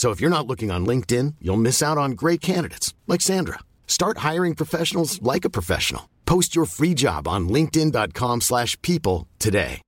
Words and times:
So 0.00 0.12
if 0.12 0.18
you're 0.18 0.30
not 0.30 0.46
looking 0.46 0.70
on 0.70 0.86
LinkedIn, 0.86 1.34
you'll 1.42 1.60
miss 1.60 1.82
out 1.82 1.98
on 1.98 2.12
great 2.12 2.40
candidates 2.40 2.94
like 3.06 3.20
Sandra. 3.20 3.58
Start 3.86 4.16
hiring 4.28 4.54
professionals 4.54 5.20
like 5.20 5.44
a 5.44 5.50
professional. 5.50 6.08
Post 6.24 6.56
your 6.56 6.64
free 6.64 6.94
job 6.94 7.28
on 7.28 7.50
linkedin.com/people 7.50 8.40
slash 8.40 8.80
people 8.80 9.26
today. 9.38 9.82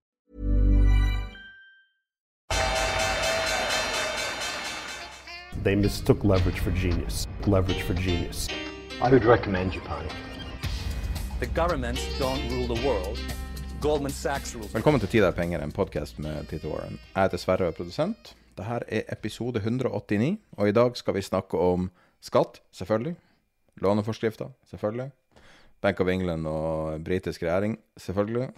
They 5.62 5.77
mistook 5.77 6.24
leverage 6.24 6.60
for 6.60 6.72
genius. 6.72 7.26
Leverage 7.47 7.82
for 7.82 7.94
genius. 7.94 8.48
I 9.00 9.08
would 9.08 9.24
recommend 9.24 9.72
Japan. 9.72 10.04
The 11.41 11.47
governments 11.47 12.04
don't 12.19 12.52
rule 12.52 12.74
the 12.74 12.86
world. 12.86 13.19
Goldman 13.80 14.12
Sachs 14.12 14.54
rules. 14.54 14.74
Velkommen 14.74 15.00
til 15.00 15.08
Tid 15.08 15.22
er 15.22 15.30
penger, 15.30 15.58
en 15.62 15.72
podkast 15.72 16.19
med 16.19 16.47
Peter 16.47 16.69
Warren. 16.69 17.00
Jeg 17.14 17.22
heter 17.22 17.36
Sverre 17.38 17.66
og 17.66 17.72
er 17.72 17.76
produsent. 18.53 18.89
Dette 18.89 18.95
er 18.95 19.12
episode 19.12 19.61
189, 19.61 20.39
og 20.56 20.69
i 20.69 20.72
dag 20.72 20.97
skal 20.97 21.14
vi 21.14 21.22
snakke 21.22 21.56
om 21.56 21.91
skatt, 22.20 22.61
selvfølgelig. 22.72 23.17
Låneforskrifter, 23.81 24.50
selvfølgelig. 24.70 25.11
Bank 25.81 26.00
of 26.00 26.09
England 26.09 26.47
og 26.47 27.05
britisk 27.05 27.42
regjering, 27.42 27.78
selvfølgelig. 27.97 28.53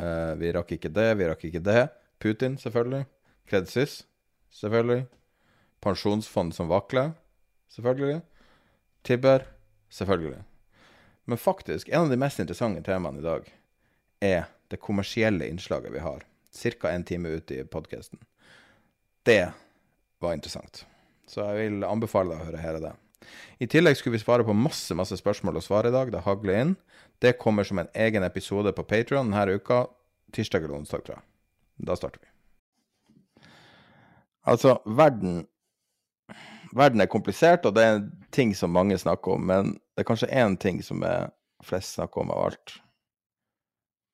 Eh, 0.00 0.38
vi 0.38 0.52
rakk 0.52 0.72
ikke 0.72 0.88
det, 0.88 1.18
vi 1.18 1.28
rakk 1.28 1.44
ikke 1.44 1.64
det. 1.64 1.88
Putin, 2.20 2.58
selvfølgelig. 2.58 3.06
Credit 3.48 3.68
Suisse, 3.68 4.04
selvfølgelig. 4.50 5.06
Pensjonsfond 5.80 6.52
som 6.52 6.68
vakler, 6.68 7.12
selvfølgelig. 7.68 8.20
Tibber, 9.04 9.44
selvfølgelig. 9.90 10.42
Men 11.24 11.38
faktisk, 11.38 11.88
en 11.88 12.04
av 12.04 12.10
de 12.10 12.16
mest 12.16 12.38
interessante 12.38 12.82
temaene 12.82 13.18
i 13.18 13.24
dag 13.24 13.48
er 14.20 14.44
det 14.70 14.80
kommersielle 14.80 15.48
innslaget 15.48 15.92
vi 15.92 15.98
har. 15.98 16.24
Ca. 16.54 16.90
en 16.90 17.04
time 17.04 17.28
ute 17.28 17.54
i 17.54 17.64
podkasten. 17.64 18.18
Det 19.24 19.52
var 20.20 20.34
interessant. 20.34 20.86
Så 21.26 21.40
jeg 21.40 21.70
vil 21.70 21.84
anbefale 21.88 22.34
deg 22.34 22.42
å 22.42 22.46
høre 22.50 22.60
hele 22.60 22.80
det. 22.82 22.90
I 23.64 23.68
tillegg 23.72 23.96
skulle 23.96 24.18
vi 24.18 24.20
svare 24.20 24.44
på 24.44 24.52
masse 24.56 24.92
masse 24.96 25.16
spørsmål 25.16 25.56
og 25.56 25.64
svar 25.64 25.88
i 25.88 25.92
dag. 25.94 26.10
Det 26.12 26.20
hagler 26.26 26.60
inn. 26.60 26.74
Det 27.24 27.38
kommer 27.40 27.64
som 27.64 27.80
en 27.80 27.88
egen 27.94 28.26
episode 28.26 28.74
på 28.76 28.84
Patrion 28.84 29.32
denne 29.32 29.56
uka. 29.56 29.86
Tirsdag 30.36 30.66
eller 30.66 30.82
onsdag, 30.82 31.06
tror 31.06 31.16
jeg. 31.16 31.24
Da 31.88 31.96
starter 31.96 32.20
vi. 32.20 32.28
Altså, 34.44 34.78
verden 34.84 35.46
Verden 36.74 37.00
er 37.00 37.06
komplisert, 37.06 37.62
og 37.68 37.76
det 37.76 37.82
er 37.86 38.00
ting 38.34 38.50
som 38.58 38.72
mange 38.74 38.96
snakker 38.98 39.36
om, 39.36 39.44
men 39.46 39.68
det 39.94 40.02
er 40.02 40.08
kanskje 40.08 40.32
én 40.34 40.56
ting 40.58 40.80
som 40.82 41.04
er 41.06 41.28
flest 41.62 41.94
snakker 41.94 42.24
om 42.24 42.32
av 42.34 42.40
alt. 42.48 42.74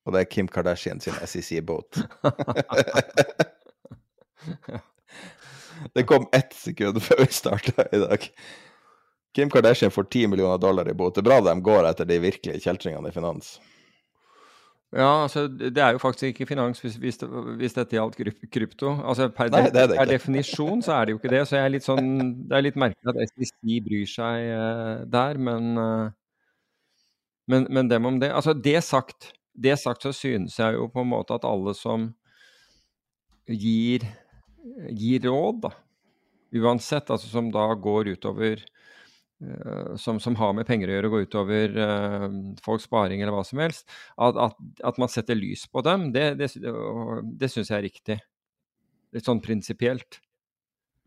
Og 0.04 0.12
det 0.12 0.20
er 0.20 0.28
Kim 0.28 0.48
Kardashian 0.48 1.00
sin 1.00 1.16
SEC-båt. 1.24 2.02
det 5.94 6.06
kom 6.08 6.28
ett 6.36 6.52
sekund 6.56 7.00
før 7.02 7.24
vi 7.24 7.32
starta 7.34 7.86
i 7.92 8.02
dag. 8.02 8.28
Kim 9.34 9.50
Kardashian 9.50 9.92
får 9.94 10.08
10 10.10 10.30
millioner 10.32 10.58
dollar 10.58 10.88
i 10.90 10.94
bot. 10.94 11.14
Det 11.14 11.22
er 11.22 11.28
bra 11.28 11.40
de 11.44 11.54
går 11.62 11.86
etter 11.90 12.08
de 12.08 12.18
virkelige 12.22 12.62
kjeltringene 12.64 13.12
i 13.12 13.14
finans. 13.14 13.58
Ja, 14.90 15.22
altså 15.22 15.44
det 15.46 15.78
er 15.78 15.94
jo 15.94 16.00
faktisk 16.02 16.32
ikke 16.32 16.48
finans 16.50 16.80
hvis, 16.82 16.96
hvis, 16.98 17.20
hvis 17.60 17.76
dette 17.76 17.94
gjaldt 17.94 18.16
krypto. 18.50 18.96
Altså 19.06 19.28
per, 19.30 19.52
Nei, 19.54 19.68
det 19.70 19.84
er 19.84 19.92
det 19.92 19.98
per 20.00 20.10
definisjon 20.10 20.82
så 20.82 20.96
er 20.96 21.06
det 21.06 21.14
jo 21.14 21.20
ikke 21.20 21.30
det. 21.30 21.42
Så 21.46 21.60
er 21.60 21.76
sånn, 21.84 22.08
det 22.50 22.56
er 22.58 22.64
litt 22.66 22.80
merkelig 22.80 23.12
at 23.12 23.20
SDC 23.30 23.76
bryr 23.86 24.08
seg 24.10 24.48
uh, 24.50 25.04
der, 25.06 25.38
men, 25.38 25.78
uh, 25.78 26.08
men 27.46 27.68
Men 27.70 27.90
dem 27.90 28.10
om 28.10 28.18
det. 28.18 28.32
Altså 28.34 28.52
det 28.52 28.80
sagt, 28.82 29.30
det 29.54 29.78
sagt 29.78 30.02
så 30.02 30.12
synes 30.12 30.58
jeg 30.58 30.74
jo 30.74 30.90
på 30.90 31.04
en 31.04 31.12
måte 31.14 31.38
at 31.38 31.46
alle 31.46 31.74
som 31.78 32.10
gir, 33.46 34.02
gir 34.90 35.24
råd, 35.24 35.62
da, 35.64 35.72
uansett, 36.60 37.10
altså 37.10 37.28
som 37.30 37.50
da 37.54 37.66
går 37.74 38.12
utover 38.16 38.62
eh, 39.42 39.96
som, 39.96 40.20
som 40.20 40.36
har 40.40 40.54
med 40.56 40.66
penger 40.68 40.90
å 40.90 40.96
gjøre, 40.96 41.12
går 41.12 41.26
utover 41.28 41.76
uh, 41.78 42.26
folks 42.64 42.88
sparing 42.88 43.22
eller 43.22 43.34
hva 43.34 43.44
som 43.46 43.62
helst, 43.62 43.86
at, 44.16 44.38
at, 44.48 44.58
at 44.92 45.00
man 45.00 45.12
setter 45.12 45.38
lys 45.38 45.66
på 45.70 45.84
dem, 45.86 46.10
det, 46.16 46.32
det, 46.40 46.50
det 47.40 47.52
syns 47.52 47.70
jeg 47.70 47.78
er 47.78 47.86
riktig. 47.86 48.18
Litt 49.14 49.26
sånn 49.26 49.42
prinsipielt. 49.42 50.20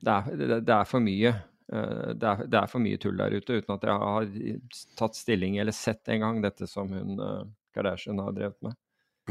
Det 0.04 0.16
det, 0.36 0.74
er 0.76 0.88
for 0.88 1.04
mye. 1.04 1.32
Uh, 1.72 2.12
er, 2.12 2.46
det 2.48 2.60
er 2.60 2.72
for 2.72 2.84
mye 2.84 3.00
tull 3.00 3.20
der 3.20 3.38
ute, 3.38 3.62
uten 3.62 3.78
at 3.78 3.86
jeg 3.88 4.00
har 4.04 4.32
tatt 5.00 5.20
stilling 5.20 5.60
eller 5.62 5.76
sett 5.76 6.12
engang 6.12 6.42
dette 6.44 6.68
som 6.68 6.92
hun 6.92 7.20
uh, 7.22 7.44
Kardashian 7.76 8.22
har 8.24 8.36
drevet 8.36 8.60
med. 8.66 8.80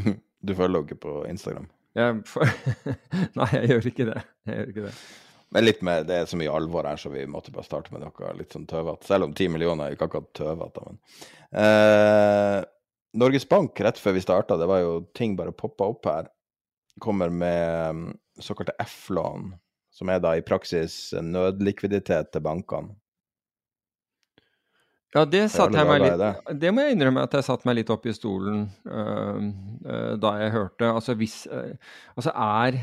Du 0.42 0.56
får 0.58 0.72
logge 0.72 0.96
på 0.98 1.20
Instagram. 1.30 1.68
Jeg, 1.98 2.22
nei, 3.38 3.50
jeg 3.56 3.68
gjør 3.70 3.90
ikke 3.92 4.08
det. 4.08 4.22
Jeg 4.48 4.58
gjør 4.58 4.72
ikke 4.72 4.86
det. 4.86 4.94
Men 5.52 5.66
litt 5.66 5.82
mer, 5.84 6.04
det 6.08 6.16
er 6.16 6.28
så 6.30 6.38
mye 6.40 6.52
alvor 6.52 6.86
her, 6.88 6.96
så 6.96 7.10
vi 7.12 7.26
måtte 7.28 7.52
bare 7.52 7.66
starte 7.66 7.92
med 7.92 8.00
noe 8.00 8.30
litt 8.38 8.54
sånn 8.54 8.64
tøvete. 8.68 9.04
Selv 9.08 9.28
om 9.28 9.34
ti 9.36 9.50
millioner 9.52 9.90
er 9.90 9.96
ikke 9.96 10.08
akkurat 10.08 10.30
tøvete. 10.38 10.84
Men. 10.86 11.02
Eh, 11.60 12.60
Norges 13.20 13.44
Bank, 13.48 13.76
rett 13.84 14.00
før 14.00 14.16
vi 14.16 14.24
starta, 14.24 14.56
det 14.56 14.68
var 14.70 14.80
jo 14.80 14.94
ting 15.16 15.36
bare 15.36 15.52
poppa 15.52 15.90
opp 15.92 16.08
her, 16.08 16.30
kommer 17.04 17.28
med 17.28 17.98
mm, 17.98 18.06
såkalte 18.40 18.72
F-lån, 18.80 19.50
som 19.92 20.08
er 20.08 20.22
da 20.24 20.32
i 20.38 20.44
praksis 20.44 21.12
nødlikviditet 21.20 22.32
til 22.32 22.44
bankene. 22.44 22.96
Ja, 25.12 25.26
det 25.28 25.42
meg 25.84 26.00
litt 26.00 26.54
Det 26.56 26.70
må 26.72 26.86
jeg 26.86 26.94
innrømme 26.94 27.26
at 27.26 27.34
jeg 27.36 27.44
satte 27.44 27.68
meg 27.68 27.76
litt 27.76 27.90
opp 27.92 28.06
i 28.08 28.14
stolen 28.16 28.62
uh, 28.88 29.42
uh, 29.84 30.14
da 30.20 30.30
jeg 30.40 30.54
hørte. 30.54 30.88
Altså 30.88 31.16
hvis 31.20 31.42
uh, 31.52 31.74
Altså 32.16 32.32
er 32.32 32.78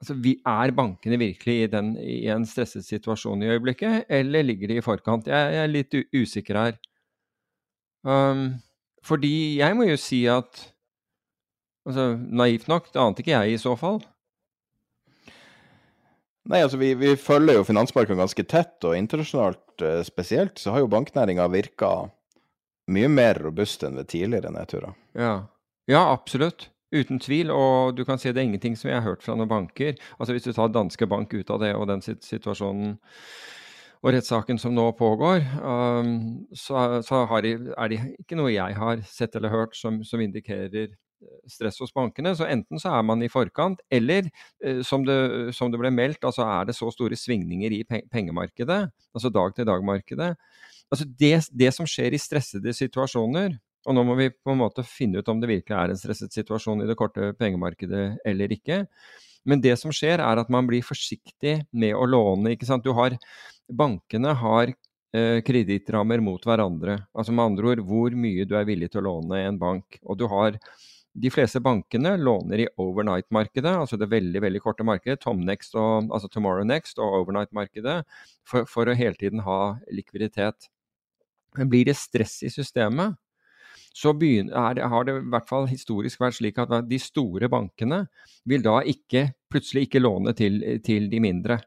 altså, 0.00 0.16
vi, 0.18 0.34
Er 0.42 0.74
bankene 0.74 1.20
virkelig 1.20 1.56
i, 1.62 1.68
den, 1.70 1.92
i 2.02 2.24
en 2.34 2.46
stresset 2.48 2.88
situasjon 2.88 3.46
i 3.46 3.52
øyeblikket, 3.54 4.10
eller 4.10 4.48
ligger 4.48 4.72
de 4.72 4.80
i 4.80 4.84
forkant? 4.84 5.30
Jeg, 5.30 5.54
jeg 5.54 5.62
er 5.62 5.70
litt 5.70 5.98
usikker 6.10 6.58
her. 6.58 6.80
Um, 8.02 8.58
fordi 9.06 9.60
jeg 9.60 9.76
må 9.76 9.86
jo 9.86 9.98
si 10.00 10.24
at 10.30 10.66
Altså, 11.88 12.12
naivt 12.28 12.68
nok, 12.68 12.90
det 12.92 13.00
ante 13.00 13.22
ikke 13.22 13.32
jeg 13.32 13.54
i 13.54 13.60
så 13.60 13.72
fall. 13.78 14.02
Nei, 16.50 16.64
altså 16.64 16.80
vi, 16.80 16.94
vi 16.98 17.14
følger 17.14 17.60
jo 17.60 17.66
finansmarkedene 17.68 18.24
ganske 18.24 18.44
tett, 18.50 18.74
og 18.82 18.96
internasjonalt 18.98 19.84
eh, 19.86 20.00
spesielt 20.06 20.58
så 20.58 20.74
har 20.74 20.82
jo 20.82 20.90
banknæringa 20.90 21.46
virka 21.52 21.92
mye 22.90 23.10
mer 23.12 23.38
robust 23.44 23.84
enn 23.86 24.00
ved 24.00 24.08
tidligere 24.10 24.50
nedturer. 24.54 24.96
Ja. 25.14 25.34
ja, 25.90 26.02
absolutt. 26.10 26.68
Uten 26.90 27.20
tvil. 27.22 27.52
Og 27.54 27.94
du 27.94 28.02
kan 28.06 28.18
si 28.18 28.32
det 28.32 28.42
er 28.42 28.48
ingenting 28.48 28.74
som 28.78 28.90
jeg 28.90 28.98
har 28.98 29.06
hørt 29.06 29.22
fra 29.22 29.36
noen 29.38 29.50
banker. 29.50 29.94
Altså 30.18 30.34
Hvis 30.34 30.48
du 30.48 30.52
tar 30.56 30.72
Danske 30.74 31.06
Bank 31.06 31.30
ut 31.34 31.52
av 31.54 31.62
det 31.62 31.70
og 31.78 31.86
den 31.90 32.02
situasjonen 32.02 32.96
og 34.00 34.14
rettssaken 34.16 34.58
som 34.58 34.72
nå 34.74 34.86
pågår, 34.96 35.44
um, 35.60 36.14
så, 36.56 37.02
så 37.04 37.20
de, 37.44 37.52
er 37.76 37.90
det 37.92 37.98
ikke 38.22 38.38
noe 38.40 38.50
jeg 38.50 38.78
har 38.78 39.02
sett 39.04 39.36
eller 39.36 39.52
hørt 39.52 39.76
som, 39.76 40.00
som 40.08 40.22
indikerer 40.24 40.94
stress 41.50 41.80
hos 41.82 41.94
bankene. 41.96 42.32
Så 42.36 42.48
enten 42.48 42.80
så 42.80 42.92
er 42.96 43.06
man 43.06 43.22
i 43.24 43.30
forkant, 43.32 43.82
eller 43.92 44.28
eh, 44.64 44.82
som, 44.86 45.04
det, 45.06 45.54
som 45.56 45.72
det 45.72 45.80
ble 45.80 45.92
meldt, 45.94 46.24
altså 46.24 46.46
er 46.46 46.68
det 46.70 46.76
så 46.78 46.90
store 46.94 47.18
svingninger 47.18 47.76
i 47.76 47.82
pengemarkedet, 47.88 48.82
altså 49.14 49.32
dag-til-dag-markedet. 49.34 50.34
Altså 50.90 51.06
det, 51.06 51.34
det 51.54 51.72
som 51.76 51.88
skjer 51.88 52.16
i 52.16 52.20
stressede 52.20 52.74
situasjoner, 52.74 53.58
og 53.88 53.96
nå 53.96 54.04
må 54.04 54.16
vi 54.18 54.28
på 54.32 54.52
en 54.52 54.60
måte 54.60 54.84
finne 54.84 55.22
ut 55.22 55.28
om 55.32 55.40
det 55.40 55.48
virkelig 55.48 55.76
er 55.76 55.92
en 55.92 55.98
stresset 55.98 56.34
situasjon 56.36 56.82
i 56.84 56.88
det 56.88 56.98
korte 57.00 57.30
pengemarkedet 57.40 58.20
eller 58.28 58.52
ikke. 58.52 58.82
Men 59.48 59.62
det 59.64 59.72
som 59.80 59.92
skjer, 59.94 60.20
er 60.20 60.40
at 60.42 60.50
man 60.52 60.66
blir 60.68 60.84
forsiktig 60.84 61.62
med 61.72 61.94
å 61.96 62.04
låne. 62.04 62.52
ikke 62.52 62.68
sant? 62.68 62.84
Du 62.84 62.92
har, 62.96 63.16
bankene 63.72 64.34
har 64.36 64.74
eh, 65.16 65.40
kredittrammer 65.46 66.20
mot 66.20 66.44
hverandre. 66.44 66.98
Altså 67.16 67.32
med 67.32 67.46
andre 67.52 67.72
ord 67.72 67.84
hvor 67.88 68.16
mye 68.16 68.44
du 68.44 68.52
er 68.58 68.68
villig 68.68 68.90
til 68.92 69.00
å 69.00 69.08
låne 69.08 69.40
en 69.46 69.60
bank. 69.60 70.00
Og 70.04 70.20
du 70.20 70.26
har 70.28 70.60
de 71.12 71.30
fleste 71.30 71.60
bankene 71.60 72.14
låner 72.16 72.62
i 72.62 72.68
overnight-markedet, 72.78 73.72
altså 73.82 73.98
det 73.98 74.10
veldig 74.12 74.42
veldig 74.44 74.60
korte 74.62 74.86
markedet, 74.86 75.20
Tomnext 75.24 75.74
og, 75.74 76.10
altså 76.14 76.30
Tomorrow 76.30 76.66
Next 76.66 77.00
og 77.02 77.16
overnight-markedet, 77.22 78.04
for, 78.46 78.68
for, 78.70 78.86
å 78.86 78.94
hele 78.94 79.18
tiden 79.18 79.42
ha 79.46 79.76
likviditet. 79.90 80.70
Men 81.58 81.70
blir 81.72 81.88
det 81.90 81.98
stress 81.98 82.38
i 82.46 82.52
systemet, 82.52 83.18
så 83.90 84.12
begynner, 84.14 84.54
er, 84.54 84.84
har 84.86 85.06
det 85.06 85.16
i 85.18 85.24
hvert 85.32 85.48
fall 85.50 85.66
historisk 85.66 86.20
vært 86.22 86.38
slik 86.38 86.60
at 86.62 86.76
de 86.86 87.00
store 87.02 87.50
bankene 87.50 88.04
vil 88.46 88.62
da 88.62 88.78
ikke, 88.86 89.32
plutselig 89.50 89.88
ikke 89.88 90.04
låne 90.04 90.34
til, 90.38 90.62
til 90.86 91.10
de 91.10 91.18
mindre. 91.22 91.58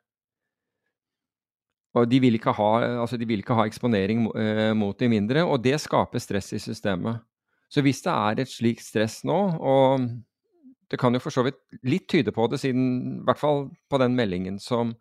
Og 1.99 2.07
de 2.09 2.21
vil 2.23 2.39
ha, 2.41 2.71
altså 3.03 3.19
de 3.19 3.27
vil 3.27 3.43
ikke 3.43 3.59
ha 3.59 3.67
eksponering 3.67 4.23
eh, 4.39 4.71
mot 4.73 4.97
de 4.97 5.11
mindre, 5.11 5.43
og 5.43 5.59
det 5.61 5.75
skaper 5.83 6.23
stress 6.23 6.55
i 6.55 6.63
systemet. 6.63 7.19
Så 7.73 7.81
hvis 7.81 8.03
det 8.05 8.13
er 8.13 8.43
et 8.43 8.51
slikt 8.51 8.85
stress 8.85 9.23
nå, 9.25 9.39
og 9.57 10.09
det 10.93 10.99
kan 11.01 11.15
jo 11.15 11.21
for 11.23 11.33
så 11.33 11.45
vidt 11.47 11.57
litt 11.89 12.05
tyde 12.11 12.33
på 12.35 12.45
det, 12.51 12.59
siden 12.61 12.83
i 13.21 13.23
hvert 13.25 13.41
fall 13.41 13.65
på 13.89 13.99
den 14.01 14.13
meldingen 14.17 14.59
som 14.61 14.93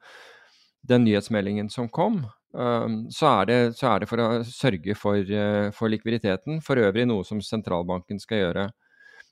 den 0.89 1.05
nyhetsmeldingen 1.05 1.69
som 1.71 1.91
kom, 1.93 2.23
så, 2.53 3.29
er 3.29 3.47
det, 3.49 3.59
så, 3.79 3.93
er 3.93 4.03
det, 4.03 4.09
for 4.11 4.21
å 4.21 4.29
sørge 4.45 4.97
for, 4.99 5.21
uh, 5.21 5.69
for, 5.73 5.89
likviditeten. 5.93 6.61
For 6.65 6.81
øvrig 6.81 7.07
noe 7.09 7.25
som 7.25 7.41
sentralbanken 7.45 8.21
skal 8.21 8.43
gjøre. 8.43 8.67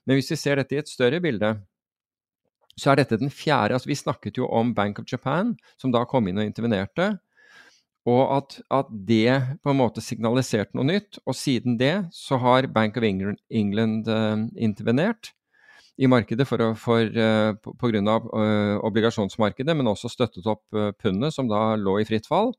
Men 0.09 0.17
hvis 0.17 0.31
vi 0.33 0.39
ser 0.41 0.57
dette 0.57 0.73
i 0.73 0.81
et 0.81 0.89
større 0.89 1.21
bilde, 1.21 1.53
så 2.79 2.91
er 2.91 3.01
dette 3.01 3.19
den 3.19 3.29
fjerde 3.29 3.75
altså 3.75 3.89
Vi 3.91 3.99
snakket 3.99 4.39
jo 4.39 4.47
om 4.47 4.71
Bank 4.73 5.01
of 5.01 5.09
Japan, 5.11 5.53
som 5.77 5.93
da 5.93 6.01
kom 6.09 6.29
inn 6.29 6.39
og 6.41 6.47
intervenerte. 6.47 7.11
Og 8.09 8.21
at, 8.33 8.55
at, 8.73 8.87
det 8.89 9.59
på 9.61 9.69
en 9.69 9.77
måte 9.77 10.01
signaliserte 10.01 10.73
noe 10.73 10.87
nytt. 10.87 11.19
Og 11.25 11.37
siden 11.37 11.77
det 11.77 11.93
så 12.17 12.39
har 12.41 12.69
Bank 12.73 12.97
of 12.97 13.05
England, 13.05 13.37
England 13.49 14.09
uh, 14.09 14.47
intervenert 14.57 15.35
i 16.01 16.09
markedet 16.09 16.47
for, 16.49 16.63
for, 16.81 17.05
uh, 17.13 17.53
av 18.09 18.25
uh, 18.33 18.79
obligasjonsmarkedet, 18.87 19.75
men 19.77 19.91
også 19.91 20.09
støttet 20.09 20.47
opp 20.49 20.63
uh, 20.73 20.89
pundet, 20.97 21.35
som 21.35 21.49
da 21.51 21.75
lå 21.77 21.99
i 22.01 22.07
fritt 22.07 22.25
fall. 22.29 22.55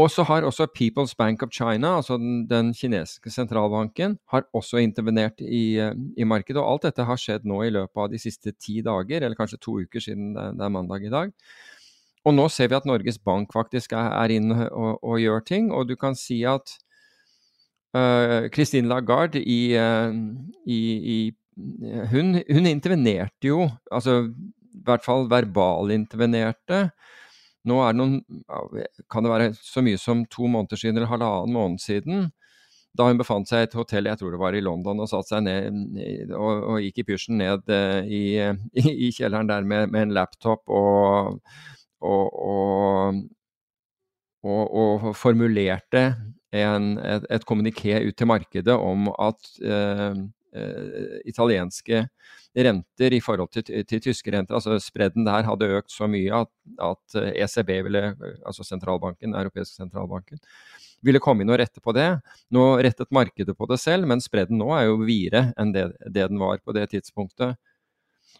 Og 0.00 0.08
så 0.12 0.24
har 0.24 0.44
også 0.46 0.68
People's 0.76 1.14
Bank 1.16 1.42
of 1.42 1.50
China, 1.52 1.96
altså 1.98 2.16
den, 2.20 2.44
den 2.48 2.70
kinesiske 2.76 3.32
sentralbanken, 3.32 4.18
har 4.32 4.46
også 4.56 4.80
intervenert 4.80 5.40
i, 5.40 5.80
i, 6.16 6.24
markedet. 6.24 6.60
Og 6.60 6.68
alt 6.68 6.86
dette 6.88 7.04
har 7.04 7.20
skjedd 7.20 7.48
nå 7.48 7.62
i 7.66 7.72
løpet 7.74 8.04
av 8.04 8.08
de 8.12 8.20
siste 8.20 8.52
ti 8.52 8.80
dager, 8.86 9.24
eller 9.24 9.36
kanskje 9.36 9.60
to 9.60 9.80
uker 9.82 10.04
siden 10.04 10.32
det, 10.36 10.46
det 10.60 10.66
er 10.66 10.72
mandag 10.76 11.04
i 11.04 11.12
dag. 11.12 11.34
Og 12.28 12.36
nå 12.36 12.46
ser 12.52 12.68
vi 12.68 12.76
at 12.76 12.86
Norges 12.88 13.18
Bank 13.18 13.52
faktisk 13.56 13.94
er, 13.96 14.10
er 14.12 14.34
inne 14.34 14.68
og, 14.68 14.98
og, 15.00 15.18
gjør 15.22 15.44
ting, 15.46 15.70
og 15.72 15.88
du 15.88 15.96
kan 16.00 16.18
si 16.18 16.42
at 16.44 16.76
Christine 18.54 18.86
Lagarde 18.86 19.40
i, 19.42 19.74
i, 19.74 20.80
i 21.14 21.18
hun, 22.12 22.36
hun, 22.46 22.68
intervenerte 22.70 23.48
jo, 23.48 23.64
altså 23.90 24.20
i 24.30 24.82
hvert 24.86 25.02
fall 25.04 25.26
verbalintervenerte. 25.30 26.84
Nå 27.68 27.80
er 27.84 27.92
det 27.92 27.98
noen 28.00 28.14
Kan 29.12 29.26
det 29.26 29.32
være 29.32 29.48
så 29.58 29.82
mye 29.84 29.98
som 30.00 30.22
to 30.32 30.46
måneder 30.48 30.80
siden 30.80 30.96
eller 30.96 31.10
halvannen 31.10 31.56
måned 31.56 31.82
siden? 31.82 32.30
Da 32.96 33.06
hun 33.06 33.20
befant 33.20 33.50
seg 33.50 33.64
i 33.64 33.68
et 33.68 33.76
hotell, 33.78 34.08
jeg 34.08 34.18
tror 34.18 34.32
det 34.34 34.40
var 34.40 34.56
i 34.56 34.62
London, 34.64 35.02
og 35.02 35.10
satte 35.10 35.34
seg 35.34 35.44
ned 35.46 36.32
og, 36.34 36.64
og 36.72 36.80
gikk 36.82 37.02
i 37.02 37.06
pysjen 37.10 37.38
ned 37.38 37.70
i, 38.06 38.22
i, 38.40 38.86
i, 38.90 39.10
kjelleren 39.14 39.50
der 39.50 39.66
med, 39.66 39.92
med 39.92 40.08
en 40.08 40.16
laptop 40.16 40.64
og 40.66 41.42
og, 42.00 43.22
og, 44.42 44.76
og 44.82 45.08
formulerte 45.18 46.04
en, 46.56 46.92
et, 46.98 47.26
et 47.30 47.46
kommuniké 47.46 48.00
ut 48.06 48.16
til 48.16 48.30
markedet 48.30 48.74
om 48.74 49.10
at 49.12 49.50
eh, 49.62 50.20
eh, 50.56 51.16
italienske 51.30 52.04
renter 52.50 53.14
i 53.14 53.20
forhold 53.22 53.52
til, 53.54 53.84
til, 53.86 54.02
tyske 54.02 54.32
renter, 54.34 54.56
altså 54.56 54.78
spredden 54.82 55.26
der 55.28 55.46
hadde 55.46 55.70
økt 55.78 55.92
så 55.94 56.08
mye 56.10 56.42
at, 56.42 56.50
at 56.82 57.20
ECB, 57.30 57.76
ville, 57.86 58.02
altså 58.42 58.66
sentralbanken, 58.66 59.36
europeiske 59.38 59.76
sentralbanken, 59.78 60.40
ville 61.06 61.20
komme 61.22 61.44
inn 61.44 61.52
og 61.52 61.60
rette 61.60 61.82
på 61.82 61.94
det. 61.96 62.08
Nå 62.54 62.64
rettet 62.82 63.12
markedet 63.14 63.54
på 63.56 63.68
det 63.70 63.78
selv, 63.80 64.08
men 64.10 64.22
spredden 64.22 64.60
nå 64.60 64.70
er 64.76 64.88
jo 64.88 64.98
videre 65.04 65.50
enn 65.60 65.72
det, 65.76 65.90
det 66.06 66.28
den 66.32 66.40
var 66.40 66.60
på 66.64 66.74
det 66.76 66.90
tidspunktet. 66.92 67.56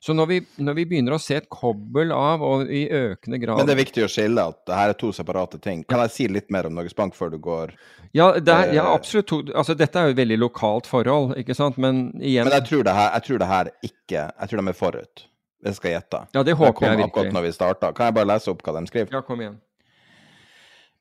Så 0.00 0.14
når 0.16 0.26
vi, 0.26 0.36
når 0.56 0.76
vi, 0.78 0.84
begynner 0.88 1.12
å 1.12 1.20
se 1.20 1.36
et 1.36 1.48
kobbel 1.52 2.08
av, 2.16 2.40
og 2.40 2.70
i 2.72 2.86
økende 2.88 3.36
grad 3.42 3.58
Men 3.60 3.66
det 3.68 3.74
er 3.74 3.80
viktig 3.82 4.04
å 4.06 4.08
skille 4.08 4.46
at 4.48 4.56
det 4.64 4.78
her 4.78 4.92
er 4.94 4.96
to 4.96 5.10
separate 5.12 5.60
ting. 5.60 5.82
Kan 5.84 6.00
jeg 6.06 6.14
si 6.14 6.28
litt 6.32 6.48
mer 6.54 6.70
om 6.70 6.78
Norges 6.78 6.96
Bank 6.96 7.12
før 7.18 7.34
du 7.34 7.36
går 7.44 7.74
Ja, 8.16 8.30
det 8.40 8.54
er, 8.54 8.72
ja 8.78 8.86
eh, 8.86 8.94
absolutt. 8.94 9.28
To, 9.28 9.42
altså, 9.52 9.76
dette 9.76 10.00
er 10.00 10.08
jo 10.08 10.14
et 10.16 10.22
veldig 10.22 10.38
lokalt 10.40 10.88
forhold, 10.88 11.34
ikke 11.42 11.58
sant, 11.58 11.76
men 11.76 12.06
igjen 12.16 12.48
Men 12.48 12.56
jeg 12.62 12.68
tror 12.70 12.88
det 12.88 12.96
her, 12.96 13.10
jeg 13.18 13.26
tror 13.28 13.44
det 13.44 13.50
her 13.50 13.72
ikke 13.90 14.24
Jeg 14.24 14.52
tror 14.52 14.62
de 14.62 14.72
er 14.72 14.80
forut, 14.80 15.26
jeg 15.68 15.80
skal 15.82 15.96
gjette. 15.98 16.22
Ja, 16.32 16.46
det 16.48 16.56
håper 16.56 16.86
jeg 16.86 16.96
virkelig. 16.96 17.10
akkurat 17.10 17.36
når 17.36 17.46
vi 17.46 17.52
starta. 17.58 17.92
Kan 17.92 18.08
jeg 18.08 18.18
bare 18.22 18.32
lese 18.32 18.54
opp 18.54 18.64
hva 18.64 18.78
de 18.78 18.86
skriver? 18.88 19.12
Ja, 19.12 19.20
kom 19.26 19.44
igjen. 19.44 19.60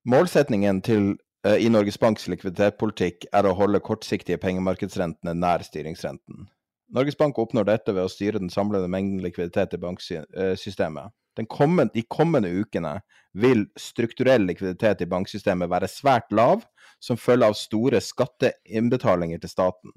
Målsetningen 0.09 0.83
til 0.83 1.09
uh, 1.47 1.55
i 1.55 1.71
Norges 1.71 1.99
Banks 2.01 2.27
likviditetspolitikk 2.27 3.29
er 3.31 3.47
å 3.47 3.55
holde 3.55 3.79
kortsiktige 3.79 4.39
pengemarkedsrentene 4.43 5.39
nær 5.39 5.63
styringsrenten. 5.63 6.49
Norges 6.95 7.17
Bank 7.17 7.37
oppnår 7.37 7.67
dette 7.69 7.93
ved 7.93 8.07
å 8.07 8.11
styre 8.11 8.41
den 8.41 8.51
samlede 8.53 8.89
mengden 8.89 9.21
likviditet 9.23 9.75
i 9.77 9.81
banksystemet. 9.81 11.15
Kommende, 11.47 11.93
de 11.93 12.01
kommende 12.03 12.49
ukene 12.51 12.97
vil 13.37 13.63
strukturell 13.79 14.43
likviditet 14.49 15.05
i 15.05 15.07
banksystemet 15.07 15.69
være 15.71 15.87
svært 15.87 16.33
lav 16.35 16.65
som 16.99 17.19
følge 17.19 17.47
av 17.47 17.55
store 17.55 18.01
skatteinnbetalinger 18.03 19.39
til 19.39 19.53
staten. 19.53 19.93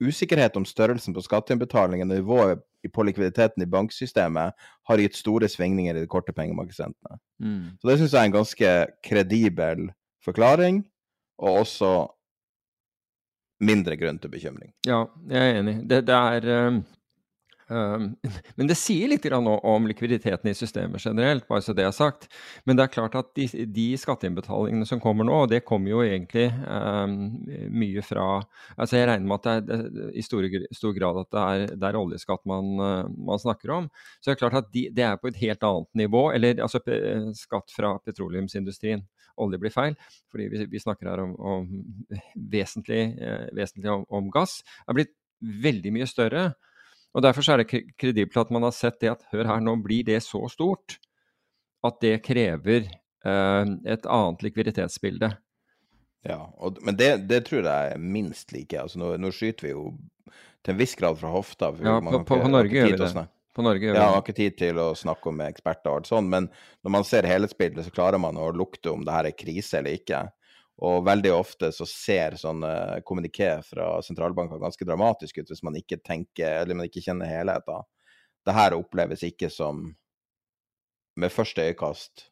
Usikkerhet 0.00 0.56
om 0.56 0.64
størrelsen 0.64 1.12
på 1.12 1.24
skatteinnbetalingen 1.26 2.08
og 2.08 2.20
nivået 2.22 2.64
på 2.94 3.04
likviditeten 3.04 3.64
i 3.64 3.68
banksystemet 3.68 4.54
har 4.88 5.02
gitt 5.02 5.18
store 5.18 5.48
svingninger 5.50 5.96
i 5.98 6.04
de 6.04 6.08
korte 6.08 6.32
pengemarkedsrentene. 6.32 7.18
Mm. 7.42 7.64
Så 7.80 7.90
det 7.90 7.98
syns 7.98 8.14
jeg 8.14 8.20
er 8.22 8.30
en 8.30 8.36
ganske 8.38 8.70
kredibel 9.04 9.88
forklaring, 10.24 10.84
og 11.42 11.64
også 11.66 11.90
mindre 13.64 13.96
grunn 13.98 14.20
til 14.22 14.32
bekymring. 14.32 14.70
Ja, 14.86 15.04
jeg 15.30 15.50
er 15.50 15.58
enig. 15.62 15.80
Det, 15.90 16.04
det 16.08 16.14
er 16.16 16.68
um, 16.68 16.78
um, 17.74 18.06
Men 18.56 18.70
det 18.70 18.76
sier 18.78 19.10
litt 19.10 19.26
om 19.32 19.88
likviditeten 19.90 20.50
i 20.50 20.54
systemet 20.56 21.02
generelt, 21.04 21.46
bare 21.48 21.64
så 21.64 21.74
det 21.76 21.86
er 21.86 21.94
sagt. 21.94 22.28
Men 22.64 22.78
det 22.78 22.86
er 22.86 22.94
klart 22.94 23.18
at 23.18 23.32
de, 23.36 23.48
de 23.66 23.88
skatteinnbetalingene 23.98 24.86
som 24.88 25.02
kommer 25.02 25.26
nå, 25.26 25.42
og 25.44 25.50
det 25.52 25.64
kommer 25.66 25.92
jo 25.92 26.04
egentlig 26.06 26.48
um, 26.64 27.18
mye 27.74 28.04
fra 28.06 28.28
altså 28.76 29.00
Jeg 29.00 29.10
regner 29.10 29.26
med 29.26 29.50
at 29.50 29.68
det 29.68 29.78
er 29.78 30.14
i 30.14 30.24
stor, 30.24 30.46
stor 30.74 30.96
grad 30.96 31.22
at 31.24 31.30
det 31.34 31.44
er, 31.44 31.66
det 31.74 31.90
er 31.90 32.00
oljeskatt 32.00 32.46
man, 32.48 32.74
man, 32.78 33.42
snakker 33.42 33.74
om. 33.74 33.92
Så 34.20 34.30
det 34.30 34.36
er 34.36 34.42
klart 34.46 34.60
at 34.62 34.72
de, 34.74 34.88
det 34.94 35.06
er 35.06 35.20
på 35.20 35.32
et 35.32 35.42
helt 35.42 35.66
annet 35.66 36.04
nivå, 36.06 36.28
eller 36.34 36.62
altså 36.62 36.82
skatt 37.38 37.74
fra 37.74 37.96
petroleumsindustrien 38.06 39.06
olje 39.40 39.60
blir 39.62 39.74
feil, 39.74 39.96
fordi 40.32 40.48
vi, 40.52 40.64
vi 40.72 40.82
snakker 40.82 41.10
her 41.10 41.24
om, 41.24 41.34
om 41.38 41.68
vesentlig, 42.54 43.02
eh, 43.22 43.48
vesentlig 43.56 43.92
om, 43.94 44.06
om, 44.20 44.30
gass, 44.34 44.60
er 44.86 44.98
blitt 44.98 45.14
veldig 45.38 45.94
mye 45.94 46.08
større. 46.10 46.48
Og 47.16 47.24
Derfor 47.24 47.46
er 47.52 47.62
det 47.62 47.84
kredibelt 47.98 48.36
at 48.40 48.54
man 48.54 48.66
har 48.66 48.74
sett 48.76 49.00
det 49.02 49.12
at 49.14 49.26
hør 49.32 49.48
her, 49.48 49.62
nå 49.64 49.78
blir 49.82 50.06
det 50.06 50.20
så 50.26 50.44
stort 50.52 50.98
at 51.86 52.00
det 52.02 52.18
krever 52.26 52.88
eh, 52.88 53.64
et 53.88 54.08
annet 54.10 54.44
likviditetsbilde. 54.44 55.32
Ja, 56.26 56.42
og, 56.58 56.80
men 56.84 56.98
det, 56.98 57.12
det, 57.30 57.44
tror 57.46 57.62
jeg 57.62 57.94
er 57.94 58.02
minst 58.02 58.52
like. 58.52 58.74
Altså, 58.80 58.98
nå, 59.00 59.14
nå, 59.22 59.30
skyter 59.34 59.68
vi 59.68 59.74
jo 59.74 59.88
til 60.66 60.74
en 60.74 60.80
viss 60.80 60.96
grad 60.98 61.18
fra 61.20 61.30
hofta. 61.32 61.70
Ja, 61.84 62.00
på, 62.02 62.24
på, 62.26 62.40
på 62.42 62.50
Norge 62.50 62.74
gjør 62.74 62.96
vi 62.96 63.02
det 63.04 63.28
på 63.58 63.66
Norge. 63.66 63.90
Ja, 63.90 63.98
jeg 63.98 64.14
har 64.14 64.22
ikke 64.22 64.36
tid 64.38 64.58
til 64.60 64.78
å 64.80 64.88
snakke 64.96 65.32
med 65.34 65.50
eksperter 65.50 65.90
og 65.90 66.00
alt 66.00 66.10
sånt, 66.10 66.30
men 66.30 66.46
når 66.86 66.94
man 66.94 67.06
ser 67.06 67.26
helhetsbildet, 67.26 67.88
så 67.88 67.94
klarer 67.94 68.22
man 68.22 68.38
å 68.38 68.52
lukte 68.54 68.92
om 68.92 69.02
det 69.06 69.14
her 69.14 69.30
er 69.30 69.38
krise 69.38 69.80
eller 69.80 69.98
ikke. 69.98 70.22
Og 70.86 71.02
veldig 71.06 71.32
ofte 71.34 71.72
så 71.74 71.86
ser 71.90 72.38
sånne 72.38 72.70
kommuniké 73.06 73.56
fra 73.66 73.96
sentralbanker 74.06 74.60
ganske 74.62 74.86
dramatisk 74.86 75.40
ut 75.40 75.50
hvis 75.50 75.64
man 75.66 75.78
ikke 75.80 75.98
tenker, 76.06 76.60
eller 76.60 76.78
man 76.78 76.86
ikke 76.86 77.02
kjenner 77.02 77.30
helheten. 77.30 77.86
Det 78.46 78.54
her 78.54 78.76
oppleves 78.78 79.24
ikke 79.26 79.50
som, 79.50 79.88
med 81.18 81.34
første 81.34 81.66
øyekast, 81.66 82.28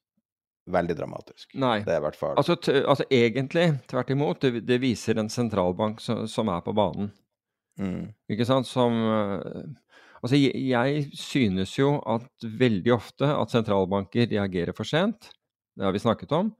veldig 0.70 0.94
dramatisk. 0.98 1.50
Nei. 1.58 1.80
Det 1.86 1.94
er 1.94 2.00
i 2.00 2.04
hvert 2.06 2.18
fall 2.18 2.38
Altså, 2.38 2.54
altså 2.86 3.06
egentlig, 3.10 3.66
tvert 3.90 4.14
imot, 4.14 4.42
det, 4.42 4.62
det, 4.66 4.78
viser 4.82 5.18
en 5.18 5.30
sentralbank 5.30 6.00
som, 6.02 6.24
som 6.30 6.50
er 6.54 6.62
på 6.66 6.74
banen. 6.74 7.10
Mm. 7.82 8.14
Ikke 8.30 8.46
sant? 8.48 8.70
Som 8.70 8.94
Altså, 10.22 10.38
jeg 10.38 11.06
synes 11.16 11.74
jo 11.76 11.96
at 12.08 12.46
veldig 12.60 12.94
ofte 12.96 13.28
at 13.28 13.52
sentralbanker 13.52 14.28
reagerer 14.32 14.76
for 14.76 14.88
sent. 14.88 15.30
Det 15.76 15.84
har 15.84 15.94
vi 15.94 16.02
snakket 16.02 16.32
om. 16.32 16.52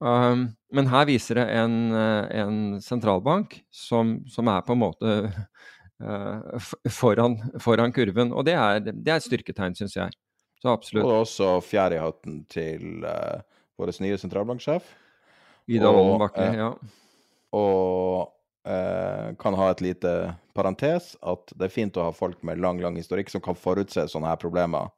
Um, 0.00 0.46
men 0.72 0.88
her 0.88 1.04
viser 1.08 1.36
det 1.36 1.46
en, 1.60 1.92
en 1.92 2.60
sentralbank 2.80 3.58
som, 3.68 4.18
som, 4.32 4.48
er 4.48 4.64
på 4.64 4.72
en 4.76 4.80
måte 4.80 5.16
uh, 6.04 6.70
foran, 6.88 7.36
foran, 7.60 7.92
kurven. 7.96 8.32
Og 8.32 8.46
det 8.48 8.56
er, 8.56 8.80
det 8.88 9.08
er 9.08 9.18
et 9.18 9.28
styrketegn, 9.28 9.76
syns 9.76 9.96
jeg. 9.98 10.16
Så 10.60 10.72
absolutt. 10.72 11.04
Og 11.06 11.22
også 11.24 11.52
fjær 11.64 11.96
i 11.96 12.00
hatten 12.00 12.42
til 12.52 13.04
uh, 13.04 13.40
vår 13.80 13.94
nye 14.04 14.20
sentralbanksjef. 14.20 14.88
Ida 15.70 15.92
Wolden 15.92 16.20
Bakke, 16.20 16.48
ja. 16.58 16.72
Og 17.56 18.30
eh, 18.66 19.34
kan 19.38 19.54
ha 19.54 19.70
et 19.70 19.82
lite 19.84 20.14
parentes 20.56 21.12
at 21.22 21.52
det 21.56 21.68
er 21.68 21.74
fint 21.74 21.98
å 21.98 22.08
ha 22.08 22.14
folk 22.14 22.42
med 22.46 22.60
lang, 22.62 22.80
lang 22.82 22.98
historikk 22.98 23.30
som 23.32 23.42
kan 23.44 23.58
forutse 23.58 24.06
sånne 24.10 24.32
her 24.32 24.40
problemer, 24.40 24.90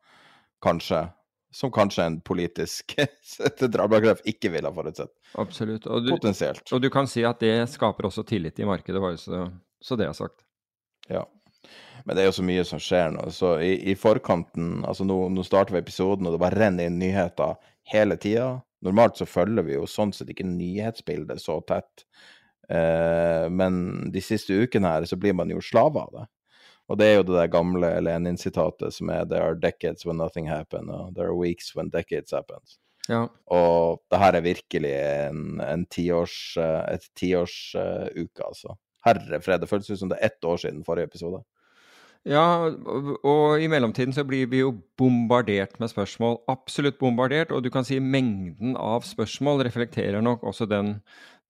kanskje. 0.65 1.07
Som 1.53 1.69
kanskje 1.69 2.07
en 2.09 2.15
politisk 2.25 2.95
drabbakreft 3.75 4.25
ikke 4.29 4.55
ville 4.55 4.71
ha 4.71 4.73
forutsett. 4.73 5.11
Absolutt. 5.37 5.85
Og 5.85 6.07
du, 6.07 6.15
Potensielt. 6.15 6.65
og 6.73 6.81
du 6.81 6.89
kan 6.93 7.05
si 7.11 7.27
at 7.29 7.43
det 7.45 7.69
skaper 7.69 8.09
også 8.09 8.25
tillit 8.25 8.57
i 8.63 8.65
markedet, 8.65 9.03
bare 9.05 9.21
så, 9.21 9.45
så 9.85 9.99
det 10.01 10.07
er 10.09 10.17
sagt. 10.17 10.47
Ja. 11.13 11.27
Men 12.07 12.17
det 12.17 12.23
er 12.25 12.31
jo 12.31 12.39
så 12.39 12.47
mye 12.47 12.65
som 12.65 12.81
skjer 12.83 13.13
nå. 13.15 13.27
Så 13.37 13.55
i, 13.61 13.75
i 13.93 13.95
forkanten 13.99 14.81
Altså, 14.89 15.05
nå, 15.07 15.19
nå 15.35 15.45
starter 15.47 15.77
vi 15.77 15.83
episoden, 15.83 16.27
og 16.27 16.35
det 16.35 16.43
bare 16.43 16.59
renner 16.59 16.89
inn 16.89 16.97
nyheter 17.03 17.59
hele 17.93 18.17
tida. 18.17 18.63
Normalt 18.83 19.21
så 19.21 19.29
følger 19.29 19.67
vi 19.67 19.77
jo 19.77 19.87
sånn 19.87 20.15
sett 20.15 20.33
ikke 20.33 20.49
nyhetsbildet 20.49 21.43
så 21.43 21.61
tett. 21.69 22.07
Eh, 22.71 23.49
men 23.51 24.13
de 24.13 24.23
siste 24.23 24.55
ukene 24.55 24.95
her 24.95 25.09
så 25.09 25.19
blir 25.19 25.35
man 25.37 25.51
jo 25.51 25.63
slave 25.65 26.03
av 26.03 26.15
det. 26.15 26.29
Og 26.91 26.99
det 26.99 27.09
er 27.09 27.15
jo 27.17 27.27
det 27.27 27.37
der 27.39 27.51
gamle 27.53 27.89
Lenin-sitatet 28.05 28.93
som 28.93 29.11
er 29.11 29.25
'There 29.25 29.43
are 29.43 29.59
decades 29.59 30.07
when 30.07 30.17
nothing 30.17 30.49
happens', 30.49 30.91
og 30.91 31.15
'There 31.15 31.29
are 31.29 31.39
weeks 31.39 31.77
when 31.77 31.91
decades 31.91 32.33
happens'. 32.33 32.79
Ja. 33.09 33.27
Og 33.47 34.03
det 34.11 34.19
her 34.19 34.33
er 34.37 34.41
virkelig 34.41 34.93
en, 35.31 35.61
en 35.61 35.87
tiårs, 35.87 36.57
eh, 36.57 36.95
et 36.95 37.09
tiårsuke, 37.17 38.45
altså. 38.47 38.77
Herre 39.05 39.41
fred, 39.43 39.61
det 39.61 39.69
føles 39.69 39.91
ut 39.91 39.99
som 39.99 40.09
det 40.09 40.19
er 40.21 40.27
ett 40.27 40.45
år 40.45 40.57
siden 40.57 40.85
forrige 40.85 41.11
episode. 41.11 41.43
Ja, 42.23 42.71
og, 42.87 43.17
og 43.27 43.59
i 43.59 43.67
mellomtiden 43.67 44.15
så 44.15 44.23
blir 44.23 44.47
vi 44.47 44.61
jo 44.61 44.77
bombardert 44.99 45.81
med 45.83 45.91
spørsmål. 45.91 46.39
Absolutt 46.49 47.01
bombardert. 47.01 47.51
Og 47.51 47.65
du 47.65 47.71
kan 47.75 47.83
si 47.85 47.99
mengden 47.99 48.77
av 48.79 49.03
spørsmål 49.03 49.65
reflekterer 49.67 50.23
nok 50.23 50.45
også 50.47 50.69
den, 50.71 51.01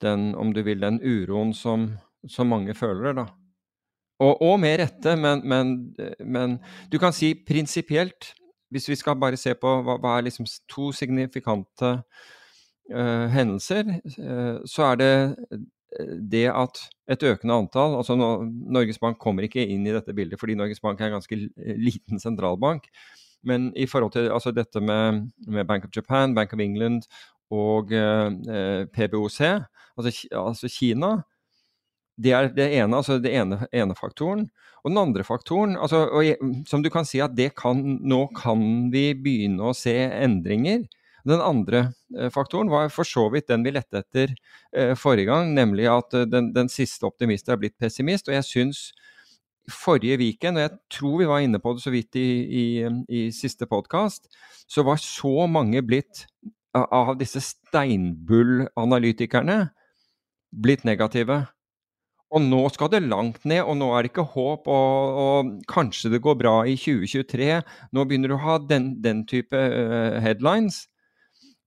den 0.03 0.33
om 0.39 0.53
du 0.55 0.63
vil, 0.67 0.83
den 0.83 1.01
uroen 1.03 1.55
som, 1.57 1.91
som 2.29 2.51
mange 2.53 2.75
føler, 2.79 3.17
da. 3.17 3.27
Og, 4.23 4.39
og 4.45 4.61
med 4.63 4.79
rette, 4.79 5.17
men, 5.19 5.43
men, 5.49 5.73
men 6.23 6.59
du 6.93 6.99
kan 7.03 7.15
si 7.15 7.33
prinsipielt, 7.35 8.35
hvis 8.73 8.89
vi 8.89 8.97
skal 8.97 9.19
bare 9.21 9.41
se 9.41 9.55
på 9.59 9.73
hva, 9.85 9.99
hva 10.01 10.17
er 10.17 10.29
liksom 10.29 10.47
to 10.71 10.93
signifikante 10.97 11.97
uh, 11.99 13.27
hendelser, 13.33 13.97
uh, 14.21 14.63
så 14.69 14.93
er 14.93 15.01
det 15.01 15.15
det 16.33 16.47
at 16.49 16.79
et 17.13 17.25
økende 17.29 17.57
antall 17.61 17.99
altså 17.99 18.15
Norges 18.17 19.01
Bank 19.03 19.19
kommer 19.21 19.45
ikke 19.45 19.65
inn 19.65 19.85
i 19.87 19.93
dette 19.93 20.15
bildet 20.17 20.41
fordi 20.41 20.57
Norges 20.57 20.81
Bank 20.81 21.01
er 21.01 21.11
en 21.11 21.19
ganske 21.19 21.37
liten 21.59 22.23
sentralbank. 22.23 22.89
Men 23.45 23.73
i 23.77 23.87
forhold 23.91 24.15
til 24.15 24.31
altså 24.31 24.53
dette 24.55 24.81
med, 24.81 25.27
med, 25.47 25.67
Bank 25.67 25.85
of 25.85 25.91
Japan, 25.97 26.35
Bank 26.35 26.53
of 26.55 26.61
England 26.61 27.03
og 27.53 27.93
eh, 27.93 28.87
PBOC, 28.95 29.41
altså, 29.97 30.13
altså, 30.31 30.71
Kina 30.73 31.19
Det 32.17 32.33
er 32.33 32.49
det 32.53 32.69
ene, 32.77 32.97
altså 32.97 33.19
det 33.19 33.33
ene, 33.35 33.67
ene 33.73 33.95
faktoren. 33.97 34.47
Og 34.83 34.91
den 34.91 34.99
andre 34.99 35.25
faktoren, 35.25 35.77
altså, 35.77 36.05
og, 36.11 36.67
som 36.69 36.83
du 36.83 36.91
kan 36.91 37.07
si 37.09 37.21
at 37.23 37.37
kan, 37.57 37.81
nå 38.03 38.27
kan 38.37 38.91
vi 38.93 39.13
begynne 39.15 39.71
å 39.71 39.77
se 39.77 39.95
endringer. 39.95 40.85
Den 41.25 41.41
andre 41.41 41.93
eh, 42.19 42.31
faktoren 42.35 42.71
var 42.71 42.91
for 42.91 43.07
så 43.07 43.29
vidt 43.31 43.49
den 43.51 43.63
vi 43.63 43.75
lette 43.75 44.03
etter 44.03 44.35
eh, 44.75 44.95
forrige 44.99 45.31
gang, 45.31 45.53
nemlig 45.55 45.87
at 45.91 46.15
eh, 46.19 46.27
den, 46.27 46.51
den 46.55 46.71
siste 46.73 47.07
optimist 47.07 47.49
er 47.49 47.61
blitt 47.63 47.79
pessimist. 47.79 48.29
Og 48.29 48.35
jeg 48.35 48.49
syns 48.49 48.83
forrige 49.71 50.19
weekend, 50.19 50.59
og 50.59 50.67
jeg 50.67 50.75
tror 50.91 51.21
vi 51.21 51.29
var 51.31 51.45
inne 51.45 51.63
på 51.63 51.77
det 51.77 51.85
så 51.85 51.93
vidt 51.95 52.19
i, 52.19 52.29
i, 52.43 52.65
i 53.07 53.23
siste 53.35 53.69
podkast, 53.71 54.27
så 54.67 54.83
var 54.87 54.99
så 54.99 55.47
mange 55.47 55.85
blitt 55.87 56.27
av 56.75 57.19
disse 57.21 57.41
steinbull-analytikerne 57.45 59.71
blitt 60.53 60.85
negative. 60.89 61.47
Og 62.33 62.41
nå 62.41 62.63
skal 62.73 62.89
det 62.95 63.03
langt 63.05 63.43
ned, 63.49 63.61
og 63.67 63.77
nå 63.77 63.91
er 63.93 64.03
det 64.03 64.11
ikke 64.13 64.33
håp, 64.35 64.69
og, 64.73 65.19
og 65.25 65.51
kanskje 65.69 66.11
det 66.15 66.23
går 66.25 66.37
bra 66.41 66.55
i 66.65 66.77
2023. 66.81 67.61
Nå 67.93 68.05
begynner 68.09 68.29
du 68.33 68.37
å 68.39 68.47
ha 68.47 68.57
den, 68.65 68.95
den 69.05 69.21
type 69.29 69.53
uh, 69.53 70.17
headlines. 70.25 70.87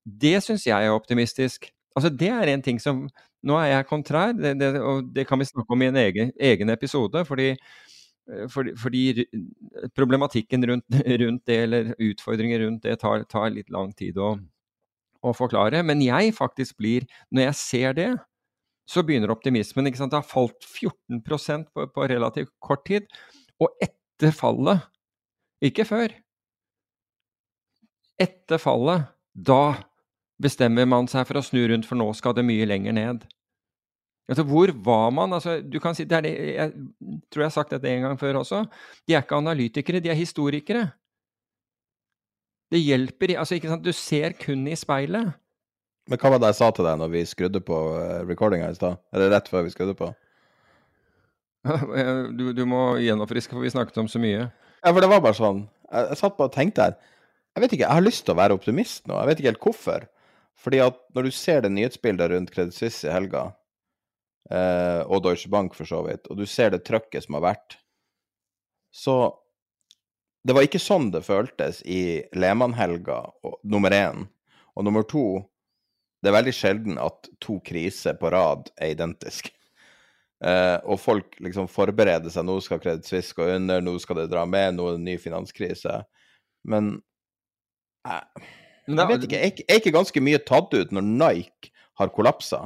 Det 0.06 0.42
syns 0.46 0.66
jeg 0.66 0.86
er 0.86 0.94
optimistisk. 0.94 1.70
Altså, 1.96 2.10
det 2.10 2.32
er 2.34 2.48
en 2.54 2.66
ting 2.66 2.82
som 2.82 3.08
Nå 3.46 3.54
er 3.62 3.68
jeg 3.70 3.86
kontrær, 3.86 4.32
det, 4.34 4.56
det, 4.58 4.82
og 4.82 5.06
det 5.14 5.28
kan 5.30 5.38
vi 5.38 5.46
snakke 5.46 5.70
om 5.76 5.82
i 5.86 5.92
en 5.92 6.00
egen, 6.02 6.32
egen 6.42 6.74
episode. 6.74 7.22
fordi 7.30 7.54
fordi, 8.50 8.72
fordi, 8.82 9.26
problematikken 9.94 10.66
rundt, 10.66 10.86
rundt, 11.22 11.44
det, 11.46 11.58
eller 11.68 11.92
utfordringer 12.02 12.60
rundt 12.66 12.84
det, 12.84 12.98
tar, 13.00 13.24
tar 13.30 13.54
litt 13.54 13.70
lang 13.70 13.94
tid 13.94 14.18
å, 14.18 14.34
å, 15.26 15.34
forklare. 15.36 15.82
Men 15.86 16.04
jeg 16.04 16.36
faktisk 16.38 16.78
blir 16.78 17.08
Når 17.34 17.50
jeg 17.50 17.60
ser 17.60 17.98
det, 17.98 18.10
så 18.86 19.02
begynner 19.04 19.34
optimismen. 19.34 19.88
ikke 19.90 19.98
sant? 19.98 20.14
Det 20.14 20.22
har 20.22 20.30
falt 20.30 20.66
14 20.66 21.24
på, 21.74 21.88
på 21.90 22.08
relativt 22.12 22.54
kort 22.62 22.86
tid. 22.86 23.10
Og 23.60 23.74
etter 23.82 24.36
fallet, 24.36 24.86
ikke 25.64 25.88
før 25.88 26.14
Etter 28.22 28.62
fallet, 28.62 29.10
da 29.34 29.76
bestemmer 30.40 30.88
man 30.88 31.08
seg 31.12 31.26
for 31.28 31.40
å 31.40 31.44
snu 31.44 31.66
rundt, 31.68 31.88
for 31.88 32.00
nå 32.00 32.08
skal 32.16 32.36
det 32.38 32.46
mye 32.48 32.68
lenger 32.68 32.96
ned. 32.96 33.26
Altså, 34.30 34.46
hvor 34.48 34.72
var 34.86 35.12
man? 35.14 35.36
Altså, 35.38 35.60
du 35.62 35.78
kan 35.84 35.96
si, 35.98 36.06
det 36.10 36.22
det, 36.26 36.32
jeg 36.56 36.72
tror 37.30 37.44
jeg 37.44 37.52
har 37.52 37.54
sagt 37.54 37.76
dette 37.76 37.92
en 37.92 38.08
gang 38.08 38.16
før 38.20 38.40
også. 38.42 38.64
De 39.06 39.14
er 39.14 39.22
ikke 39.22 39.38
analytikere, 39.38 40.02
de 40.02 40.10
er 40.10 40.18
historikere. 40.18 40.88
Det 42.74 42.82
hjelper 42.82 43.36
altså, 43.40 43.58
ikke 43.58 43.72
sant? 43.72 43.86
Du 43.86 43.94
ser 43.96 44.36
kun 44.40 44.66
i 44.68 44.78
speilet. 44.80 45.34
Men 46.10 46.22
hva 46.22 46.34
var 46.34 46.42
det 46.42 46.52
jeg 46.52 46.60
sa 46.60 46.70
til 46.74 46.86
deg 46.86 47.00
når 47.02 47.12
vi 47.14 47.24
skrudde 47.28 47.62
på 47.66 47.80
eh, 47.98 48.22
recordinga 48.30 48.70
i 48.70 48.78
stad? 48.78 49.00
Eller 49.16 49.32
rett 49.34 49.50
før 49.50 49.66
vi 49.66 49.74
skrudde 49.74 49.98
på? 49.98 50.12
Du, 52.38 52.52
du 52.54 52.62
må 52.70 53.00
gjenoppfriske, 53.02 53.56
for 53.56 53.66
vi 53.66 53.74
snakket 53.74 53.98
om 53.98 54.10
så 54.12 54.20
mye. 54.22 54.44
Ja, 54.86 54.92
for 54.92 55.02
det 55.02 55.10
var 55.10 55.24
bare 55.26 55.38
sånn. 55.38 55.64
Jeg, 55.90 56.12
jeg 56.12 56.20
satt 56.20 56.36
bare 56.38 56.52
og 56.52 56.54
tenkte 56.54 56.86
her. 56.86 56.98
Jeg 57.56 57.64
vet 57.64 57.74
ikke, 57.74 57.86
jeg 57.88 57.98
har 57.98 58.06
lyst 58.06 58.26
til 58.28 58.36
å 58.36 58.38
være 58.38 58.58
optimist 58.58 59.08
nå. 59.10 59.16
Jeg 59.18 59.30
vet 59.32 59.42
ikke 59.42 59.52
helt 59.54 59.66
hvorfor. 59.66 60.06
Fordi 60.62 60.82
at 60.86 61.00
når 61.16 61.28
du 61.28 61.36
ser 61.36 61.64
det 61.64 61.72
nyhetsbildet 61.74 62.32
rundt 62.32 62.52
Credit 62.54 62.76
Suisse 62.76 63.08
i 63.08 63.14
helga, 63.14 63.48
eh, 64.52 65.02
og 65.08 65.24
Deutsche 65.26 65.50
Bank 65.52 65.74
for 65.78 65.90
så 65.90 66.04
vidt, 66.06 66.30
og 66.30 66.38
du 66.38 66.46
ser 66.50 66.74
det 66.74 66.84
trøkket 66.88 67.26
som 67.26 67.40
har 67.40 67.48
vært, 67.50 67.78
så 68.94 69.18
Det 70.46 70.54
var 70.54 70.66
ikke 70.68 70.82
sånn 70.82 71.10
det 71.14 71.24
føltes 71.26 71.82
i 71.90 72.22
Lehmann-helga, 72.38 73.24
nummer 73.66 73.94
én. 73.96 74.28
Og 74.76 74.86
nummer 74.86 75.06
to 75.08 75.44
Det 76.24 76.32
er 76.32 76.40
veldig 76.40 76.54
sjelden 76.58 76.96
at 76.98 77.28
to 77.44 77.60
kriser 77.62 78.16
på 78.18 78.32
rad 78.34 78.72
er 78.82 78.96
identiske. 78.96 79.52
Uh, 80.46 80.78
og 80.92 81.00
folk 81.00 81.38
liksom 81.42 81.66
forbereder 81.72 82.30
seg. 82.30 82.44
Nå 82.46 82.58
skal 82.62 82.82
Credit 82.84 83.08
Suisse 83.08 83.34
gå 83.34 83.46
under, 83.56 83.80
nå 83.82 83.94
skal 84.04 84.20
det 84.20 84.26
dra 84.34 84.44
med, 84.46 84.76
nå 84.76 84.84
er 84.84 84.92
det 84.94 85.00
en 85.00 85.06
ny 85.08 85.14
finanskrise. 85.18 85.94
Men 86.68 86.90
eh, 88.06 88.44
jeg 88.92 89.08
vet 89.10 89.26
ikke, 89.26 89.40
er, 89.40 89.64
er 89.64 89.80
ikke 89.80 89.94
ganske 89.96 90.22
mye 90.22 90.42
tatt 90.46 90.76
ut 90.76 90.92
når 90.94 91.08
Nike 91.08 91.72
har 92.02 92.12
kollapsa? 92.14 92.66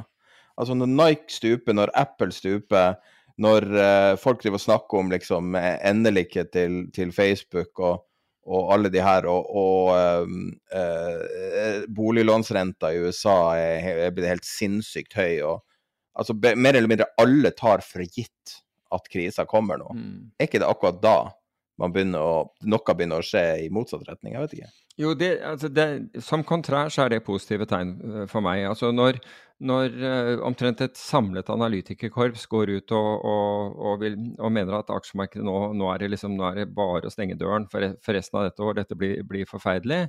Altså 0.60 0.76
når 0.76 0.90
Nike 0.92 1.32
stuper, 1.32 1.78
når 1.78 1.94
Apple 1.96 2.34
stuper, 2.34 2.98
når 3.38 3.66
uh, 3.74 4.14
folk 4.20 4.42
driver 4.42 4.58
og 4.60 4.64
snakker 4.64 5.00
om 5.00 5.10
liksom 5.12 5.56
endelikhet 5.56 6.52
til, 6.54 6.80
til 6.94 7.12
Facebook 7.14 7.78
og, 7.78 8.06
og, 8.46 8.72
alle 8.74 8.90
de 8.92 9.02
her, 9.04 9.28
og, 9.30 9.50
og 9.56 10.24
um, 10.24 10.48
uh, 10.74 11.84
boliglånsrenta 11.96 12.92
i 12.94 13.02
USA 13.04 13.38
er, 13.58 13.90
er, 14.06 14.14
blitt 14.16 14.30
helt 14.30 14.48
sinnssykt 14.48 15.14
høy. 15.18 15.42
og 15.46 15.60
altså 16.18 16.36
Mer 16.40 16.74
eller 16.74 16.90
mindre 16.90 17.10
alle 17.20 17.54
tar 17.56 17.84
for 17.86 18.04
gitt 18.04 18.58
at 18.90 19.06
krisa 19.12 19.46
kommer 19.46 19.78
nå. 19.78 19.92
Mm. 19.94 20.30
Er 20.38 20.48
ikke 20.48 20.62
det 20.62 20.70
akkurat 20.70 20.98
da 21.02 21.18
man 21.80 21.92
begynner 21.94 22.20
å, 22.20 22.38
noe 22.68 22.94
begynner 22.94 23.22
å 23.22 23.26
skje 23.26 23.44
i 23.64 23.68
motsatt 23.72 24.04
retning? 24.08 24.34
Jeg 24.36 24.44
vet 24.44 24.56
ikke. 24.58 24.72
Jo, 25.00 25.12
det, 25.16 25.30
altså 25.46 25.70
det, 25.72 25.86
som 26.24 26.42
kontrær 26.44 26.90
så 26.92 27.06
er 27.06 27.14
det 27.14 27.22
positive 27.24 27.64
tegn 27.68 27.94
eh, 28.04 28.26
for 28.28 28.44
meg. 28.44 28.66
Altså 28.68 28.90
når, 28.92 29.20
når 29.64 29.94
uh, 30.02 30.32
omtrent 30.44 30.82
et 30.84 30.98
samlet 30.98 31.48
analytikerkorps 31.52 32.44
går 32.50 32.74
ut 32.74 32.94
og, 32.96 33.24
og, 33.30 33.78
og, 33.78 33.94
vil, 34.02 34.18
og 34.36 34.52
mener 34.52 34.76
at 34.76 34.92
aksjemarkedet 34.92 35.46
nå, 35.46 35.56
nå, 35.78 35.88
er 35.92 36.02
det 36.02 36.10
liksom, 36.16 36.36
nå 36.36 36.46
er 36.50 36.60
det 36.60 36.68
bare 36.76 37.08
å 37.08 37.14
stenge 37.14 37.38
døren 37.40 37.68
for, 37.72 37.94
for 38.04 38.18
resten 38.18 38.40
av 38.40 38.50
dette 38.50 38.66
år, 38.66 38.76
dette 38.82 38.98
blir, 38.98 39.22
blir, 39.28 39.48
forferdelig, 39.48 40.02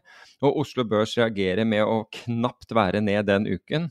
og 0.43 0.59
Oslo 0.65 0.87
Børs 0.87 1.15
reagerer 1.19 1.67
med 1.67 1.85
å 1.87 2.03
knapt 2.23 2.75
være 2.75 3.03
ned 3.05 3.29
den 3.31 3.47
uken, 3.47 3.87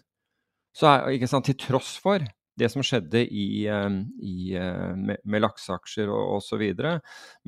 så 0.77 0.93
er 0.93 1.17
ikke 1.17 1.31
sant, 1.31 1.49
til 1.49 1.59
tross 1.61 1.97
for 2.01 2.25
det 2.61 2.69
som 2.73 2.85
skjedde 2.85 3.23
i, 3.25 3.67
ehm, 3.71 4.02
i, 4.23 4.52
eh, 4.59 4.93
med, 4.97 5.23
med 5.25 5.43
lakseaksjer 5.45 6.11
og 6.12 6.37
osv. 6.38 6.64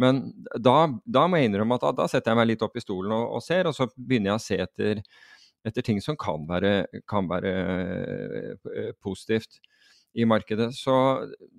Men 0.01 0.23
da, 0.57 0.77
da, 1.05 1.27
må 1.29 1.41
jeg 1.41 1.51
innrømme 1.51 1.79
at 1.79 1.87
da, 1.87 1.93
da, 2.03 2.09
setter 2.11 2.33
jeg 2.33 2.41
meg 2.41 2.51
litt 2.53 2.65
opp 2.67 2.79
i 2.79 2.85
stolen 2.85 3.15
og, 3.17 3.27
og, 3.37 3.45
ser, 3.45 3.69
og 3.71 3.77
så 3.77 3.89
begynner 3.97 4.33
jeg 4.33 4.41
å 4.41 4.45
se 4.47 4.59
etter, 4.67 5.03
etter 5.69 5.87
ting 5.87 6.01
som 6.05 6.19
kan 6.19 6.47
være, 6.49 6.75
kan 7.09 7.29
være 7.31 7.55
uh, 8.59 8.93
positivt 9.05 9.61
i 10.19 10.27
markedet. 10.29 10.73
Så, 10.77 10.95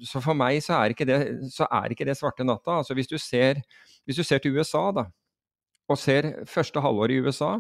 så, 0.06 0.22
for 0.22 0.38
meg 0.38 0.60
så 0.66 0.78
er 0.80 0.94
ikke 0.94 1.08
det, 1.10 1.20
er 1.66 1.94
ikke 1.94 2.08
det 2.10 2.18
svarte 2.20 2.46
natta. 2.46 2.80
Altså 2.82 2.98
hvis 2.98 3.10
du, 3.10 3.18
ser, 3.22 3.64
hvis 4.06 4.20
du 4.20 4.26
ser 4.28 4.44
til 4.44 4.58
USA, 4.58 4.90
da, 4.96 5.08
og 5.90 6.00
ser 6.00 6.34
første 6.50 6.82
halvår 6.84 7.14
i 7.14 7.24
USA, 7.24 7.56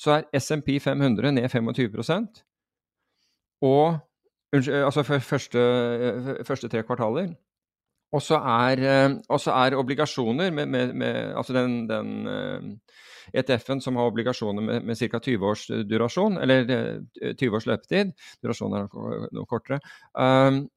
så 0.00 0.16
er 0.16 0.40
SMP 0.40 0.78
500 0.80 1.34
ned 1.36 1.50
25% 1.52 2.40
og 3.60 3.98
Unnskyld, 4.50 4.82
altså 4.82 5.04
første, 5.06 5.60
første 6.46 6.68
tre 6.68 6.82
kvartaler. 6.82 7.30
Og 8.10 8.22
så 8.22 8.40
er, 8.42 8.80
er, 8.82 9.76
obligasjoner 9.78 10.50
med, 10.50 10.66
med, 10.66 10.94
med 10.98 11.36
Altså 11.38 11.54
den, 11.54 11.84
den 11.86 12.80
ETF-en 13.34 13.80
som 13.80 13.96
har 13.96 14.10
obligasjoner 14.10 14.62
med, 14.62 14.82
med 14.84 14.98
ca. 14.98 15.18
20 15.18 15.46
års 15.46 15.66
durasjon, 15.86 16.38
eller 16.42 16.64
20 17.38 17.56
års 17.56 17.68
løpetid, 17.70 18.10
durasjonen 18.42 18.80
er 18.80 19.30
noe 19.36 19.46
kortere, 19.46 19.78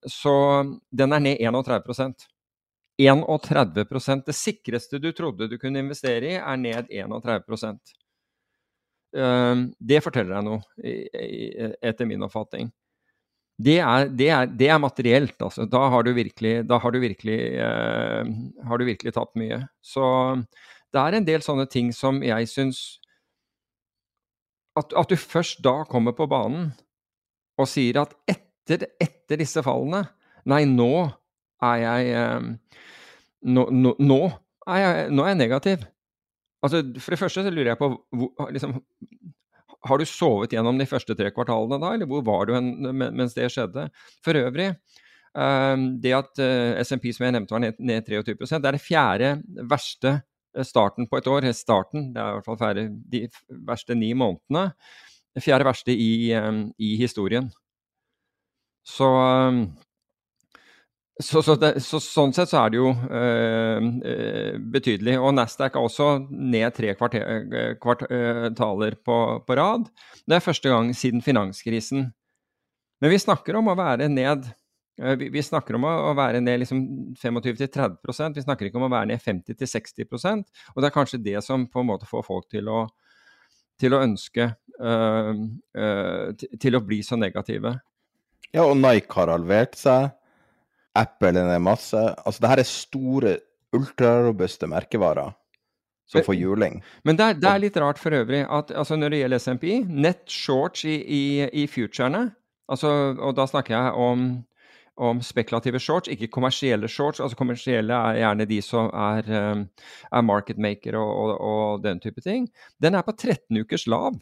så 0.06 0.36
den 0.92 1.18
er 1.18 1.26
ned 1.26 1.42
31% 1.42 2.28
31% 3.02 4.26
Det 4.28 4.36
sikreste 4.38 5.00
du 5.02 5.12
trodde 5.12 5.48
du 5.50 5.58
kunne 5.58 5.82
investere 5.82 6.30
i, 6.30 6.38
er 6.38 6.58
ned 6.62 6.92
31 6.94 7.80
um, 9.18 9.74
Det 9.80 10.04
forteller 10.04 10.36
deg 10.36 10.46
noe, 10.46 10.62
etter 11.82 12.06
min 12.06 12.22
oppfatning. 12.30 12.70
Det 13.64 13.78
er, 13.80 14.10
det, 14.10 14.28
er, 14.34 14.50
det 14.60 14.68
er, 14.72 14.80
materielt, 14.82 15.36
altså. 15.42 15.68
Da 15.70 15.86
har 15.94 16.04
du 16.04 16.12
virkelig, 16.16 16.56
har 16.70 16.92
du 16.92 17.00
virkelig, 17.00 17.40
eh, 17.64 18.32
har 18.68 18.82
du 18.82 18.86
virkelig 18.88 19.14
tatt 19.16 19.32
mye. 19.40 19.62
Så 19.84 20.04
det 20.94 21.02
er 21.02 21.18
en 21.18 21.28
del 21.28 21.46
sånne 21.46 21.68
ting 21.72 21.94
som 21.96 22.22
jeg 22.26 22.50
syns 22.52 22.84
at, 24.78 24.94
at, 24.98 25.10
du 25.10 25.20
først 25.20 25.62
da 25.66 25.84
kommer 25.90 26.16
på 26.18 26.26
banen 26.30 26.72
og 27.62 27.70
sier 27.70 28.02
at 28.02 28.16
etter, 28.30 28.88
etter 29.02 29.42
disse 29.42 29.62
fallene 29.66 30.08
Nei, 30.50 30.64
nå 30.68 31.06
er 31.64 31.78
jeg 31.80 32.08
eh, 32.20 32.48
nå, 33.48 33.68
nå, 33.72 33.94
nå, 34.02 34.18
er 34.68 34.82
jeg, 34.82 35.12
nå 35.16 35.24
er 35.24 35.30
jeg 35.32 35.40
negativ. 35.40 35.86
Altså, 36.64 36.82
For 37.00 37.16
det 37.16 37.20
første 37.22 37.44
så 37.46 37.54
lurer 37.54 37.74
jeg 37.74 37.80
på 37.80 37.90
liksom, 38.52 38.76
Har 39.84 40.00
du 40.00 40.08
sovet 40.08 40.54
gjennom 40.56 40.78
de 40.80 40.88
første 40.88 41.16
tre 41.20 41.32
kvartalene 41.36 41.80
da, 41.82 41.94
eller 41.96 42.08
hvor 42.10 42.24
var 42.28 42.46
du 42.48 42.54
hen 42.56 42.70
mens 42.96 43.36
det 43.36 43.50
skjedde? 43.52 43.90
For 44.24 44.40
øvrig, 44.40 44.70
um, 45.36 45.88
det 46.04 46.14
at 46.16 46.44
uh, 46.44 46.80
SMP 46.84 47.10
som 47.12 47.28
jeg 47.28 47.36
nevnte 47.36 47.56
var 47.56 47.66
ned, 47.66 47.82
ned 47.84 48.08
23 48.08 48.38
det 48.40 48.62
er 48.62 48.78
det 48.78 48.86
fjerde 48.86 49.34
verste 49.68 50.22
Eh, 50.58 50.66
starten 50.66 51.08
på 51.10 51.18
et 51.18 51.28
år, 51.28 51.50
starten, 51.58 52.12
det 52.14 52.22
er 52.22 52.30
i 52.30 52.38
hvert 52.38 52.46
fall 52.46 52.60
færre, 52.60 52.86
de 53.14 53.26
verste 53.68 53.96
ni 53.98 54.14
månedene, 54.14 54.72
det 55.34 55.44
fjerde 55.44 55.66
verste 55.66 55.94
i, 55.94 56.30
i 56.78 56.96
historien. 57.00 57.50
Så, 58.86 59.08
så, 61.22 61.44
så, 61.46 61.54
det, 61.62 61.76
så, 61.86 62.00
sånn 62.02 62.34
sett 62.34 62.50
så 62.50 62.64
er 62.64 62.74
det 62.74 62.80
jo 62.80 62.90
øh, 62.90 63.90
betydelig. 64.74 65.20
Og 65.22 65.36
Nasdaq 65.38 65.78
er 65.78 65.86
også 65.86 66.08
ned 66.32 66.74
tre 66.74 66.96
kvartaler 66.98 68.98
på, 68.98 69.20
på, 69.46 69.60
rad. 69.60 69.86
Det 70.26 70.40
er 70.40 70.48
første 70.48 70.74
gang 70.74 70.90
siden 70.98 71.22
finanskrisen. 71.26 72.08
Men 73.04 73.14
vi 73.14 73.22
snakker 73.22 73.60
om 73.60 73.70
å 73.70 73.78
være 73.78 74.10
ned 74.10 74.50
Eh, 75.02 75.16
vi, 75.18 75.44
snakker 75.44 75.78
om 75.78 75.88
å, 75.90 76.14
være 76.14 76.42
ned 76.44 76.62
liksom 76.62 76.82
25-30% 77.18 78.38
vi 78.38 78.44
snakker 78.46 78.68
ikke 78.68 78.78
om 78.78 78.86
å 78.86 78.92
være 78.94 79.10
ned 79.10 79.24
50-60% 79.24 80.44
Og 80.76 80.78
det 80.78 80.90
er 80.90 80.94
kanskje 80.94 81.22
det 81.24 81.40
som 81.42 81.66
på 81.66 81.82
en 81.82 81.90
måte 81.90 82.06
får 82.06 82.22
folk 82.28 82.46
til 82.54 82.70
å, 82.70 82.84
til 83.82 83.98
å 83.98 84.04
ønske 84.06 84.52
uh, 84.54 85.32
uh, 85.34 86.46
til 86.62 86.78
å 86.78 86.84
bli 86.86 87.02
så 87.06 87.18
negative. 87.18 87.74
Ja, 88.54 88.68
og 88.68 88.78
Nike 88.78 89.18
har 89.18 89.34
halvert 89.34 89.74
seg. 89.80 90.14
Apple 90.96 91.40
er 91.40 91.64
masse. 91.64 91.98
Altså, 91.98 92.42
det 92.42 92.52
her 92.52 92.62
er 92.62 92.70
store, 92.70 93.38
ultrarobuste 93.74 94.68
merkevarer 94.70 95.34
som 96.06 96.22
får 96.22 96.36
juling. 96.38 96.84
Men 97.04 97.18
det 97.18 97.26
er, 97.26 97.38
det 97.42 97.50
er, 97.50 97.62
litt 97.64 97.78
rart 97.82 97.98
for 97.98 98.14
øvrig 98.14 98.44
at 98.46 98.72
altså 98.76 98.98
når 99.00 99.14
det 99.14 99.22
gjelder 99.24 99.42
SMP, 99.42 99.68
nett 99.90 100.24
shorts 100.30 100.86
i, 100.86 100.98
i, 101.02 101.22
i 101.64 101.68
futurene 101.68 102.28
altså, 102.70 102.92
Og 103.18 103.34
da 103.38 103.48
snakker 103.50 103.74
jeg 103.74 103.94
om 103.98 104.44
om 105.02 105.22
spekulative 105.26 105.80
shorts, 105.82 106.08
ikke 106.08 106.28
kommersielle 106.30 106.88
shorts. 106.88 107.20
altså 107.20 107.38
Kommersielle 107.38 107.94
er 107.94 108.20
gjerne 108.20 108.46
de 108.46 108.60
som 108.62 108.92
er, 108.94 109.30
er 110.14 110.22
market 110.22 110.60
maker 110.62 110.98
og, 111.00 111.16
og, 111.18 111.40
og, 111.42 111.84
den 111.84 112.00
type 112.00 112.22
ting. 112.22 112.48
Den 112.82 112.94
er 112.94 113.02
på 113.02 113.12
13 113.12 113.58
ukers 113.58 113.88
lav. 113.88 114.20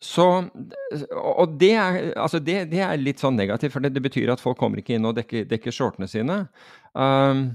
Så, 0.00 0.24
og 1.12 1.56
det 1.60 1.74
er, 1.76 1.98
altså 2.16 2.38
det, 2.40 2.70
det 2.70 2.80
er, 2.80 2.96
litt 2.96 3.20
sånn 3.20 3.36
negativt, 3.36 3.74
for 3.74 3.84
det, 3.84 3.92
det, 3.92 4.02
betyr 4.06 4.32
at 4.32 4.40
folk 4.40 4.56
kommer 4.60 4.80
ikke 4.80 4.96
inn 4.96 5.08
og 5.08 5.18
dekker, 5.18 5.44
dekker 5.50 5.74
shortene 5.76 6.08
sine. 6.08 6.38
Um, 6.96 7.50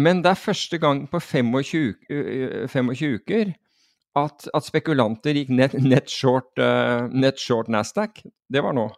men 0.00 0.20
det 0.24 0.34
er 0.34 0.42
første 0.42 0.76
gang 0.80 1.06
på 1.08 1.22
25, 1.24 1.96
25 2.68 3.16
uker 3.16 3.54
at, 4.20 4.44
at, 4.52 4.66
spekulanter 4.66 5.40
gikk 5.40 5.54
net, 5.56 5.76
net, 5.80 6.12
short, 6.12 6.52
uh, 6.60 7.08
net 7.08 7.40
short 7.40 7.72
Nasdaq. 7.72 8.20
Det 8.52 8.64
var 8.64 8.76
nå. 8.76 8.90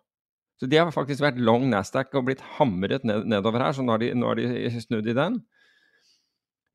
Så 0.58 0.66
de 0.70 0.78
har 0.78 0.90
faktisk 0.94 1.22
vært 1.22 1.38
long 1.42 1.68
Nasdaq 1.70 2.14
og 2.18 2.26
blitt 2.26 2.42
hamret 2.58 3.06
ned, 3.06 3.28
nedover 3.30 3.62
her, 3.62 3.78
så 3.78 3.86
nå 3.86 3.94
har, 3.94 4.02
de, 4.02 4.10
nå 4.18 4.30
har 4.30 4.42
de 4.42 4.82
snudd 4.82 5.06
i 5.10 5.16
den. 5.18 5.38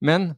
Men 0.04 0.34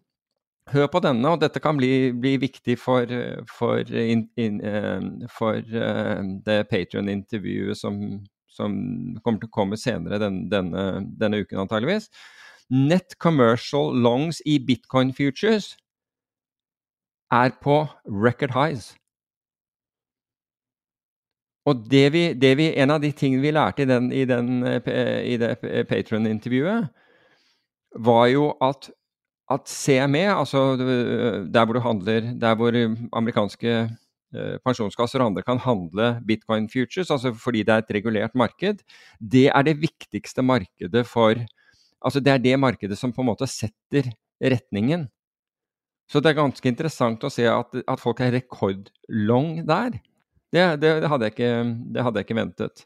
hør 0.73 0.87
på 0.91 1.01
denne, 1.03 1.31
og 1.33 1.41
dette 1.41 1.61
kan 1.63 1.77
bli, 1.77 2.11
bli 2.15 2.35
viktig 2.41 2.75
for, 2.79 3.09
for, 3.49 3.81
in, 3.89 4.27
in, 4.39 4.59
uh, 4.63 5.27
for 5.33 5.59
uh, 5.59 6.21
det 6.45 6.61
Patrion-intervjuet 6.71 7.77
som, 7.77 7.99
som, 8.49 8.75
kommer 9.23 9.41
til 9.41 9.49
å 9.49 9.55
komme 9.55 9.79
senere 9.79 10.21
den, 10.21 10.43
denne, 10.51 10.85
denne, 11.19 11.41
uken, 11.43 11.63
antageligvis. 11.65 12.09
Net 12.69 13.17
commercial 13.19 13.95
longs 13.97 14.43
i 14.45 14.59
bitcoin 14.61 15.13
futures 15.15 15.73
er 17.33 17.53
på 17.63 17.81
record 18.05 18.53
highs. 18.55 18.93
Og 21.69 21.83
det 21.89 22.07
vi, 22.13 22.23
det 22.33 22.55
vi, 22.57 22.71
en 22.81 22.93
av 22.95 23.01
de 23.01 23.11
tingene 23.13 23.43
vi 23.43 23.51
lærte 23.53 23.83
i, 23.83 23.89
den, 23.89 24.11
i, 24.15 24.23
den, 24.25 24.63
i 24.65 25.35
det 25.37 25.51
Patron-intervjuet, 25.89 26.89
var 27.95 28.25
jo 28.29 28.51
at, 28.61 28.89
at, 29.49 29.69
CME, 29.69 30.25
altså 30.31 30.77
der 30.77 31.65
hvor 31.65 31.73
du 31.73 31.79
handler 31.79 32.33
Der 32.41 32.55
hvor 32.55 32.71
amerikanske 33.13 33.89
eh, 34.35 34.57
pensjonskasser 34.65 35.19
og 35.19 35.31
andre 35.31 35.41
kan 35.41 35.57
handle 35.57 36.21
bitcoin 36.27 36.69
futures, 36.69 37.11
altså 37.11 37.33
fordi 37.33 37.63
det 37.63 37.73
er 37.73 37.77
et 37.83 37.95
regulert 37.95 38.35
marked, 38.35 38.83
det 39.19 39.47
er 39.47 39.61
det 39.61 39.81
viktigste 39.81 40.41
markedet 40.41 41.07
for 41.07 41.35
Altså 41.99 42.21
det 42.23 42.31
er 42.31 42.37
det 42.39 42.59
markedet 42.59 42.97
som 42.97 43.11
på 43.11 43.21
en 43.21 43.27
måte 43.27 43.47
setter 43.47 44.05
retningen. 44.39 45.09
Så 46.09 46.21
det 46.23 46.31
er 46.31 46.39
ganske 46.39 46.71
interessant 46.71 47.23
å 47.27 47.31
se 47.33 47.43
at, 47.45 47.75
at 47.85 47.99
folk 48.01 48.21
er 48.23 48.31
rekordlong 48.37 49.59
der. 49.67 49.99
Det, 50.49 50.63
det, 50.81 50.93
det, 51.03 51.09
hadde 51.11 51.29
ikke, 51.29 51.49
det, 51.93 52.05
hadde 52.05 52.21
jeg 52.21 52.25
ikke, 52.25 52.39
ventet. 52.39 52.83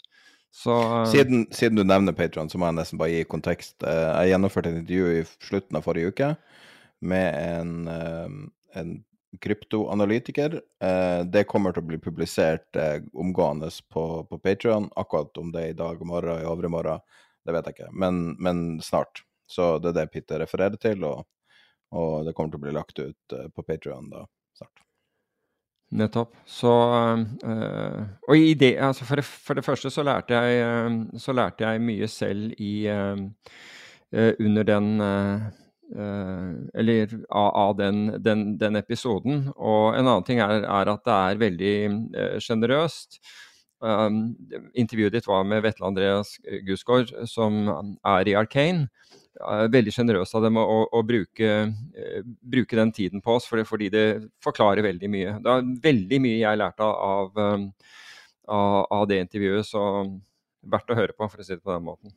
Så, 0.54 0.74
uh, 1.02 1.06
siden, 1.12 1.48
siden, 1.52 1.76
du 1.76 1.84
nevner 1.84 2.13
Patron, 2.13 2.50
så 2.50 2.60
må 2.62 2.68
jeg 2.70 2.78
nesten 2.78 3.00
bare 3.02 3.16
gi 3.16 3.24
kontekst. 3.26 3.80
Uh, 3.82 4.22
jeg 4.22 4.36
gjennomførte 4.36 4.70
et 4.70 4.84
intervju 4.84 5.16
i 5.16 5.24
slutten 5.48 5.80
av 5.80 5.88
forrige 5.88 6.12
uke 6.13 6.28
med 7.10 7.39
en, 7.39 7.72
uh, 7.89 8.78
en 8.78 8.94
kryptoanalytiker. 9.42 10.60
det 11.34 11.42
kommer 11.50 11.74
til 11.74 11.82
å 11.82 11.88
bli 11.88 11.98
publisert 11.98 12.78
omgående 13.18 13.72
på, 13.89 14.04
på 14.30 14.38
Patrion. 14.38 14.92
Akkurat 14.94 15.39
om 15.42 15.50
det 15.50 15.63
er 15.63 15.72
i 15.72 15.78
dag, 15.80 16.04
morgen, 16.06 16.44
i 16.44 16.46
overmorgen, 16.46 17.02
det 17.42 17.56
vet 17.56 17.72
jeg 17.72 17.80
ikke. 17.80 17.89
Men, 17.98 18.22
men, 18.38 18.62
snart. 18.86 19.24
Så 19.50 19.80
det 19.82 19.89
er 19.89 19.98
det 20.04 20.12
Peter 20.13 20.44
refererer 20.46 20.78
til, 20.78 21.02
og, 21.10 21.26
og 21.98 22.30
det 22.30 22.36
kommer 22.38 22.54
til 22.54 22.62
å 22.62 22.66
bli 22.68 22.78
lagt 22.78 23.02
ut 23.02 23.38
på 23.58 23.66
Patrion 23.66 24.13
da 24.13 24.22
snart. 24.54 24.86
Nettopp. 25.93 26.34
Så 26.45 26.73
øh, 27.45 28.01
Og 28.27 28.38
i 28.38 28.53
det, 28.53 28.75
altså 28.79 29.06
for, 29.06 29.15
det, 29.15 29.25
for, 29.25 29.53
det, 29.53 29.65
første 29.65 29.89
så 29.89 30.03
lærte, 30.03 30.34
jeg, 30.34 30.65
øh, 30.65 30.91
så 31.17 31.34
lærte 31.34 31.67
jeg 31.67 31.82
mye 31.82 32.08
selv 32.08 32.53
i 32.58 32.88
øh, 32.88 33.17
under 34.39 34.63
den 34.63 35.01
Eller 36.73 37.12
av, 37.29 37.51
av 37.56 37.73
den, 37.77 38.23
den, 38.25 38.60
den, 38.60 38.75
episoden. 38.75 39.51
Og 39.56 39.93
en 39.93 40.08
annen 40.08 40.23
ting 40.23 40.39
er, 40.39 40.63
er 40.65 40.89
at 40.89 41.03
det 41.06 41.13
er 41.13 41.41
veldig 41.41 41.75
sjenerøst. 42.41 43.19
Um, 43.84 44.36
intervjuet 44.75 45.13
ditt 45.13 45.27
var 45.27 45.43
med 45.43 45.62
Vetle 45.62 45.86
Andreas 45.86 46.38
Gusgaard, 46.65 47.12
som 47.27 47.67
er 48.06 48.27
i 48.32 48.34
Arcane 48.39 48.88
veldig 49.41 49.93
sjenerøse 49.93 50.38
av 50.38 50.46
dem 50.46 50.58
å, 50.62 50.63
å 50.93 51.04
bruke, 51.06 51.52
uh, 51.67 52.34
bruke, 52.41 52.78
den 52.78 52.91
tiden 52.96 53.24
på 53.24 53.38
oss, 53.38 53.48
fordi, 53.50 53.89
det 53.93 54.06
forklarer 54.43 54.86
veldig 54.86 55.12
mye. 55.12 55.38
Det 55.43 55.54
er 55.54 55.69
veldig 55.88 56.19
mye 56.24 56.41
jeg 56.41 56.62
lærte 56.62 56.89
av, 56.89 57.32
um, 57.38 57.69
av, 58.48 58.82
av, 58.89 59.08
det 59.10 59.22
intervjuet, 59.26 59.67
så 59.67 59.86
verdt 60.74 60.93
å 60.93 61.00
høre 61.00 61.15
på, 61.17 61.30
for 61.30 61.41
å 61.41 61.48
si 61.48 61.56
det 61.56 61.63
på 61.63 61.74
den 61.74 61.88
måten. 61.88 62.13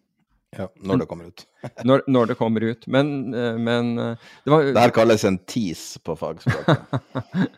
Ja, 0.56 0.68
når 0.88 1.02
det 1.02 1.06
kommer 1.10 1.26
ut. 1.28 1.42
når, 1.88 2.04
når, 2.08 2.28
det 2.30 2.36
kommer 2.38 2.64
ut. 2.64 2.86
Men, 2.88 3.08
uh, 3.34 3.56
men 3.60 3.94
det 3.96 4.52
var 4.52 4.68
Det 4.70 4.84
her 4.84 4.94
kalles 4.94 5.24
en 5.28 5.40
tease 5.48 6.00
på 6.04 6.16
fagspråket. 6.16 7.00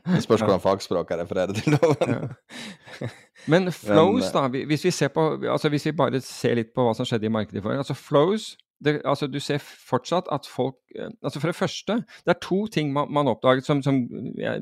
Det 0.07 0.23
spørs 0.25 0.47
hvordan 0.47 0.63
fagspråket 0.69 1.25
refererer 1.25 1.59
til 1.59 1.77
loven. 1.77 2.15
ja. 2.15 3.11
Men 3.49 3.73
flows, 3.85 4.31
da, 4.35 4.47
hvis 4.49 4.85
vi, 4.85 4.91
ser 4.95 5.13
på, 5.15 5.29
altså 5.51 5.71
hvis 5.73 5.87
vi 5.87 5.95
bare 5.97 6.21
ser 6.25 6.59
litt 6.59 6.73
på 6.75 6.85
hva 6.85 6.95
som 6.97 7.07
skjedde 7.09 7.29
i 7.29 7.33
markedet 7.33 7.61
i 7.61 7.65
forrige 7.65 7.85
altså 7.85 7.97
flows 7.97 8.51
det, 8.85 9.01
altså, 9.05 9.27
du 9.27 9.41
ser 9.43 9.59
fortsatt 9.63 10.29
at 10.35 10.47
folk 10.47 10.77
eh, 10.95 11.11
altså 11.23 11.41
For 11.43 11.51
det 11.51 11.59
første, 11.59 11.99
det 12.27 12.35
er 12.35 12.41
to 12.45 12.61
ting 12.73 12.93
man, 12.95 13.11
man 13.13 13.31
oppdaget 13.31 13.67
som, 13.67 13.83
som 13.83 14.05
ja, 14.39 14.57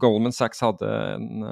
Goldman 0.00 0.34
Sachs 0.34 0.62
hadde 0.64 0.90
en, 1.16 1.48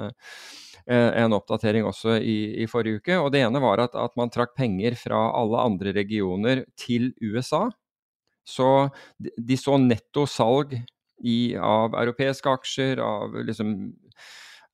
en 0.89 1.35
oppdatering 1.35 1.85
også 1.85 2.15
i, 2.17 2.37
i, 2.63 2.67
forrige 2.71 3.01
uke. 3.01 3.17
og 3.19 3.31
Det 3.33 3.43
ene 3.43 3.61
var 3.61 3.83
at, 3.83 3.97
at, 3.99 4.15
man 4.17 4.31
trakk 4.33 4.55
penger 4.57 4.95
fra 4.97 5.27
alle 5.37 5.59
andre 5.61 5.93
regioner 5.93 6.63
til 6.79 7.11
USA. 7.21 7.67
Så 8.47 8.89
de 9.19 9.57
så 9.59 9.77
netto 9.77 10.25
salg 10.25 10.73
i, 11.19 11.53
av 11.59 11.93
europeiske 11.99 12.49
aksjer, 12.49 13.01
av 13.03 13.35
liksom 13.45 13.75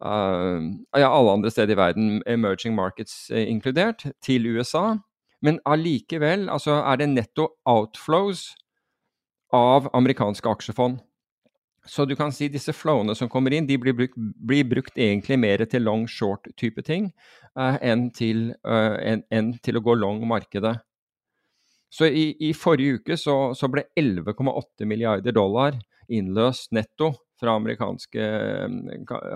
uh, 0.06 0.62
ja, 0.96 1.10
alle 1.10 1.34
andre 1.34 1.52
steder 1.52 1.76
i 1.76 1.80
verden, 1.82 2.22
emerging 2.30 2.78
markets 2.78 3.26
inkludert, 3.36 4.06
til 4.24 4.48
USA. 4.56 4.94
Men 5.43 5.60
allikevel 5.67 6.48
altså 6.52 6.80
er 6.84 7.02
det 7.02 7.10
netto 7.12 7.50
outflows 7.69 8.48
av 9.54 9.89
amerikanske 9.93 10.50
aksjefond. 10.50 11.02
Så 11.86 12.06
du 12.10 12.15
kan 12.17 12.32
si 12.34 12.48
disse 12.50 12.74
flowene 12.74 13.13
som 13.17 13.30
kommer 13.30 13.54
inn, 13.54 13.67
de 13.69 13.78
blir 13.78 13.93
brukt, 13.93 14.15
blir 14.17 14.65
brukt 14.65 14.98
egentlig 14.98 15.38
mer 15.38 15.62
til 15.69 15.86
long 15.86 16.08
short-type 16.10 16.82
ting 16.86 17.12
uh, 17.60 17.78
enn, 17.78 18.08
til, 18.15 18.48
uh, 18.65 18.95
en, 18.98 19.21
en 19.30 19.52
til, 19.62 19.78
å 19.78 19.84
gå 19.86 19.93
long 20.00 20.24
markedet. 20.28 20.74
Så 21.93 22.10
i, 22.10 22.32
i 22.41 22.56
forrige 22.58 23.00
uke 23.00 23.19
så, 23.21 23.54
så 23.56 23.69
ble 23.71 23.86
11,8 23.95 24.89
milliarder 24.89 25.36
dollar 25.36 25.78
innløst 26.12 26.74
netto 26.76 27.13
fra 27.39 27.54
amerikanske, 27.60 28.26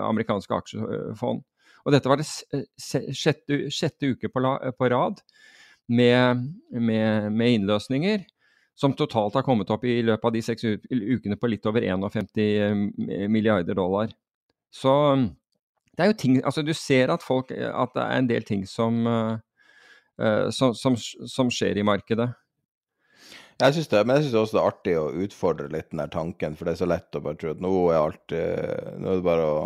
amerikanske 0.02 0.58
aksjefond. 0.58 1.46
Og 1.86 1.94
dette 1.94 2.10
var 2.10 2.20
det 2.20 2.26
sjette, 2.26 3.62
sjette 3.72 4.10
uke 4.10 4.28
på, 4.28 4.42
la, 4.42 4.56
på 4.76 4.90
rad 4.92 5.22
med, 5.90 6.44
med, 6.70 7.32
med 7.34 7.56
innløsninger 7.56 8.24
som 8.80 8.94
totalt 8.96 9.36
har 9.36 9.44
kommet 9.44 9.70
opp 9.74 9.84
i 9.84 9.98
løpet 10.06 10.24
av 10.24 10.32
de 10.32 10.42
seks 10.44 10.64
ukene 10.88 11.36
på 11.36 11.50
litt 11.50 11.66
over 11.68 11.84
51 11.84 12.30
eh, 12.40 13.26
milliarder 13.28 13.76
dollar. 13.76 14.12
Så 14.72 14.92
det 15.96 16.04
er 16.04 16.12
jo 16.12 16.18
ting 16.22 16.38
Altså, 16.46 16.62
du 16.64 16.72
ser 16.76 17.12
at, 17.12 17.24
folk, 17.26 17.50
at 17.52 17.96
det 17.96 18.04
er 18.04 18.22
en 18.22 18.30
del 18.30 18.46
ting 18.46 18.62
som, 18.68 19.02
uh, 19.04 20.46
som, 20.54 20.72
som, 20.78 20.96
som 20.96 21.50
skjer 21.52 21.82
i 21.82 21.84
markedet. 21.84 22.30
Jeg 23.60 23.76
synes 23.76 23.90
det, 23.92 24.00
men 24.08 24.22
syns 24.22 24.38
også 24.38 24.56
det 24.56 24.62
er 24.62 24.70
artig 24.70 24.96
å 24.96 25.10
utfordre 25.26 25.68
litt 25.68 25.90
den 25.90 26.00
der 26.00 26.12
tanken, 26.14 26.54
for 26.56 26.64
det 26.64 26.72
er 26.72 26.80
så 26.80 26.88
lett 26.88 27.18
å 27.18 27.20
bare 27.26 27.36
tro 27.36 27.52
at 27.52 27.60
nå 27.60 27.74
er 27.90 27.98
alt 27.98 28.32
Nå 28.32 29.10
er 29.10 29.20
det 29.20 29.26
bare 29.26 29.50
å 29.50 29.60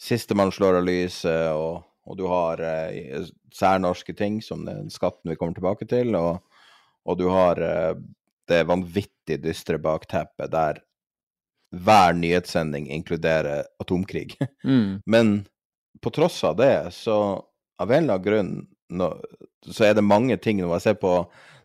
Sistemann 0.00 0.52
slår 0.52 0.78
av 0.80 0.84
lyset, 0.84 1.52
og, 1.56 1.84
og, 2.06 2.16
du 2.18 2.26
har 2.30 2.62
eh, 2.62 3.26
særnorske 3.54 4.14
ting, 4.16 4.40
som 4.42 4.64
den 4.66 4.88
skatten 4.94 5.30
vi 5.30 5.36
kommer 5.36 5.58
tilbake 5.58 5.88
til, 5.90 6.14
og 6.14 6.38
og 7.06 7.18
du 7.18 7.28
har 7.30 7.60
eh, 7.62 7.94
det 8.48 8.64
vanvittig 8.66 9.40
dystre 9.42 9.78
bakteppet 9.82 10.50
der 10.52 10.82
hver 11.76 12.14
nyhetssending 12.14 12.88
inkluderer 12.94 13.66
atomkrig. 13.82 14.36
Mm. 14.64 15.02
Men 15.14 15.36
på 16.02 16.10
tross 16.14 16.42
av 16.44 16.56
det, 16.58 16.92
så 16.94 17.18
av 17.78 17.92
en 17.92 18.04
eller 18.04 18.18
annen 18.18 18.26
grunn 18.26 18.52
no, 18.90 19.10
så 19.66 19.88
er 19.88 19.96
det 19.96 20.04
mange 20.06 20.36
ting 20.40 20.60
Når 20.62 20.76
jeg 20.76 20.84
ser 20.84 20.98
på 21.02 21.12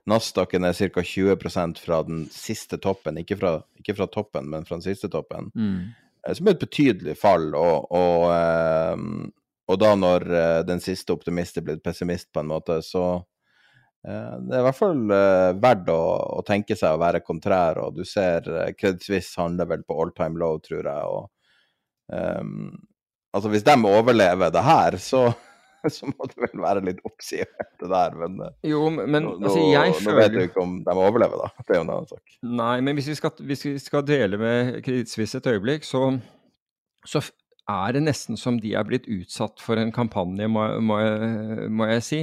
Nasdaqen 0.09 0.65
er 0.65 0.73
ca. 0.73 1.03
20% 1.05 1.77
fra 1.79 2.01
den 2.03 2.23
siste 2.33 2.79
toppen, 2.81 3.19
ikke 3.21 3.37
fra, 3.37 3.51
ikke 3.77 3.95
fra, 3.99 4.07
toppen, 4.09 4.49
men 4.49 4.65
fra 4.65 4.79
den 4.79 4.87
siste 4.87 5.09
toppen, 5.13 5.51
mm. 5.55 5.81
Eh, 6.21 6.35
som 6.37 6.49
er 6.49 6.53
et 6.53 6.61
betydelig 6.61 7.15
fall. 7.17 7.47
Og, 7.57 7.85
og, 7.97 8.25
um, 8.93 9.29
og 9.71 9.81
da 9.81 9.95
når 9.95 10.27
uh, 10.31 10.61
den 10.67 10.83
siste 10.83 11.15
optimist 11.15 11.57
er 11.57 11.67
blitt 11.67 11.83
pessimist, 11.83 12.29
på 12.33 12.43
en 12.43 12.51
måte, 12.51 12.81
så 12.85 13.21
Eh, 14.07 14.37
det 14.47 14.55
er 14.55 14.63
i 14.63 14.65
hvert 14.65 14.79
fall 14.79 15.01
uh, 15.13 15.51
verdt 15.61 15.91
å, 15.93 15.99
å, 16.39 16.41
tenke 16.45 16.73
seg 16.77 16.95
å 16.95 17.01
være 17.01 17.21
kontrær, 17.21 17.77
og 17.83 17.99
du 17.99 18.01
ser 18.07 18.47
Credit 18.73 19.03
Suisse 19.05 19.37
handler 19.37 19.69
vel 19.69 19.83
på 19.85 19.97
all 20.01 20.13
time 20.17 20.41
low, 20.41 20.57
tror 20.63 20.89
jeg. 20.89 21.11
og 21.11 21.29
um, 22.09 22.71
Altså, 23.31 23.47
hvis 23.53 23.63
de 23.63 23.77
overlever 23.87 24.49
det 24.51 24.63
her, 24.65 24.97
så, 24.99 25.21
så 25.95 26.09
må 26.09 26.27
det 26.31 26.41
vel 26.47 26.63
være 26.65 26.81
litt 26.89 27.05
oppsiktsvekkende 27.07 27.91
der, 27.93 28.17
men 28.23 28.41
Jo, 28.67 28.81
men 28.89 29.21
nå, 29.27 29.37
altså, 29.37 29.61
jeg 29.69 29.93
føler 30.01 30.09
Nå 30.09 30.17
vet 30.17 30.33
du 30.33 30.41
ikke 30.47 30.65
om 30.65 30.73
de 30.87 30.97
overlever, 30.97 31.45
da. 31.45 31.61
Det 31.61 31.75
er 31.75 31.79
jo 31.79 31.85
en 31.85 31.93
annen 31.93 32.09
sak. 32.09 32.35
Nei, 32.63 32.73
men 32.81 32.97
hvis 32.97 33.11
vi 33.13 33.19
skal, 33.21 33.37
hvis 33.53 33.65
vi 33.69 33.75
skal 33.85 34.07
dele 34.07 34.41
med 34.41 34.81
Credit 34.81 35.13
Suisse 35.13 35.37
et 35.37 35.51
øyeblikk, 35.53 35.85
så, 35.87 36.09
så 37.05 37.21
er 37.71 37.95
det 37.95 38.03
nesten 38.05 38.39
som 38.39 38.59
de 38.61 38.73
er 38.77 38.85
blitt 38.87 39.07
utsatt 39.11 39.61
for 39.63 39.79
en 39.81 39.93
kampanje, 39.95 40.47
må, 40.51 40.67
må, 40.83 40.99
må 41.71 41.89
jeg 41.93 42.05
si. 42.07 42.21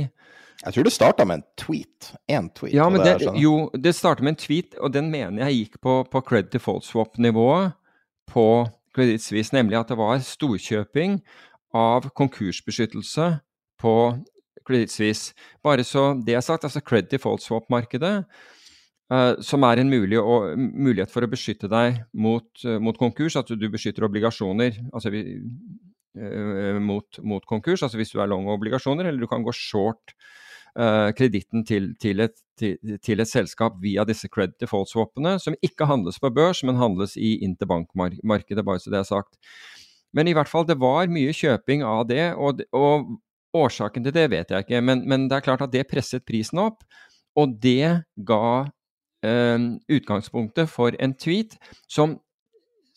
Jeg 0.64 0.74
tror 0.74 0.88
det 0.88 0.92
starta 0.92 1.26
med 1.28 1.40
en 1.40 1.46
tweet. 1.60 2.12
Én 2.30 2.48
tweet. 2.54 2.74
Ja, 2.74 2.88
men 2.90 3.04
det, 3.06 3.20
jo, 3.38 3.68
det 3.78 3.94
starta 3.94 4.24
med 4.26 4.34
en 4.34 4.40
tweet, 4.42 4.74
og 4.82 4.92
den 4.94 5.12
mener 5.12 5.46
jeg 5.46 5.62
gikk 5.62 5.78
på, 5.84 6.00
på 6.10 6.22
credit 6.26 6.52
default 6.56 6.86
swap-nivået 6.88 7.76
på 8.28 8.48
Credit 8.94 9.22
Suisse, 9.22 9.54
nemlig 9.54 9.78
at 9.78 9.92
det 9.92 9.98
var 10.00 10.18
storkjøping 10.24 11.20
av 11.76 12.08
konkursbeskyttelse 12.18 13.28
på 13.78 13.94
Credit 14.66 14.92
Suisse. 14.92 15.36
Bare 15.62 15.84
så 15.86 16.10
det 16.26 16.34
er 16.34 16.42
sagt, 16.44 16.64
altså 16.66 16.80
credit 16.80 17.12
default 17.14 17.44
swap-markedet, 17.44 18.24
uh, 19.12 19.34
som 19.44 19.64
er 19.68 19.82
en 19.82 19.92
mulig, 19.92 20.18
og, 20.20 20.52
mulighet 20.56 21.12
for 21.12 21.24
å 21.24 21.30
beskytte 21.30 21.70
deg 21.70 22.02
mot, 22.12 22.48
uh, 22.64 22.78
mot 22.82 22.98
konkurs, 22.98 23.38
at 23.40 23.50
du 23.50 23.68
beskytter 23.72 24.06
obligasjoner. 24.08 24.80
altså 24.92 25.12
uh, 25.12 26.80
mot, 26.82 27.22
mot, 27.22 27.46
konkurs, 27.46 27.82
altså 27.82 28.00
hvis 28.00 28.14
du 28.14 28.20
er 28.20 28.30
long 28.30 28.48
obligasjoner, 28.52 29.08
eller 29.08 29.20
du 29.20 29.30
kan 29.30 29.46
gå 29.46 29.54
short 29.54 30.16
kreditten 30.78 31.64
til, 31.66 31.88
til, 31.98 32.20
til, 32.54 32.76
til, 33.02 33.18
et 33.18 33.26
selskap 33.26 33.80
via 33.82 34.04
disse 34.06 34.28
credit 34.30 34.60
default-swappene, 34.62 35.32
som 35.42 35.56
ikke 35.64 35.88
handles 35.90 36.20
på 36.22 36.30
børs, 36.30 36.60
men 36.62 36.78
handles 36.78 37.16
i 37.18 37.32
interbankmarkedet, 37.42 38.62
bare 38.62 38.78
så 38.78 38.92
det 38.92 39.00
er 39.00 39.08
sagt. 39.08 39.40
Men 40.14 40.28
i 40.30 40.34
hvert 40.36 40.46
fall, 40.46 40.68
det 40.68 40.78
var 40.78 41.10
mye 41.10 41.34
kjøping 41.34 41.82
av 41.82 42.04
det, 42.12 42.28
og, 42.38 42.62
og 42.76 43.08
årsaken 43.56 44.06
til 44.06 44.14
det 44.14 44.26
vet 44.32 44.52
jeg 44.52 44.66
ikke. 44.66 44.80
Men, 44.84 45.04
men, 45.08 45.28
det 45.28 45.38
er 45.38 45.46
klart 45.46 45.64
at 45.64 45.72
det 45.72 45.86
presset 45.90 46.26
prisen 46.28 46.60
opp, 46.62 46.84
og 47.38 47.54
det 47.62 48.04
ga 48.28 48.44
eh, 48.64 48.72
utgangspunktet 49.24 50.70
for 50.70 50.94
en 51.02 51.14
tweet 51.18 51.56
som 51.90 52.18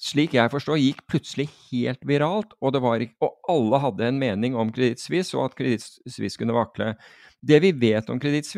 slik 0.02 0.34
jeg 0.34 0.50
forstår, 0.50 0.80
gikk 0.82 1.04
plutselig 1.10 1.48
helt 1.70 2.02
viralt, 2.10 2.56
og, 2.62 2.78
var, 2.82 3.04
og 3.22 3.52
alle 3.52 3.82
hadde 3.84 4.08
en 4.08 4.22
mening 4.22 4.58
om 4.58 4.72
Kreditt 4.74 5.04
og 5.38 5.46
at 5.46 5.58
Kreditt 5.60 6.38
kunne 6.42 6.58
vakle. 6.58 6.96
Det 7.42 7.62
vi 7.62 7.72
vet 7.72 8.10
om 8.10 8.20
Kreditt 8.22 8.50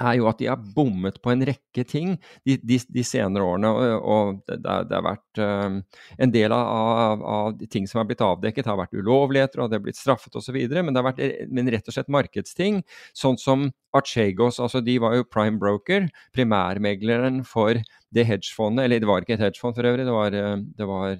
er 0.00 0.16
jo 0.18 0.28
at 0.30 0.38
de 0.40 0.48
har 0.50 0.60
bommet 0.76 1.18
på 1.22 1.32
en 1.32 1.44
rekke 1.46 1.84
ting 1.88 2.14
de, 2.46 2.56
de, 2.62 2.78
de 2.88 3.04
senere 3.06 3.44
årene. 3.46 3.70
Og, 3.98 4.40
det, 4.48 4.58
det, 4.62 4.96
har 4.96 5.04
vært 5.06 5.40
uh, 5.40 6.00
En 6.20 6.34
del 6.34 6.54
av, 6.56 6.70
av, 6.70 7.24
av, 7.34 7.64
ting 7.72 7.88
som 7.90 8.00
har 8.00 8.08
blitt 8.08 8.24
avdekket, 8.24 8.68
har 8.70 8.80
vært 8.80 8.96
ulovligheter, 8.96 9.62
og 9.62 9.70
det 9.70 9.80
har 9.80 9.84
blitt 9.84 10.00
straffet 10.00 10.36
osv. 10.40 10.56
Men 10.56 10.92
det 10.92 11.02
har 11.02 11.08
vært 11.10 11.50
men 11.52 11.70
rett 11.72 11.90
og 11.90 11.96
slett 11.96 12.12
markedsting. 12.12 12.82
Sånn 13.16 13.38
som 13.40 13.68
Archegos. 13.96 14.60
altså 14.62 14.82
De 14.84 14.96
var 15.02 15.16
jo 15.18 15.28
prime 15.28 15.60
broker, 15.60 16.08
primærmegleren 16.36 17.42
for 17.48 17.80
det 18.14 18.26
hedgefondet. 18.28 18.86
Eller 18.86 19.02
det 19.02 19.10
var 19.10 19.24
ikke 19.24 19.36
et 19.38 19.46
hedgefond 19.48 19.78
for 19.78 19.90
øvrig, 19.90 20.06
det 20.06 20.16
var, 20.16 20.40
det 20.80 20.88
var 20.88 21.16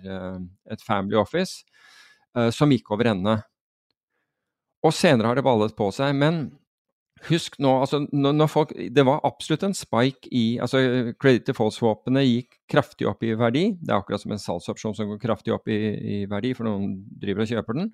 et 0.70 0.84
family 0.86 1.18
office 1.20 1.64
som 2.54 2.70
gikk 2.70 2.92
over 2.94 3.10
ende. 3.10 3.40
Og 4.86 4.94
senere 4.96 5.28
har 5.28 5.38
det 5.38 5.44
ballet 5.44 5.74
på 5.76 5.90
seg. 5.94 6.14
Men 6.16 6.44
husk 7.28 7.56
nå, 7.60 7.70
altså 7.82 8.00
når 8.12 8.48
folk 8.50 8.70
Det 8.94 9.04
var 9.06 9.20
absolutt 9.28 9.64
en 9.66 9.76
spike 9.76 10.30
i 10.32 10.58
altså 10.62 11.12
Credit 11.20 11.48
default-swapene 11.50 12.22
gikk 12.24 12.58
kraftig 12.70 13.08
opp 13.10 13.24
i 13.26 13.34
verdi. 13.38 13.64
Det 13.80 13.92
er 13.92 13.98
akkurat 13.98 14.22
som 14.22 14.34
en 14.34 14.42
salgsopsjon 14.42 14.96
som 14.96 15.10
går 15.10 15.20
kraftig 15.22 15.54
opp 15.54 15.68
i, 15.68 15.80
i 16.00 16.20
verdi, 16.30 16.54
for 16.56 16.68
noen 16.68 16.94
driver 17.20 17.44
og 17.44 17.52
kjøper 17.52 17.80
den. 17.80 17.90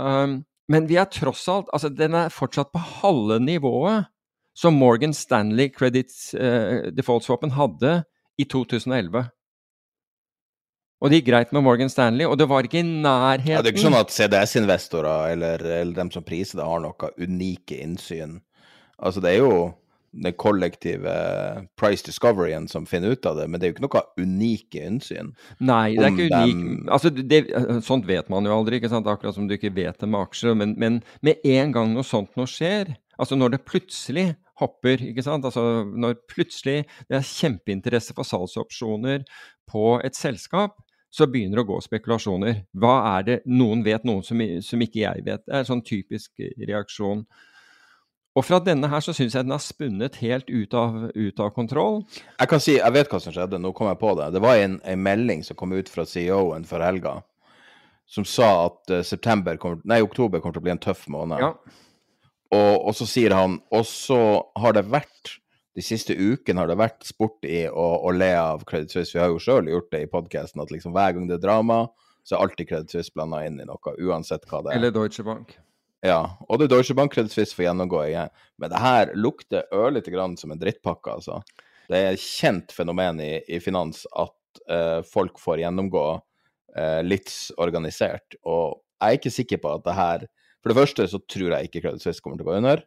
Um, 0.00 0.40
men 0.72 0.88
vi 0.88 0.96
er 0.96 1.10
tross 1.12 1.44
alt 1.52 1.68
Altså, 1.74 1.90
den 1.92 2.16
er 2.16 2.32
fortsatt 2.32 2.72
på 2.72 2.80
halve 3.02 3.36
nivået 3.42 4.08
som 4.56 4.76
Morgan 4.76 5.14
Stanley 5.16 5.70
Credit 5.72 6.10
uh, 6.36 6.88
default-swapen 6.92 7.54
hadde 7.56 8.02
i 8.40 8.48
2011. 8.48 9.26
Og 11.02 11.10
det 11.10 11.18
gikk 11.18 11.32
greit 11.32 11.52
med 11.54 11.64
Morgan 11.66 11.90
Stanley, 11.90 12.28
og 12.30 12.36
det 12.38 12.46
var 12.46 12.62
ikke 12.66 12.78
i 12.78 12.86
nærheten 12.86 13.56
ja, 13.56 13.60
Det 13.62 13.72
er 13.72 13.74
ikke 13.74 13.88
sånn 13.88 13.98
at 13.98 14.14
CDS-investorer 14.14 15.32
eller, 15.34 15.64
eller 15.82 15.94
dem 15.96 16.12
som 16.14 16.22
priser 16.22 16.60
det, 16.60 16.66
har 16.68 16.82
noe 16.84 17.14
unike 17.18 17.80
innsyn. 17.82 18.36
Altså, 19.02 19.22
det 19.24 19.32
er 19.32 19.40
jo 19.42 19.54
den 20.12 20.34
kollektive 20.36 21.12
price 21.80 22.04
discoveryen 22.06 22.68
som 22.68 22.86
finner 22.86 23.16
ut 23.16 23.26
av 23.26 23.40
det, 23.40 23.48
men 23.48 23.58
det 23.58 23.66
er 23.66 23.72
jo 23.72 23.76
ikke 23.78 23.86
noe 23.86 24.02
unike 24.20 24.84
innsyn. 24.84 25.32
Nei, 25.64 25.96
det 25.96 26.04
er 26.06 26.12
ikke 26.12 26.38
unikt. 26.44 26.92
Altså, 26.92 27.10
det, 27.16 27.40
sånt 27.88 28.06
vet 28.06 28.30
man 28.30 28.46
jo 28.46 28.54
aldri, 28.54 28.78
ikke 28.78 28.92
sant? 28.92 29.08
akkurat 29.10 29.34
som 29.34 29.48
du 29.48 29.56
ikke 29.56 29.72
vet 29.74 29.98
det 29.98 30.10
med 30.12 30.28
aksjer. 30.28 30.54
Men, 30.58 30.76
men 30.78 31.00
med 31.24 31.42
en 31.48 31.74
gang 31.74 31.96
noe 31.96 32.06
sånt 32.06 32.30
noe 32.38 32.50
skjer, 32.50 32.94
altså 33.18 33.40
når 33.40 33.56
det 33.56 33.64
plutselig 33.66 34.28
hopper, 34.60 35.02
ikke 35.02 35.24
sant? 35.26 35.48
Altså 35.48 35.82
når 35.82 36.20
plutselig 36.30 36.84
det 37.08 37.18
er 37.18 37.26
kjempeinteresse 37.26 38.14
for 38.14 38.28
salgsopsjoner 38.28 39.24
på 39.70 39.96
et 40.04 40.18
selskap, 40.18 40.76
så 41.12 41.28
begynner 41.28 41.60
det 41.60 41.66
å 41.66 41.70
gå 41.74 41.78
spekulasjoner. 41.84 42.62
Hva 42.72 42.94
er 43.18 43.24
det 43.26 43.38
noen 43.44 43.82
vet, 43.84 44.04
noen 44.08 44.24
som, 44.24 44.40
som 44.64 44.84
ikke 44.84 45.02
jeg 45.02 45.24
vet? 45.26 45.42
Det 45.44 45.52
er 45.52 45.60
en 45.60 45.68
sånn 45.68 45.84
typisk 45.84 46.40
reaksjon. 46.56 47.26
Og 48.32 48.46
fra 48.46 48.62
denne 48.64 48.88
her 48.88 49.02
så 49.04 49.12
syns 49.12 49.34
jeg 49.36 49.44
den 49.44 49.52
har 49.52 49.60
spunnet 49.60 50.16
helt 50.22 50.48
ut 50.48 50.72
av, 50.78 50.96
ut 51.12 51.42
av, 51.42 51.50
kontroll. 51.52 52.00
Jeg 52.38 52.48
kan 52.48 52.62
si, 52.64 52.78
jeg 52.78 52.94
vet 52.94 53.12
hva 53.12 53.20
som 53.20 53.34
skjedde, 53.34 53.60
nå 53.60 53.74
kom 53.76 53.90
jeg 53.90 54.00
på 54.00 54.14
det. 54.16 54.30
Det 54.32 54.40
var 54.40 54.62
en, 54.62 54.78
en 54.88 55.04
melding 55.04 55.44
som 55.44 55.58
kom 55.58 55.74
ut 55.76 55.92
fra 55.92 56.06
CEO-en 56.08 56.64
for 56.68 56.84
helga, 56.84 57.18
som 58.08 58.24
sa 58.28 58.48
at 58.70 58.94
uh, 58.94 59.02
september 59.04 59.60
kom, 59.60 59.82
nei, 59.84 60.00
oktober 60.04 60.40
kommer 60.40 60.56
til 60.56 60.64
å 60.64 60.68
bli 60.70 60.74
en 60.78 60.80
tøff 60.80 61.04
måned. 61.12 61.44
Ja. 61.44 61.52
Og, 62.52 62.72
og, 62.78 62.90
så 62.96 63.06
sier 63.08 63.32
han 63.32 63.54
Og 63.72 63.86
så 63.88 64.18
har 64.60 64.74
det 64.76 64.82
vært 64.92 65.38
De 65.72 65.82
siste 65.84 66.12
ukene 66.12 66.60
har 66.60 66.68
det 66.68 66.76
vært 66.76 67.06
sport 67.08 67.46
i 67.48 67.64
å, 67.68 67.86
å 68.04 68.12
le 68.12 68.32
av 68.36 68.64
Credit 68.68 68.92
Suisse. 68.92 69.14
Vi 69.14 69.22
har 69.22 69.32
jo 69.32 69.40
sjøl 69.40 69.70
gjort 69.72 69.88
det 69.94 70.02
i 70.04 70.10
podkasten, 70.10 70.60
at 70.60 70.72
liksom 70.74 70.92
hver 70.92 71.14
gang 71.16 71.28
det 71.30 71.38
er 71.38 71.44
drama, 71.46 71.86
så 72.22 72.36
er 72.36 72.44
alltid 72.44 72.68
Credit 72.68 72.92
Suisse 72.92 73.14
blanda 73.14 73.40
inn 73.46 73.56
i 73.62 73.66
noe, 73.66 73.94
uansett 74.04 74.44
hva 74.50 74.60
det 74.62 74.74
er. 74.74 74.80
Eller 74.80 74.92
Deutsche 74.94 75.24
Bank. 75.26 75.56
Ja, 76.02 76.20
og 76.48 76.58
det 76.58 76.66
er 76.66 76.74
Deutsche 76.74 76.96
Bank 76.98 77.14
Credit 77.14 77.32
Suisse 77.32 77.54
får 77.54 77.68
gjennomgå 77.68 78.02
igjen. 78.08 78.30
Men 78.58 78.72
det 78.72 78.82
her 78.82 79.12
lukter 79.14 79.68
ørlite 79.74 80.12
grann 80.12 80.34
som 80.38 80.52
en 80.52 80.60
drittpakke, 80.60 81.14
altså. 81.14 81.40
Det 81.90 81.98
er 81.98 82.14
et 82.14 82.22
kjent 82.22 82.72
fenomen 82.74 83.20
i, 83.22 83.32
i 83.46 83.60
finans 83.62 84.04
at 84.18 84.62
uh, 84.70 85.00
folk 85.06 85.40
får 85.42 85.62
gjennomgå 85.62 86.06
uh, 86.18 87.00
litt 87.06 87.30
organisert. 87.62 88.36
Og 88.42 88.80
jeg 88.98 89.08
er 89.08 89.20
ikke 89.20 89.34
sikker 89.34 89.62
på 89.62 89.76
at 89.78 89.86
det 89.86 89.98
her 89.98 90.28
For 90.62 90.70
det 90.70 90.78
første 90.78 91.04
så 91.10 91.18
tror 91.26 91.56
jeg 91.56 91.66
ikke 91.66 91.80
Credit 91.82 92.04
Suisse 92.04 92.22
kommer 92.22 92.38
til 92.38 92.46
å 92.46 92.52
gå 92.52 92.58
under. 92.60 92.84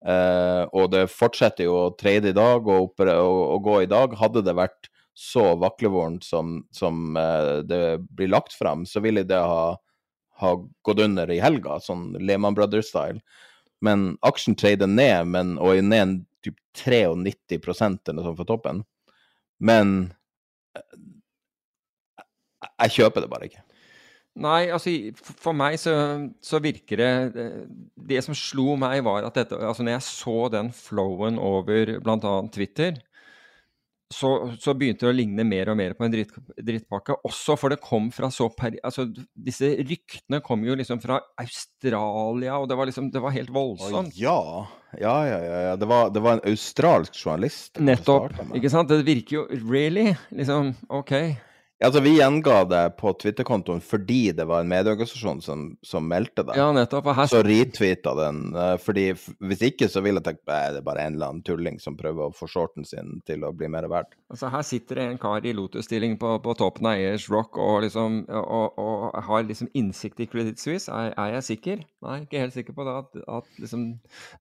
Uh, 0.00 0.64
og 0.72 0.92
det 0.94 1.10
fortsetter 1.12 1.66
jo 1.66 1.74
å 1.76 1.92
trade 2.00 2.30
i 2.30 2.36
dag 2.36 2.64
og, 2.64 2.94
og, 3.04 3.10
og, 3.10 3.58
gå 3.66 3.82
i 3.82 3.90
dag. 3.90 4.16
Hadde 4.20 4.44
det 4.46 4.56
vært 4.56 4.88
så 5.16 5.50
vaklevorent 5.60 6.24
som, 6.24 6.62
som 6.72 7.12
det 7.68 8.00
blir 8.16 8.30
lagt 8.30 8.54
fram, 8.56 8.86
så 8.88 9.02
ville 9.04 9.26
det 9.28 9.36
ha, 9.36 9.74
ha 10.40 10.52
gått 10.86 11.02
under 11.04 11.28
i 11.28 11.40
helga, 11.42 11.76
sånn 11.84 12.14
Lehman 12.16 12.56
Brothers-style. 12.56 13.20
Men 13.84 14.14
aksjen 14.24 14.56
trader 14.56 14.88
ned, 14.88 15.28
men, 15.34 15.52
og 15.60 15.74
er 15.74 15.84
ned 15.84 16.22
typ 16.44 16.56
93 16.76 17.02
eller 17.04 17.20
noe 17.66 17.76
sånt 17.76 18.38
for 18.38 18.48
toppen. 18.48 18.82
Men 19.60 20.12
jeg 22.84 22.96
kjøper 22.96 23.24
det 23.24 23.30
bare 23.32 23.48
ikke. 23.50 23.64
Nei, 24.38 24.70
altså 24.70 24.92
for 25.42 25.56
meg 25.58 25.74
så, 25.82 25.92
så, 26.38 26.60
virker 26.62 27.00
det 27.00 27.44
Det 28.08 28.20
som 28.22 28.36
slo 28.38 28.76
meg, 28.78 29.00
var 29.02 29.26
at 29.26 29.34
dette 29.40 29.58
Altså 29.58 29.82
når 29.82 29.96
jeg 29.96 30.06
så 30.06 30.36
den 30.54 30.70
flowen 30.74 31.40
over 31.42 31.96
bl.a. 31.98 32.34
Twitter, 32.54 33.00
så, 34.10 34.30
så, 34.58 34.74
begynte 34.74 35.06
det 35.06 35.10
å 35.12 35.14
ligne 35.14 35.44
mer 35.46 35.70
og 35.70 35.76
mer 35.78 35.92
på 35.94 36.02
en 36.02 36.10
dritt, 36.10 36.32
drittpakke. 36.58 37.14
Også 37.28 37.54
for 37.58 37.70
det 37.70 37.78
kom 37.82 38.08
fra 38.14 38.26
så 38.34 38.48
per... 38.50 38.74
Altså, 38.86 39.04
disse 39.38 39.70
ryktene 39.86 40.40
kom 40.42 40.64
jo 40.66 40.74
liksom 40.78 40.98
fra 41.02 41.20
Australia, 41.38 42.56
og 42.58 42.66
det 42.70 42.78
var 42.80 42.90
liksom 42.90 43.12
Det 43.14 43.22
var 43.22 43.36
helt 43.36 43.52
voldsomt. 43.54 44.16
Ja. 44.18 44.66
Ja, 44.98 45.14
ja, 45.28 45.38
ja. 45.68 45.76
Det 45.78 45.86
var, 45.86 46.10
det 46.10 46.24
var 46.24 46.38
en 46.38 46.50
australsk 46.50 47.14
journalist. 47.14 47.78
Nettopp. 47.78 48.34
Ikke 48.58 48.72
sant? 48.72 48.90
Det 48.90 49.06
virker 49.06 49.36
jo 49.36 49.46
Really? 49.70 50.10
Liksom, 50.34 50.74
OK. 50.90 51.14
Ja, 51.80 51.86
altså 51.86 52.00
Vi 52.04 52.10
gjenga 52.18 52.64
det 52.68 52.82
på 53.00 53.12
Twitter-kontoen 53.16 53.78
fordi 53.80 54.34
det 54.36 54.44
var 54.44 54.60
en 54.60 54.68
medieorganisasjon 54.68 55.38
som, 55.40 55.62
som 55.80 56.04
meldte 56.04 56.44
det. 56.44 56.58
Ja, 56.60 56.66
nettopp. 56.76 57.08
Her... 57.16 57.30
Så 57.32 57.40
retweeta 57.46 58.12
den. 58.18 58.42
Eh, 58.52 58.74
fordi 58.84 59.06
Hvis 59.16 59.64
ikke 59.64 59.88
så 59.88 60.02
ville 60.04 60.20
jeg 60.20 60.26
tenkt 60.26 60.42
at 60.44 60.74
det 60.76 60.82
er 60.82 60.84
bare 60.84 61.06
en 61.08 61.16
eller 61.16 61.32
annen 61.32 61.46
tulling 61.46 61.80
som 61.80 61.96
prøver 61.96 62.28
å 62.28 62.36
få 62.36 62.50
shorten 62.52 62.84
sin 62.84 63.22
til 63.24 63.48
å 63.48 63.54
bli 63.56 63.72
mer 63.72 63.88
verdt. 63.88 64.12
Altså 64.28 64.52
Her 64.52 64.68
sitter 64.68 65.00
det 65.00 65.08
en 65.08 65.18
kar 65.24 65.40
i 65.40 65.56
Lotus-stilling 65.56 66.20
på, 66.20 66.36
på, 66.44 66.58
toppen 66.60 66.92
av 66.92 67.00
Ayers 67.00 67.30
Rock 67.32 67.56
og, 67.56 67.80
liksom, 67.86 68.26
og, 68.28 68.76
og, 68.76 69.20
har 69.30 69.48
liksom 69.48 69.72
innsikt 69.72 70.20
i 70.20 70.28
Credit 70.28 70.60
Suisse. 70.60 70.92
Er, 70.92 71.14
er, 71.16 71.38
jeg 71.38 71.48
sikker? 71.54 71.84
Nei, 72.04 72.22
ikke 72.26 72.44
helt 72.44 72.60
sikker 72.60 72.76
på 72.76 72.84
det. 72.84 72.98
At, 73.06 73.22
at 73.40 73.62
liksom 73.64 73.94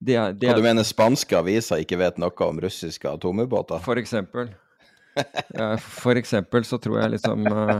det 0.03 0.19
er, 0.19 0.35
det 0.35 0.49
er... 0.49 0.57
Hva 0.57 0.59
du 0.59 0.67
mener 0.73 0.83
spanske 0.83 1.39
aviser 1.39 1.87
ikke 1.87 2.03
vet 2.03 2.19
noe 2.19 2.49
om 2.51 2.59
russiske 2.67 3.15
atomubåter? 3.15 3.79
For 3.87 4.01
eksempel. 4.01 4.51
For 6.03 6.19
eksempel 6.19 6.65
så 6.67 6.79
tror 6.81 6.99
jeg 7.01 7.15
liksom 7.15 7.47
uh, 7.49 7.79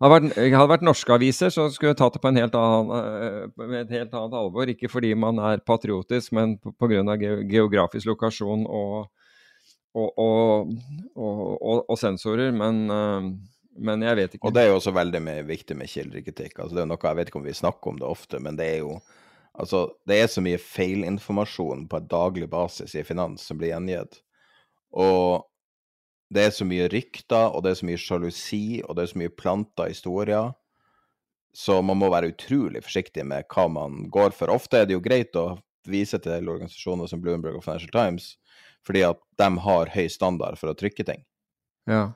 hadde 0.00 0.10
vært, 0.12 0.38
vært 0.72 0.86
norske 0.86 1.14
aviser, 1.14 1.52
så 1.54 1.68
skulle 1.72 1.92
jeg 1.92 2.00
tatt 2.00 2.16
det 2.16 2.22
på 2.24 2.30
en 2.30 2.40
helt 2.40 2.56
annen, 2.58 3.52
med 3.60 3.78
et 3.84 3.94
helt 3.98 4.16
annet 4.16 4.38
alvor. 4.40 4.72
Ikke 4.72 4.90
fordi 4.90 5.12
man 5.18 5.40
er 5.50 5.62
patriotisk, 5.66 6.34
men 6.36 6.56
pga. 6.80 7.04
Ge 7.20 7.34
geografisk 7.50 8.10
lokasjon 8.10 8.66
og, 8.66 9.10
og, 9.98 10.72
og, 11.18 11.78
og 11.84 11.96
sensorer. 12.00 12.50
Men, 12.54 12.82
uh, 12.90 13.30
men, 13.78 14.08
jeg 14.08 14.20
vet 14.22 14.34
ikke. 14.38 14.48
Og 14.48 14.56
det 14.56 14.64
er 14.64 14.72
jo 14.72 14.80
også 14.80 14.94
veldig 14.96 15.22
med, 15.22 15.44
viktig 15.48 15.78
med 15.78 15.92
kildekritikk. 15.92 16.58
Altså, 16.58 16.74
det 16.78 16.84
er 16.84 16.90
noe, 16.90 17.04
jeg 17.04 17.20
vet 17.20 17.30
ikke 17.32 17.42
om 17.42 17.48
vi 17.48 17.60
snakker 17.60 17.92
om 17.92 18.02
det 18.02 18.08
ofte, 18.08 18.42
men 18.42 18.58
det 18.58 18.72
er 18.78 18.84
jo 18.86 18.98
Altså, 19.58 19.88
det 20.06 20.20
er 20.22 20.28
så 20.30 20.38
mye 20.38 20.58
feilinformasjon 20.62 21.88
på 21.90 21.98
en 21.98 22.04
daglig 22.06 22.46
basis 22.46 22.92
i 22.94 23.02
finans 23.02 23.42
som 23.42 23.58
blir 23.58 23.72
gjengitt. 23.72 24.20
Og 24.94 25.48
det 26.34 26.44
er 26.44 26.50
så 26.52 26.66
mye 26.68 26.88
rykter, 26.92 27.54
og 27.54 27.64
det 27.64 27.72
er 27.72 27.78
så 27.80 27.88
mye 27.88 28.00
sjalusi, 28.00 28.80
og 28.84 28.96
det 28.96 29.04
er 29.04 29.12
så 29.12 29.20
mye 29.22 29.32
planta 29.32 29.88
historier. 29.88 30.52
Så 31.56 31.80
man 31.82 31.98
må 31.98 32.10
være 32.12 32.30
utrolig 32.34 32.82
forsiktig 32.84 33.24
med 33.26 33.48
hva 33.52 33.64
man 33.72 34.04
går 34.12 34.36
for. 34.36 34.52
Ofte 34.52 34.82
er 34.82 34.88
det 34.88 34.98
jo 34.98 35.04
greit 35.04 35.36
å 35.40 35.56
vise 35.88 36.20
til 36.20 36.50
organisasjoner 36.52 37.08
som 37.08 37.22
Bloomberg 37.24 37.56
og 37.56 37.64
Financial 37.64 37.92
Times, 37.94 38.34
fordi 38.86 39.06
at 39.08 39.20
de 39.40 39.48
har 39.64 39.94
høy 39.94 40.06
standard 40.12 40.60
for 40.60 40.70
å 40.70 40.76
trykke 40.76 41.06
ting. 41.08 41.24
Ja. 41.88 42.10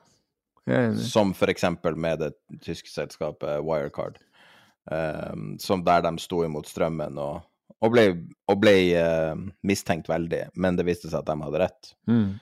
Som 1.09 1.33
f.eks. 1.33 1.65
med 1.97 2.21
det 2.21 2.31
tyske 2.63 2.93
selskapet 2.93 3.65
Wirecard, 3.65 4.21
um, 4.91 5.57
som 5.59 5.83
der 5.83 6.05
de 6.05 6.13
sto 6.21 6.43
imot 6.45 6.69
strømmen 6.69 7.17
og, 7.19 7.41
og 7.83 7.95
ble, 7.95 8.05
og 8.47 8.61
ble 8.61 8.77
uh, 8.93 9.33
mistenkt 9.65 10.07
veldig, 10.11 10.45
men 10.53 10.77
det 10.79 10.85
viste 10.87 11.09
seg 11.09 11.23
at 11.23 11.33
de 11.33 11.47
hadde 11.49 11.63
rett. 11.65 11.95
Mm. 12.07 12.37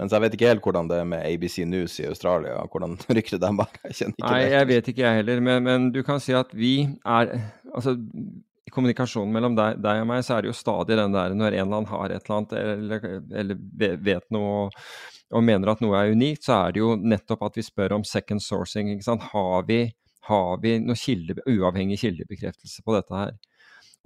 Mens 0.00 0.14
jeg 0.14 0.24
vet 0.24 0.34
ikke 0.34 0.50
helt 0.50 0.64
hvordan 0.64 0.88
det 0.90 0.98
er 0.98 1.06
med 1.06 1.22
ABC 1.22 1.60
News 1.70 2.00
i 2.02 2.08
Australia, 2.10 2.58
hvordan 2.70 2.96
rykker 3.16 3.38
de 3.38 3.50
bak? 3.60 3.78
Jeg 3.86 3.98
kjenner 4.00 4.16
ikke 4.18 4.32
Nei, 4.32 4.42
jeg 4.50 4.68
vet 4.70 4.90
ikke 4.90 5.04
jeg 5.04 5.20
heller, 5.20 5.42
men, 5.48 5.66
men, 5.68 5.88
du 5.94 6.00
kan 6.06 6.22
si 6.22 6.34
at 6.34 6.50
vi 6.56 6.74
er 7.04 7.34
Altså, 7.74 7.94
i 8.64 8.72
kommunikasjonen 8.74 9.34
mellom 9.34 9.56
deg, 9.58 9.80
deg, 9.82 10.02
og 10.02 10.08
meg, 10.10 10.22
så 10.26 10.36
er 10.36 10.44
det 10.44 10.50
jo 10.50 10.56
stadig 10.56 10.98
den 10.98 11.14
der 11.14 11.34
når 11.36 11.52
en 11.52 11.66
eller 11.66 11.78
annen 11.80 11.90
har 11.90 12.14
et 12.14 12.22
eller 12.22 12.36
annet, 12.38 12.54
eller, 12.60 13.08
eller 13.42 13.98
vet 14.02 14.26
noe 14.34 14.68
og, 15.34 15.42
mener 15.42 15.72
at 15.72 15.82
noe 15.82 15.98
er 15.98 16.14
unikt, 16.14 16.44
så 16.46 16.60
er 16.60 16.74
det 16.74 16.82
jo 16.82 16.94
nettopp 16.94 17.42
at 17.48 17.58
vi 17.58 17.64
spør 17.66 17.96
om 17.96 18.04
second 18.06 18.42
sourcing. 18.44 18.92
ikke 18.92 19.06
sant? 19.06 19.24
Har 19.32 19.66
vi, 19.66 19.80
har 20.28 20.60
vi 20.62 20.76
noe 20.84 20.98
kilde, 20.98 21.40
uavhengig 21.50 21.98
kildebekreftelse 22.04 22.84
på 22.86 22.94
dette 22.94 23.18
her? 23.18 23.34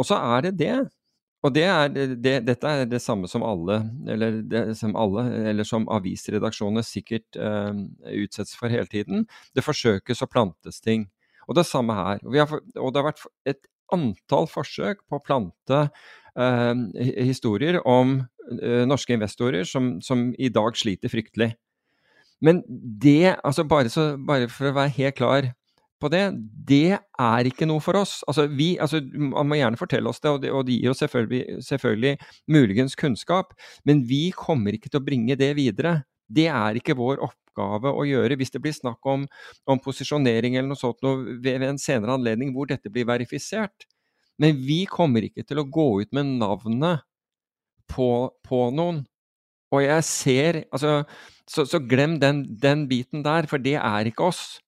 Og 0.00 0.08
så 0.08 0.16
er 0.16 0.48
det 0.48 0.54
det 0.62 0.76
og 1.46 1.54
det 1.54 1.64
er, 1.70 1.92
det, 1.94 2.32
dette 2.48 2.70
er 2.70 2.88
det 2.90 2.98
samme 3.02 3.28
som 3.30 3.44
alle, 3.46 3.78
eller, 4.10 4.40
det, 4.50 4.62
som, 4.78 4.96
alle, 4.98 5.22
eller 5.52 5.66
som 5.66 5.86
avisredaksjoner 5.94 6.82
sikkert 6.86 7.38
uh, 7.38 7.70
utsettes 8.10 8.56
for 8.58 8.72
hele 8.72 8.88
tiden. 8.90 9.22
Det 9.54 9.62
forsøkes 9.62 10.24
å 10.24 10.30
plantes 10.30 10.82
ting. 10.82 11.06
Og 11.46 11.54
det 11.54 11.62
er 11.62 11.70
samme 11.70 11.94
her. 11.94 12.24
Og, 12.26 12.34
har, 12.34 12.64
og 12.74 12.90
det 12.90 13.00
har 13.00 13.06
vært 13.12 13.22
et 13.48 13.70
antall 13.94 14.50
forsøk 14.50 15.06
på 15.06 15.20
å 15.20 15.24
plante 15.24 15.84
uh, 15.86 16.74
historier 17.22 17.78
om 17.86 18.18
uh, 18.18 18.82
norske 18.90 19.14
investorer 19.14 19.68
som, 19.68 19.96
som, 20.02 20.32
i 20.34 20.50
dag 20.50 20.74
sliter 20.76 21.12
fryktelig. 21.12 21.52
Men 22.42 22.64
det, 22.66 23.38
altså 23.46 23.62
bare, 23.66 23.94
så, 23.94 24.10
bare 24.18 24.50
for 24.50 24.72
å 24.72 24.76
være 24.76 24.96
helt 24.98 25.18
klar 25.18 25.52
på 26.00 26.10
det, 26.12 26.22
det 26.68 26.98
er 26.98 27.48
ikke 27.50 27.66
noe 27.68 27.82
for 27.82 27.98
oss. 27.98 28.20
Altså, 28.30 28.46
vi, 28.50 28.72
altså, 28.80 29.00
man 29.02 29.48
må 29.50 29.58
gjerne 29.58 29.80
fortelle 29.80 30.10
oss 30.10 30.22
det, 30.22 30.30
og 30.30 30.42
det, 30.44 30.52
og 30.54 30.64
det 30.68 30.78
gir 30.78 30.92
oss 30.92 31.02
selvfølgelig, 31.02 31.58
selvfølgelig, 31.66 32.30
muligens 32.54 32.96
kunnskap, 32.98 33.52
men 33.88 34.04
vi 34.08 34.28
kommer 34.36 34.76
ikke 34.76 34.92
til 34.92 35.02
å 35.02 35.06
bringe 35.06 35.38
det 35.38 35.50
videre. 35.58 36.02
Det 36.28 36.46
er 36.52 36.78
ikke 36.78 36.96
vår 36.98 37.22
oppgave 37.24 37.90
å 37.90 38.06
gjøre. 38.06 38.38
Hvis 38.38 38.54
det 38.54 38.62
blir 38.62 38.76
snakk 38.76 39.04
om, 39.08 39.26
om 39.66 39.82
posisjonering 39.82 40.58
eller 40.58 40.70
noe 40.70 40.80
sånt 40.80 41.02
noe 41.04 41.38
ved, 41.38 41.54
ved 41.58 41.68
en 41.72 41.82
senere 41.82 42.18
anledning 42.18 42.52
hvor 42.54 42.68
dette 42.70 42.92
blir 42.92 43.08
verifisert. 43.08 43.88
Men 44.38 44.60
vi 44.62 44.84
kommer 44.86 45.26
ikke 45.26 45.42
til 45.46 45.62
å 45.62 45.66
gå 45.66 45.88
ut 46.04 46.12
med 46.14 46.36
navnet 46.38 47.02
på, 47.90 48.28
på 48.46 48.68
noen. 48.76 49.02
Og 49.74 49.82
jeg 49.84 50.04
ser 50.06 50.62
Altså, 50.72 51.02
så, 51.48 51.64
så 51.68 51.80
glem 51.80 52.18
den, 52.20 52.44
den 52.60 52.86
biten 52.88 53.24
der, 53.24 53.48
for 53.48 53.60
det 53.60 53.78
er 53.80 54.08
ikke 54.08 54.28
oss. 54.28 54.60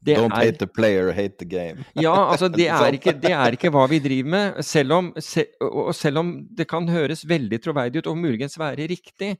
Det 0.00 0.16
Don't 0.16 0.32
er, 0.32 0.46
hate 0.46 0.60
the 0.62 0.66
player, 0.66 1.12
hate 1.12 1.36
the 1.36 1.48
game. 1.48 1.84
ja, 2.00 2.14
altså 2.32 2.48
det 2.48 2.68
er, 2.72 2.92
ikke, 2.98 3.12
det 3.20 3.32
er, 3.36 3.56
ikke, 3.56 3.72
hva 3.74 3.84
vi 3.90 4.00
driver 4.00 4.30
med. 4.32 4.62
Selv 4.64 4.96
om, 4.96 5.10
se, 5.20 5.44
og 5.60 5.94
selv 5.94 6.22
om 6.22 6.30
det 6.56 6.68
kan 6.70 6.88
høres 6.88 7.26
veldig 7.28 7.60
troverdig 7.60 8.00
ut 8.00 8.12
og 8.12 8.16
muligens 8.18 8.56
være 8.58 8.88
riktig, 8.88 9.34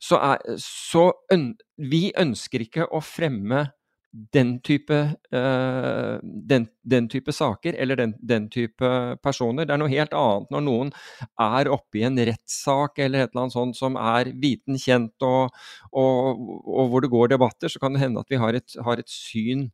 så, 0.00 0.18
er, 0.32 0.56
så 0.58 1.10
øn, 1.32 1.52
vi 1.90 2.08
ønsker 2.18 2.64
ikke 2.66 2.88
å 2.90 3.02
fremme 3.04 3.68
den 4.10 4.56
type, 4.66 4.96
uh, 5.34 6.18
den, 6.22 6.66
den, 6.82 7.08
type 7.08 7.32
saker 7.32 7.76
eller 7.78 8.00
den, 8.00 8.14
den, 8.18 8.48
type 8.50 8.90
personer. 9.22 9.68
Det 9.68 9.74
er 9.74 9.82
noe 9.82 9.92
helt 9.92 10.14
annet 10.16 10.50
når 10.50 10.64
noen 10.66 10.90
er 11.38 11.70
oppe 11.70 12.00
i 12.00 12.06
en 12.08 12.18
rettssak 12.18 12.98
eller 12.98 13.22
et 13.22 13.30
eller 13.30 13.44
annet 13.44 13.54
sånt 13.54 13.78
som 13.78 13.98
er 14.00 14.32
viten 14.42 14.80
kjent, 14.80 15.14
og, 15.22 15.54
og, 15.92 16.42
og, 16.66 16.88
hvor 16.90 17.04
det 17.04 17.12
går 17.12 17.34
debatter, 17.36 17.70
så 17.70 17.82
kan 17.82 17.94
det 17.94 18.02
hende 18.02 18.24
at 18.24 18.32
vi 18.32 18.40
har 18.42 18.58
et, 18.58 18.80
har 18.82 18.98
et 18.98 19.14
syn 19.14 19.68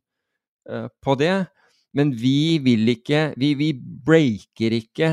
på 1.03 1.15
det. 1.19 1.47
Men 1.95 2.11
vi 2.13 2.59
vil 2.61 2.89
ikke 2.91 3.31
Vi, 3.39 3.53
vi 3.57 3.71
breaker 4.05 4.75
ikke 4.75 5.09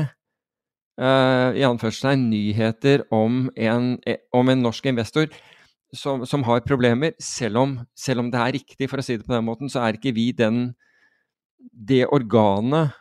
uh, 1.01 1.51
i 1.55 1.65
anførselstegn 1.65 2.29
nyheter 2.29 3.05
om 3.13 3.49
en, 3.57 3.95
eh, 4.07 4.21
om 4.33 4.49
en 4.49 4.63
norsk 4.63 4.85
investor 4.91 5.29
som, 5.95 6.25
som 6.27 6.43
har 6.43 6.63
problemer, 6.65 7.13
selv 7.21 7.61
om, 7.61 7.77
selv 7.95 8.19
om, 8.19 8.31
det 8.31 8.39
er 8.41 8.55
riktig, 8.57 8.89
for 8.91 8.99
å 8.99 9.05
si 9.05 9.15
det 9.15 9.23
på 9.27 9.35
den 9.35 9.45
måten, 9.47 9.71
så 9.71 9.83
er 9.85 9.95
ikke 9.95 10.15
vi 10.15 10.31
den 10.35 10.73
det 11.71 12.03
organet, 12.11 12.91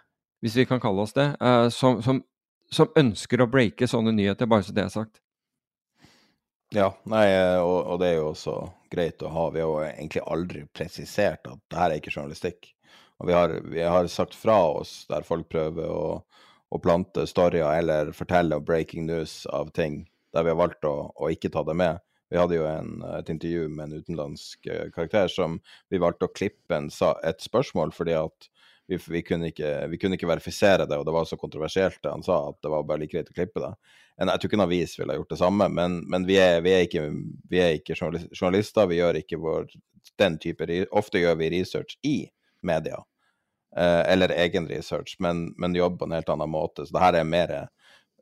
hvis 0.44 0.54
vi 0.60 0.66
kan 0.68 0.82
kalle 0.82 1.02
oss 1.02 1.14
det, 1.16 1.26
uh, 1.42 1.66
som, 1.74 1.98
som, 2.04 2.20
som, 2.70 2.92
ønsker 2.98 3.42
å 3.42 3.48
breake 3.50 3.88
sånne 3.90 4.14
nyheter, 4.14 4.46
bare 4.50 4.66
så 4.66 4.76
det 4.76 4.84
er 4.84 4.94
sagt. 4.94 5.23
Ja, 6.74 6.88
nei, 7.06 7.26
og, 7.62 7.76
og, 7.87 7.98
det 8.02 8.08
er 8.08 8.16
jo 8.18 8.30
også 8.32 8.54
greit 8.90 9.22
å 9.22 9.30
ha. 9.30 9.44
Vi 9.54 9.62
har 9.62 9.68
jo 9.68 9.82
egentlig 9.87 10.22
aldri 10.26 10.64
presisert 10.74 11.46
at 11.46 11.60
det 11.70 11.78
her 11.78 11.92
er 11.92 12.00
ikke 12.00 12.14
journalistikk. 12.14 12.72
Og 13.22 13.28
vi 13.28 13.37
har, 13.37 13.54
vi 13.70 13.84
har 13.87 14.08
sagt 14.10 14.34
fra 14.34 14.56
oss 14.80 15.04
der 15.10 15.26
folk 15.26 15.46
prøver 15.52 15.87
å, 15.87 16.08
å 16.74 16.80
plante 16.82 17.28
storyer 17.30 17.78
eller 17.78 18.10
fortelle 18.16 18.58
breaking 18.58 19.06
news 19.06 19.44
av 19.54 19.70
ting 19.76 20.02
der 20.34 20.42
vi 20.42 20.50
har 20.50 20.58
valgt 20.58 20.82
å, 20.88 21.12
å 21.14 21.30
ikke 21.30 21.52
ta 21.54 21.62
det 21.62 21.76
med. 21.78 22.02
Vi 22.32 22.40
hadde 22.40 22.58
jo 22.58 22.66
en, 22.66 22.96
et 23.14 23.30
intervju 23.30 23.68
med 23.70 23.84
en 23.87 24.02
utenlandsk 24.02 24.66
eh, 24.66 24.88
karakter 24.94 25.30
som 25.30 25.60
vi 25.92 26.02
valgte 26.02 26.26
å 26.26 26.34
klippe 26.34 26.74
en, 26.74 26.90
et 27.22 27.44
spørsmål 27.44 27.94
fordi 27.94 28.16
at 28.18 28.48
vi, 28.90 28.98
vi, 28.98 29.22
kunne 29.22 29.52
ikke, 29.52 29.70
vi, 29.92 30.00
kunne 30.00 30.18
ikke, 30.18 30.28
verifisere 30.28 30.88
det, 30.90 30.98
og 30.98 31.06
det 31.06 31.14
var 31.14 31.28
så 31.28 31.38
kontroversielt 31.40 32.02
det 32.02 32.10
han 32.10 32.26
sa 32.26 32.40
at 32.50 32.58
det 32.64 32.72
var 32.72 32.82
bare 32.88 33.04
like 33.04 33.14
greit 33.14 33.30
å 33.30 33.37
klippe 33.37 33.62
det. 33.62 33.70
En, 34.20 34.31
jeg 34.31 34.40
tror 34.40 34.50
ikke 34.50 34.59
en 34.61 34.68
avis 34.68 34.94
ville 34.98 35.11
ha 35.11 35.18
gjort 35.18 35.33
det 35.35 35.40
samme, 35.40 35.66
men, 35.74 35.96
men 36.11 36.27
vi, 36.29 36.37
er, 36.38 36.61
vi, 36.62 36.70
er, 36.70 36.85
ikke, 36.87 37.03
vi 37.50 37.61
er 37.62 37.79
ikke 37.81 37.96
journalister. 37.98 38.87
Vi 38.90 39.00
gjør 39.00 39.18
ikke 39.18 39.40
vår, 39.42 39.66
den 40.20 40.38
type 40.42 40.68
Ofte 40.94 41.22
gjør 41.22 41.38
vi 41.40 41.50
research 41.57 41.96
i 42.07 42.18
media, 42.64 43.00
eh, 43.77 44.03
eller 44.12 44.35
egen 44.38 44.68
research, 44.70 45.16
men, 45.18 45.48
men 45.59 45.74
jobber 45.74 46.05
på 46.05 46.09
en 46.11 46.18
helt 46.18 46.31
annen 46.31 46.53
måte. 46.53 46.87
Så 46.87 46.94
det 46.94 47.03
her 47.03 47.18
er 47.20 47.27
mer 47.29 47.57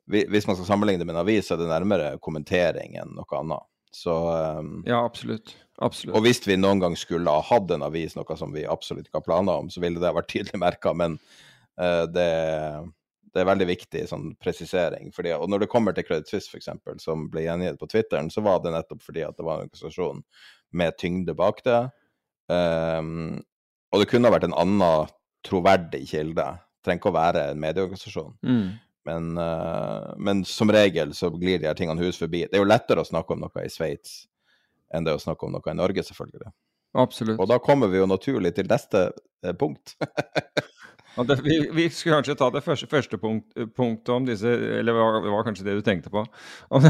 Hvis 0.03 0.47
man 0.47 0.57
skal 0.57 0.65
sammenligne 0.67 0.99
det 0.99 1.07
med 1.07 1.15
en 1.15 1.21
avis, 1.21 1.47
så 1.47 1.55
er 1.55 1.61
det 1.61 1.69
nærmere 1.69 2.17
kommentering 2.19 2.97
enn 2.99 3.13
noe 3.15 3.37
annet. 3.39 3.69
Så 3.93 4.11
um, 4.59 4.81
Ja, 4.87 5.05
absolutt. 5.05 5.53
absolutt. 5.77 6.15
Og 6.17 6.25
hvis 6.25 6.41
vi 6.47 6.57
noen 6.57 6.81
gang 6.81 6.97
skulle 6.97 7.29
ha 7.29 7.45
hatt 7.45 7.71
en 7.71 7.85
avis, 7.85 8.17
noe 8.17 8.37
som 8.37 8.51
vi 8.51 8.65
absolutt 8.65 9.07
ikke 9.07 9.21
har 9.21 9.27
planer 9.29 9.61
om, 9.61 9.69
så 9.69 9.79
ville 9.83 10.01
det 10.01 10.11
vært 10.17 10.31
tydelig 10.33 10.59
merka, 10.59 10.95
men 10.97 11.19
uh, 11.79 12.03
det, 12.09 12.27
det, 13.33 13.41
er 13.41 13.49
veldig 13.49 13.67
viktig 13.69 14.03
sånn 14.09 14.27
presisering. 14.41 15.11
Fordi, 15.15 15.33
og 15.35 15.49
når 15.51 15.63
det 15.63 15.71
kommer 15.71 15.95
til 15.95 16.05
Credit 16.07 16.29
Suisse, 16.29 16.51
f.eks., 16.51 16.69
som 17.03 17.27
ble 17.33 17.45
gjengitt 17.47 17.79
på 17.81 17.89
Twitteren, 17.91 18.29
så 18.33 18.43
var 18.45 18.61
det 18.63 18.73
nettopp 18.75 19.03
fordi 19.05 19.25
at 19.25 19.37
det 19.37 19.47
var 19.47 19.59
en 19.59 19.67
organisasjon 19.67 20.21
med 20.77 20.97
tyngde 21.01 21.35
bak 21.37 21.63
det. 21.65 21.81
Um, 22.51 23.41
og 23.93 24.01
det 24.01 24.09
kunne 24.11 24.29
ha 24.29 24.35
vært 24.35 24.47
en 24.49 24.57
annen 24.57 25.11
troverdig 25.45 26.05
kilde. 26.09 26.45
Det 26.45 26.87
trenger 26.87 27.01
ikke 27.01 27.13
å 27.13 27.17
være 27.17 27.45
en 27.51 27.63
medieorganisasjon. 27.63 28.35
Mm. 28.45 28.67
Men, 29.09 29.31
uh, 29.37 30.13
men, 30.17 30.43
som 30.47 30.71
regel 30.71 31.11
så 31.17 31.31
glir 31.33 31.59
de 31.59 31.67
her 31.67 31.77
tingene 31.77 32.05
hus 32.05 32.21
forbi. 32.21 32.45
Det 32.47 32.57
er 32.57 32.63
jo 32.63 32.69
lettere 32.69 33.03
å 33.03 33.07
snakke 33.07 33.35
om 33.35 33.43
noe 33.43 33.65
i 33.65 33.71
Sveits 33.71 34.23
enn 34.93 35.07
det 35.07 35.15
å 35.15 35.21
snakke 35.21 35.47
om 35.47 35.55
noe 35.55 35.71
i 35.71 35.77
Norge, 35.77 36.05
selvfølgelig. 36.05 36.53
Absolutt. 37.01 37.39
Og 37.41 37.49
da 37.49 37.57
kommer 37.61 37.89
vi 37.89 37.97
jo 37.97 38.09
naturlig 38.09 38.53
til 38.53 38.69
neste 38.69 39.07
eh, 39.43 39.55
punkt. 39.57 39.95
det, 41.15 41.35
vi, 41.45 41.57
vi, 41.73 41.89
skulle 41.93 42.17
kanskje 42.17 42.35
ta 42.39 42.49
det 42.53 42.63
første, 42.65 42.87
første 42.89 43.19
punkt, 43.21 43.51
punktet 43.77 44.13
om 44.13 44.25
disse 44.25 44.49
Eller 44.49 44.97
det 45.21 45.33
var 45.33 45.45
kanskje 45.45 45.67
det 45.67 45.75
du 45.77 45.83
tenkte 45.85 46.09
på? 46.13 46.23
Om, 46.73 46.87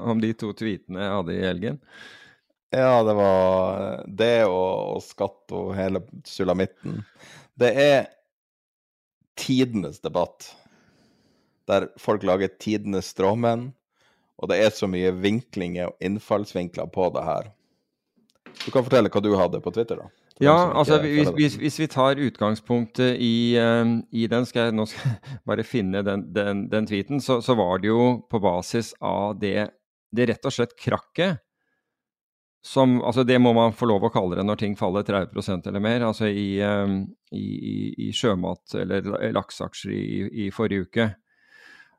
om, 0.00 0.20
de 0.22 0.30
to 0.38 0.52
tweetene 0.54 1.02
jeg 1.02 1.16
hadde 1.16 1.34
i 1.34 1.42
helgen? 1.42 1.80
Ja, 2.74 3.00
det 3.06 3.14
var 3.18 4.04
det 4.06 4.36
og, 4.46 4.96
og 4.96 5.02
skatt 5.02 5.54
og 5.54 5.72
hele 5.78 6.02
sulamitten. 6.28 7.00
Det 7.58 7.72
er 7.80 7.98
tidenes 9.38 10.00
debatt 10.04 10.50
der 11.66 11.88
folk 11.98 12.22
lager 12.26 12.52
tidenes 12.62 13.10
stråmenn, 13.10 13.70
og 14.38 14.50
det 14.52 14.60
er 14.62 14.70
så 14.74 14.86
mye 14.90 15.10
vinklinger 15.18 15.90
og 15.90 16.04
innfallsvinkler 16.04 16.90
på 16.94 17.08
det 17.16 17.24
her. 17.26 17.50
Du 18.62 18.70
kan 18.70 18.84
fortelle 18.86 19.10
hva 19.10 19.22
du 19.22 19.32
hadde 19.38 19.62
på 19.64 19.72
Twitter, 19.74 19.98
da. 19.98 20.25
Ja, 20.40 20.52
altså 20.76 20.98
hvis, 21.00 21.30
hvis, 21.32 21.54
hvis, 21.56 21.78
vi 21.80 21.86
tar 21.88 22.20
utgangspunktet 22.20 23.16
i, 23.24 23.56
um, 23.56 24.02
i, 24.12 24.26
den, 24.28 24.44
skal 24.44 24.68
jeg 24.68 24.76
nå 24.76 24.84
skal 24.90 25.14
jeg 25.14 25.40
bare 25.48 25.64
finne 25.64 26.02
den, 26.04 26.26
den, 26.36 26.66
den 26.72 26.88
tweeten, 26.88 27.22
så, 27.24 27.38
så, 27.40 27.56
var 27.56 27.80
det 27.80 27.88
jo 27.88 28.08
på 28.28 28.40
basis 28.44 28.92
av 29.00 29.38
det, 29.40 29.70
det 30.12 30.28
rett 30.28 30.48
og 30.48 30.52
slett 30.52 30.76
krakket 30.76 31.42
som 32.66 32.96
Altså 33.06 33.22
det 33.22 33.36
må 33.38 33.52
man 33.54 33.74
få 33.78 33.86
lov 33.86 34.08
å 34.08 34.10
kalle 34.10 34.34
det 34.34 34.42
når 34.42 34.58
ting 34.58 34.72
faller 34.74 35.04
30% 35.06 35.68
eller 35.70 35.82
mer. 35.82 36.02
Altså 36.02 36.26
i, 36.26 36.58
um, 36.66 37.04
i, 37.30 37.46
i 38.08 38.10
sjømat- 38.10 38.74
eller 38.80 39.06
lakseaksjer 39.36 39.92
i, 39.94 40.06
i 40.46 40.48
forrige 40.50 40.88
uke. 40.88 41.06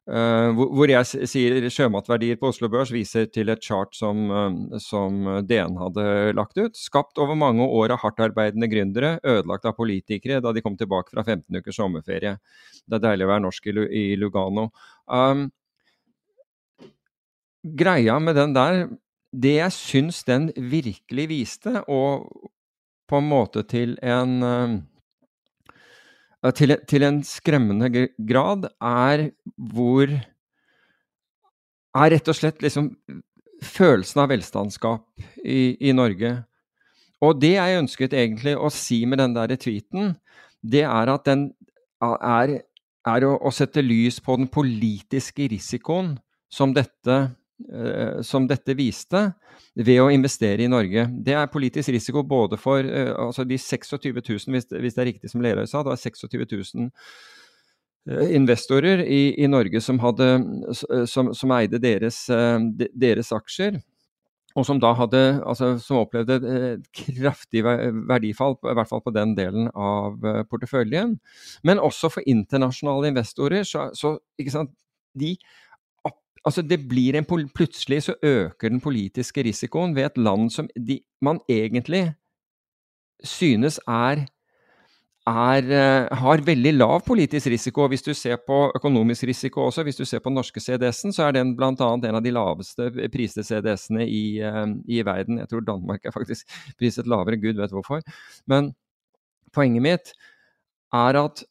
Uh, 0.07 0.55
hvor 0.55 0.87
jeg 0.87 1.27
sier 1.27 1.65
sjømatverdier 1.67 2.37
på 2.39 2.47
Oslo 2.47 2.69
Børs 2.71 2.93
viser 2.95 3.25
til 3.27 3.51
et 3.51 3.63
chart 3.63 3.91
som, 3.97 4.21
uh, 4.31 4.77
som, 4.79 5.19
DN 5.43 5.75
hadde 5.81 6.05
lagt 6.37 6.55
ut. 6.55 6.79
Skapt 6.79 7.19
over 7.19 7.35
mange 7.35 7.65
år 7.67 7.91
av 7.91 7.99
hardtarbeidende 8.05 8.69
gründere, 8.71 9.17
ødelagt 9.19 9.67
av 9.67 9.75
politikere 9.75 10.39
da 10.43 10.53
de 10.55 10.63
kom 10.63 10.79
tilbake 10.79 11.11
fra 11.11 11.25
15 11.25 11.59
ukers 11.59 11.81
sommerferie. 11.81 12.37
Det 12.87 12.99
er 12.99 13.03
deilig 13.03 13.27
å 13.27 13.31
være 13.33 13.45
norsk 13.49 13.67
i, 13.67 13.75
i 13.99 14.05
Lugano. 14.15 14.69
Um, 15.11 15.49
greia 17.75 18.15
med 18.23 18.39
den 18.39 18.55
der, 18.55 18.85
det 19.35 19.57
jeg 19.57 19.75
syns 19.75 20.23
den 20.23 20.53
virkelig 20.55 21.27
viste, 21.33 21.81
og 21.91 22.29
på 23.11 23.19
en 23.19 23.27
måte 23.27 23.67
til 23.67 23.99
en 23.99 24.39
uh, 24.39 24.77
til, 26.57 26.75
til, 26.87 27.03
en 27.03 27.21
skremmende 27.25 28.07
grad, 28.29 28.69
er 28.81 29.29
hvor 29.57 30.11
Er 31.97 32.11
rett 32.13 32.27
og 32.29 32.35
slett 32.37 32.61
liksom 32.61 32.91
følelsen 33.63 34.19
av 34.21 34.29
velstandsskap 34.29 35.23
i, 35.41 35.89
i 35.89 35.93
Norge. 35.95 36.29
Og 37.25 37.39
det 37.41 37.55
jeg 37.55 37.79
ønsket 37.79 38.13
egentlig 38.13 38.53
å 38.53 38.69
si 38.69 38.99
med 39.09 39.17
den 39.17 39.33
der 39.33 39.55
tweeten, 39.57 40.11
det 40.61 40.83
er 40.85 41.09
at 41.09 41.25
den 41.25 41.47
er, 42.03 42.53
er 43.07 43.25
å, 43.25 43.31
å, 43.41 43.49
sette 43.49 43.81
lys 43.81 44.19
på 44.21 44.35
den 44.37 44.49
politiske 44.51 45.47
risikoen 45.49 46.13
som 46.53 46.75
dette 46.75 47.17
som 48.21 48.45
dette 48.45 48.75
viste, 48.77 49.21
ved 49.77 50.01
å 50.01 50.09
investere 50.13 50.65
i 50.65 50.69
Norge. 50.71 51.05
Det 51.25 51.35
er 51.37 51.49
politisk 51.53 51.91
risiko 51.93 52.23
både 52.25 52.57
for 52.59 52.85
eh, 52.85 53.11
altså 53.13 53.45
de 53.45 53.57
26 53.61 53.97
000, 54.01 54.53
hvis, 54.53 54.69
hvis 54.71 54.95
det 54.95 55.03
er 55.03 55.09
riktig 55.11 55.31
som 55.31 55.43
Lerøy 55.43 55.67
sa, 55.69 55.83
det 55.83 55.93
var 55.93 56.01
26 56.01 56.47
000 56.77 56.87
eh, 58.09 58.31
investorer 58.39 59.03
i, 59.05 59.21
i 59.37 59.49
Norge 59.51 59.81
som, 59.83 60.01
hadde, 60.01 60.31
som, 61.09 61.33
som 61.37 61.53
eide 61.59 61.81
deres, 61.83 62.23
deres, 62.95 63.31
aksjer. 63.35 63.77
Og 64.57 64.65
som 64.65 64.79
da 64.81 64.89
hadde, 64.97 65.19
altså 65.45 65.75
som 65.77 65.99
opplevde 65.99 66.39
et 66.71 66.87
kraftig 66.95 67.61
verdifall, 67.61 68.55
i 68.65 68.73
hvert 68.73 68.89
fall 68.89 69.03
på 69.05 69.13
den 69.13 69.35
delen 69.37 69.67
av 69.77 70.15
porteføljen. 70.49 71.13
Men 71.61 71.83
også 71.83 72.09
for 72.15 72.25
internasjonale 72.25 73.11
investorer. 73.11 73.67
Så, 73.69 73.91
så 73.93 74.15
ikke 74.41 74.55
sant, 74.55 74.73
de 75.13 75.35
Altså, 76.47 76.63
det 76.63 76.79
blir 76.87 77.17
en 77.19 77.27
Plutselig 77.27 78.03
så 78.03 78.15
øker 78.23 78.69
den 78.69 78.79
politiske 78.81 79.43
risikoen 79.43 79.95
ved 79.95 80.05
et 80.05 80.17
land 80.17 80.49
som 80.49 80.69
de, 80.87 81.01
man 81.21 81.39
egentlig 81.49 82.13
synes 83.23 83.79
er, 83.87 84.27
er 85.27 85.67
uh, 85.67 86.17
har 86.17 86.43
veldig 86.45 86.73
lav 86.73 87.01
politisk 87.07 87.47
risiko. 87.47 87.87
Hvis 87.87 88.01
du 88.01 88.13
ser 88.13 88.37
på 88.47 88.71
økonomisk 88.75 89.23
risiko 89.27 89.65
også, 89.65 89.83
hvis 89.83 89.99
du 89.99 90.05
ser 90.05 90.19
på 90.19 90.29
norske 90.29 90.59
CDS-en, 90.59 91.13
så 91.13 91.23
er 91.27 91.31
den 91.31 91.55
bl.a. 91.57 91.73
en 91.73 92.15
av 92.15 92.23
de 92.23 92.31
laveste 92.31 92.91
priste 93.11 93.43
CDS-ene 93.43 94.07
i, 94.07 94.39
uh, 94.39 94.71
i, 94.87 95.01
verden. 95.03 95.39
Jeg 95.39 95.49
tror 95.49 95.67
Danmark 95.67 96.05
er 96.05 96.15
faktisk 96.15 96.47
priset 96.79 97.07
lavere, 97.07 97.41
gud 97.41 97.59
vet 97.59 97.75
hvorfor. 97.75 98.01
Men 98.47 98.71
poenget 99.53 99.83
mitt 99.83 100.15
er 100.93 101.23
at 101.25 101.43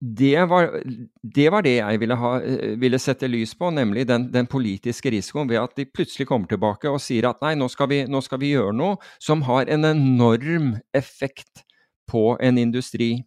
det 0.00 0.44
var, 0.44 0.82
det 1.22 1.46
var, 1.50 1.64
det 1.64 1.78
jeg 1.78 2.00
ville, 2.02 2.16
ha, 2.20 2.32
ville, 2.76 2.98
sette 3.00 3.28
lys 3.32 3.54
på, 3.56 3.70
nemlig 3.72 4.04
den, 4.08 4.26
den, 4.32 4.46
politiske 4.46 5.08
risikoen 5.10 5.48
ved 5.48 5.62
at 5.62 5.78
de 5.78 5.86
plutselig 5.88 6.26
kommer 6.28 6.50
tilbake 6.50 6.90
og 6.92 7.00
sier 7.00 7.30
at 7.30 7.40
nei, 7.40 7.54
nå 7.56 7.68
skal, 7.72 7.88
vi, 7.88 8.02
nå 8.04 8.20
skal 8.24 8.42
vi 8.42 8.52
gjøre 8.52 8.74
noe 8.76 8.98
som 9.16 9.46
har 9.48 9.72
en 9.72 9.88
enorm 9.88 10.74
effekt 10.96 11.64
på 12.10 12.34
en 12.44 12.60
industri. 12.60 13.24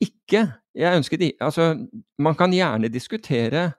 Ikke 0.00 0.46
jeg 0.78 1.00
ønsker 1.00 1.18
de, 1.18 1.32
altså, 1.42 1.74
Man 2.18 2.36
kan 2.38 2.52
gjerne 2.54 2.88
diskutere 2.88 3.72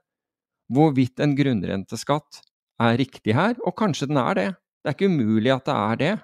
hvorvidt 0.70 1.20
en 1.24 1.34
grunnrenteskatt 1.38 2.44
er 2.80 2.98
riktig 3.00 3.34
her, 3.36 3.56
og 3.66 3.74
kanskje 3.80 4.08
den 4.12 4.20
er 4.22 4.34
det. 4.38 4.50
Det 4.80 4.92
er 4.92 4.96
ikke 4.96 5.10
umulig 5.10 5.52
at 5.52 5.66
det 5.66 5.76
er 5.76 5.96
det. 6.00 6.16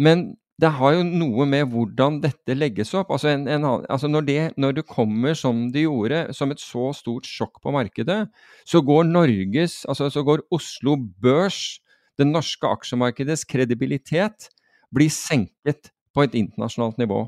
Men 0.00 0.24
det 0.60 0.70
har 0.76 0.94
jo 0.96 1.04
noe 1.06 1.46
med 1.48 1.70
hvordan 1.72 2.18
dette 2.20 2.56
legges 2.56 2.92
opp. 2.98 3.12
Altså, 3.14 3.30
en, 3.32 3.46
en, 3.48 3.64
altså 3.64 4.10
når, 4.10 4.26
det, 4.26 4.38
når, 4.60 4.76
det, 4.76 4.86
kommer 4.90 5.36
som 5.38 5.68
det 5.72 5.86
gjorde, 5.86 6.26
som 6.36 6.52
et 6.52 6.60
så 6.60 6.90
stort 6.96 7.28
sjokk 7.28 7.62
på 7.64 7.72
markedet, 7.74 8.24
så 8.68 8.82
går 8.84 9.08
Norges, 9.08 9.80
altså 9.88 10.10
så 10.12 10.24
går 10.26 10.44
Oslo 10.52 10.98
Børs, 11.22 11.78
det 12.20 12.28
norske 12.28 12.68
aksjemarkedets 12.68 13.46
kredibilitet, 13.48 14.50
blir 14.92 15.12
senket 15.14 15.92
på 16.12 16.26
et 16.26 16.36
internasjonalt 16.36 16.98
nivå. 17.00 17.24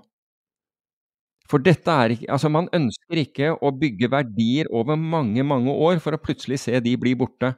For 1.51 1.63
dette 1.63 1.91
er 1.91 2.15
ikke 2.15 2.31
Altså, 2.33 2.49
man 2.53 2.69
ønsker 2.73 3.19
ikke 3.23 3.51
å 3.55 3.73
bygge 3.77 4.11
verdier 4.13 4.69
over 4.73 4.97
mange, 4.97 5.45
mange 5.45 5.73
år 5.73 6.01
for 6.05 6.15
å 6.15 6.21
plutselig 6.21 6.63
se 6.65 6.79
de 6.81 6.97
bli 7.01 7.17
borte 7.19 7.55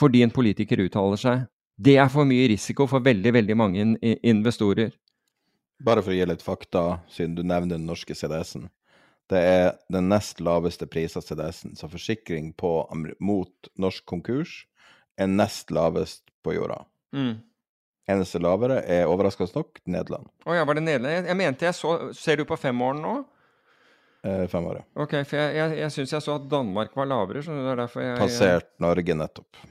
fordi 0.00 0.22
en 0.24 0.32
politiker 0.32 0.80
uttaler 0.80 1.18
seg. 1.20 1.42
Det 1.80 1.96
er 1.96 2.10
for 2.12 2.28
mye 2.28 2.48
risiko 2.52 2.84
for 2.90 3.04
veldig, 3.04 3.32
veldig 3.38 3.56
mange 3.56 3.86
investorer. 4.26 4.92
Bare 5.80 6.02
for 6.04 6.12
å 6.12 6.18
gi 6.18 6.26
litt 6.28 6.44
fakta, 6.44 7.00
siden 7.08 7.38
du 7.38 7.42
nevner 7.42 7.78
den 7.78 7.86
norske 7.88 8.12
CDS-en. 8.16 8.68
Det 9.30 9.40
er 9.40 9.68
den 9.92 10.10
nest 10.10 10.42
laveste 10.44 10.88
prisa 10.90 11.22
CDS-en, 11.24 11.76
så 11.78 11.88
forsikring 11.88 12.50
på, 12.58 12.72
mot 13.22 13.70
norsk 13.80 14.04
konkurs 14.10 14.64
er 15.20 15.30
nest 15.30 15.70
lavest 15.72 16.24
på 16.44 16.56
jorda. 16.56 16.82
Mm. 17.16 17.38
Eneste 18.10 18.40
lavere 18.42 18.80
er 18.90 19.08
overraskende 19.08 19.54
nok 19.54 19.80
Nederland. 19.88 20.28
Å 20.44 20.56
ja, 20.56 20.66
var 20.66 20.76
det 20.76 20.84
Nederland? 20.84 21.14
Jeg, 21.14 21.26
jeg 21.30 21.38
mente 21.38 21.68
jeg 21.68 21.76
så 21.78 21.92
Ser 22.16 22.40
du 22.40 22.46
på 22.48 22.58
femåren 22.58 23.02
nå? 23.04 23.16
Eh, 24.26 24.46
fem 24.52 24.66
år. 24.66 24.82
Ok, 25.00 25.20
for 25.28 25.38
jeg, 25.38 25.56
jeg, 25.56 25.76
jeg 25.80 25.94
syns 25.94 26.16
jeg 26.16 26.24
så 26.26 26.36
at 26.40 26.48
Danmark 26.50 26.96
var 26.96 27.08
lavere, 27.08 27.44
så 27.44 27.54
det 27.56 27.70
er 27.72 27.84
derfor 27.84 28.04
jeg 28.04 28.18
Passert 28.20 28.72
Norge 28.82 29.16
nettopp. 29.16 29.62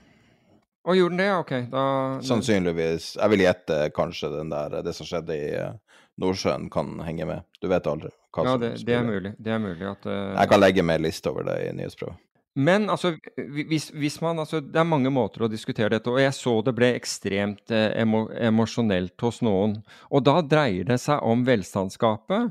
Å, 0.90 0.96
gjorde 0.98 1.14
den 1.14 1.22
det? 1.22 1.34
Ok, 1.38 1.52
da 1.70 1.84
Sannsynligvis. 2.26 3.12
Jeg 3.20 3.34
vil 3.36 3.44
gjette 3.44 3.76
kanskje 3.94 4.32
den 4.34 4.50
der, 4.50 4.80
det 4.86 4.96
som 4.98 5.06
skjedde 5.06 5.36
i 5.38 5.52
eh, 5.54 5.76
Nordsjøen 6.20 6.66
kan 6.74 6.96
henge 7.06 7.28
med. 7.30 7.46
Du 7.62 7.70
vet 7.70 7.86
aldri. 7.88 8.10
hva 8.34 8.46
Ja, 8.48 8.56
det, 8.58 8.72
det 8.88 8.96
er 8.98 9.06
mulig. 9.06 9.36
Det 9.38 9.54
er 9.54 9.62
mulig 9.62 9.86
at 9.86 10.08
uh... 10.10 10.34
Jeg 10.34 10.50
kan 10.50 10.64
legge 10.64 10.86
med 10.86 11.06
liste 11.06 11.30
over 11.30 11.46
det 11.46 11.60
i 11.68 11.70
nyhetsprøve. 11.78 12.18
Men 12.60 12.90
altså, 12.90 13.14
hvis, 13.38 13.92
hvis 13.94 14.18
man, 14.26 14.42
altså, 14.42 14.60
det 14.66 14.82
er 14.82 14.88
mange 14.88 15.12
måter 15.14 15.46
å 15.46 15.52
diskutere 15.52 15.94
dette 15.94 16.10
og 16.10 16.18
jeg 16.20 16.34
så 16.36 16.56
det 16.66 16.74
ble 16.76 16.90
ekstremt 16.98 17.72
eh, 17.72 17.92
emo, 18.02 18.26
emosjonelt 18.34 19.22
hos 19.22 19.44
noen. 19.46 19.78
Og 20.10 20.26
da 20.26 20.40
dreier 20.42 20.90
det 20.90 20.98
seg 21.06 21.22
om 21.22 21.46
velstandsgapet. 21.48 22.50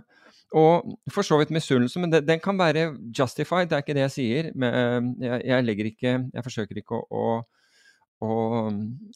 Og 0.57 0.95
for 1.12 1.26
så 1.26 1.36
vidt 1.43 1.51
misunnelse, 1.53 2.01
men 2.01 2.14
det, 2.14 2.22
den 2.24 2.41
kan 2.41 2.57
være 2.57 2.93
justified, 3.12 3.68
det 3.68 3.76
er 3.76 3.84
ikke 3.84 3.99
det 3.99 4.07
jeg 4.07 4.14
sier. 4.14 4.51
Men 4.57 5.12
jeg, 5.20 5.43
jeg 5.51 5.91
ikke 5.91 6.14
Jeg 6.32 6.47
forsøker 6.47 6.80
ikke 6.80 7.03
å, 7.03 7.05
å, 7.11 7.26
å, 8.25 8.37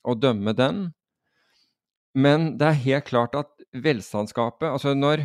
å 0.03 0.15
dømme 0.19 0.55
den. 0.57 0.83
Men 2.15 2.53
det 2.61 2.69
er 2.69 2.85
helt 2.87 3.09
klart 3.09 3.37
at 3.39 3.49
velstandsgapet 3.73 4.69
Altså 4.69 4.93
når 4.93 5.23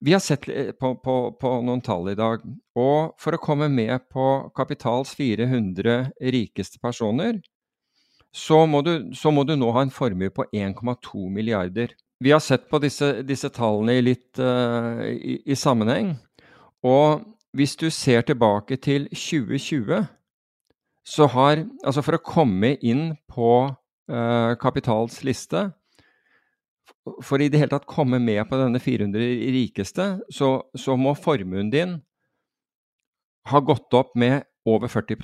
vi 0.00 0.14
har 0.14 0.22
sett 0.22 0.46
på, 0.78 0.92
på, 1.02 1.14
på 1.40 1.50
noen 1.66 1.82
tall 1.82 2.06
i 2.12 2.16
dag, 2.18 2.44
og 2.78 3.16
for 3.18 3.34
å 3.34 3.40
komme 3.42 3.66
med 3.72 4.04
på 4.12 4.26
Kapitals 4.54 5.10
400 5.18 6.12
rikeste 6.34 6.78
personer, 6.78 7.40
så 8.30 8.60
må 8.70 8.84
du, 8.86 9.10
så 9.18 9.32
må 9.34 9.42
du 9.42 9.56
nå 9.58 9.72
ha 9.74 9.82
en 9.82 9.90
formue 9.90 10.30
på 10.30 10.46
1,2 10.54 11.24
milliarder. 11.34 11.96
Vi 12.22 12.30
har 12.30 12.42
sett 12.44 12.68
på 12.70 12.78
disse, 12.82 13.24
disse 13.26 13.50
tallene 13.54 13.98
litt 14.04 14.38
uh, 14.38 15.02
i, 15.02 15.40
i 15.42 15.58
sammenheng, 15.58 16.14
og 16.86 17.26
hvis 17.56 17.74
du 17.80 17.88
ser 17.90 18.22
tilbake 18.28 18.78
til 18.78 19.08
2020, 19.10 20.06
så 21.08 21.28
har 21.32 21.64
Altså 21.86 22.04
for 22.04 22.18
å 22.18 22.24
komme 22.24 22.74
inn 22.84 23.12
på 23.30 23.52
eh, 23.64 24.52
Kapitals 24.60 25.22
liste, 25.26 25.70
for 27.24 27.40
i 27.40 27.48
det 27.48 27.60
hele 27.62 27.72
tatt 27.72 27.88
komme 27.88 28.20
med 28.20 28.42
på 28.50 28.58
denne 28.60 28.80
400 28.82 29.24
rikeste, 29.54 30.08
så, 30.32 30.50
så 30.76 30.96
må 31.00 31.14
formuen 31.16 31.72
din 31.72 31.98
ha 33.48 33.60
gått 33.64 33.94
opp 33.96 34.12
med 34.18 34.44
over 34.68 34.92
40 34.92 35.16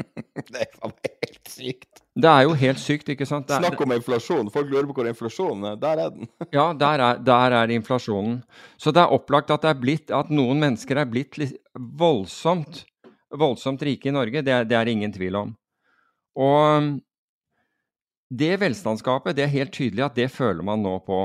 Det 0.50 0.60
er 0.60 0.70
helt 0.80 1.50
sykt. 1.50 2.02
Det 2.20 2.30
er 2.30 2.44
jo 2.46 2.54
helt 2.58 2.80
sykt, 2.80 3.10
ikke 3.12 3.26
sant? 3.28 3.46
Det 3.48 3.56
er, 3.56 3.66
Snakk 3.66 3.82
om 3.84 3.92
inflasjon. 3.94 4.50
Folk 4.52 4.70
lurer 4.70 4.88
på 4.88 4.96
hvor 4.98 5.08
inflasjonen 5.10 5.72
er. 5.72 5.80
Der 5.80 6.02
er 6.04 6.14
den. 6.14 6.30
ja, 6.56 6.66
der 6.78 7.04
er, 7.04 7.20
der 7.22 7.56
er 7.60 7.74
inflasjonen. 7.74 8.40
Så 8.80 8.94
det 8.96 9.02
er 9.04 9.14
opplagt 9.14 9.52
at, 9.54 9.62
det 9.62 9.70
er 9.74 9.82
blitt, 9.82 10.10
at 10.14 10.32
noen 10.32 10.62
mennesker 10.62 11.02
er 11.02 11.10
blitt 11.10 11.38
litt 11.40 11.58
voldsomt, 12.00 12.84
voldsomt 13.38 13.82
rike 13.86 14.10
i 14.10 14.14
Norge. 14.14 14.42
Det, 14.42 14.56
det 14.70 14.76
er 14.76 14.86
det 14.86 14.96
ingen 14.96 15.12
tvil 15.14 15.38
om. 15.38 15.54
Og 16.40 16.90
det 18.30 18.54
velstandsgapet, 18.62 19.36
det 19.36 19.46
er 19.46 19.54
helt 19.54 19.74
tydelig 19.74 20.06
at 20.06 20.18
det 20.18 20.30
føler 20.30 20.62
man 20.66 20.82
nå 20.82 20.96
på. 21.06 21.22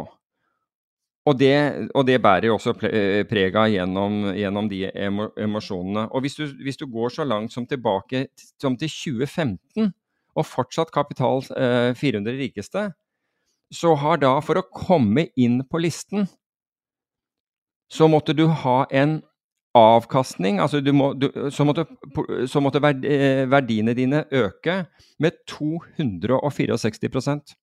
Og 1.26 1.38
det, 1.38 1.90
og 1.98 2.06
det 2.06 2.20
bærer 2.22 2.50
jo 2.52 2.58
også 2.60 2.76
eh, 2.86 3.24
preg 3.26 3.56
gjennom, 3.74 4.28
gjennom 4.38 4.68
de 4.70 4.84
emosjonene. 4.94 6.06
Og 6.14 6.22
hvis 6.22 6.38
du, 6.38 6.46
hvis 6.62 6.78
du 6.78 6.86
går 6.86 7.16
så 7.16 7.26
langt 7.26 7.54
som 7.54 7.66
tilbake 7.66 8.28
som 8.62 8.78
til 8.78 8.92
2015, 8.94 9.94
og 10.36 10.46
fortsatt 10.46 10.92
kapital 10.94 11.42
eh, 11.58 11.96
400 11.98 12.38
rikeste, 12.38 12.90
så 13.74 13.96
har 13.98 14.20
da, 14.22 14.36
for 14.46 14.60
å 14.60 14.68
komme 14.70 15.30
inn 15.40 15.64
på 15.66 15.82
listen, 15.82 16.28
så 17.90 18.10
måtte 18.12 18.36
du 18.38 18.46
ha 18.64 18.84
en 18.94 19.20
avkastning, 19.76 20.60
altså 20.64 20.80
du 20.82 20.92
må, 20.96 21.12
du, 21.14 21.28
så 21.52 21.66
måtte, 21.68 21.86
så 22.48 22.62
måtte 22.64 22.82
verd, 22.84 23.06
eh, 23.06 23.44
verdiene 23.52 23.94
dine 23.98 24.24
øke 24.32 24.86
med 25.20 25.32
264 25.48 27.56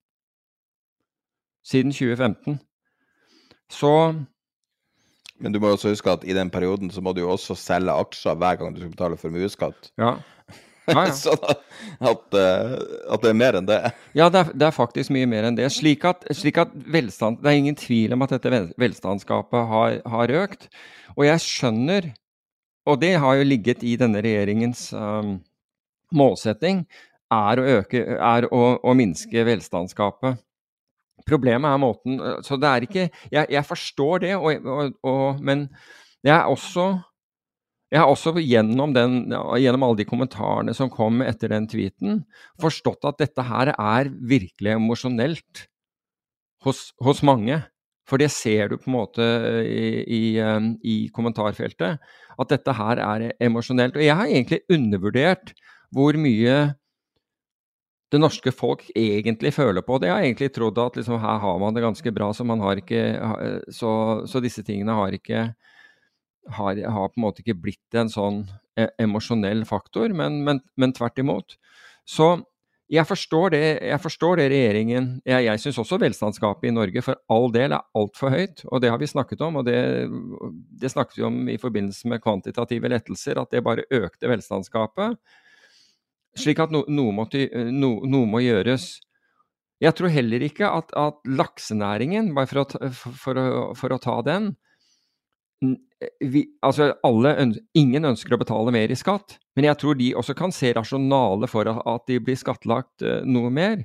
siden 1.64 1.92
2015. 1.92 2.60
Så 3.70 4.14
Men 5.38 5.52
du 5.52 5.60
må 5.60 5.72
også 5.72 5.88
huske 5.88 6.10
at 6.10 6.24
i 6.24 6.34
den 6.34 6.50
perioden 6.50 6.90
så 6.90 7.00
må 7.00 7.12
du 7.12 7.20
jo 7.20 7.30
også 7.30 7.54
selge 7.58 7.90
aksjer 7.90 8.34
hver 8.34 8.56
gang 8.56 8.74
du 8.74 8.80
skal 8.80 8.90
betale 8.90 9.16
formuesskatt. 9.16 9.92
ja. 9.98 10.14
Ja, 10.92 11.04
ja. 11.08 11.14
sånn 11.24 11.44
at, 11.48 11.62
at, 12.12 12.38
eh, 12.38 13.14
det 13.22 13.30
er 13.30 13.38
mer 13.38 13.58
enn 13.58 13.68
det. 13.68 13.78
Ja, 14.18 14.28
det 14.32 14.44
er, 14.44 14.50
det 14.54 14.68
er 14.68 14.76
faktisk 14.76 15.12
mye 15.14 15.28
mer 15.30 15.48
enn 15.48 15.58
det. 15.58 15.68
Slik 15.74 16.06
at, 16.08 16.26
slik 16.36 16.60
at 16.62 16.74
velstand, 16.74 17.40
Det 17.42 17.50
er 17.50 17.60
ingen 17.60 17.78
tvil 17.78 18.16
om 18.16 18.24
at 18.26 18.34
dette 18.36 18.66
velstandskapet 18.80 19.70
har, 19.72 20.00
har 20.14 20.34
økt. 20.42 20.68
Og 21.16 21.26
jeg 21.28 21.44
skjønner, 21.44 22.12
og 22.88 23.00
det 23.02 23.14
har 23.22 23.38
jo 23.38 23.48
ligget 23.48 23.84
i 23.86 23.96
denne 24.00 24.22
regjeringens 24.24 24.90
um, 24.96 25.36
målsetting, 26.14 26.86
er 27.32 27.60
å, 27.60 27.66
øke, 27.80 28.02
er 28.16 28.48
å, 28.52 28.62
å 28.82 28.94
minske 28.96 29.44
velstandskapet. 29.48 30.40
Problemet 31.28 31.70
er 31.70 31.78
måten 31.78 32.16
Så 32.42 32.56
det 32.58 32.66
er 32.66 32.82
ikke 32.82 33.02
Jeg, 33.30 33.46
jeg 33.52 33.62
forstår 33.68 34.22
det, 34.24 34.32
og, 34.34 34.64
og, 34.66 34.94
og, 35.06 35.42
men 35.44 35.68
jeg 36.24 36.34
er 36.34 36.50
også 36.50 36.86
jeg 37.92 38.00
har 38.00 38.08
også 38.08 38.32
gjennom, 38.40 38.94
den, 38.96 39.26
gjennom 39.60 39.84
alle 39.84 40.00
de 40.00 40.08
kommentarene 40.08 40.72
som 40.76 40.88
kom 40.92 41.20
etter 41.26 41.52
den 41.52 41.66
tweeten, 41.68 42.22
forstått 42.62 43.04
at 43.10 43.20
dette 43.20 43.44
her 43.44 43.74
er 43.74 44.08
virkelig 44.08 44.78
emosjonelt 44.78 45.66
hos, 46.64 46.90
hos 47.04 47.20
mange. 47.26 47.60
For 48.08 48.18
det 48.18 48.32
ser 48.34 48.72
du 48.72 48.78
på 48.80 48.88
en 48.88 48.96
måte 48.96 49.26
i, 49.68 49.84
i, 50.02 50.22
eh, 50.42 50.70
i 50.88 50.96
kommentarfeltet, 51.14 52.00
at 52.40 52.50
dette 52.50 52.74
her 52.74 53.02
er 53.04 53.26
emosjonelt. 53.44 53.98
Og 54.00 54.04
jeg 54.04 54.16
har 54.18 54.30
egentlig 54.30 54.62
undervurdert 54.72 55.52
hvor 55.92 56.16
mye 56.18 56.56
det 58.12 58.20
norske 58.20 58.52
folk 58.52 58.86
egentlig 58.96 59.52
føler 59.56 59.84
på 59.84 60.00
det. 60.00 60.08
Jeg 60.08 60.16
har 60.16 60.26
egentlig 60.26 60.50
trodd 60.56 60.80
at 60.80 60.96
liksom, 60.96 61.20
her 61.20 61.38
har 61.44 61.60
man 61.60 61.76
det 61.76 61.84
ganske 61.84 62.12
bra, 62.12 62.32
så, 62.36 62.44
ikke, 62.76 63.04
så, 63.72 63.92
så 64.28 64.42
disse 64.44 64.64
tingene 64.64 64.96
har 64.96 65.16
ikke 65.16 65.44
har, 66.50 66.78
har 66.78 67.10
på 67.12 67.20
en 67.20 67.26
måte 67.26 67.44
ikke 67.44 67.60
blitt 67.68 67.98
en 67.98 68.10
sånn 68.12 68.44
eh, 68.78 68.90
emosjonell 69.02 69.64
faktor, 69.68 70.14
men, 70.16 70.42
men, 70.46 70.62
men 70.76 70.94
tvert 70.96 71.20
imot. 71.22 71.56
Så 72.08 72.34
jeg 72.92 73.06
forstår 73.08 73.54
det, 73.54 73.60
jeg 73.86 74.00
forstår 74.02 74.40
det 74.40 74.46
regjeringen 74.52 75.04
Jeg, 75.24 75.46
jeg 75.46 75.60
syns 75.62 75.78
også 75.80 75.96
velstandsgapet 76.02 76.68
i 76.68 76.74
Norge 76.74 77.02
for 77.04 77.16
all 77.32 77.46
del 77.54 77.72
er 77.72 77.86
altfor 77.96 78.34
høyt, 78.34 78.64
og 78.68 78.82
det 78.82 78.90
har 78.92 79.00
vi 79.00 79.08
snakket 79.08 79.44
om. 79.46 79.60
Og 79.60 79.68
det, 79.68 79.78
det 80.82 80.90
snakket 80.92 81.20
vi 81.20 81.24
om 81.28 81.38
i 81.48 81.56
forbindelse 81.62 82.10
med 82.12 82.20
kvantitative 82.24 82.90
lettelser, 82.92 83.40
at 83.40 83.54
det 83.54 83.64
bare 83.64 83.86
økte 83.88 84.28
velstandsgapet. 84.28 85.16
Slik 86.42 86.60
at 86.64 86.72
no, 86.74 86.82
noe, 86.88 87.14
måtte, 87.16 87.46
no, 87.72 87.94
noe 88.08 88.28
må 88.28 88.42
gjøres. 88.44 88.96
Jeg 89.82 89.96
tror 89.98 90.12
heller 90.12 90.44
ikke 90.44 90.68
at, 90.68 90.92
at 90.92 91.24
laksenæringen, 91.26 92.34
bare 92.36 92.50
for 92.50 92.62
å, 92.62 92.90
for, 92.92 93.16
for, 93.24 93.40
for 93.78 93.96
å 93.96 94.00
ta 94.02 94.20
den 94.26 94.52
vi, 96.20 96.44
altså 96.64 96.92
alle, 97.06 97.34
Ingen 97.78 98.08
ønsker 98.12 98.34
å 98.34 98.40
betale 98.40 98.74
mer 98.74 98.92
i 98.92 98.98
skatt, 98.98 99.38
men 99.56 99.68
jeg 99.68 99.78
tror 99.80 99.98
de 99.98 100.12
også 100.18 100.34
kan 100.38 100.54
se 100.54 100.72
rasjonale 100.74 101.48
for 101.50 101.68
at 101.70 102.06
de 102.10 102.18
blir 102.24 102.38
skattlagt 102.38 103.04
eh, 103.06 103.22
noe 103.28 103.52
mer. 103.54 103.84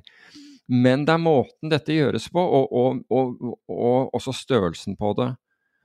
Men 0.68 1.06
det 1.08 1.14
er 1.14 1.22
måten 1.22 1.72
dette 1.72 1.94
gjøres 1.94 2.28
på, 2.32 2.42
og, 2.42 2.72
og, 2.76 3.04
og, 3.08 3.54
og 3.72 4.16
også 4.18 4.34
størrelsen 4.36 4.98
på 5.00 5.14
det. 5.16 5.30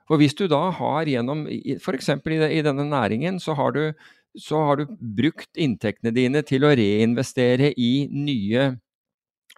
For 0.09 0.19
hvis 0.19 0.35
du 0.35 0.49
da 0.51 0.65
har 0.75 1.07
gjennom 1.07 1.45
F.eks. 1.77 2.09
I, 2.11 2.39
i 2.59 2.63
denne 2.65 2.85
næringen, 2.89 3.39
så 3.39 3.55
har, 3.55 3.71
du, 3.71 3.93
så 4.35 4.59
har 4.67 4.81
du 4.81 4.97
brukt 4.99 5.55
inntektene 5.55 6.11
dine 6.15 6.43
til 6.47 6.67
å 6.67 6.73
reinvestere 6.75 7.71
i 7.79 8.09
nye 8.11 8.73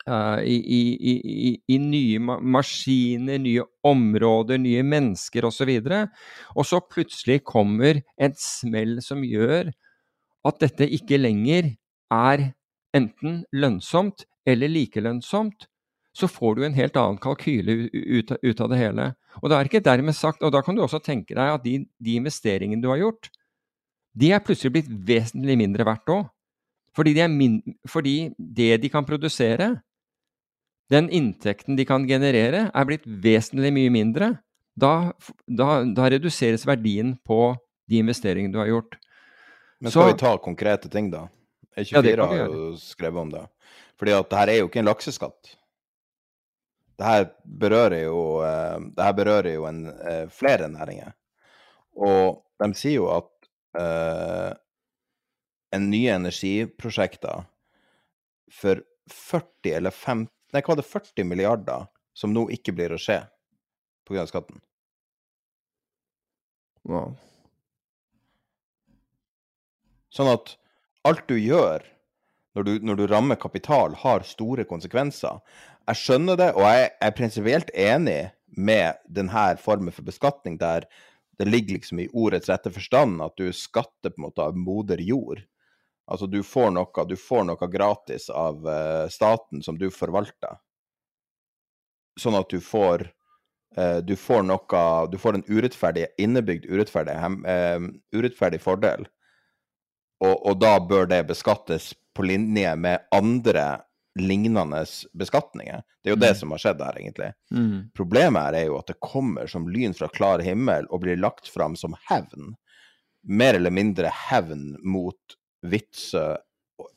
eh, 0.08 0.42
i, 0.46 0.58
i, 1.12 1.54
i, 1.68 1.78
nye 1.82 2.20
ma 2.22 2.38
maskiner, 2.40 3.40
nye 3.42 3.66
områder, 3.86 4.60
nye 4.62 4.84
mennesker 4.86 5.48
osv. 5.50 5.72
Og 6.56 6.68
så 6.68 6.82
plutselig 6.84 7.42
kommer 7.48 8.02
et 8.18 8.40
smell 8.42 9.00
som 9.06 9.24
gjør 9.26 9.74
at 10.46 10.62
dette 10.62 10.88
ikke 10.98 11.20
lenger 11.22 11.74
er 12.14 12.52
enten 12.96 13.44
lønnsomt 13.56 14.28
eller 14.46 14.70
like 14.72 15.02
lønnsomt, 15.02 15.66
så 16.16 16.30
får 16.32 16.56
du 16.56 16.62
en 16.64 16.78
helt 16.78 16.96
annen 16.96 17.18
kalkyle 17.20 17.90
ut, 17.92 18.32
ut 18.32 18.62
av 18.64 18.70
det 18.72 18.80
hele. 18.80 19.10
Og 19.42 19.50
det 19.52 19.58
er 19.58 19.70
ikke 19.70 19.84
dermed 19.84 20.16
sagt, 20.16 20.46
og 20.46 20.54
da 20.56 20.62
kan 20.64 20.78
du 20.78 20.84
også 20.86 21.02
tenke 21.04 21.36
deg 21.36 21.58
at 21.58 21.66
de, 21.66 21.82
de 22.00 22.16
investeringene 22.22 22.84
du 22.84 22.88
har 22.94 23.02
gjort, 23.02 23.28
de 24.16 24.32
er 24.32 24.44
plutselig 24.44 24.78
blitt 24.78 24.94
vesentlig 25.10 25.58
mindre 25.60 25.88
verdt 25.88 26.14
òg. 26.14 26.24
Fordi, 26.96 27.12
de 27.18 27.76
fordi 27.92 28.16
det 28.40 28.78
de 28.80 28.90
kan 28.94 29.04
produsere, 29.04 29.74
den 30.92 31.10
inntekten 31.10 31.78
de 31.78 31.86
kan 31.88 32.06
generere, 32.08 32.68
er 32.70 32.88
blitt 32.88 33.06
vesentlig 33.06 33.72
mye 33.74 33.94
mindre, 33.94 34.32
da, 34.76 35.14
da, 35.48 35.80
da 35.88 36.10
reduseres 36.12 36.66
verdien 36.68 37.16
på 37.26 37.56
de 37.90 38.02
investeringene 38.04 38.54
du 38.54 38.60
har 38.62 38.70
gjort. 38.70 38.98
Men 39.80 39.92
skal 39.92 40.02
Så, 40.02 40.08
vi 40.12 40.20
ta 40.20 40.34
konkrete 40.44 40.92
ting, 40.92 41.10
da? 41.14 41.28
E24 41.76 42.16
ja, 42.16 42.28
har 42.32 42.42
jo 42.46 42.72
skrevet 42.80 43.22
om 43.22 43.32
det. 43.34 43.44
Fordi 44.00 44.16
at 44.16 44.30
det 44.32 44.40
her 44.40 44.52
er 44.52 44.60
jo 44.62 44.70
ikke 44.70 44.82
en 44.84 44.90
lakseskatt. 44.90 45.56
Det 46.96 47.08
her 47.08 47.26
berører 47.44 48.06
jo, 48.06 48.20
uh, 48.44 48.78
det 48.96 49.08
her 49.08 49.16
berører 49.16 49.56
jo 49.58 49.66
en, 49.68 49.82
uh, 49.92 50.26
flere 50.32 50.70
næringer. 50.72 51.16
Og 51.96 52.44
de 52.62 52.70
sier 52.78 53.02
jo 53.02 53.10
at 53.12 53.32
uh, 53.80 54.56
en 55.76 55.90
nye 55.92 56.16
energiprosjekter 56.16 57.44
for 58.52 58.84
40 59.12 59.76
eller 59.80 59.96
50 59.96 60.35
Nei, 60.54 60.62
hva 60.62 60.74
var 60.74 60.82
det 60.82 60.90
40 60.90 61.28
milliarder 61.28 61.88
som 62.16 62.34
nå 62.34 62.48
ikke 62.54 62.76
blir 62.76 62.94
å 62.96 63.02
skje 63.02 63.22
pga. 64.08 64.26
skatten? 64.30 64.62
Wow. 66.86 67.16
Sånn 70.14 70.30
at 70.32 70.54
alt 71.06 71.26
du 71.28 71.36
gjør 71.40 71.84
når 72.56 72.64
du, 72.64 72.74
når 72.88 73.00
du, 73.00 73.08
rammer 73.12 73.36
kapital, 73.36 73.98
har 74.00 74.24
store 74.24 74.64
konsekvenser. 74.70 75.42
Jeg 75.90 76.00
skjønner 76.00 76.40
det, 76.40 76.54
og 76.56 76.64
jeg 76.64 76.86
er 77.04 77.18
prinsipielt 77.18 77.74
enig 77.76 78.22
med 78.56 79.02
denne 79.12 79.50
formen 79.60 79.92
for 79.92 80.08
beskatning, 80.08 80.56
der 80.62 80.88
det 81.36 81.50
ligger 81.50 81.76
liksom 81.76 82.00
i 82.00 82.08
ordets 82.16 82.48
rette 82.48 82.72
forstand 82.72 83.20
at 83.26 83.36
du 83.36 83.50
skatter 83.52 84.14
på 84.14 84.22
en 84.22 84.28
måte 84.30 84.46
av 84.46 84.56
moder 84.56 85.04
jord. 85.04 85.44
Altså 86.06 86.28
du 86.30 86.42
får 86.46 86.72
noe, 86.76 87.06
du 87.10 87.16
får 87.18 87.46
noe 87.50 87.70
gratis 87.72 88.30
av 88.30 88.62
uh, 88.68 89.08
staten 89.10 89.64
som 89.66 89.78
du 89.78 89.90
forvalter. 89.94 90.60
Sånn 92.22 92.38
at 92.38 92.50
du 92.52 92.62
får 92.64 93.10
uh, 93.76 94.00
Du 94.06 94.14
får 94.16 94.46
noe 94.48 94.84
Du 95.12 95.18
får 95.20 95.36
en 95.36 95.48
urettferdig, 95.50 96.08
innebygd 96.22 96.70
urettferdig, 96.70 97.18
uh, 97.18 97.90
urettferdig 98.16 98.62
fordel. 98.64 99.08
Og, 100.24 100.36
og, 100.46 100.54
da 100.62 100.78
bør 100.80 101.10
det 101.12 101.26
beskattes 101.28 101.92
på 102.16 102.24
linje 102.24 102.70
med 102.80 103.04
andre 103.12 103.66
lignende 104.16 104.86
beskatninger. 105.14 105.82
Det 106.00 106.10
er 106.10 106.14
jo 106.14 106.20
mm. 106.22 106.24
det 106.24 106.36
som 106.40 106.54
har 106.54 106.62
skjedd 106.64 106.84
her, 106.86 107.00
egentlig. 107.02 107.32
Mm. 107.52 107.90
Problemet 107.98 108.46
her 108.46 108.58
er 108.62 108.70
jo 108.70 108.78
at 108.80 108.88
det 108.88 109.02
kommer 109.04 109.50
som 109.52 109.68
lyn 109.68 109.96
fra 109.98 110.08
klar 110.14 110.44
himmel 110.46 110.88
og 110.88 111.04
blir 111.04 111.20
lagt 111.20 111.50
fram 111.52 111.76
som 111.76 111.98
hevn. 112.08 112.54
Mer 113.28 113.60
eller 113.60 113.74
mindre 113.76 114.14
hevn 114.30 114.78
mot 114.88 115.36
Vitsø 115.72 116.26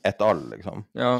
et 0.06 0.24
al., 0.24 0.40
liksom. 0.52 0.84
Ja. 0.98 1.18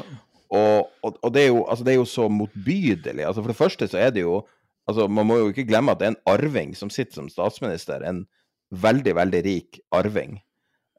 Og, 0.49 0.89
og, 1.05 1.17
og 1.21 1.33
det, 1.33 1.45
er 1.45 1.51
jo, 1.51 1.63
altså, 1.65 1.85
det, 1.85 1.93
er 1.93 1.99
jo, 1.99 2.09
så 2.09 2.27
motbydelig. 2.31 3.25
Altså, 3.25 3.43
for 3.43 3.51
det 3.51 3.59
første 3.59 3.87
så 3.87 4.01
er 4.01 4.13
det 4.15 4.23
jo 4.25 4.41
altså, 4.89 5.07
Man 5.07 5.27
må 5.29 5.37
jo 5.37 5.51
ikke 5.51 5.67
glemme 5.69 5.93
at 5.93 6.01
det 6.01 6.07
er 6.07 6.15
en 6.15 6.23
arving 6.33 6.75
som 6.77 6.89
sitter 6.89 7.19
som 7.19 7.29
statsminister. 7.29 8.03
En 8.03 8.25
veldig, 8.69 9.15
veldig 9.15 9.43
rik 9.45 9.79
arving. 9.95 10.39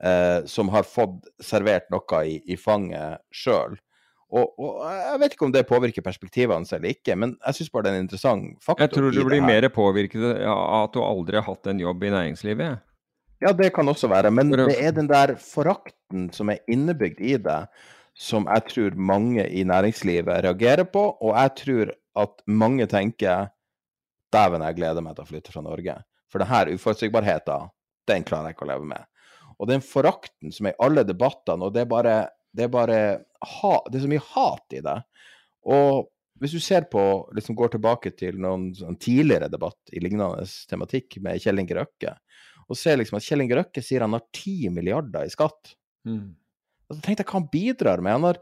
Eh, 0.01 0.47
som 0.49 0.71
har 0.73 0.87
fått 0.89 1.27
servert 1.45 1.91
noe 1.93 2.25
i, 2.25 2.39
i 2.49 2.57
fanget 2.57 3.21
sjøl. 3.35 3.77
Og, 4.31 4.53
og, 4.63 4.77
jeg 4.87 5.19
vet 5.21 5.35
ikke 5.35 5.47
om 5.49 5.53
det 5.53 5.67
påvirker 5.67 6.05
perspektivene 6.07 6.61
hans 6.61 6.71
eller 6.73 6.95
ikke, 6.95 7.17
men 7.19 7.33
jeg 7.35 7.59
syns 7.59 7.73
bare 7.75 7.89
det 7.89 7.91
er 7.91 7.99
en 7.99 8.05
interessant 8.07 8.63
faktor. 8.63 8.87
Jeg 8.87 8.95
tror 8.95 9.11
du 9.11 9.25
blir 9.27 9.43
mer 9.43 9.67
påvirket 9.75 10.23
av 10.47 10.85
at 10.85 10.95
du 10.95 11.03
aldri 11.03 11.41
har 11.41 11.49
hatt 11.49 11.67
en 11.73 11.83
jobb 11.83 12.07
i 12.07 12.13
næringslivet. 12.15 12.85
Ja, 13.41 13.55
det 13.57 13.71
kan 13.73 13.89
også 13.89 14.11
være, 14.13 14.33
men 14.35 14.53
det 14.53 14.77
er 14.77 14.93
den 14.93 15.09
der 15.09 15.35
forakten 15.41 16.29
som 16.37 16.53
er 16.53 16.61
innebygd 16.69 17.23
i 17.25 17.39
det, 17.41 17.61
som 18.13 18.45
jeg 18.51 18.67
tror 18.69 18.99
mange 19.01 19.47
i 19.49 19.63
næringslivet 19.65 20.45
reagerer 20.45 20.85
på, 20.85 21.07
og 21.23 21.33
jeg 21.39 21.55
tror 21.63 21.93
at 22.21 22.43
mange 22.47 22.85
tenker 22.91 23.49
dæven, 24.35 24.67
jeg 24.67 24.77
gleder 24.77 25.05
meg 25.05 25.17
til 25.17 25.25
å 25.25 25.31
flytte 25.31 25.55
fra 25.55 25.65
Norge. 25.65 25.95
For 26.31 26.43
denne 26.43 26.77
uforutsigbarheten, 26.77 27.71
den 28.11 28.27
klarer 28.29 28.51
jeg 28.51 28.59
ikke 28.59 28.69
å 28.69 28.73
leve 28.75 28.91
med. 28.93 29.09
Og 29.61 29.69
den 29.71 29.83
forakten 29.85 30.53
som 30.55 30.69
er 30.69 30.77
i 30.77 30.83
alle 30.85 31.07
debattene, 31.09 31.65
og 31.65 31.75
det 31.75 31.85
er 31.85 31.91
bare 31.91 32.19
det 32.57 32.67
er 32.67 32.73
bare 32.73 33.01
ha, 33.47 33.75
det 33.87 33.99
er 33.99 34.05
så 34.05 34.11
mye 34.11 34.29
hat 34.33 34.75
i 34.75 34.83
det. 34.85 34.97
Og 35.71 36.09
hvis 36.41 36.55
du 36.57 36.63
ser 36.65 36.87
på, 36.91 37.03
liksom 37.37 37.57
går 37.59 37.75
tilbake 37.75 38.13
til 38.17 38.39
noen 38.41 38.71
sånn 38.77 38.97
tidligere 39.01 39.51
debatt 39.53 39.93
i 39.93 40.03
lignende 40.03 40.47
tematikk 40.71 41.19
med 41.23 41.41
Kjell 41.43 41.61
Inge 41.63 41.77
Røkke, 41.77 42.15
og 42.71 42.79
ser 42.79 43.01
liksom 43.01 43.19
at 43.19 43.27
Kjell 43.27 43.45
Inge 43.45 43.59
Røkke 43.59 43.83
sier 43.83 44.05
han 44.05 44.15
har 44.15 44.23
10 44.31 44.71
milliarder 44.75 45.27
i 45.27 45.33
skatt. 45.33 45.75
Mm. 46.07 46.33
Og 46.89 46.97
så 46.97 47.03
tenkte 47.03 47.25
jeg 47.25 47.31
hva 47.31 47.39
han 47.41 47.51
bidrar 47.53 48.03
med. 48.05 48.17
Han 48.17 48.29
har 48.29 48.41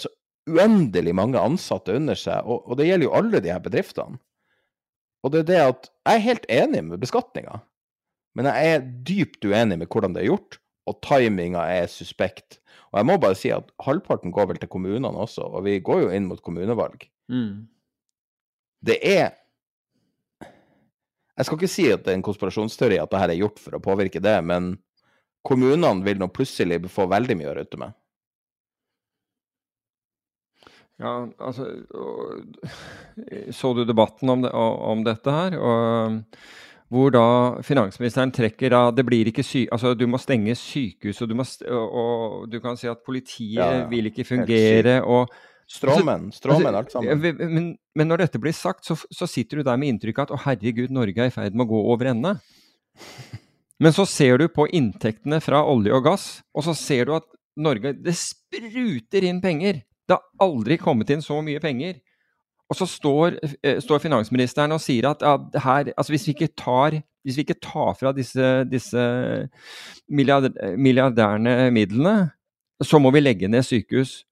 så 0.00 0.10
uendelig 0.50 1.14
mange 1.18 1.42
ansatte 1.42 1.96
under 1.98 2.18
seg, 2.18 2.46
og, 2.46 2.62
og 2.68 2.78
det 2.78 2.88
gjelder 2.88 3.08
jo 3.08 3.16
alle 3.18 3.42
de 3.42 3.52
her 3.52 3.62
bedriftene. 3.64 4.20
Og 5.24 5.32
det 5.32 5.44
er 5.44 5.48
det 5.48 5.60
at 5.62 5.86
jeg 5.88 6.18
er 6.18 6.26
helt 6.26 6.50
enig 6.52 6.82
med 6.84 7.00
beskatninga, 7.00 7.62
men 8.36 8.48
jeg 8.50 8.74
er 8.74 8.88
dypt 9.08 9.46
uenig 9.46 9.78
med 9.80 9.88
hvordan 9.88 10.12
det 10.14 10.24
er 10.24 10.32
gjort, 10.34 10.58
og 10.90 10.98
timinga 11.06 11.62
er 11.72 11.86
suspekt. 11.88 12.58
Og 12.92 12.98
jeg 13.00 13.08
må 13.08 13.16
bare 13.22 13.38
si 13.38 13.48
at 13.54 13.70
halvparten 13.82 14.34
går 14.34 14.50
vel 14.50 14.60
til 14.60 14.70
kommunene 14.70 15.08
også, 15.24 15.46
og 15.48 15.64
vi 15.64 15.78
går 15.82 16.04
jo 16.04 16.10
inn 16.12 16.28
mot 16.28 16.42
kommunevalg. 16.44 17.06
Mm. 17.32 17.64
Det 18.84 18.98
er 19.00 19.32
jeg 21.34 21.46
skal 21.46 21.58
ikke 21.58 21.70
si 21.70 21.86
at 21.90 22.04
det 22.04 22.12
er 22.12 22.18
en 22.18 22.26
konspirasjonsteori 22.26 23.00
at 23.02 23.10
dette 23.10 23.34
er 23.34 23.40
gjort 23.40 23.60
for 23.62 23.76
å 23.76 23.82
påvirke 23.82 24.22
det, 24.22 24.36
men 24.46 24.74
kommunene 25.44 26.06
vil 26.06 26.20
nå 26.20 26.30
plutselig 26.32 26.80
få 26.92 27.08
veldig 27.10 27.36
mye 27.40 27.50
å 27.50 27.56
rutte 27.58 27.80
med. 27.80 27.94
Ja, 31.02 31.26
altså 31.42 31.64
Så 33.50 33.72
du 33.74 33.82
debatten 33.84 34.30
om, 34.30 34.44
det, 34.44 34.52
om 34.54 35.02
dette 35.02 35.32
her? 35.34 35.56
Og, 35.58 36.20
hvor 36.94 37.10
da 37.10 37.26
finansministeren 37.66 38.30
trekker 38.30 38.76
av 38.76 38.92
Det 38.94 39.02
blir 39.06 39.26
ikke 39.26 39.42
sy... 39.42 39.64
Altså, 39.72 39.94
du 39.98 40.06
må 40.06 40.20
stenge 40.22 40.54
sykehus, 40.58 41.22
og 41.24 41.32
du, 41.32 41.34
må, 41.40 41.46
og, 41.66 41.96
og 41.98 42.46
du 42.52 42.60
kan 42.62 42.78
si 42.78 42.86
at 42.90 43.02
politiet 43.02 43.58
ja, 43.58 43.88
vil 43.90 44.12
ikke 44.12 44.26
fungere, 44.28 45.00
og 45.02 45.32
Stråmenn, 45.70 46.28
stråmenn 46.34 46.76
alt 46.76 46.92
sammen. 46.92 47.20
Men, 47.20 47.68
men, 47.96 48.08
når 48.10 48.26
dette 48.26 48.40
blir 48.42 48.52
sagt, 48.56 48.84
så, 48.84 48.96
så 49.10 49.28
sitter 49.30 49.60
du 49.60 49.66
der 49.66 49.78
med 49.80 49.94
inntrykk 49.94 50.20
av 50.20 50.26
at 50.28 50.34
å 50.36 50.42
herregud, 50.44 50.92
Norge 50.92 51.24
er 51.24 51.30
i 51.30 51.34
ferd 51.34 51.56
med 51.56 51.66
å 51.66 51.72
gå 51.72 51.80
over 51.94 52.12
ende. 52.12 52.36
Men 53.82 53.92
så 53.92 54.04
ser 54.06 54.38
du 54.38 54.46
på 54.54 54.68
inntektene 54.70 55.40
fra 55.42 55.64
olje 55.66 55.92
og 55.96 56.04
gass, 56.06 56.26
og 56.54 56.62
så 56.62 56.76
ser 56.78 57.08
du 57.08 57.16
at 57.16 57.26
Norge 57.58 57.92
Det 57.98 58.14
spruter 58.18 59.26
inn 59.26 59.40
penger! 59.42 59.82
Det 60.04 60.14
har 60.16 60.22
aldri 60.44 60.76
kommet 60.78 61.10
inn 61.10 61.22
så 61.24 61.40
mye 61.42 61.60
penger. 61.62 61.96
Og 62.70 62.76
så 62.78 62.86
står, 62.88 63.38
eh, 63.62 63.80
står 63.80 64.02
finansministeren 64.02 64.72
og 64.74 64.82
sier 64.82 65.08
at 65.10 65.22
ja, 65.24 65.34
her, 65.64 65.90
altså 65.96 66.14
hvis, 66.14 66.26
vi 66.28 66.48
tar, 66.48 66.96
hvis 67.24 67.38
vi 67.38 67.44
ikke 67.44 67.60
tar 67.62 67.94
fra 67.98 68.12
disse, 68.16 68.64
disse 68.68 69.04
milliardærene 70.08 71.70
midlene, 71.74 72.16
så 72.82 73.00
må 73.00 73.12
vi 73.14 73.22
legge 73.22 73.48
ned 73.48 73.64
sykehus. 73.64 74.22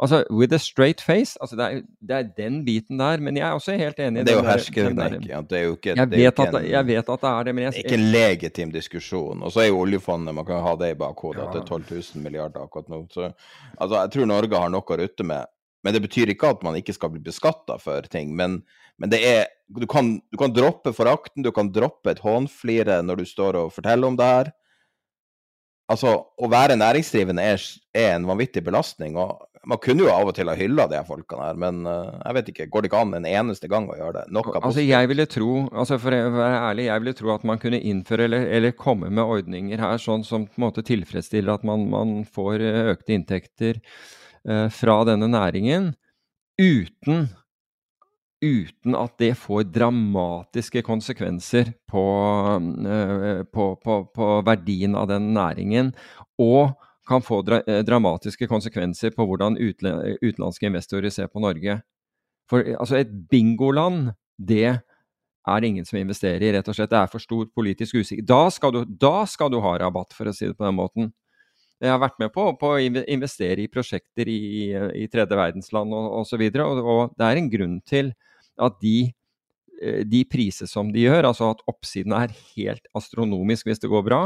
Altså, 0.00 0.24
with 0.32 0.54
a 0.54 0.58
straight 0.58 1.00
face. 1.00 1.36
altså 1.40 1.56
det 1.56 1.64
er, 1.64 1.80
det 2.08 2.16
er, 2.16 2.28
den 2.36 2.64
biten 2.64 2.98
der. 2.98 3.20
Men 3.20 3.36
jeg 3.36 3.48
er 3.48 3.52
også 3.52 3.76
helt 3.76 3.98
enig. 4.00 4.22
i 4.22 4.24
Det 4.24 4.32
er 4.32 4.38
jo 4.38 4.46
hersketeknikk. 4.48 5.26
Ja, 5.28 5.40
det 5.50 5.58
er 5.58 5.64
jo 5.66 5.74
ikke, 5.76 5.94
jeg, 5.96 6.10
vet 6.10 6.40
at, 6.40 6.56
jeg 6.70 6.86
vet 6.86 7.10
at 7.14 7.24
det 7.24 7.30
er 7.30 7.42
det, 7.44 7.54
men 7.54 7.64
jeg, 7.64 7.72
Det 7.72 7.82
er 7.82 7.88
ikke 7.88 7.98
en 7.98 8.12
legitim 8.14 8.72
diskusjon. 8.72 9.42
Og 9.42 9.52
så 9.52 9.60
er 9.60 9.68
jo 9.68 9.82
oljefondet, 9.82 10.34
man 10.34 10.46
kan 10.48 10.62
ha 10.64 10.74
det 10.80 10.94
i 10.94 10.98
bakhodet, 11.02 11.42
ja. 11.42 11.48
at 11.48 11.58
det 11.58 11.62
er 11.62 11.66
12 11.66 11.84
000 12.16 12.24
milliarder 12.24 12.64
akkurat 12.64 12.88
nå. 12.88 13.02
Så, 13.12 13.28
altså, 13.76 13.98
jeg 13.98 14.12
tror 14.14 14.30
Norge 14.30 14.62
har 14.62 14.72
noe 14.72 14.96
å 14.96 15.00
rutte 15.02 15.26
med. 15.26 15.52
Men 15.84 15.96
det 15.96 16.02
betyr 16.04 16.32
ikke 16.32 16.54
at 16.54 16.64
man 16.64 16.80
ikke 16.80 16.96
skal 16.96 17.12
bli 17.12 17.20
beskatta 17.24 17.76
for 17.80 18.08
ting. 18.12 18.32
Men, 18.36 18.62
men 19.00 19.12
det 19.12 19.20
er 19.24 19.44
du 19.68 19.86
kan, 19.86 20.16
du 20.32 20.40
kan 20.40 20.52
droppe 20.52 20.94
forakten, 20.96 21.44
du 21.44 21.52
kan 21.54 21.68
droppe 21.72 22.10
et 22.10 22.24
hånflire 22.24 23.02
når 23.04 23.20
du 23.20 23.28
står 23.28 23.60
og 23.60 23.76
forteller 23.76 24.08
om 24.08 24.16
det 24.18 24.32
her. 24.32 24.50
Altså, 25.90 26.16
å 26.24 26.50
være 26.50 26.78
næringsdrivende 26.78 27.44
er, 27.52 27.62
er 27.94 28.12
en 28.14 28.26
vanvittig 28.28 28.64
belastning. 28.64 29.16
og 29.18 29.44
man 29.68 29.80
kunne 29.82 30.06
jo 30.06 30.12
av 30.12 30.28
og 30.30 30.32
til 30.36 30.48
ha 30.48 30.54
hylla 30.56 30.86
de 30.88 30.96
her 30.96 31.06
folkene 31.08 31.44
her, 31.44 31.58
men 31.60 31.82
uh, 31.84 32.14
jeg 32.22 32.36
vet 32.38 32.50
ikke. 32.52 32.66
Går 32.72 32.84
det 32.84 32.90
ikke 32.90 33.02
an 33.04 33.16
en 33.18 33.28
eneste 33.28 33.68
gang 33.68 33.88
å 33.92 33.98
gjøre 33.98 34.14
det? 34.16 34.22
Noe 34.32 34.54
altså, 34.56 34.84
jeg 34.84 35.10
ville 35.10 35.26
tro, 35.28 35.50
altså 35.68 35.98
for 36.00 36.16
å 36.16 36.30
være 36.32 36.62
ærlig, 36.70 36.86
jeg 36.88 37.04
ville 37.04 37.16
tro 37.18 37.34
at 37.34 37.44
man 37.50 37.60
kunne 37.60 37.82
innføre 37.92 38.28
eller, 38.28 38.46
eller 38.56 38.76
komme 38.78 39.10
med 39.12 39.24
ordninger 39.24 39.82
her 39.84 40.00
sånn 40.00 40.24
som 40.24 40.46
på 40.48 40.60
en 40.60 40.66
måte 40.68 40.86
tilfredsstiller 40.86 41.58
at 41.58 41.66
man, 41.68 41.84
man 41.92 42.16
får 42.24 42.64
eh, 42.64 42.80
økte 42.94 43.16
inntekter 43.16 43.82
uh, 44.48 44.68
fra 44.72 45.02
denne 45.08 45.28
næringen, 45.28 45.92
uten 46.60 47.28
uten 48.40 48.94
at 48.96 49.18
det 49.20 49.34
får 49.36 49.66
dramatiske 49.68 50.80
konsekvenser 50.86 51.74
på, 51.90 52.04
uh, 52.56 53.42
på, 53.44 53.66
på, 53.84 53.96
på 54.16 54.28
verdien 54.48 54.96
av 54.96 55.10
den 55.12 55.34
næringen. 55.36 55.92
Og 56.40 56.72
kan 57.10 57.24
få 57.24 57.40
dra 57.46 57.60
eh, 57.66 57.82
dramatiske 57.86 58.48
konsekvenser 58.50 59.14
på 59.16 59.26
hvordan 59.26 59.58
utenlandske 59.58 60.70
investorer 60.70 61.12
ser 61.12 61.30
på 61.32 61.42
Norge. 61.42 61.80
For 62.50 62.66
altså, 62.78 63.00
et 63.00 63.10
bingoland, 63.30 64.12
det 64.38 64.80
er 65.50 65.62
det 65.62 65.70
ingen 65.70 65.86
som 65.88 65.98
investerer 66.00 66.42
i, 66.44 66.52
rett 66.54 66.68
og 66.68 66.76
slett. 66.76 66.90
Det 66.92 66.98
er 66.98 67.10
for 67.10 67.22
stor 67.22 67.48
politisk 67.54 68.00
usikkerhet. 68.00 68.28
Da, 68.28 68.84
da, 69.06 69.14
skal 69.30 69.52
du 69.52 69.60
ha 69.64 69.76
rabatt, 69.80 70.14
for 70.16 70.30
å 70.30 70.34
si 70.36 70.48
det 70.48 70.56
på 70.58 70.66
den 70.66 70.78
måten. 70.78 71.12
Jeg 71.80 71.94
har 71.94 72.02
vært 72.02 72.18
med 72.20 72.32
på, 72.34 72.44
å 72.52 72.72
investere 72.82 73.64
i 73.64 73.70
prosjekter 73.72 74.28
i, 74.28 74.40
i 75.00 75.06
tredje 75.08 75.38
verdensland 75.38 75.96
og 75.96 76.18
osv. 76.20 76.42
Og, 76.50 76.60
og, 76.60 76.90
og 76.92 77.16
det 77.16 77.28
er 77.28 77.40
en 77.40 77.48
grunn 77.52 77.78
til 77.88 78.12
at 78.60 78.76
de, 78.84 78.98
eh, 79.80 80.02
de 80.04 80.20
priser 80.28 80.68
som 80.68 80.90
de 80.92 81.06
gjør, 81.06 81.30
altså 81.30 81.54
at 81.54 81.64
oppsiden 81.70 82.12
er 82.18 82.36
helt 82.52 82.84
astronomisk 82.98 83.70
hvis 83.70 83.80
det 83.80 83.88
går 83.92 84.04
bra, 84.10 84.22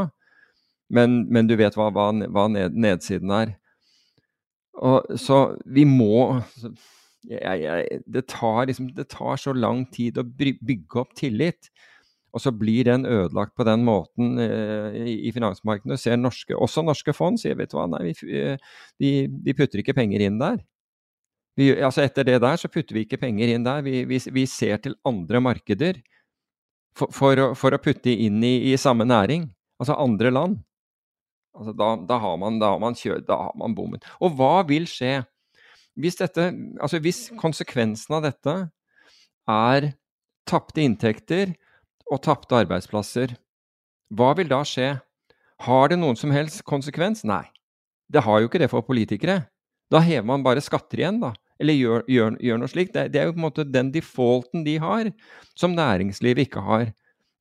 men, 0.93 1.23
men 1.33 1.47
du 1.49 1.55
vet 1.59 1.75
hva, 1.77 1.89
hva, 1.93 2.11
hva 2.29 2.47
ned, 2.51 2.75
nedsiden 2.77 3.33
er. 3.33 3.55
Og, 4.75 5.15
så 5.19 5.55
vi 5.71 5.85
må 5.87 6.41
jeg, 7.25 7.61
jeg, 7.63 8.01
det, 8.11 8.25
tar 8.29 8.67
liksom, 8.69 8.91
det 8.93 9.07
tar 9.09 9.39
så 9.41 9.53
lang 9.55 9.85
tid 9.93 10.19
å 10.19 10.25
bygge 10.27 11.01
opp 11.01 11.15
tillit. 11.17 11.71
Og 12.35 12.43
så 12.43 12.51
blir 12.51 12.83
den 12.89 13.05
ødelagt 13.07 13.55
på 13.55 13.63
den 13.63 13.85
måten 13.87 14.35
eh, 14.43 14.95
i, 14.99 15.13
i 15.29 15.31
finansmarkedene. 15.31 15.97
Ser 15.97 16.19
norske, 16.19 16.51
også 16.51 16.83
norske 16.83 17.15
fond 17.15 17.39
sier 17.39 17.55
vet 17.55 17.71
du 17.71 17.77
hva, 17.79 17.87
nei, 17.93 18.09
vi, 18.09 18.41
de, 18.99 19.11
de, 19.29 19.55
putter 19.55 19.81
ikke 19.81 19.95
penger 19.95 20.25
inn 20.27 20.41
der. 20.41 20.59
Vi, 21.55 21.69
altså 21.79 22.03
etter 22.03 22.27
det 22.27 22.41
der 22.43 22.59
så 22.59 22.67
putter 22.67 22.97
vi 22.97 23.05
ikke 23.05 23.21
penger 23.21 23.53
inn 23.53 23.63
der. 23.63 23.79
Vi, 23.85 24.03
vi 24.03 24.45
ser 24.51 24.83
til 24.83 24.97
andre 25.07 25.39
markeder 25.47 26.01
for, 26.95 27.11
for, 27.15 27.39
å, 27.39 27.49
for 27.55 27.75
å, 27.75 27.79
putte 27.79 28.11
inn 28.11 28.43
i, 28.43 28.57
i, 28.73 28.75
samme 28.79 29.07
næring. 29.07 29.47
Altså 29.79 29.95
andre 29.99 30.35
land. 30.35 30.59
Altså 31.55 31.71
da, 31.77 31.89
da, 32.09 32.19
har 32.19 32.37
man, 32.41 32.59
da, 32.59 32.73
har 32.75 32.81
man 32.83 32.97
kjørt, 32.99 33.25
da 33.29 33.37
har 33.47 33.55
man 33.59 33.75
bommet. 33.77 34.05
Og 34.19 34.35
hva 34.35 34.59
vil 34.67 34.87
skje 34.89 35.21
hvis, 35.95 36.17
dette, 36.19 36.49
altså 36.83 36.99
hvis 36.99 37.29
konsekvensen 37.39 38.17
av 38.17 38.25
dette 38.25 38.55
er 39.47 39.93
tapte 40.49 40.83
inntekter 40.83 41.53
og 42.11 42.19
tapte 42.25 42.57
arbeidsplasser, 42.59 43.37
hva 44.13 44.33
vil 44.37 44.51
da 44.51 44.61
skje? 44.67 44.97
Har 45.65 45.89
det 45.89 45.97
noen 46.01 46.19
som 46.19 46.33
helst 46.35 46.65
konsekvens? 46.67 47.23
Nei. 47.25 47.45
Det 48.11 48.21
har 48.25 48.41
jo 48.41 48.49
ikke 48.49 48.61
det 48.61 48.69
for 48.69 48.85
politikere. 48.85 49.45
Da 49.89 50.01
hever 50.03 50.27
man 50.27 50.43
bare 50.45 50.63
skatter 50.63 50.99
igjen, 50.99 51.21
da. 51.23 51.31
Eller 51.61 51.77
gjør, 51.77 52.03
gjør, 52.11 52.35
gjør 52.43 52.59
noe 52.59 52.69
slikt. 52.69 52.93
Det, 52.93 53.07
det, 53.13 53.21
er 53.21 53.29
jo 53.29 53.35
på 53.37 53.39
en 53.39 53.47
måte 53.47 53.65
den 53.69 53.89
defaulten 53.95 54.65
de 54.67 54.75
har, 54.83 55.09
som 55.57 55.75
næringslivet 55.77 56.49
ikke 56.49 56.63
har. 56.65 56.91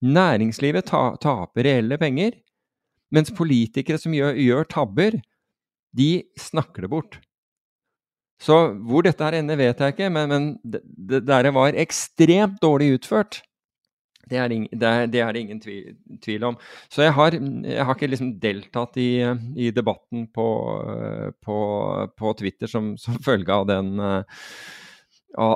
Næringslivet 0.05 0.87
ta, 0.89 1.03
taper 1.21 1.67
reelle 1.67 1.99
penger, 1.99 2.39
mens 3.15 3.33
politikere 3.35 4.01
som 4.01 4.15
gjør, 4.17 4.35
gjør 4.41 4.69
tabber, 4.71 5.21
de 5.95 6.11
snakker 6.41 6.85
det 6.85 6.93
bort. 6.93 7.19
Så 8.43 8.57
hvor 8.85 9.05
dette 9.07 9.25
her 9.25 9.39
ender, 9.39 9.59
vet 9.61 9.81
jeg 9.81 9.95
ikke, 9.95 10.11
men, 10.13 10.31
men 10.33 10.47
det, 10.67 11.23
det 11.25 11.55
var 11.55 11.79
ekstremt 11.81 12.61
dårlig 12.63 12.97
utført. 12.99 13.41
Det 14.25 14.39
er, 14.41 14.49
det, 14.49 14.81
det, 14.81 14.91
det 15.13 15.21
er, 15.21 15.37
ingen 15.37 15.61
tvil, 15.61 15.97
tvil, 16.25 16.47
om. 16.49 16.57
Så 16.93 17.05
jeg 17.05 17.13
har, 17.13 17.37
jeg 17.37 17.85
har 17.85 17.97
ikke 17.97 18.09
liksom 18.09 18.33
deltatt 18.41 18.97
i, 19.01 19.21
i 19.61 19.69
debatten 19.75 20.27
på, 20.33 20.47
på, 21.45 21.59
på, 22.17 22.33
Twitter 22.41 22.71
som, 22.71 22.95
som 23.01 23.21
følge 23.25 23.53
av 23.53 23.69
den, 23.69 24.01
av, 24.01 24.25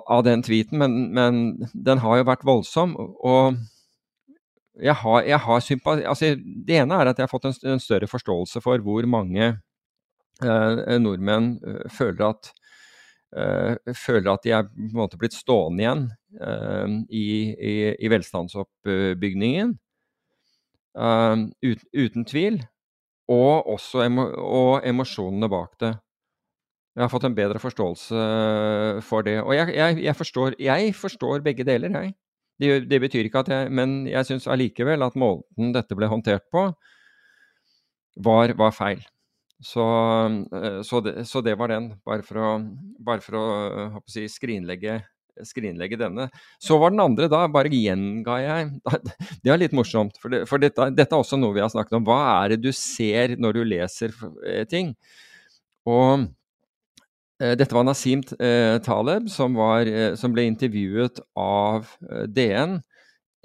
av 0.04 0.24
den 0.26 0.44
tweeten, 0.44 0.78
men, 0.82 0.98
men, 1.16 1.40
den 1.72 2.04
har 2.04 2.20
jo 2.20 2.28
vært 2.28 2.44
voldsom. 2.48 2.94
Og 2.98 3.56
jeg 4.82 4.94
har, 4.94 5.22
jeg 5.26 5.38
har 5.42 5.60
sympati 5.64 6.04
altså, 6.06 6.34
Det 6.38 6.76
ene 6.78 6.94
er 6.94 7.10
at 7.10 7.18
jeg 7.18 7.26
har 7.26 7.32
fått 7.32 7.48
en, 7.48 7.56
en 7.72 7.82
større 7.82 8.06
forståelse 8.06 8.62
for 8.64 8.84
hvor 8.84 9.06
mange 9.10 9.46
eh, 10.42 10.98
nordmenn 11.02 11.56
eh, 11.66 11.84
føler 11.90 12.30
at 12.30 12.52
Uh, 13.28 13.76
føler 13.92 14.30
at 14.32 14.44
de 14.46 14.52
er 14.56 14.64
på 14.64 14.86
en 14.86 14.94
måte 14.96 15.18
blitt 15.20 15.34
stående 15.36 15.82
igjen 15.82 16.04
uh, 16.40 16.94
i, 17.12 17.26
i, 17.52 17.74
i, 17.92 18.08
velstandsoppbyggingen. 18.08 19.74
Uh, 20.96 21.44
ut, 21.60 21.82
uten 21.92 22.24
tvil. 22.24 22.62
Og 23.28 23.68
også 23.68 24.06
emo, 24.06 24.24
og 24.40 24.86
emosjonene 24.88 25.50
bak 25.52 25.76
det. 25.84 25.92
Jeg 26.96 27.04
har 27.04 27.12
fått 27.12 27.28
en 27.28 27.36
bedre 27.36 27.60
forståelse 27.60 28.22
for 29.04 29.26
det. 29.28 29.36
Og 29.42 29.52
jeg, 29.54 29.74
jeg, 29.76 30.00
jeg, 30.06 30.16
forstår, 30.16 30.56
jeg 30.64 30.94
forstår, 30.96 31.44
begge 31.44 31.68
deler, 31.68 31.92
jeg. 32.00 32.16
Det, 32.58 32.88
det, 32.90 32.98
betyr 32.98 33.28
ikke 33.28 33.44
at 33.44 33.50
jeg 33.52 33.70
Men 33.70 34.00
jeg 34.10 34.26
syns 34.26 34.48
allikevel 34.50 35.04
at 35.06 35.18
måten 35.18 35.70
dette 35.76 35.94
ble 35.94 36.08
håndtert 36.10 36.48
på, 36.50 36.64
var, 38.18 38.54
var 38.58 38.74
feil. 38.74 39.04
Så, 39.62 39.84
eh, 40.54 40.80
så, 40.86 41.00
det, 41.02 41.24
så, 41.26 41.42
det, 41.42 41.54
var 41.58 41.70
den, 41.72 41.92
bare 42.06 42.26
for 42.26 42.40
å, 42.42 42.50
bare 43.02 43.22
for 43.22 43.38
å 43.38 43.46
å 43.98 44.02
si, 44.10 44.26
skrinlegge, 44.30 45.00
skrinlegge, 45.46 45.98
denne. 45.98 46.28
Så 46.62 46.78
var 46.78 46.94
den 46.94 47.02
andre, 47.02 47.28
da 47.30 47.44
bare 47.50 47.70
gjenga 47.70 48.38
jeg 48.42 48.70
Det 49.42 49.52
er 49.52 49.62
litt 49.62 49.74
morsomt, 49.76 50.18
for, 50.22 50.34
det, 50.34 50.44
for 50.50 50.62
dette, 50.62 50.90
dette, 50.94 51.10
er 51.10 51.22
også 51.22 51.38
noe 51.40 51.56
vi 51.56 51.62
har 51.62 51.72
snakket 51.74 51.98
om. 51.98 52.06
Hva 52.06 52.20
er 52.40 52.54
det 52.54 52.62
du 52.66 52.70
ser 52.74 53.34
når 53.38 53.58
du 53.58 53.64
leser 53.74 54.14
eh, 54.46 54.64
ting? 54.70 54.94
Og 55.88 56.28
dette 57.38 57.74
var 57.74 57.84
Nasim 57.86 58.24
Taleb, 58.84 59.28
som, 59.30 59.54
var, 59.54 59.86
som 60.18 60.32
ble 60.34 60.48
intervjuet 60.48 61.20
av 61.38 61.86
DN 62.26 62.80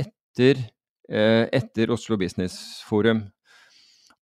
etter, 0.02 0.64
etter 1.08 1.94
Oslo 1.94 2.18
Business 2.18 2.58
Forum. 2.88 3.22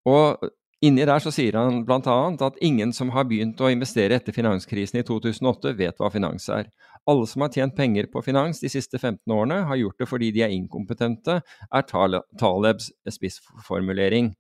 Og 0.10 0.52
Inni 0.82 1.04
der 1.06 1.22
så 1.22 1.30
sier 1.30 1.54
han 1.60 1.84
bl.a. 1.86 2.14
at 2.42 2.56
ingen 2.66 2.90
som 2.98 3.12
har 3.14 3.28
begynt 3.30 3.60
å 3.62 3.70
investere 3.70 4.18
etter 4.18 4.34
finanskrisen 4.34 4.98
i 4.98 5.04
2008, 5.06 5.76
vet 5.78 6.00
hva 6.02 6.10
finans 6.10 6.48
er. 6.50 6.72
Alle 7.06 7.28
som 7.30 7.44
har 7.46 7.52
tjent 7.54 7.76
penger 7.78 8.08
på 8.10 8.24
finans 8.26 8.64
de 8.64 8.70
siste 8.74 8.98
15 8.98 9.30
årene, 9.30 9.60
har 9.70 9.78
gjort 9.78 10.02
det 10.02 10.08
fordi 10.10 10.32
de 10.34 10.42
er 10.42 10.56
inkompetente, 10.56 11.38
er 11.46 11.86
Talebs 11.86 12.90
spissformulering. 13.14 14.32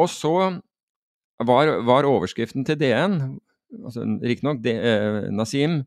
Og 0.00 0.08
så 0.08 0.32
var, 1.44 1.74
var 1.84 2.08
overskriften 2.08 2.64
til 2.64 2.80
DN 2.80 3.20
altså, 3.78 4.06
Riktignok 4.22 4.66
eh, 4.66 5.28
Nasim 5.34 5.80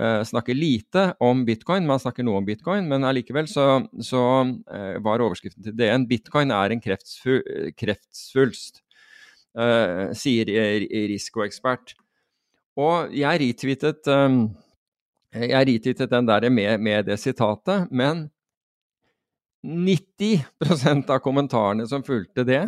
eh, 0.00 0.22
snakker 0.28 0.56
lite 0.56 1.10
om 1.20 1.44
bitcoin, 1.48 1.84
men 1.84 1.96
han 1.96 2.04
snakker 2.06 2.26
noe 2.26 2.40
om 2.40 2.48
bitcoin. 2.48 2.88
Men 2.90 3.06
allikevel 3.08 3.48
så, 3.50 3.66
så 4.00 4.22
eh, 4.44 4.96
var 5.04 5.24
overskriften 5.24 5.66
til 5.66 5.76
DN 5.76 6.08
bitcoin 6.10 6.54
er 6.54 6.74
en 6.74 6.82
kreftsvulst. 6.82 8.82
eh, 9.56 10.08
sier 10.16 10.52
risikoekspert. 11.12 11.96
Og 12.76 13.12
jeg 13.16 13.40
retweetet, 13.40 14.08
um, 14.12 14.50
jeg 15.32 15.68
retweetet 15.70 16.10
den 16.12 16.26
der 16.28 16.48
med, 16.52 16.80
med, 16.80 17.06
det 17.08 17.16
sitatet, 17.22 17.88
men 17.90 18.26
90% 19.64 21.08
av 21.10 21.22
kommentarene 21.24 21.86
som 21.88 22.04
fulgte 22.04 22.44
det, 22.46 22.66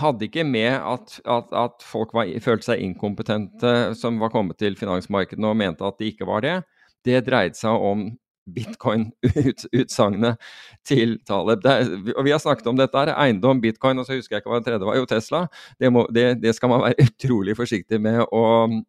hadde 0.00 0.28
ikke 0.28 0.44
med 0.46 0.76
at, 0.76 1.16
at, 1.24 1.50
at 1.56 1.84
folk 1.84 2.14
var, 2.16 2.28
følte 2.44 2.70
seg 2.70 2.84
inkompetente 2.84 3.72
som 3.98 4.20
var 4.20 4.32
kommet 4.34 4.58
til 4.60 4.76
finansmarkedene 4.78 5.50
og 5.50 5.58
mente 5.58 5.86
at 5.86 5.98
de 6.00 6.10
ikke 6.12 6.28
var 6.28 6.44
det. 6.44 6.60
Det 7.06 7.24
dreide 7.26 7.58
seg 7.58 7.86
om 7.90 8.08
bitcoin-utsagnet 8.46 10.38
til 10.86 11.18
Taleb. 11.26 11.66
Er, 11.66 11.90
og 12.14 12.24
Vi 12.24 12.30
har 12.34 12.42
snakket 12.42 12.66
om 12.70 12.78
dette, 12.78 12.98
her, 12.98 13.14
eiendom, 13.18 13.60
bitcoin, 13.60 13.98
og 13.98 14.06
så 14.06 14.14
husker 14.14 14.36
jeg 14.36 14.44
ikke 14.44 14.52
hva 14.52 14.60
den 14.60 14.68
tredje 14.68 14.86
var. 14.86 14.98
Jo, 14.98 15.08
Tesla. 15.10 15.46
Det, 15.80 15.92
må, 15.92 16.06
det, 16.14 16.26
det 16.42 16.54
skal 16.54 16.70
man 16.72 16.84
være 16.86 17.06
utrolig 17.08 17.56
forsiktig 17.58 18.00
med 18.02 18.22
å, 18.26 18.44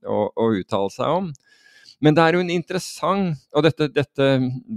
å, 0.05 0.19
å, 0.29 0.49
uttale 0.59 0.93
seg 0.93 1.21
om. 1.21 1.31
Men 2.05 2.13
det 2.13 2.21
er 2.21 2.35
jo 2.37 2.43
en 2.43 2.51
interessant 2.53 3.39
Og 3.57 3.63
dette, 3.65 3.87
dette 3.89 4.25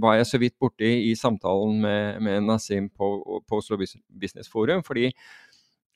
var 0.01 0.15
jeg 0.17 0.25
så 0.25 0.39
vidt 0.41 0.55
borti 0.57 0.89
i 1.05 1.13
samtalen 1.13 1.75
med, 1.83 2.17
med 2.25 2.47
Nasim 2.47 2.87
på, 2.89 3.11
på 3.45 3.59
Oslo 3.61 3.77
Business 3.77 4.49
Forum. 4.49 4.81
fordi 4.81 5.11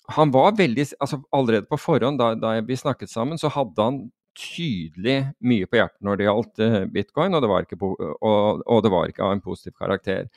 han 0.08 0.32
var 0.32 0.58
veldig, 0.58 0.86
altså 1.00 1.22
Allerede 1.34 1.70
på 1.70 1.80
forhånd, 1.82 2.20
da, 2.20 2.34
da 2.38 2.60
vi 2.66 2.78
snakket 2.78 3.10
sammen, 3.10 3.40
så 3.42 3.50
hadde 3.54 3.88
han 3.88 4.04
tydelig 4.36 5.22
mye 5.48 5.68
på 5.70 5.80
hjertet 5.80 6.04
når 6.04 6.20
det 6.20 6.28
gjaldt 6.28 6.62
uh, 6.62 6.82
bitcoin, 6.92 7.36
og 7.36 7.44
det, 7.44 7.50
var 7.52 7.66
ikke, 7.66 7.80
og, 7.80 8.62
og 8.68 8.84
det 8.84 8.92
var 8.92 9.10
ikke 9.10 9.24
av 9.24 9.36
en 9.36 9.44
positiv 9.44 9.78
karakter. 9.80 10.28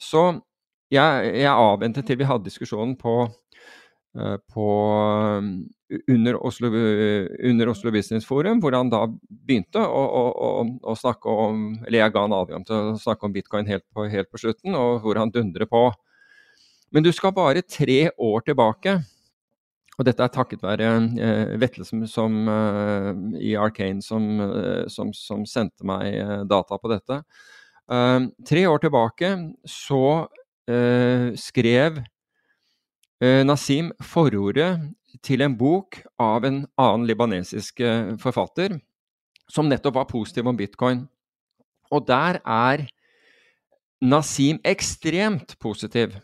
Så 0.00 0.24
jeg, 0.92 1.28
jeg 1.42 1.52
avventet 1.52 2.08
til 2.08 2.18
vi 2.20 2.28
hadde 2.28 2.48
diskusjonen 2.48 2.96
på, 3.00 3.16
uh, 3.28 4.36
på 4.52 4.68
under, 6.08 6.38
Oslo, 6.40 6.72
under, 6.72 7.68
Oslo, 7.68 7.92
Business 7.92 8.26
Forum, 8.26 8.62
hvor 8.64 8.72
han 8.76 8.90
da 8.92 9.04
begynte 9.28 9.84
å, 9.84 10.02
å, 10.22 10.52
å, 10.80 10.94
snakke 10.96 11.28
om 11.28 11.66
Eller 11.84 12.00
jeg 12.00 12.14
ga 12.14 12.24
han 12.24 12.36
adgang 12.36 12.64
til 12.64 12.94
å 12.94 13.00
snakke 13.00 13.28
om 13.28 13.34
bitcoin 13.34 13.68
helt 13.68 13.84
på, 13.92 14.08
helt 14.08 14.32
på 14.32 14.40
slutten, 14.40 14.76
og 14.78 15.04
hvor 15.04 15.20
han 15.20 15.32
dundrer 15.34 15.68
på. 15.68 15.90
Men 16.92 17.04
du 17.04 17.12
skal 17.12 17.36
bare 17.36 17.64
tre 17.64 18.06
år 18.20 18.44
tilbake 18.48 18.98
og 19.98 20.06
dette 20.08 20.24
er 20.24 20.32
takket 20.32 20.62
være 20.64 20.88
uh, 21.18 21.54
Vetle 21.60 21.84
som, 21.84 22.04
som 22.08 22.38
uh, 22.48 23.12
i 23.36 23.52
Arcane 23.60 24.02
som, 24.04 24.24
uh, 24.40 24.84
som, 24.92 25.12
som, 25.16 25.44
sendte 25.48 25.86
meg 25.88 26.16
data 26.48 26.78
på 26.78 26.92
dette. 26.92 27.22
tre 28.46 28.62
år 28.70 28.78
tilbake 28.80 29.28
så 29.68 30.28
skrev 31.36 31.98
Nasim 33.44 33.90
forordet 34.00 34.78
til 35.26 35.42
en 35.42 35.56
bok 35.58 35.98
av 36.22 36.46
en 36.46 36.62
annen 36.80 37.06
libanesisk 37.10 37.82
forfatter 38.22 38.78
som 39.50 39.68
nettopp 39.68 39.98
var 39.98 40.08
positiv 40.08 40.46
om 40.48 40.56
bitcoin. 40.56 41.02
Og 41.90 42.06
der 42.06 42.38
er 42.46 42.86
Nasim 44.00 44.62
ekstremt 44.64 45.58
positiv 45.60 46.14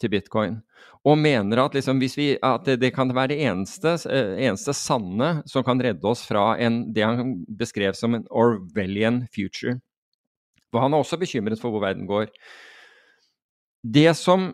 til 0.00 0.12
bitcoin. 0.12 0.58
Og 1.04 1.18
mener 1.20 1.60
at, 1.60 1.74
liksom, 1.76 2.00
vi, 2.00 2.34
at 2.40 2.66
det, 2.66 2.78
det, 2.80 2.92
kan 2.96 3.12
være 3.12 3.34
det 3.34 3.40
eneste, 3.44 3.96
eh, 4.08 4.34
eneste, 4.46 4.74
sanne 4.76 5.42
som 5.50 5.64
kan 5.66 5.80
redde 5.82 6.08
oss 6.08 6.24
fra 6.26 6.54
en, 6.62 6.86
det 6.96 7.04
han 7.04 7.36
beskrev 7.48 7.96
som 7.98 8.16
en 8.16 8.26
Orwellian 8.30 9.24
future. 9.34 9.78
For 10.72 10.82
han 10.82 10.94
er 10.94 11.04
også 11.04 11.20
bekymret 11.20 11.60
for 11.60 11.74
hvor 11.74 11.84
verden 11.84 12.08
går. 12.10 12.32
Det 13.84 14.10
som 14.18 14.52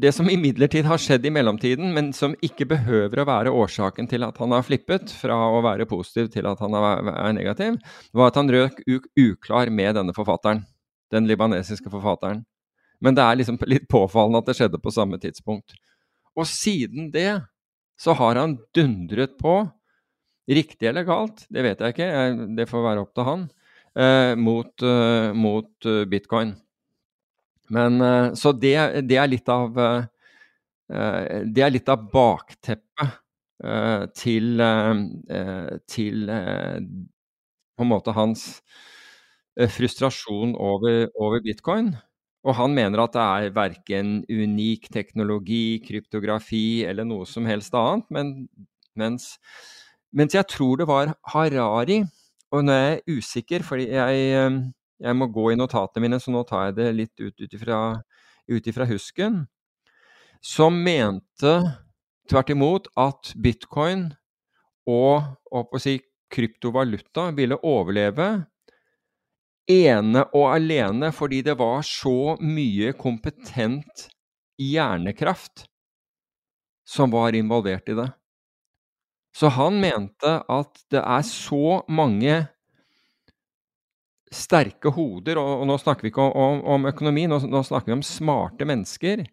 det 0.00 0.12
som 0.14 0.28
imidlertid 0.30 0.86
har 0.86 1.00
skjedd 1.02 1.24
i 1.26 1.32
mellomtiden, 1.34 1.90
men 1.92 2.12
som 2.14 2.36
ikke 2.46 2.68
behøver 2.70 3.20
å 3.20 3.26
være 3.26 3.52
årsaken 3.52 4.06
til 4.08 4.22
at 4.22 4.38
han 4.38 4.54
har 4.54 4.62
flippet 4.64 5.10
fra 5.12 5.34
å 5.50 5.58
være 5.66 5.88
positiv 5.90 6.30
til 6.30 6.46
at 6.46 6.62
han 6.62 6.76
er 6.78 7.34
negativ, 7.34 7.80
var 8.14 8.30
at 8.30 8.38
han 8.38 8.52
røk 8.54 8.78
uklar 9.18 9.72
med 9.74 9.98
denne 9.98 10.14
forfatteren. 10.16 10.62
Den 11.10 11.26
libanesiske 11.26 11.90
forfatteren. 11.90 12.44
Men 13.00 13.16
det 13.16 13.24
er 13.24 13.40
liksom 13.40 13.58
litt 13.72 13.88
påfallende 13.90 14.42
at 14.42 14.50
det 14.50 14.56
skjedde 14.58 14.82
på 14.82 14.92
samme 14.94 15.20
tidspunkt. 15.22 15.76
Og 16.38 16.46
siden 16.48 17.10
det 17.14 17.42
så 18.00 18.14
har 18.16 18.38
han 18.40 18.56
dundret 18.76 19.36
på, 19.40 19.60
riktig 20.50 20.88
eller 20.88 21.04
galt, 21.06 21.44
det 21.52 21.62
vet 21.66 21.82
jeg 21.82 21.94
ikke, 21.94 22.10
det 22.56 22.68
får 22.70 22.84
være 22.86 23.02
opp 23.04 23.12
til 23.14 23.26
han, 23.28 23.42
eh, 23.94 24.32
mot, 24.40 24.72
eh, 24.82 25.32
mot 25.36 25.86
uh, 25.86 26.04
bitcoin. 26.08 26.54
Men 27.70 28.00
eh, 28.02 28.32
Så 28.34 28.52
det, 28.52 28.74
det, 29.06 29.18
er 29.20 29.28
litt 29.30 29.48
av 29.52 29.76
Det 30.90 31.62
er 31.62 31.70
litt 31.70 31.88
av 31.92 32.08
bakteppet 32.10 33.18
til, 34.16 34.62
til 35.86 36.32
på 37.76 37.84
en 37.84 37.90
måte 37.92 38.14
hans 38.16 38.42
frustrasjon 39.76 40.56
over, 40.58 41.04
over 41.14 41.44
bitcoin. 41.44 41.92
Og 42.46 42.56
han 42.56 42.72
mener 42.72 43.02
at 43.02 43.12
det 43.16 43.22
er 43.22 43.54
verken 43.56 44.12
unik 44.30 44.88
teknologi, 44.94 45.80
kryptografi 45.84 46.82
eller 46.88 47.04
noe 47.04 47.26
som 47.28 47.48
helst 47.48 47.74
annet, 47.76 48.06
men, 48.08 48.32
mens, 48.96 49.34
mens, 50.16 50.36
jeg 50.38 50.48
tror 50.48 50.80
det 50.80 50.88
var 50.88 51.12
Harari, 51.34 52.00
og 52.50 52.64
nå 52.64 52.74
er 52.74 52.86
jeg 52.86 53.20
usikker, 53.20 53.66
fordi 53.66 53.90
jeg, 53.92 54.22
eh, 54.38 54.56
jeg 55.04 55.18
må 55.20 55.28
gå 55.32 55.50
i 55.52 55.58
notatene 55.60 56.06
mine, 56.06 56.20
så 56.20 56.32
nå 56.32 56.42
tar 56.48 56.70
jeg 56.70 56.78
det 56.80 56.88
litt 56.96 57.20
ut, 57.20 57.44
ifra, 58.64 58.88
husken, 58.88 59.44
som 60.40 60.80
mente 60.80 61.52
tvert 62.30 62.50
imot 62.54 62.88
at 62.98 63.34
bitcoin 63.36 64.08
og, 64.88 65.28
og 65.52 65.76
si, 65.82 65.98
kryptovaluta 66.30 67.28
ville 67.36 67.58
overleve 67.66 68.30
ene 69.70 70.24
og 70.34 70.48
alene 70.52 71.10
fordi 71.14 71.42
det 71.46 71.56
var 71.60 71.84
så 71.86 72.36
mye 72.42 72.92
kompetent 72.98 74.08
hjernekraft 74.60 75.66
som 76.90 77.12
var 77.14 77.36
involvert 77.38 77.88
i 77.88 77.96
det. 77.98 78.08
Så 79.36 79.50
han 79.54 79.78
mente 79.80 80.40
at 80.50 80.80
det 80.90 81.02
er 81.02 81.22
så 81.26 81.80
mange 81.88 82.40
sterke 84.30 84.92
hoder, 84.94 85.38
og, 85.42 85.64
nå 85.66 85.76
snakker 85.78 86.06
vi 86.06 86.12
ikke 86.12 86.22
om, 86.38 86.62
om 86.62 86.86
økonomi, 86.90 87.26
nå, 87.30 87.40
nå, 87.50 87.62
snakker 87.66 87.90
vi 87.90 87.98
om 87.98 88.06
smarte 88.06 88.66
mennesker, 88.66 89.24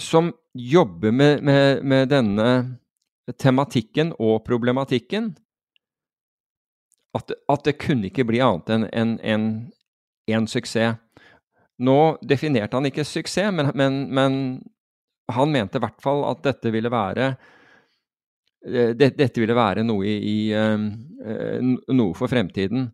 som 0.00 0.32
jobber 0.54 1.14
med, 1.14 1.44
med, 1.46 1.84
med 1.84 2.10
denne 2.12 2.48
tematikken 3.40 4.12
og 4.20 4.42
problematikken, 4.44 5.32
at, 7.14 7.32
at, 7.48 7.64
det 7.66 7.78
kunne 7.80 8.10
ikke 8.10 8.26
bli 8.28 8.42
annet 8.42 8.70
enn 8.74 8.86
en, 8.90 9.16
en, 9.22 9.48
en, 10.30 10.46
suksess. 10.50 10.98
Nå 11.84 11.98
definerte 12.22 12.76
han 12.76 12.88
ikke 12.88 13.06
suksess, 13.06 13.52
men, 13.54 13.70
men, 13.78 14.00
men 14.14 14.38
han 15.32 15.52
mente 15.52 15.80
i 15.80 15.84
hvert 15.84 16.00
fall 16.02 16.24
at 16.28 16.42
dette 16.44 16.72
ville 16.74 16.90
være 16.92 17.30
eh, 18.66 18.92
det, 18.98 19.14
dette 19.18 19.42
ville 19.42 19.56
være 19.56 19.86
noe, 19.86 20.06
i, 20.06 20.38
uh, 20.54 20.84
noe 21.94 22.18
for 22.18 22.30
fremtiden. 22.30 22.90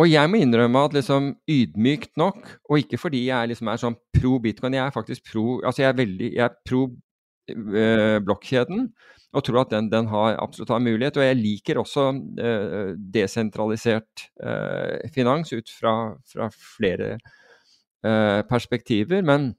Og 0.00 0.08
jeg 0.08 0.30
må 0.32 0.40
innrømme 0.40 0.84
at 0.86 0.96
liksom 0.96 1.32
ydmykt 1.50 2.14
nok, 2.20 2.46
og 2.70 2.80
ikke 2.80 3.00
fordi 3.00 3.26
jeg 3.26 3.50
liksom 3.50 3.68
er 3.68 3.80
sånn 3.82 3.98
pro 4.16 4.38
bitcoin, 4.42 4.76
jeg 4.78 4.86
er 4.86 4.94
faktisk 4.94 5.26
pro 5.28 5.58
altså 5.58 5.84
jeg 5.84 5.90
er 5.90 5.98
veldig, 5.98 6.30
jeg 6.38 6.44
er 6.46 6.58
pro 6.66 6.86
uh, 6.88 8.18
blokkjeden 8.24 8.88
og 9.30 9.44
tror 9.46 9.62
at 9.62 9.72
den, 9.74 9.90
den 9.92 10.08
har, 10.10 10.34
absolutt 10.42 10.72
har 10.74 10.82
mulighet. 10.82 11.18
Og 11.20 11.26
jeg 11.26 11.38
liker 11.38 11.78
også 11.78 12.08
eh, 12.42 12.94
desentralisert 13.14 14.26
eh, 14.42 15.06
finans 15.14 15.52
ut 15.54 15.70
fra, 15.70 15.94
fra 16.26 16.48
flere 16.50 17.12
eh, 17.14 18.40
perspektiver. 18.50 19.22
Men 19.26 19.52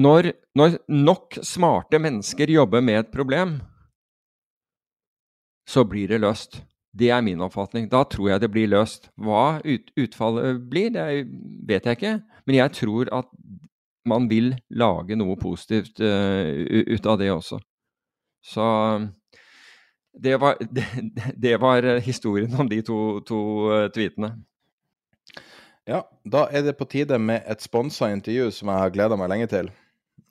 når, 0.00 0.32
når, 0.56 0.78
nok 0.92 1.38
smarte 1.44 2.00
mennesker 2.00 2.52
jobber 2.52 2.84
med 2.84 3.02
et 3.02 3.12
problem, 3.12 3.58
så 5.68 5.84
blir 5.84 6.08
det 6.08 6.22
løst. 6.24 6.62
Det 6.96 7.10
er 7.12 7.20
min 7.24 7.42
oppfatning. 7.44 7.90
Da 7.92 8.06
tror 8.08 8.32
jeg 8.32 8.46
det 8.46 8.52
blir 8.54 8.72
løst. 8.72 9.10
Hva 9.20 9.58
ut, 9.60 9.92
utfallet 10.00 10.62
blir, 10.70 10.92
det 10.94 11.26
vet 11.68 11.84
jeg 11.84 11.98
ikke. 11.98 12.18
Men 12.48 12.62
jeg 12.62 12.76
tror 12.78 13.12
at 13.12 13.28
man 14.06 14.28
vil 14.30 14.54
lage 14.70 15.18
noe 15.18 15.34
positivt 15.36 15.98
uh, 15.98 16.46
ut 16.86 17.08
av 17.10 17.18
det 17.18 17.32
også. 17.34 17.58
Så 18.46 18.64
det 20.12 20.36
var, 20.36 20.56
det, 20.70 20.86
det 21.36 21.56
var, 21.56 21.82
historien 21.98 22.60
om 22.60 22.68
de 22.68 22.82
to, 22.82 23.20
to 23.26 23.40
eh, 23.74 23.88
tweetene. 23.90 24.32
Ja, 25.86 26.02
da 26.24 26.46
er 26.50 26.64
det 26.66 26.78
på 26.78 26.88
tide 26.90 27.18
med 27.22 27.46
et 27.46 27.62
sponsa 27.62 28.08
intervju 28.10 28.50
som 28.54 28.72
jeg 28.72 28.82
har 28.82 28.94
gleda 28.94 29.18
meg 29.18 29.30
lenge 29.30 29.50
til. 29.52 29.68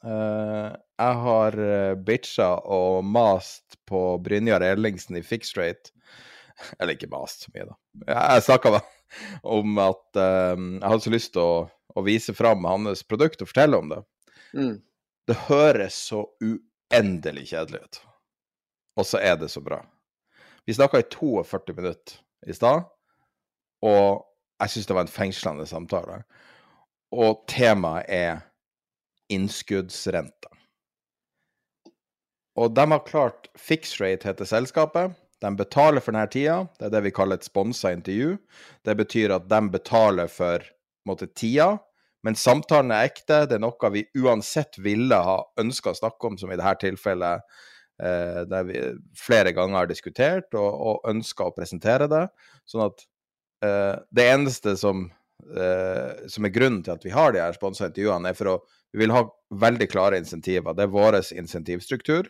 Uh, 0.05 0.73
jeg 0.99 1.19
har 1.23 1.55
eh, 1.63 1.93
bitcha 2.07 2.49
og 2.71 3.05
mast 3.07 3.77
på 3.89 4.01
Brynjar 4.21 4.63
Ellingsen 4.63 5.17
i 5.17 5.23
Fixed 5.23 5.57
Rate. 5.59 5.93
Eller 6.79 6.95
ikke 6.95 7.11
mast 7.11 7.45
så 7.45 7.53
mye, 7.55 7.69
da. 7.71 7.77
Jeg 8.11 8.45
snakka 8.49 8.73
om 9.57 9.79
at 9.83 10.19
jeg 10.19 10.83
hadde 10.83 11.01
så 11.07 11.13
lyst 11.13 11.33
til 11.35 11.43
å, 11.43 11.55
å, 11.95 12.03
vise 12.05 12.35
fram 12.35 12.67
hans 12.67 13.03
produkt 13.07 13.43
og 13.43 13.51
fortelle 13.51 13.79
om 13.79 13.91
det. 13.91 14.01
Mm. 14.55 14.75
Det 15.27 15.39
høres 15.47 15.99
så 16.11 16.25
uendelig 16.93 17.49
kjedelig 17.51 17.81
ut 17.85 18.03
og 18.95 19.05
så 19.07 19.19
er 19.19 19.35
det 19.39 19.49
så 19.51 19.61
bra. 19.61 19.81
Vi 20.65 20.73
snakka 20.73 20.99
i 20.99 21.09
42 21.11 21.75
minutter 21.75 22.19
i 22.47 22.55
stad, 22.55 22.87
og 23.85 24.25
jeg 24.61 24.71
syns 24.71 24.89
det 24.89 24.97
var 24.97 25.05
en 25.05 25.15
fengslende 25.15 25.67
samtale. 25.69 26.21
Og 27.15 27.43
temaet 27.51 28.07
er 28.09 28.39
innskuddsrenta. 29.31 30.51
Og 32.55 32.71
de 32.71 32.85
har 32.87 33.03
klart 33.07 33.49
Fix 33.59 33.97
Rate 33.99 34.29
heter 34.29 34.47
selskapet. 34.47 35.15
De 35.43 35.51
betaler 35.59 35.99
for 35.99 36.15
denne 36.15 36.31
tida. 36.31 36.61
Det 36.79 36.87
er 36.87 36.93
det 36.93 37.01
vi 37.09 37.13
kaller 37.13 37.41
et 37.41 37.47
sponsa 37.47 37.91
intervju. 37.91 38.37
Det 38.87 38.95
betyr 38.95 39.33
at 39.35 39.49
de 39.51 39.59
betaler 39.73 40.31
for 40.31 40.63
måte, 41.05 41.27
tida, 41.35 41.75
men 42.25 42.37
samtalen 42.39 42.93
er 42.95 43.09
ekte. 43.11 43.43
Det 43.49 43.59
er 43.59 43.63
noe 43.63 43.91
vi 43.93 44.05
uansett 44.17 44.79
ville 44.81 45.17
ha 45.27 45.39
ønska 45.61 45.93
å 45.93 45.99
snakke 45.99 46.31
om, 46.31 46.37
som 46.41 46.51
i 46.51 46.57
dette 46.57 46.87
tilfellet 46.87 47.43
eh, 48.01 48.41
der 48.49 48.65
vi 48.65 48.81
flere 49.19 49.53
ganger 49.53 49.83
har 49.83 49.91
diskutert 49.91 50.57
og, 50.57 50.71
og 50.73 51.11
ønska 51.11 51.49
å 51.49 51.53
presentere 51.55 52.09
det. 52.11 52.23
Sånn 52.65 52.87
at 52.87 53.05
eh, 53.65 53.93
det 54.09 54.25
eneste 54.33 54.73
som, 54.81 55.05
eh, 55.53 56.25
som, 56.31 56.47
er 56.47 56.55
grunnen 56.55 56.81
til 56.85 56.95
at 56.95 57.05
vi 57.05 57.13
har 57.13 57.35
de 57.35 57.43
her 57.43 57.57
sponsa 57.57 57.91
intervjuene, 57.91 58.33
er 58.33 58.39
for 58.39 58.55
å 58.55 58.57
vi 58.95 59.03
vil 59.03 59.11
ha 59.11 59.25
veldig 59.51 59.89
klare 59.91 60.17
insentiver. 60.21 60.71
Det 60.73 60.85
er 60.85 60.93
vår 60.93 61.19
insentivstruktur. 61.35 62.29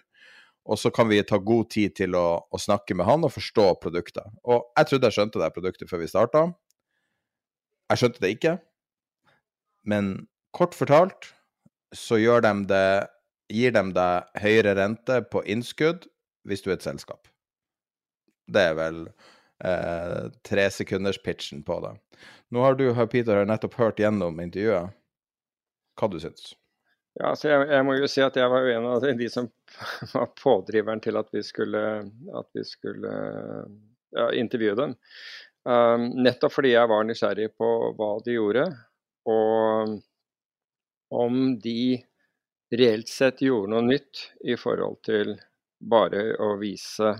Og 0.66 0.80
så 0.82 0.90
kan 0.90 1.06
vi 1.12 1.20
ta 1.22 1.38
god 1.38 1.68
tid 1.70 1.94
til 1.94 2.16
å, 2.18 2.42
å, 2.50 2.58
snakke 2.58 2.96
med 2.98 3.06
han 3.06 3.22
og 3.28 3.36
forstå 3.36 3.68
produktet. 3.84 4.26
Og 4.50 4.64
jeg 4.74 4.90
trodde 4.90 5.12
jeg 5.12 5.18
skjønte 5.20 5.42
det 5.44 5.52
produktet 5.54 5.92
før 5.92 6.02
vi 6.02 6.10
starta. 6.10 6.42
Jeg 7.94 8.02
skjønte 8.02 8.24
det 8.24 8.32
ikke. 8.34 8.56
Men 9.86 10.28
kort 10.56 10.76
fortalt 10.78 11.32
så 11.96 12.18
de 12.18 12.54
det 12.68 13.08
gir 13.54 13.72
de 13.72 13.84
deg 13.94 14.42
høyere 14.42 14.76
rente 14.76 15.22
på 15.32 15.44
innskudd 15.46 16.08
hvis 16.50 16.66
du 16.66 16.72
er 16.72 16.78
et 16.80 16.86
selskap. 16.86 17.30
Det 18.50 18.62
er 18.72 18.76
vel 18.78 19.06
eh, 19.64 20.28
tre 20.46 20.68
sekunders 20.74 21.22
pitchen 21.22 21.64
på 21.66 21.80
det. 21.86 21.96
Nå 22.54 22.62
har 22.62 22.78
du, 22.78 22.88
Peter, 23.10 23.46
nettopp 23.46 23.80
hørt 23.80 24.02
gjennom 24.02 24.40
intervjuet. 24.42 24.94
Hva 25.96 26.12
du 26.12 26.20
syns 26.20 26.54
ja, 27.16 27.32
så 27.32 27.48
jeg, 27.48 27.68
jeg, 27.72 27.84
må 27.88 27.94
jo 27.96 28.08
si 28.12 28.20
at 28.26 28.36
jeg 28.36 28.52
var 28.52 28.66
jo 28.66 28.72
en 28.76 28.86
av 28.92 29.06
de 29.16 29.28
som 29.32 29.48
var 30.16 30.34
pådriveren 30.36 31.00
til 31.04 31.16
at 31.20 31.30
vi 31.32 31.44
skulle, 31.48 31.84
at 32.36 32.50
vi 32.58 32.64
skulle 32.68 33.14
ja, 34.16 34.26
intervjue 34.36 34.76
dem. 34.82 34.96
Um, 35.66 36.10
nettopp 36.26 36.54
fordi 36.58 36.74
jeg 36.74 36.92
var 36.92 37.08
nysgjerrig 37.08 37.54
på 37.58 37.70
hva 37.96 38.10
de 38.26 38.36
gjorde, 38.36 38.66
og 39.26 39.96
om 41.16 41.40
de 41.62 42.04
reelt 42.76 43.10
sett 43.10 43.44
gjorde 43.46 43.72
noe 43.74 43.86
nytt 43.86 44.24
i 44.46 44.58
forhold 44.60 45.02
til 45.06 45.36
bare 45.80 46.32
å 46.42 46.56
vise 46.62 47.14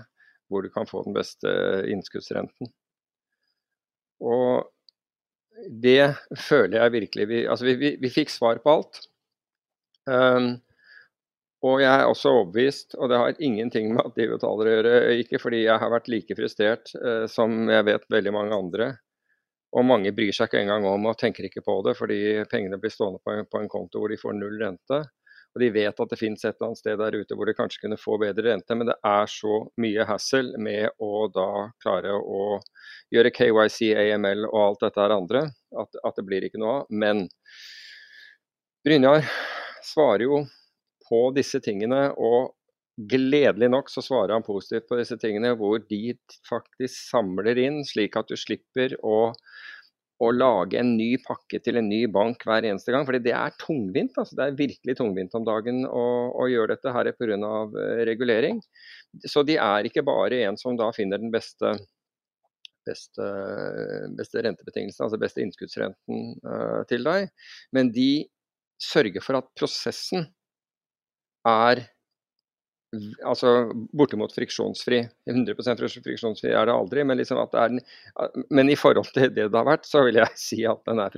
hvor 0.50 0.62
du 0.62 0.70
kan 0.70 0.86
få 0.88 1.02
den 1.06 1.16
beste 1.16 1.50
innskuddsrenten. 1.90 2.70
Og 4.22 4.66
det 5.82 6.14
føler 6.38 6.78
jeg 6.82 6.94
virkelig 6.94 7.26
Vi, 7.28 7.40
altså 7.48 7.66
vi, 7.68 7.74
vi, 7.80 7.90
vi 8.00 8.12
fikk 8.12 8.32
svar 8.32 8.60
på 8.62 8.76
alt. 8.78 9.00
Um, 10.06 10.56
og 11.66 11.80
jeg 11.82 11.90
er 11.90 12.06
også 12.06 12.30
overbevist, 12.30 12.94
og 13.00 13.10
det 13.10 13.18
har 13.18 13.40
ingenting 13.42 13.94
med 13.94 14.04
at 14.04 14.18
de 14.18 14.28
betaler 14.30 14.68
å 14.68 14.74
gjøre, 14.74 14.94
ikke 15.22 15.40
fordi 15.42 15.64
jeg 15.64 15.82
har 15.82 15.90
vært 15.90 16.10
like 16.12 16.36
frustrert 16.38 16.92
uh, 17.00 17.24
som 17.30 17.66
jeg 17.72 17.88
vet 17.88 18.06
veldig 18.12 18.34
mange 18.36 18.60
andre. 18.60 18.90
Og 19.76 19.84
mange 19.84 20.12
bryr 20.16 20.32
seg 20.32 20.48
ikke 20.48 20.62
engang 20.64 20.86
om 20.88 21.10
og 21.10 21.18
tenker 21.20 21.46
ikke 21.48 21.64
på 21.64 21.76
det, 21.84 21.96
fordi 21.98 22.18
pengene 22.48 22.78
blir 22.80 22.92
stående 22.92 23.20
på 23.20 23.34
en, 23.34 23.44
på 23.50 23.60
en 23.60 23.68
konto 23.68 24.00
hvor 24.00 24.12
de 24.12 24.20
får 24.20 24.36
null 24.38 24.56
rente. 24.62 25.02
Og 25.56 25.62
de 25.62 25.70
vet 25.72 26.00
at 26.02 26.10
det 26.12 26.18
finnes 26.20 26.42
et 26.44 26.52
eller 26.52 26.70
annet 26.70 26.80
sted 26.82 26.98
der 27.00 27.16
ute 27.16 27.36
hvor 27.36 27.48
de 27.48 27.54
kanskje 27.56 27.82
kunne 27.84 27.96
få 28.00 28.18
bedre 28.20 28.44
rente, 28.50 28.76
men 28.76 28.90
det 28.90 28.96
er 29.08 29.30
så 29.32 29.62
mye 29.80 30.04
hassle 30.08 30.60
med 30.60 30.96
å 31.00 31.28
da 31.32 31.48
klare 31.80 32.12
å 32.12 32.58
gjøre 33.12 33.32
KYC, 33.32 33.94
AML 33.96 34.44
og 34.50 34.58
alt 34.60 34.84
dette 34.84 35.00
her 35.00 35.14
andre 35.16 35.46
at, 35.80 35.96
at 36.04 36.18
det 36.20 36.26
blir 36.28 36.44
ikke 36.44 36.60
noe 36.60 36.82
av. 36.82 36.90
Men 36.92 37.24
Brynjar 38.84 39.24
svarer 39.84 40.26
jo 40.26 40.42
på 41.08 41.22
disse 41.36 41.62
tingene, 41.64 42.10
og 42.16 42.55
gledelig 42.96 43.68
nok 43.70 43.90
så 43.92 44.02
svarer 44.04 44.34
han 44.36 44.44
positivt 44.46 44.88
på 44.88 44.98
disse 45.00 45.18
tingene, 45.20 45.52
hvor 45.58 45.80
de 45.90 46.16
faktisk 46.48 46.94
samler 47.10 47.58
inn, 47.60 47.82
slik 47.84 48.16
at 48.16 48.30
du 48.30 48.36
slipper 48.40 48.94
å, 49.04 49.32
å 50.24 50.30
lage 50.32 50.78
en 50.80 50.94
ny 50.96 51.10
pakke 51.20 51.60
til 51.64 51.76
en 51.80 51.90
ny 51.90 52.02
bank 52.12 52.46
hver 52.48 52.64
eneste 52.64 52.94
gang. 52.94 53.04
fordi 53.08 53.20
det 53.26 53.34
er 53.36 53.56
tungvint. 53.60 54.16
altså 54.16 54.38
Det 54.38 54.46
er 54.46 54.60
virkelig 54.62 54.96
tungvint 54.96 55.36
om 55.36 55.44
dagen 55.44 55.84
å, 55.84 56.06
å 56.32 56.46
gjøre 56.48 56.76
dette 56.76 56.94
her 56.94 57.12
pga. 57.18 57.36
Uh, 57.36 58.00
regulering. 58.08 58.62
Så 59.28 59.44
de 59.44 59.58
er 59.60 59.88
ikke 59.88 60.06
bare 60.06 60.46
en 60.46 60.56
som 60.60 60.78
da 60.78 60.88
finner 60.96 61.20
den 61.20 61.34
beste, 61.34 61.74
beste, 62.88 63.28
beste 64.16 64.46
rentebetingelsen, 64.46 65.04
altså 65.04 65.20
beste 65.20 65.44
innskuddsrenten 65.44 66.32
uh, 66.48 66.80
til 66.88 67.04
deg, 67.04 67.28
men 67.76 67.92
de 67.92 68.24
sørger 68.80 69.24
for 69.24 69.38
at 69.38 69.52
prosessen 69.56 70.26
er 71.46 71.84
altså 73.26 73.52
bortimot 73.96 74.34
friksjonsfri. 74.34 75.02
100% 75.30 75.82
friksjonsfri 76.04 76.52
er 76.52 76.68
det 76.68 76.74
aldri, 76.74 77.04
men, 77.06 77.18
liksom 77.20 77.40
det 77.52 77.62
er, 77.62 77.76
men, 78.50 78.70
i 78.70 78.78
forhold 78.78 79.10
til 79.14 79.30
det 79.34 79.48
det 79.50 79.58
har 79.58 79.68
vært, 79.68 79.88
så 79.88 80.04
vil 80.06 80.20
jeg 80.20 80.40
si 80.46 80.62
at 80.68 80.82
den 80.88 81.02
er 81.02 81.14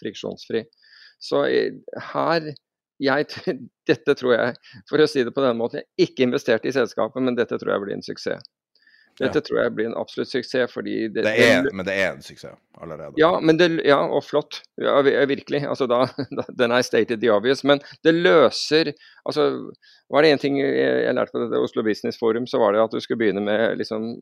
friksjonsfri. 0.00 0.64
Så 1.22 1.44
eh, 1.46 1.78
her 2.12 2.52
jeg, 3.02 3.26
Dette 3.90 4.14
tror 4.14 4.36
jeg, 4.36 4.58
for 4.90 5.02
å 5.02 5.08
si 5.10 5.24
det 5.26 5.34
på 5.34 5.42
den 5.44 5.58
måten, 5.58 5.82
jeg 5.82 6.10
ikke 6.10 6.26
investerte 6.28 6.70
i 6.70 6.74
selskapet, 6.74 7.22
men 7.24 7.38
dette 7.38 7.58
tror 7.58 7.74
jeg 7.74 7.84
blir 7.84 7.96
en 7.96 8.04
suksess. 8.06 8.44
Dette 9.20 9.42
ja. 9.42 9.44
tror 9.44 9.58
jeg 9.60 9.72
blir 9.76 9.88
en 9.90 9.96
absolutt 10.00 10.30
suksess. 10.30 10.72
fordi 10.72 11.08
det, 11.12 11.24
det 11.26 11.32
er, 11.44 11.66
Men 11.72 11.86
det 11.86 11.96
er 12.00 12.14
en 12.14 12.22
suksess 12.24 12.56
allerede? 12.80 13.12
Ja, 13.20 13.32
det, 13.58 13.68
ja 13.86 13.98
og 14.06 14.24
flott. 14.24 14.62
Ja, 14.80 15.00
virkelig. 15.02 15.62
Altså, 15.68 15.88
da, 15.90 16.06
da, 16.38 16.46
den 16.48 16.72
er 16.72 16.86
stated 16.86 17.20
the 17.20 17.32
obvious. 17.32 17.64
Men 17.68 17.82
det 18.06 18.14
løser 18.16 18.94
altså, 19.24 19.50
Var 20.12 20.24
det 20.24 20.32
én 20.32 20.40
ting 20.40 20.58
jeg 20.60 21.14
lærte 21.16 21.34
på 21.34 21.44
dette 21.44 21.60
Oslo 21.60 21.84
Business 21.86 22.18
Forum, 22.20 22.46
så 22.48 22.60
var 22.60 22.72
det 22.72 22.82
at 22.82 22.96
du 22.96 23.00
skulle 23.00 23.20
begynne 23.20 23.44
med 23.44 23.78
liksom, 23.80 24.14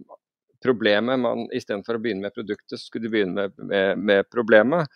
problemet. 0.65 1.19
Man, 1.23 1.49
Istedenfor 1.55 1.99
å 1.99 2.03
begynne 2.03 2.27
med 2.27 2.37
produktet, 2.37 2.79
så 2.79 2.85
skulle 2.85 3.09
du 3.09 3.15
begynne 3.15 3.35
med, 3.47 3.57
med, 3.71 4.05
med 4.11 4.31
problemet. 4.31 4.91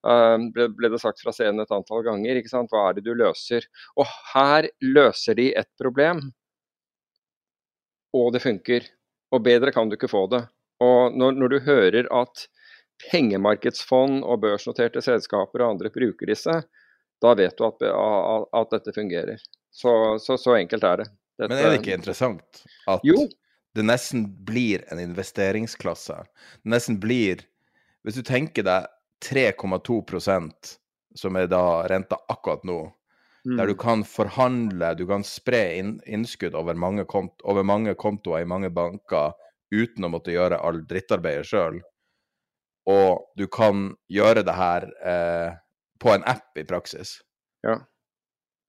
Uh, 0.00 0.40
ble, 0.54 0.70
ble, 0.72 0.88
det 0.88 1.02
sagt 1.02 1.20
fra 1.20 1.32
scenen 1.34 1.60
et 1.62 1.74
antall 1.76 2.04
ganger. 2.06 2.38
ikke 2.40 2.52
sant? 2.52 2.70
Hva 2.72 2.88
er 2.88 2.98
det 2.98 3.04
du 3.06 3.12
løser? 3.18 3.66
Og 4.00 4.08
her 4.32 4.70
løser 4.80 5.36
de 5.38 5.50
et 5.60 5.68
problem, 5.80 6.30
og 8.16 8.32
det 8.34 8.42
funker. 8.42 8.88
Og 9.30 9.42
bedre 9.46 9.72
kan 9.74 9.88
du 9.88 9.96
ikke 9.96 10.10
få 10.10 10.24
det. 10.32 10.44
Og 10.82 11.16
når, 11.16 11.36
når 11.38 11.52
du 11.52 11.58
hører 11.66 12.08
at 12.14 12.46
pengemarkedsfond 13.10 14.22
og 14.24 14.42
børsnoterte 14.42 15.02
selskaper 15.04 15.62
og 15.62 15.76
andre 15.76 15.92
bruker 15.92 16.32
disse, 16.32 16.56
da 17.20 17.34
vet 17.36 17.56
du 17.58 17.66
at, 17.68 17.84
at, 17.84 18.72
dette 18.72 18.94
fungerer. 18.96 19.40
Så, 19.70 19.92
så, 20.20 20.36
så, 20.40 20.56
enkelt 20.56 20.84
er 20.84 21.02
det. 21.02 21.08
Dette, 21.38 21.52
Men 21.52 21.58
er 21.58 21.70
det 21.70 21.80
ikke 21.82 21.96
interessant 21.96 22.62
at 22.90 23.04
jo. 23.06 23.26
det 23.76 23.84
nesten 23.86 24.26
blir 24.46 24.84
en 24.92 25.00
investeringsklasse? 25.00 26.16
Det 26.64 26.74
nesten 26.74 27.00
blir 27.00 27.46
Hvis 28.00 28.16
du 28.16 28.24
tenker 28.24 28.64
deg 28.64 28.88
3,2% 29.20 30.70
som 31.20 31.36
er 31.36 31.50
da 31.52 31.82
renta 31.90 32.16
akkurat 32.32 32.62
nå, 32.64 32.78
Mm. 33.44 33.56
Der 33.56 33.70
du 33.70 33.72
mm. 33.72 33.80
kan 33.80 34.02
forhandle, 34.04 34.94
du 34.94 35.06
kan 35.08 35.24
spre 35.24 35.62
inn, 35.78 35.94
innskudd 36.04 36.56
over 36.58 36.76
mange, 36.76 37.06
kont 37.08 37.40
over 37.48 37.64
mange, 37.64 37.94
kontoer 37.96 38.44
i 38.44 38.48
mange 38.48 38.68
banker 38.74 39.32
uten 39.72 40.04
å 40.04 40.10
måtte 40.12 40.34
gjøre 40.34 40.58
all 40.60 40.82
drittarbeidet 40.88 41.48
sjøl. 41.48 41.80
Og 42.90 43.22
du 43.38 43.46
kan 43.52 43.90
gjøre 44.10 44.42
det 44.44 44.56
her 44.56 44.88
eh, 45.06 45.56
på 46.00 46.12
en 46.12 46.26
app 46.28 46.58
i 46.58 46.66
praksis. 46.68 47.20
Ja. 47.64 47.78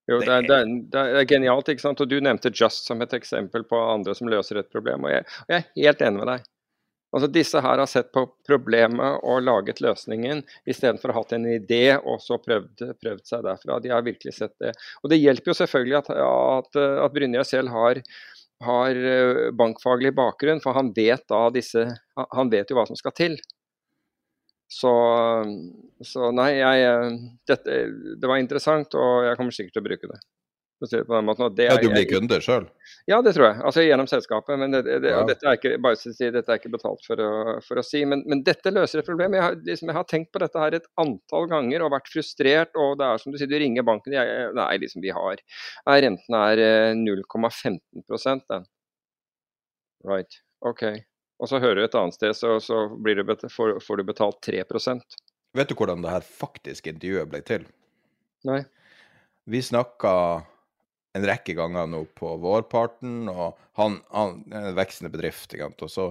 Jo, 0.10 0.20
det 0.20 0.32
er, 0.34 0.48
det, 0.48 0.56
er, 0.56 0.72
det 0.92 1.02
er, 1.02 1.28
genialt. 1.30 1.70
ikke 1.72 1.84
sant? 1.84 2.02
Og 2.04 2.10
Du 2.10 2.18
nevnte 2.24 2.52
Just 2.52 2.90
som 2.90 3.02
et 3.04 3.14
eksempel 3.16 3.64
på 3.68 3.80
andre 3.80 4.16
som 4.18 4.30
løser 4.32 4.60
et 4.60 4.72
problem. 4.72 5.08
og 5.08 5.14
Jeg, 5.14 5.28
og 5.46 5.56
jeg 5.56 5.64
er 5.64 5.86
helt 5.86 6.04
enig 6.08 6.24
med 6.24 6.32
deg. 6.34 6.51
Altså 7.12 7.28
Disse 7.32 7.60
her 7.60 7.82
har 7.82 7.90
sett 7.92 8.12
på 8.16 8.24
problemet 8.48 9.24
og 9.28 9.44
laget 9.44 9.82
løsningen, 9.84 10.44
istedenfor 10.70 11.12
å 11.12 11.16
ha 11.16 11.24
hatt 11.24 11.36
en 11.36 11.48
idé 11.52 11.98
og 11.98 12.22
så 12.24 12.40
prøvd, 12.40 12.86
prøvd, 13.02 13.24
seg 13.28 13.44
derfra. 13.48 13.80
De 13.84 13.92
har 13.92 14.06
virkelig 14.06 14.38
sett 14.38 14.56
det. 14.64 14.72
Og 15.04 15.12
Det 15.12 15.20
hjelper 15.20 15.52
jo 15.52 15.58
selvfølgelig 15.60 15.98
at, 16.00 16.12
at, 16.26 16.82
at 17.06 17.16
Brynjar 17.16 17.48
selv 17.48 17.76
har, 17.76 18.00
har, 18.64 19.02
eh, 19.14 19.48
bankfaglig 19.60 20.14
bakgrunn, 20.16 20.64
for 20.64 20.78
han 20.78 20.94
vet, 20.96 21.26
da 21.28 21.48
disse, 21.52 21.88
han 22.16 22.54
vet 22.54 22.72
jo 22.72 22.80
hva 22.80 22.88
som 22.88 23.00
skal 23.00 23.16
til. 23.18 23.40
Så, 24.72 24.92
så 26.08 26.32
nei, 26.32 26.54
jeg, 26.62 26.86
eh, 26.88 27.24
dette, 27.52 27.82
det 28.24 28.30
var 28.32 28.40
interessant, 28.40 28.96
og 28.96 29.28
jeg 29.28 29.40
kommer 29.42 29.58
sikkert 29.58 29.76
til 29.76 29.84
å 29.84 29.90
bruke 29.92 30.14
det 30.16 30.22
på 30.82 31.14
den 31.14 31.28
måten. 31.28 31.60
ja, 31.62 31.76
du 31.78 31.90
blir 31.92 32.08
kunde 32.10 32.40
sjøl? 32.42 32.66
Ja, 33.10 33.20
det 33.22 33.36
tror 33.36 33.48
jeg. 33.48 33.60
Altså 33.68 33.84
gjennom 33.86 34.10
selskapet. 34.10 34.58
Men 34.60 34.74
det, 34.74 34.82
det, 34.88 35.12
ja. 35.14 35.22
dette, 35.28 35.48
er 35.48 35.60
ikke, 35.60 35.76
bare 35.84 36.00
si, 36.00 36.14
dette 36.34 36.44
er 36.50 36.62
ikke 36.62 36.74
betalt 36.74 37.06
for 37.06 37.22
å, 37.22 37.32
for 37.66 37.82
å 37.82 37.86
si. 37.86 38.04
Men, 38.10 38.24
men, 38.30 38.44
dette 38.48 38.74
løser 38.74 39.02
et 39.02 39.08
problem. 39.08 39.38
Jeg 39.38 39.46
har, 39.46 39.58
liksom, 39.68 39.92
jeg 39.92 40.00
har, 40.00 40.08
tenkt 40.10 40.32
på 40.34 40.42
dette 40.44 40.64
her 40.64 40.78
et 40.78 40.90
antall 41.02 41.48
ganger 41.52 41.86
og 41.86 41.94
vært 41.96 42.12
frustrert. 42.14 42.74
Og 42.80 42.98
det 43.00 43.08
er 43.08 43.22
som 43.24 43.34
du 43.34 43.40
sier, 43.40 43.52
du 43.52 43.58
ringer 43.62 43.88
banken 43.88 44.18
jeg, 44.18 44.50
Nei, 44.58 44.72
liksom 44.82 45.06
vi 45.06 45.14
har 45.16 45.46
Renten 46.02 46.38
er 46.38 46.64
0,15 46.98 47.78
eh, 47.78 48.44
den. 48.52 48.68
Right. 50.08 50.42
OK. 50.66 50.84
Og 51.42 51.50
så 51.50 51.58
hører 51.62 51.82
du 51.82 51.86
et 51.88 51.98
annet 51.98 52.16
sted, 52.16 52.36
så, 52.38 52.58
så 52.62 52.86
du 52.90 53.24
betalt, 53.26 53.54
får, 53.54 53.80
får, 53.82 53.98
du 53.98 54.10
betalt 54.12 54.38
3% 54.46 55.18
Vet 55.58 55.72
du 55.72 55.74
hvordan 55.76 56.04
det 56.04 56.14
her 56.14 56.24
faktisk 56.24 56.88
intervjuet 56.88 57.30
ble 57.32 57.42
til? 57.44 57.66
Nei. 58.48 58.62
Vi 59.50 59.60
snakka 59.66 60.14
en 61.14 61.26
rekke 61.28 61.54
ganger 61.54 61.90
nå 61.92 62.06
på 62.18 62.36
vårparten, 62.42 63.26
og 63.30 63.58
han, 63.80 64.00
er 64.14 64.70
en 64.70 64.78
veksende 64.78 65.12
bedrift. 65.12 65.56
Og 65.60 65.92
så, 65.92 66.08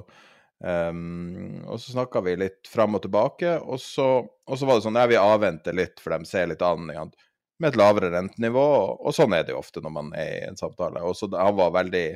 um, 0.61 1.61
så 1.71 1.95
snakka 1.95 2.23
vi 2.27 2.37
litt 2.41 2.69
fram 2.69 2.99
og 2.99 3.05
tilbake, 3.07 3.57
og 3.61 3.81
så, 3.81 4.11
og 4.21 4.61
så 4.61 4.69
var 4.69 4.79
det 4.79 4.87
sånn 4.87 5.01
at 5.01 5.11
vi 5.13 5.21
avventer 5.21 5.77
litt, 5.77 6.01
for 6.03 6.15
de 6.15 6.29
ser 6.29 6.51
litt 6.53 6.65
an 6.67 6.93
igjen, 6.93 7.13
med 7.61 7.73
et 7.73 7.81
lavere 7.81 8.13
rentenivå. 8.13 8.65
Og, 8.77 9.05
og, 9.07 9.13
sånn 9.17 9.37
er 9.37 9.47
det 9.47 9.55
jo 9.55 9.61
ofte 9.63 9.85
når 9.85 9.97
man 9.97 10.13
er 10.17 10.33
i 10.39 10.49
en 10.49 10.61
samtale. 10.61 11.05
Og 11.05 11.17
så 11.17 11.31
Han 11.33 11.57
var 11.59 11.77
veldig, 11.77 12.07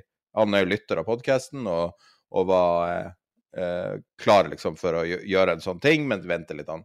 han 0.40 0.56
er 0.56 0.64
jo 0.64 0.72
lytter 0.72 1.00
av 1.00 1.08
podkasten 1.08 1.68
og, 1.68 1.94
og, 2.34 2.46
var 2.48 2.90
eh, 2.90 3.10
eh, 3.60 3.94
klar 4.20 4.48
liksom 4.52 4.76
for 4.80 5.00
å 5.00 5.06
gjøre 5.06 5.56
en 5.56 5.64
sånn 5.64 5.80
ting, 5.84 6.08
men 6.08 6.24
venter 6.28 6.58
litt 6.58 6.72
an. 6.72 6.84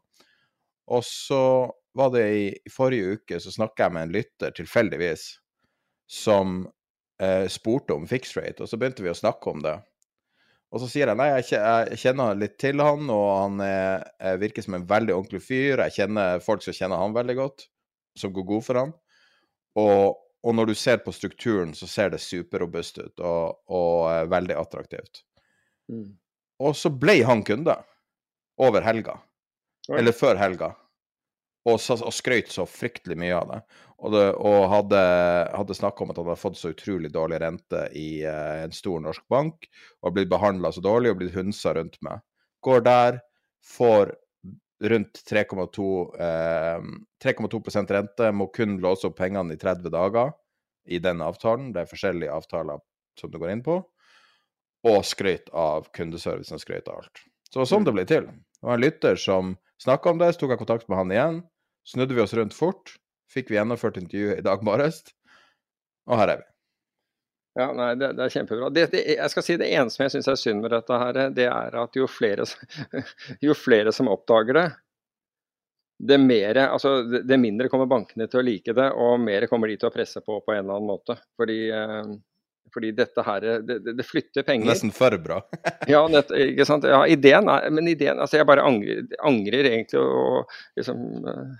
Og 0.89 1.03
så 1.05 1.43
var 1.97 2.11
det 2.13 2.25
i, 2.33 2.49
i 2.53 2.71
forrige 2.71 3.19
uke, 3.19 3.39
så 3.41 3.51
snakka 3.53 3.85
jeg 3.85 3.95
med 3.95 4.07
en 4.07 4.13
lytter 4.15 4.53
tilfeldigvis 4.57 5.29
som 6.09 6.63
eh, 7.21 7.45
spurte 7.47 7.93
om 7.93 8.07
fixed 8.09 8.37
rate, 8.41 8.63
og 8.63 8.69
så 8.69 8.79
begynte 8.79 9.05
vi 9.05 9.11
å 9.11 9.17
snakke 9.17 9.53
om 9.53 9.61
det. 9.63 9.75
Og 10.69 10.81
så 10.83 10.89
sier 10.89 11.09
jeg 11.09 11.17
nei, 11.17 11.29
jeg 11.33 11.97
kjenner 11.97 12.37
litt 12.37 12.59
til 12.61 12.81
han, 12.81 13.07
og 13.09 13.27
han 13.33 13.61
er, 13.65 14.03
virker 14.41 14.65
som 14.65 14.77
en 14.77 14.85
veldig 14.89 15.15
ordentlig 15.15 15.41
fyr. 15.41 15.81
Jeg 15.87 15.95
kjenner 15.95 16.41
folk 16.45 16.61
som 16.61 16.75
kjenner 16.77 17.01
han 17.01 17.15
veldig 17.15 17.35
godt, 17.39 17.65
som 18.17 18.33
går 18.33 18.45
god 18.51 18.65
for 18.67 18.81
han. 18.83 18.91
Og, 19.81 20.19
og 20.45 20.57
når 20.57 20.69
du 20.69 20.75
ser 20.77 21.01
på 21.01 21.13
strukturen, 21.15 21.73
så 21.77 21.89
ser 21.89 22.13
det 22.13 22.21
superrobust 22.21 23.01
ut 23.01 23.23
og, 23.25 23.57
og 23.73 24.29
veldig 24.29 24.59
attraktivt. 24.61 25.23
Mm. 25.89 26.11
Og 26.61 26.77
så 26.77 26.93
ble 26.93 27.17
han 27.25 27.41
kunde 27.47 27.73
over 28.61 28.85
helga. 28.85 29.17
Oi. 29.89 29.97
Eller 30.03 30.13
før 30.13 30.37
helga 30.37 30.75
og, 31.67 31.75
og 31.75 32.13
skrøt 32.15 32.51
så 32.53 32.65
fryktelig 32.69 33.17
mye 33.19 33.35
av 33.35 33.51
det. 33.51 33.59
Og, 33.99 34.13
det, 34.13 34.23
og 34.39 34.69
hadde, 34.71 35.01
hadde 35.59 35.75
snakka 35.75 36.05
om 36.05 36.13
at 36.13 36.21
han 36.21 36.29
hadde 36.29 36.39
fått 36.39 36.59
så 36.59 36.71
utrolig 36.71 37.11
dårlig 37.11 37.41
rente 37.43 37.81
i 37.99 38.23
uh, 38.23 38.63
en 38.63 38.75
stor 38.75 39.01
norsk 39.03 39.25
bank, 39.31 39.67
og 39.99 40.15
blitt 40.15 40.31
behandla 40.31 40.71
så 40.71 40.83
dårlig 40.85 41.11
og 41.11 41.19
blitt 41.19 41.35
hunsa 41.35 41.75
rundt 41.75 41.99
med. 42.05 42.23
Går 42.63 42.85
der, 42.87 43.19
får 43.67 44.15
rundt 44.79 45.19
3,2 45.27 46.19
eh, 46.21 47.85
rente, 47.91 48.31
må 48.31 48.47
kun 48.47 48.77
låse 48.79 49.09
opp 49.09 49.17
pengene 49.19 49.53
i 49.53 49.59
30 49.59 49.91
dager 49.91 50.31
i 50.87 50.99
den 51.03 51.21
avtalen. 51.21 51.73
Det 51.73 51.83
er 51.83 51.89
forskjellige 51.91 52.31
avtaler 52.33 52.79
som 53.19 53.31
du 53.31 53.39
går 53.39 53.51
inn 53.51 53.63
på. 53.65 53.81
Og 54.87 55.01
skrøt 55.03 55.51
av 55.51 55.89
kundeservicen 55.95 56.55
og 56.55 56.63
skrøt 56.63 56.87
av 56.87 57.01
alt. 57.01 57.23
Så 57.51 57.65
sånn 57.67 57.83
mm. 57.83 57.89
det 57.89 57.95
ble 57.97 58.05
til. 58.07 58.29
Det 58.31 58.67
var 58.67 58.77
en 58.77 58.85
lytter 58.85 59.19
som 59.19 59.57
snakka 59.83 60.13
om 60.13 60.21
det, 60.21 60.33
så 60.33 60.43
tok 60.43 60.55
jeg 60.55 60.61
kontakt 60.61 60.89
med 60.89 60.99
han 60.99 61.13
igjen. 61.15 61.41
Snudde 61.87 62.15
vi 62.17 62.23
oss 62.23 62.35
rundt 62.37 62.57
fort. 62.57 62.97
fikk 63.29 63.51
vi 63.51 63.59
gjennomført 63.59 63.99
intervjuet 64.01 64.39
i 64.41 64.45
dag 64.45 64.63
morges, 64.65 65.03
og 66.09 66.17
her 66.17 66.31
er 66.33 66.39
vi. 66.39 66.47
Ja, 67.59 67.67
nei, 67.77 67.91
det, 67.99 68.07
det 68.17 68.23
er 68.25 68.33
kjempebra. 68.33 68.69
Det, 68.73 68.87
det, 68.93 69.03
jeg 69.17 69.31
skal 69.33 69.45
si 69.45 69.57
Det 69.59 69.67
eneste 69.69 70.05
jeg 70.05 70.13
syns 70.15 70.29
er 70.31 70.39
synd 70.39 70.63
med 70.63 70.73
dette, 70.73 70.99
her, 71.01 71.19
det 71.35 71.45
er 71.45 71.77
at 71.81 71.97
jo 71.97 72.07
flere, 72.09 72.45
jo 73.45 73.55
flere 73.57 73.93
som 73.93 74.09
oppdager 74.09 74.57
det, 74.57 74.65
det, 75.99 76.17
mere, 76.23 76.69
altså, 76.69 77.03
det, 77.03 77.37
mindre 77.37 77.67
kommer 77.69 77.89
bankene 77.91 78.29
til 78.31 78.39
å 78.39 78.45
like 78.45 78.73
det, 78.75 78.87
og 78.95 79.19
mer 79.19 79.45
kommer 79.51 79.67
de 79.67 79.75
til 79.81 79.89
å 79.89 79.93
presse 79.93 80.21
på 80.23 80.39
på 80.39 80.55
en 80.55 80.63
eller 80.63 80.77
annen 80.77 80.89
måte. 80.89 81.17
Fordi, 81.37 81.59
eh, 81.75 82.13
fordi 82.73 82.91
dette 82.97 83.23
her, 83.25 83.47
det, 83.65 83.79
det 83.85 84.05
flytter 84.05 84.45
penger. 84.47 84.69
Nesten 84.71 84.93
for 84.95 85.15
bra. 85.21 85.39
ja, 85.93 86.03
nett, 86.11 86.31
ikke 86.31 86.67
sant? 86.67 86.87
ja, 86.87 87.01
ideen 87.09 87.49
er, 87.51 87.69
men 87.73 87.89
ideen 87.91 88.21
altså 88.21 88.39
Jeg 88.39 88.47
bare 88.49 88.65
angrer, 88.65 89.05
angrer 89.25 89.71
egentlig 89.71 90.01
og 90.01 90.53
liksom 90.79 91.03
eh, 91.29 91.57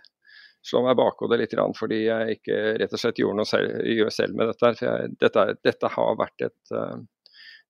slå 0.69 0.83
meg 0.85 0.97
bakhodet 0.99 1.39
litt 1.41 1.55
fordi 1.77 2.03
jeg 2.05 2.39
ikke 2.39 2.59
rett 2.81 2.95
og 2.95 3.01
slett 3.01 3.21
gjorde 3.21 3.39
noe 3.39 3.49
selv, 3.49 3.79
gjør 3.87 4.13
selv 4.13 4.39
med 4.39 4.51
dette. 4.51 4.73
For 4.79 4.87
jeg, 4.89 5.13
dette, 5.21 5.45
dette, 5.65 5.91
har 5.95 6.17
vært 6.19 6.47
et, 6.49 6.73
uh, 6.75 6.97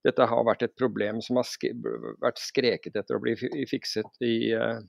dette 0.06 0.30
har 0.32 0.46
vært 0.46 0.64
et 0.66 0.76
problem 0.78 1.20
som 1.24 1.40
har 1.40 1.48
sk 1.48 1.70
vært 2.22 2.40
skreket 2.42 2.96
etter 2.96 3.18
å 3.18 3.22
bli 3.22 3.36
fikset 3.70 4.24
i 4.26 4.54
uh, 4.56 4.80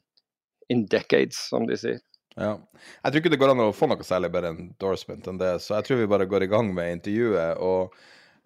in 0.72 0.86
decades, 0.90 1.50
som 1.52 1.68
de 1.68 1.78
sier. 1.78 2.00
Ja. 2.40 2.56
Jeg 3.04 3.12
tror 3.12 3.22
ikke 3.22 3.34
det 3.34 3.40
går 3.42 3.52
an 3.54 3.66
å 3.66 3.74
få 3.76 3.90
noe 3.92 4.08
særlig 4.08 4.32
bedre 4.32 4.54
endorsement 4.56 5.28
enn 5.28 5.40
det, 5.42 5.58
så 5.64 5.78
jeg 5.78 5.88
tror 5.88 6.00
vi 6.00 6.12
bare 6.14 6.30
går 6.32 6.46
i 6.46 6.52
gang 6.52 6.72
med 6.76 6.98
intervjuet. 6.98 7.60
og 7.60 7.96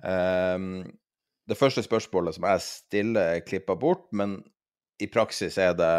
um, 0.04 0.84
Det 1.46 1.58
første 1.60 1.84
spørsmålet 1.86 2.36
som 2.36 2.48
jeg 2.50 2.64
stiller, 2.66 3.36
er 3.36 3.46
klippa 3.46 3.76
bort, 3.78 4.08
men 4.12 4.39
i 5.02 5.08
praksis 5.12 5.58
er 5.62 5.76
det 5.78 5.93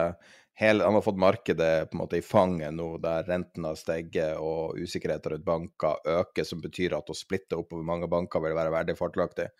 hele, 0.58 0.84
han 0.84 0.96
har 0.96 1.04
fått 1.04 1.20
markedet 1.20 1.90
på 1.90 1.96
en 1.96 2.00
måte 2.00 2.18
i 2.18 2.24
fanget 2.24 2.74
nå, 2.74 2.88
der 3.04 3.26
rentene 3.28 3.72
har 3.72 3.78
steget 3.78 4.40
og 4.40 4.78
usikkerheten 4.80 5.34
rundt 5.34 5.46
banker 5.46 6.00
øker, 6.16 6.48
som 6.48 6.62
betyr 6.64 6.96
at 6.96 7.12
å 7.12 7.16
splitte 7.16 7.58
opp 7.60 7.76
over 7.76 7.86
mange 7.86 8.08
banker 8.10 8.42
vil 8.42 8.56
være 8.56 8.72
veldig 8.74 8.96
fordelaktig. 8.98 9.50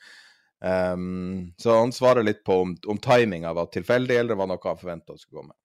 Um, 0.64 1.52
så 1.60 1.76
han 1.82 1.92
svarer 1.92 2.24
litt 2.24 2.40
på 2.44 2.62
om, 2.64 2.72
om 2.88 2.98
timinga 3.02 3.52
var 3.54 3.68
tilfeldig, 3.72 4.16
eller 4.22 4.40
var 4.40 4.48
noe 4.48 4.62
han 4.64 4.80
forventa 4.80 5.18
skulle 5.20 5.42
komme. 5.42 5.56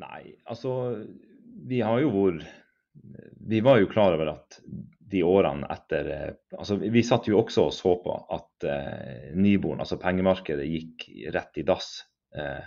Nei, 0.00 0.32
altså 0.48 0.72
Vi 1.68 1.82
har 1.84 2.00
jo 2.00 2.10
vært 2.14 2.46
Vi 3.50 3.60
var 3.60 3.78
jo 3.80 3.90
klar 3.90 4.16
over 4.16 4.32
at 4.32 4.56
de 5.10 5.22
årene 5.26 5.66
etter 5.70 6.10
eh, 6.14 6.34
altså 6.56 6.76
Vi 6.80 7.02
satt 7.06 7.28
jo 7.28 7.40
også 7.40 7.66
og 7.68 7.74
så 7.74 7.94
på 8.04 8.14
at 8.36 8.66
eh, 8.68 9.30
Nyboren, 9.34 9.82
altså 9.82 9.98
pengemarkedet, 10.00 10.66
gikk 10.68 11.08
rett 11.34 11.60
i 11.60 11.66
dass. 11.66 11.90
Eh, 12.36 12.62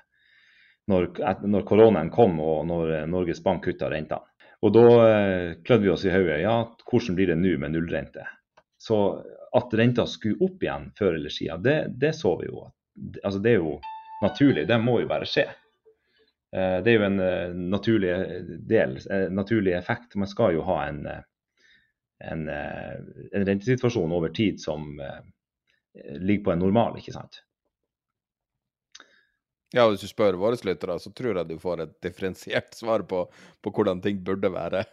når, 0.92 1.10
når 1.48 1.66
koronaen 1.68 2.12
kom 2.12 2.40
og 2.44 2.66
når 2.68 2.94
eh, 2.98 3.10
Norges 3.10 3.44
Bank 3.44 3.64
kutta 3.66 3.90
rentene. 3.92 4.28
Og 4.64 4.72
da 4.76 4.86
eh, 5.08 5.50
klødde 5.64 5.84
vi 5.84 5.92
oss 5.92 6.06
i 6.08 6.14
hodet. 6.14 6.42
Ja, 6.44 6.58
hvordan 6.90 7.18
blir 7.18 7.34
det 7.34 7.40
nå 7.40 7.58
med 7.60 7.76
nullrente? 7.76 8.28
Så 8.80 9.00
at 9.56 9.76
renta 9.78 10.06
skulle 10.10 10.44
opp 10.44 10.64
igjen 10.64 10.90
før 10.98 11.18
eller 11.18 11.32
siden, 11.32 11.64
det, 11.64 11.78
det 12.00 12.14
så 12.18 12.36
vi 12.40 12.50
jo. 12.50 12.66
Altså, 13.24 13.40
det 13.44 13.54
er 13.54 13.60
jo 13.62 13.78
naturlig. 14.24 14.66
Det 14.68 14.80
må 14.80 15.00
jo 15.04 15.12
bare 15.12 15.28
skje. 15.30 15.46
Eh, 16.56 16.80
det 16.84 16.94
er 16.94 16.98
jo 16.98 17.08
en 17.10 17.68
naturlig 17.72 18.16
del, 18.70 18.98
en 19.12 19.40
naturlig 19.40 19.76
effekt. 19.78 20.16
Man 20.20 20.32
skal 20.32 20.58
jo 20.58 20.66
ha 20.68 20.82
en, 20.88 21.06
en, 22.32 22.48
en 22.50 23.46
rentesituasjon 23.46 24.12
over 24.16 24.32
tid 24.36 24.62
som 24.62 24.96
ligger 26.16 26.44
på 26.46 26.54
en 26.54 26.64
normal, 26.64 26.98
ikke 26.98 27.14
sant. 27.16 27.42
Ja, 29.74 29.88
hvis 29.90 30.04
du 30.06 30.10
spør 30.10 30.38
våre 30.38 30.58
lyttere, 30.62 31.00
så 31.02 31.10
tror 31.18 31.40
jeg 31.40 31.50
du 31.50 31.56
får 31.62 31.88
et 31.88 31.94
differensiert 32.06 32.76
svar 32.80 33.06
på, 33.10 33.26
på 33.62 33.74
hvordan 33.74 34.04
ting 34.06 34.22
burde 34.26 34.52
være. 34.54 34.84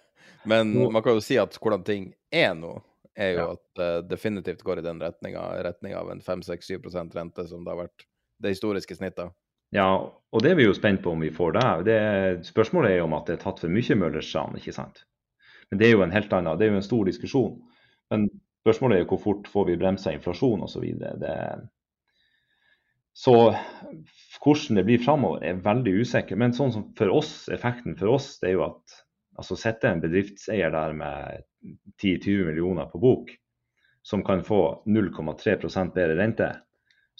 Men 0.48 0.72
nå, 0.72 0.88
man 0.94 1.04
kan 1.04 1.18
jo 1.18 1.24
si 1.24 1.36
at 1.40 1.58
hvordan 1.60 1.84
ting 1.84 2.08
er 2.32 2.54
nå, 2.56 2.78
er 3.12 3.34
jo 3.34 3.42
ja. 3.42 3.50
at 3.58 3.64
det 3.76 3.90
uh, 3.90 4.06
definitivt 4.08 4.64
går 4.64 4.80
i 4.80 4.86
den 4.86 5.02
retninga, 5.02 5.42
retning 5.66 5.92
av 5.98 6.08
en 6.12 6.22
5-6-7% 6.24 7.12
rente, 7.18 7.44
som 7.50 7.66
det 7.66 7.74
har 7.74 7.82
vært 7.82 8.06
det 8.40 8.54
historiske 8.54 8.96
snittet. 8.96 9.34
Ja, 9.76 9.90
og 10.08 10.42
det 10.42 10.54
er 10.54 10.58
vi 10.58 10.64
jo 10.64 10.74
spent 10.74 11.02
på 11.04 11.12
om 11.12 11.20
vi 11.20 11.28
får 11.34 11.52
det. 11.58 11.66
det 11.90 12.00
spørsmålet 12.48 12.94
er 12.94 13.02
jo 13.02 13.10
om 13.10 13.18
at 13.18 13.28
det 13.28 13.36
er 13.36 13.44
tatt 13.44 13.60
for 13.60 13.70
mye 13.70 13.98
Møllerstran, 14.00 14.56
ikke 14.58 14.74
sant. 14.74 15.04
Men 15.70 15.80
det 15.80 15.88
er 15.88 15.94
jo 15.94 16.04
en 16.04 16.14
helt 16.14 16.32
annen, 16.34 16.58
det 16.58 16.66
er 16.66 16.72
jo 16.72 16.80
en 16.80 16.86
stor 16.86 17.06
diskusjon. 17.06 17.58
Men 18.10 18.26
spørsmålet 18.64 18.96
er 18.96 19.04
jo 19.04 19.10
hvor 19.12 19.22
fort 19.22 19.50
får 19.50 19.68
vi 19.68 19.78
bremsa 19.80 20.14
inflasjon 20.14 20.64
osv. 20.66 20.86
Det, 21.20 21.36
så 23.12 23.36
hvordan 24.40 24.80
det 24.80 24.86
blir 24.88 25.04
framover, 25.04 25.44
er 25.44 25.62
veldig 25.64 25.94
usikker. 26.02 26.38
Men 26.40 26.56
sånn 26.56 26.74
som 26.74 26.88
for 26.98 27.12
oss, 27.20 27.34
effekten 27.52 27.98
for 28.00 28.16
oss, 28.16 28.32
det 28.42 28.50
er 28.50 28.58
jo 28.58 28.66
at 28.66 28.98
altså 29.40 29.56
sitter 29.56 29.94
en 29.94 30.02
bedriftseier 30.02 30.72
der 30.74 30.96
med 30.96 31.46
10-20 32.02 32.50
millioner 32.50 32.90
på 32.90 33.00
bok, 33.00 33.30
som 34.02 34.24
kan 34.24 34.42
få 34.44 34.82
0,3 34.88 35.56
bedre 35.94 36.16
rente, 36.18 36.50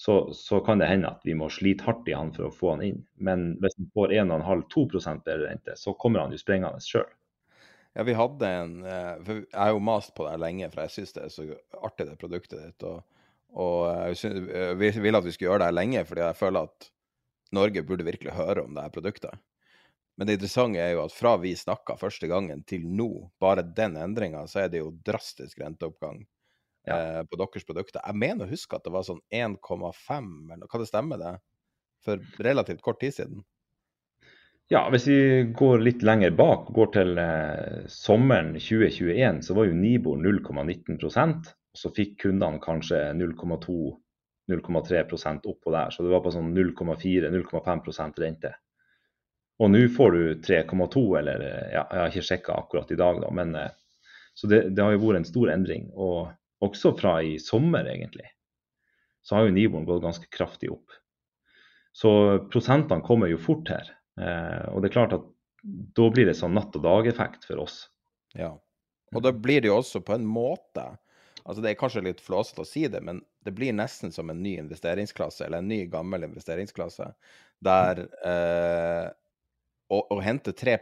så, 0.01 0.33
så, 0.33 0.59
kan 0.65 0.79
det 0.81 0.87
hende 0.89 1.11
at 1.13 1.21
vi 1.23 1.35
må 1.37 1.45
slite 1.53 1.85
hardt 1.85 2.07
i 2.09 2.15
han 2.17 2.31
for 2.33 2.47
å 2.47 2.53
få 2.55 2.71
han 2.73 2.81
inn. 2.87 3.01
Men 3.21 3.51
hvis 3.61 3.75
han 3.77 3.89
får 3.93 4.15
1,5-2 4.17 4.85
bedre 5.21 5.43
rente, 5.43 5.75
så 5.77 5.93
kommer 5.93 6.23
han 6.23 6.33
jo 6.33 6.39
sprengende 6.41 6.81
sjøl. 6.81 7.05
Ja, 7.93 8.05
vi 8.07 8.15
hadde 8.15 8.47
en 8.47 8.75
eh, 8.87 9.15
for 9.27 9.41
Jeg 9.41 9.57
har 9.57 9.73
jo 9.73 9.81
mast 9.83 10.13
på 10.15 10.27
det 10.27 10.37
lenge, 10.39 10.69
for 10.71 10.85
jeg 10.85 10.95
syns 10.95 11.15
det 11.17 11.25
er 11.25 11.33
så 11.33 11.47
artig, 11.81 12.07
det 12.07 12.19
produktet 12.21 12.61
ditt. 12.63 12.87
og 12.87 13.03
og 13.51 14.15
vi 14.79 14.89
ville 15.03 15.19
at 15.19 15.25
vi 15.25 15.31
skulle 15.35 15.49
gjøre 15.49 15.59
det 15.59 15.65
her 15.67 15.75
lenge, 15.75 16.05
fordi 16.07 16.21
jeg 16.23 16.37
føler 16.39 16.69
at 16.69 16.85
Norge 17.51 17.83
burde 17.83 18.05
virkelig 18.07 18.31
høre 18.31 18.63
om 18.63 18.77
det 18.77 18.85
her 18.85 18.93
produktet. 18.95 19.41
Men 20.15 20.27
det 20.27 20.37
interessante 20.37 20.79
er 20.79 20.93
jo 20.93 21.05
at 21.05 21.15
fra 21.15 21.33
vi 21.41 21.51
snakka 21.57 21.97
første 21.99 22.27
gangen 22.31 22.63
til 22.67 22.83
nå, 22.87 23.09
bare 23.41 23.63
den 23.65 23.97
endringa, 23.99 24.43
så 24.47 24.63
er 24.63 24.71
det 24.71 24.83
jo 24.83 24.91
drastisk 25.07 25.59
renteoppgang 25.59 26.21
ja. 26.87 26.97
eh, 26.97 27.21
på 27.27 27.39
deres 27.39 27.67
produkter. 27.67 28.03
Jeg 28.05 28.19
mener 28.21 28.45
å 28.45 28.51
huske 28.51 28.77
at 28.77 28.85
det 28.85 28.93
var 28.93 29.07
sånn 29.07 29.21
1,5, 29.33 30.29
eller 30.53 30.71
kan 30.71 30.83
det 30.83 30.89
stemme 30.91 31.19
det? 31.21 31.35
For 32.05 32.21
relativt 32.41 32.83
kort 32.85 33.01
tid 33.01 33.15
siden. 33.17 33.43
Ja, 34.71 34.85
hvis 34.87 35.03
vi 35.07 35.43
går 35.51 35.81
litt 35.83 36.03
lenger 36.07 36.31
bak, 36.31 36.69
går 36.71 36.93
til 36.93 37.17
eh, 37.19 37.81
sommeren 37.91 38.53
2021, 38.55 39.41
så 39.43 39.51
var 39.57 39.65
jo 39.67 39.73
Nibor 39.75 40.15
0,19% 40.23 41.49
så 41.75 41.91
fikk 41.91 42.23
kundene 42.23 42.55
kanskje 42.63 43.11
0,2-0,3% 43.19 45.49
oppå 45.51 45.75
der. 45.75 45.91
Så 45.91 46.07
det 46.07 46.13
var 46.13 46.23
på 46.23 46.31
sånn 46.31 46.55
0,4-0,5% 46.55 48.23
rente. 48.23 48.55
Og 49.59 49.67
nå 49.75 49.83
får 49.91 50.09
du 50.15 50.39
3,2, 50.47 51.19
eller 51.19 51.43
ja, 51.43 51.83
jeg 51.83 51.99
har 51.99 52.07
ikke 52.07 52.27
sjekka 52.31 52.55
akkurat 52.63 52.87
i 52.95 53.01
dag, 53.03 53.19
da, 53.27 53.29
men 53.41 53.51
eh, 53.59 53.75
så 54.39 54.47
det, 54.47 54.71
det, 54.71 54.87
har 54.87 54.95
jo 54.95 55.03
vært 55.03 55.19
en 55.25 55.31
stor 55.33 55.51
endring. 55.51 55.91
Og 55.91 56.31
også 56.63 56.95
fra 56.95 57.19
i 57.27 57.43
sommer, 57.43 57.91
egentlig, 57.91 58.31
så 59.19 59.35
har 59.35 59.43
jo 59.49 59.55
Niboen 59.59 59.83
gått 59.83 60.07
ganske 60.07 60.31
kraftig 60.31 60.71
opp. 60.71 60.87
Så 61.91 62.39
prosentene 62.47 63.03
kommer 63.03 63.27
jo 63.27 63.35
fort 63.51 63.67
her. 63.67 63.99
Eh, 64.19 64.65
og 64.71 64.81
det 64.81 64.91
er 64.91 64.97
klart 64.97 65.15
at 65.15 65.29
da 65.95 66.09
blir 66.11 66.27
det 66.27 66.35
sånn 66.39 66.55
natt 66.57 66.75
og 66.75 66.83
dag-effekt 66.83 67.45
for 67.47 67.61
oss. 67.63 67.85
Ja, 68.35 68.55
og 69.11 69.23
da 69.25 69.33
blir 69.35 69.61
det 69.61 69.71
jo 69.71 69.79
også 69.81 70.01
på 70.05 70.15
en 70.15 70.27
måte 70.27 70.85
Altså 71.41 71.63
Det 71.63 71.71
er 71.71 71.79
kanskje 71.79 72.03
litt 72.05 72.19
flåsete 72.21 72.61
å 72.61 72.67
si 72.69 72.83
det, 72.85 72.99
men 73.01 73.23
det 73.41 73.55
blir 73.57 73.73
nesten 73.73 74.11
som 74.13 74.29
en 74.29 74.43
ny 74.43 74.51
investeringsklasse, 74.61 75.47
eller 75.47 75.63
en 75.63 75.71
ny, 75.71 75.79
gammel 75.89 76.27
investeringsklasse, 76.27 77.07
der 77.65 78.03
eh, 78.29 79.07
å, 79.89 80.01
å, 80.05 80.19
hente 80.21 80.53
3 80.53 80.75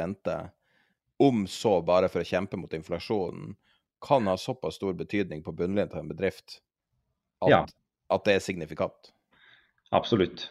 rente, 0.00 0.38
om 1.20 1.44
så 1.44 1.74
bare 1.84 2.08
for 2.08 2.24
å 2.24 2.30
kjempe 2.30 2.56
mot 2.56 2.72
inflasjonen, 2.72 3.52
kan 4.00 4.32
ha 4.32 4.38
såpass 4.40 4.80
stor 4.80 4.96
betydning 4.96 5.44
på 5.44 5.52
bunnlinjen 5.52 5.92
til 5.92 6.00
en 6.00 6.08
bedrift 6.08 6.62
at, 7.44 7.50
ja. 7.52 7.60
at, 8.08 8.24
det 8.24 8.38
er 8.38 8.44
signifikant. 8.44 9.12
Absolutt. 9.92 10.48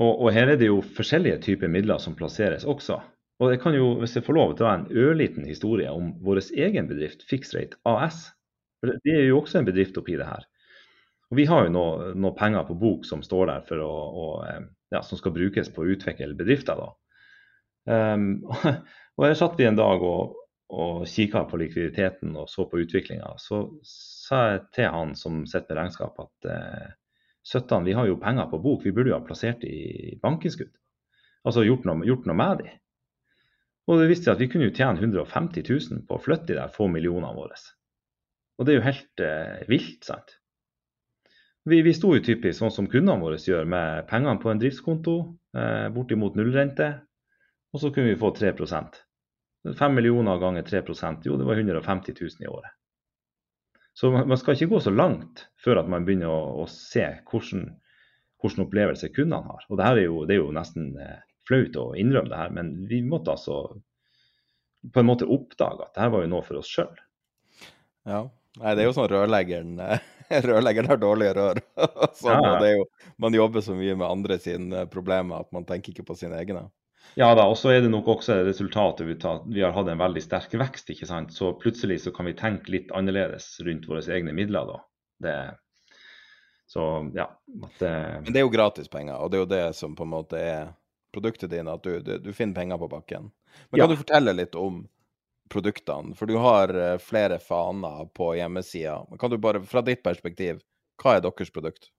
Og, 0.00 0.12
og 0.24 0.30
her 0.32 0.52
er 0.52 0.60
det 0.60 0.70
jo 0.70 0.80
forskjellige 0.96 1.40
typer 1.44 1.68
midler 1.72 2.00
som 2.00 2.16
plasseres 2.16 2.64
også. 2.68 3.00
Og 3.42 3.50
jeg 3.50 3.60
kan 3.62 3.74
jo, 3.74 3.96
hvis 4.00 4.14
jeg 4.16 4.24
får 4.24 4.36
lov, 4.36 4.54
ha 4.62 4.76
en 4.76 4.88
ørliten 4.90 5.44
historie 5.48 5.90
om 5.90 6.12
vår 6.22 6.40
egen 6.62 6.88
bedrift, 6.88 7.24
Fixrate 7.28 7.78
AS. 7.88 8.28
For 8.80 8.94
Det 9.04 9.14
er 9.16 9.28
jo 9.28 9.40
også 9.40 9.60
en 9.60 9.68
bedrift 9.68 9.98
oppi 9.98 10.16
det 10.18 10.28
her. 10.28 10.46
Og 11.32 11.36
Vi 11.40 11.46
har 11.48 11.66
jo 11.66 11.72
noen 11.74 12.20
noe 12.20 12.36
penger 12.36 12.66
på 12.68 12.76
bok 12.78 13.06
som 13.08 13.22
står 13.24 13.48
der 13.48 13.66
for 13.68 13.82
å, 13.82 13.92
å, 14.22 14.26
eh, 14.46 14.64
ja, 14.92 15.00
som 15.02 15.18
skal 15.18 15.34
brukes 15.34 15.72
på 15.72 15.82
å 15.82 15.94
utvikle 15.94 16.36
bedrifter. 16.38 16.78
da. 16.78 16.92
Um, 17.88 18.44
og 19.16 19.26
her 19.26 19.34
satt 19.38 19.58
vi 19.58 19.66
en 19.66 19.78
dag 19.78 20.04
og, 20.06 20.36
og 20.72 21.06
kikka 21.08 21.46
på 21.48 21.58
likviditeten 21.64 22.36
og 22.38 22.50
så 22.52 22.68
på 22.68 22.84
utviklinga. 22.84 23.34
Så 23.42 23.64
sa 23.82 24.42
jeg 24.52 24.66
til 24.76 24.92
han 24.92 25.16
som 25.18 25.42
sitter 25.48 25.74
med 25.74 25.80
regnskap 25.80 26.20
at 26.22 26.52
eh, 26.52 26.90
Søttan, 27.42 27.84
vi 27.84 27.94
har 27.98 28.06
jo 28.06 28.20
penger 28.22 28.46
på 28.50 28.60
bok, 28.62 28.84
vi 28.86 28.92
burde 28.94 29.10
jo 29.10 29.18
ha 29.18 29.24
plassert 29.26 29.64
i 29.66 30.14
bankinnskudd. 30.22 30.72
Altså 31.42 31.64
gjort 31.66 31.86
noe, 31.88 32.06
gjort 32.06 32.28
noe 32.30 32.38
med 32.38 32.62
de. 32.62 32.74
Og 33.90 33.98
det 33.98 34.10
viste 34.12 34.28
seg 34.28 34.36
at 34.36 34.42
vi 34.44 34.48
kunne 34.52 34.68
jo 34.68 34.74
tjene 34.76 35.02
150 35.02 35.66
000 35.66 36.04
på 36.06 36.16
å 36.18 36.22
flytte 36.22 36.52
de 36.52 36.60
der 36.60 36.70
få 36.74 36.86
millionene 36.90 37.34
våre. 37.34 37.58
Og 38.58 38.66
det 38.66 38.74
er 38.74 38.78
jo 38.78 38.86
helt 38.86 39.22
eh, 39.26 39.64
vilt, 39.66 40.06
sant. 40.06 40.36
Vi, 41.66 41.80
vi 41.82 41.94
sto 41.94 42.12
jo 42.14 42.22
typisk 42.22 42.60
sånn 42.60 42.74
som 42.74 42.90
kundene 42.90 43.22
våre 43.22 43.40
gjør, 43.42 43.66
med 43.66 44.06
pengene 44.10 44.38
på 44.42 44.52
en 44.52 44.62
driftskonto, 44.62 45.16
eh, 45.58 45.88
bortimot 45.94 46.38
nullrente, 46.38 46.92
og 47.72 47.82
så 47.82 47.90
kunne 47.90 48.12
vi 48.12 48.20
få 48.20 48.30
3% 48.38 49.02
5 49.78 49.94
millioner 49.94 50.38
ganger 50.42 50.62
3% 50.66 51.26
jo 51.26 51.36
det 51.38 51.46
var 51.46 51.58
150 51.58 52.14
000 52.20 52.30
i 52.42 52.50
året. 52.50 52.70
Så 53.92 54.10
man 54.14 54.38
skal 54.40 54.56
ikke 54.56 54.70
gå 54.72 54.80
så 54.80 54.92
langt 54.94 55.46
før 55.60 55.82
at 55.82 55.88
man 55.92 56.06
begynner 56.06 56.32
å, 56.32 56.62
å 56.62 56.66
se 56.70 57.04
hvordan, 57.28 57.66
hvordan 58.40 58.64
opplevelse 58.64 59.10
kundene 59.12 59.44
har. 59.50 59.66
Og 59.68 59.80
det, 59.80 59.88
er 59.88 60.04
jo, 60.06 60.22
det 60.28 60.36
er 60.36 60.40
jo 60.40 60.54
nesten 60.56 60.94
eh, 61.00 61.18
flaut 61.48 61.76
å 61.76 61.90
innrømme 62.00 62.32
det 62.32 62.40
her, 62.40 62.54
men 62.56 62.72
vi 62.88 63.02
måtte 63.04 63.34
altså 63.34 63.58
på 64.92 65.02
en 65.02 65.08
måte 65.08 65.28
oppdage 65.30 65.84
at 65.84 65.92
det 65.94 66.02
her 66.02 66.14
var 66.14 66.24
jo 66.24 66.30
noe 66.32 66.46
for 66.46 66.62
oss 66.62 66.70
sjøl. 66.72 66.94
Ja. 68.08 68.24
Nei, 68.60 68.74
det 68.76 68.82
er 68.82 68.90
jo 68.90 68.96
sånn 68.96 69.08
rørleggeren 69.08 69.78
Rørleggeren 70.48 70.90
har 70.90 70.98
dårlige 71.00 71.36
rør. 71.36 71.60
sånn, 72.20 72.44
ja, 72.44 72.56
ja. 72.56 72.72
Jo, 72.76 72.86
man 73.20 73.36
jobber 73.36 73.64
så 73.64 73.76
mye 73.76 73.94
med 73.96 74.08
andre 74.08 74.38
sine 74.40 74.86
problemer 74.92 75.44
at 75.44 75.52
man 75.54 75.68
tenker 75.68 75.92
ikke 75.92 76.06
på 76.08 76.16
sine 76.18 76.40
egne. 76.40 76.66
Ja 77.18 77.34
da, 77.36 77.44
og 77.50 77.58
så 77.60 77.74
er 77.74 77.82
det 77.84 77.90
nok 77.92 78.08
også 78.08 78.38
resultatet 78.46 79.24
av 79.28 79.42
at 79.42 79.48
vi 79.52 79.60
har 79.60 79.74
hatt 79.76 79.90
en 79.92 80.00
veldig 80.00 80.22
sterk 80.24 80.54
vekst. 80.56 80.90
ikke 80.94 81.08
sant? 81.08 81.34
Så 81.34 81.52
plutselig 81.60 82.00
så 82.06 82.12
kan 82.14 82.28
vi 82.28 82.36
tenke 82.38 82.72
litt 82.72 82.92
annerledes 82.96 83.58
rundt 83.66 83.88
våre 83.90 84.04
egne 84.16 84.32
midler 84.36 84.70
da. 84.70 84.78
Det, 85.22 85.34
så 86.72 86.86
ja. 87.14 87.28
At, 87.62 87.82
Men 87.82 88.32
det 88.32 88.40
er 88.40 88.46
jo 88.46 88.54
gratispenger, 88.54 89.18
og 89.20 89.30
det 89.30 89.38
er 89.38 89.44
jo 89.44 89.50
det 89.50 89.66
som 89.76 89.96
på 89.98 90.06
en 90.06 90.14
måte 90.14 90.40
er 90.40 90.72
produktet 91.12 91.52
ditt, 91.52 91.68
at 91.68 91.84
du, 91.84 92.18
du, 92.24 92.32
finner 92.32 92.56
penger 92.56 92.80
på 92.80 92.88
bakken. 92.88 93.28
Men 93.68 93.80
kan 93.80 93.84
ja. 93.84 93.92
du 93.92 94.00
fortelle 94.00 94.32
litt 94.32 94.56
om 94.56 94.86
produktene? 95.52 96.16
For 96.16 96.30
du 96.30 96.38
har 96.40 96.72
eh, 96.72 96.98
flere 97.02 97.38
faner 97.44 98.06
på 98.16 98.32
hjemmesida. 98.38 99.02
Kan 99.20 99.34
du 99.34 99.36
bare, 99.36 99.60
fra 99.68 99.84
ditt 99.84 100.00
perspektiv, 100.04 100.62
hva 101.02 101.18
er 101.18 101.26
deres 101.26 101.52
produkt? 101.52 101.90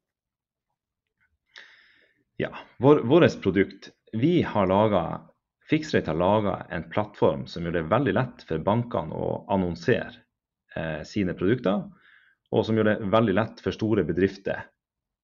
Ja, 2.41 2.49
vår, 2.81 3.03
vårt 3.05 3.37
produkt 3.43 3.91
vi 4.13 4.41
har 4.41 4.67
laget, 4.67 5.29
Fixrate 5.69 6.11
har 6.11 6.17
laga 6.19 6.55
en 6.69 6.83
plattform 6.89 7.45
som 7.47 7.65
gjør 7.65 7.77
det 7.77 7.89
veldig 7.89 8.13
lett 8.13 8.43
for 8.47 8.61
bankene 8.61 9.15
å 9.15 9.29
annonsere 9.53 10.11
eh, 10.75 11.01
sine 11.07 11.33
produkter, 11.39 11.85
og 12.53 12.65
som 12.67 12.77
gjør 12.77 12.91
det 12.91 13.11
veldig 13.13 13.35
lett 13.39 13.63
for 13.63 13.73
store 13.75 14.03
bedrifter 14.05 14.59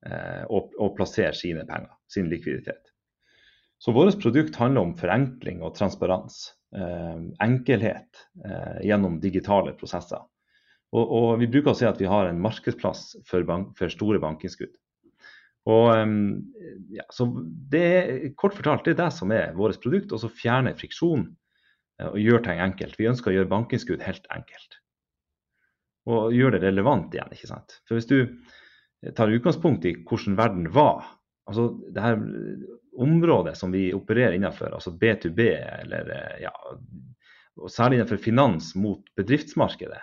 eh, 0.08 0.46
å, 0.48 0.64
å, 0.80 0.90
plassere 0.98 1.36
sine 1.38 1.68
penger, 1.70 1.92
sin 2.10 2.32
likviditet. 2.32 2.94
Så 3.80 3.94
vårt 3.96 4.18
produkt 4.24 4.58
handler 4.60 4.88
om 4.88 4.96
forenkling 4.98 5.62
og 5.64 5.76
transparens. 5.78 6.50
Eh, 6.76 7.22
enkelhet 7.46 8.26
eh, 8.46 8.82
gjennom 8.90 9.20
digitale 9.22 9.76
prosesser. 9.78 10.26
Og, 10.90 11.04
og, 11.06 11.30
Vi 11.40 11.48
bruker 11.52 11.76
å 11.76 11.78
si 11.78 11.86
at 11.86 12.02
vi 12.02 12.10
har 12.10 12.30
en 12.30 12.42
markedsplass 12.42 13.20
for, 13.30 13.46
bank, 13.46 13.76
for 13.78 13.94
store 13.94 14.22
bankinnskudd. 14.24 14.74
Og 15.68 15.89
ja, 16.95 17.05
så 17.14 17.28
det 17.72 17.84
er, 17.84 18.12
Kort 18.39 18.55
fortalt, 18.57 18.86
det 18.86 18.95
er 18.95 19.03
det 19.03 19.12
som 19.16 19.34
er 19.36 19.55
vårt 19.57 19.82
produkt. 19.84 20.14
Og 20.16 20.22
så 20.24 20.32
fjerne 20.32 20.76
friksjon 20.78 21.26
eh, 21.99 22.10
og 22.10 22.20
gjøre 22.22 22.45
ting 22.47 22.64
enkelt. 22.64 22.97
Vi 22.99 23.10
ønsker 23.12 23.32
å 23.32 23.38
gjøre 23.38 23.51
bankinnskudd 23.51 24.05
helt 24.05 24.30
enkelt. 24.34 24.80
Og 26.10 26.34
gjøre 26.34 26.57
det 26.57 26.72
relevant 26.72 27.14
igjen. 27.14 27.32
ikke 27.36 27.51
sant? 27.51 27.80
For 27.88 27.99
Hvis 27.99 28.10
du 28.10 29.12
tar 29.16 29.32
utgangspunkt 29.32 29.86
i 29.88 29.95
hvordan 30.07 30.38
verden 30.39 30.70
var, 30.76 31.05
altså 31.49 31.70
det 31.93 32.03
her 32.03 32.18
området 32.99 33.55
som 33.57 33.72
vi 33.72 33.89
opererer 33.95 34.36
innenfor, 34.36 34.74
altså 34.76 34.95
B2B, 34.95 35.45
eller 35.84 36.10
eh, 36.16 36.41
ja, 36.47 36.55
og 37.60 37.72
særlig 37.72 37.99
innenfor 37.99 38.22
finans 38.24 38.74
mot 38.80 39.03
bedriftsmarkedet, 39.20 40.01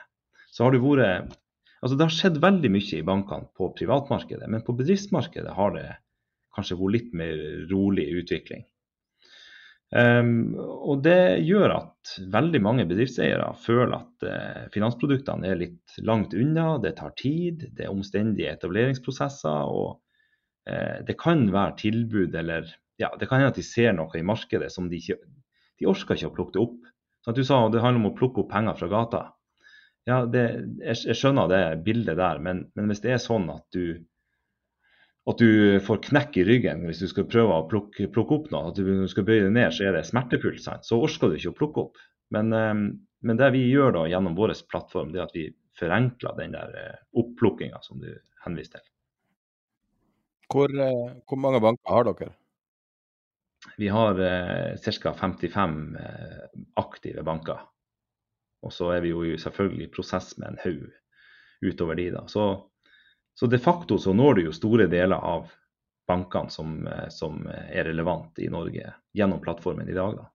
så 0.53 0.65
har 0.65 0.73
det 0.73 0.85
vært 0.85 1.37
Altså, 1.83 1.97
det 1.97 2.07
har 2.07 2.15
skjedd 2.15 2.41
veldig 2.43 2.71
mye 2.73 2.99
i 2.99 3.05
bankene 3.07 3.51
på 3.57 3.71
privatmarkedet, 3.77 4.49
men 4.49 4.65
på 4.65 4.75
bedriftsmarkedet 4.79 5.53
har 5.59 5.75
det 5.77 5.87
kanskje 6.57 6.79
vært 6.81 6.97
litt 6.97 7.13
mer 7.17 7.43
rolig 7.71 8.07
utvikling. 8.23 8.65
Um, 9.95 10.57
og 10.59 11.05
Det 11.05 11.39
gjør 11.47 11.77
at 11.77 12.17
veldig 12.33 12.61
mange 12.65 12.87
bedriftseiere 12.91 13.53
føler 13.63 13.95
at 14.01 14.25
uh, 14.27 14.65
finansproduktene 14.75 15.47
er 15.47 15.61
litt 15.61 16.01
langt 16.03 16.35
unna, 16.35 16.73
det 16.83 16.97
tar 16.99 17.15
tid, 17.21 17.69
det 17.77 17.87
er 17.87 17.95
omstendige 17.95 18.51
etableringsprosesser. 18.57 19.71
og 19.71 20.01
uh, 20.67 20.99
Det 21.07 21.15
kan 21.21 21.47
være 21.55 21.79
tilbud 21.85 22.35
eller 22.35 22.67
ja, 22.99 23.13
det 23.21 23.29
kan 23.29 23.39
hende 23.39 23.53
at 23.53 23.61
de 23.61 23.67
ser 23.67 23.93
noe 23.95 24.11
i 24.19 24.27
markedet 24.27 24.73
som 24.73 24.89
de 24.91 24.99
ikke 24.99 25.21
de 25.77 25.89
orker 25.91 26.17
ikke 26.17 26.31
å 26.31 26.37
plukke 26.37 26.57
det 26.57 26.63
opp. 26.63 26.77
Sånn 27.23 27.35
at 27.35 27.39
du 27.39 27.47
sa 27.47 27.59
det 27.69 27.83
handler 27.85 28.01
om 28.01 28.11
å 28.13 28.17
plukke 28.17 28.43
opp 28.43 28.53
penger 28.53 28.79
fra 28.79 28.89
gata. 28.91 29.23
Ja, 30.07 30.21
det, 30.31 30.43
jeg, 30.79 30.99
jeg, 31.09 31.17
skjønner 31.19 31.51
det 31.51 31.63
bildet 31.87 32.19
der, 32.21 32.39
men, 32.43 32.69
men, 32.79 32.91
hvis 32.91 33.03
det 33.03 33.17
er 33.17 33.23
sånn 33.23 33.49
at 33.51 33.65
du, 33.75 33.99
at 35.27 35.43
du 35.43 35.81
får 35.83 36.05
knekk 36.05 36.39
i 36.39 36.45
ryggen 36.47 36.85
hvis 36.87 37.03
du 37.03 37.09
skal 37.11 37.27
prøve 37.27 37.57
å 37.57 37.67
plukke, 37.67 38.07
plukke 38.15 38.39
opp 38.39 38.53
noe, 38.53 38.71
at 38.71 38.79
du 38.79 39.09
skal 39.11 39.27
bøye 39.27 39.49
det 39.49 39.55
ned, 39.57 39.75
så 39.75 39.89
er 39.89 39.99
det 39.99 40.05
smertefullt. 40.07 40.63
Sant? 40.63 40.87
Så 40.87 41.01
orker 41.03 41.33
du 41.33 41.41
ikke 41.41 41.55
å 41.57 41.59
plukke 41.59 41.87
opp. 41.89 42.03
Men, 42.35 42.55
ehm, 42.55 42.87
men, 43.27 43.41
det 43.41 43.51
vi 43.55 43.67
gjør 43.67 43.97
da 43.99 44.07
gjennom 44.11 44.39
vår 44.39 44.55
plattform, 44.71 45.11
det 45.11 45.23
er 45.23 45.27
at 45.27 45.35
vi 45.35 45.49
forenkler 45.79 46.39
den 46.39 46.55
der 46.55 46.79
eh, 46.81 46.99
opplukkinga 47.19 47.83
som 47.83 47.99
du 48.01 48.09
henviser 48.47 48.79
til. 48.79 48.93
Hvor, 50.53 50.71
eh, 50.71 51.15
hvor, 51.27 51.43
mange 51.43 51.61
banker 51.63 51.97
har 51.99 52.07
dere? 52.07 52.33
Vi 53.77 53.91
har 53.91 54.21
eh, 54.23 54.79
ca. 55.03 55.13
55 55.19 55.97
eh, 55.99 56.45
aktive 56.79 57.27
banker. 57.27 57.67
Og 58.67 58.73
så 58.75 58.91
er 58.97 59.05
vi 59.05 59.13
jo 59.15 59.23
selvfølgelig 59.39 59.87
i 59.87 59.93
prosess 59.95 60.35
med 60.41 60.53
en 60.53 60.63
haug 60.65 61.71
utover 61.71 61.99
de. 61.99 62.11
da. 62.15 62.27
Så, 62.29 62.47
så, 63.35 63.47
de 63.47 63.59
facto 63.63 63.99
så 63.99 64.15
når 64.15 64.35
du 64.35 64.47
jo 64.49 64.55
store 64.57 64.89
deler 64.91 65.23
av 65.23 65.51
bankene 66.07 66.53
som, 66.53 66.79
som 67.11 67.47
er 67.51 67.89
relevant 67.89 68.39
i 68.39 68.51
Norge 68.53 68.93
gjennom 69.17 69.43
plattformen 69.43 69.89
i 69.89 69.97
dag. 69.97 70.19
da. 70.19 70.31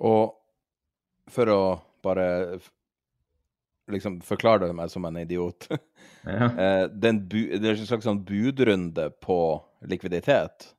Og 0.00 0.36
for 1.30 1.52
å 1.52 1.62
bare 2.02 2.26
liksom 3.90 4.20
forklare 4.24 4.66
det 4.66 4.74
meg 4.76 4.90
som 4.90 5.04
en 5.04 5.18
idiot 5.20 5.66
ja. 6.24 6.46
Eh, 6.46 6.84
det, 6.90 7.14
er 7.34 7.72
en 7.74 7.86
slags 7.86 8.06
sånn 8.06 8.22
budrunde 8.24 9.10
på 9.22 9.38
likviditet. 9.88 10.70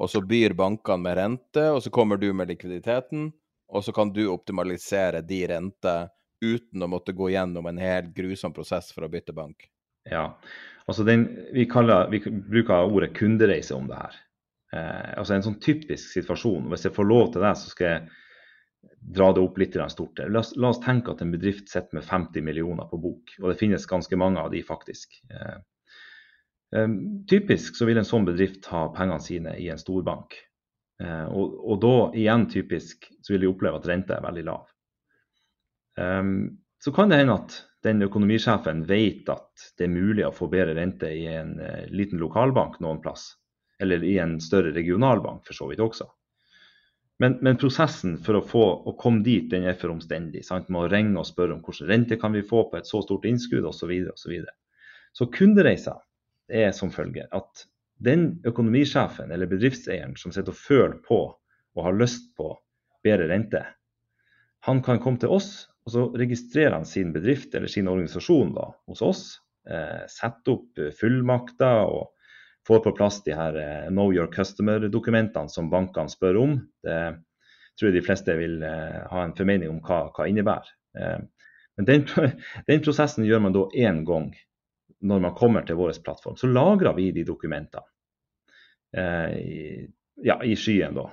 Og 0.00 0.10
så 0.10 0.22
byr 0.24 0.54
bankene 0.56 1.04
med 1.04 1.18
rente, 1.18 1.66
og 1.70 1.82
så 1.84 1.92
kommer 1.92 2.20
du 2.20 2.30
med 2.32 2.48
likviditeten 2.48 3.30
og 3.70 3.84
så 3.86 3.94
kan 3.94 4.12
du 4.12 4.24
optimalisere 4.32 5.22
de 5.26 5.40
renter 5.50 6.08
uten 6.40 6.82
å 6.82 6.88
måtte 6.88 7.12
gå 7.12 7.30
gjennom 7.34 7.66
en 7.68 7.78
helt 7.80 8.14
grusom 8.16 8.54
prosess 8.56 8.90
for 8.94 9.06
å 9.06 9.12
bytte 9.12 9.34
bank. 9.36 9.68
Ja, 10.08 10.40
altså 10.86 11.04
den, 11.04 11.26
vi, 11.52 11.66
kaller, 11.68 12.08
vi 12.10 12.22
bruker 12.24 12.88
ordet 12.88 13.12
kundereise 13.16 13.76
om 13.76 13.88
det 13.90 14.00
her. 14.00 14.16
Eh, 14.72 15.18
altså 15.18 15.36
En 15.36 15.44
sånn 15.44 15.60
typisk 15.62 16.14
situasjon. 16.14 16.70
Hvis 16.72 16.86
jeg 16.88 16.96
får 16.96 17.08
lov 17.08 17.32
til 17.34 17.44
det, 17.44 17.54
så 17.60 17.72
skal 17.72 17.90
jeg 17.90 18.90
dra 19.00 19.30
det 19.36 19.42
opp 19.44 19.58
litt 19.60 19.76
stort. 19.92 20.22
La 20.28 20.40
oss, 20.40 20.54
la 20.56 20.70
oss, 20.72 20.80
tenke 20.84 21.12
at 21.12 21.22
en 21.24 21.32
bedrift 21.34 21.68
sitter 21.68 22.00
med 22.00 22.06
50 22.06 22.44
millioner 22.44 22.88
på 22.88 23.00
bok, 23.00 23.34
og 23.40 23.50
det 23.50 23.58
finnes 23.60 23.88
ganske 23.88 24.16
mange 24.16 24.40
av 24.40 24.50
de 24.52 24.62
faktisk. 24.64 25.20
Eh, 25.30 25.58
eh, 26.76 26.94
typisk 27.28 27.76
så 27.76 27.88
vil 27.88 28.00
en 28.00 28.08
sånn 28.08 28.28
bedrift 28.28 28.70
ha 28.72 28.88
pengene 28.96 29.20
sine 29.24 29.56
i 29.60 29.68
en 29.72 29.80
storbank. 29.80 30.36
Eh, 31.00 31.24
og, 31.24 31.56
og, 31.64 31.80
da 31.80 31.94
igjen 32.18 32.46
typisk 32.50 33.08
så 33.22 33.34
vil 33.34 33.46
de 33.46 33.50
oppleve 33.50 33.80
at 33.80 33.88
renta 33.88 34.18
er 34.18 34.24
veldig 34.26 34.44
lav. 34.50 34.68
Um, 36.00 36.60
så 36.80 36.92
kan 36.96 37.10
det 37.10 37.20
hende 37.20 37.36
at 37.40 37.56
den 37.84 38.04
økonomisjefen 38.04 38.84
vet 38.88 39.28
at 39.32 39.66
det 39.78 39.86
er 39.86 39.92
mulig 39.92 40.24
å 40.26 40.32
få 40.32 40.48
bedre 40.52 40.76
rente 40.76 41.10
i 41.12 41.26
en 41.32 41.56
uh, 41.60 41.84
liten 41.92 42.20
lokalbank 42.20 42.78
noen 42.84 43.00
plass, 43.04 43.32
eller 43.80 44.04
i 44.04 44.18
en 44.20 44.38
større 44.44 44.72
regionalbank 44.76 45.44
for 45.48 45.56
så 45.56 45.70
vidt 45.72 45.82
også. 45.84 46.08
Men, 47.20 47.36
men 47.44 47.58
prosessen 47.60 48.14
for 48.24 48.38
å, 48.38 48.44
få, 48.44 48.64
å 48.88 48.94
komme 48.96 49.20
dit 49.24 49.50
den 49.52 49.66
er 49.68 49.76
for 49.76 49.92
omstendig. 49.92 50.40
Sant? 50.46 50.70
Med 50.72 50.86
å 50.86 50.88
ringe 50.88 51.20
og 51.20 51.28
spørre 51.28 51.52
om 51.52 51.60
hvilken 51.64 51.90
rente 51.90 52.16
kan 52.20 52.32
vi 52.32 52.44
få 52.44 52.62
på 52.70 52.78
et 52.78 52.88
så 52.88 53.02
stort 53.04 53.26
innskudd 53.28 53.66
osv. 53.68 53.76
Så, 53.76 54.08
og 54.08 54.22
så, 54.22 54.30
videre. 54.32 54.54
så 55.16 55.28
kundereiser 55.32 56.00
er 56.48 56.72
som 56.76 56.92
følger 56.92 57.28
at 57.36 57.66
den 58.00 58.40
økonomisjefen 58.48 59.32
eller 59.32 59.50
bedriftseieren 59.50 60.16
som 60.18 60.32
sitter 60.32 60.54
og 60.54 60.60
føler 60.60 60.96
på 61.04 61.20
og 61.76 61.84
har 61.84 61.96
lyst 61.96 62.32
på 62.36 62.52
bedre 63.04 63.28
rente, 63.30 63.62
han 64.66 64.82
kan 64.84 65.00
komme 65.00 65.20
til 65.20 65.32
oss, 65.32 65.68
og 65.86 65.92
så 65.94 66.06
registrerer 66.20 66.74
han 66.76 66.88
sin 66.88 67.14
bedrift 67.14 67.54
eller 67.56 67.70
sin 67.72 67.88
organisasjon 67.88 68.52
da, 68.56 68.66
hos 68.90 69.00
oss. 69.04 69.22
Eh, 69.70 70.02
setter 70.10 70.58
opp 70.58 70.80
fullmakter 70.98 71.84
og 71.88 72.10
får 72.68 72.82
på 72.84 72.92
plass 72.96 73.22
de 73.24 73.34
her 73.36 73.56
eh, 73.56 73.88
Know 73.88 74.12
your 74.12 74.28
customer-dokumentene 74.32 75.48
som 75.48 75.70
bankene 75.72 76.12
spør 76.12 76.40
om. 76.42 76.56
Det 76.84 77.00
tror 77.78 77.90
jeg 77.90 77.96
de 77.96 78.04
fleste 78.04 78.36
vil 78.36 78.60
eh, 78.66 79.00
ha 79.10 79.24
en 79.24 79.36
formening 79.36 79.72
om 79.72 79.80
hva, 79.84 80.02
hva 80.14 80.28
innebærer. 80.28 80.68
Eh, 80.98 81.18
men 81.78 81.88
den, 81.88 82.06
den, 82.68 82.84
prosessen 82.84 83.24
gjør 83.28 83.44
man 83.46 83.56
da 83.56 83.66
én 83.72 84.04
gang 84.08 84.30
når 85.00 85.22
man 85.24 85.36
kommer 85.36 85.64
til 85.66 85.78
vår 85.78 85.96
plattform, 86.04 86.36
så 86.36 86.50
lagrer 86.50 86.94
vi 86.96 87.10
de 87.16 87.24
dokumentene 87.24 87.86
eh, 88.96 89.88
ja, 90.22 90.36
i 90.44 90.56
skyen. 90.56 90.98
da. 90.98 91.08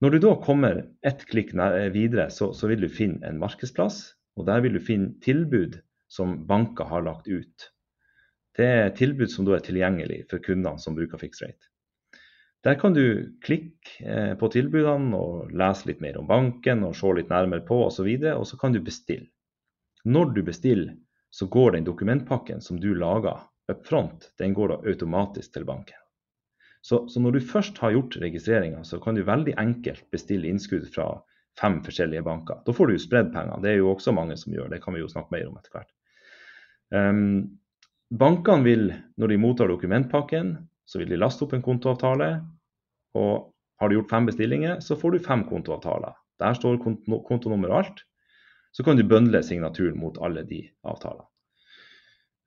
Når 0.00 0.14
du 0.14 0.18
da 0.24 0.34
kommer 0.42 0.82
ett 1.06 1.26
klikk 1.30 1.52
videre, 1.92 2.30
så, 2.30 2.52
så, 2.52 2.68
vil 2.68 2.84
du 2.84 2.88
finne 2.88 3.24
en 3.28 3.38
markedsplass. 3.40 4.14
og 4.36 4.46
Der 4.46 4.60
vil 4.64 4.74
du 4.76 4.80
finne 4.82 5.14
tilbud 5.22 5.78
som 6.08 6.46
banker 6.46 6.88
har 6.90 7.04
lagt 7.06 7.28
ut. 7.28 7.70
Det 8.56 8.66
er 8.66 8.96
tilbud 8.96 9.30
som 9.30 9.46
da 9.46 9.56
er 9.56 9.64
tilgjengelig 9.66 10.24
for 10.30 10.42
kundene 10.42 10.78
som 10.78 10.96
bruker 10.96 11.18
fixrate. 11.18 11.70
Der 12.64 12.78
kan 12.80 12.94
du 12.96 13.30
klikke 13.44 14.00
eh, 14.00 14.34
på 14.40 14.48
tilbudene 14.48 15.18
og 15.18 15.50
lese 15.52 15.90
litt 15.90 16.00
mer 16.00 16.16
om 16.16 16.28
banken 16.28 16.84
og 16.86 16.94
se 16.96 17.10
litt 17.16 17.32
nærmere 17.32 17.64
på 17.66 17.82
osv. 17.86 18.06
Og, 18.08 18.22
så 18.22 18.36
og 18.38 18.46
så 18.48 18.60
kan 18.60 18.72
du 18.72 18.80
bestille. 18.84 19.28
Når 20.04 20.32
du 20.36 20.42
bestiller, 20.46 20.94
så 21.34 21.46
går 21.50 21.74
den 21.74 21.84
dokumentpakken 21.84 22.60
som 22.62 22.78
du 22.80 22.92
lager 22.94 23.40
up 23.72 23.86
front, 23.86 24.30
den 24.38 24.54
går 24.54 24.68
da 24.70 24.76
automatisk 24.86 25.56
til 25.56 25.64
banken. 25.66 25.98
Så, 26.84 27.08
så 27.08 27.20
når 27.20 27.34
du 27.34 27.46
først 27.48 27.78
har 27.82 27.94
gjort 27.96 28.18
registreringa, 28.22 28.84
så 28.84 29.00
kan 29.02 29.16
du 29.16 29.24
veldig 29.26 29.56
enkelt 29.58 30.04
bestille 30.14 30.46
innskudd 30.46 30.86
fra 30.94 31.08
fem 31.58 31.80
forskjellige 31.82 32.22
banker. 32.22 32.60
Da 32.66 32.74
får 32.76 32.86
du 32.86 32.94
jo 32.94 33.02
spredd 33.02 33.32
pengene. 33.34 33.58
Det 33.64 33.72
er 33.72 33.80
jo 33.80 33.90
også 33.94 34.14
mange 34.14 34.36
som 34.38 34.54
gjør, 34.54 34.68
det 34.70 34.82
kan 34.84 34.94
vi 34.94 35.02
jo 35.02 35.10
snakke 35.10 35.34
mer 35.34 35.48
om 35.48 35.58
etter 35.58 35.74
hvert. 35.74 35.90
Um, 36.94 37.58
bankene 38.14 38.68
vil, 38.68 38.86
når 39.18 39.34
de 39.34 39.42
mottar 39.42 39.72
dokumentpakken, 39.72 40.54
så 40.86 41.00
vil 41.00 41.10
de 41.10 41.18
laste 41.18 41.46
opp 41.46 41.56
en 41.56 41.66
kontoavtale. 41.66 42.30
Og 43.18 43.50
har 43.80 43.90
du 43.90 43.98
gjort 43.98 44.12
fem 44.12 44.30
bestillinger, 44.30 44.78
så 44.84 44.94
får 45.00 45.16
du 45.16 45.24
fem 45.24 45.42
kontoavtaler. 45.50 46.14
Der 46.42 46.54
står 46.54 46.78
kontonummer 46.84 47.72
og 47.72 47.80
alt. 47.80 48.06
Så 48.74 48.84
kan 48.86 48.98
du 48.98 49.04
bøndle 49.06 49.42
signaturen 49.46 49.98
mot 50.00 50.18
alle 50.18 50.42
de 50.48 50.64
avtalene. 50.82 51.28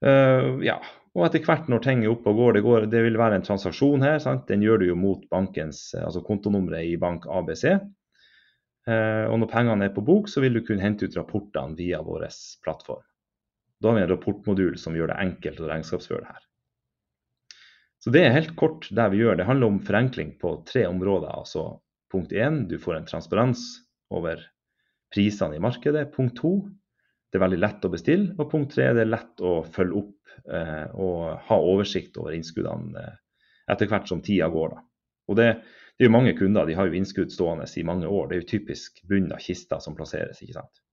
Uh, 0.03 0.59
ja, 0.61 0.77
og 1.17 1.23
etter 1.25 1.41
hvert 1.47 1.69
når 1.71 1.81
ting 1.81 2.03
er 2.03 2.11
oppe 2.11 2.29
og 2.29 2.37
går, 2.37 2.57
det, 2.57 2.63
går, 2.65 2.87
det 2.91 2.99
vil 3.07 3.17
være 3.17 3.39
en 3.39 3.45
transaksjon 3.47 4.03
her. 4.05 4.19
Sant? 4.21 4.45
Den 4.49 4.65
gjør 4.65 4.83
du 4.83 4.89
jo 4.89 4.97
mot 4.99 5.23
bankens, 5.31 5.89
altså 5.97 6.21
kontonummeret 6.25 6.91
i 6.91 6.97
bank 7.01 7.25
ABC. 7.31 7.69
Uh, 8.87 9.25
og 9.31 9.39
når 9.41 9.51
pengene 9.51 9.87
er 9.87 9.95
på 9.95 10.03
bok, 10.05 10.29
så 10.31 10.43
vil 10.43 10.59
du 10.59 10.65
kunne 10.67 10.83
hente 10.83 11.07
ut 11.07 11.17
rapportene 11.17 11.79
via 11.79 12.03
vår 12.05 12.27
plattform. 12.63 13.05
Da 13.81 13.89
har 13.91 13.97
vi 13.97 14.03
en 14.03 14.11
rapportmodul 14.11 14.77
som 14.81 14.95
gjør 14.97 15.11
det 15.11 15.19
enkelt 15.21 15.59
å 15.61 15.71
regnskapsføre 15.71 16.23
det 16.25 16.35
her. 16.35 16.45
Så 18.03 18.13
det 18.13 18.23
er 18.23 18.35
helt 18.35 18.53
kort 18.59 18.87
det 18.93 19.07
vi 19.13 19.23
gjør. 19.23 19.39
Det 19.39 19.47
handler 19.47 19.71
om 19.71 19.81
forenkling 19.85 20.35
på 20.41 20.53
tre 20.69 20.85
områder. 20.89 21.33
Altså 21.33 21.79
punkt 22.11 22.33
én, 22.33 22.65
du 22.69 22.77
får 22.81 22.99
en 22.99 23.09
transparens 23.09 23.63
over 24.13 24.41
prisene 25.13 25.57
i 25.57 25.63
markedet. 25.63 26.07
Punkt 26.13 26.37
to, 26.39 26.53
det 27.31 27.39
er 27.39 27.45
veldig 27.45 27.59
lett 27.61 27.87
å 27.87 27.91
bestille. 27.93 28.33
Og 28.37 28.49
punkt 28.51 28.73
tre, 28.75 28.89
det 28.95 29.03
er 29.05 29.11
lett 29.11 29.43
å 29.43 29.59
følge 29.63 30.01
opp 30.01 30.35
eh, 30.53 30.85
og 30.95 31.47
ha 31.49 31.59
oversikt 31.59 32.19
over 32.21 32.35
innskuddene 32.37 33.03
eh, 33.03 33.17
etter 33.73 33.89
hvert 33.91 34.09
som 34.09 34.23
tida 34.23 34.49
går. 34.51 34.75
Da. 34.75 34.83
Og 35.27 35.39
det, 35.39 35.47
det, 35.97 36.05
er 36.05 36.09
jo 36.09 36.15
mange 36.15 36.35
kunder, 36.39 36.67
de 36.67 36.77
har 36.77 36.87
jo 36.87 36.97
innskudd 36.99 37.33
stående 37.33 37.67
i 37.67 37.85
mange 37.87 38.07
år. 38.07 38.29
Det 38.29 38.37
er 38.37 38.43
jo 38.43 38.51
typisk 38.53 39.01
bunn 39.09 39.31
av 39.35 39.43
kista 39.43 39.81
som 39.83 39.97
plasseres, 39.97 40.39
ikke 40.43 40.59
sant. 40.59 40.83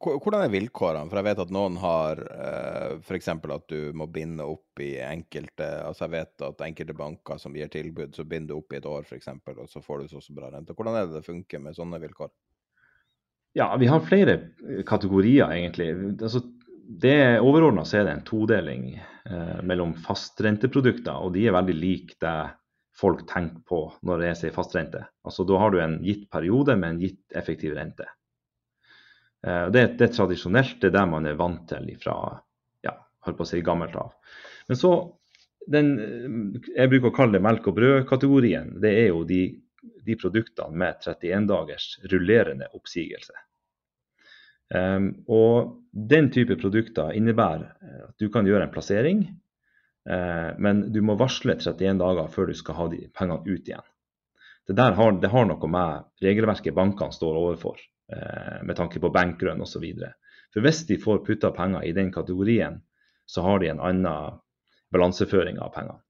Hvordan 0.00 0.46
er 0.46 0.52
vilkårene? 0.52 1.10
For 1.10 1.20
jeg 1.20 1.26
vet 1.26 1.40
at 1.42 1.50
noen 1.52 1.74
har 1.82 2.20
eh, 2.24 2.92
f.eks. 3.04 3.28
at 3.28 3.66
du 3.68 3.90
må 3.92 4.06
binde 4.08 4.46
opp 4.48 4.80
i 4.80 4.94
enkelte 5.04 5.66
Altså 5.84 6.06
jeg 6.06 6.14
vet 6.14 6.44
at 6.46 6.62
enkelte 6.64 6.96
banker 6.96 7.40
som 7.42 7.56
gir 7.56 7.68
tilbud, 7.68 8.14
så 8.16 8.24
binder 8.24 8.54
du 8.54 8.62
opp 8.62 8.72
i 8.72 8.78
et 8.78 8.88
år 8.88 9.04
f.eks., 9.04 9.28
og 9.52 9.66
så 9.68 9.82
får 9.84 10.00
du 10.00 10.14
så, 10.14 10.22
så 10.24 10.36
bra 10.36 10.48
rente. 10.54 10.72
Hvordan 10.76 10.96
er 10.96 11.08
det 11.08 11.18
det 11.18 11.26
funker 11.26 11.60
med 11.60 11.76
sånne 11.76 12.00
vilkår? 12.00 12.32
Ja, 13.58 13.68
vi 13.76 13.90
har 13.90 14.00
flere 14.06 14.38
kategorier, 14.86 15.50
egentlig. 15.50 15.90
Altså, 16.22 16.44
det 17.02 17.40
Overordna 17.42 17.82
er 17.82 18.06
det 18.06 18.14
en 18.14 18.24
todeling 18.26 18.86
eh, 18.96 19.60
mellom 19.66 19.92
fastrenteprodukter, 20.06 21.12
og 21.12 21.34
de 21.34 21.44
er 21.48 21.56
veldig 21.58 21.76
like 21.76 22.16
det 22.22 22.38
folk 23.00 23.26
tenker 23.28 23.62
på 23.68 23.82
når 24.06 24.24
jeg 24.28 24.38
sier 24.40 24.54
fastrente. 24.56 25.02
Altså, 25.26 25.44
da 25.48 25.60
har 25.60 25.72
du 25.72 25.80
en 25.82 25.98
gitt 26.04 26.26
periode 26.32 26.76
med 26.78 26.94
en 26.94 27.04
gitt 27.04 27.36
effektiv 27.36 27.76
rente. 27.78 28.08
Eh, 29.46 29.66
det, 29.70 29.86
det, 29.98 30.04
er 30.04 30.14
tradisjonelt, 30.14 30.78
det 30.80 30.90
er 30.90 30.98
det 30.98 31.06
man 31.08 31.28
er 31.28 31.38
vant 31.38 31.64
til 31.70 31.88
fra 32.02 32.16
ja, 32.84 32.94
holdt 33.26 33.38
på 33.38 33.46
å 33.46 33.50
si 33.50 33.62
gammelt 33.64 33.96
av. 33.96 34.14
Men 34.68 34.80
så, 34.80 34.92
den, 35.70 35.92
jeg 36.74 36.92
bruker 36.92 37.10
å 37.10 37.16
kalle 37.16 37.38
det 37.38 37.44
melk 37.44 37.68
og 37.70 37.78
brød-kategorien, 37.78 38.74
det 38.82 38.94
er 39.04 39.10
jo 39.10 39.24
de, 39.28 39.42
de 40.06 40.16
produktene 40.20 40.76
med 40.76 41.00
31 41.06 41.48
dagers 41.50 41.92
rullerende 42.12 42.68
oppsigelse. 42.76 43.46
Um, 44.70 45.24
og 45.26 45.78
Den 45.90 46.28
type 46.30 46.54
produkter 46.60 47.10
innebærer 47.18 47.72
at 48.06 48.22
du 48.22 48.28
kan 48.30 48.46
gjøre 48.46 48.68
en 48.68 48.70
plassering, 48.70 49.24
uh, 50.06 50.52
men 50.62 50.84
du 50.94 51.00
må 51.02 51.16
varsle 51.18 51.56
31 51.58 51.98
dager 51.98 52.28
før 52.30 52.52
du 52.52 52.54
skal 52.54 52.78
ha 52.78 52.86
de 52.92 53.00
pengene 53.10 53.42
ut 53.48 53.66
igjen. 53.66 53.88
Det, 54.70 54.86
har, 54.94 55.16
det 55.18 55.32
har 55.32 55.48
noe 55.48 55.70
med 55.72 56.06
regelverket 56.22 56.76
bankene 56.76 57.16
står 57.16 57.40
overfor. 57.40 57.80
Eh, 58.12 58.62
med 58.62 58.76
tanke 58.76 59.00
på 59.00 59.10
bankrun 59.14 59.62
osv. 59.62 59.84
For 60.50 60.64
hvis 60.64 60.82
de 60.88 60.98
får 60.98 61.22
putta 61.26 61.52
penger 61.54 61.84
i 61.86 61.92
den 61.94 62.10
kategorien, 62.12 62.80
så 63.26 63.44
har 63.46 63.60
de 63.62 63.68
en 63.70 63.82
annen 63.82 64.40
balanseføring 64.90 65.60
av 65.62 65.70
pengene. 65.76 66.00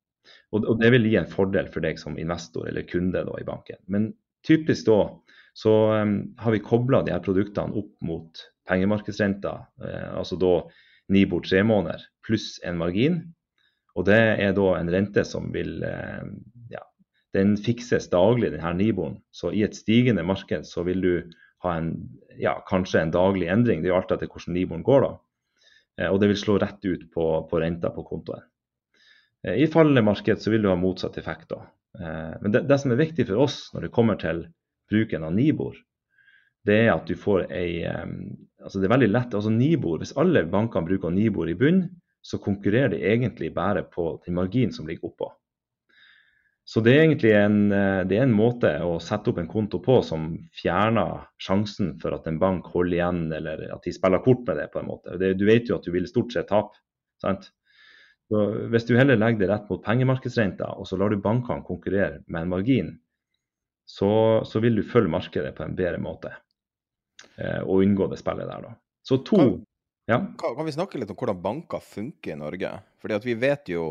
Og, 0.54 0.64
det 0.80 0.90
vil 0.94 1.08
gi 1.10 1.18
en 1.20 1.28
fordel 1.28 1.68
for 1.72 1.84
deg 1.84 1.98
som 2.00 2.16
investor 2.18 2.68
eller 2.68 2.86
kunde 2.88 3.20
da, 3.26 3.34
i 3.36 3.44
banken. 3.44 3.76
Men 3.92 4.12
typisk 4.46 4.88
da 4.88 5.02
så 5.60 5.74
um, 6.00 6.14
har 6.40 6.54
vi 6.54 6.62
kobla 6.64 7.02
de 7.04 7.12
her 7.12 7.22
produktene 7.24 7.76
opp 7.76 7.92
mot 8.06 8.40
pengemarkedsrenta, 8.70 9.52
eh, 9.82 10.08
altså 10.16 10.38
da 10.40 10.54
ni 11.10 11.24
bort 11.28 11.48
tre 11.50 11.60
måneder 11.66 12.04
pluss 12.24 12.54
en 12.64 12.78
margin. 12.80 13.18
Og 13.98 14.06
det 14.08 14.20
er 14.40 14.54
da 14.56 14.68
en 14.78 14.92
rente 14.94 15.26
som 15.26 15.50
vil 15.52 15.82
eh, 15.84 16.22
ja, 16.72 16.84
den 17.36 17.56
fikses 17.60 18.08
daglig, 18.12 18.54
denne 18.54 18.72
Niboren. 18.78 19.18
Så 19.34 19.52
i 19.52 19.64
et 19.66 19.76
stigende 19.76 20.24
marked 20.24 20.64
så 20.70 20.86
vil 20.86 21.04
du 21.04 21.14
ha 21.64 21.74
en, 21.76 21.90
ja, 22.40 22.54
kanskje 22.68 23.02
en 23.02 23.12
daglig 23.14 23.50
endring. 23.52 23.82
Det 23.82 23.90
er 23.90 23.94
jo 23.94 23.98
alt 24.00 24.14
etter 24.14 24.30
hvordan 24.30 24.56
Niboren 24.56 24.86
går, 24.86 25.06
da. 25.06 25.12
Eh, 26.00 26.08
og 26.08 26.20
det 26.20 26.30
vil 26.30 26.40
slå 26.40 26.56
rett 26.60 26.84
ut 26.84 27.06
på, 27.12 27.26
på 27.50 27.60
renta 27.60 27.92
på 27.94 28.04
kontoen. 28.06 28.46
Eh, 29.46 29.62
I 29.64 29.68
fallende 29.72 30.04
marked 30.06 30.42
så 30.42 30.52
vil 30.52 30.64
du 30.64 30.70
ha 30.72 30.78
motsatt 30.78 31.18
effekt. 31.20 31.50
da. 31.52 31.62
Eh, 32.00 32.34
men 32.42 32.54
det, 32.54 32.64
det, 32.70 32.80
som 32.80 32.94
er 32.94 33.02
viktig 33.02 33.28
for 33.28 33.44
oss 33.46 33.62
når 33.74 33.86
det 33.86 33.94
kommer 33.96 34.20
til 34.20 34.46
bruken 34.90 35.26
av 35.26 35.34
Nibor, 35.36 35.76
det 36.66 36.76
er 36.84 36.90
at 36.92 37.08
du 37.08 37.16
får 37.16 37.46
ei 37.56 37.80
altså 37.88 38.80
Det 38.80 38.84
er 38.84 38.92
veldig 38.92 39.08
lett. 39.08 39.34
altså 39.34 39.48
Nibor, 39.50 39.96
Hvis 39.98 40.12
alle 40.20 40.42
bankene 40.44 40.84
bruker 40.84 41.12
Nibor 41.14 41.48
i 41.48 41.54
bunn, 41.56 41.86
så 42.20 42.36
konkurrerer 42.36 42.92
de 42.92 42.98
egentlig 43.00 43.54
bare 43.54 43.82
på 43.82 44.20
den 44.26 44.36
marginen 44.36 44.72
som 44.72 44.86
ligger 44.86 45.08
oppå. 45.08 45.30
Så 46.70 46.78
det 46.86 46.92
er 46.94 47.00
egentlig 47.02 47.30
en, 47.34 47.72
eh, 47.74 48.00
det 48.06 48.18
er 48.20 48.28
en, 48.28 48.34
måte 48.36 48.68
å 48.86 48.92
sette 49.02 49.32
opp 49.32 49.40
en 49.42 49.48
konto 49.50 49.80
på 49.82 49.96
som 50.06 50.28
fjerner 50.54 51.24
sjansen 51.42 51.96
for 51.98 52.14
at 52.14 52.28
en 52.30 52.38
bank 52.38 52.68
holder 52.70 52.98
igjen, 52.98 53.24
eller 53.40 53.64
at 53.74 53.86
de 53.86 53.94
spiller 53.96 54.22
kort 54.22 54.44
med 54.46 54.60
det. 54.60 54.68
på 54.70 54.78
en 54.78 54.86
måte. 54.86 55.16
Det, 55.18 55.32
du 55.40 55.48
vet 55.48 55.66
jo 55.66 55.80
at 55.80 55.88
du 55.88 55.90
vil 55.90 56.06
stort 56.06 56.36
sett 56.36 56.46
tape. 56.52 56.78
sant? 57.22 57.48
Så 58.30 58.44
hvis 58.70 58.86
du 58.86 58.94
heller 58.94 59.18
legger 59.18 59.42
det 59.42 59.48
rett 59.50 59.70
mot 59.72 59.82
pengemarkedsrenta, 59.82 60.68
og 60.78 60.86
så 60.86 60.98
lar 61.00 61.10
du 61.10 61.18
bankene 61.18 61.66
konkurrere 61.66 62.22
med 62.28 62.44
en 62.44 62.52
margin, 62.52 62.92
så, 63.82 64.12
så 64.46 64.62
vil 64.62 64.78
du 64.78 64.86
følge 64.86 65.10
markedet 65.10 65.50
på 65.56 65.64
en 65.66 65.74
bedre 65.74 65.98
måte. 65.98 66.30
Eh, 67.34 67.64
og 67.64 67.82
unngå 67.82 68.06
det 68.12 68.20
spillet 68.20 68.46
der, 68.46 68.68
da. 68.68 68.76
Så 69.02 69.18
to 69.26 69.40
kan, 69.40 69.58
ja? 70.06 70.20
kan 70.38 70.68
vi 70.68 70.76
snakke 70.76 71.02
litt 71.02 71.10
om 71.10 71.18
hvordan 71.18 71.42
banker 71.42 71.82
funker 71.82 72.36
i 72.36 72.38
Norge? 72.38 72.70
Fordi 73.02 73.18
at 73.18 73.26
vi 73.26 73.34
vet 73.42 73.74
jo 73.74 73.88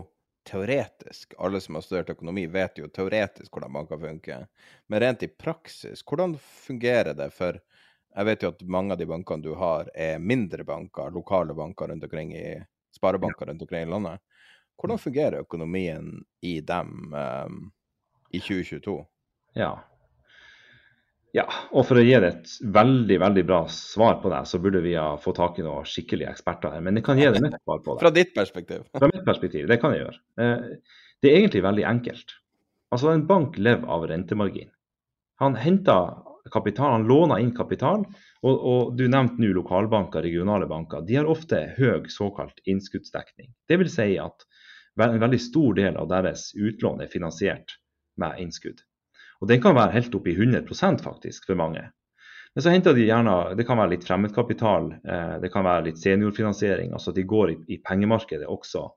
teoretisk, 0.50 1.34
alle 1.38 1.62
som 1.62 1.78
har 1.78 1.86
studert 1.86 2.10
økonomi, 2.16 2.48
vet 2.50 2.80
jo 2.82 2.90
teoretisk 2.90 3.54
hvordan 3.54 3.74
banker 3.74 4.00
funker. 4.02 4.48
Men 4.90 5.04
rent 5.04 5.24
i 5.24 5.30
praksis, 5.30 6.02
hvordan 6.04 6.34
fungerer 6.42 7.14
det? 7.18 7.30
For 7.36 7.60
jeg 8.16 8.26
vet 8.26 8.44
jo 8.44 8.52
at 8.54 8.64
mange 8.66 8.96
av 8.96 9.02
de 9.02 9.08
bankene 9.10 9.46
du 9.46 9.54
har, 9.60 9.92
er 9.94 10.18
mindre 10.20 10.66
banker, 10.66 11.14
lokale 11.14 11.54
banker 11.58 11.92
rundt 11.92 12.08
omkring 12.08 12.34
i 12.38 12.58
sparebanker 12.96 13.46
rundt 13.46 13.62
omkring 13.62 13.86
i 13.86 13.92
landet. 13.92 14.26
Hvordan 14.80 14.98
mm. 14.98 15.04
fungerer 15.04 15.46
økonomien 15.46 16.12
i 16.42 16.60
dem 16.62 17.14
um, 17.14 17.62
i 18.32 18.40
2022? 18.40 18.98
Ja, 19.60 19.74
ja, 21.36 21.46
og 21.70 21.86
for 21.86 22.00
å 22.00 22.04
gi 22.04 22.16
deg 22.16 22.30
et 22.30 22.54
veldig 22.74 23.18
veldig 23.22 23.44
bra 23.46 23.60
svar 23.74 24.18
på 24.24 24.32
det, 24.34 24.42
så 24.50 24.60
burde 24.62 24.82
vi 24.82 24.96
ha 24.98 25.12
fått 25.22 25.38
tak 25.38 25.60
i 25.60 25.66
noen 25.66 25.86
skikkelige 25.88 26.32
eksperter 26.34 26.74
her. 26.74 26.86
Men 26.86 26.98
jeg 26.98 27.06
kan 27.06 27.22
gi 27.22 27.28
deg 27.30 27.44
mitt 27.46 27.60
svar 27.62 27.84
på 27.86 27.94
det. 27.96 28.02
Fra 28.02 28.14
ditt 28.16 28.34
perspektiv? 28.38 28.88
Fra 28.98 29.12
mitt 29.12 29.26
perspektiv, 29.28 29.68
det 29.70 29.78
kan 29.82 29.94
jeg 29.94 30.06
gjøre. 30.06 30.22
Eh, 30.42 30.96
det 31.22 31.30
er 31.30 31.42
egentlig 31.42 31.62
veldig 31.68 31.86
enkelt. 31.90 32.34
Altså 32.90 33.14
En 33.14 33.28
bank 33.30 33.60
lever 33.62 33.86
av 33.86 34.08
rentemargin. 34.10 34.72
Han 35.44 35.56
henter 35.56 36.18
kapital, 36.52 36.92
han 36.98 37.08
låner 37.08 37.44
inn 37.44 37.54
kapital. 37.56 38.08
Og, 38.42 38.56
og 38.56 38.98
du 38.98 39.06
nevnte 39.12 39.42
nå 39.44 39.52
lokalbanker, 39.54 40.24
regionale 40.26 40.68
banker. 40.70 41.04
De 41.06 41.20
har 41.20 41.30
ofte 41.30 41.62
høy 41.78 42.08
såkalt 42.10 42.62
innskuddsdekning. 42.66 43.52
Dvs. 43.70 43.98
Si 44.00 44.18
at 44.22 44.48
en 45.00 45.22
veldig 45.22 45.40
stor 45.40 45.76
del 45.78 46.00
av 46.00 46.10
deres 46.12 46.50
utlån 46.56 47.04
er 47.04 47.12
finansiert 47.12 47.78
med 48.20 48.40
innskudd. 48.44 48.82
Og 49.40 49.48
den 49.48 49.62
kan 49.64 49.78
være 49.78 49.96
helt 49.96 50.16
opp 50.16 50.28
i 50.28 50.36
100% 50.36 51.04
faktisk 51.04 51.48
for 51.48 51.60
mange. 51.60 51.86
Men 52.56 52.66
så 52.66 52.74
henter 52.74 52.96
de 52.98 53.06
gjerne 53.06 53.56
Det 53.56 53.66
kan 53.68 53.78
være 53.78 53.94
litt 53.94 54.08
fremmedkapital, 54.08 54.94
eh, 55.06 55.36
det 55.42 55.52
kan 55.54 55.64
være 55.64 55.86
litt 55.90 56.00
seniorfinansiering. 56.02 56.94
Altså 56.94 57.14
de 57.16 57.24
går 57.24 57.52
i, 57.52 57.58
i 57.76 57.78
pengemarkedet 57.84 58.48
også 58.50 58.88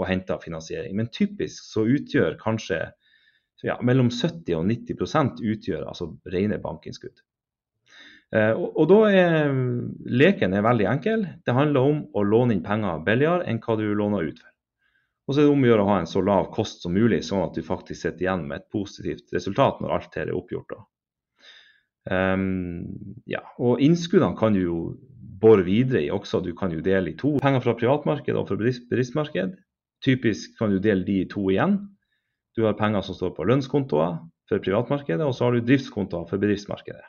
og 0.00 0.08
henter 0.08 0.40
finansiering. 0.40 0.94
Men 0.96 1.10
typisk 1.12 1.66
så 1.72 1.84
utgjør 1.84 2.38
kanskje 2.40 2.84
ja, 3.66 3.76
mellom 3.84 4.08
70 4.08 4.54
og 4.56 4.64
90 4.70 5.42
utgjør 5.52 5.88
altså 5.90 6.14
rene 6.32 6.60
bankinnskudd. 6.62 7.20
Eh, 8.32 8.52
og, 8.54 8.70
og, 8.78 8.86
da 8.88 9.00
er 9.10 9.50
leken 10.06 10.54
er 10.54 10.64
veldig 10.64 10.86
enkel. 10.94 11.26
Det 11.44 11.56
handler 11.56 11.90
om 11.90 12.04
å 12.14 12.24
låne 12.24 12.56
inn 12.56 12.64
penger 12.64 13.02
billigere 13.06 13.44
enn 13.50 13.60
hva 13.64 13.76
du 13.76 13.88
låner 13.90 14.30
ut 14.30 14.38
for. 14.38 14.49
Og 15.30 15.36
så 15.36 15.44
er 15.44 15.46
det 15.46 15.54
om 15.54 15.62
å 15.62 15.68
gjøre 15.68 15.82
å 15.84 15.90
ha 15.92 15.96
en 16.02 16.08
så 16.10 16.20
lav 16.26 16.48
kost 16.50 16.82
som 16.82 16.90
mulig, 16.90 17.20
sånn 17.22 17.44
at 17.44 17.54
du 17.54 17.62
faktisk 17.62 18.02
sitter 18.02 18.24
igjen 18.24 18.48
med 18.50 18.64
et 18.64 18.72
positivt 18.74 19.30
resultat 19.30 19.78
når 19.78 19.92
alt 19.94 20.16
her 20.18 20.26
er 20.26 20.34
oppgjort. 20.34 20.72
Um, 22.10 22.88
ja. 23.30 23.44
Og 23.62 23.78
innskuddene 23.78 24.34
kan 24.40 24.56
du 24.58 24.64
jo 24.64 24.78
bore 25.38 25.62
videre 25.62 26.02
i 26.02 26.10
også. 26.10 26.40
Du 26.42 26.50
kan 26.58 26.74
jo 26.74 26.82
dele 26.82 27.12
i 27.12 27.18
to. 27.20 27.36
Penger 27.44 27.62
fra 27.62 27.76
privatmarkedet 27.78 28.40
og 28.40 28.50
fra 28.50 28.58
bedriftsmarked. 28.58 29.54
Typisk 30.02 30.58
kan 30.58 30.74
du 30.74 30.80
dele 30.82 31.06
de 31.06 31.20
i 31.22 31.28
to 31.30 31.46
igjen. 31.52 31.78
Du 32.58 32.64
har 32.66 32.74
penger 32.74 33.06
som 33.06 33.14
står 33.14 33.30
på 33.36 33.46
lønnskontoer 33.46 34.18
for 34.50 34.64
privatmarkedet, 34.66 35.22
og 35.22 35.36
så 35.36 35.46
har 35.46 35.54
du 35.54 35.62
driftskontoer 35.62 36.26
for 36.26 36.42
bedriftsmarkedet. 36.42 37.06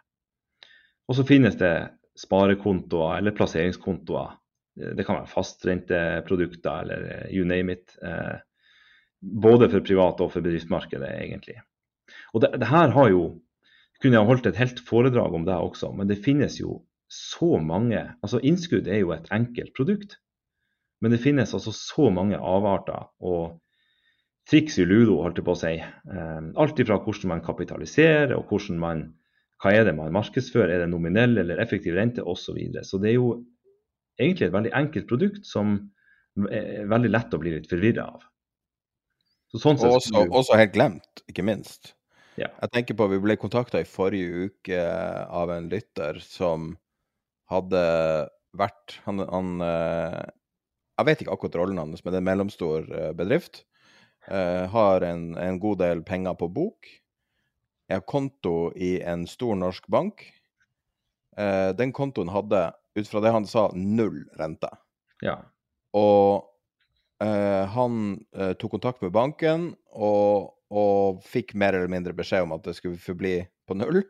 Og 1.09 1.17
så 1.17 1.25
finnes 1.25 1.57
det 1.57 1.73
sparekontoer 2.21 3.17
eller 3.17 3.33
plasseringskontoer. 3.33 4.37
Det 4.75 5.03
kan 5.05 5.19
være 5.19 5.31
fastrenteprodukter 5.31 6.85
eller 6.85 7.27
you 7.33 7.43
name 7.47 7.75
it. 7.75 7.97
Eh, 8.03 8.39
både 9.21 9.69
for 9.69 9.83
privat 9.85 10.21
og 10.23 10.31
for 10.33 10.41
bedriftsmarkedet, 10.41 11.09
egentlig. 11.21 11.59
Og 12.33 12.43
det, 12.43 12.53
det 12.61 12.69
her 12.71 12.93
har 12.95 13.09
jo 13.11 13.25
kunne 14.01 14.17
jeg 14.17 14.25
holdt 14.25 14.47
et 14.49 14.57
helt 14.57 14.79
foredrag 14.81 15.35
om 15.37 15.43
det 15.45 15.53
også, 15.53 15.91
men 15.93 16.09
det 16.09 16.23
finnes 16.25 16.57
jo 16.57 16.79
så 17.11 17.59
mange 17.61 17.99
altså 18.23 18.39
Innskudd 18.39 18.87
er 18.87 19.03
jo 19.03 19.11
et 19.13 19.27
enkelt 19.35 19.75
produkt, 19.77 20.15
men 21.01 21.13
det 21.13 21.21
finnes 21.21 21.53
altså 21.53 21.73
så 21.75 22.09
mange 22.13 22.37
avarter 22.37 23.09
og 23.19 23.59
triks 24.49 24.79
i 24.81 24.85
ludo, 24.87 25.19
holdt 25.21 25.37
jeg 25.37 25.45
på 25.45 25.53
å 25.53 25.59
si. 25.59 25.73
Eh, 25.77 26.45
alt 26.63 26.79
ifra 26.81 26.97
hvordan 27.03 27.33
man 27.35 27.43
kapitaliserer, 27.45 28.33
og 28.37 28.49
hvordan 28.49 28.79
man, 28.81 29.03
hva 29.61 29.73
er 29.75 29.85
det 29.87 29.95
man 29.97 30.13
markedsfører, 30.15 30.73
er 30.73 30.83
det 30.83 30.91
nominell 30.91 31.37
eller 31.43 31.61
effektiv 31.61 31.95
rente 31.97 32.25
osv. 32.25 32.47
Så, 32.47 32.55
videre. 32.57 32.85
så 32.87 32.99
det 33.01 33.11
er 33.11 33.19
jo 33.19 33.35
egentlig 34.19 34.47
et 34.47 34.55
veldig 34.55 34.73
enkelt 34.77 35.07
produkt 35.09 35.47
som 35.47 35.77
er 36.49 36.87
veldig 36.89 37.11
lett 37.11 37.33
å 37.33 37.39
bli 37.41 37.55
litt 37.55 37.69
forvirra 37.69 38.07
av. 38.15 38.27
Sånn 39.51 39.75
sett, 39.75 39.91
også, 39.91 40.27
også, 40.31 40.55
helt 40.55 40.75
glemt, 40.75 41.23
ikke 41.27 41.43
minst. 41.43 41.93
Ja. 42.39 42.47
Jeg 42.63 42.71
tenker 42.71 42.95
på, 42.95 43.09
Vi 43.11 43.19
ble 43.19 43.35
kontakta 43.39 43.81
i 43.81 43.87
forrige 43.87 44.47
uke 44.47 44.79
av 45.27 45.51
en 45.51 45.67
lytter 45.71 46.21
som 46.23 46.71
hadde 47.51 47.81
vært 48.55 48.95
han, 49.03 49.19
han, 49.27 49.51
eh, 49.65 50.21
Jeg 51.01 51.07
vet 51.09 51.23
ikke 51.23 51.35
akkurat 51.35 51.59
rollen 51.59 51.81
hans, 51.81 52.03
men 52.03 52.13
det 52.13 52.21
er 52.21 52.23
en 52.23 52.29
mellomstor 52.29 52.87
eh, 52.87 53.11
bedrift. 53.17 53.65
Har 54.21 55.01
en, 55.01 55.31
en, 55.33 55.55
god 55.57 55.79
del 55.81 56.03
penger 56.05 56.35
på 56.37 56.45
bok. 56.53 56.85
Jeg 57.89 57.97
har 57.97 58.03
konto 58.05 58.69
i 58.77 58.99
en 59.01 59.23
stor 59.25 59.55
norsk 59.57 59.87
bank. 59.89 60.21
Den 61.33 61.89
kontoen 61.97 62.29
hadde, 62.29 62.59
ut 62.97 63.07
fra 63.07 63.21
det 63.23 63.33
han 63.33 63.47
sa, 63.47 63.69
null 63.75 64.23
rente. 64.39 64.69
Ja. 65.23 65.37
Og 65.97 66.47
eh, 67.23 67.63
han 67.75 67.99
tok 68.59 68.77
kontakt 68.77 69.03
med 69.03 69.13
banken 69.15 69.71
og, 69.91 70.51
og, 70.71 71.21
fikk 71.27 71.53
mer 71.59 71.77
eller 71.77 71.91
mindre 71.91 72.15
beskjed 72.17 72.47
om 72.47 72.55
at 72.55 72.65
det 72.67 72.75
skulle 72.79 72.99
forbli 73.01 73.37
på 73.67 73.77
null. 73.79 74.01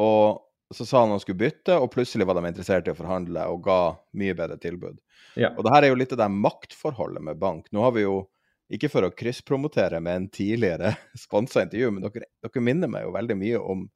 Og 0.00 0.74
så 0.74 0.86
sa 0.86 1.00
han 1.02 1.10
han 1.10 1.20
skulle 1.22 1.42
bytte, 1.42 1.76
og 1.78 1.90
plutselig 1.94 2.26
var 2.26 2.38
de 2.38 2.46
interessert 2.48 2.86
i 2.86 2.92
å 2.92 2.98
forhandle 2.98 3.46
og 3.50 3.64
ga 3.66 3.80
mye 4.18 4.36
bedre 4.38 4.58
tilbud. 4.62 5.00
Ja. 5.38 5.52
Og 5.56 5.64
det 5.66 5.72
her 5.74 5.86
er 5.86 5.92
jo 5.92 5.98
litt 5.98 6.14
det 6.16 6.28
maktforholdet 6.30 7.24
med 7.26 7.40
bank. 7.42 7.66
Nå 7.74 7.82
har 7.82 7.94
vi 7.96 8.06
jo 8.06 8.22
ikke 8.70 8.90
for 8.92 9.06
å 9.06 9.14
krysspromotere 9.14 9.98
med 10.02 10.16
en 10.16 10.28
tidligere 10.30 10.94
sponsa 11.24 11.64
intervju, 11.66 11.90
men 11.94 12.06
dere, 12.06 12.30
dere, 12.42 12.64
minner 12.64 12.90
meg 12.90 13.06
jo 13.06 13.16
veldig 13.16 13.38
mye 13.38 13.62
om 13.72 13.88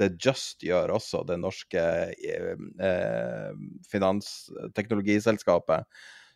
det 0.00 0.16
Just 0.24 0.64
gjør 0.64 0.94
også, 0.96 1.22
det 1.28 1.36
norske 1.40 1.82
eh, 2.10 2.54
eh, 2.86 3.52
finansteknologiselskapet. 3.90 5.86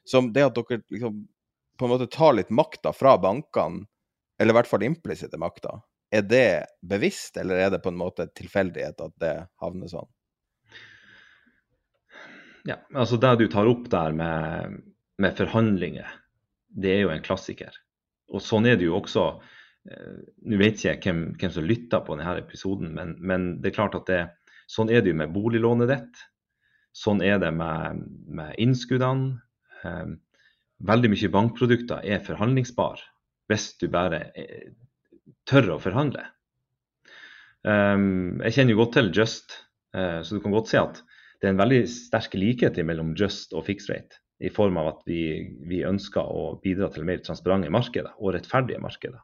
Som 0.04 0.32
det 0.36 0.44
at 0.44 0.58
dere 0.58 0.82
liksom 0.92 1.22
på 1.78 1.86
en 1.86 1.94
måte 1.94 2.10
tar 2.12 2.36
litt 2.36 2.52
makta 2.54 2.92
fra 2.94 3.16
bankene, 3.18 3.86
eller 4.38 4.54
i 4.54 4.58
hvert 4.58 4.70
fall 4.70 4.84
implisitte 4.86 5.40
makta. 5.40 5.78
Er 6.14 6.22
det 6.26 6.66
bevisst, 6.86 7.36
eller 7.40 7.58
er 7.58 7.72
det 7.74 7.82
på 7.82 7.90
en 7.90 7.98
måte 7.98 8.28
tilfeldighet 8.38 9.00
at 9.02 9.14
det 9.22 9.34
havner 9.62 9.90
sånn? 9.90 10.10
Ja, 12.64 12.78
altså 12.94 13.18
Det 13.20 13.34
du 13.40 13.48
tar 13.52 13.68
opp 13.68 13.88
der 13.92 14.14
med, 14.16 14.78
med 15.20 15.36
forhandlinger, 15.36 16.08
det 16.68 16.94
er 16.94 17.02
jo 17.04 17.12
en 17.12 17.24
klassiker. 17.24 17.74
Og 18.32 18.42
sånn 18.42 18.66
er 18.70 18.78
det 18.80 18.86
jo 18.88 18.96
også 18.98 19.26
Nå 19.84 20.58
vet 20.60 20.78
ikke 20.78 20.88
jeg 20.88 21.00
hvem, 21.04 21.24
hvem, 21.36 21.52
som 21.52 21.66
lytter 21.68 22.04
på 22.06 22.16
denne 22.16 22.38
episoden, 22.40 22.94
men, 22.96 23.16
men, 23.20 23.48
det 23.60 23.70
er 23.70 23.76
klart 23.76 23.96
at 23.98 24.06
det, 24.08 24.20
sånn 24.70 24.88
er 24.88 25.04
det 25.04 25.12
jo 25.12 25.18
med 25.20 25.34
boliglånet 25.34 25.90
ditt. 25.90 26.22
Sånn 26.96 27.20
er 27.26 27.40
det 27.42 27.50
med, 27.52 28.04
med 28.32 28.54
innskuddene. 28.62 29.34
Eh, 29.84 30.14
veldig 30.88 31.10
mye 31.12 31.32
bankprodukter 31.34 32.06
er 32.06 32.24
forhandlingsbar 32.24 33.02
hvis 33.50 33.74
du 33.82 33.90
bare 33.92 34.22
eh, 34.40 34.70
tør 35.48 35.74
å 35.76 35.82
forhandle. 35.82 36.24
Jeg 37.64 38.52
kjenner 38.52 38.74
jo 38.74 38.80
godt 38.82 38.90
til 38.98 39.06
Just, 39.16 39.54
så 39.96 40.36
du 40.36 40.42
kan 40.44 40.52
godt 40.52 40.68
se 40.68 40.76
at 40.76 40.98
det 41.40 41.48
er 41.48 41.54
en 41.54 41.60
veldig 41.62 41.84
sterk 41.88 42.34
likhet 42.36 42.76
mellom 42.84 43.14
Just 43.16 43.54
og 43.56 43.64
fixed 43.64 43.88
rate 43.88 44.20
i 44.44 44.50
form 44.52 44.76
av 44.80 44.90
at 44.90 45.02
vi, 45.08 45.54
vi, 45.68 45.82
ønsker 45.86 46.24
å 46.24 46.58
bidra 46.64 46.90
til 46.92 47.06
mer 47.08 47.22
transparente 47.24 47.70
markeder 47.72 48.12
og 48.18 48.34
rettferdige 48.36 48.82
markeder. 48.82 49.22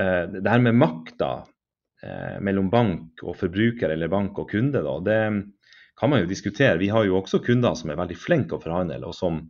Eh, 0.00 0.24
det 0.32 0.50
her 0.50 0.62
med 0.62 0.76
makta 0.76 1.30
eh, 2.02 2.40
mellom 2.40 2.70
bank 2.70 3.22
og 3.24 3.36
forbruker 3.40 3.92
eller 3.92 4.12
bank 4.12 4.38
og 4.38 4.50
kunde, 4.50 4.82
da, 4.84 4.96
det 5.00 5.20
kan 5.96 6.12
man 6.12 6.22
jo 6.22 6.30
diskutere. 6.30 6.78
Vi 6.78 6.90
har 6.92 7.06
jo 7.08 7.16
også 7.20 7.40
kunder 7.44 7.76
som 7.78 7.90
er 7.90 8.00
veldig 8.00 8.18
flinke 8.20 8.58
å 8.58 8.62
forhandle, 8.62 9.00
og 9.08 9.16
som 9.16 9.40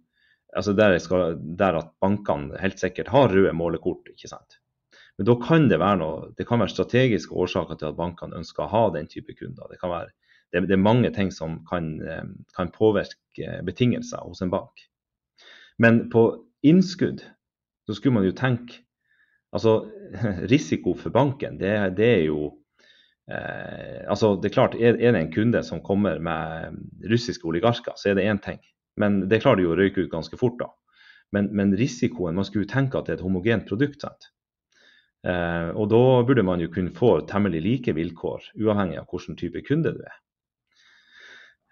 altså 0.56 0.72
der, 0.76 0.94
skal, 1.02 1.34
der 1.58 1.80
at 1.80 1.90
bankene 2.00 2.60
helt 2.62 2.78
sikkert 2.80 3.10
har 3.12 3.32
røde 3.32 3.52
målekort. 3.56 4.06
ikke 4.12 4.30
sant? 4.30 4.60
Men 5.18 5.28
da 5.28 5.36
kan 5.40 5.66
det 5.68 5.80
være 5.80 6.00
noe, 6.00 6.30
det 6.36 6.46
kan 6.48 6.60
være 6.60 6.74
strategiske 6.74 7.34
årsaker 7.34 7.80
til 7.80 7.90
at 7.90 7.98
bankene 7.98 8.38
ønsker 8.38 8.64
å 8.64 8.72
ha 8.72 8.84
den 8.94 9.08
type 9.10 9.34
kunder. 9.36 9.66
Det 9.72 9.80
være 9.82 10.12
det, 10.52 10.68
det, 10.68 10.76
er 10.76 10.82
mange 10.82 11.10
ting 11.10 11.32
som 11.34 11.58
kan, 11.68 11.96
eh, 12.06 12.24
kan, 12.56 12.70
påvirke 12.70 13.60
betingelser 13.66 14.22
hos 14.22 14.44
en 14.44 14.52
bank. 14.52 14.86
Men 15.82 16.06
på 16.12 16.28
innskudd 16.62 17.24
så 17.86 17.96
skulle 17.96 18.20
man 18.20 18.28
jo 18.28 18.36
tenke 18.36 18.85
Altså, 19.54 19.76
risiko 20.52 20.94
for 20.98 21.14
banken, 21.14 21.58
det, 21.60 21.74
det 21.98 22.08
er 22.08 22.24
jo 22.26 22.40
eh, 23.30 24.02
altså 24.10 24.34
det 24.40 24.50
Er 24.50 24.56
klart, 24.56 24.74
er, 24.74 24.98
er, 24.98 25.12
det 25.14 25.22
en 25.22 25.32
kunde 25.34 25.62
som 25.66 25.82
kommer 25.84 26.18
med 26.18 26.80
russiske 27.10 27.46
oligarker, 27.46 27.94
så 27.96 28.10
er 28.10 28.18
det 28.18 28.26
én 28.26 28.42
ting. 28.42 28.58
Men 28.96 29.26
det 29.28 29.42
klarer 29.44 29.62
de 29.62 29.70
å 29.70 29.76
røyke 29.78 30.06
ut 30.06 30.12
ganske 30.12 30.38
fort, 30.40 30.58
da. 30.60 30.72
Men, 31.34 31.50
men, 31.56 31.74
risikoen 31.76 32.36
Man 32.38 32.46
skulle 32.46 32.70
tenke 32.70 32.98
at 32.98 33.08
det 33.08 33.16
er 33.16 33.18
et 33.20 33.26
homogent 33.26 33.66
produkt. 33.68 34.00
sant? 34.02 34.30
Eh, 35.26 35.70
og 35.74 35.88
da 35.90 36.02
burde 36.26 36.44
man 36.46 36.62
jo 36.62 36.70
kunne 36.70 36.94
få 36.94 37.18
temmelig 37.26 37.62
like 37.64 37.96
vilkår, 37.96 38.52
uavhengig 38.62 39.00
av 39.00 39.10
hvilken 39.10 39.38
type 39.40 39.62
kunde 39.66 39.96
du 39.96 40.04
er. 40.04 40.20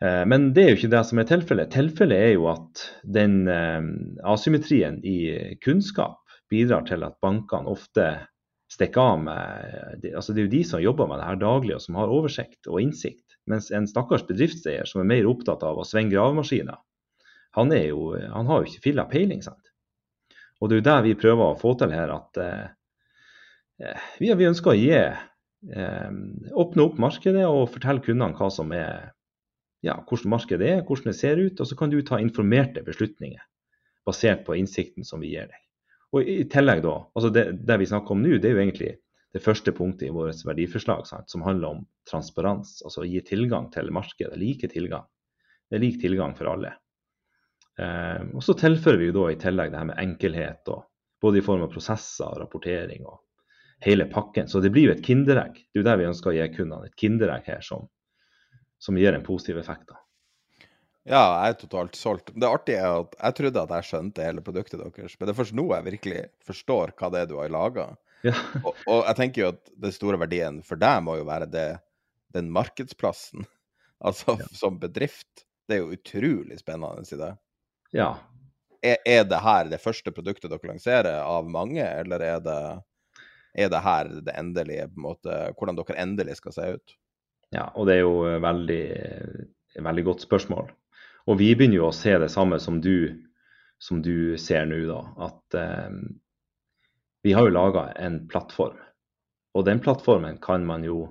Eh, 0.02 0.24
men 0.26 0.50
det 0.56 0.64
er 0.64 0.72
jo 0.72 0.80
ikke 0.80 0.94
det 0.96 1.04
som 1.06 1.20
er 1.20 1.28
tilfellet. 1.30 1.70
Tilfellet 1.74 2.18
er 2.18 2.32
jo 2.34 2.48
at 2.50 2.84
den 3.16 3.44
eh, 3.50 3.80
asymmetrien 4.34 4.98
i 5.06 5.18
kunnskap 5.64 6.23
bidrar 6.50 6.86
til 6.88 7.04
at 7.06 7.18
bankene 7.24 7.70
ofte 7.70 8.08
stikker 8.74 9.00
av 9.00 9.20
med 9.22 10.06
altså 10.16 10.32
Det 10.32 10.42
er 10.42 10.48
jo 10.48 10.54
de 10.54 10.62
som 10.66 10.82
jobber 10.82 11.08
med 11.08 11.20
det 11.20 11.28
her 11.28 11.40
daglig 11.40 11.76
og 11.76 11.82
som 11.84 11.98
har 12.00 12.12
oversikt 12.12 12.68
og 12.70 12.80
innsikt. 12.82 13.36
Mens 13.50 13.70
en 13.74 13.86
stakkars 13.88 14.24
bedriftseier 14.28 14.88
som 14.88 15.02
er 15.02 15.10
mer 15.10 15.28
opptatt 15.28 15.62
av 15.66 15.78
å 15.78 15.86
svinge 15.86 16.14
gravemaskiner, 16.14 16.80
han, 17.54 17.72
er 17.76 17.90
jo, 17.92 18.14
han 18.16 18.48
har 18.48 18.62
jo 18.62 18.70
ikke 18.70 18.86
filla 18.88 19.04
peiling. 19.10 19.44
sant? 19.44 19.70
Og 20.60 20.70
det 20.70 20.78
er 20.78 20.80
jo 20.80 20.86
det 20.88 20.96
vi 21.04 21.18
prøver 21.20 21.44
å 21.52 21.58
få 21.60 21.74
til 21.78 21.92
her, 21.94 22.10
at 22.14 22.40
eh, 22.40 22.64
eh 23.84 24.08
vi, 24.18 24.32
vi, 24.32 24.48
ønsker 24.48 24.72
å 24.72 24.78
gi 24.78 24.94
eh, 24.96 26.16
åpne 26.64 26.86
opp 26.88 26.98
markedet 27.02 27.44
og 27.46 27.68
fortelle 27.74 28.02
kundene 28.02 28.34
hva 28.38 28.50
som 28.50 28.72
er 28.74 29.12
ja, 29.84 29.98
hvordan 30.08 30.32
markedet 30.32 30.70
er, 30.70 30.82
hvordan 30.86 31.12
det 31.12 31.18
ser 31.18 31.42
ut, 31.42 31.60
og 31.60 31.68
så 31.68 31.76
kan 31.76 31.92
du 31.92 32.00
ta 32.02 32.18
informerte 32.22 32.82
beslutninger 32.86 33.42
basert 34.08 34.44
på 34.46 34.56
innsikten 34.56 35.04
som 35.04 35.20
vi 35.20 35.34
gir 35.34 35.50
deg. 35.50 35.63
Og 36.14 36.28
I 36.30 36.44
tillegg 36.50 36.84
da, 36.84 36.94
altså 37.16 37.30
det, 37.34 37.44
det 37.66 37.78
vi 37.80 37.88
snakker 37.90 38.14
om 38.14 38.22
nå, 38.22 38.36
det 38.38 38.50
er 38.50 38.54
jo 38.54 38.62
egentlig 38.62 38.92
det 39.34 39.42
første 39.42 39.72
punktet 39.74 40.06
i 40.08 40.14
vårt 40.14 40.44
verdiforslag, 40.46 41.08
sant, 41.08 41.26
som 41.30 41.42
handler 41.42 41.74
om 41.74 41.82
transparens. 42.10 42.76
Altså 42.86 43.02
å 43.02 43.08
gi 43.08 43.18
tilgang 43.26 43.66
til 43.74 43.90
markedet. 43.94 44.38
Like 44.38 44.70
tilgang. 44.70 45.08
Det 45.66 45.80
er 45.80 45.82
lik 45.82 45.98
tilgang 46.02 46.36
for 46.38 46.52
alle. 46.52 46.76
Eh, 47.82 48.20
og 48.30 48.44
Så 48.46 48.54
tilfører 48.60 49.00
vi 49.00 49.08
jo 49.10 49.16
da 49.16 49.26
i 49.32 49.40
tillegg 49.42 49.72
det 49.72 49.80
her 49.80 49.90
med 49.90 49.98
enkelhet, 49.98 50.70
og, 50.70 50.86
både 51.24 51.40
i 51.40 51.46
form 51.46 51.64
av 51.66 51.72
prosesser 51.72 52.28
og 52.28 52.44
rapportering 52.44 53.02
og 53.08 53.18
hele 53.82 54.06
pakken. 54.12 54.46
Så 54.46 54.62
det 54.62 54.70
blir 54.70 54.90
jo 54.90 54.94
et 54.94 55.02
kinderegg. 55.02 55.56
Det 55.56 55.80
er 55.80 55.82
jo 55.82 55.88
der 55.88 55.98
vi 55.98 56.08
ønsker 56.12 56.30
å 56.30 56.36
gi 56.36 56.46
kundene. 56.54 56.92
Et 56.92 56.98
kinderegg 57.00 57.48
her 57.48 57.64
som 57.64 57.88
som 58.84 58.98
gir 58.98 59.12
en 59.12 59.24
positiv 59.24 59.58
effekt. 59.58 59.88
da. 59.88 60.03
Ja, 61.04 61.20
jeg 61.44 61.52
er 61.52 61.56
totalt 61.60 61.98
solgt. 62.00 62.30
Det 62.32 62.48
artige 62.48 62.80
er 62.80 63.02
at 63.02 63.16
jeg 63.18 63.36
trodde 63.38 63.64
at 63.66 63.72
jeg 63.76 63.88
skjønte 63.90 64.24
hele 64.24 64.44
produktet 64.44 64.80
deres, 64.80 65.16
men 65.18 65.28
det 65.28 65.34
er 65.34 65.36
først 65.36 65.56
nå 65.56 65.66
jeg 65.68 65.86
virkelig 65.90 66.22
forstår 66.48 66.94
hva 66.96 67.10
det 67.12 67.20
er 67.20 67.28
du 67.28 67.36
har 67.42 67.52
laga. 67.52 67.90
Ja. 68.24 68.32
og, 68.62 68.70
og, 68.88 69.02
jeg 69.02 69.16
tenker 69.18 69.42
jo 69.42 69.48
at 69.52 69.74
den 69.84 69.92
store 69.92 70.16
verdien 70.22 70.62
for 70.64 70.80
deg 70.80 71.02
må 71.04 71.18
jo 71.18 71.26
være 71.28 71.48
det, 71.50 71.68
den 72.36 72.52
markedsplassen. 72.54 73.48
Altså 74.04 74.34
ja. 74.36 74.44
som 74.52 74.74
bedrift. 74.76 75.46
Det 75.64 75.76
er 75.76 75.78
jo 75.80 75.94
utrolig 75.94 76.58
spennende 76.60 77.06
i 77.08 77.16
det. 77.16 77.28
Ja. 77.96 78.08
er, 78.84 78.98
er 79.06 79.22
det 79.24 79.38
her 79.40 79.70
det 79.70 79.78
første 79.80 80.12
produktet 80.12 80.50
dere 80.52 80.68
lanserer 80.68 81.22
av 81.22 81.48
mange, 81.48 81.80
eller 81.80 82.20
er 82.26 82.42
det, 82.44 82.58
er 83.54 83.70
det 83.72 83.80
her 83.86 84.10
det 84.26 84.34
endelige, 84.36 84.90
på 84.90 85.00
en 85.00 85.06
måte, 85.06 85.38
hvordan 85.56 85.78
dere 85.78 85.96
endelig 86.02 86.36
skal 86.42 86.56
se 86.58 86.68
ut? 86.74 86.96
Ja, 87.54 87.70
og 87.72 87.88
det 87.88 87.96
er 87.96 88.02
jo 88.02 88.18
et 88.28 88.44
veldig, 88.44 88.84
veldig 89.88 90.06
godt 90.10 90.26
spørsmål. 90.26 90.68
Og 91.30 91.38
vi 91.40 91.54
begynner 91.56 91.80
jo 91.80 91.88
å 91.88 91.96
se 91.96 92.12
det 92.20 92.30
samme 92.32 92.58
som 92.60 92.80
du, 92.84 93.24
som 93.80 94.02
du 94.04 94.36
ser 94.40 94.66
nå, 94.68 94.82
da. 94.90 95.00
At 95.30 95.56
eh, 95.58 95.96
vi 97.24 97.32
har 97.32 97.46
jo 97.46 97.54
laga 97.54 97.88
en 97.96 98.24
plattform. 98.28 98.76
Og 99.54 99.64
den 99.64 99.80
plattformen 99.80 100.36
kan 100.42 100.66
man 100.66 100.84
jo 100.84 101.06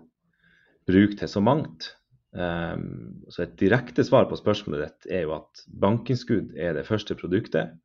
bruke 0.88 1.18
til 1.18 1.32
så 1.32 1.42
mangt. 1.42 1.94
Um, 2.34 3.24
så 3.30 3.44
Et 3.44 3.58
direkte 3.58 4.04
svar 4.04 4.26
på 4.30 4.38
spørsmålet 4.38 4.84
ditt 4.84 5.12
er 5.14 5.26
jo 5.28 5.36
at 5.38 5.64
bankinnskudd 5.82 6.56
er 6.58 6.74
det 6.78 6.88
første 6.88 7.16
produktet. 7.16 7.76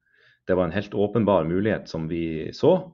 Det 0.49 0.57
var 0.57 0.69
en 0.69 0.77
helt 0.77 0.97
åpenbar 0.97 1.49
mulighet 1.49 1.89
som 1.89 2.09
vi 2.09 2.51
så. 2.57 2.93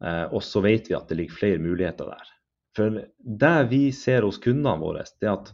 Uh, 0.00 0.26
og 0.32 0.42
så 0.46 0.62
vet 0.64 0.88
vi 0.88 0.96
at 0.96 1.10
det 1.10 1.18
ligger 1.18 1.38
flere 1.38 1.62
muligheter 1.62 2.10
der. 2.10 2.30
For 2.78 3.00
det 3.18 3.56
vi 3.70 3.82
ser 3.92 4.24
hos 4.24 4.38
kundene 4.42 4.78
våre, 4.80 5.02
det 5.20 5.28
er 5.28 5.36
at 5.36 5.50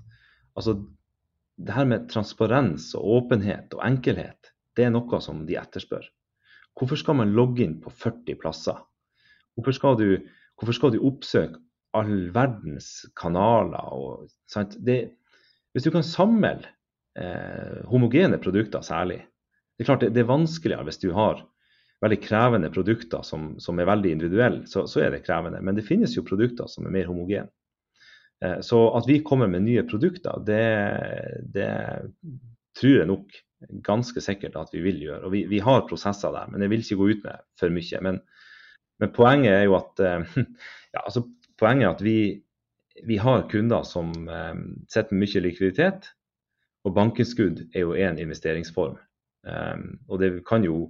altså, 0.55 0.77
det 1.57 1.75
her 1.77 1.89
med 1.89 2.09
transparens 2.13 2.91
og 2.99 3.07
åpenhet 3.21 3.75
og 3.77 3.85
enkelhet, 3.87 4.53
det 4.77 4.87
er 4.87 4.93
noe 4.93 5.21
som 5.25 5.45
de 5.49 5.57
etterspør. 5.57 6.05
Hvorfor 6.77 7.01
skal 7.01 7.17
man 7.23 7.33
logge 7.33 7.65
inn 7.65 7.79
på 7.81 7.93
40 7.93 8.37
plasser? 8.41 8.83
Hvorfor 9.57 9.73
skal 9.73 9.97
du, 9.97 10.09
hvorfor 10.61 10.77
skal 10.77 10.93
du 10.93 11.01
oppsøke 11.09 11.63
all 11.97 12.31
verdens 12.35 13.07
kanaler. 13.19 13.93
Og, 13.93 14.29
det, 14.85 14.99
hvis 15.73 15.87
du 15.87 15.93
kan 15.95 16.07
samle 16.07 16.57
eh, 17.19 17.83
homogene 17.91 18.41
produkter 18.43 18.85
særlig 18.85 19.23
Det 19.77 19.85
er 19.85 19.91
klart 19.91 20.07
det, 20.07 20.15
det, 20.17 20.23
er 20.25 20.31
vanskeligere 20.31 20.87
hvis 20.89 21.03
du 21.03 21.11
har 21.13 21.43
veldig 22.01 22.19
krevende 22.25 22.71
produkter 22.73 23.25
som, 23.25 23.55
som 23.61 23.77
er 23.81 23.89
veldig 23.89 24.13
individuelle, 24.15 24.63
så, 24.69 24.87
så, 24.89 25.03
er 25.05 25.11
det 25.13 25.25
krevende. 25.27 25.61
Men 25.61 25.77
det 25.77 25.85
finnes 25.85 26.15
jo 26.17 26.25
produkter 26.25 26.69
som 26.69 26.87
er 26.89 26.95
mer 26.95 27.09
homogene. 27.11 27.49
Eh, 28.45 28.61
så 28.61 28.81
at 28.99 29.09
vi 29.09 29.23
kommer 29.25 29.51
med 29.51 29.65
nye 29.67 29.85
produkter, 29.89 30.41
det, 30.47 30.63
det, 31.55 31.69
tror 32.77 32.99
jeg 32.99 33.09
nok 33.09 33.39
ganske 33.87 34.21
sikkert 34.21 34.59
at 34.61 34.75
vi 34.75 34.83
vil 34.85 35.01
gjøre. 35.07 35.23
Og 35.25 35.33
vi, 35.33 35.45
vi, 35.49 35.63
har 35.65 35.87
prosesser 35.89 36.35
der, 36.35 36.51
men 36.53 36.65
jeg 36.65 36.73
vil 36.73 36.85
ikke 36.85 37.01
gå 37.01 37.09
ut 37.13 37.23
med 37.25 37.47
for 37.61 37.73
mye. 37.73 38.03
Men, 38.05 38.21
men 39.01 39.15
poenget 39.17 39.55
er 39.55 39.65
jo 39.69 39.79
at 39.79 40.05
eh, 40.05 40.37
ja, 40.95 41.05
altså, 41.05 41.25
er 41.57 41.89
at 41.89 42.05
vi, 42.05 42.19
vi 43.09 43.17
har 43.21 43.49
kunder 43.51 43.87
som 43.89 44.13
eh, 44.29 44.55
sitter 44.93 45.17
med 45.17 45.25
mye 45.25 45.45
likviditet, 45.49 46.13
og 46.87 46.95
bankinnskudd 46.95 47.65
er 47.75 47.83
jo 47.83 47.97
én 47.99 48.21
investeringsform. 48.23 49.01
Um, 49.47 49.99
og 50.11 50.19
det 50.19 50.31
kan 50.47 50.65
jo 50.67 50.89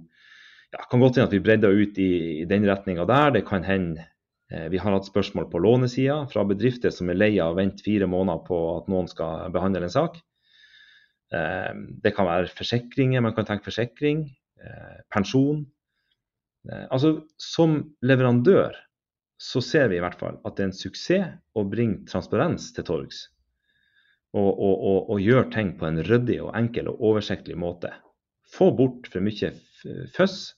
ja, 0.73 0.81
kan 0.89 1.01
godt 1.01 1.17
hende 1.17 1.27
at 1.29 1.33
vi 1.35 1.41
bredder 1.45 1.73
ut 1.73 1.97
i, 2.01 2.41
i 2.41 2.45
den 2.49 2.65
retninga 2.69 3.05
der. 3.09 3.33
Det 3.35 3.43
kan 3.47 3.65
hende 3.65 4.05
vi 4.47 4.79
har 4.79 4.93
hatt 4.95 5.07
spørsmål 5.09 5.49
på 5.51 5.59
lånesida 5.59 6.21
fra 6.31 6.45
bedrifter 6.47 6.93
som 6.95 7.09
er 7.11 7.17
lei 7.19 7.33
av 7.43 7.51
å 7.51 7.57
vente 7.57 7.83
fire 7.83 8.07
måneder 8.07 8.45
på 8.47 8.59
at 8.77 8.85
noen 8.87 9.09
skal 9.11 9.49
behandle 9.51 9.89
en 9.89 9.91
sak. 9.91 10.21
Um, 11.27 11.87
det 11.99 12.13
kan 12.15 12.27
være 12.27 12.51
forsikringer, 12.55 13.23
man 13.23 13.35
kan 13.35 13.47
tenke 13.47 13.67
forsikring, 13.67 14.21
eh, 14.63 14.99
pensjon. 15.11 15.65
Eh, 16.69 16.85
altså 16.89 17.27
Som 17.37 17.95
leverandør 18.01 18.75
så 19.37 19.61
ser 19.61 19.89
vi 19.89 19.97
i 19.97 20.01
hvert 20.01 20.19
fall 20.19 20.39
at 20.45 20.55
det 20.55 20.63
er 20.63 20.69
en 20.71 20.77
suksess 20.77 21.35
å 21.53 21.65
bringe 21.67 22.07
transparens 22.07 22.71
til 22.73 22.87
torgs. 22.87 23.27
Og, 24.33 24.47
og, 24.47 24.75
og, 24.75 25.09
og 25.13 25.21
gjøre 25.21 25.51
ting 25.53 25.75
på 25.77 25.87
en 25.87 26.01
ryddig 26.03 26.39
og 26.43 26.55
enkel 26.57 26.89
og 26.91 27.03
oversiktlig 27.11 27.57
måte. 27.59 27.91
Få 28.53 28.71
bort 28.75 29.07
for 29.11 29.23
mye 29.23 29.51
føss, 30.15 30.55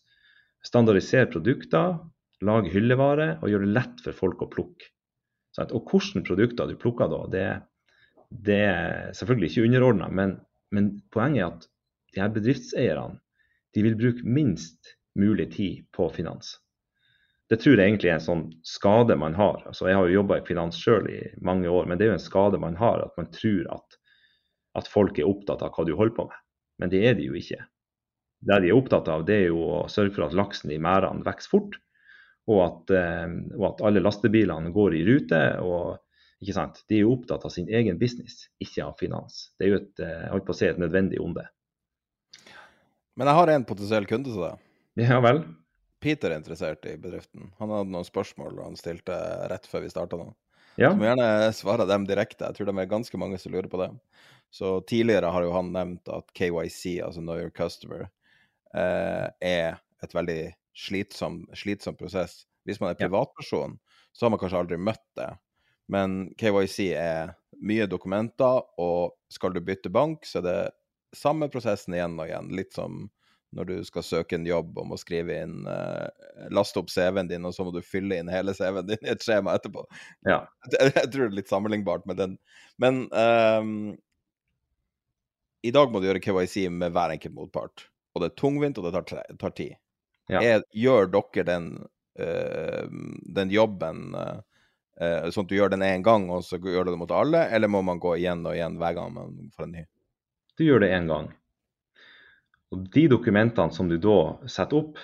standardisere 0.66 1.30
produkter, 1.32 1.98
lage 2.46 2.72
hyllevare 2.74 3.34
og 3.42 3.52
gjøre 3.52 3.68
det 3.68 3.76
lett 3.76 4.06
for 4.06 4.16
folk 4.16 4.46
å 4.46 4.52
plukke. 4.52 4.92
Og 5.60 5.92
hvilke 5.92 6.24
produkter 6.24 6.70
du 6.70 6.78
plukker 6.80 7.10
da, 7.12 7.24
det, 7.34 7.48
det 8.30 8.62
er 8.70 9.10
selvfølgelig 9.18 9.50
ikke 9.52 9.66
underordna, 9.68 10.08
men, 10.14 10.38
men, 10.76 10.94
poenget 11.12 11.42
er 11.42 11.50
at 11.50 11.68
de 12.14 12.24
her 12.24 12.32
bedriftseierne 12.38 13.20
de 13.76 13.84
vil 13.86 14.00
bruke 14.00 14.26
minst 14.26 14.96
mulig 15.20 15.50
tid 15.58 15.84
på 15.94 16.08
finans 16.14 16.56
det 17.50 17.58
tror 17.64 17.80
jeg 17.80 17.90
egentlig 17.90 18.12
er 18.12 18.20
en 18.20 18.26
sånn 18.26 18.44
skade 18.68 19.16
man 19.18 19.34
har. 19.34 19.64
Altså, 19.66 19.88
jeg 19.90 19.98
har 19.98 20.06
jo 20.06 20.20
jobba 20.20 20.38
i 20.38 20.46
finans 20.46 20.78
sjøl 20.78 21.08
i 21.10 21.20
mange 21.46 21.70
år, 21.70 21.88
men 21.90 21.98
det 21.98 22.06
er 22.06 22.12
jo 22.12 22.20
en 22.20 22.22
skade 22.22 22.60
man 22.62 22.78
har. 22.78 23.02
At 23.02 23.18
man 23.18 23.32
tror 23.34 23.66
at, 23.74 23.98
at, 24.78 24.90
folk 24.90 25.18
er 25.18 25.30
opptatt 25.30 25.64
av 25.66 25.74
hva 25.74 25.86
du 25.88 25.96
holder 25.98 26.16
på 26.18 26.28
med. 26.30 26.44
Men 26.80 26.94
det 26.94 27.02
er 27.10 27.18
de 27.18 27.26
jo 27.26 27.38
ikke. 27.40 27.64
Det 28.46 28.60
de 28.62 28.70
er 28.70 28.78
opptatt 28.78 29.10
av, 29.12 29.26
det 29.28 29.40
er 29.40 29.48
jo 29.50 29.64
å 29.66 29.80
sørge 29.92 30.14
for 30.16 30.28
at 30.28 30.38
laksen 30.38 30.72
i 30.72 30.78
merdene 30.82 31.26
vokser 31.26 31.52
fort. 31.56 31.80
Og 32.50 32.62
at, 32.66 32.94
eh, 32.98 33.26
og 33.58 33.66
at, 33.74 33.84
alle 33.86 34.02
lastebilene 34.04 34.74
går 34.74 34.98
i 34.98 35.04
rute. 35.08 35.42
og 35.62 36.00
ikke 36.40 36.56
sant? 36.56 36.84
De 36.88 37.00
er 37.00 37.04
jo 37.04 37.16
opptatt 37.18 37.46
av 37.46 37.52
sin 37.52 37.68
egen 37.68 37.98
business, 38.00 38.46
ikke 38.64 38.86
av 38.86 39.00
finans. 39.00 39.50
Det 39.60 39.68
er 39.68 39.74
jo 39.74 39.80
et, 39.82 39.94
eh, 40.00 40.20
jeg 40.24 40.34
holdt 40.34 40.48
på 40.48 40.56
å 40.56 40.60
si 40.60 40.68
et 40.70 40.80
nødvendig 40.80 41.20
onde. 41.20 41.46
Men 43.20 43.28
jeg 43.28 43.36
har 43.36 43.52
en 43.52 43.66
potensiell 43.68 44.08
kunde 44.08 44.32
til 44.32 44.46
deg. 44.46 44.62
Ja 45.04 45.20
vel? 45.24 45.44
Peter 46.00 46.32
er 46.32 46.40
interessert 46.40 46.86
i 46.88 46.96
bedriften. 46.96 47.52
Han 47.60 47.74
hadde 47.74 47.92
noen 47.92 48.08
spørsmål 48.08 48.62
han 48.64 48.80
stilte 48.80 49.16
rett 49.52 49.68
før 49.68 49.84
vi 49.84 49.92
starta 49.92 50.20
nå. 50.20 50.30
Ja. 50.80 50.94
Du 50.94 51.02
må 51.02 51.10
gjerne 51.10 51.52
svare 51.52 51.88
dem 51.90 52.06
direkte. 52.08 52.48
Jeg 52.48 52.56
tror 52.56 52.70
det 52.70 52.76
er 52.80 52.94
ganske 52.94 53.20
mange 53.20 53.40
som 53.42 53.52
lurer 53.52 53.68
på 53.68 53.82
det. 53.82 53.90
Så 54.50 54.80
tidligere 54.88 55.32
har 55.34 55.44
jo 55.44 55.52
han 55.52 55.74
nevnt 55.76 56.08
at 56.08 56.32
KYC, 56.38 57.02
altså 57.04 57.20
Know 57.20 57.36
Your 57.36 57.52
Customer, 57.52 58.08
eh, 58.74 59.28
er 59.44 59.82
et 60.00 60.16
veldig 60.16 60.40
slitsom, 60.80 61.44
slitsom 61.58 61.98
prosess. 62.00 62.44
Hvis 62.68 62.80
man 62.82 62.94
er 62.94 63.00
privatperson, 63.00 63.78
så 64.14 64.26
har 64.26 64.34
man 64.34 64.42
kanskje 64.42 64.64
aldri 64.64 64.80
møtt 64.82 65.06
det. 65.20 65.30
Men 65.90 66.20
KYC 66.40 66.92
er 66.94 67.34
mye 67.66 67.88
dokumenter, 67.90 68.62
og 68.80 69.16
skal 69.34 69.56
du 69.56 69.62
bytte 69.66 69.92
bank, 69.92 70.28
så 70.28 70.40
er 70.40 70.46
det 70.46 70.60
samme 71.18 71.50
prosessen 71.52 71.96
igjen 71.98 72.20
og 72.20 72.30
igjen. 72.30 72.52
Litt 72.56 72.76
som 72.78 73.08
når 73.58 73.66
du 73.66 73.78
skal 73.86 74.06
søke 74.06 74.38
en 74.38 74.46
jobb 74.46 74.78
om 74.78 74.92
å 74.94 75.00
skrive 75.02 75.40
inn 75.42 75.64
uh, 75.66 76.06
Laste 76.54 76.82
opp 76.82 76.92
CV-en 76.94 77.32
din, 77.32 77.48
og 77.50 77.56
så 77.56 77.66
må 77.66 77.74
du 77.74 77.82
fylle 77.82 78.20
inn 78.22 78.30
hele 78.30 78.54
CV-en 78.54 78.86
din 78.92 79.08
i 79.08 79.10
et 79.16 79.26
skjema 79.26 79.56
etterpå. 79.58 79.88
Ja. 80.30 80.44
Jeg, 80.76 80.94
jeg, 80.94 81.10
tror 81.10 81.24
det 81.24 81.32
er 81.32 81.40
litt 81.40 81.50
sammenlignbart 81.50 82.06
med 82.10 82.20
den. 82.22 82.38
Men 82.82 83.08
um, 83.10 83.72
i 85.66 85.74
dag 85.74 85.90
må 85.92 86.00
du 86.00 86.08
gjøre 86.08 86.22
KYC 86.24 86.70
med 86.72 86.94
hver 86.94 87.16
enkelt 87.16 87.36
motpart. 87.36 87.88
Og 88.14 88.22
det 88.22 88.30
er 88.30 88.38
tungvint, 88.40 88.78
og 88.78 88.86
det 88.86 88.94
tar, 88.96 89.26
tar 89.42 89.56
tid. 89.58 89.80
Ja. 90.30 90.42
Er, 90.46 90.64
gjør 90.78 91.10
dere 91.14 91.46
den, 91.48 91.70
uh, 92.22 92.86
den 93.36 93.54
jobben 93.54 94.14
uh, 94.14 94.42
sånn 95.32 95.48
at 95.48 95.50
du 95.50 95.56
gjør 95.58 95.74
den 95.74 95.86
én 95.88 96.06
gang, 96.06 96.28
og 96.30 96.44
så 96.46 96.60
gjør 96.62 96.86
du 96.86 96.94
det 96.94 97.00
mot 97.02 97.14
alle, 97.16 97.46
eller 97.56 97.72
må 97.72 97.82
man 97.88 98.02
gå 98.04 98.18
igjen 98.20 98.44
og 98.46 98.54
igjen 98.54 98.78
hver 98.82 98.98
gang 98.98 99.14
man 99.16 99.38
får 99.56 99.66
en 99.66 99.76
ny? 99.78 99.86
Du 100.60 100.66
gjør 100.68 100.84
det 100.84 100.92
én 100.94 101.08
gang. 101.10 101.32
Og 102.70 102.84
De 102.94 103.08
dokumentene 103.10 103.74
som 103.74 103.90
du 103.90 103.96
da 103.98 104.20
setter 104.46 104.84
opp, 104.84 105.00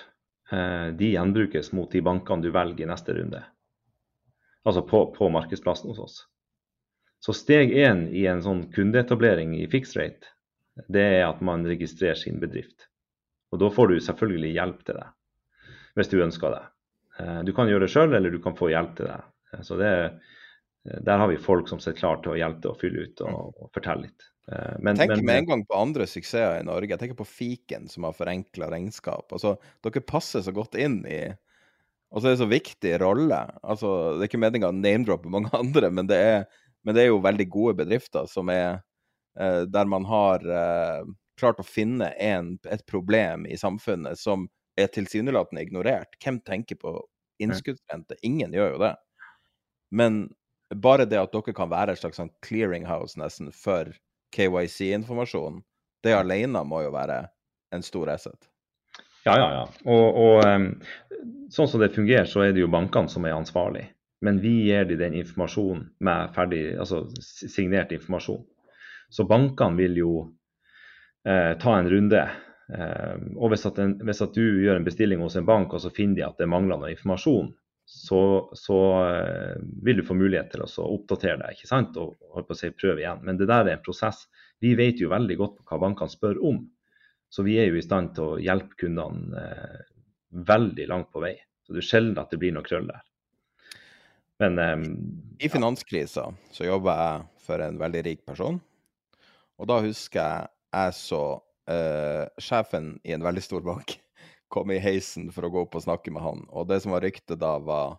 de 1.00 1.08
gjenbrukes 1.10 1.72
mot 1.74 1.90
de 1.90 2.02
bankene 2.04 2.44
du 2.44 2.52
velger 2.54 2.84
i 2.84 2.90
neste 2.92 3.16
runde. 3.16 3.40
Altså 4.68 4.84
på, 4.86 5.00
på 5.16 5.30
markedsplassen 5.32 5.90
hos 5.90 5.98
oss. 6.04 6.20
Så 7.24 7.32
steg 7.34 7.72
én 7.74 8.04
i 8.14 8.26
en 8.30 8.42
sånn 8.44 8.66
kundeetablering 8.74 9.56
i 9.58 9.66
fixed 9.70 9.98
rate, 9.98 10.28
det 10.92 11.04
er 11.16 11.24
at 11.26 11.40
man 11.44 11.64
registrerer 11.66 12.18
sin 12.20 12.40
bedrift. 12.42 12.88
Og 13.50 13.62
da 13.62 13.70
får 13.72 13.88
du 13.88 14.00
selvfølgelig 14.04 14.52
hjelp 14.58 14.82
til 14.86 14.98
det, 15.00 15.06
hvis 15.96 16.12
du 16.12 16.18
ønsker 16.22 16.54
det. 16.54 16.62
Eh, 17.20 17.42
du 17.48 17.52
kan 17.56 17.68
gjøre 17.70 17.86
det 17.86 17.92
sjøl, 17.92 18.14
eller 18.16 18.32
du 18.32 18.40
kan 18.44 18.56
få 18.58 18.70
hjelp 18.72 18.96
til 18.98 19.10
det. 19.10 19.20
Eh, 19.52 19.62
så 19.66 19.78
det, 19.80 19.92
der 21.06 21.22
har 21.22 21.30
vi 21.32 21.40
folk 21.40 21.68
som 21.68 21.82
sitter 21.82 21.98
klar 21.98 22.22
til 22.22 22.34
å 22.34 22.40
hjelpe 22.40 22.64
til 22.64 22.72
å 22.72 22.80
fylle 22.80 23.06
ut 23.08 23.22
og, 23.26 23.52
og 23.56 23.70
fortelle 23.74 24.06
litt. 24.06 24.30
Eh, 24.52 24.76
men, 24.78 24.98
tenk 24.98 25.24
med 25.26 25.42
en 25.42 25.48
gang 25.50 25.64
på 25.66 25.78
andre 25.78 26.06
suksesser 26.08 26.60
i 26.60 26.66
Norge. 26.66 26.92
Jeg 26.92 27.02
tenker 27.02 27.18
på 27.18 27.28
Fiken, 27.28 27.88
som 27.90 28.06
har 28.06 28.16
forenkla 28.16 28.70
regnskap. 28.70 29.32
Altså, 29.34 29.56
dere 29.84 30.04
passer 30.06 30.44
så 30.46 30.54
godt 30.54 30.78
inn 30.78 31.02
i 31.08 31.20
Og 32.14 32.22
så 32.22 32.28
er 32.28 32.36
det 32.36 32.44
så 32.44 32.46
viktig 32.46 32.92
rolle. 33.02 33.40
Altså, 33.66 33.88
det 34.14 34.26
er 34.26 34.30
ikke 34.30 34.44
meninga 34.44 34.70
å 34.70 34.76
name-droppe 34.76 35.30
mange 35.32 35.50
andre, 35.62 35.90
men 35.90 36.06
det, 36.06 36.20
er, 36.22 36.44
men 36.86 36.94
det, 36.94 37.02
er, 37.02 37.10
jo 37.10 37.24
veldig 37.24 37.48
gode 37.50 37.80
bedrifter 37.82 38.28
som 38.30 38.52
er 38.52 38.78
eh, 39.40 39.64
Der 39.66 39.90
man 39.90 40.06
har 40.06 40.46
eh, 40.46 41.08
klart 41.36 41.58
å 41.60 41.66
finne 41.66 42.12
en, 42.22 42.54
et 42.70 42.86
problem 42.86 43.44
i 43.50 43.58
samfunnet 43.58 44.20
som 44.20 44.46
er 44.76 44.90
tilsynelatende 44.92 45.62
ignorert. 45.64 46.16
Hvem 46.22 46.40
tenker 46.46 46.78
på 46.80 46.96
innskuddsrente? 47.42 48.18
Ingen 48.26 48.54
gjør 48.56 48.74
jo 48.74 48.82
det. 48.82 48.94
Men 49.90 50.26
bare 50.74 51.06
det 51.08 51.20
at 51.20 51.32
dere 51.32 51.54
kan 51.56 51.70
være 51.70 51.94
et 51.94 52.02
slags 52.02 52.18
sånn 52.20 52.32
clearinghouse 52.44 53.18
nesten 53.20 53.52
for 53.54 53.92
KYC-informasjon, 54.36 55.62
det 56.04 56.14
alene 56.16 56.62
må 56.66 56.82
jo 56.84 56.92
være 56.94 57.22
en 57.74 57.84
stor 57.84 58.10
asset. 58.12 58.48
Ja, 59.26 59.34
ja, 59.38 59.46
ja. 59.56 59.62
Og, 59.90 60.18
og 60.22 61.50
sånn 61.50 61.70
som 61.70 61.82
det 61.82 61.94
fungerer, 61.96 62.28
så 62.30 62.44
er 62.44 62.54
det 62.54 62.62
jo 62.62 62.70
bankene 62.70 63.10
som 63.10 63.26
er 63.26 63.34
ansvarlig. 63.34 63.88
Men 64.24 64.38
vi 64.40 64.52
gir 64.68 64.86
dem 64.88 65.00
den 65.00 65.16
informasjonen 65.18 65.88
med 66.06 66.32
ferdig, 66.34 66.62
altså 66.80 67.04
signert 67.20 67.92
informasjon. 67.94 68.44
Så 69.12 69.26
bankene 69.28 69.78
vil 69.78 69.98
jo 70.00 70.12
eh, 71.26 71.52
ta 71.60 71.76
en 71.78 71.90
runde 71.90 72.22
og 72.66 73.52
hvis 73.52 73.62
at, 73.68 73.76
en, 73.78 73.92
hvis 74.02 74.24
at, 74.24 74.34
du 74.34 74.62
gjør 74.64 74.80
en 74.80 74.86
bestilling 74.86 75.20
hos 75.22 75.36
en 75.38 75.46
bank, 75.46 75.74
og 75.76 75.84
så 75.84 75.92
finner 75.94 76.18
de 76.18 76.24
at 76.26 76.40
det 76.40 76.48
mangler 76.50 76.80
noe 76.80 76.90
informasjon, 76.90 77.52
så, 77.86 78.50
så 78.52 78.78
eh, 79.06 79.58
vil 79.82 80.00
du 80.00 80.06
få 80.06 80.16
mulighet 80.18 80.50
til 80.50 80.64
å 80.64 80.86
oppdatere 80.90 81.38
deg 81.38 81.54
ikke 81.54 81.68
sant? 81.70 81.98
og, 82.02 82.16
og 82.34 82.48
si, 82.58 82.72
prøve 82.74 83.04
igjen. 83.04 83.22
Men 83.22 83.38
det 83.38 83.46
der 83.46 83.68
er 83.68 83.76
en 83.76 83.84
prosess. 83.84 84.24
Vi 84.62 84.74
vet 84.78 84.98
jo 84.98 85.12
veldig 85.12 85.36
godt 85.38 85.60
hva 85.68 85.78
bankene 85.84 86.10
spør 86.10 86.40
om. 86.50 86.64
Så 87.30 87.44
vi 87.46 87.56
er 87.62 87.70
jo 87.70 87.78
i 87.78 87.84
stand 87.84 88.16
til 88.16 88.32
å 88.32 88.40
hjelpe 88.42 88.74
kundene 88.82 89.38
eh, 89.38 89.84
veldig 90.50 90.88
langt 90.90 91.12
på 91.14 91.22
vei. 91.22 91.36
Så 91.62 91.76
det 91.76 91.84
er 91.84 91.88
sjelden 91.92 92.18
at 92.22 92.34
det 92.34 92.40
blir 92.42 92.56
noe 92.56 92.66
krøll 92.66 92.90
der. 92.90 93.06
Men 94.42 94.58
eh, 94.58 94.76
I 95.46 95.52
finanskrisa 95.52 96.26
så 96.50 96.66
jobba 96.66 96.98
jeg 96.98 97.24
for 97.46 97.62
en 97.62 97.78
veldig 97.78 98.02
rik 98.08 98.26
person. 98.26 98.58
Og 99.62 99.70
da 99.70 99.78
husker 99.86 100.22
jeg 100.24 100.52
jeg 100.76 100.92
så 100.98 101.22
uh, 101.70 102.24
sjefen 102.38 102.96
i 103.04 103.14
en 103.16 103.24
veldig 103.24 103.42
stor 103.44 103.64
bank 103.66 103.96
kom 104.52 104.70
i 104.70 104.80
heisen 104.82 105.30
for 105.34 105.46
å 105.46 105.52
gå 105.52 105.64
opp 105.66 105.78
og 105.78 105.86
snakke 105.86 106.12
med 106.14 106.22
han. 106.24 106.44
Og 106.54 106.68
det 106.70 106.80
som 106.84 106.94
var 106.94 107.04
ryktet 107.06 107.40
da, 107.42 107.56
var 107.58 107.98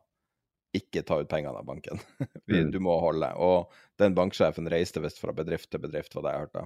ikke 0.78 1.04
ta 1.08 1.20
ut 1.22 1.30
pengene 1.32 1.60
av 1.60 1.68
banken. 1.68 2.02
Mm. 2.48 2.70
du 2.72 2.78
må 2.80 2.94
holde. 3.04 3.28
Og 3.44 3.74
den 4.00 4.14
banksjefen 4.16 4.70
reiste 4.72 5.02
visst 5.04 5.18
fra 5.20 5.34
bedrift 5.36 5.68
til 5.68 5.82
bedrift, 5.84 6.14
var 6.16 6.24
det 6.24 6.32
jeg 6.32 6.44
hørte. 6.46 6.62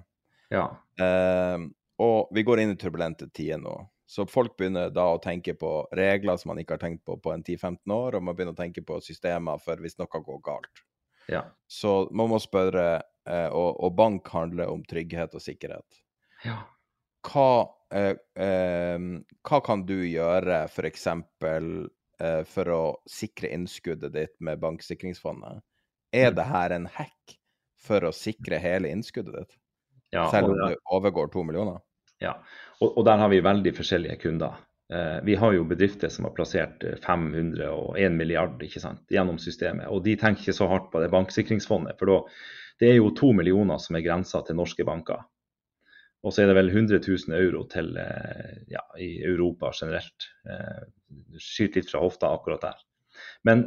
Ja. 0.54 0.66
Uh, 1.02 1.64
og 2.02 2.30
vi 2.38 2.44
går 2.46 2.62
inn 2.62 2.74
i 2.76 2.78
turbulente 2.78 3.26
tider 3.34 3.58
nå. 3.58 3.74
Så 4.12 4.28
folk 4.28 4.54
begynner 4.60 4.92
da 4.94 5.08
å 5.14 5.20
tenke 5.24 5.56
på 5.58 5.72
regler 5.96 6.38
som 6.38 6.52
man 6.52 6.60
ikke 6.62 6.76
har 6.76 6.84
tenkt 6.84 7.06
på 7.08 7.16
på 7.24 7.32
en 7.32 7.42
10-15 7.42 7.94
år, 7.96 8.18
og 8.18 8.26
man 8.28 8.36
begynner 8.36 8.54
å 8.54 8.60
tenke 8.60 8.84
på 8.84 9.00
systemer 9.02 9.62
for 9.64 9.80
hvis 9.82 9.96
noe 10.02 10.22
går 10.26 10.42
galt. 10.44 10.82
Ja. 11.32 11.46
Så 11.72 12.10
man 12.12 12.28
må 12.34 12.40
spørre, 12.44 12.86
eh, 13.24 13.48
og, 13.48 13.80
og, 13.80 13.94
bank 13.96 14.28
handler 14.34 14.68
om 14.68 14.84
trygghet 14.84 15.38
og 15.38 15.44
sikkerhet. 15.46 16.02
Ja. 16.44 16.58
Hva, 17.28 17.70
eh, 17.94 18.16
eh, 18.44 19.00
hva 19.50 19.62
kan 19.66 19.86
du 19.86 19.98
gjøre 20.06 20.64
f.eks. 20.68 21.08
Eh, 22.22 22.42
for 22.46 22.70
å 22.70 22.82
sikre 23.10 23.50
innskuddet 23.56 24.14
ditt 24.14 24.36
med 24.40 24.62
banksikringsfondet? 24.62 25.62
Er 26.14 26.32
mm. 26.32 26.36
det 26.38 26.48
her 26.50 26.76
en 26.76 26.90
hack 26.98 27.38
for 27.82 28.06
å 28.06 28.14
sikre 28.14 28.60
hele 28.62 28.92
innskuddet 28.94 29.40
ditt? 29.40 29.58
Ja, 30.12 30.28
Selv 30.30 30.52
om 30.52 30.60
det 30.60 30.76
overgår 30.92 31.32
to 31.34 31.44
millioner? 31.48 31.80
Ja, 32.22 32.36
og, 32.80 32.98
og, 32.98 33.06
der 33.08 33.18
har 33.24 33.32
vi 33.32 33.40
veldig 33.42 33.72
forskjellige 33.74 34.20
kunder. 34.22 34.60
Eh, 34.94 35.18
vi 35.24 35.38
har 35.40 35.56
jo 35.56 35.64
bedrifter 35.66 36.12
som 36.14 36.28
har 36.28 36.36
plassert 36.38 36.84
500 37.06 37.64
eh, 37.64 37.72
og 37.72 37.98
1 37.98 38.18
milliard 38.20 38.62
ikke 38.62 38.84
sant, 38.84 39.06
gjennom 39.10 39.40
systemet. 39.42 39.88
Og 39.90 40.04
de 40.06 40.18
tenker 40.20 40.44
ikke 40.44 40.58
så 40.60 40.68
hardt 40.70 40.92
på 40.92 41.02
det 41.02 41.10
banksikringsfondet. 41.14 41.96
For 41.98 42.12
da, 42.12 42.20
det 42.84 42.92
er 42.92 43.00
jo 43.00 43.14
to 43.18 43.32
millioner 43.38 43.82
som 43.82 43.98
er 43.98 44.06
grensa 44.06 44.44
til 44.46 44.60
norske 44.60 44.86
banker. 44.86 45.24
Og 46.22 46.34
så 46.34 46.44
er 46.44 46.52
det 46.52 46.58
vel 46.60 46.70
100 46.70 47.00
000 47.02 47.34
euro 47.38 47.64
til 47.70 47.96
eh, 47.98 48.58
ja, 48.70 48.84
i 49.02 49.24
Europa 49.26 49.72
generelt. 49.74 50.28
Eh, 50.46 50.84
Skyter 51.42 51.82
litt 51.82 51.90
fra 51.90 52.04
hofta 52.04 52.30
akkurat 52.36 52.68
der. 52.68 52.84
Men 53.48 53.64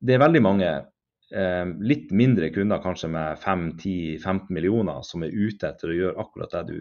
det 0.00 0.16
er 0.16 0.22
veldig 0.22 0.42
mange 0.44 0.70
eh, 0.70 1.66
litt 1.84 2.14
mindre 2.16 2.48
kunder, 2.54 2.80
kanskje 2.80 3.10
med 3.12 3.42
5-10-15 3.44 4.48
millioner, 4.56 5.02
som 5.04 5.26
er 5.26 5.36
ute 5.36 5.68
etter 5.68 5.92
å 5.92 5.98
gjøre 5.98 6.24
akkurat 6.24 6.56
det 6.56 6.64
du 6.70 6.80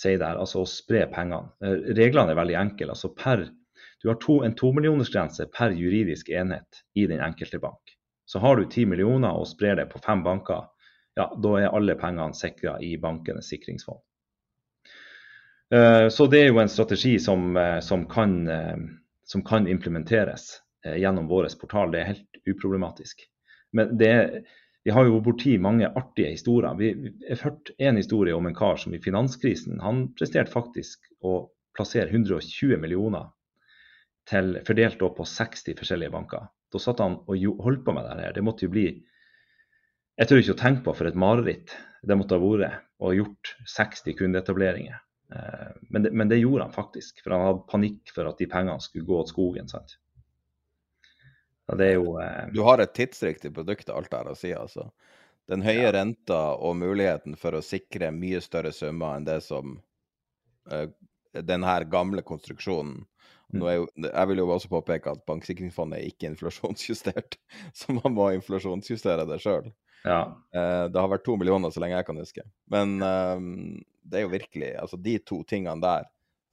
sier 0.00 0.18
der, 0.18 0.40
altså 0.40 0.64
å 0.64 0.68
spre 0.70 1.04
pengene. 1.12 1.54
Reglene 1.94 2.34
er 2.34 2.42
veldig 2.42 2.58
enkle. 2.58 2.90
altså 2.96 3.14
per, 3.14 3.46
Du 4.02 4.08
har 4.08 4.18
to, 4.18 4.40
en 4.42 4.56
tomillionersgrense 4.56 5.46
per 5.54 5.76
juridisk 5.76 6.30
enhet 6.32 6.82
i 6.96 7.06
den 7.06 7.20
enkelte 7.20 7.60
bank. 7.62 7.98
Så 8.26 8.38
har 8.38 8.56
du 8.56 8.66
ti 8.66 8.86
millioner 8.86 9.36
og 9.36 9.46
sprer 9.50 9.76
det 9.76 9.90
på 9.92 10.00
fem 10.02 10.22
banker, 10.26 10.66
ja, 11.18 11.26
da 11.36 11.56
er 11.58 11.74
alle 11.74 11.98
pengene 11.98 12.34
sikra 12.34 12.78
i 12.80 12.96
bankenes 12.96 13.50
sikringsfond. 13.50 14.00
Eh, 15.74 16.08
så 16.08 16.26
det 16.26 16.40
er 16.42 16.50
jo 16.50 16.60
en 16.62 16.72
strategi 16.72 17.18
som, 17.22 17.56
eh, 17.56 17.78
som, 17.84 18.06
kan, 18.10 18.34
som 19.24 19.44
kan, 19.46 19.68
implementeres 19.68 20.56
gjennom 20.96 21.28
vår 21.28 21.50
portal. 21.60 21.92
Det 21.92 22.00
er 22.00 22.12
helt 22.14 22.42
uproblematisk. 22.48 23.26
Men 23.76 23.96
det 24.00 24.14
vi 24.82 24.90
har 24.90 25.04
jo 25.04 25.20
borti 25.20 25.58
mange 25.60 25.88
artige 25.88 26.30
historier. 26.32 26.74
Vi, 26.78 27.12
har 27.28 27.42
hørt 27.44 27.70
en 27.78 27.96
historie 28.00 28.34
om 28.34 28.46
en 28.48 28.56
kar 28.56 28.78
som 28.80 28.94
i 28.94 29.02
finanskrisen 29.02 29.80
han 29.84 30.06
presterte 30.16 30.52
faktisk 30.52 31.04
å 31.20 31.50
plassere 31.76 32.08
120 32.08 32.80
millioner 32.80 33.28
til, 34.30 34.56
fordelt 34.64 35.02
på 35.18 35.26
60 35.26 35.76
forskjellige 35.76 36.14
banker. 36.14 36.48
Da 36.72 36.80
satt 36.80 37.02
han 37.04 37.18
og 37.26 37.60
holdt 37.60 37.84
på 37.84 37.92
med 37.92 38.08
det 38.08 38.24
her. 38.24 38.34
Det 38.38 38.46
måtte 38.46 38.66
jo 38.66 38.74
bli 38.74 38.88
Jeg 40.20 40.28
tør 40.28 40.40
ikke 40.40 40.56
å 40.56 40.60
tenke 40.60 40.84
på 40.84 40.96
for 40.96 41.08
et 41.08 41.16
mareritt 41.16 41.76
det 42.04 42.16
måtte 42.16 42.36
ha 42.36 42.40
vært 42.40 42.80
å 43.00 43.12
gjort 43.12 43.54
60 43.68 44.16
kundeetableringer. 44.16 44.96
Eh, 45.32 45.72
men 45.80 46.02
det, 46.02 46.10
men 46.10 46.28
det, 46.28 46.36
gjorde 46.36 46.64
han 46.64 46.72
faktisk, 46.72 47.22
for 47.22 47.34
han 47.34 47.46
hadde 47.46 47.66
panikk 47.70 48.14
for 48.14 48.30
at 48.30 48.38
de 48.38 48.48
pengene 48.50 48.80
skulle 48.82 49.06
gå 49.08 49.20
til 49.24 49.34
skogen. 49.34 49.68
sant? 49.70 49.98
Jo, 51.70 52.16
eh... 52.18 52.48
Du 52.52 52.64
har 52.66 52.82
et 52.82 52.94
tidsriktig 52.94 53.54
produkt, 53.54 53.90
alt 53.90 54.10
det 54.10 54.18
her 54.18 54.32
å 54.32 54.38
si, 54.38 54.50
altså. 54.56 54.88
Den 55.50 55.62
høye 55.66 55.86
ja. 55.86 55.92
renta 55.94 56.40
og 56.58 56.76
muligheten 56.78 57.36
for 57.38 57.54
å 57.54 57.62
sikre 57.62 58.10
mye 58.14 58.40
større 58.42 58.72
summer 58.74 59.18
enn 59.18 59.26
det 59.26 59.40
som 59.46 59.78
eh, 60.70 60.88
den 61.46 61.66
her 61.66 61.86
gamle 61.90 62.22
konstruksjonen 62.26 63.04
mm. 63.54 63.62
jo, 63.62 63.86
Jeg 64.02 64.30
vil 64.30 64.42
jo 64.42 64.48
også 64.50 64.70
påpeke 64.70 65.14
at 65.14 65.24
banksikringsfondet 65.30 65.98
er 66.00 66.10
ikke 66.10 66.30
inflasjonsjustert, 66.30 67.38
så 67.78 67.94
man 67.98 68.14
må 68.18 68.32
inflasjonsjustere 68.34 69.26
det 69.30 69.40
sjøl. 69.42 69.70
Ja. 70.06 70.22
Eh, 70.54 70.84
det 70.90 71.02
har 71.02 71.10
vært 71.12 71.26
to 71.26 71.36
millioner 71.38 71.74
så 71.74 71.82
lenge 71.82 71.98
jeg 71.98 72.08
kan 72.08 72.22
huske. 72.22 72.46
Men 72.72 72.98
uh, 73.02 73.42
det 74.02 74.20
er 74.20 74.26
jo 74.26 74.32
virkelig 74.32 74.70
Altså, 74.80 74.96
de 74.96 75.18
to 75.18 75.42
tingene 75.48 75.82
der 75.82 76.06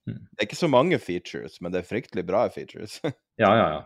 mm. 0.07 0.17
Det 0.17 0.39
er 0.39 0.47
ikke 0.47 0.59
så 0.59 0.69
mange 0.71 0.99
features, 0.99 1.61
men 1.61 1.73
det 1.73 1.81
er 1.81 1.89
fryktelig 1.89 2.25
bra 2.27 2.47
features. 2.53 2.99
ja, 3.43 3.51
ja, 3.53 3.67
ja. 3.75 3.81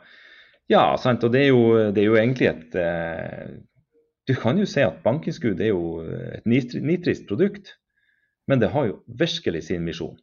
Ja, 0.72 0.84
sant. 0.98 1.24
Og 1.24 1.34
det 1.34 1.46
er 1.46 1.52
jo, 1.52 1.92
det 1.92 2.04
er 2.04 2.08
jo 2.08 2.18
egentlig 2.20 2.48
et 2.48 2.76
eh, 2.80 3.56
Du 4.30 4.36
kan 4.40 4.60
jo 4.62 4.68
si 4.70 4.84
at 4.86 5.02
bankinnskudd 5.04 5.60
er 5.60 5.74
jo 5.74 6.02
et 6.38 6.46
nitrist 6.46 7.26
produkt, 7.28 7.74
men 8.48 8.62
det 8.62 8.70
har 8.72 8.86
jo 8.88 9.00
virkelig 9.20 9.66
sin 9.68 9.84
misjon. 9.84 10.16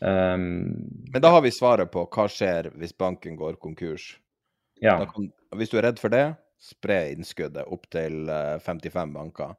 Um, 0.00 0.76
men 1.12 1.22
da 1.22 1.30
har 1.32 1.44
vi 1.44 1.52
svaret 1.54 1.88
på 1.92 2.02
hva 2.12 2.26
skjer 2.28 2.70
hvis 2.76 2.96
banken 2.96 3.36
går 3.38 3.60
konkurs. 3.62 4.16
Ja. 4.82 4.98
Kan, 5.08 5.30
hvis 5.56 5.72
du 5.72 5.78
er 5.78 5.86
redd 5.88 6.00
for 6.00 6.12
det, 6.12 6.24
spre 6.60 6.98
innskuddet 7.14 7.68
opp 7.72 7.86
til 7.92 8.26
55 8.64 8.98
eh, 9.00 9.14
banker. 9.14 9.54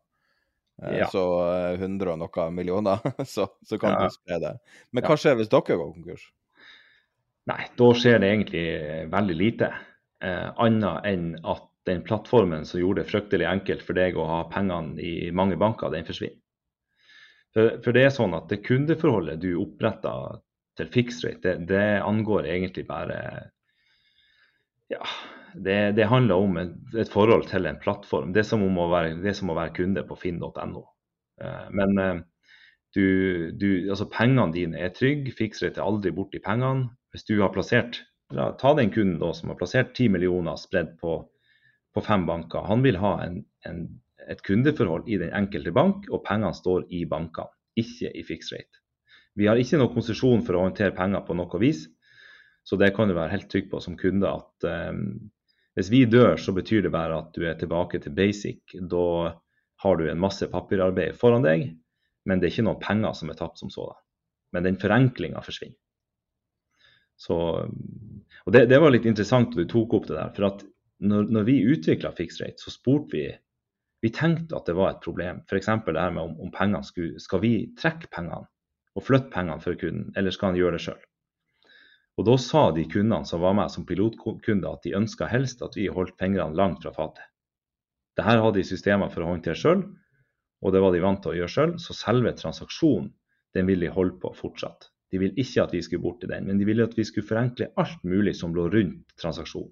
Eh, 0.84 0.98
ja. 1.02 1.08
Så 1.12 1.24
100 1.74 2.14
og 2.14 2.20
noe 2.22 2.50
millioner, 2.54 3.02
så, 3.26 3.48
så 3.66 3.80
kan 3.82 3.96
ja. 3.96 4.06
du 4.06 4.14
spre 4.14 4.42
det. 4.44 4.56
Men 4.92 5.08
hva 5.08 5.18
skjer 5.20 5.40
hvis 5.40 5.52
dere 5.54 5.78
går 5.80 5.94
konkurs? 5.96 6.28
Nei, 7.48 7.62
da 7.80 7.88
skjer 7.96 8.20
det 8.20 8.34
egentlig 8.34 8.66
veldig 9.12 9.38
lite. 9.40 9.72
Eh, 10.24 10.50
annet 10.60 11.08
enn 11.08 11.30
at 11.48 11.70
den 11.88 12.02
plattformen 12.04 12.66
som 12.68 12.82
gjorde 12.82 13.06
det 13.06 13.12
fryktelig 13.12 13.48
enkelt 13.48 13.86
for 13.86 13.96
deg 13.96 14.18
å 14.20 14.26
ha 14.28 14.42
pengene 14.52 15.00
i 15.00 15.30
mange 15.32 15.56
banker, 15.60 15.94
den 15.94 16.08
forsvinner. 16.08 16.42
For, 17.56 17.78
for 17.82 17.96
det 17.96 18.04
er 18.04 18.12
sånn 18.14 18.36
at 18.36 18.52
det 18.52 18.60
kundeforholdet 18.68 19.40
du 19.42 19.54
oppretter 19.62 20.42
til 20.78 20.90
fixrate, 20.94 21.40
det, 21.46 21.70
det 21.72 21.86
angår 22.06 22.50
egentlig 22.52 22.84
bare 22.90 23.22
Ja, 24.92 25.02
det, 25.64 25.78
det 25.98 26.08
handler 26.10 26.44
om 26.44 26.58
et, 26.62 26.74
et, 26.96 27.10
forhold 27.12 27.48
til 27.50 27.66
en 27.70 27.80
plattform. 27.82 28.34
Det 28.34 28.44
er 28.44 28.50
som, 28.50 28.64
å 28.64 28.90
være, 28.92 29.18
det 29.24 29.32
er 29.32 29.38
som 29.38 29.52
å 29.52 29.58
være 29.58 29.76
kunde 29.78 30.04
på 30.08 30.18
finn.no. 30.20 30.84
Eh, 31.42 31.70
men 31.78 32.02
eh, 32.02 32.20
du, 32.96 33.08
du, 33.58 33.70
altså 33.90 34.08
pengene 34.12 34.54
dine 34.56 34.80
er 34.82 34.94
trygge, 34.96 35.34
fixrate 35.36 35.82
er 35.82 35.88
aldri 35.88 36.14
borti 36.16 36.42
pengene 36.44 36.90
hvis 37.14 37.28
du 37.28 37.38
har 37.42 37.54
plassert 37.54 38.02
la, 38.34 38.52
Ta 38.60 38.74
den 38.78 38.92
kunden 38.94 39.20
da, 39.22 39.32
som 39.36 39.52
har 39.52 39.60
plassert 39.60 39.94
10 39.96 40.12
millioner 40.16 40.58
spredd 40.60 40.98
på, 41.02 41.20
på, 41.94 42.04
fem 42.04 42.26
banker. 42.28 42.66
Han 42.68 42.84
vil 42.86 43.00
ha 43.02 43.14
en, 43.26 43.42
en, 43.68 43.86
et 44.28 44.42
kundeforhold 44.46 45.08
i 45.08 45.20
den 45.22 45.34
enkelte 45.36 45.74
bank, 45.76 46.10
og 46.12 46.26
pengene 46.28 46.56
står 46.56 46.90
i 46.94 47.06
bankene, 47.10 47.54
ikke 47.80 48.12
i 48.12 48.26
fiksrett. 48.28 48.82
Vi 49.38 49.48
har 49.48 49.60
ikke 49.62 49.80
noe 49.80 49.94
konsesjon 49.94 50.42
for 50.46 50.58
å 50.58 50.66
håndtere 50.66 50.96
penger 50.98 51.24
på 51.28 51.38
noe 51.38 51.62
vis, 51.62 51.86
så 52.68 52.76
det 52.80 52.92
kan 52.98 53.08
du 53.08 53.16
være 53.16 53.32
helt 53.36 53.48
trygg 53.52 53.70
på 53.72 53.80
som 53.80 53.96
kunde 54.00 54.28
at 54.28 54.68
um, 54.92 55.30
hvis 55.78 55.92
vi 55.94 56.06
dør, 56.10 56.40
så 56.42 56.54
betyr 56.58 56.82
det 56.88 56.92
bare 56.94 57.20
at 57.22 57.36
du 57.36 57.44
er 57.46 57.58
tilbake 57.58 58.00
til 58.02 58.16
basic. 58.18 58.64
Da 58.90 59.34
har 59.84 59.98
du 60.00 60.08
en 60.10 60.22
masse 60.22 60.48
papirarbeid 60.50 61.14
foran 61.20 61.46
deg, 61.46 61.68
men 62.26 62.40
det 62.40 62.48
er 62.48 62.56
ikke 62.56 62.66
noen 62.66 62.82
penger 62.82 63.14
som 63.20 63.30
er 63.30 63.38
tapt 63.38 63.62
som 63.62 63.70
sådan. 63.70 64.00
Men 64.56 64.66
den 64.66 64.80
forenklinga 64.82 65.44
forsvinner. 65.46 65.78
Så, 67.18 67.36
og 68.46 68.54
det, 68.54 68.68
det, 68.70 68.80
var 68.82 68.94
litt 68.94 69.06
interessant 69.10 69.54
at 69.54 69.60
du 69.60 69.70
tok 69.70 69.96
opp 69.98 70.08
det 70.10 70.18
der. 70.18 70.34
For 70.34 70.48
at 70.50 70.64
når, 71.06 71.30
når 71.34 71.46
vi 71.46 71.60
utvikla 71.70 72.14
Fixrate, 72.18 72.62
så 72.62 72.74
spurte 72.74 73.14
vi 73.14 73.28
Vi 74.06 74.12
tenkte 74.14 74.54
at 74.54 74.68
det 74.70 74.76
var 74.78 74.92
et 74.92 75.02
problem. 75.02 75.40
F.eks. 75.50 75.70
det 75.86 75.98
her 75.98 76.12
med 76.14 76.22
om, 76.22 76.36
om 76.42 76.52
pengene 76.54 76.86
skulle 76.86 77.18
Skal 77.20 77.42
vi 77.42 77.54
trekke 77.78 78.10
pengene 78.14 78.46
og 78.98 79.06
flytte 79.06 79.30
pengene 79.34 79.62
for 79.62 79.78
kunden, 79.78 80.12
eller 80.18 80.34
skal 80.34 80.52
han 80.52 80.58
gjøre 80.58 80.78
det 80.78 80.84
sjøl? 80.86 81.02
Og 82.18 82.26
da 82.26 82.36
sa 82.42 82.64
de 82.74 82.88
kundene 82.90 83.26
som 83.30 83.44
var 83.44 83.54
med 83.58 83.70
som 83.70 83.86
pilotkunde 83.86 84.70
at 84.70 84.84
de 84.86 84.96
ønska 84.98 85.30
helst 85.30 85.62
at 85.66 85.78
vi 85.78 85.86
holdt 85.94 86.18
fingrene 86.18 86.58
langt 86.58 86.82
fra 86.84 86.94
fatet. 86.96 87.24
Dette 88.18 88.34
hadde 88.42 88.58
de 88.58 88.66
systemer 88.66 89.12
for 89.14 89.22
å 89.22 89.30
håndtere 89.30 89.58
sjøl, 89.60 89.84
og 90.66 90.74
det 90.74 90.82
var 90.82 90.96
de 90.96 91.02
vant 91.04 91.22
til 91.22 91.36
å 91.36 91.38
gjøre 91.38 91.54
sjøl, 91.54 91.74
så 91.78 91.94
selve 91.94 92.34
transaksjonen 92.40 93.12
den 93.54 93.68
vil 93.70 93.86
de 93.86 93.92
holde 93.94 94.18
på 94.22 94.32
fortsatt. 94.38 94.90
De 95.14 95.22
ville 95.22 95.38
ikke 95.40 95.64
at 95.64 95.76
vi 95.76 95.84
skulle 95.86 96.04
bort 96.04 96.18
til 96.22 96.32
den, 96.34 96.48
men 96.50 96.58
de 96.60 96.66
ville 96.68 96.88
at 96.88 96.98
vi 96.98 97.06
skulle 97.08 97.28
forenkle 97.28 97.70
alt 97.80 98.02
mulig 98.04 98.34
som 98.40 98.56
lå 98.56 98.66
rundt 98.74 99.14
transaksjonen. 99.22 99.70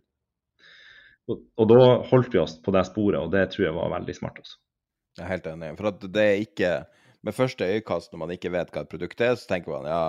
Og, 1.25 1.41
og 1.57 1.69
da 1.71 1.79
holdt 2.11 2.35
vi 2.35 2.39
oss 2.39 2.59
på 2.61 2.71
det 2.75 2.85
sporet, 2.85 3.17
og 3.17 3.33
det 3.33 3.47
tror 3.51 3.65
jeg 3.65 3.75
var 3.75 3.91
veldig 3.97 4.15
smart. 4.15 4.37
også. 4.43 4.59
Jeg 5.17 5.25
er 5.25 5.31
helt 5.33 5.49
enig. 5.49 5.71
For 5.79 5.89
at 5.89 6.05
det 6.13 6.25
er 6.29 6.43
ikke 6.43 6.71
Med 7.25 7.33
første 7.33 7.65
øyekast, 7.65 8.11
når 8.13 8.21
man 8.21 8.33
ikke 8.35 8.51
vet 8.53 8.69
hva 8.73 8.83
et 8.85 8.91
produkt 8.91 9.21
er, 9.25 9.33
så 9.33 9.47
tenker 9.49 9.73
man 9.73 9.87
ja, 9.89 10.01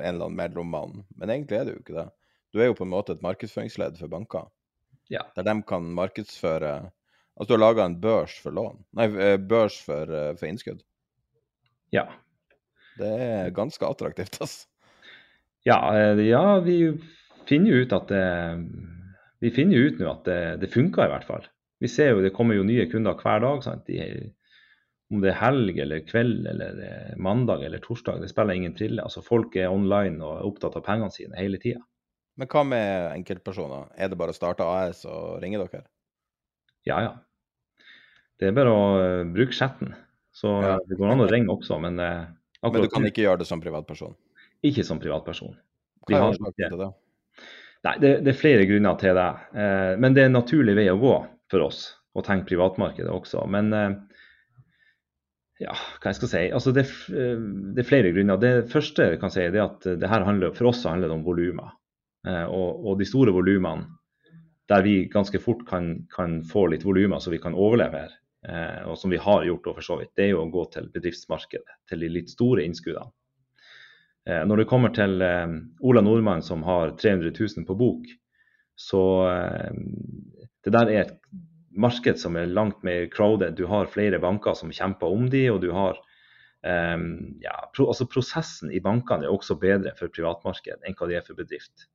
en 0.00 0.14
eller 0.14 0.30
annen 0.30 0.38
mellommann. 0.38 1.02
Men 1.20 1.32
egentlig 1.34 1.58
er 1.58 1.66
det 1.68 1.74
jo 1.74 1.82
ikke 1.82 1.98
det. 1.98 2.06
Du 2.54 2.62
er 2.62 2.70
jo 2.70 2.78
på 2.78 2.86
en 2.86 2.94
måte 2.94 3.12
et 3.12 3.24
markedsføringsledd 3.24 3.98
for 4.00 4.08
banker. 4.12 4.46
Ja. 5.12 5.26
Der 5.36 5.44
de 5.44 5.60
kan 5.68 5.90
markedsføre 5.96 6.90
Altså 7.38 7.52
du 7.52 7.54
har 7.54 7.60
laga 7.62 7.84
en 7.86 8.00
børs 8.02 8.32
for 8.42 8.50
lån. 8.50 8.80
Nei, 8.98 9.04
eh, 9.22 9.36
børs 9.38 9.76
for, 9.86 10.10
eh, 10.10 10.32
for 10.34 10.48
innskudd. 10.48 10.80
Ja. 11.94 12.08
Det 12.98 13.06
er 13.06 13.52
ganske 13.54 13.86
attraktivt, 13.86 14.40
altså. 14.42 14.66
Ja, 15.62 15.78
eh, 15.94 16.18
ja 16.26 16.58
vi 16.64 16.98
finner 17.46 17.70
jo 17.76 17.84
ut 17.84 17.92
at 17.92 18.08
det 18.08 18.26
Vi 19.38 19.52
finner 19.54 19.78
jo 19.78 19.86
ut 19.86 20.00
nå 20.00 20.10
at 20.10 20.24
det, 20.26 20.40
det 20.64 20.72
funker, 20.72 21.04
i 21.04 21.12
hvert 21.12 21.28
fall. 21.28 21.44
Vi 21.78 21.86
ser 21.86 22.10
jo 22.10 22.22
det 22.24 22.32
kommer 22.34 22.56
jo 22.58 22.66
nye 22.66 22.88
kunder 22.90 23.14
hver 23.14 23.38
dag. 23.38 23.62
sant? 23.62 23.86
De, 23.86 24.32
om 25.12 25.22
det 25.22 25.30
er 25.32 25.38
helg 25.40 25.78
eller 25.84 26.02
kveld 26.04 26.48
eller 26.50 26.80
eh, 26.84 27.14
mandag 27.16 27.64
eller 27.64 27.80
torsdag, 27.84 28.20
det 28.22 28.30
spiller 28.32 28.58
ingen 28.58 28.74
trille. 28.76 29.02
Altså 29.04 29.22
Folk 29.24 29.56
er 29.56 29.72
online 29.72 30.20
og 30.20 30.34
er 30.36 30.48
opptatt 30.50 30.76
av 30.76 30.84
pengene 30.86 31.14
sine 31.14 31.38
hele 31.40 31.60
tida. 31.62 31.80
Men 32.38 32.50
hva 32.52 32.62
med 32.68 33.06
enkeltpersoner? 33.16 33.88
Er 33.98 34.12
det 34.12 34.18
bare 34.20 34.34
å 34.34 34.36
starte 34.36 34.66
AS 34.68 35.02
og 35.08 35.40
ringe 35.42 35.58
dere? 35.58 35.86
Ja, 36.86 37.00
ja. 37.02 37.14
Det 38.38 38.50
er 38.50 38.54
bare 38.54 38.70
å 38.70 38.84
uh, 39.00 39.24
bruke 39.34 39.56
chatten. 39.56 39.96
Så 40.30 40.52
Ja. 40.62 40.76
det 40.86 41.00
går 41.00 41.10
an 41.10 41.24
å 41.24 41.26
ringe 41.26 41.50
også, 41.50 41.80
men 41.82 41.98
akkurat... 41.98 42.76
Men 42.76 42.84
du 42.84 42.92
kan 42.92 43.08
ikke 43.08 43.24
gjøre 43.24 43.40
det 43.40 43.48
som 43.48 43.62
privatperson? 43.64 44.14
ikke 44.66 44.84
som 44.86 45.00
privatperson. 45.02 45.54
Vi 46.08 46.14
Hva 46.14 46.18
er 46.18 46.24
har 46.24 46.34
årsaken 46.34 46.72
til 46.72 46.80
det? 46.80 46.90
Nei, 47.86 47.94
det, 48.02 48.12
det 48.26 48.32
er 48.32 48.38
flere 48.38 48.66
grunner 48.66 48.98
til 48.98 49.14
det. 49.18 49.28
Eh, 49.54 49.92
men 50.02 50.14
det 50.14 50.24
er 50.24 50.30
en 50.30 50.38
naturlig 50.40 50.74
vei 50.78 50.88
å 50.90 50.98
gå 50.98 51.14
for 51.52 51.66
oss 51.68 51.82
å 52.18 52.24
tenke 52.26 52.48
privatmarkedet 52.50 53.12
også. 53.12 53.44
Men 53.50 53.70
eh, 53.76 53.92
ja, 55.62 55.74
hva 55.74 56.12
jeg 56.12 56.18
skal 56.20 56.30
si. 56.32 56.42
Altså, 56.54 56.72
det, 56.76 56.86
eh, 57.10 57.40
det 57.74 57.82
er 57.82 57.88
flere 57.88 58.12
grunner. 58.14 58.40
Det 58.40 58.54
første 58.72 59.10
jeg 59.12 59.20
kan 59.22 59.32
si, 59.34 59.44
er 59.44 59.60
at 59.64 59.86
det 60.00 60.10
her 60.10 60.26
handler, 60.26 60.54
for 60.56 60.70
oss 60.70 60.84
handler 60.86 61.10
det 61.10 61.18
om 61.18 61.26
volumer. 61.26 61.74
Eh, 62.26 62.44
og, 62.46 62.86
og 62.86 62.98
de 63.00 63.08
store 63.08 63.34
volumene, 63.34 63.88
der 64.68 64.84
vi 64.84 64.96
ganske 65.08 65.40
fort 65.40 65.64
kan, 65.68 65.94
kan 66.12 66.42
få 66.44 66.66
litt 66.68 66.84
volumer 66.84 67.22
så 67.24 67.32
vi 67.32 67.40
kan 67.40 67.56
overleve 67.56 68.02
her, 68.02 68.16
eh, 68.44 68.82
og 68.90 68.98
som 69.00 69.10
vi 69.10 69.20
har 69.22 69.46
gjort 69.48 69.70
for 69.70 69.86
så 69.86 69.96
vidt, 70.00 70.12
det 70.18 70.26
er 70.26 70.34
jo 70.34 70.42
å 70.42 70.50
gå 70.52 70.66
til 70.74 70.90
bedriftsmarkedet, 70.92 71.78
til 71.88 72.04
de 72.04 72.10
litt 72.12 72.34
store 72.34 72.66
innskuddene. 72.68 73.08
Eh, 74.28 74.44
Når 74.44 74.62
det 74.62 74.68
kommer 74.68 74.92
til 74.94 75.22
eh, 75.24 75.46
Ola 75.80 76.04
Nordmann 76.04 76.44
som 76.44 76.62
har 76.68 76.92
300 77.00 77.32
000 77.32 77.64
på 77.68 77.78
bok, 77.80 78.10
så 78.78 79.02
eh, 79.32 79.78
det 80.64 80.74
der 80.74 80.92
er 80.92 81.00
et 81.06 81.16
marked 81.70 82.18
som 82.18 82.36
er 82.36 82.46
langt 82.46 82.82
mer 82.82 83.06
crowded. 83.06 83.56
Du 83.56 83.66
har 83.66 83.86
flere 83.86 84.18
banker 84.18 84.54
som 84.54 84.72
kjemper 84.72 85.06
om 85.06 85.28
de, 85.30 85.44
og 85.52 85.60
du 85.62 85.70
har 85.74 85.98
um, 86.64 87.08
ja, 87.40 87.54
pro, 87.76 87.88
altså 87.88 88.06
Prosessen 88.10 88.72
i 88.72 88.80
bankene 88.84 89.26
er 89.28 89.34
også 89.34 89.58
bedre 89.60 89.94
for 89.98 90.12
privatmarked 90.12 90.84
enn 90.86 90.98
hva 90.98 91.08
de 91.10 91.18
er 91.18 91.26
for 91.26 91.38
bedrift. 91.38 91.88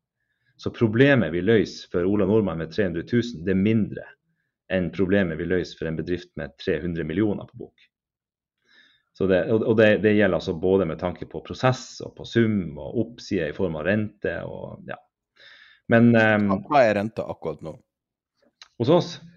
Så 0.58 0.72
problemet 0.74 1.34
vi 1.34 1.41
løser 1.41 1.90
for 1.91 2.06
Ola 2.08 2.28
Nordmann 2.30 2.62
med 2.62 2.74
300 2.76 3.08
000, 3.10 3.41
det 3.45 3.56
er 3.56 3.64
mindre 3.64 4.06
enn 4.74 4.91
problemet 4.94 5.38
vi 5.38 5.50
løser 5.50 5.80
for 5.80 5.90
en 5.90 5.98
bedrift 5.98 6.32
med 6.40 6.54
300 6.64 7.04
millioner 7.06 7.50
på 7.50 7.66
bok. 7.66 7.90
Så 9.14 9.28
det, 9.30 9.44
og 9.54 9.76
det, 9.78 10.00
det 10.02 10.16
gjelder 10.16 10.40
altså 10.40 10.56
både 10.58 10.88
med 10.90 10.98
tanke 10.98 11.28
på 11.30 11.44
prosess 11.45 12.00
og 12.02 12.16
på 12.18 12.26
sum 12.26 12.80
og 12.82 12.95
oppside 13.04 13.52
i 13.52 13.54
form 13.54 13.76
av 13.78 13.86
rente. 13.86 14.40
og 14.41 14.88
ja. 14.90 14.98
Men 15.94 16.10
um, 16.16 16.48
Hva 16.66 16.82
er 16.88 16.95
renta 16.98 17.28
akkurat 17.30 17.62
nå? 17.62 17.76
hos 18.82 18.90
oss 18.90 19.12
det 19.20 19.32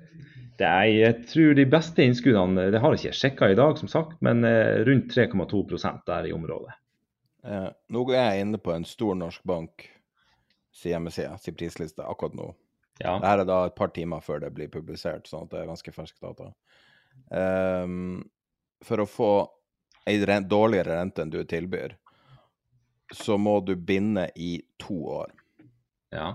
er, 0.65 0.87
Jeg 0.87 1.27
tror 1.29 1.55
de 1.59 1.67
beste 1.69 2.05
innskuddene 2.05 2.71
Det 2.73 2.81
har 2.81 2.95
jeg 2.95 3.03
ikke 3.03 3.19
sjekka 3.21 3.49
i 3.53 3.59
dag, 3.59 3.77
som 3.79 3.91
sagt, 3.91 4.17
men 4.25 4.45
eh, 4.45 4.85
rundt 4.87 5.13
3,2% 5.13 6.07
der 6.07 6.29
i 6.29 6.33
området. 6.33 6.77
Eh, 7.47 7.69
nå 7.93 8.05
er 8.13 8.31
jeg 8.31 8.47
inne 8.47 8.61
på 8.63 8.73
en 8.75 8.87
stor 8.89 9.19
norsk 9.19 9.45
bank 9.47 9.85
sin 10.77 10.93
hjemmeside, 10.93 11.37
sin 11.41 11.57
prisliste, 11.57 12.05
akkurat 12.05 12.35
nå. 12.37 12.51
Ja. 13.01 13.19
Dette 13.19 13.33
er 13.33 13.45
da 13.49 13.59
et 13.67 13.77
par 13.77 13.93
timer 13.97 14.25
før 14.25 14.41
det 14.45 14.53
blir 14.57 14.73
publisert, 14.73 15.29
sånn 15.29 15.47
at 15.47 15.53
det 15.53 15.61
er 15.63 15.71
ganske 15.71 15.93
fersk 15.93 16.17
data. 16.21 16.51
Um, 17.33 18.25
for 18.85 19.01
å 19.01 19.09
få 19.09 19.31
ei 20.09 20.19
rent, 20.25 20.49
dårligere 20.49 20.99
rente 20.99 21.25
enn 21.25 21.33
du 21.33 21.41
tilbyr, 21.49 21.97
så 23.15 23.37
må 23.39 23.59
du 23.65 23.75
binde 23.77 24.29
i 24.35 24.59
to 24.81 24.97
år. 25.21 25.33
Ja. 26.15 26.33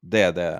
Det 0.00 0.22
er 0.28 0.34
det. 0.36 0.50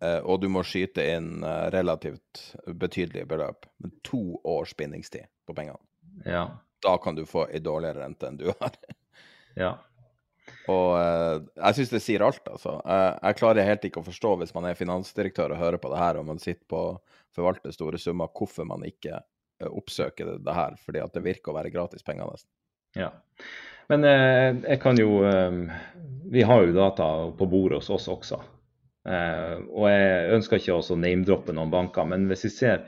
Eh, 0.00 0.20
og 0.20 0.40
du 0.42 0.48
må 0.52 0.62
skyte 0.66 1.04
inn 1.16 1.44
eh, 1.44 1.66
relativt 1.74 2.54
betydelige 2.66 3.28
beløp. 3.30 3.68
Men 3.82 3.94
to 4.06 4.40
års 4.44 4.74
bindingstid 4.76 5.28
på 5.46 5.56
pengene. 5.56 5.80
Ja. 6.24 6.46
Da 6.84 6.96
kan 7.02 7.16
du 7.16 7.24
få 7.28 7.46
ei 7.48 7.60
dårligere 7.64 8.04
rente 8.04 8.28
enn 8.28 8.40
du 8.40 8.48
har. 8.50 8.76
ja. 9.62 9.76
Og 10.70 10.90
eh, 10.98 11.38
jeg 11.60 11.78
syns 11.78 11.94
det 11.94 12.02
sier 12.04 12.26
alt, 12.26 12.42
altså. 12.50 12.78
Jeg, 12.84 13.38
klarer 13.38 13.68
helt 13.68 13.86
ikke 13.88 14.02
å 14.02 14.08
forstå, 14.08 14.34
hvis 14.42 14.54
man 14.56 14.68
er 14.68 14.78
finansdirektør 14.78 15.54
og 15.54 15.62
hører 15.62 15.82
på 15.82 15.92
det 15.92 16.02
her, 16.02 16.20
og 16.20 16.28
man 16.28 16.42
sitter 16.42 16.64
på 16.70 16.82
forvalter 17.36 17.74
store 17.74 18.00
summer, 18.00 18.30
hvorfor 18.32 18.68
man 18.68 18.84
ikke 18.86 19.20
oppsøker 19.66 20.32
det, 20.32 20.36
det 20.46 20.56
her. 20.56 20.76
Fordi 20.82 21.02
at 21.02 21.16
det 21.16 21.24
virker 21.24 21.52
å 21.52 21.56
være 21.58 21.72
gratis 21.74 22.04
penger, 22.06 22.28
nesten. 22.30 22.52
Ja. 22.96 23.10
Men 23.90 24.04
eh, 24.08 24.50
jeg 24.64 24.80
kan 24.82 24.98
jo 24.98 25.20
Vi 26.32 26.42
har 26.42 26.64
jo 26.64 26.72
data 26.74 27.06
på 27.38 27.46
bordet 27.46 27.78
hos 27.78 27.90
oss 27.94 28.08
også. 28.10 28.40
Eh, 29.06 29.56
og 29.70 29.88
jeg 29.90 30.36
ønsker 30.36 30.60
ikke 30.60 30.76
å 30.78 30.98
name-droppe 30.98 31.54
noen 31.54 31.70
banker, 31.70 32.06
men 32.10 32.26
hvis 32.30 32.46
vi 32.48 32.52
ser 32.54 32.86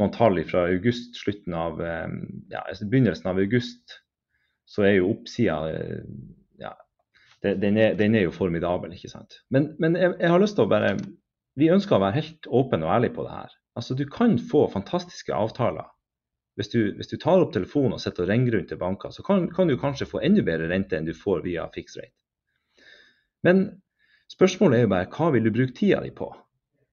noen 0.00 0.12
tall 0.12 0.40
fra 0.48 0.66
august, 0.68 1.16
slutten 1.16 1.56
av 1.56 1.80
eh, 1.80 2.16
ja, 2.52 2.64
altså 2.64 2.88
begynnelsen 2.90 3.30
av 3.30 3.40
august, 3.40 4.00
så 4.68 4.84
er 4.84 4.98
jo 4.98 5.12
oppsida 5.14 5.58
eh, 5.70 6.04
ja, 6.60 6.74
den, 7.44 7.78
er, 7.80 7.96
den 7.96 8.16
er 8.16 8.26
jo 8.26 8.34
formidabel, 8.34 8.92
ikke 8.96 9.12
sant. 9.12 9.40
Men, 9.54 9.72
men 9.80 9.96
jeg, 10.00 10.16
jeg 10.20 10.32
har 10.32 10.42
lyst 10.42 10.58
til 10.58 10.66
å 10.66 10.72
bare 10.72 10.96
Vi 11.54 11.68
ønsker 11.70 11.94
å 11.94 12.02
være 12.02 12.18
helt 12.18 12.48
åpne 12.50 12.82
og 12.82 12.92
ærlige 12.96 13.14
på 13.14 13.24
det 13.28 13.30
her. 13.30 13.52
Altså, 13.78 13.94
Du 13.94 14.08
kan 14.10 14.32
få 14.42 14.64
fantastiske 14.72 15.34
avtaler 15.36 15.86
hvis 16.58 16.70
du, 16.70 16.80
hvis 16.94 17.10
du 17.10 17.16
tar 17.18 17.42
opp 17.42 17.52
telefonen 17.54 17.96
og 17.96 18.02
sitter 18.02 18.24
og 18.24 18.30
ringer 18.30 18.54
rundt 18.54 18.68
til 18.70 18.78
banker, 18.78 19.10
så 19.14 19.24
kan, 19.26 19.48
kan 19.50 19.70
du 19.70 19.74
kanskje 19.78 20.06
få 20.06 20.20
enda 20.22 20.42
bedre 20.46 20.68
rente 20.70 20.94
enn 20.94 21.06
du 21.06 21.14
får 21.14 21.42
via 21.46 21.64
fixed 21.74 21.98
rate. 21.98 22.14
Men 23.46 23.64
spørsmålet 24.32 24.78
er 24.78 24.86
jo 24.86 24.92
bare 24.94 25.10
hva 25.12 25.30
vil 25.34 25.46
du 25.46 25.52
bruke 25.54 25.76
tida 25.76 26.00
di 26.04 26.12
på? 26.14 26.30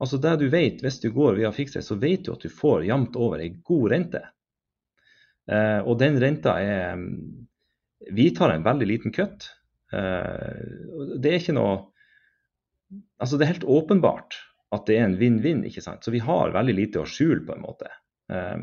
Altså 0.01 0.17
det 0.17 0.35
du 0.41 0.47
vet, 0.49 0.81
Hvis 0.81 0.99
du 0.99 1.11
går 1.13 1.37
via 1.37 1.51
fixed 1.53 1.85
så 1.85 1.95
vet 1.95 2.25
du 2.25 2.33
at 2.33 2.41
du 2.41 2.49
får 2.49 2.87
jevnt 2.87 3.15
over 3.15 3.39
en 3.39 3.61
god 3.61 3.91
rente. 3.91 4.21
Eh, 5.51 5.79
og 5.85 5.99
den 5.99 6.19
renta 6.21 6.57
er 6.59 6.97
Vi 8.11 8.29
tar 8.33 8.53
en 8.55 8.65
veldig 8.65 8.87
liten 8.87 9.13
kutt. 9.13 9.49
Eh, 9.93 11.17
det 11.21 11.29
er 11.29 11.41
ikke 11.41 11.57
noe 11.57 11.75
Altså 13.21 13.37
det 13.37 13.45
er 13.45 13.53
helt 13.53 13.69
åpenbart 13.69 14.39
at 14.71 14.87
det 14.87 14.97
er 14.97 15.05
en 15.05 15.19
vinn-vinn, 15.19 15.65
ikke 15.67 15.83
sant. 15.83 16.03
Så 16.03 16.11
vi 16.11 16.21
har 16.23 16.53
veldig 16.55 16.73
lite 16.75 17.01
å 17.01 17.07
skjule, 17.07 17.43
på 17.43 17.53
en 17.55 17.63
måte. 17.63 17.91
Eh, 18.31 18.57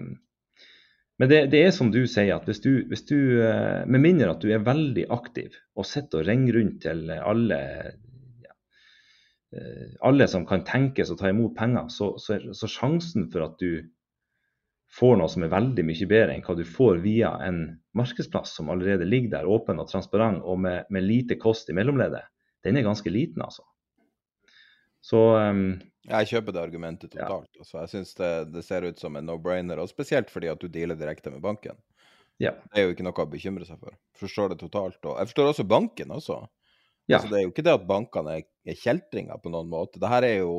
men 1.18 1.30
det, 1.30 1.40
det, 1.52 1.60
er 1.66 1.72
som 1.74 1.90
du 1.92 2.00
sier, 2.08 2.34
at 2.36 2.48
hvis 2.48 2.62
du, 2.64 2.72
hvis 2.88 3.04
du 3.08 3.18
eh, 3.44 3.84
med 3.90 4.02
mindre 4.04 4.30
at 4.32 4.44
du 4.44 4.52
er 4.54 4.64
veldig 4.64 5.08
aktiv 5.14 5.56
og 5.76 5.88
sitter 5.88 6.22
og 6.22 6.30
ringer 6.30 6.58
rundt 6.58 6.80
til 6.84 7.10
alle, 7.16 7.60
alle 10.04 10.26
som 10.28 10.44
kan 10.46 10.60
tenkes 10.68 11.08
å 11.08 11.16
ta 11.16 11.30
imot 11.30 11.54
penger, 11.56 11.86
så, 11.88 12.10
så, 12.20 12.36
så 12.52 12.68
sjansen 12.68 13.30
for 13.32 13.46
at 13.46 13.54
du 13.62 13.86
får 14.92 15.18
noe 15.20 15.28
som 15.32 15.44
er 15.44 15.52
veldig 15.52 15.84
mye 15.84 16.08
bedre 16.08 16.34
enn 16.34 16.44
hva 16.44 16.56
du 16.56 16.64
får 16.68 17.00
via 17.04 17.34
en 17.44 17.62
markedsplass 17.96 18.54
som 18.56 18.70
allerede 18.72 19.08
ligger 19.08 19.36
der 19.36 19.48
åpen 19.48 19.80
og 19.80 19.90
transparent 19.90 20.44
og 20.44 20.60
med, 20.64 20.88
med 20.92 21.04
lite 21.04 21.36
kost 21.40 21.68
i 21.68 21.76
mellomleddet, 21.76 22.24
den 22.64 22.76
er 22.76 22.86
ganske 22.86 23.12
liten, 23.12 23.44
altså. 23.44 23.64
Så 25.04 25.20
um, 25.38 25.78
Jeg 26.08 26.28
kjøper 26.32 26.54
det 26.56 26.62
argumentet 26.62 27.12
totalt. 27.12 27.50
Ja. 27.54 27.62
Altså, 27.62 27.76
jeg 27.82 27.92
syns 27.92 28.14
det, 28.18 28.32
det, 28.54 28.64
ser 28.66 28.86
ut 28.88 28.98
som 29.00 29.16
en 29.16 29.28
no-brainer, 29.28 29.78
og 29.78 29.90
spesielt 29.90 30.32
fordi 30.32 30.50
at 30.50 30.60
du 30.60 30.66
dealer 30.72 30.98
direkte 30.98 31.30
med 31.30 31.44
banken. 31.44 31.76
Ja. 32.42 32.54
Det 32.72 32.80
er 32.80 32.88
jo 32.88 32.94
ikke 32.94 33.06
noe 33.06 33.24
å 33.24 33.30
bekymre 33.30 33.66
seg 33.68 33.78
for. 33.82 33.94
Forstår 34.18 34.52
det 34.52 34.60
totalt. 34.62 34.98
Og 35.04 35.18
jeg 35.18 35.30
forstår 35.30 35.52
også 35.52 35.66
banken 35.68 36.14
også. 36.16 36.40
Ja. 37.08 37.18
Altså, 37.18 37.30
det 37.32 37.38
er 37.38 37.46
jo 37.46 37.52
ikke 37.52 37.64
det 37.64 37.76
at 37.78 37.86
bankene 37.88 38.38
er, 38.38 38.48
er 38.68 38.76
kjeltringer 38.76 39.40
på 39.40 39.52
noen 39.52 39.70
måte. 39.72 40.00
Dette 40.00 40.28
er 40.28 40.42
jo 40.42 40.56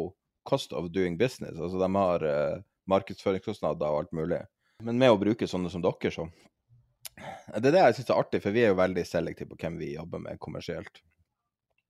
cost 0.50 0.74
of 0.74 0.90
doing 0.94 1.18
business. 1.18 1.60
Altså, 1.60 1.78
de 1.78 1.90
har 1.94 2.26
uh, 2.26 2.62
markedsføringskostnader 2.90 3.90
og 3.90 4.04
alt 4.04 4.16
mulig. 4.18 4.40
Men 4.86 4.98
med 5.02 5.14
å 5.14 5.20
bruke 5.20 5.48
sånne 5.50 5.70
som 5.70 5.84
dere, 5.84 6.12
så 6.14 6.26
Det 7.52 7.68
er 7.68 7.76
det 7.76 7.84
jeg 7.84 8.00
syns 8.00 8.10
er 8.10 8.22
artig, 8.22 8.42
for 8.42 8.56
vi 8.56 8.64
er 8.64 8.72
jo 8.72 8.80
veldig 8.80 9.04
selektive 9.06 9.52
på 9.52 9.60
hvem 9.60 9.78
vi 9.82 9.94
jobber 9.94 10.22
med 10.24 10.40
kommersielt. 10.42 11.02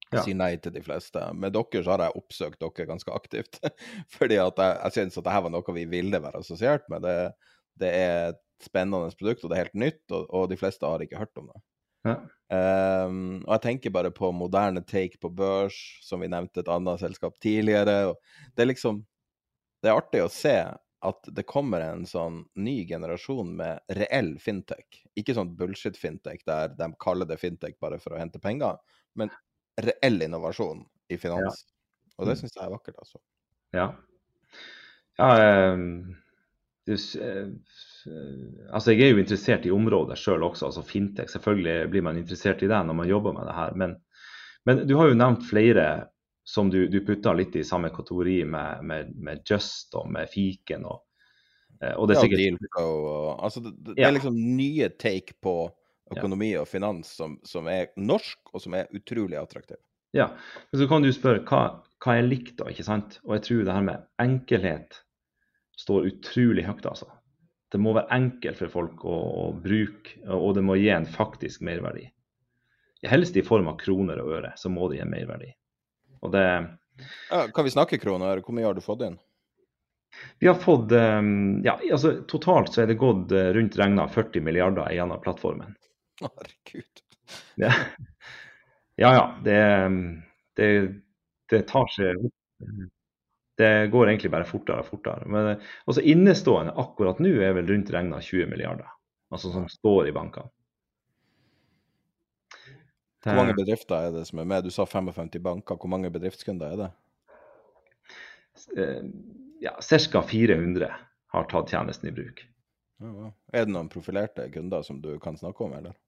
Ja. 0.10 0.23
sier 0.26 0.34
nei 0.34 0.56
til 0.57 0.73
de 0.73 0.81
fleste. 0.81 1.22
Med 1.38 1.53
dere 1.53 1.84
så 1.86 1.94
har 1.94 2.02
jeg 2.07 2.18
oppsøkt 2.18 2.64
dere 2.64 2.88
ganske 2.90 3.14
aktivt. 3.14 3.60
Fordi 4.18 4.40
at 4.41 4.57
jeg, 4.57 4.77
jeg 4.81 4.95
syns 4.95 5.19
at 5.19 5.27
dette 5.27 5.44
var 5.45 5.53
noe 5.53 5.76
vi 5.76 5.86
ville 5.91 6.22
være 6.23 6.41
assosiert 6.41 6.88
med. 6.90 7.06
Det, 7.06 7.18
det, 7.84 7.91
er 7.94 8.31
et 8.31 8.41
spennende 8.65 9.14
produkt, 9.19 9.45
og 9.45 9.52
det 9.52 9.57
er 9.57 9.68
helt 9.68 9.81
nytt, 9.86 10.03
og, 10.10 10.26
og 10.34 10.49
de 10.49 10.57
fleste 10.60 10.90
har 10.90 11.06
ikke 11.06 11.22
hørt 11.22 11.41
om 11.41 11.52
det. 11.53 11.61
Ja. 12.10 12.18
Um, 12.49 13.43
og 13.45 13.51
jeg 13.53 13.61
tenker 13.67 13.93
bare 13.93 14.09
på 14.09 14.31
moderne 14.34 14.81
take 14.81 15.19
på 15.21 15.30
børs, 15.30 15.77
som 16.01 16.23
vi 16.23 16.31
nevnte 16.31 16.63
et 16.63 16.71
annet 16.73 17.01
selskap 17.01 17.38
tidligere. 17.43 18.15
Det 18.55 18.65
er 18.65 18.71
liksom 18.71 19.03
Det 19.80 19.88
er 19.88 19.95
artig 19.95 20.19
å 20.19 20.31
se 20.34 20.57
at 21.07 21.27
det 21.31 21.45
kommer 21.47 21.80
en 21.80 22.01
sånn 22.03 22.41
ny 22.59 22.81
generasjon 22.88 23.53
med 23.55 23.80
reell 23.95 24.34
fintech. 24.43 24.97
Ikke 25.15 25.35
sånn 25.38 25.53
bullshit-fintech 25.55 26.41
der 26.47 26.73
de 26.76 26.89
kaller 26.99 27.30
det 27.30 27.38
fintech 27.39 27.77
bare 27.80 28.01
for 28.03 28.11
å 28.15 28.19
hente 28.19 28.41
penger, 28.43 28.76
men 29.15 29.31
reell 29.80 30.19
innovasjon 30.26 30.84
i 31.07 31.15
finans. 31.21 31.63
Ja. 31.63 31.76
Og 32.19 32.27
det 32.27 32.35
syns 32.41 32.57
jeg 32.57 32.65
er 32.65 32.73
vakkert, 32.73 32.99
altså. 32.99 33.21
Ja. 33.71 33.88
ja 35.21 35.30
um, 35.71 36.17
altså 38.07 38.93
jeg 38.93 39.07
er 39.07 39.13
jo 39.13 39.21
interessert 39.21 39.65
i 39.67 39.73
området 39.73 40.17
sjøl 40.19 40.45
også, 40.47 40.69
altså 40.69 40.84
fintech. 40.85 41.31
Selvfølgelig 41.31 41.89
blir 41.93 42.05
man 42.05 42.19
interessert 42.19 42.63
i 42.63 42.69
det 42.71 42.80
når 42.88 42.97
man 43.01 43.09
jobber 43.09 43.35
med 43.35 43.49
det 43.49 43.57
her. 43.57 43.76
Men, 43.80 43.97
men 44.69 44.85
du 44.88 44.95
har 44.99 45.11
jo 45.11 45.19
nevnt 45.19 45.45
flere 45.49 45.89
som 46.49 46.69
du, 46.73 46.88
du 46.89 46.99
putter 47.05 47.38
litt 47.38 47.55
i 47.59 47.65
samme 47.67 47.91
kategori 47.93 48.39
med, 48.49 48.85
med, 48.85 49.11
med 49.15 49.43
Just 49.45 49.93
og 49.99 50.07
med 50.11 50.31
Fiken. 50.31 50.88
og, 50.89 51.03
eh, 51.84 51.93
og 51.93 52.09
det 52.09 52.15
er 52.15 52.23
sikkert... 52.23 52.41
Ja, 52.41 52.55
Dealflow 52.55 53.03
og 53.09 53.43
altså 53.45 53.61
det, 53.67 53.76
det, 53.91 53.99
er 54.01 54.15
liksom 54.15 54.39
nye 54.57 54.89
take 54.97 55.38
på 55.43 55.57
økonomi 56.09 56.55
og 56.57 56.65
finans 56.69 57.11
som, 57.19 57.38
som, 57.45 57.69
er 57.69 57.91
norsk, 58.01 58.39
og 58.53 58.63
som 58.63 58.73
er 58.80 58.89
utrolig 58.97 59.38
attraktiv. 59.38 59.77
Ja, 60.17 60.31
men 60.71 60.81
så 60.81 60.89
kan 60.89 61.05
du 61.05 61.11
spørre 61.13 61.43
hva, 61.45 61.61
hva 62.01 62.17
er 62.17 62.26
likt, 62.26 62.55
da? 62.57 62.71
ikke 62.71 62.88
sant? 62.88 63.19
Og 63.27 63.38
jeg 63.38 63.45
tror 63.45 63.61
det 63.67 63.76
her 63.77 63.85
med 63.91 64.07
enkelhet 64.23 65.03
står 65.77 66.09
utrolig 66.09 66.65
høyt, 66.65 66.88
altså. 66.89 67.11
Det 67.70 67.80
må 67.82 67.94
være 67.94 68.10
enkelt 68.16 68.58
for 68.58 68.74
folk 68.74 69.06
å, 69.06 69.18
å 69.44 69.46
bruke, 69.54 70.18
og 70.34 70.56
det 70.58 70.64
må 70.66 70.78
gi 70.80 70.90
en 70.94 71.08
faktisk 71.10 71.62
merverdi. 71.66 72.08
Helst 73.08 73.38
i 73.40 73.46
form 73.46 73.70
av 73.72 73.78
kroner 73.80 74.20
og 74.24 74.34
øre, 74.40 74.54
så 74.60 74.72
må 74.74 74.90
det 74.90 75.00
gi 75.00 75.06
en 75.06 75.14
merverdi. 75.14 75.52
Og 76.26 76.34
det 76.34 76.46
ja, 77.30 77.46
Kan 77.56 77.68
vi 77.68 77.72
snakke 77.72 78.00
kroner? 78.02 78.41
Hvor 78.44 78.58
mye 78.58 78.68
har 78.68 78.76
du 78.76 78.84
fått 78.84 79.06
inn? 79.08 79.20
Vi 80.40 80.48
har 80.50 80.58
fått 80.60 80.91
ehm, 80.91 81.62
ja, 81.64 81.78
altså 81.91 82.16
Totalt 82.28 82.74
så 82.74 82.84
er 82.84 82.90
det 82.90 82.98
gått 83.00 83.32
eh, 83.32 83.52
rundt 83.56 83.78
regna 83.80 84.08
40 84.10 84.44
milliarder 84.44 84.91
gjennom 84.91 85.22
plattformen. 85.24 85.76
Herregud. 86.22 87.04
Ja 87.62 87.72
ja. 88.96 89.14
ja 89.14 89.36
det, 89.44 89.60
det, 90.58 90.70
det, 91.50 91.62
tar 91.70 91.88
seg 91.94 92.26
Det 93.60 93.88
går 93.91 94.07
egentlig 94.07 94.31
bare 94.31 94.48
fortere 94.48 94.84
og 94.86 94.88
fortere. 94.88 95.26
Men 95.27 95.49
også 95.49 95.57
eh, 95.57 95.73
altså, 95.91 96.03
innestående 96.14 96.76
akkurat 96.80 97.19
nå 97.19 97.34
er 97.44 97.57
vel 97.57 97.68
rundt 97.68 97.91
regna 97.91 98.22
20 98.23 98.48
milliarder. 98.48 98.88
Altså 99.34 99.52
som 99.52 99.68
står 99.69 100.07
i 100.07 100.15
bankene. 100.15 100.48
Hvor 103.26 103.36
mange 103.36 103.57
bedrifter 103.57 104.07
er 104.07 104.14
det 104.15 104.23
som 104.30 104.40
er 104.40 104.48
med? 104.48 104.64
Du 104.64 104.72
sa 104.72 104.86
55 104.88 105.41
banker. 105.44 105.76
Hvor 105.76 105.91
mange 105.91 106.11
bedriftskunder 106.14 106.72
er 106.72 106.80
det? 106.80 106.90
Eh, 108.80 109.03
ja, 109.60 109.76
Ca. 109.84 110.22
400 110.23 110.94
har 111.36 111.49
tatt 111.52 111.76
tjenesten 111.76 112.10
i 112.10 112.15
bruk. 112.15 112.45
Er 113.52 113.65
det 113.65 113.73
noen 113.76 113.91
profilerte 113.91 114.48
kunder 114.53 114.88
som 114.88 115.03
du 115.03 115.18
kan 115.19 115.38
snakke 115.38 115.68
om, 115.68 115.76
eller? 115.76 115.99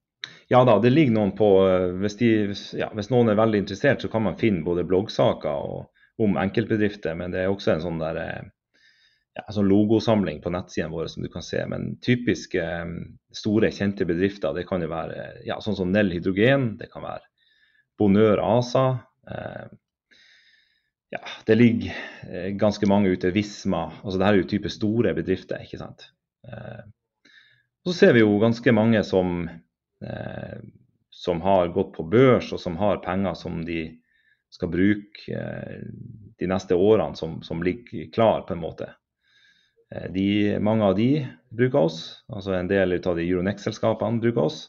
Ja 0.48 0.64
da, 0.64 0.78
det 0.80 0.90
ligger 0.92 1.14
noen 1.16 1.36
på 1.36 1.48
eh, 1.66 1.90
hvis, 2.00 2.16
de, 2.20 2.30
ja, 2.78 2.88
hvis 2.96 3.12
noen 3.12 3.32
er 3.32 3.38
veldig 3.38 3.62
interessert, 3.64 4.00
så 4.00 4.08
kan 4.12 4.24
man 4.24 4.40
finne 4.40 4.64
både 4.64 4.84
bloggsaker 4.88 5.68
og, 5.68 5.91
om 6.20 6.36
enkeltbedrifter. 6.40 7.16
Men 7.18 7.32
det 7.32 7.44
er 7.44 7.52
også 7.52 7.76
en 7.76 7.84
sånn 7.84 8.00
der 8.02 8.20
eh, 8.20 8.50
ja, 9.38 9.44
sånn 9.54 9.70
logosamling 9.70 10.42
på 10.44 10.52
nettsidene 10.52 10.92
våre 10.92 11.10
som 11.12 11.24
du 11.24 11.30
kan 11.32 11.44
se. 11.44 11.62
Men 11.68 11.94
typiske 12.04 12.64
store, 13.36 13.72
kjente 13.72 14.06
bedrifter, 14.08 14.54
det 14.56 14.66
kan 14.68 14.84
jo 14.84 14.90
være 14.92 15.28
ja, 15.48 15.60
sånn 15.64 15.78
som 15.78 15.92
Nell 15.92 16.12
Hydrogen, 16.12 16.74
det 16.80 16.90
kan 16.92 17.06
være 17.06 17.24
Bonør 18.00 18.42
ASA. 18.44 18.86
Eh, 19.30 19.70
ja, 21.12 21.22
det 21.48 21.58
ligger 21.60 21.96
eh, 22.28 22.50
ganske 22.60 22.88
mange 22.88 23.12
ute. 23.12 23.32
Visma. 23.34 23.90
altså 24.02 24.18
det 24.18 24.26
her 24.26 24.36
er 24.36 24.42
jo 24.42 24.50
type 24.52 24.72
store 24.72 25.14
bedrifter, 25.16 25.64
ikke 25.64 25.80
sant. 25.80 26.08
Eh, 26.48 26.84
så 27.82 27.96
ser 27.96 28.14
vi 28.16 28.22
jo 28.22 28.38
ganske 28.40 28.72
mange 28.72 29.02
som, 29.04 29.48
eh, 30.04 30.56
som 31.10 31.42
har 31.44 31.72
gått 31.74 31.92
på 31.96 32.06
børs, 32.08 32.52
og 32.52 32.60
som 32.60 32.78
har 32.80 33.02
penger 33.04 33.34
som 33.38 33.60
de 33.66 34.01
skal 34.52 34.68
bruke 34.68 35.32
eh, 35.32 35.80
de 36.38 36.48
neste 36.50 36.76
årene, 36.76 37.16
som, 37.16 37.38
som 37.42 37.62
ligger 37.64 38.10
klar, 38.12 38.44
på 38.46 38.52
en 38.54 38.60
måte. 38.60 38.90
Eh, 39.94 40.10
de, 40.12 40.58
mange 40.60 40.84
av 40.84 40.96
de 40.98 41.08
bruker 41.48 41.86
oss, 41.86 41.98
altså 42.28 42.56
en 42.58 42.68
del 42.70 42.98
av 42.98 43.16
de 43.16 43.24
Euronex-selskapene 43.24 44.20
bruker 44.20 44.44
oss. 44.44 44.66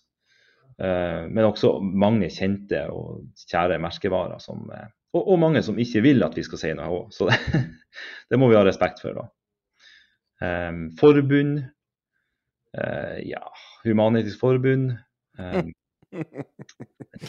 Eh, 0.79 1.27
men 1.27 1.49
også 1.49 1.75
mange 1.83 2.31
kjente 2.31 2.85
og 2.95 3.27
kjære 3.43 3.81
merkevarer, 3.83 4.39
som, 4.43 4.63
og, 4.71 5.21
og, 5.21 5.35
mange 5.43 5.63
som 5.65 5.79
ikke 5.79 6.05
vil 6.07 6.23
at 6.25 6.39
vi 6.39 6.45
skal 6.47 6.63
si 6.63 6.73
noe 6.79 7.01
òg. 7.01 7.11
Så 7.15 7.27
det, 7.27 7.37
det, 8.31 8.39
må 8.39 8.51
vi 8.51 8.59
ha 8.59 8.63
respekt 8.65 9.03
for. 9.03 9.19
da. 9.19 9.29
Forbund, 10.99 11.61
ja, 13.23 13.43
Human-Etisk 13.85 14.41
Forbund. 14.41 14.95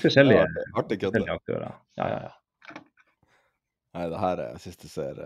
Forskjellige, 0.03 0.49
forskjellige 0.75 1.37
aktører. 1.37 1.77
Ja, 1.97 2.09
ja, 2.09 2.19
ja. 2.27 2.33
Nei, 3.95 4.09
det 4.11 4.19
her 4.19 4.43
jeg 4.43 4.63
synes 4.65 4.81
det 4.83 4.91
ser 4.91 5.21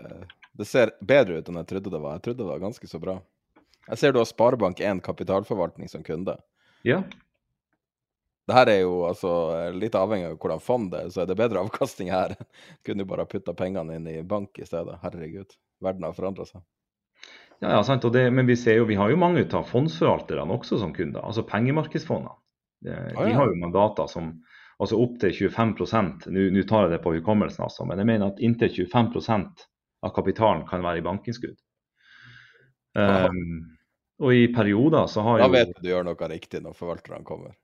det 0.59 0.67
ser 0.67 0.91
bedre 0.99 1.39
ut 1.39 1.49
enn 1.49 1.61
jeg 1.61 1.69
trodde 1.69 1.93
det 1.93 2.01
var. 2.03 2.17
Jeg 2.17 2.25
trodde 2.27 2.43
det 2.43 2.49
var 2.49 2.61
ganske 2.61 2.89
så 2.89 2.99
bra. 3.01 3.15
Jeg 3.87 4.01
ser 4.01 4.13
du 4.13 4.19
har 4.19 4.29
Sparebank1 4.29 5.01
kapitalforvaltning 5.05 5.89
som 5.89 6.03
kunde. 6.05 6.35
Ja. 6.85 7.01
Det 8.49 8.57
her 8.57 8.71
er 8.71 8.79
jo 8.81 9.03
altså 9.05 9.31
litt 9.77 9.95
avhengig 9.97 10.31
av 10.31 10.37
hvordan 10.41 10.61
fond 10.63 10.89
det 10.91 11.03
er, 11.05 11.13
så 11.13 11.23
er 11.23 11.29
det 11.29 11.37
bedre 11.37 11.61
avkastning 11.63 12.11
her. 12.13 12.35
Kunne 12.85 13.05
jo 13.05 13.09
bare 13.11 13.27
putta 13.29 13.53
pengene 13.57 13.97
inn 13.97 14.09
i 14.09 14.19
bank 14.25 14.57
i 14.61 14.67
stedet. 14.67 14.97
Herregud. 15.03 15.55
Verden 15.85 16.05
har 16.07 16.17
forandra 16.17 16.47
seg. 16.49 16.65
Ja, 17.59 17.75
ja, 17.75 17.81
sant. 17.83 18.05
Det, 18.13 18.23
men 18.31 18.47
vi 18.47 18.55
ser 18.57 18.79
jo, 18.79 18.87
vi 18.89 18.97
har 18.99 19.11
jo 19.11 19.19
mange 19.19 19.43
av 19.45 19.67
fondsforvalterne 19.69 20.55
også 20.55 20.79
som 20.81 20.93
kunder. 20.95 21.21
Altså 21.23 21.43
pengemarkedsfondene. 21.47 22.35
De, 22.85 22.93
ah, 22.95 23.09
ja. 23.11 23.25
de 23.27 23.35
har 23.35 23.51
jo 23.51 23.59
mandater 23.59 24.07
som 24.11 24.31
altså 24.79 24.99
opptil 25.03 25.33
25% 25.35 26.29
Nå 26.31 26.63
tar 26.67 26.87
jeg 26.87 26.93
det 26.95 27.01
på 27.03 27.13
hukommelsen, 27.17 27.65
altså, 27.67 27.85
men 27.87 27.99
jeg 27.99 28.09
mener 28.09 28.31
at 28.31 28.39
inntil 28.43 28.71
25% 28.71 29.65
av 30.07 30.13
kapitalen 30.15 30.63
kan 30.67 30.83
være 30.85 31.01
i 31.01 31.05
bankinnskudd. 31.05 31.57
Um, 32.95 33.75
og 34.23 34.35
i 34.35 34.47
perioder 34.51 35.07
så 35.11 35.23
har 35.23 35.39
jo 35.39 35.47
Da 35.47 35.51
vet 35.53 35.73
du 35.75 35.83
du 35.83 35.89
gjør 35.91 36.07
noe 36.07 36.29
riktig 36.31 36.63
når 36.63 36.77
forvalterne 36.77 37.27
kommer. 37.27 37.55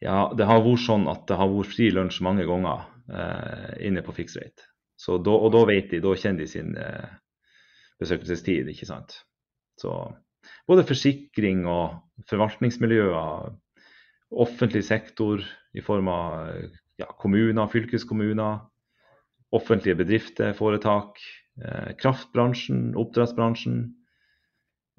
Ja, 0.00 0.30
det 0.32 0.46
har 0.48 0.62
vært 0.64 0.84
sånn 0.86 1.08
at 1.12 1.26
det 1.28 1.36
har 1.36 1.50
vært 1.52 1.74
fri 1.74 1.90
lunsj 1.92 2.22
mange 2.24 2.46
ganger 2.48 2.86
eh, 3.12 3.72
inne 3.88 4.04
på 4.04 4.14
Fixrate. 4.16 4.64
Så 4.96 5.18
da, 5.20 5.34
og 5.34 5.52
da 5.52 5.64
vet 5.68 5.90
de, 5.92 6.00
da 6.00 6.14
kjenner 6.16 6.44
de 6.44 6.48
sin 6.48 6.72
eh, 6.80 7.10
besøkelsestid, 8.00 8.68
ikke 8.72 8.88
sant. 8.88 9.18
Så 9.80 9.92
både 10.68 10.86
forsikring 10.88 11.66
og 11.68 12.00
forvaltningsmiljøer, 12.32 13.52
offentlig 14.40 14.86
sektor 14.88 15.44
i 15.76 15.82
form 15.84 16.08
av 16.10 16.50
ja, 17.00 17.08
kommuner, 17.18 17.68
fylkeskommuner, 17.70 18.58
offentlige 19.54 19.98
bedrifter, 20.02 20.52
foretak, 20.58 21.18
eh, 21.64 21.90
kraftbransjen, 22.00 22.90
oppdrettsbransjen. 22.98 23.82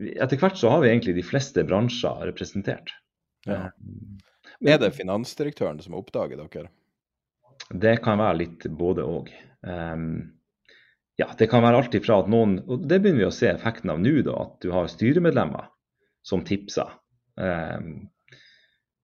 Etter 0.02 0.40
hvert 0.42 0.58
så 0.58 0.72
har 0.74 0.84
vi 0.84 0.92
egentlig 0.92 1.16
de 1.20 1.26
fleste 1.26 1.64
bransjer 1.68 2.26
representert. 2.32 2.94
Ja. 3.46 3.70
Er 4.62 4.78
det 4.82 4.94
finansdirektøren 4.98 5.82
som 5.82 5.98
oppdager 5.98 6.42
dere? 6.42 6.70
Det 7.72 7.98
kan 8.04 8.20
være 8.22 8.40
litt 8.42 8.68
både 8.78 9.06
òg. 9.06 9.30
Um, 9.62 10.34
ja, 11.20 11.30
det 11.38 11.48
kan 11.52 11.64
være 11.64 11.84
alt 11.84 11.96
ifra 11.96 12.18
at 12.24 12.30
noen 12.32 12.56
Og 12.66 12.88
det 12.90 12.98
begynner 13.04 13.22
vi 13.22 13.28
å 13.28 13.36
se 13.36 13.50
effekten 13.52 13.92
av 13.94 14.00
nå, 14.02 14.14
da, 14.26 14.34
at 14.48 14.56
du 14.64 14.72
har 14.74 14.90
styremedlemmer 14.90 15.70
som 16.26 16.44
tipser. 16.46 16.90
Um, 17.38 18.10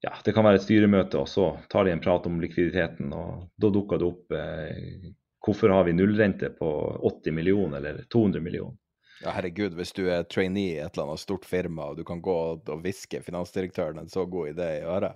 ja, 0.01 0.13
det 0.25 0.33
kan 0.33 0.45
være 0.45 0.59
et 0.59 0.65
styremøte, 0.65 1.17
og 1.17 1.29
så 1.29 1.51
tar 1.71 1.87
de 1.87 1.93
en 1.95 2.01
prat 2.03 2.25
om 2.29 2.41
likviditeten. 2.41 3.13
og 3.13 3.47
Da 3.57 3.71
dukker 3.73 4.01
det 4.01 4.09
opp 4.11 4.35
eh, 4.35 5.13
Hvorfor 5.47 5.71
har 5.71 5.85
vi 5.87 5.93
nullrente 5.95 6.49
på 6.51 6.69
80 7.07 7.31
millioner 7.33 7.79
eller 7.79 8.03
200 8.11 8.41
millioner? 8.43 8.75
Ja, 9.23 9.31
herregud, 9.31 9.73
hvis 9.77 9.93
du 9.95 10.03
er 10.11 10.27
trainee 10.29 10.75
i 10.75 10.81
et 10.83 10.91
eller 10.93 11.07
annet 11.07 11.21
stort 11.21 11.45
firma, 11.47 11.87
og 11.89 11.97
du 11.97 12.03
kan 12.05 12.19
gå 12.21 12.35
og 12.59 12.81
hviske 12.83 13.21
finansdirektøren 13.25 14.01
en 14.01 14.11
så 14.11 14.27
god 14.29 14.51
idé 14.51 14.67
i 14.75 14.83
øret, 14.85 15.15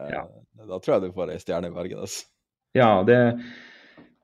eh, 0.00 0.14
ja. 0.16 0.24
da 0.64 0.78
tror 0.80 0.96
jeg 0.96 1.04
du 1.04 1.14
får 1.14 1.34
ei 1.34 1.42
stjerne 1.42 1.70
i 1.70 1.76
bergen. 1.76 2.00
Altså. 2.06 2.26
Ja, 2.74 2.88
det, 3.06 3.18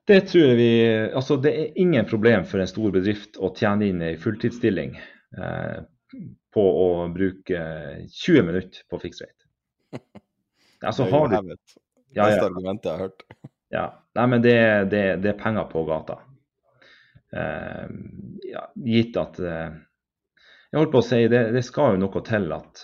det 0.09 0.19
tror 0.27 0.49
jeg 0.49 0.57
vi 0.59 0.71
Altså, 1.13 1.37
det 1.39 1.53
er 1.53 1.79
ingen 1.79 2.09
problem 2.09 2.43
for 2.49 2.59
en 2.59 2.71
stor 2.71 2.91
bedrift 2.91 3.39
å 3.39 3.53
tjene 3.55 3.87
inn 3.87 4.03
ei 4.03 4.17
fulltidsstilling 4.19 4.97
eh, 4.97 5.77
på 6.51 6.65
å 6.81 6.89
bruke 7.13 7.61
20 8.09 8.49
minutter 8.49 8.83
på 8.89 8.99
fixed 9.05 9.23
rate. 9.23 9.40
Altså, 10.81 11.05
har 11.11 11.27
du 11.29 11.35
ja, 12.15 12.25
ja. 12.25 12.45
argumentet 12.45 12.87
jeg 12.89 12.93
har 12.95 13.03
hørt. 13.05 13.25
Ja. 13.71 13.83
Nei, 14.17 14.23
men 14.27 14.41
det, 14.43 14.55
det, 14.91 15.03
det 15.23 15.29
er 15.31 15.37
penger 15.39 15.67
på 15.69 15.83
gata. 15.87 16.17
Uh, 17.31 17.85
ja, 18.43 18.65
gitt 18.83 19.15
at 19.15 19.37
uh, 19.39 19.69
Jeg 20.67 20.79
holdt 20.81 20.91
på 20.91 20.99
å 20.99 21.05
si 21.05 21.21
det, 21.31 21.45
det 21.55 21.61
skal 21.63 21.93
jo 21.93 22.01
noe 22.01 22.23
til 22.27 22.49
at 22.51 22.81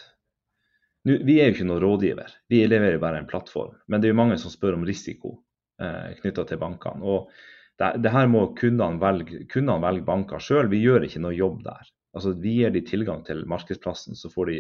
nu, 1.03 1.17
Vi 1.27 1.35
er 1.41 1.49
jo 1.49 1.57
ikke 1.57 1.65
noen 1.67 1.81
rådgiver, 1.84 2.31
vi 2.47 2.61
leverer 2.63 2.95
jo 2.95 3.03
bare 3.03 3.19
en 3.19 3.27
plattform. 3.27 3.75
Men 3.88 3.99
det 3.99 4.07
er 4.07 4.15
jo 4.15 4.21
mange 4.21 4.39
som 4.39 4.53
spør 4.53 4.77
om 4.77 4.88
risiko 4.88 5.34
uh, 5.81 6.07
knytta 6.21 6.47
til 6.47 6.61
bankene. 6.61 7.03
og 7.03 7.31
det, 7.77 7.91
det, 8.03 8.11
her 8.13 8.27
må 8.31 8.47
kundene 8.57 9.01
velge, 9.01 9.43
kundene 9.51 9.84
velge 9.84 10.05
banker 10.07 10.41
sjøl. 10.41 10.71
Vi 10.71 10.81
gjør 10.81 11.05
ikke 11.05 11.21
noe 11.23 11.35
jobb 11.35 11.61
der. 11.67 11.91
Altså, 12.17 12.34
vi 12.41 12.55
gir 12.57 12.71
de 12.73 12.81
tilgang 12.81 13.21
til 13.27 13.43
markedsplassen, 13.49 14.17
så 14.17 14.31
får 14.34 14.51
de, 14.51 14.57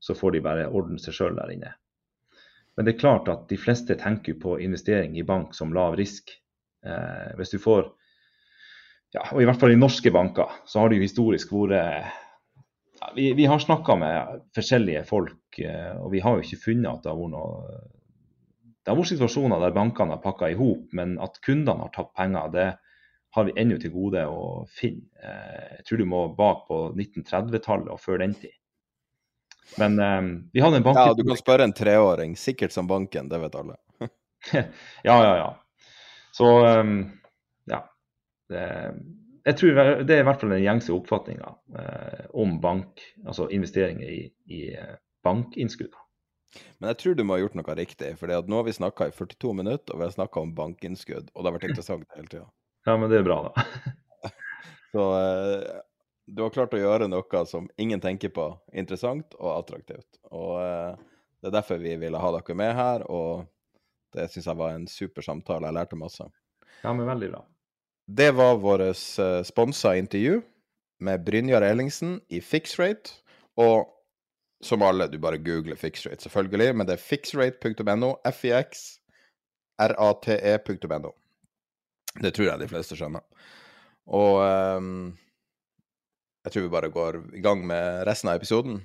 så 0.00 0.14
får 0.14 0.36
de 0.36 0.44
bare 0.44 0.68
ordne 0.68 1.00
seg 1.02 1.16
sjøl 1.16 1.36
der 1.38 1.52
inne. 1.54 1.72
Men 2.76 2.86
det 2.86 2.94
er 2.94 3.00
klart 3.00 3.28
at 3.32 3.46
de 3.48 3.58
fleste 3.60 3.96
tenker 3.98 4.36
på 4.40 4.58
investering 4.60 5.16
i 5.16 5.24
bank 5.24 5.54
som 5.56 5.72
lav 5.74 5.96
risk. 5.96 6.30
Eh, 6.84 7.32
hvis 7.38 7.54
du 7.54 7.58
får 7.62 7.88
ja, 9.14 9.22
og 9.32 9.40
I 9.40 9.46
hvert 9.48 9.60
fall 9.62 9.72
i 9.72 9.78
norske 9.78 10.10
banker 10.12 10.50
så 10.68 10.82
har 10.82 10.90
det 10.90 10.98
jo 10.98 11.06
historisk 11.06 11.52
vært 11.54 11.76
ja, 13.00 13.12
vi, 13.14 13.30
vi, 13.38 13.46
har 13.48 13.60
snakka 13.62 13.96
med 14.00 14.40
forskjellige 14.56 15.04
folk, 15.08 15.60
eh, 15.60 15.94
og 16.00 16.10
vi 16.12 16.20
har 16.24 16.36
jo 16.36 16.44
ikke 16.44 16.64
funnet 16.64 16.90
at 16.90 17.04
det 17.04 17.12
har 17.12 17.20
vært 17.20 17.34
noe 17.34 17.78
Det 18.82 18.92
har 18.92 18.98
vært 19.00 19.12
situasjoner 19.14 19.62
der 19.62 19.74
bankene 19.74 20.14
har 20.14 20.22
pakka 20.22 20.50
i 20.52 20.58
hop, 20.58 20.92
men 20.94 21.16
at 21.22 21.40
kundene 21.42 21.86
har 21.86 21.94
tapt 21.94 22.14
penger, 22.16 22.52
det 22.54 22.66
har 23.34 23.48
vi 23.48 23.56
ennå 23.58 23.80
til 23.82 23.90
gode 23.92 24.22
å 24.30 24.64
finne. 24.70 25.08
Eh, 25.20 25.72
jeg 25.78 25.88
tror 25.88 26.00
du 26.00 26.06
må 26.08 26.20
bak 26.38 26.64
på 26.68 26.78
1930-tallet 26.94 27.90
og 27.92 28.00
før 28.00 28.22
den 28.22 28.36
tid. 28.38 28.54
Men 29.78 29.98
um, 30.00 30.30
vi 30.52 30.62
hadde 30.62 30.80
en 30.80 30.86
bank... 30.86 30.98
Ja, 30.98 31.14
du 31.14 31.24
kan 31.26 31.38
spørre 31.38 31.66
en 31.66 31.74
treåring. 31.76 32.36
Sikkert 32.38 32.72
som 32.72 32.88
banken, 32.88 33.28
det 33.28 33.40
vet 33.42 33.58
alle. 33.58 33.76
ja, 34.52 34.64
ja, 35.02 35.36
ja. 35.36 35.48
Så 36.36 36.50
um, 36.80 36.98
ja. 37.66 37.82
Det, 38.48 38.64
jeg 39.46 39.58
tror 39.60 39.76
det 40.06 40.14
er 40.14 40.24
i 40.24 40.26
hvert 40.26 40.42
fall 40.42 40.50
den 40.56 40.64
gjengse 40.64 40.94
oppfatninga 40.94 41.52
eh, 41.78 42.22
om 42.34 42.56
bank, 42.62 43.02
altså 43.26 43.46
investeringer 43.54 44.08
i, 44.10 44.24
i 44.50 44.62
eh, 44.74 44.96
bankinnskudd. 45.26 45.94
Men 46.80 46.90
jeg 46.90 46.98
tror 47.02 47.14
du 47.14 47.22
må 47.26 47.36
ha 47.36 47.42
gjort 47.44 47.54
noe 47.58 47.76
riktig. 47.78 48.10
For 48.18 48.30
nå 48.30 48.58
har 48.58 48.66
vi 48.66 48.74
snakka 48.74 49.06
i 49.06 49.14
42 49.14 49.52
minutter, 49.54 49.94
og 49.94 50.00
vi 50.00 50.08
har 50.08 50.16
snakka 50.16 50.42
om 50.42 50.54
bankinnskudd. 50.56 51.30
Og 51.34 51.44
det 51.44 51.50
har 51.50 51.56
vært 51.58 51.68
interessant 51.70 52.18
hele 52.18 52.30
tida. 52.32 52.48
Ja, 52.86 52.96
men 52.98 53.12
det 53.12 53.20
er 53.20 53.26
bra, 53.26 53.38
da. 53.46 54.32
Så 54.96 55.06
eh, 55.20 55.78
du 56.26 56.42
har 56.42 56.50
klart 56.54 56.74
å 56.74 56.80
gjøre 56.80 57.06
noe 57.08 57.44
som 57.46 57.68
ingen 57.78 58.00
tenker 58.02 58.28
på 58.34 58.48
interessant 58.74 59.34
og 59.38 59.52
attraktivt. 59.52 60.18
Og 60.34 60.58
eh, 60.60 60.94
det 61.40 61.48
er 61.50 61.54
derfor 61.60 61.78
vi 61.82 61.96
ville 62.00 62.18
ha 62.18 62.30
dere 62.34 62.54
med 62.58 62.74
her, 62.74 63.04
og 63.06 63.46
det 64.16 64.30
syns 64.32 64.46
jeg 64.50 64.58
var 64.58 64.70
en 64.74 64.88
super 64.90 65.22
samtale. 65.22 65.66
Jeg 65.68 65.74
lærte 65.76 65.96
masse. 66.00 66.24
Ja, 66.82 66.92
men 66.92 67.06
veldig 67.06 67.30
bra. 67.34 67.42
Det 68.06 68.30
var 68.38 68.60
vårt 68.62 69.02
uh, 69.18 69.42
sponsa 69.46 69.96
intervju 69.98 70.42
med 71.02 71.24
Brynjar 71.26 71.62
Ellingsen 71.66 72.20
i 72.30 72.40
Fixrate. 72.40 73.10
Og 73.58 73.86
som 74.64 74.82
alle, 74.82 75.08
du 75.10 75.18
bare 75.20 75.38
googler 75.42 75.76
Fixrate, 75.76 76.22
selvfølgelig, 76.22 76.76
men 76.76 76.86
det 76.88 76.94
er 76.96 77.02
fixrate.no, 77.02 78.16
fixrate.no. 78.40 81.10
Det 82.22 82.32
tror 82.32 82.46
jeg 82.48 82.60
de 82.62 82.68
fleste 82.70 82.96
skjønner. 82.96 83.20
Og 84.16 84.40
um, 84.80 85.12
jeg 86.46 86.54
tror 86.54 86.66
vi 86.66 86.72
bare 86.72 86.92
går 86.94 87.20
i 87.36 87.42
gang 87.44 87.64
med 87.66 88.04
resten 88.06 88.30
av 88.30 88.38
episoden. 88.38 88.80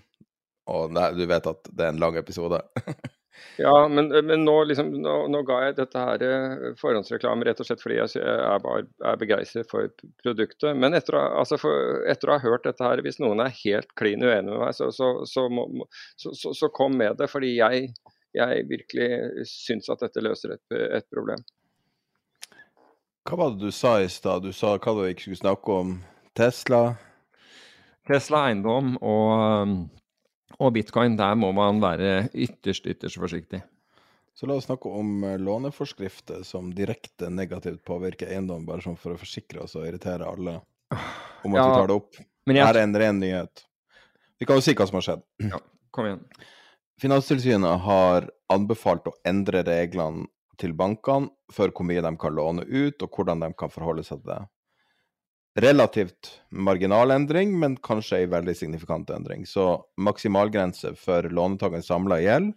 Og 0.72 0.94
du 1.18 1.26
vet 1.30 1.50
at 1.50 1.70
det 1.70 1.88
er 1.88 1.94
en 1.94 2.02
lang 2.02 2.18
episode. 2.20 2.62
Ja, 3.58 3.88
men, 3.88 4.08
men 4.08 4.44
nå, 4.46 4.64
liksom, 4.64 4.90
nå, 5.02 5.14
nå, 5.32 5.42
ga 5.48 5.58
jeg 5.66 5.76
dette 5.78 6.02
her 6.02 6.24
eh, 6.26 6.64
forhåndsreklame 6.80 7.46
rett 7.48 7.62
og 7.62 7.68
slett 7.68 7.82
fordi 7.84 7.98
jeg 7.98 8.22
er, 8.22 8.66
er 9.08 9.20
begeistret 9.22 9.70
for 9.72 9.90
produktet. 10.22 10.76
Men 10.78 10.96
etter, 10.98 11.18
altså 11.18 11.60
for, 11.62 12.02
etter, 12.12 12.30
å 12.30 12.38
ha 12.38 12.44
hørt 12.44 12.66
dette 12.68 12.86
her, 12.86 13.02
hvis 13.06 13.22
noen 13.24 13.44
er 13.44 13.56
helt 13.64 13.92
klin 14.00 14.24
uenig 14.24 14.52
med 14.52 14.60
meg, 14.62 14.76
så, 14.78 14.92
så, 14.96 15.14
så, 15.30 15.48
må, 15.52 15.68
så, 16.18 16.72
kom 16.76 16.98
med 17.00 17.20
det. 17.22 17.30
Fordi 17.32 17.54
jeg, 17.56 17.92
jeg 18.38 18.68
virkelig 18.70 19.48
syns 19.50 19.90
at 19.94 20.04
dette 20.06 20.24
løser 20.24 20.58
et, 20.58 20.66
et, 21.02 21.08
problem. 21.14 21.44
Hva 23.28 23.38
var 23.38 23.56
det 23.56 23.70
du 23.70 23.76
sa 23.76 24.00
i 24.02 24.10
stad? 24.10 24.48
Du 24.48 24.56
sa 24.56 24.76
hva 24.78 24.98
du 24.98 25.06
ikke 25.08 25.30
skulle 25.30 25.44
snakke 25.44 25.80
om? 25.84 25.96
Tesla? 26.38 26.86
Tesla 28.12 28.46
eiendom 28.50 28.96
og 29.02 29.76
og 30.62 30.74
bitcoin, 30.76 31.18
der 31.18 31.38
må 31.40 31.52
man 31.56 31.82
være 31.82 32.28
ytterst, 32.34 32.86
ytterst 32.90 33.20
forsiktig. 33.22 33.62
Så 34.38 34.48
la 34.48 34.56
oss 34.58 34.68
snakke 34.70 34.90
om 34.94 35.24
eh, 35.28 35.40
låneforskrifter 35.42 36.46
som 36.48 36.72
direkte 36.76 37.30
negativt 37.34 37.84
påvirker 37.88 38.32
eiendom, 38.32 38.66
bare 38.68 38.84
sånn 38.84 38.98
for 39.00 39.16
å 39.16 39.20
forsikre 39.20 39.66
oss 39.66 39.76
og 39.80 39.88
irritere 39.90 40.28
alle 40.28 40.60
om 41.44 41.56
at 41.56 41.60
ja, 41.60 41.66
vi 41.66 41.76
tar 41.76 41.90
det 41.92 41.98
opp. 41.98 42.22
Jeg... 42.48 42.58
Her 42.58 42.80
er 42.80 42.86
en 42.86 42.98
ren 42.98 43.20
nyhet. 43.22 43.66
Vi 44.42 44.48
kan 44.50 44.58
jo 44.58 44.66
si 44.66 44.76
hva 44.78 44.88
som 44.90 45.00
har 45.00 45.08
skjedd. 45.10 45.28
Ja, 45.52 45.60
kom 45.94 46.08
igjen. 46.08 46.24
Finanstilsynet 47.02 47.84
har 47.84 48.30
anbefalt 48.54 49.10
å 49.10 49.18
endre 49.28 49.64
reglene 49.66 50.28
til 50.62 50.76
bankene 50.78 51.32
for 51.52 51.74
hvor 51.74 51.88
mye 51.90 52.04
de 52.06 52.12
kan 52.22 52.36
låne 52.38 52.66
ut, 52.70 53.02
og 53.02 53.10
hvordan 53.10 53.42
de 53.42 53.50
kan 53.58 53.74
forholde 53.74 54.06
seg 54.06 54.22
til 54.22 54.36
det 54.36 54.42
relativt 55.56 56.42
marginal 56.50 57.12
endring, 57.12 57.60
men 57.60 57.76
kanskje 57.78 58.24
en 58.24 58.32
veldig 58.32 58.56
signifikant 58.58 59.10
endring. 59.10 59.46
Så 59.46 59.84
maksimalgrense 59.98 60.96
for 60.96 61.28
låntakerens 61.30 61.92
samla 61.92 62.22
gjeld 62.22 62.54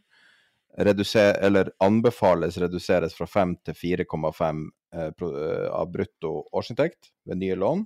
eller 0.76 1.70
anbefales 1.78 2.58
reduseres 2.58 3.14
fra 3.14 3.26
5 3.26 3.56
til 3.64 3.74
4,5 3.74 4.70
eh, 4.94 5.04
eh, 5.06 5.68
av 5.70 5.90
brutto 5.92 6.48
årsinntekt 6.52 7.12
ved 7.24 7.38
nye 7.38 7.54
lån. 7.54 7.84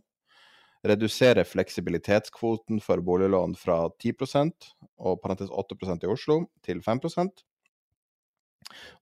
Redusere 0.87 1.45
fleksibilitetskvoten 1.45 2.81
for 2.81 3.03
boliglån 3.03 3.57
fra 3.57 3.91
10 4.01 4.15
og 4.99 5.21
parentes 5.21 5.51
8% 5.51 6.05
i 6.05 6.09
Oslo 6.09 6.47
til 6.63 6.81
5% 6.81 7.45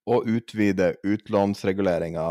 og 0.07 0.27
utvide 0.27 0.95
utlånsreguleringa 1.03 2.27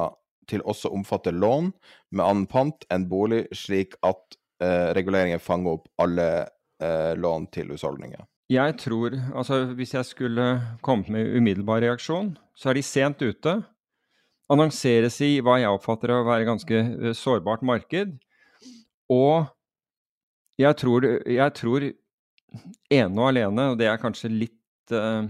til 0.50 0.62
også 0.64 0.90
å 0.90 0.98
omfatte 0.98 1.34
lån 1.34 1.72
med 2.14 2.24
annen 2.24 2.46
pant 2.50 2.86
enn 2.92 3.08
bolig, 3.10 3.44
slik 3.56 3.96
at 4.06 4.38
eh, 4.62 4.92
reguleringen 4.96 5.42
fanger 5.42 5.78
opp 5.78 5.90
alle 6.02 6.28
eh, 6.82 7.12
lån 7.18 7.48
til 7.54 7.72
husholdninger? 7.74 8.24
Jeg 8.46 8.76
tror, 8.78 9.10
altså 9.34 9.64
Hvis 9.74 9.94
jeg 9.94 10.06
skulle 10.06 10.44
kommet 10.82 11.08
med 11.10 11.32
umiddelbar 11.34 11.82
reaksjon, 11.82 12.36
så 12.54 12.70
er 12.70 12.78
de 12.78 12.84
sent 12.86 13.22
ute. 13.22 13.56
Annonseres 14.46 15.18
i 15.26 15.40
hva 15.42 15.56
jeg 15.58 15.74
oppfatter 15.74 16.12
å 16.14 16.22
være 16.28 16.46
ganske 16.46 16.82
uh, 16.86 17.10
sårbart 17.10 17.64
marked. 17.66 18.14
Og 19.10 19.48
jeg 20.62 20.78
tror, 20.78 21.08
jeg 21.26 21.54
tror 21.58 21.88
ene 22.94 23.18
og 23.18 23.32
alene, 23.32 23.72
og 23.72 23.80
det 23.80 23.90
er 23.90 23.98
kanskje 23.98 24.30
litt, 24.30 24.94
uh, 24.94 25.26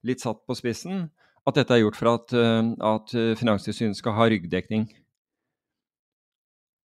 litt 0.00 0.24
satt 0.24 0.40
på 0.48 0.56
spissen, 0.56 1.10
at 1.46 1.58
dette 1.60 1.76
er 1.76 1.84
gjort 1.84 1.98
for 1.98 2.12
at, 2.12 2.34
eh, 2.34 2.70
at 2.90 3.14
eh, 3.14 3.34
Finanstilsynet 3.38 3.98
skal 3.98 4.16
ha 4.16 4.26
ryggdekning. 4.30 4.88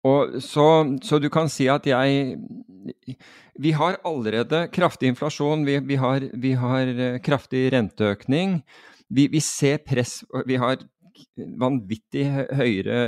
Og 0.09 0.39
så, 0.43 0.67
så, 1.03 1.19
du 1.19 1.27
kan 1.31 1.49
si 1.51 1.67
at 1.67 1.87
jeg 1.87 2.37
Vi 3.59 3.73
har 3.75 3.99
allerede 4.07 4.69
kraftig 4.71 5.11
inflasjon, 5.11 5.65
vi, 5.67 5.81
vi, 5.83 5.97
har, 5.99 6.23
vi 6.33 6.53
har, 6.55 6.87
eh, 6.87 7.19
kraftig 7.19 7.73
renteøkning. 7.75 8.63
Vi, 9.11 9.27
vi, 9.27 9.41
ser 9.41 9.83
press 9.83 10.23
Vi 10.47 10.57
har 10.57 10.79
vanvittig 11.37 12.29
høyere 12.55 12.99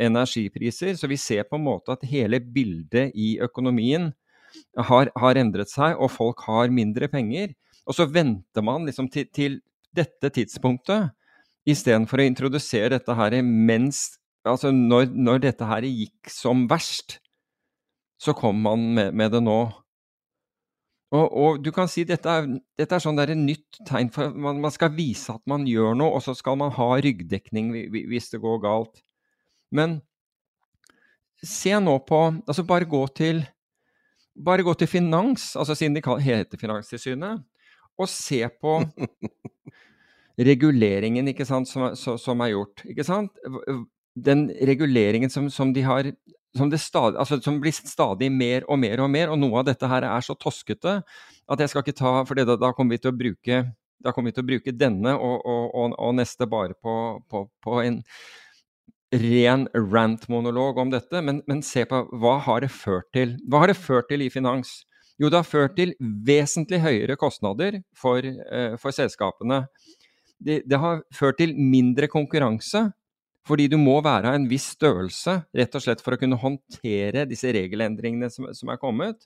energipriser, 0.00 0.94
så 0.96 1.06
vi 1.06 1.18
ser 1.20 1.44
på 1.44 1.58
en 1.58 1.66
måte 1.66 1.92
at 1.92 2.06
hele 2.08 2.40
bildet 2.40 3.12
i 3.12 3.36
økonomien 3.44 4.08
har, 4.88 5.10
har 5.12 5.36
endret 5.36 5.68
seg, 5.68 5.98
og 6.00 6.14
folk 6.14 6.40
har 6.48 6.72
mindre 6.72 7.10
penger. 7.12 7.52
Og 7.84 7.98
så 7.98 8.06
venter 8.08 8.64
man 8.64 8.88
liksom 8.88 9.10
til, 9.12 9.28
til 9.28 9.60
dette 9.96 10.30
tidspunktet, 10.38 11.10
istedenfor 11.66 12.22
å 12.22 12.28
introdusere 12.28 12.94
dette 12.94 13.16
her 13.18 13.40
mens 13.42 14.06
Altså 14.46 14.70
når, 14.70 15.08
når, 15.10 15.40
dette 15.42 15.66
her 15.66 15.82
gikk 15.82 16.30
som 16.30 16.68
verst, 16.70 17.16
så 18.14 18.30
kom 18.38 18.60
man 18.62 18.84
med, 18.94 19.08
med 19.18 19.32
det 19.34 19.40
nå. 19.42 19.56
Og, 21.16 21.24
og, 21.26 21.58
du 21.62 21.72
kan 21.74 21.90
si 21.90 22.04
dette 22.06 22.30
er, 22.30 22.46
dette 22.78 22.94
er 22.94 23.02
sånn 23.02 23.18
der 23.18 23.32
et 23.34 23.40
nytt 23.40 23.80
tegn 23.86 24.12
for 24.14 24.30
man, 24.30 24.60
man 24.62 24.74
skal 24.74 24.92
vise 24.94 25.34
at 25.34 25.42
man 25.50 25.66
gjør 25.66 25.98
noe, 25.98 26.14
og 26.14 26.22
så 26.22 26.34
skal 26.38 26.58
man 26.62 26.70
ha 26.78 26.88
ryggdekning 27.02 27.72
hvis 27.94 28.30
det 28.32 28.42
går 28.42 28.62
galt. 28.64 29.02
Men 29.74 30.00
se 31.42 31.74
nå 31.82 31.98
på 32.06 32.20
Altså 32.46 32.64
bare 32.66 32.88
gå 32.88 33.02
til 33.18 33.42
bare 34.36 34.62
gå 34.62 34.74
til 34.76 34.88
finans, 34.90 35.54
altså 35.56 35.74
siden 35.74 35.96
de 35.96 36.02
heter 36.20 36.60
Finanstilsynet, 36.60 37.40
og 37.96 38.08
se 38.08 38.42
på 38.60 38.78
reguleringen 40.38 41.32
sant, 41.44 41.68
som, 41.68 41.94
som, 41.96 42.40
er 42.40 42.52
gjort. 42.52 42.84
Den 44.16 44.48
reguleringen 44.50 45.32
som, 45.32 45.50
som 45.50 45.72
de 45.72 45.84
har 45.84 46.12
som, 46.56 46.70
stadig, 46.72 47.18
altså, 47.18 47.40
som, 47.44 47.60
blir 47.60 47.72
stadig 47.72 48.30
mer 48.32 48.64
og 48.68 48.78
mer 48.80 49.00
og 49.04 49.10
mer, 49.12 49.32
og 49.32 49.40
noe 49.40 49.60
av 49.60 49.66
dette 49.68 49.88
her 49.90 50.06
er 50.08 50.24
så 50.24 50.36
toskete 50.40 51.00
at 51.46 51.60
jeg 51.60 51.70
skal 51.70 51.84
ikke 51.84 51.98
ta 51.98 52.12
For 52.26 52.38
da, 52.38 52.56
da 52.56 52.72
kommer 52.74 52.96
vi 52.96 53.02
til 53.04 53.12
å 53.12 53.18
bruke 53.18 53.66
til 54.06 54.42
å 54.42 54.46
bruke 54.46 54.72
denne 54.76 55.14
og, 55.16 55.40
og, 55.44 55.70
og, 55.74 55.94
og 55.98 56.12
neste 56.18 56.46
bare 56.46 56.76
på, 56.78 57.22
på, 57.30 57.46
på, 57.64 57.78
en 57.82 58.02
ren 59.16 59.64
rant-monolog 59.74 60.78
om 60.78 60.90
dette, 60.92 61.22
men, 61.24 61.40
men, 61.48 61.62
se 61.62 61.84
på 61.88 62.02
hva 62.20 62.36
har 62.44 62.60
det 62.62 62.70
ført 62.74 63.08
til? 63.16 63.36
Hva 63.48 63.64
har 63.64 63.72
det 63.72 63.78
ført 63.80 64.10
til 64.10 64.22
i 64.22 64.30
finans? 64.30 64.84
Jo, 65.16 65.30
det 65.30 65.40
har 65.40 65.48
ført 65.48 65.76
til 65.78 65.94
vesentlig 65.98 66.82
høyere 66.84 67.16
kostnader 67.16 67.80
for, 67.96 68.20
uh, 68.20 68.76
for 68.78 68.92
selskapene. 68.92 69.64
Det, 70.36 70.60
det, 70.68 70.76
har 70.76 71.00
ført 71.14 71.38
til 71.40 71.54
mindre 71.56 72.08
konkurranse, 72.12 72.90
fordi 73.46 73.68
du 73.72 73.78
må 73.80 74.00
være 74.04 74.32
av 74.32 74.36
en 74.36 74.48
viss 74.50 74.72
størrelse 74.74 75.38
rett 75.56 75.78
og 75.78 75.84
slett 75.84 76.02
for 76.04 76.16
å 76.16 76.20
kunne 76.20 76.38
håndtere 76.40 77.24
disse 77.30 77.52
regelendringene 77.54 78.28
som, 78.32 78.50
som 78.56 78.72
er 78.72 78.80
kommet. 78.82 79.24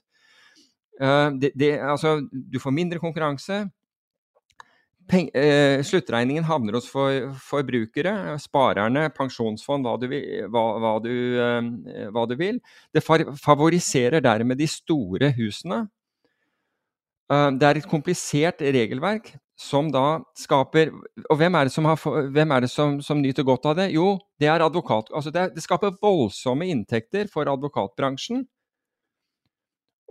Uh, 1.01 1.33
det, 1.41 1.51
det, 1.57 1.75
altså, 1.81 2.19
du 2.31 2.59
får 2.61 2.75
mindre 2.75 3.01
konkurranse. 3.01 3.63
Peng, 5.09 5.31
uh, 5.33 5.81
sluttregningen 5.83 6.45
havner 6.45 6.77
hos 6.77 6.87
for, 6.91 7.31
forbrukere, 7.49 8.13
sparerne, 8.39 9.07
pensjonsfond, 9.17 9.87
hva 9.87 9.97
du, 9.99 10.07
hva, 10.53 10.65
hva, 10.83 10.93
du, 11.03 11.11
uh, 11.41 12.11
hva 12.13 12.27
du, 12.29 12.37
vil. 12.39 12.61
Det 12.93 13.03
favoriserer 13.03 14.23
dermed 14.23 14.61
de 14.61 14.69
store 14.69 15.33
husene. 15.39 15.87
det 17.31 17.63
er 17.63 17.77
et 17.79 17.87
komplisert 17.87 18.59
regelverk 18.59 19.29
som 19.61 19.91
da 19.93 20.21
skaper 20.37 20.89
Og 21.29 21.37
hvem 21.37 21.55
er 21.57 21.67
det 21.67 21.73
som, 21.73 21.85
har, 21.85 21.99
hvem 22.33 22.53
er 22.55 22.65
det 22.65 22.71
som, 22.71 22.97
som 23.05 23.21
nyter 23.21 23.45
godt 23.47 23.67
av 23.69 23.77
det? 23.77 23.91
Jo, 23.95 24.15
det 24.41 24.49
er 24.49 24.63
advokat... 24.65 25.11
Altså 25.13 25.33
det, 25.33 25.51
det 25.55 25.63
skaper 25.63 25.97
voldsomme 26.01 26.67
inntekter 26.71 27.29
for 27.31 27.49
advokatbransjen. 27.51 28.45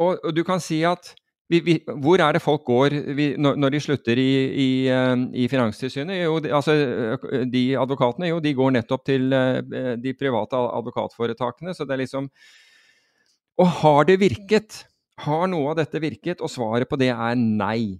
Og, 0.00 0.20
og 0.22 0.36
du 0.36 0.44
kan 0.46 0.62
si 0.62 0.80
at 0.86 1.12
vi, 1.50 1.58
vi, 1.66 1.74
hvor 1.98 2.22
er 2.22 2.36
det 2.36 2.42
folk 2.44 2.62
går 2.68 2.94
vi, 3.16 3.24
når, 3.34 3.56
når, 3.58 3.72
de 3.74 3.80
slutter 3.82 4.18
i, 4.22 4.30
i, 4.64 4.68
eh, 4.86 5.14
i 5.42 5.48
Finanstilsynet? 5.50 6.20
Jo, 6.22 6.36
de, 6.44 6.52
altså, 6.54 6.76
de 7.50 7.64
advokatene 7.80 8.30
jo, 8.30 8.38
de 8.44 8.52
går 8.54 8.76
nettopp 8.76 9.02
til 9.08 9.34
uh, 9.34 9.58
de 9.98 10.14
private 10.14 10.60
advokatforetakene. 10.78 11.74
Så 11.74 11.88
det 11.88 11.96
er 11.96 12.04
liksom 12.04 12.30
Og 13.58 13.74
har 13.82 14.06
det 14.06 14.20
virket? 14.22 14.84
Har 15.26 15.50
noe 15.50 15.74
av 15.74 15.82
dette 15.82 16.00
virket? 16.00 16.40
Og 16.40 16.54
svaret 16.54 16.88
på 16.88 17.00
det 17.00 17.10
er 17.10 17.34
nei 17.34 17.98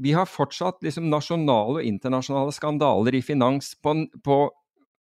vi 0.00 0.14
har 0.16 0.28
fortsatt 0.28 0.80
liksom 0.84 1.10
nasjonale 1.12 1.80
og 1.82 1.86
internasjonale 1.86 2.54
skandaler 2.56 3.18
i 3.18 3.22
finans 3.24 3.74
på, 3.84 3.94
på 4.24 4.38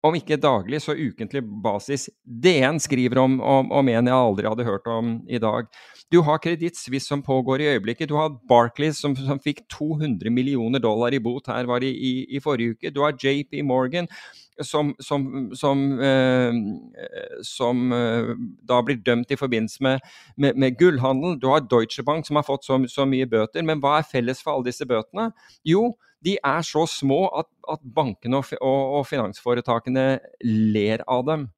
om 0.06 0.15
ikke 0.18 0.38
daglig, 0.41 0.82
så 0.84 0.95
ukentlig 0.95 1.41
basis. 1.64 2.07
DN 2.23 2.80
skriver 2.82 3.22
om, 3.23 3.40
om, 3.41 3.72
om, 3.73 3.90
en 3.90 4.10
jeg 4.10 4.15
aldri 4.15 4.49
hadde 4.49 4.68
hørt 4.68 4.88
om 4.91 5.18
i 5.27 5.40
dag. 5.41 5.68
Du 6.14 6.19
har 6.26 6.40
Kreditt 6.44 6.77
Suisse 6.77 7.10
som 7.10 7.23
pågår 7.26 7.64
i 7.64 7.69
øyeblikket. 7.73 8.10
Du 8.10 8.15
har 8.19 8.36
Barclays 8.49 8.99
som, 9.02 9.15
som 9.18 9.41
fikk 9.41 9.64
200 9.73 10.30
millioner 10.34 10.84
dollar 10.84 11.15
i 11.15 11.22
bot 11.22 11.49
her 11.49 11.65
var 11.69 11.84
i, 11.84 11.90
i, 11.90 12.14
i, 12.38 12.41
forrige 12.44 12.76
uke. 12.76 12.94
Du 12.94 13.02
har 13.02 13.18
JP 13.18 13.64
Morgan 13.65 14.10
som, 14.64 14.94
som, 15.03 15.49
som, 15.57 15.84
eh, 15.99 16.53
som 17.44 17.91
eh, 17.91 18.32
da 18.64 18.80
blir 18.86 19.02
dømt 19.03 19.34
i 19.34 19.40
forbindelse 19.40 19.84
med, 19.84 20.06
med, 20.38 20.56
med, 20.56 20.77
gullhandel. 20.80 21.40
Du 21.41 21.49
har 21.52 21.65
Deutsche 21.65 22.06
Bank 22.06 22.27
som 22.27 22.40
har 22.40 22.48
fått 22.48 22.68
så, 22.68 22.80
så 22.91 23.07
mye 23.10 23.27
bøter. 23.27 23.65
Men 23.65 23.82
hva 23.84 23.98
er 23.99 24.10
felles 24.11 24.44
for 24.45 24.56
alle 24.56 24.69
disse 24.69 24.88
bøtene? 24.88 25.32
Jo, 25.65 25.95
de 26.23 26.37
er 26.39 26.63
så 26.65 26.85
små 26.89 27.25
at, 27.37 27.49
at 27.69 27.83
bankene 27.95 28.39
og, 28.39 28.53
og, 28.61 28.81
og, 28.99 29.03
finansforetakene 29.09 30.05
ler 30.45 31.03
av 31.11 31.25
dem. 31.27 31.49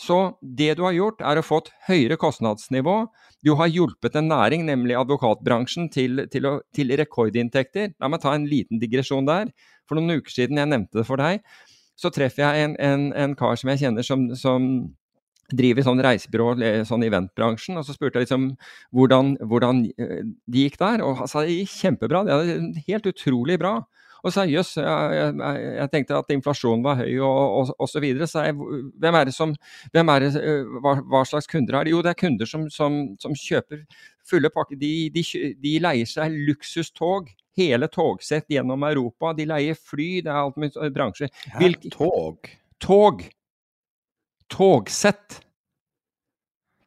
Så 0.00 0.16
det 0.42 0.72
du 0.78 0.82
har 0.86 0.96
gjort, 0.96 1.20
er 1.22 1.38
å 1.38 1.44
få 1.46 1.60
et 1.62 1.68
høyere 1.86 2.16
kostnadsnivå. 2.18 2.96
Du 3.44 3.52
har 3.60 3.70
hjulpet 3.70 4.16
en 4.18 4.30
næring, 4.32 4.64
nemlig 4.66 4.96
advokatbransjen, 4.98 5.90
til, 5.94 6.24
til, 6.32 6.48
å, 6.48 6.54
til 6.74 6.90
rekordinntekter. 6.98 7.92
La 8.02 8.10
meg 8.10 8.22
ta 8.24 8.32
en 8.34 8.48
liten 8.50 8.80
digresjon 8.82 9.28
der. 9.28 9.52
For 9.86 9.98
noen 9.98 10.18
uker 10.18 10.34
siden 10.34 10.58
jeg 10.58 10.72
nevnte 10.72 11.02
det 11.02 11.06
for 11.06 11.22
deg, 11.22 11.44
så 11.98 12.10
treffer 12.10 12.42
jeg 12.42 12.66
en, 12.66 12.74
en, 12.82 13.06
en 13.14 13.36
kar 13.38 13.58
som 13.60 13.70
jeg 13.70 13.84
kjenner 13.84 14.06
som, 14.06 14.24
som 14.38 14.68
driver 15.52 15.84
sånn 15.86 16.02
reisebyrå, 16.04 16.52
sånn 16.88 17.06
eventbransjen. 17.06 17.78
Og 17.80 17.86
så 17.86 17.96
spurte 17.96 18.20
jeg 18.20 18.28
liksom 18.28 18.52
hvordan, 18.94 19.34
hvordan 19.48 19.86
eh, 19.96 20.22
de 20.24 20.66
gikk 20.66 20.78
der, 20.80 21.02
og 21.04 21.22
han 21.22 21.30
sa 21.30 21.44
det 21.44 21.56
gikk 21.56 21.74
kjempebra. 21.80 22.24
Det 22.28 22.38
er 22.38 22.86
helt 22.88 23.10
utrolig 23.10 23.58
bra. 23.62 23.80
Og 24.22 24.30
så 24.30 24.36
sa 24.36 24.44
jeg 24.46 24.60
jøss, 24.60 24.76
jeg, 24.78 25.14
jeg, 25.18 25.62
jeg, 25.80 25.90
tenkte 25.90 26.18
at 26.20 26.28
inflasjonen 26.30 26.84
var 26.86 27.00
høy 27.00 27.16
og, 27.26 27.40
og, 27.42 27.72
og 27.74 27.88
så 27.90 28.02
videre. 28.02 28.28
Så 28.30 28.44
jeg, 28.46 28.54
hvem 29.02 29.18
er 29.18 29.26
det 29.26 29.34
som, 29.34 29.54
hvem 29.94 30.12
er 30.14 30.22
det, 30.22 30.30
eh, 30.38 30.76
hva, 30.78 30.94
hva, 31.10 31.24
slags 31.26 31.50
kunder 31.50 31.80
er 31.80 31.88
det? 31.88 31.94
Jo, 31.96 32.04
det 32.06 32.12
er 32.12 32.20
kunder 32.22 32.48
som, 32.48 32.68
som, 32.70 33.02
som 33.22 33.34
kjøper 33.34 33.82
fulle 34.28 34.52
pakker. 34.54 34.78
De, 34.78 34.92
de, 35.14 35.26
de, 35.58 35.76
leier 35.82 36.08
seg 36.08 36.38
luksustog. 36.48 37.32
Hele 37.58 37.90
togsett 37.92 38.46
gjennom 38.48 38.86
Europa. 38.86 39.34
De 39.36 39.48
leier 39.50 39.76
fly. 39.76 40.10
Det 40.22 40.30
er 40.30 40.38
alt 40.38 40.60
med 40.62 40.78
bransjer. 40.94 41.32
Hvilke, 41.58 41.90
tog? 41.92 42.46
Tog. 42.80 43.26
Togsett. 44.52 45.40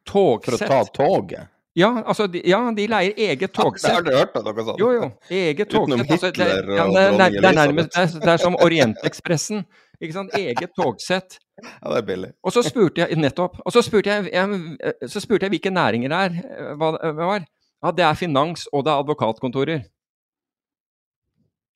Togsett. 0.06 0.54
For 0.54 0.64
å 0.64 0.70
ta 0.70 0.80
toget? 0.94 1.52
Ja, 1.76 1.90
altså, 2.06 2.24
de, 2.32 2.40
ja, 2.48 2.62
de 2.72 2.86
leier 2.88 3.18
eget 3.20 3.52
togsett. 3.52 3.90
Ja, 3.90 3.96
har 3.98 4.04
du 4.06 4.14
hørt 4.14 4.36
noe 4.38 4.62
sånt? 4.64 4.78
Jo, 4.80 4.92
jo. 4.94 5.08
Eget 5.28 5.68
togsett. 5.68 6.06
Altså, 6.06 6.30
det, 6.32 6.46
ja, 6.48 6.86
det, 6.88 7.02
det, 7.18 7.26
det, 7.34 7.50
er 7.50 7.58
nærmest, 7.58 7.90
det, 7.92 8.04
er, 8.04 8.22
det 8.22 8.30
er 8.32 8.40
som 8.40 8.56
Orientekspressen. 8.64 9.66
Ikke 10.00 10.16
sant? 10.16 10.38
Eget 10.38 10.72
togsett. 10.78 11.36
Ja, 11.56 11.88
det 11.88 11.98
er 12.02 12.04
billig. 12.04 12.28
Og 12.44 12.52
så 12.52 12.60
spurte 12.60 13.00
jeg 13.00 13.16
nettopp, 13.16 13.54
og 13.64 13.72
så 13.72 13.80
spurte 13.80 14.12
jeg, 14.12 14.26
jeg, 14.28 15.06
så 15.08 15.22
spurte 15.24 15.46
jeg 15.46 15.54
hvilke 15.54 15.70
næringer 15.72 16.12
det 16.12 16.18
er. 16.26 16.34
Hva, 16.76 16.90
hva 17.00 17.28
var. 17.30 17.46
Ja, 17.80 17.92
det 17.96 18.04
er 18.04 18.18
finans, 18.20 18.66
og 18.76 18.84
det 18.84 18.92
er 18.92 19.00
advokatkontorer. 19.00 19.86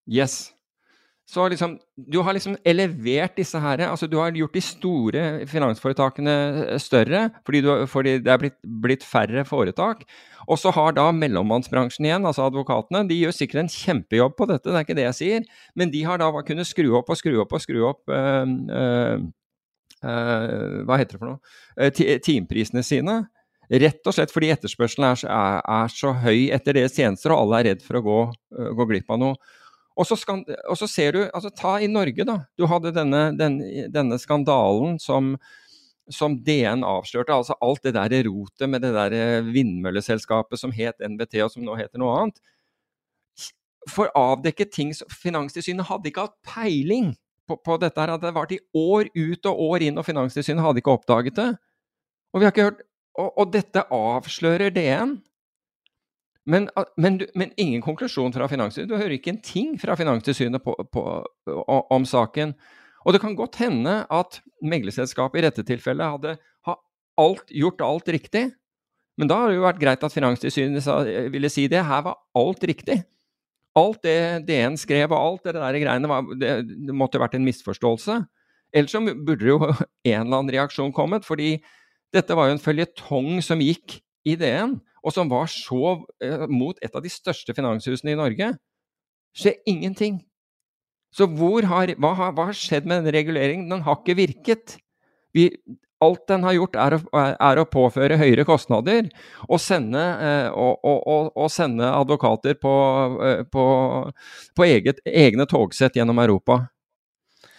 Yes. 0.05 0.51
Så 1.31 1.45
liksom, 1.49 1.77
du 1.95 2.19
har 2.27 2.35
liksom 2.35 2.57
elevert 2.67 3.37
disse 3.39 3.59
her, 3.63 3.85
altså 3.87 4.09
Du 4.11 4.17
har 4.19 4.35
gjort 4.35 4.57
de 4.57 4.63
store 4.65 5.23
finansforetakene 5.47 6.33
eh, 6.65 6.79
større 6.83 7.29
fordi, 7.47 7.61
du, 7.63 7.71
fordi 7.87 8.17
det 8.25 8.33
er 8.33 8.41
blitt, 8.41 8.57
blitt, 8.83 9.05
færre 9.07 9.45
foretak. 9.47 10.03
Og 10.51 10.59
så 10.59 10.73
har 10.75 10.97
da 10.97 11.07
mellommannsbransjen 11.15 12.09
igjen, 12.09 12.27
altså 12.27 12.49
advokatene, 12.49 13.05
de 13.07 13.21
gjør 13.21 13.37
sikkert 13.37 13.63
en 13.63 13.71
kjempejobb 13.71 14.35
på 14.35 14.49
dette, 14.51 14.67
det 14.67 14.81
er 14.81 14.87
ikke 14.89 14.97
det 14.99 15.05
jeg 15.07 15.19
sier, 15.21 15.47
men 15.79 15.93
de 15.93 16.03
har 16.09 16.19
da 16.19 16.33
kunnet 16.47 16.67
skru 16.67 16.91
opp 16.99 17.13
og 17.13 17.21
skru 17.21 17.39
opp 17.45 17.55
og 17.55 17.63
skru 17.63 17.85
opp 17.93 18.11
øh, 18.11 18.57
øh, 20.03 20.75
Hva 20.89 20.99
heter 20.99 21.15
det 21.15 21.21
for 21.21 21.31
noe? 21.31 21.93
Timeprisene 22.27 22.83
sine. 22.87 23.21
Rett 23.71 24.03
og 24.03 24.17
slett 24.17 24.35
fordi 24.35 24.51
etterspørselen 24.51 25.13
er, 25.13 25.25
er, 25.31 25.63
er, 25.63 25.95
så 25.95 26.11
høy 26.25 26.51
etter 26.51 26.75
deres 26.75 26.99
tjenester, 26.99 27.31
og 27.31 27.45
alle 27.45 27.61
er 27.61 27.71
redd 27.71 27.87
for 27.87 28.01
å 28.01 28.07
gå, 28.09 28.21
gå 28.81 28.91
glipp 28.91 29.15
av 29.15 29.23
noe. 29.23 29.59
Og 30.01 30.07
så, 30.09 30.17
skal, 30.17 30.45
og 30.65 30.79
så, 30.81 30.89
ser 30.89 31.13
du 31.13 31.19
altså 31.27 31.51
Ta 31.53 31.75
i 31.83 31.89
Norge, 31.91 32.25
da. 32.25 32.39
Du 32.57 32.65
hadde 32.71 32.95
denne, 32.97 33.27
den, 33.37 33.59
denne 33.93 34.17
skandalen 34.21 34.97
som, 35.03 35.35
som 36.09 36.39
DN 36.47 36.87
avslørte. 36.89 37.37
Altså 37.37 37.59
alt 37.61 37.85
det 37.85 37.93
der 37.99 38.15
rotet 38.31 38.71
med 38.73 38.81
det 38.87 38.95
der 38.97 39.17
eh, 39.17 39.51
vindmølleselskapet 39.53 40.63
som 40.63 40.73
het 40.73 41.05
NBT, 41.05 41.43
og 41.45 41.53
som 41.53 41.67
nå 41.67 41.77
heter 41.77 42.01
noe 42.01 42.17
annet. 42.17 42.41
For 43.89 44.09
avdekket 44.17 44.73
ting 44.73 44.95
som 44.97 45.09
Finanstilsynet 45.13 45.89
hadde 45.89 46.09
ikke 46.09 46.29
hatt 46.29 46.39
peiling 46.49 47.13
på, 47.49 47.59
på 47.61 47.77
dette. 47.83 48.01
her, 48.01 48.15
at 48.15 48.25
Det 48.25 48.35
varte 48.37 48.57
i 48.57 48.65
år 48.77 49.11
ut 49.13 49.51
og 49.53 49.65
år 49.69 49.89
inn, 49.89 50.01
og 50.01 50.07
Finanstilsynet 50.09 50.65
hadde 50.65 50.81
ikke 50.81 50.97
oppdaget 50.97 51.37
det. 51.37 51.51
Og, 52.33 52.41
vi 52.41 52.47
har 52.47 52.55
ikke 52.55 52.69
hørt, 52.71 52.85
og, 53.19 53.33
og 53.37 53.53
dette 53.53 53.85
avslører 53.93 54.73
DN. 54.73 55.19
Men, 56.51 56.67
men, 56.99 57.21
men, 57.39 57.53
ingen 57.61 57.83
konklusjon 57.85 58.33
fra 58.35 58.49
Finanstilsynet. 58.51 58.91
Du 58.91 58.99
hører 58.99 59.15
ikke 59.17 59.35
en 59.35 59.43
ting 59.45 59.75
fra 59.79 59.95
Finanstilsynet 59.99 60.67
om 60.67 62.07
saken. 62.09 62.55
Og 63.07 63.15
det 63.15 63.21
kan 63.23 63.37
godt 63.39 63.61
hende 63.63 64.01
at 64.11 64.41
meglerselskapet 64.67 65.41
i 65.41 65.45
dette 65.47 65.65
tilfellet 65.69 66.17
hadde 66.17 66.35
alt, 67.21 67.47
gjort 67.55 67.85
alt 67.85 68.11
riktig. 68.13 68.49
Men 69.21 69.31
da 69.31 69.39
har 69.41 69.51
det 69.51 69.61
jo 69.61 69.67
vært 69.67 69.81
greit 69.83 70.05
at 70.07 70.15
Finanstilsynet 70.15 71.31
ville 71.33 71.51
si 71.53 71.69
det. 71.71 71.85
Her 71.87 72.05
var 72.09 72.21
alt 72.41 72.67
riktig. 72.67 72.99
Alt 73.79 74.03
det 74.03 74.19
DN 74.49 74.79
skrev 74.81 75.13
og 75.13 75.21
alt 75.21 75.47
det 75.47 75.55
der 75.61 75.81
greiene, 75.85 76.11
var, 76.11 76.27
det, 76.41 76.55
det 76.89 76.97
måtte 76.97 77.21
vært 77.23 77.37
en 77.39 77.47
misforståelse. 77.47 78.21
Ellers 78.75 78.95
så 78.95 79.03
burde 79.03 79.47
jo 79.47 79.61
en 80.11 80.25
eller 80.25 80.41
annen 80.41 80.55
reaksjon 80.57 80.95
kommet, 80.97 81.27
fordi 81.27 81.59
dette 82.15 82.35
var 82.35 82.49
jo 82.49 82.57
en 82.57 82.63
føljetong 82.63 83.39
som 83.45 83.63
gikk 83.63 84.01
i 84.27 84.35
DN 84.41 84.81
og 85.01 85.15
som 85.15 85.31
var 85.33 85.51
så 85.53 86.01
eh, 86.23 86.47
mot 86.51 86.79
et 86.83 86.97
av 86.97 87.05
de 87.05 87.13
største 87.13 87.55
finanshusene 87.57 88.15
i 88.15 88.19
Norge, 88.19 88.53
skjer 89.37 89.61
ingenting. 89.71 90.21
Så 91.15 91.27
har, 91.27 91.95
hva, 91.99 92.15
har, 92.15 92.35
hva, 92.35 92.49
har, 92.51 92.57
skjedd 92.57 92.87
med 92.87 93.01
denne 93.01 93.15
reguleringen? 93.15 93.71
Den 93.71 93.83
har 93.87 93.99
ikke 93.99 94.19
virket. 94.19 94.77
Vi, 95.35 95.49
alt 96.01 96.23
den 96.31 96.45
har 96.47 96.55
gjort, 96.57 96.77
er 96.79 96.97
å, 96.97 97.01
er 97.33 97.61
å, 97.61 97.67
påføre 97.69 98.19
høyere 98.21 98.47
kostnader 98.49 99.11
og 99.49 99.61
sende, 99.63 100.01
eh, 100.01 100.49
og, 100.55 100.79
og, 100.87 101.33
og 101.35 101.51
sende 101.53 101.91
advokater 101.93 102.57
på, 102.61 102.75
eh, 103.27 103.43
på, 103.51 103.65
på 104.57 104.69
eget, 104.69 105.03
egne 105.07 105.49
togsett 105.51 105.99
gjennom 105.99 106.23
Europa. 106.23 106.63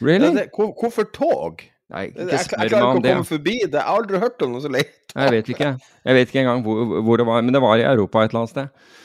Really? 0.01 0.31
Ja, 0.31 0.33
det, 0.39 0.47
hvorfor 0.55 1.05
tog? 1.13 1.61
Nei, 1.91 2.05
ikke 2.07 2.23
jeg, 2.23 2.31
jeg, 2.31 2.47
klarer 2.51 2.69
ikke 2.69 2.81
å 2.81 2.93
komme 2.95 3.27
forbi 3.27 3.55
det. 3.65 3.75
Jeg 3.75 3.83
har 3.83 3.99
aldri 3.99 4.21
hørt 4.21 4.45
om 4.45 4.53
noe 4.55 4.63
så 4.63 4.71
leit. 4.71 4.93
jeg 5.21 5.35
vet 5.35 5.51
ikke. 5.53 5.71
Jeg 6.07 6.17
vet 6.17 6.31
ikke 6.31 6.43
engang 6.45 6.63
hvor, 6.65 6.95
hvor, 7.01 7.21
det 7.21 7.27
var, 7.27 7.43
men 7.43 7.55
det 7.55 7.63
var 7.63 7.81
i 7.81 7.87
Europa 7.87 8.23
et 8.23 8.31
eller 8.31 8.43
annet 8.45 8.53
sted. 8.53 9.01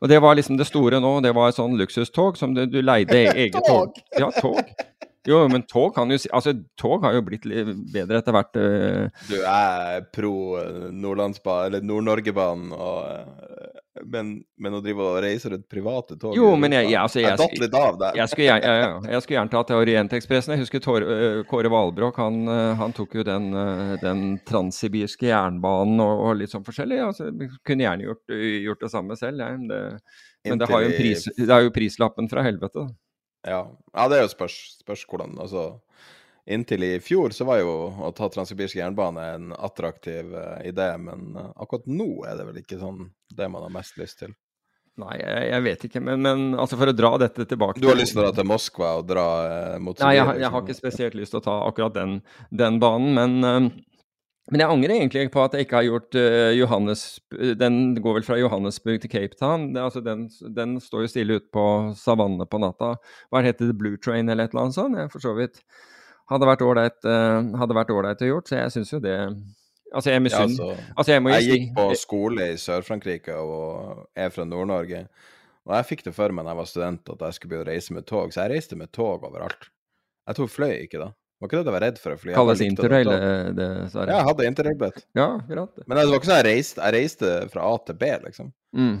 Og 0.00 0.08
det 0.08 0.20
var 0.24 0.38
liksom 0.38 0.56
det 0.56 0.68
store 0.68 1.00
nå. 1.02 1.16
Det 1.24 1.34
var 1.36 1.50
et 1.50 1.58
sånn 1.58 1.74
luksustog 1.80 2.38
som 2.40 2.54
du, 2.56 2.64
du 2.70 2.78
leide 2.84 3.26
eget 3.44 3.60
tog. 3.66 3.98
Ja, 4.16 4.30
tog. 4.38 4.62
Jo, 5.28 5.42
men 5.52 5.66
tog 5.68 5.92
kan 5.92 6.08
jo 6.08 6.16
si 6.16 6.30
Altså, 6.32 6.54
tog 6.80 7.02
har 7.04 7.12
jo 7.18 7.24
blitt 7.26 7.44
bedre 7.44 8.22
etter 8.22 8.32
hvert. 8.32 8.56
Uh... 8.56 9.26
Du 9.28 9.36
er 9.42 10.06
pro 10.14 10.32
Nordlandsbanen, 10.94 11.66
eller 11.66 11.84
Nord-Norgebanen 11.84 12.72
og 12.72 13.10
uh, 13.10 13.59
men, 14.06 14.28
men, 14.62 14.74
å 14.76 14.80
drive 14.84 15.02
og 15.02 15.16
reise 15.24 15.50
rundt 15.50 15.66
private 15.70 16.14
tog 16.20 16.36
Jo, 16.38 16.52
men 16.60 16.76
jeg, 16.76 16.92
jeg, 16.92 16.98
altså, 17.00 17.18
jeg, 17.24 17.38
datt 17.40 17.56
litt 17.58 17.74
av 17.74 17.98
der. 17.98 18.18
Jeg 18.20 18.30
skulle, 18.30 18.54
jeg 18.54 19.24
skulle 19.24 19.36
gjerne 19.36 19.52
tatt 19.54 19.72
Orientekspressen. 19.74 20.54
Jeg 20.54 20.62
husker 20.62 20.84
Tor, 20.84 21.06
Kåre 21.50 21.72
Valbrok. 21.74 22.20
Han, 22.22 22.46
han, 22.78 22.94
tok 22.94 23.18
jo 23.18 23.26
den, 23.26 23.50
den 24.02 24.24
transsibirske 24.46 25.26
jernbanen 25.32 26.02
og, 26.04 26.14
og, 26.28 26.32
litt 26.38 26.54
sånn 26.54 26.66
forskjellig. 26.66 27.00
Altså, 27.08 27.32
kunne 27.66 27.86
gjerne 27.88 28.06
gjort, 28.06 28.36
gjort 28.68 28.86
det 28.86 28.92
samme 28.94 29.18
selv. 29.18 29.42
Ja. 29.42 29.52
Det, 29.58 29.82
men 30.48 30.62
det 30.62 30.70
har, 30.70 30.88
pris, 30.96 31.26
det 31.36 31.50
har 31.50 31.66
jo 31.66 31.74
prislappen 31.74 32.30
fra 32.30 32.46
helvete. 32.46 32.86
Ja, 33.48 33.64
ja 33.96 34.08
det 34.12 34.20
er 34.20 34.26
jo 34.26 34.32
spørs, 34.32 34.56
spørs 34.84 35.02
hvordan 35.10 35.34
altså 35.40 35.72
Inntil 36.50 36.84
i 36.84 36.92
fjor 37.02 37.34
så 37.34 37.46
var 37.46 37.60
jo 37.60 37.72
å 38.02 38.10
ta 38.16 38.26
transsibirsk 38.32 38.80
jernbane 38.80 39.26
en 39.36 39.50
attraktiv 39.54 40.32
uh, 40.34 40.58
idé, 40.66 40.92
men 40.98 41.36
uh, 41.38 41.50
akkurat 41.62 41.86
nå 41.86 42.24
er 42.26 42.40
det 42.40 42.46
vel 42.48 42.62
ikke 42.62 42.80
sånn 42.80 43.04
det 43.38 43.46
man 43.52 43.66
har 43.66 43.74
mest 43.74 44.00
lyst 44.00 44.24
til. 44.24 44.32
Nei, 45.00 45.14
jeg, 45.20 45.44
jeg 45.52 45.64
vet 45.64 45.84
ikke, 45.86 46.02
men, 46.04 46.24
men, 46.26 46.48
altså 46.58 46.76
for 46.76 46.90
å 46.90 46.94
dra 46.96 47.12
dette 47.22 47.46
tilbake 47.48 47.80
Du 47.80 47.86
har 47.88 47.96
lyst 47.96 48.12
til 48.12 48.20
å 48.20 48.26
dra 48.26 48.34
til 48.36 48.48
Moskva 48.50 48.96
og 48.98 49.06
dra 49.08 49.28
uh, 49.46 49.76
mot 49.78 49.94
Sibir? 49.94 50.08
Nei, 50.08 50.16
jeg, 50.18 50.40
jeg, 50.42 50.50
har 50.52 50.64
ikke 50.66 50.76
spesielt 50.80 51.16
lyst 51.16 51.36
til 51.36 51.40
å 51.40 51.46
ta 51.46 51.54
akkurat 51.68 51.94
den, 51.96 52.18
den 52.50 52.82
banen, 52.82 53.14
men 53.16 53.70
men 54.50 54.64
jeg 54.64 54.72
angrer 54.72 54.96
egentlig 54.96 55.28
på 55.30 55.42
at 55.44 55.52
jeg 55.54 55.66
ikke 55.66 55.78
har 55.78 55.86
gjort 55.86 56.16
uh, 56.18 56.50
Johannes 56.56 57.04
Den 57.60 57.76
går 58.02 58.16
vel 58.18 58.26
fra 58.26 58.38
Johannesburg 58.40 59.02
til 59.02 59.12
Cape 59.12 59.38
Town. 59.38 59.68
Det, 59.74 59.82
altså 59.84 60.02
den, 60.02 60.26
den, 60.56 60.74
står 60.82 61.04
jo 61.04 61.12
stille 61.12 61.38
ute 61.38 61.46
på 61.54 61.64
savannene 61.98 62.48
på 62.50 62.58
natta. 62.62 62.96
Hva 63.30 63.44
heter 63.46 63.70
det, 63.70 63.78
Blue 63.78 64.00
Train 64.02 64.26
eller 64.26 64.48
et 64.48 64.54
eller 64.54 64.66
annet 64.66 64.78
sånt? 64.78 64.98
Jeg 64.98 65.12
for 65.12 65.22
så 65.22 65.36
vidt 65.38 65.62
hadde 66.30 66.46
vært 66.48 67.94
ålreit 67.94 68.22
å 68.22 68.30
gjort, 68.30 68.50
så 68.50 68.60
jeg 68.60 68.76
syns 68.76 68.94
jo 68.94 69.02
det 69.04 69.16
Altså, 69.90 70.12
jeg 70.12 70.22
ja, 70.22 70.42
altså, 70.44 70.66
altså, 70.94 71.10
jeg, 71.10 71.22
jeg 71.34 71.46
gikk 71.48 71.70
på 71.74 71.84
skole 71.98 72.44
i 72.52 72.58
Sør-Frankrike 72.62 73.34
og 73.42 74.04
er 74.14 74.28
fra 74.30 74.44
Nord-Norge. 74.46 75.00
Og 75.66 75.72
jeg 75.74 75.88
fikk 75.88 76.04
det 76.06 76.12
for 76.14 76.30
meg 76.30 76.46
da 76.46 76.52
jeg 76.52 76.60
var 76.60 76.68
student 76.70 77.10
at 77.16 77.24
jeg 77.26 77.36
skulle 77.36 77.50
begynne 77.50 77.66
å 77.66 77.70
reise 77.72 77.96
med 77.96 78.06
tog, 78.06 78.30
så 78.30 78.44
jeg 78.44 78.52
reiste 78.54 78.78
med 78.78 78.92
tog 78.94 79.26
overalt. 79.26 79.66
Jeg 80.30 80.38
tok 80.38 80.52
fløy 80.52 80.76
ikke, 80.84 81.00
da. 81.02 81.10
Var 81.40 81.48
ikke 81.48 81.58
det 81.58 81.70
jeg 81.70 81.74
var 81.74 81.84
redd 81.86 81.98
for 81.98 82.14
å 82.14 82.20
fly. 82.20 82.32
Kalles 82.36 82.62
interrail, 82.62 83.10
det, 83.56 83.68
Sverre? 83.90 84.12
Ja, 84.12 84.20
jeg 84.20 84.28
hadde 84.28 84.48
interrailbillett. 84.50 85.04
Ja, 85.16 85.28
greit. 85.48 85.82
Men 85.86 85.96
det 85.96 86.04
var 86.04 86.18
ikke 86.20 86.30
sånn 86.30 86.38
jeg 86.38 86.48
reiste, 86.50 86.82
jeg 86.84 86.96
reiste 86.98 87.30
fra 87.50 87.66
A 87.66 87.78
til 87.88 87.96
B, 87.98 88.10
liksom. 88.28 88.50
Mm. 88.76 88.96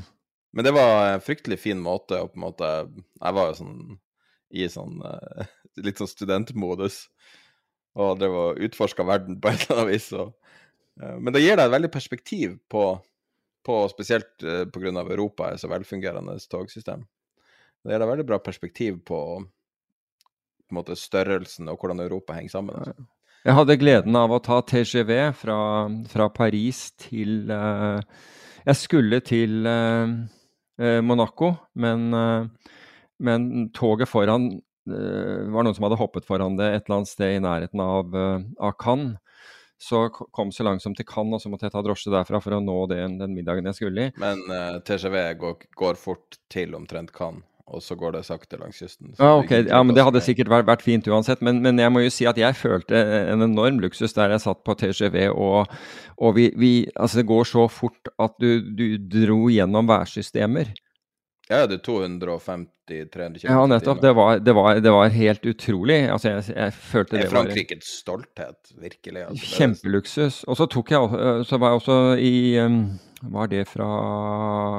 Men 0.56 0.66
det 0.66 0.72
var 0.74 0.94
en 1.12 1.22
fryktelig 1.22 1.60
fin 1.62 1.82
måte 1.84 2.18
å 2.18 2.26
på 2.26 2.40
en 2.40 2.42
måte 2.42 2.68
Jeg 2.90 3.34
var 3.36 3.52
jo 3.52 3.58
sånn 3.60 3.76
i 4.50 4.64
sånn 4.66 4.96
uh, 5.04 5.44
litt 5.78 6.00
sånn 6.00 6.10
studentmodus 6.10 7.04
og 7.98 8.18
drev 8.20 8.36
og 8.38 8.64
utforska 8.66 9.04
verden 9.06 9.38
på 9.42 9.50
et 9.50 9.64
eller 9.66 9.82
annet 9.82 9.94
vis. 9.94 10.10
Og, 10.16 10.34
uh, 11.02 11.16
men 11.18 11.34
det 11.34 11.44
gir 11.44 11.56
deg 11.58 11.66
et 11.66 11.76
veldig 11.76 11.92
perspektiv 11.92 12.58
på, 12.70 12.84
på 13.66 13.78
spesielt 13.92 14.30
uh, 14.46 14.62
eh, 14.62 14.66
pga. 14.70 14.92
Europa 15.02 15.50
er 15.50 15.62
så 15.62 15.70
velfungerende 15.72 16.36
togsystem. 16.50 17.06
Det 17.80 17.94
gir 17.94 18.02
deg 18.02 18.12
veldig 18.12 18.28
bra 18.28 18.40
perspektiv 18.44 19.00
på, 19.08 19.20
på 20.68 20.76
måte, 20.76 20.98
størrelsen 20.98 21.70
og 21.72 21.80
hvordan 21.80 22.04
Europa 22.04 22.36
henger 22.36 22.58
sammen. 22.58 22.76
Altså. 22.76 23.08
Jeg 23.40 23.56
hadde 23.56 23.78
gleden 23.80 24.16
av 24.20 24.34
å 24.36 24.42
ta 24.44 24.58
TGV 24.60 25.14
fra, 25.32 25.60
fra 26.12 26.26
Paris 26.28 26.90
til 27.00 27.48
uh, 27.48 28.02
Jeg 28.66 28.76
skulle 28.76 29.22
til 29.24 29.64
Monaco, 30.80 31.50
men, 31.76 32.12
men 33.20 33.42
toget 33.76 34.08
foran 34.08 34.46
det 34.90 35.50
var 35.54 35.66
noen 35.66 35.76
som 35.76 35.86
hadde 35.86 35.98
hoppet 36.00 36.26
foran 36.28 36.58
det 36.58 36.68
et 36.70 36.84
eller 36.84 37.00
annet 37.00 37.10
sted 37.10 37.36
i 37.36 37.42
nærheten 37.42 37.82
av, 37.84 38.16
eh, 38.16 38.46
av 38.60 38.76
Cannes. 38.80 39.18
Så 39.80 40.10
kom 40.12 40.50
så 40.52 40.66
langsomt 40.66 40.98
til 41.00 41.06
Cannes, 41.08 41.38
og 41.38 41.40
så 41.40 41.48
måtte 41.48 41.64
jeg 41.64 41.72
ta 41.72 41.80
drosje 41.80 42.12
derfra 42.12 42.42
for 42.44 42.52
å 42.52 42.60
nå 42.60 42.82
den, 42.90 43.16
den 43.16 43.32
middagen 43.32 43.64
jeg 43.70 43.78
skulle 43.78 44.10
i. 44.10 44.16
Men 44.20 44.42
uh, 44.50 44.56
eh, 44.74 44.80
TGV 44.84 45.16
går, 45.40 45.70
går, 45.80 45.96
fort 45.96 46.36
til 46.52 46.76
omtrent 46.76 47.14
Cannes, 47.16 47.46
og 47.64 47.80
så 47.80 47.96
går 47.96 48.18
det 48.18 48.26
sakte 48.28 48.58
langs 48.60 48.76
kysten. 48.82 49.14
Ja, 49.16 49.38
okay. 49.38 49.64
Ja, 49.70 49.80
men 49.80 49.96
Det 49.96 50.04
hadde 50.04 50.20
sikkert 50.26 50.52
vært, 50.52 50.68
vært 50.68 50.84
fint 50.84 51.08
uansett. 51.08 51.40
Men, 51.40 51.62
men, 51.64 51.80
jeg 51.80 51.94
må 51.94 52.04
jo 52.04 52.12
si 52.12 52.28
at 52.28 52.36
jeg 52.36 52.58
følte 52.60 53.00
en 53.32 53.46
enorm 53.46 53.80
luksus 53.80 54.12
der 54.18 54.34
jeg 54.34 54.44
satt 54.44 54.60
på 54.68 54.76
TGV, 54.82 55.30
og, 55.32 55.72
og 56.20 56.36
vi, 56.36 56.50
vi, 56.60 56.74
altså 56.92 57.22
det 57.22 57.28
går 57.32 57.48
så 57.48 57.64
fort 57.72 58.12
at 58.20 58.36
du, 58.42 58.60
du 58.60 58.98
dro 59.00 59.46
gjennom 59.48 59.88
værsystemer. 59.88 60.74
Ja, 61.50 61.64
det 61.66 61.80
er 61.80 61.82
250-300 61.82 63.40
km. 63.42 63.48
Ja, 63.48 63.64
nettopp. 63.66 64.00
Det 64.02 64.12
var, 64.14 64.38
det, 64.38 64.52
var, 64.54 64.78
det 64.78 64.92
var, 64.94 65.08
helt 65.10 65.46
utrolig. 65.50 65.98
Altså, 66.06 66.30
jeg, 66.30 66.44
jeg 66.54 66.74
følte 66.78 67.16
det, 67.16 67.24
var 67.24 67.26
Er 67.26 67.32
Frankrikes 67.34 67.90
stolthet, 68.04 68.72
virkelig? 68.78 69.24
Altså, 69.24 69.48
kjempeluksus. 69.58 70.44
Og 70.46 70.60
så 70.60 70.68
tok 70.70 70.94
jeg 70.94 71.18
øh, 71.18 71.44
Så 71.44 71.58
var 71.58 71.72
jeg 71.72 71.82
også 71.82 71.98
i 72.22 72.34
Var 73.34 73.50
det 73.50 73.66
fra 73.68 73.90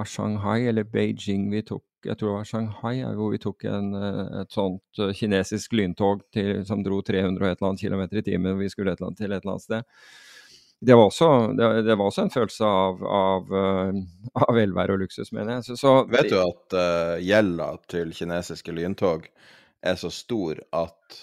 Shanghai 0.08 0.68
eller 0.72 0.88
Beijing 0.88 1.52
vi 1.52 1.62
tok? 1.62 1.84
Jeg 2.06 2.18
tror 2.18 2.32
det 2.32 2.38
var 2.38 2.48
Shanghai, 2.50 3.04
hvor 3.14 3.30
vi 3.30 3.38
tok 3.38 3.68
en, 3.70 3.94
øh, 3.94 4.42
et 4.42 4.56
sånt 4.56 5.00
øh, 5.00 5.14
kinesisk 5.14 5.74
lyntog 5.74 6.24
til, 6.34 6.64
som 6.66 6.84
dro 6.84 7.02
300 7.02 7.46
og 7.46 7.52
et 7.52 7.60
eller 7.60 7.70
annet 7.70 7.84
km 7.84 8.18
i 8.18 8.22
timen. 8.32 8.60
Vi 8.60 8.70
skulle 8.70 8.96
et 8.96 8.98
eller 8.98 9.12
annet, 9.12 9.18
til 9.18 9.28
et 9.28 9.36
eller 9.36 9.52
annet 9.52 9.68
sted 9.68 9.84
det 10.84 10.94
var, 10.94 11.04
også, 11.12 11.48
det, 11.58 11.82
det 11.86 11.96
var 11.96 12.08
også, 12.10 12.24
en 12.26 12.34
følelse 12.34 12.66
av, 12.66 13.04
av, 13.06 13.52
uh, 13.54 13.98
av 14.34 14.56
velvære 14.58 14.96
og 14.96 15.04
luksus, 15.04 15.30
mener 15.32 15.60
jeg. 15.60 15.66
Så, 15.68 15.76
så, 15.78 15.92
Vet 16.10 16.32
du 16.32 16.40
at 16.42 16.76
uh, 16.78 17.18
gjelda 17.22 17.68
til 17.92 18.14
kinesiske 18.18 18.74
lyntog 18.74 19.28
er 19.86 20.00
så 20.02 20.10
stor 20.14 20.58
at, 20.74 21.20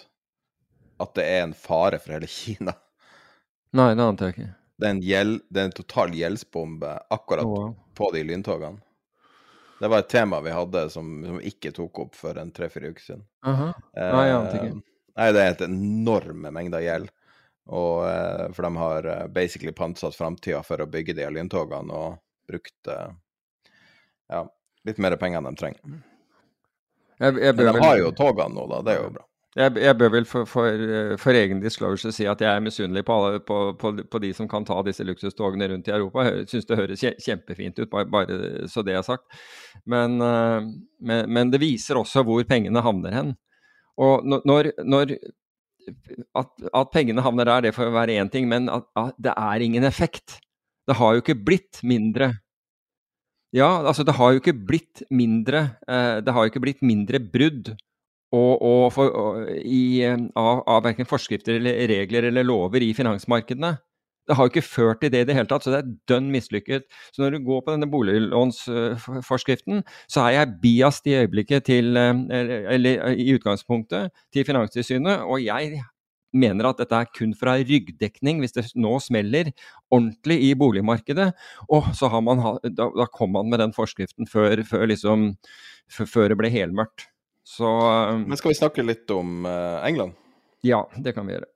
at 1.02 1.14
det 1.18 1.26
er 1.26 1.43
en 1.48 1.56
fare 1.59 1.98
for 1.98 2.14
hele 2.14 2.30
Kina? 2.30 2.76
Nei, 3.74 3.90
det 3.98 4.06
ante 4.06 4.28
jeg 4.28 4.36
ikke. 4.36 4.51
Det 4.78 4.86
er 4.86 4.94
en, 4.94 5.02
gjeld, 5.02 5.40
det 5.51 5.60
er 5.60 5.70
en 5.72 5.76
total 5.80 6.14
gjeldsbombe 6.14 6.94
akkurat 7.18 7.51
oh, 7.51 7.59
wow. 7.59 7.74
på 7.98 8.12
de 8.14 8.22
lyntogene. 8.30 8.78
Det 9.78 9.90
var 9.90 10.05
et 10.05 10.10
tema 10.10 10.39
vi 10.43 10.55
hadde 10.55 10.86
som, 10.90 11.10
som 11.26 11.43
ikke 11.43 11.74
tok 11.74 12.05
opp 12.06 12.16
for 12.18 12.39
en 12.39 12.55
tre-fire 12.55 12.94
uker 12.94 13.02
siden. 13.02 13.26
Uh 13.47 13.60
-huh. 13.60 13.72
Nei, 13.94 14.26
jeg 14.26 14.36
ante 14.36 14.56
ikke. 14.56 14.80
Nei, 15.18 15.32
det 15.32 15.43
er 15.43 15.51
et 15.51 15.66
enorme 15.66 16.51
mengder 16.51 16.80
gjeld. 16.82 17.10
Og, 17.69 18.09
eh, 18.09 18.53
for 18.53 18.62
de 18.62 18.77
har 18.77 19.05
eh, 19.05 19.27
basically 19.27 19.73
pantsatt 19.73 20.16
framtida 20.16 20.62
for 20.65 20.81
å 20.81 20.89
bygge 20.89 21.19
de 21.19 21.28
lyntogene 21.31 21.93
og 21.95 22.20
brukt 22.49 22.89
eh, 22.89 23.09
ja, 24.32 24.45
litt 24.89 25.01
mer 25.05 25.16
penger 25.20 25.43
enn 25.43 25.51
de 25.51 25.61
trenger. 25.61 25.97
Jeg, 27.19 27.35
jeg 27.43 27.57
Men 27.59 27.74
de 27.74 27.82
har 27.82 27.99
jo 28.01 28.12
togene 28.16 28.55
nå, 28.55 28.65
da. 28.70 28.78
Det 28.86 28.95
er 28.95 29.03
jo 29.03 29.11
bra. 29.19 29.24
Jeg, 29.59 29.74
jeg 29.82 29.97
bør 29.99 30.12
vel 30.12 30.27
for, 30.28 30.47
for, 30.47 30.82
for, 31.19 31.36
egen 31.36 31.61
disclosure 31.61 32.12
si 32.15 32.28
at 32.31 32.40
jeg 32.45 32.49
er 32.49 32.62
misunnelig 32.62 33.03
på, 33.09 33.16
på, 33.49 33.57
på, 33.81 33.90
på, 34.12 34.20
de 34.23 34.31
som 34.36 34.49
kan 34.49 34.65
ta 34.65 34.77
disse 34.86 35.05
luksustogene 35.05 35.69
rundt 35.73 35.89
i 35.90 35.95
Europa. 35.97 36.24
Jeg 36.28 36.47
syns 36.53 36.69
det 36.69 36.78
høres 36.78 37.03
kjempefint 37.24 37.81
ut, 37.81 37.89
bare, 37.90 38.07
bare, 38.12 38.39
så 38.70 38.85
det 38.86 38.95
er 38.95 39.05
sagt. 39.05 39.27
Men, 39.85 40.16
men, 40.20 41.24
men, 41.27 41.51
det 41.51 41.61
viser 41.65 41.99
også 41.99 42.23
hvor 42.28 42.45
pengene 42.49 42.85
havner 42.85 43.16
hen. 43.19 43.35
Og 43.99 44.23
når, 44.28 44.70
når 44.86 45.16
at, 46.36 46.51
at, 46.73 46.90
pengene 46.94 47.24
havner 47.24 47.48
der, 47.48 47.69
det 47.69 47.74
får 47.77 47.93
være 47.94 48.19
én 48.20 48.31
ting, 48.32 48.48
men 48.51 48.69
at, 48.73 48.86
at, 48.98 49.16
det 49.19 49.35
er 49.35 49.65
ingen 49.65 49.86
effekt. 49.89 50.39
Det 50.89 50.97
har 50.97 51.15
jo 51.15 51.24
ikke 51.24 51.39
blitt 51.47 51.82
mindre. 51.86 52.32
Ja, 53.55 53.69
altså 53.86 54.05
det 54.05 54.16
har 54.19 54.32
jo 54.32 54.43
ikke 54.43 54.52
blitt 54.52 55.01
mindre 55.09 55.62
eh, 55.89 56.19
Det 56.20 56.32
har 56.36 56.44
jo 56.44 56.51
ikke 56.51 56.60
blitt 56.60 56.82
mindre 56.85 57.16
brudd 57.16 57.70
og, 58.36 58.60
og 58.60 58.82
for, 58.93 59.09
og, 59.09 59.47
i, 59.56 60.02
eh, 60.05 60.19
av, 60.36 60.60
av 60.69 60.82
verken 60.85 61.09
forskrifter 61.09 61.56
eller 61.56 61.89
regler 61.89 62.28
eller 62.28 62.44
lover 62.44 62.85
i 62.85 62.90
finansmarkedene. 62.97 63.73
Det 64.29 64.37
har 64.37 64.45
jo 64.45 64.53
ikke 64.53 64.65
ført 64.67 65.01
til 65.01 65.13
det 65.15 65.23
i 65.25 65.29
det 65.29 65.37
hele 65.39 65.49
tatt, 65.49 65.65
så 65.65 65.73
det 65.73 65.79
er 65.81 65.93
dønn 66.11 66.31
mislykket. 66.33 66.85
Så 67.17 67.23
når 67.23 67.37
du 67.37 67.45
går 67.47 67.63
på 67.65 67.75
denne 67.75 67.89
boliglånsforskriften, 67.89 69.83
så 70.05 70.27
er 70.27 70.35
jeg 70.37 70.57
biast 70.63 71.09
i 71.09 71.17
øyeblikket 71.23 71.69
til 71.71 71.97
eh, 71.97 72.25
Eller 72.75 73.15
i 73.17 73.31
utgangspunktet 73.35 74.13
til 74.35 74.45
Finanstilsynet, 74.45 75.25
og 75.25 75.41
jeg 75.41 75.81
mener 76.37 76.69
at 76.69 76.81
dette 76.83 76.97
er 76.97 77.11
kun 77.15 77.33
fra 77.37 77.57
ryggdekning 77.57 78.43
hvis 78.43 78.55
det 78.57 78.67
nå 78.77 78.99
smeller 79.01 79.51
ordentlig 79.95 80.39
i 80.51 80.55
boligmarkedet. 80.59 81.31
Og 81.73 81.93
så 81.97 82.11
har 82.13 82.25
man, 82.25 82.43
da, 82.65 82.89
da 82.93 83.07
kom 83.13 83.33
man 83.37 83.49
med 83.51 83.63
den 83.65 83.75
forskriften 83.77 84.29
før, 84.29 84.61
før, 84.69 84.89
liksom, 84.93 85.31
før 85.89 86.33
det 86.33 86.41
ble 86.41 86.53
helmørkt. 86.53 87.09
Så 87.49 87.69
eh, 87.69 88.17
Men 88.27 88.41
skal 88.41 88.53
vi 88.53 88.61
snakke 88.61 88.85
litt 88.85 89.09
om 89.15 89.47
uh, 89.49 89.81
England? 89.87 90.17
Ja, 90.67 90.83
det 91.01 91.15
kan 91.17 91.29
vi 91.29 91.37
gjøre. 91.37 91.49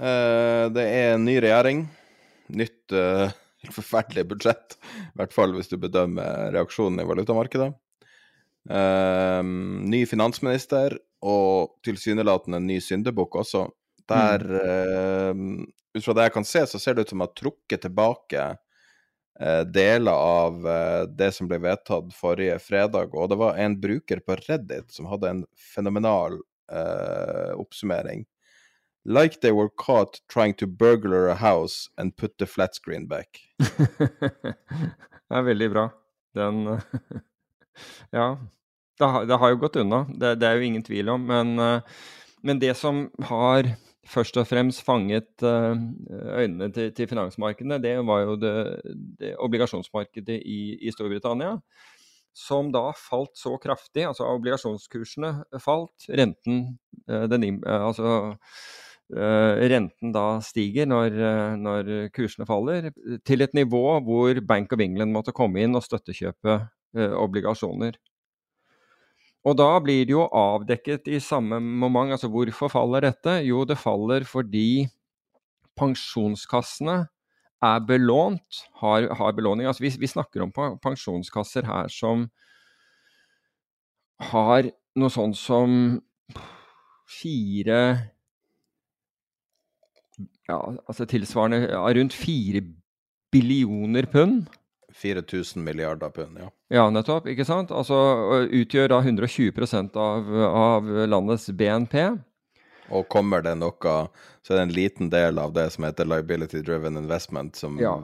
Uh, 0.00 0.70
det 0.72 0.84
er 0.88 1.14
en 1.14 1.26
ny 1.26 1.36
regjering. 1.42 1.84
Nytt 2.52 2.94
uh, 2.96 3.28
forferdelig 3.76 4.26
budsjett. 4.32 4.78
I 5.12 5.20
hvert 5.20 5.36
fall 5.36 5.54
hvis 5.56 5.70
du 5.72 5.78
bedømmer 5.80 6.52
reaksjonen 6.54 7.02
i 7.02 7.08
valutamarkedet. 7.08 7.70
Uh, 8.70 9.42
ny 9.42 10.04
finansminister 10.08 10.96
og 11.26 11.78
tilsynelatende 11.86 12.60
en 12.60 12.68
ny 12.70 12.80
syndebukk 12.82 13.38
også. 13.44 13.68
Der, 14.10 14.42
mm. 15.32 15.60
ut 15.94 16.04
fra 16.04 16.14
det 16.18 16.24
jeg 16.26 16.32
kan 16.34 16.44
se, 16.44 16.64
så 16.66 16.80
ser 16.82 16.96
det 16.96 17.04
ut 17.04 17.12
som 17.12 17.22
å 17.22 17.28
ha 17.28 17.32
trukket 17.38 17.84
tilbake 17.84 18.48
deler 19.72 20.12
av 20.12 20.66
det 21.14 21.28
som 21.32 21.46
ble 21.48 21.60
vedtatt 21.62 22.10
forrige 22.12 22.58
fredag. 22.60 23.14
Og 23.14 23.30
det 23.30 23.38
var 23.38 23.60
en 23.62 23.78
bruker 23.80 24.20
på 24.26 24.36
Reddit 24.42 24.90
som 24.92 25.06
hadde 25.08 25.30
en 25.30 25.44
fenomenal 25.70 26.36
oppsummering 27.62 28.26
Like 29.04 29.40
they 29.40 29.52
were 29.52 29.68
caught 29.68 30.20
trying 30.28 30.54
to 30.54 30.66
burglar 30.66 31.28
a 31.28 31.34
house 31.34 31.90
and 31.98 32.16
put 32.16 32.38
the 32.38 32.46
flat 32.46 32.74
screen 32.74 33.08
back. 33.08 33.40
det 33.58 34.56
er 35.30 35.42
veldig 35.42 35.70
bra. 35.70 35.88
Den 36.34 36.80
Ja. 38.12 38.38
Det 38.98 39.08
har, 39.08 39.24
det 39.26 39.36
har, 39.40 39.50
jo 39.50 39.56
gått 39.56 39.76
unna, 39.80 40.04
det, 40.14 40.34
det, 40.38 40.46
er 40.46 40.60
jo 40.60 40.66
ingen 40.66 40.82
tvil 40.84 41.08
om. 41.08 41.24
Men, 41.26 41.56
men, 42.44 42.58
det 42.60 42.74
som 42.76 43.06
har 43.24 43.66
først 44.06 44.36
og 44.38 44.46
fremst 44.46 44.84
fanget 44.84 45.42
øynene 45.42 46.68
til, 46.70 46.92
til 46.94 47.08
finansmarkedene, 47.10 47.80
det 47.82 47.96
var 48.06 48.20
jo 48.20 48.36
det, 48.36 48.52
det 49.18 49.32
obligasjonsmarkedet 49.42 50.36
i, 50.44 50.76
i 50.76 50.92
Storbritannia 50.94 51.56
som 52.32 52.70
da 52.72 52.90
falt 52.96 53.36
så 53.36 53.56
kraftig. 53.60 54.04
Altså 54.08 54.26
obligasjonskursene 54.28 55.32
falt, 55.60 56.06
renten, 56.08 56.78
den, 57.06 57.48
altså, 57.68 58.34
renten 59.10 60.12
da 60.14 60.38
stiger 60.40 60.86
når, 60.88 61.16
når, 61.60 61.90
kursene 62.14 62.46
faller, 62.48 62.90
til 63.26 63.44
et 63.44 63.52
nivå 63.52 63.98
hvor 64.06 64.40
Bank 64.46 64.72
of 64.72 64.80
England 64.80 65.12
måtte 65.12 65.34
komme 65.36 65.60
inn 65.60 65.76
og 65.76 65.84
støttekjøpe 65.84 66.56
obligasjoner. 67.20 67.98
Og 69.42 69.56
da 69.58 69.70
blir 69.82 70.04
det 70.06 70.14
jo 70.14 70.28
avdekket 70.28 71.08
i 71.10 71.18
samme 71.22 71.58
moment. 71.60 72.14
Altså 72.14 72.30
hvorfor 72.30 72.70
faller 72.70 73.08
dette? 73.08 73.40
Jo, 73.42 73.64
det 73.66 73.80
faller 73.80 74.24
fordi 74.28 74.86
pensjonskassene 75.78 77.02
er 77.62 77.82
belånt, 77.86 78.62
har, 78.82 79.08
har 79.18 79.34
belåning. 79.34 79.66
Altså 79.66 79.84
vi, 79.84 79.92
vi, 79.98 80.10
snakker 80.10 80.44
om 80.44 80.52
pensjonskasser 80.82 81.66
her 81.66 81.90
som 81.90 82.28
har 84.32 84.70
noe 84.98 85.10
sånt 85.10 85.38
som 85.38 85.76
fire 87.10 87.78
ja, 90.48 90.58
altså 90.86 91.06
tilsvarende 91.08 91.68
ja, 91.70 91.82
rundt 91.98 92.16
fire 92.16 92.64
billioner 93.32 94.08
pund. 94.12 94.50
4000 94.92 95.64
milliarder 95.64 96.10
pund, 96.12 96.38
ja. 96.38 96.50
Ja, 96.72 96.90
nettopp. 96.92 97.26
ikke 97.32 97.46
sant? 97.48 97.72
Altså 97.72 97.96
utgjør 98.44 98.92
da 98.92 99.00
120% 99.00 99.96
av, 99.96 100.28
av 100.48 100.90
landets 101.08 101.48
BNP. 101.56 101.96
Og 102.92 103.06
kommer 103.08 103.44
det 103.44 103.54
noe, 103.56 103.94
så 104.44 104.52
er 104.52 104.58
det 104.58 104.64
en 104.66 104.74
liten 104.76 105.12
del 105.12 105.40
av 105.40 105.54
det 105.56 105.70
som 105.72 105.86
heter 105.86 106.08
liability 106.08 106.60
driven 106.66 107.00
investment, 107.00 107.56
som 107.56 107.78
ja. 107.80 107.94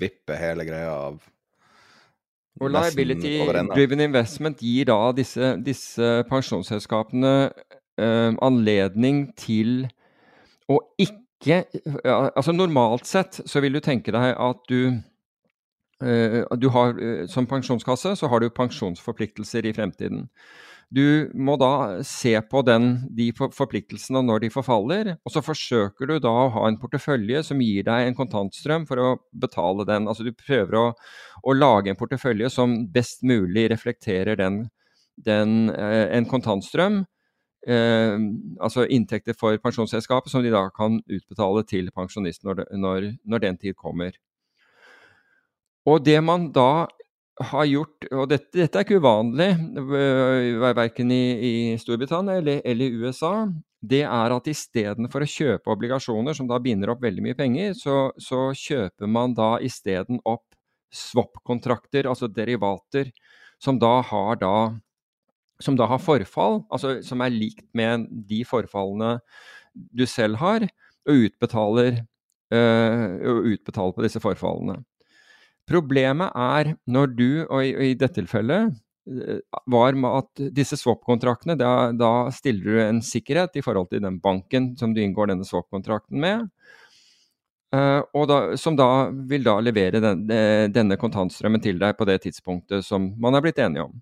vipper 0.00 0.40
hele 0.40 0.64
greia 0.68 0.94
av 0.94 1.20
og 2.58 2.72
liability 2.74 3.36
driven 3.70 4.00
investment 4.02 4.58
gir 4.62 4.88
da 4.88 5.12
disse, 5.14 5.52
disse 5.62 6.08
pensjonsselskapene 6.26 7.34
eh, 8.00 8.32
anledning 8.42 9.28
til 9.38 9.84
å 10.66 10.80
ikke 10.98 11.27
ja, 11.46 11.62
Altså 12.34 12.52
normalt 12.52 13.06
sett 13.06 13.40
så 13.46 13.62
vil 13.62 13.76
du 13.76 13.82
tenke 13.84 14.14
deg 14.14 14.32
at 14.34 14.62
du 14.70 14.80
eh, 16.02 16.40
du 16.58 16.68
har, 16.74 16.96
eh, 16.98 17.26
Som 17.30 17.46
pensjonskasse 17.46 18.16
så 18.18 18.30
har 18.30 18.40
du 18.40 18.50
pensjonsforpliktelser 18.50 19.66
i 19.66 19.74
fremtiden. 19.76 20.26
Du 20.88 21.28
må 21.36 21.58
da 21.60 22.00
se 22.06 22.32
på 22.48 22.62
den, 22.64 22.86
de 23.12 23.28
forpliktelsene 23.36 24.22
når 24.24 24.46
de 24.46 24.48
forfaller, 24.52 25.10
og 25.20 25.34
så 25.34 25.42
forsøker 25.44 26.08
du 26.08 26.14
da 26.24 26.32
å 26.32 26.46
ha 26.54 26.62
en 26.64 26.78
portefølje 26.80 27.42
som 27.44 27.60
gir 27.60 27.84
deg 27.84 28.06
en 28.06 28.16
kontantstrøm 28.16 28.86
for 28.88 29.02
å 29.02 29.10
betale 29.36 29.84
den. 29.88 30.08
Altså 30.08 30.24
du 30.24 30.32
prøver 30.32 30.78
å, 30.80 30.86
å 31.44 31.56
lage 31.56 31.92
en 31.92 32.00
portefølje 32.00 32.48
som 32.54 32.78
best 32.94 33.20
mulig 33.20 33.66
reflekterer 33.74 34.40
den, 34.40 34.62
den 35.20 35.68
eh, 35.74 36.08
en 36.16 36.28
kontantstrøm. 36.30 37.02
Eh, 37.68 38.14
altså 38.64 38.86
inntekter 38.88 39.36
for 39.36 39.58
pensjonsselskapet 39.60 40.32
som 40.32 40.44
de 40.44 40.52
da 40.54 40.62
kan 40.72 41.02
utbetale 41.04 41.64
til 41.68 41.90
pensjonisten 41.92 42.48
når, 42.48 42.64
når, 42.80 43.10
når 43.28 43.44
den 43.44 43.58
tid 43.60 43.76
kommer. 43.76 44.16
Og 45.88 46.00
det 46.04 46.16
man 46.24 46.48
da 46.52 46.86
har 47.38 47.68
gjort 47.70 48.06
Og 48.10 48.24
dette, 48.32 48.50
dette 48.56 48.80
er 48.80 48.82
ikke 48.82 48.98
uvanlig, 48.98 49.52
øh, 49.78 50.56
verken 50.74 51.12
i, 51.14 51.22
i 51.38 51.52
Storbritannia 51.78 52.40
eller, 52.40 52.58
eller, 52.66 52.88
i 52.88 52.98
USA. 52.98 53.46
Det 53.78 54.00
er 54.02 54.34
at 54.34 54.50
istedenfor 54.50 55.22
å 55.22 55.30
kjøpe 55.30 55.70
obligasjoner 55.70 56.34
som 56.34 56.48
da 56.50 56.58
binder 56.58 56.90
opp 56.90 57.04
veldig 57.04 57.22
mye 57.28 57.38
penger, 57.38 57.76
så, 57.78 58.08
så 58.18 58.48
kjøper 58.58 59.06
man 59.06 59.36
da 59.38 59.52
isteden 59.62 60.18
opp 60.26 60.48
swap-kontrakter, 60.90 62.08
altså 62.10 62.26
derivater, 62.26 63.12
som 63.62 63.78
da 63.78 64.00
har 64.08 64.40
da 64.40 64.56
som 65.62 65.76
da 65.78 65.88
har 65.90 66.02
forfall, 66.02 66.62
altså 66.70 66.98
som 67.04 67.22
er 67.24 67.34
likt 67.34 67.66
med 67.76 68.06
de 68.28 68.44
forfallene 68.46 69.18
du 69.74 70.04
selv 70.08 70.38
har, 70.42 70.66
og 71.08 71.24
utbetaler, 71.28 72.02
øh, 72.54 73.42
utbetaler 73.54 73.96
på 73.96 74.04
disse 74.04 74.22
forfallene. 74.22 74.80
Problemet 75.68 76.32
er 76.34 76.74
når 76.88 77.10
du, 77.16 77.30
og 77.46 77.64
i, 77.64 77.72
i 77.90 77.96
dette 77.98 78.22
tilfellet, 78.22 78.72
eh, 79.08 79.40
var 79.68 79.96
med 79.98 80.22
at 80.22 80.44
disse 80.56 80.78
swap-kontraktene, 80.80 81.58
da, 81.60 81.90
da, 81.92 82.12
stiller 82.34 82.64
du 82.64 82.82
en 82.82 83.02
sikkerhet 83.04 83.58
i 83.58 83.64
forhold 83.64 83.90
til 83.92 84.02
den 84.04 84.20
banken 84.24 84.72
som 84.80 84.94
du 84.94 85.02
inngår 85.02 85.32
denne 85.32 85.46
swap-kontrakten 85.48 86.20
med, 86.22 86.48
uh, 87.76 88.00
og 88.16 88.28
da, 88.30 88.38
som 88.56 88.76
da 88.78 89.08
vil 89.28 89.44
da 89.44 89.58
levere 89.60 90.00
den, 90.00 90.24
eh, 90.32 90.66
denne 90.72 90.96
kontantstrømmen 91.00 91.64
til 91.64 91.80
deg 91.80 91.98
på 91.98 92.08
det 92.08 92.22
tidspunktet 92.24 92.86
som 92.86 93.12
man 93.20 93.36
er 93.36 93.44
blitt 93.44 93.60
enige 93.60 93.84
om. 93.90 93.98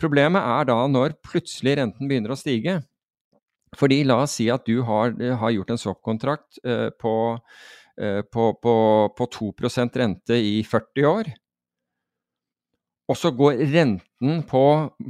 Problemet 0.00 0.42
er 0.42 0.68
da 0.70 0.80
når 0.90 1.16
plutselig 1.26 1.78
renten 1.80 2.10
begynner 2.10 2.34
å 2.34 2.38
stige. 2.38 2.80
Fordi 3.74 4.04
la 4.06 4.20
oss 4.22 4.36
si 4.38 4.46
at 4.52 4.66
du 4.68 4.84
har, 4.86 5.16
har 5.40 5.54
gjort 5.54 5.72
en 5.74 5.80
swap-kontrakt 5.80 6.60
eh, 6.62 6.90
på 6.94 7.14
Eh, 8.00 8.22
på, 8.22 8.54
på, 8.54 8.74
på 9.16 9.26
2% 9.26 9.96
rente 9.96 10.34
i 10.34 10.64
40 10.66 11.06
år. 11.06 11.28
Og 13.08 13.18
så 13.20 13.30
går 13.36 13.60
renten 13.70 14.40
på 14.48 14.64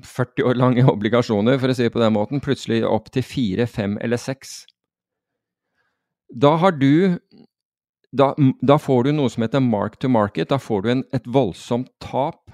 40 0.05 0.51
år 0.51 0.59
lange 0.61 0.85
obligasjoner, 0.93 1.57
for 1.61 1.73
å 1.73 1.77
si 1.77 1.87
det 1.87 1.95
på 1.95 2.03
den 2.03 2.17
måten, 2.17 2.43
plutselig 2.45 2.83
opp 2.85 3.09
til 3.15 3.25
4, 3.25 3.69
5 3.71 3.97
eller 4.05 4.21
6. 4.21 4.53
Da 6.45 6.57
har 6.61 6.77
du 6.77 7.17
da, 8.15 8.35
da, 8.63 8.77
får 8.79 9.09
du 9.09 9.15
noe 9.15 9.31
som 9.33 9.43
heter 9.43 9.63
mark 9.65 9.97
to 10.03 10.11
market. 10.13 10.51
Da 10.53 10.61
får 10.61 10.85
du 10.85 10.91
en, 10.93 11.07
et 11.17 11.25
voldsomt 11.27 11.89
tap 12.05 12.53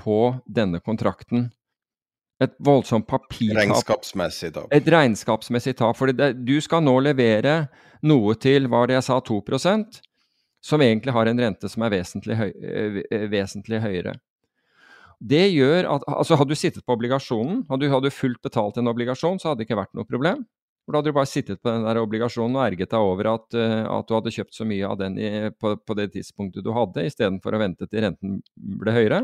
på 0.00 0.20
denne 0.46 0.78
kontrakten 0.80 1.50
et 2.44 2.54
voldsomt 2.62 3.06
papirtap. 3.08 3.58
Regnskapsmessig 3.60 4.52
tap. 4.54 4.70
Et 4.74 4.88
regnskapsmessig 4.94 5.76
tap. 5.78 5.98
For 5.98 6.12
du 6.12 6.56
skal 6.64 6.84
nå 6.84 6.96
levere 7.04 7.66
noe 8.06 8.34
til 8.40 8.68
hva 8.70 8.84
det 8.90 8.98
jeg 8.98 9.08
sa, 9.08 9.20
2% 9.22 10.02
som 10.62 10.82
egentlig 10.82 11.14
har 11.14 11.26
en 11.26 11.40
rente 11.42 11.68
som 11.70 11.82
er 11.82 11.96
vesentlig, 11.96 12.36
høy, 12.38 12.50
eh, 12.62 13.00
eh, 13.10 13.26
vesentlig 13.30 13.80
høyere. 13.82 14.14
Det 15.22 15.44
gjør 15.52 15.86
at, 15.90 16.04
altså 16.10 16.38
Hadde 16.38 16.54
du 16.54 16.58
sittet 16.58 16.86
på 16.86 16.94
obligasjonen, 16.96 17.64
hadde 17.68 17.86
du, 17.86 17.92
hadde 17.92 18.14
fullt 18.14 18.42
betalt 18.42 18.78
en 18.78 18.90
obligasjon, 18.90 19.38
så 19.38 19.50
hadde 19.50 19.62
det 19.62 19.68
ikke 19.68 19.78
vært 19.78 19.94
noe 19.98 20.06
problem. 20.06 20.44
For 20.82 20.92
Da 20.92 20.98
hadde 20.98 21.12
du 21.12 21.18
bare 21.18 21.30
sittet 21.30 21.62
på 21.62 21.70
den 21.70 21.86
der 21.86 22.00
obligasjonen 22.02 22.58
og 22.58 22.64
erget 22.64 22.90
deg 22.90 23.06
over 23.06 23.28
at, 23.36 23.46
uh, 23.54 23.86
at 24.00 24.08
du 24.08 24.16
hadde 24.16 24.34
kjøpt 24.34 24.56
så 24.56 24.66
mye 24.66 24.88
av 24.88 24.96
den 24.98 25.18
i, 25.18 25.30
på, 25.54 25.76
på, 25.78 25.94
det 25.94 26.08
tidspunktet 26.16 26.66
du 26.66 26.72
hadde, 26.74 27.06
istedenfor 27.06 27.54
å 27.54 27.60
vente 27.62 27.86
til 27.86 28.02
renten 28.02 28.40
ble 28.56 28.94
høyere. 28.96 29.20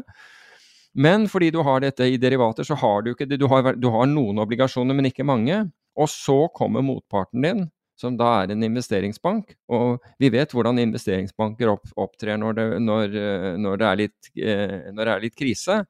Men 0.98 1.28
fordi 1.30 1.52
du 1.54 1.60
har 1.62 1.82
dette 1.84 2.06
i 2.10 2.18
derivater, 2.18 2.66
så 2.66 2.74
har 2.78 3.04
du 3.06 3.12
ikke 3.12 3.28
det. 3.30 3.38
Du 3.38 3.46
har, 3.50 3.72
du 3.78 3.86
har 3.94 4.08
noen 4.10 4.40
obligasjoner, 4.42 4.96
men 4.98 5.06
ikke 5.10 5.26
mange. 5.26 5.60
Og 5.98 6.10
så 6.10 6.40
kommer 6.54 6.82
motparten 6.82 7.44
din, 7.44 7.64
som 7.98 8.16
da 8.18 8.32
er 8.42 8.54
en 8.54 8.66
investeringsbank. 8.66 9.54
Og 9.74 10.02
vi 10.18 10.30
vet 10.34 10.54
hvordan 10.54 10.80
investeringsbanker 10.82 11.70
opp, 11.70 11.86
opptrer 11.98 12.38
når 12.40 12.58
det, 12.58 12.66
når, 12.82 13.18
når, 13.62 13.82
det 13.82 13.92
litt, 14.02 14.30
eh, 14.38 14.90
når, 14.90 15.04
det 15.04 15.12
er 15.12 15.26
litt, 15.26 15.36
krise. 15.38 15.80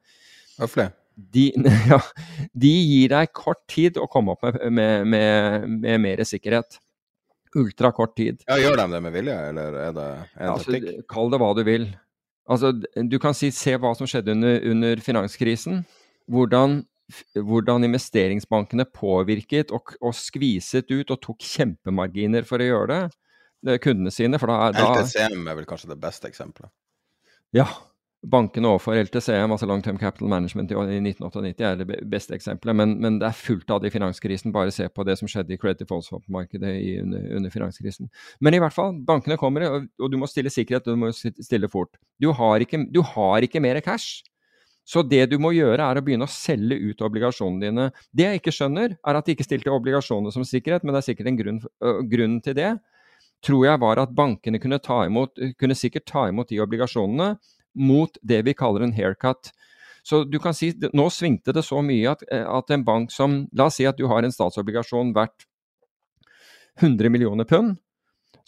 Det? 0.59 0.90
De, 1.16 1.47
ja, 1.93 2.01
de, 2.52 2.74
gir 2.74 3.14
deg 3.14 3.32
kort 3.36 3.64
tid 3.70 3.97
å 4.01 4.09
komme 4.12 4.36
opp 4.36 4.44
med, 4.44 4.60
med, 4.72 5.09
med, 5.09 5.72
med 5.86 6.05
mer 6.05 6.24
sikkerhet. 6.28 6.80
Ultrakort 7.56 8.12
tid. 8.16 8.44
Ja, 8.44 8.59
Gjør 8.60 8.76
de 8.82 8.86
det 8.93 9.01
med 9.09 9.16
vilje, 9.16 9.39
eller 9.55 9.80
er 9.86 9.97
det 9.97 10.09
en 10.36 10.52
altså, 10.52 10.82
Kall 11.09 11.32
det 11.32 11.40
hva 11.40 11.55
du 11.56 11.64
vil. 11.64 11.89
Altså, 12.48 12.72
du 12.72 13.18
kan 13.20 13.36
si, 13.36 13.50
se 13.52 13.74
hva 13.76 13.92
som 13.96 14.08
skjedde 14.08 14.32
under, 14.32 14.62
under 14.70 15.02
finanskrisen. 15.04 15.82
Hvordan, 16.32 16.80
hvordan, 17.36 17.84
investeringsbankene 17.88 18.88
påvirket 18.94 19.72
og, 19.76 19.94
og, 20.00 20.16
skviset 20.16 20.88
ut 20.92 21.12
og 21.12 21.20
tok 21.24 21.44
kjempemarginer 21.44 22.48
for 22.48 22.60
å 22.60 22.68
gjøre 22.70 22.88
det, 22.92 23.02
det 23.68 23.78
kundene 23.84 24.12
sine. 24.14 24.40
For 24.40 24.50
da, 24.50 24.72
da, 24.76 24.90
LTCM 24.96 25.44
er 25.44 25.60
vel 25.60 25.68
kanskje 25.68 25.92
det 25.92 26.00
beste 26.00 26.30
eksempelet? 26.30 26.72
Ja, 27.56 27.68
bankene 28.27 28.66
overfor 28.73 28.99
LTCM, 28.99 29.53
altså 29.55 29.66
Long 29.69 29.82
Term 29.82 29.99
Capital 29.99 30.28
Management 30.28 30.73
i 30.73 30.77
1998, 30.77 31.65
er 31.65 31.77
det 31.78 31.99
beste 32.11 32.35
eksempelet. 32.35 32.77
Men, 32.77 32.97
men, 33.03 33.19
det 33.23 33.28
er 33.28 33.36
fullt 33.36 33.70
av 33.70 33.82
det 33.82 33.93
i 33.93 33.95
finanskrisen. 33.95 34.53
Bare 34.55 34.74
se 34.74 34.89
på 34.90 35.05
det 35.07 35.19
som 35.20 35.31
skjedde 35.31 35.55
i 35.55 35.61
credit 35.61 35.86
Falls-markedet 35.89 36.73
under, 37.05 37.28
under, 37.39 37.53
finanskrisen. 37.55 38.11
Men 38.40 38.57
i 38.57 38.62
hvert 38.62 38.74
fall, 38.74 38.97
bankene 39.07 39.39
kommer, 39.39 39.69
og, 39.69 39.86
og 40.03 40.11
du 40.11 40.19
må 40.19 40.31
stille 40.31 40.51
sikkerhet, 40.51 40.89
og 40.89 40.99
du 40.99 41.05
må 41.05 41.12
stille 41.15 41.70
fort. 41.70 41.95
Du 42.19 42.32
har 42.35 42.65
ikke, 42.65 42.82
du 42.90 43.05
har 43.15 43.47
ikke 43.47 43.62
mer 43.62 43.81
cash. 43.86 44.24
Så 44.89 45.03
det 45.05 45.27
du 45.28 45.36
må 45.40 45.53
gjøre, 45.53 45.85
er 45.85 46.01
å 46.01 46.03
begynne 46.03 46.24
å 46.24 46.32
selge 46.32 46.78
ut 46.81 47.03
obligasjonene 47.05 47.66
dine. 47.66 47.89
Det 48.11 48.24
jeg 48.24 48.40
ikke 48.40 48.55
skjønner, 48.57 48.97
er 48.97 49.19
at 49.19 49.27
de 49.27 49.35
ikke 49.36 49.47
stilte 49.47 49.74
obligasjonene 49.74 50.32
som 50.32 50.47
sikkerhet, 50.49 50.82
men 50.82 50.97
det 50.97 51.03
er 51.03 51.09
sikkert 51.11 51.28
en 51.28 51.39
grunn, 51.39 51.59
øh, 51.85 52.01
grunn 52.09 52.39
til 52.43 52.57
det. 52.57 52.73
Tror 53.45 53.66
jeg 53.69 53.78
var 53.85 54.01
at 54.03 54.15
bankene 54.16 54.59
kunne, 54.59 54.81
ta 54.82 55.05
imot, 55.07 55.36
kunne 55.61 55.77
sikkert 55.78 56.09
ta 56.09 56.24
imot 56.32 56.49
de 56.51 56.59
obligasjonene 56.65 57.36
mot 57.78 58.18
det 58.22 58.42
vi 58.46 58.55
kaller 58.59 58.84
en 58.84 58.94
haircut. 58.94 59.52
Så 60.02 60.22
du 60.24 60.38
kan 60.42 60.55
si, 60.56 60.72
nå 60.92 61.09
svingte 61.12 61.52
det 61.52 61.64
så 61.66 61.82
mye 61.84 62.14
at, 62.14 62.22
at 62.30 62.70
en 62.72 62.84
bank 62.86 63.12
som 63.12 63.42
La 63.56 63.68
oss 63.68 63.78
si 63.80 63.86
at 63.88 63.98
du 63.98 64.06
har 64.10 64.24
en 64.24 64.32
statsobligasjon 64.32 65.12
verdt 65.16 65.46
100 66.80 67.10
millioner 67.10 67.44
pund. 67.44 67.76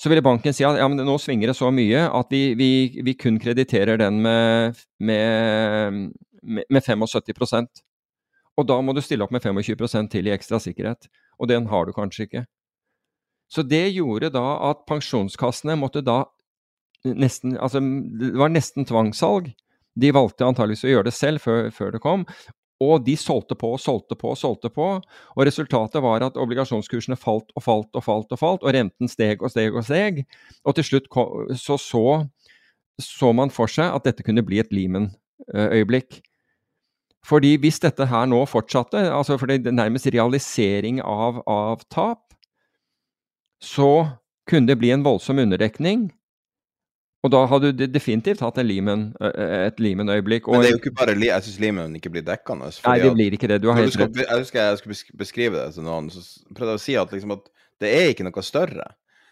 Så 0.00 0.08
ville 0.08 0.24
banken 0.24 0.54
si 0.56 0.64
at 0.64 0.78
ja, 0.80 0.86
nå 0.88 1.16
svinger 1.20 1.50
det 1.50 1.58
så 1.58 1.68
mye 1.74 2.06
at 2.08 2.30
vi, 2.32 2.54
vi, 2.56 2.70
vi 3.04 3.14
kun 3.18 3.36
krediterer 3.42 4.00
den 4.00 4.22
med, 4.24 4.78
med, 4.96 5.98
med 6.40 6.86
75% 6.86 7.82
Og 8.56 8.68
da 8.68 8.78
må 8.80 8.94
du 8.96 9.02
stille 9.04 9.26
opp 9.26 9.34
med 9.34 9.44
25% 9.44 10.08
til 10.14 10.30
i 10.30 10.32
ekstra 10.32 10.60
sikkerhet. 10.62 11.10
Og 11.36 11.50
den 11.52 11.68
har 11.68 11.84
du 11.84 11.92
kanskje 11.92 12.28
ikke. 12.28 12.44
Så 13.50 13.64
det 13.66 13.90
gjorde 13.92 14.30
da 14.32 14.46
at 14.70 14.86
pensjonskassene 14.88 15.76
måtte 15.76 16.04
da 16.06 16.22
nesten 17.04 17.56
Altså, 17.58 17.80
det 18.20 18.32
var 18.38 18.52
nesten 18.52 18.86
tvangssalg. 18.88 19.52
De 20.00 20.12
valgte 20.14 20.46
antageligvis 20.46 20.86
å 20.86 20.92
gjøre 20.94 21.08
det 21.10 21.16
selv 21.16 21.42
før, 21.44 21.70
før 21.74 21.94
det 21.94 22.02
kom. 22.04 22.24
Og 22.80 23.02
de 23.04 23.12
solgte 23.20 23.56
på 23.60 23.74
og 23.74 23.80
solgte 23.82 24.16
på 24.16 24.30
og 24.32 24.38
solgte 24.40 24.70
på. 24.72 24.86
Og 25.36 25.44
resultatet 25.44 26.00
var 26.04 26.24
at 26.24 26.38
obligasjonskursene 26.40 27.18
falt 27.20 27.52
og 27.54 27.64
falt 27.64 27.98
og 27.98 28.04
falt, 28.06 28.32
og 28.32 28.40
falt, 28.40 28.64
og 28.64 28.76
renten 28.76 29.10
steg 29.10 29.44
og 29.44 29.52
steg 29.52 29.76
og 29.76 29.84
steg. 29.84 30.22
Og 30.64 30.78
til 30.78 30.88
slutt 30.88 31.10
så, 31.60 31.76
så, 31.76 32.04
så 33.04 33.32
man 33.36 33.52
for 33.52 33.68
seg 33.70 33.92
at 33.92 34.08
dette 34.08 34.24
kunne 34.24 34.44
bli 34.46 34.62
et 34.62 34.72
Lehman-øyeblikk. 34.72 36.22
Fordi 37.26 37.58
hvis 37.60 37.82
dette 37.82 38.06
her 38.08 38.24
nå 38.30 38.40
fortsatte, 38.48 39.02
altså 39.12 39.36
for 39.36 39.50
det 39.50 39.66
er 39.68 39.76
nærmest 39.76 40.08
realisering 40.08 41.02
av, 41.04 41.42
av 41.44 41.84
tap, 41.92 42.30
så 43.60 44.08
kunne 44.48 44.72
det 44.72 44.78
bli 44.80 44.94
en 44.94 45.04
voldsom 45.04 45.42
underdekning. 45.42 46.08
Og 47.20 47.32
da 47.34 47.42
hadde 47.50 47.70
du 47.76 47.82
definitivt 47.92 48.40
hatt 48.40 48.56
limen, 48.64 49.10
et 49.20 49.80
Limen-øyeblikk. 49.82 50.46
Men 50.48 50.62
det 50.64 50.70
er 50.70 50.76
jo 50.76 50.80
ikke 50.80 50.94
bare 50.96 51.16
Jeg 51.20 51.44
syns 51.44 51.58
Limen 51.60 51.96
ikke 51.98 52.12
blir 52.14 52.24
dekkende. 52.24 52.70
Nei, 52.86 52.94
det 53.02 53.10
blir 53.12 53.36
ikke 53.36 53.50
det. 53.50 53.60
Du 53.60 53.68
har 53.68 53.76
helt 53.76 53.98
rett. 54.00 54.22
Jeg 54.22 54.40
husker 54.40 54.62
jeg 54.62 54.80
skulle 54.80 55.20
beskrive 55.20 55.60
det 55.60 55.74
til 55.76 55.84
noen, 55.84 56.08
så 56.14 56.24
prøvde 56.56 56.78
jeg 56.78 56.80
å 56.80 56.84
si 56.86 56.96
at, 56.96 57.12
liksom 57.12 57.36
at 57.36 57.50
det 57.80 57.92
er 57.92 58.12
ikke 58.14 58.24
noe 58.24 58.44
større. 58.44 58.88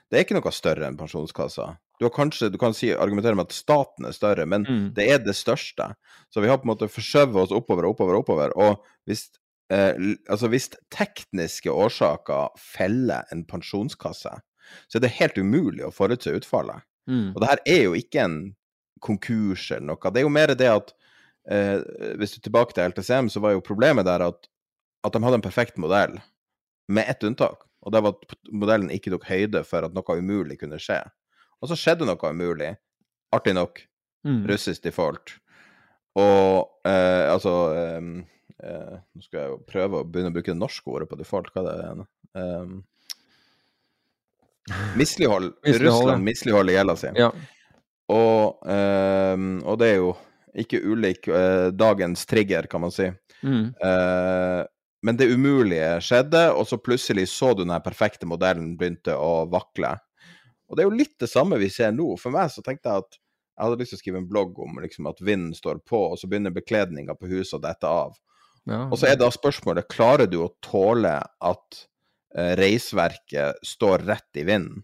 Det 0.09 0.19
er 0.19 0.25
ikke 0.25 0.37
noe 0.37 0.53
større 0.57 0.89
enn 0.89 0.99
pensjonskassa. 1.01 1.73
Du, 1.99 2.07
har 2.07 2.13
kanskje, 2.15 2.49
du 2.53 2.57
kan 2.61 2.77
si, 2.77 2.93
argumentere 2.95 3.37
med 3.37 3.49
at 3.49 3.57
staten 3.57 4.07
er 4.09 4.15
større, 4.17 4.47
men 4.49 4.65
mm. 4.65 4.85
det 4.97 5.09
er 5.13 5.21
det 5.25 5.35
største. 5.37 5.91
Så 6.33 6.45
vi 6.45 6.49
har 6.49 6.61
på 6.61 6.69
en 6.69 6.73
måte 6.73 6.89
forskjøvet 6.93 7.43
oss 7.43 7.55
oppover 7.57 7.89
og 7.89 7.97
oppover 7.97 8.17
og 8.17 8.25
oppover. 8.25 8.55
Og 8.57 8.85
hvis, 9.09 9.27
eh, 9.73 9.97
altså 10.31 10.49
hvis 10.53 10.71
tekniske 10.95 11.73
årsaker 11.73 12.55
feller 12.61 13.29
en 13.35 13.45
pensjonskasse, 13.49 14.33
så 14.89 14.99
er 14.99 15.05
det 15.05 15.17
helt 15.19 15.41
umulig 15.41 15.85
å 15.85 15.93
forutse 15.93 16.33
utfallet. 16.37 16.85
Mm. 17.09 17.33
Og 17.33 17.41
det 17.43 17.51
her 17.51 17.63
er 17.75 17.83
jo 17.87 17.97
ikke 17.99 18.25
en 18.25 18.39
konkurs 19.05 19.69
eller 19.73 19.87
noe. 19.93 20.13
Det 20.13 20.21
er 20.23 20.27
jo 20.27 20.35
mer 20.35 20.53
det 20.59 20.69
at 20.71 20.93
eh, 21.51 21.79
Hvis 22.21 22.35
du 22.35 22.41
er 22.41 22.47
tilbake 22.49 22.77
til 22.77 22.91
LTCM, 22.91 23.31
så 23.33 23.43
var 23.45 23.55
jo 23.55 23.65
problemet 23.65 24.07
der 24.09 24.27
at, 24.27 24.51
at 25.07 25.15
de 25.15 25.23
hadde 25.25 25.41
en 25.41 25.45
perfekt 25.45 25.79
modell, 25.81 26.19
med 26.89 27.09
ett 27.09 27.25
unntak. 27.25 27.67
Og 27.87 27.95
det 27.95 28.03
var 28.05 28.17
at 28.17 28.37
modellen 28.51 28.91
ikke 28.93 29.13
tok 29.15 29.29
høyde 29.29 29.63
for 29.67 29.87
at 29.87 29.95
noe 29.97 30.19
umulig 30.19 30.59
kunne 30.61 30.81
skje. 30.83 31.03
Og 31.63 31.71
så 31.71 31.79
skjedde 31.79 32.09
noe 32.09 32.33
umulig. 32.33 32.75
Artig 33.35 33.55
nok. 33.57 33.83
Mm. 34.27 34.43
Russisk 34.51 34.83
default. 34.85 35.37
Og 36.19 36.89
eh, 36.89 37.25
altså 37.31 37.55
eh, 37.77 38.07
eh, 38.65 38.95
Nå 39.15 39.23
skal 39.23 39.41
jeg 39.41 39.53
jo 39.53 39.59
prøve 39.69 40.01
å 40.01 40.07
begynne 40.07 40.33
å 40.33 40.35
bruke 40.35 40.51
det 40.51 40.59
norske 40.59 40.91
ordet 40.91 41.11
på 41.11 41.19
default. 41.21 41.53
Hva 41.55 41.65
er 41.65 41.83
det? 41.83 42.09
Um, 42.39 42.81
Mislighold. 44.97 45.53
Russland 45.67 46.25
misligholder 46.25 46.77
gjelda 46.77 46.97
si. 46.99 47.13
Ja. 47.19 47.31
Og, 48.09 48.65
øh, 48.65 49.45
og, 49.65 49.79
det 49.81 49.91
er 49.93 50.01
jo 50.01 50.13
ikke 50.59 50.81
ulik 50.89 51.29
øh, 51.29 51.69
dagens 51.77 52.27
trigger, 52.27 52.67
kan 52.71 52.81
man 52.81 52.93
si. 52.95 53.11
Mm. 53.43 53.71
Uh, 53.79 54.65
men 55.07 55.19
det 55.19 55.29
umulige 55.31 56.01
skjedde, 56.03 56.49
og 56.51 56.67
så 56.67 56.81
plutselig 56.83 57.29
så 57.31 57.53
du 57.55 57.63
den 57.63 57.75
perfekte 57.85 58.27
modellen 58.27 58.73
begynte 58.81 59.15
å 59.15 59.45
vakle. 59.53 59.93
Og 60.67 60.77
det 60.77 60.83
er 60.83 60.89
jo 60.89 60.99
litt 60.99 61.15
det 61.23 61.31
samme 61.31 61.61
vi 61.61 61.69
ser 61.71 61.93
nå. 61.95 62.17
For 62.19 62.35
meg 62.35 62.51
så 62.51 62.65
tenkte 62.67 62.91
jeg 62.91 63.05
at 63.05 63.19
jeg 63.19 63.63
hadde 63.63 63.79
lyst 63.79 63.95
til 63.95 63.99
å 63.99 64.03
skrive 64.03 64.21
en 64.23 64.31
blogg 64.31 64.59
om 64.63 64.81
liksom, 64.83 65.07
at 65.11 65.23
vinden 65.23 65.55
står 65.55 65.85
på, 65.87 66.01
og 66.11 66.19
så 66.19 66.31
begynner 66.31 66.55
bekledninga 66.55 67.15
på 67.19 67.31
huset 67.31 67.61
å 67.61 67.63
dette 67.63 67.91
av. 67.91 68.19
Ja. 68.69 68.85
Og 68.89 68.99
så 69.01 69.13
er 69.13 69.21
da 69.21 69.31
spørsmålet 69.33 69.89
klarer 69.91 70.27
du 70.31 70.41
å 70.43 70.51
tåle 70.65 71.15
at 71.23 71.79
Eh, 71.79 71.98
reisverket 72.35 73.63
står 73.65 74.05
rett 74.09 74.37
i 74.37 74.45
vinden 74.45 74.83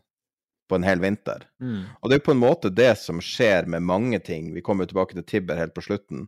på 0.68 0.74
en 0.74 0.82
hel 0.82 1.00
vinter. 1.00 1.44
Mm. 1.60 1.82
Og 2.00 2.10
det 2.10 2.18
er 2.18 2.24
på 2.24 2.32
en 2.34 2.40
måte 2.40 2.70
det 2.72 2.94
som 2.98 3.20
skjer 3.22 3.68
med 3.70 3.84
mange 3.84 4.18
ting. 4.24 4.52
Vi 4.54 4.62
kommer 4.64 4.88
tilbake 4.88 5.16
til 5.16 5.26
Tibber 5.28 5.60
helt 5.60 5.74
på 5.76 5.84
slutten. 5.84 6.26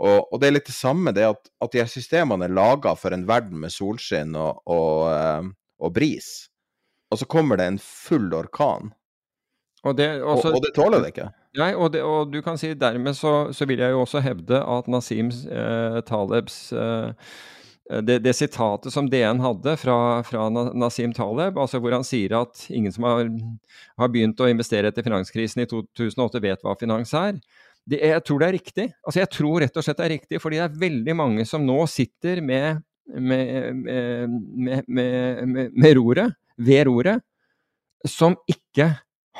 Og, 0.00 0.30
og, 0.32 0.38
det 0.40 0.48
er 0.48 0.54
litt 0.56 0.70
det 0.70 0.76
samme, 0.76 1.12
det 1.12 1.26
at, 1.28 1.50
at 1.60 1.74
de 1.74 1.82
her 1.82 1.90
systemene 1.90 2.46
er 2.48 2.54
laga 2.56 2.94
for 2.96 3.12
en 3.12 3.26
verden 3.28 3.60
med 3.60 3.74
solskinn 3.74 4.32
og, 4.38 4.62
og, 4.64 5.10
uh, 5.12 5.50
og, 5.82 5.92
bris. 5.92 6.48
Og 7.12 7.20
så 7.20 7.28
kommer 7.28 7.60
det 7.60 7.68
en 7.68 7.82
full 7.84 8.32
orkan. 8.32 8.94
Og 9.84 9.96
det, 9.96 10.08
også, 10.22 10.54
og, 10.54 10.64
det 10.64 10.72
tåler 10.76 11.04
det 11.04 11.12
ikke. 11.12 11.28
Nei, 11.60 11.70
og, 11.74 11.90
det, 11.92 12.00
og, 12.06 12.32
du 12.32 12.40
kan 12.44 12.56
si 12.60 12.72
dermed 12.78 13.16
så, 13.18 13.50
så, 13.52 13.66
vil 13.68 13.82
jeg 13.82 13.92
jo 13.92 14.04
også 14.04 14.22
hevde 14.24 14.60
at 14.60 14.88
Nasim 14.88 15.32
eh, 15.50 16.00
Talebs 16.06 16.58
eh, 16.72 17.12
Eh, 17.12 17.14
det, 17.90 18.18
det, 18.22 18.32
sitatet 18.38 18.92
som 18.94 19.08
DN 19.10 19.40
hadde 19.42 19.74
fra, 19.80 19.96
fra, 20.26 20.46
Nasim 20.50 21.14
Taleb, 21.16 21.58
altså 21.58 21.80
hvor 21.82 21.96
han 21.96 22.06
sier 22.06 22.36
at 22.38 22.62
ingen 22.70 22.92
som 22.94 23.06
har, 23.08 23.24
har, 23.98 24.12
begynt 24.12 24.40
å 24.40 24.48
investere 24.50 24.92
etter 24.92 25.06
finanskrisen 25.06 25.64
i 25.64 25.66
2008, 25.70 26.42
vet 26.44 26.62
hva 26.62 26.76
finans 26.78 27.14
er. 27.18 27.40
Det, 27.90 27.98
jeg 27.98 28.22
tror 28.26 28.42
det 28.42 28.48
er 28.48 28.56
riktig. 28.58 28.86
Altså 29.02 29.22
jeg 29.22 29.32
tror 29.34 29.64
rett 29.64 29.80
og 29.80 29.86
slett 29.86 29.98
det 29.98 30.06
er 30.06 30.14
riktig, 30.14 30.42
fordi 30.42 30.60
det 30.60 30.68
er 30.68 30.80
veldig 30.84 31.16
mange 31.18 31.46
som 31.48 31.64
nå 31.66 31.80
sitter 31.90 32.42
med, 32.44 32.84
med, 33.10 33.82
med, 34.86 35.64
med 35.74 35.98
roret, 35.98 36.38
ved 36.60 36.86
roret, 36.86 37.24
som 38.06 38.38
ikke 38.48 38.92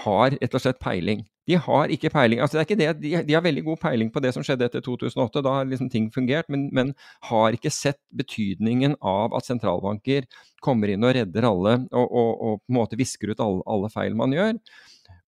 har 0.02 0.34
rett 0.40 0.56
og 0.56 0.64
slett 0.64 0.82
peiling. 0.82 1.22
De 1.50 1.56
har 1.58 1.90
ikke 1.90 2.12
peiling. 2.14 2.38
Altså, 2.42 2.56
det 2.56 2.60
er 2.60 2.68
ikke 2.68 2.78
det, 2.78 2.90
de, 3.00 3.12
de, 3.26 3.34
har 3.34 3.42
veldig 3.42 3.64
god 3.66 3.80
peiling 3.82 4.10
på 4.14 4.22
det 4.22 4.30
som 4.36 4.44
skjedde 4.46 4.68
etter 4.68 4.84
2008, 4.86 5.42
da 5.42 5.56
har 5.56 5.66
liksom 5.66 5.90
ting 5.90 6.06
fungert, 6.14 6.46
men, 6.52 6.68
men, 6.76 6.92
har 7.26 7.56
ikke 7.56 7.72
sett 7.74 7.98
betydningen 8.16 8.94
av 9.00 9.34
at 9.34 9.48
sentralbanker 9.48 10.28
kommer 10.62 10.92
inn 10.92 11.06
og 11.06 11.16
redder 11.16 11.48
alle, 11.48 11.74
og, 11.90 12.06
og, 12.06 12.30
og 12.30 12.62
på 12.62 12.72
en 12.72 12.78
måte 12.78 13.00
visker 13.00 13.32
ut 13.32 13.42
alle, 13.42 13.64
alle 13.74 13.90
feil 13.90 14.14
man 14.18 14.36
gjør, 14.36 14.54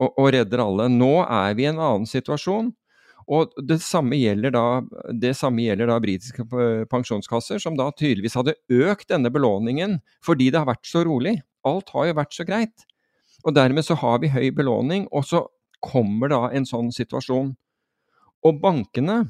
og, 0.03 0.11
og, 0.11 0.27
redder 0.35 0.65
alle. 0.65 0.91
Nå 0.91 1.15
er 1.23 1.57
vi 1.59 1.67
i 1.67 1.71
en 1.71 1.81
annen 1.83 2.09
situasjon. 2.09 2.75
Og 3.29 3.53
det 3.69 3.77
samme 3.85 4.17
gjelder 4.17 4.55
da, 4.55 4.65
det 5.13 5.35
samme 5.37 5.61
gjelder 5.61 5.91
da 5.91 5.99
britiske 6.01 6.47
pensjonskasser, 6.89 7.61
som 7.61 7.77
da 7.77 7.91
tydeligvis 7.93 8.39
hadde 8.39 8.57
økt 8.73 9.11
denne 9.13 9.29
belåningen 9.29 9.99
fordi 10.25 10.49
det 10.49 10.63
har 10.63 10.71
vært 10.71 10.89
så 10.89 11.03
rolig. 11.05 11.35
Alt 11.69 11.93
har 11.93 12.09
jo 12.09 12.17
vært 12.23 12.39
så 12.39 12.47
greit. 12.49 12.87
Og 13.45 13.53
dermed 13.59 13.85
så 13.85 13.99
har 14.01 14.23
vi 14.23 14.33
høy 14.33 14.49
belåning, 14.57 15.05
og 15.13 15.27
så 15.29 15.45
kommer 15.85 16.33
da 16.33 16.43
en 16.55 16.67
sånn 16.69 16.93
situasjon. 16.95 17.53
Og 18.47 18.61
bankene 18.63 19.25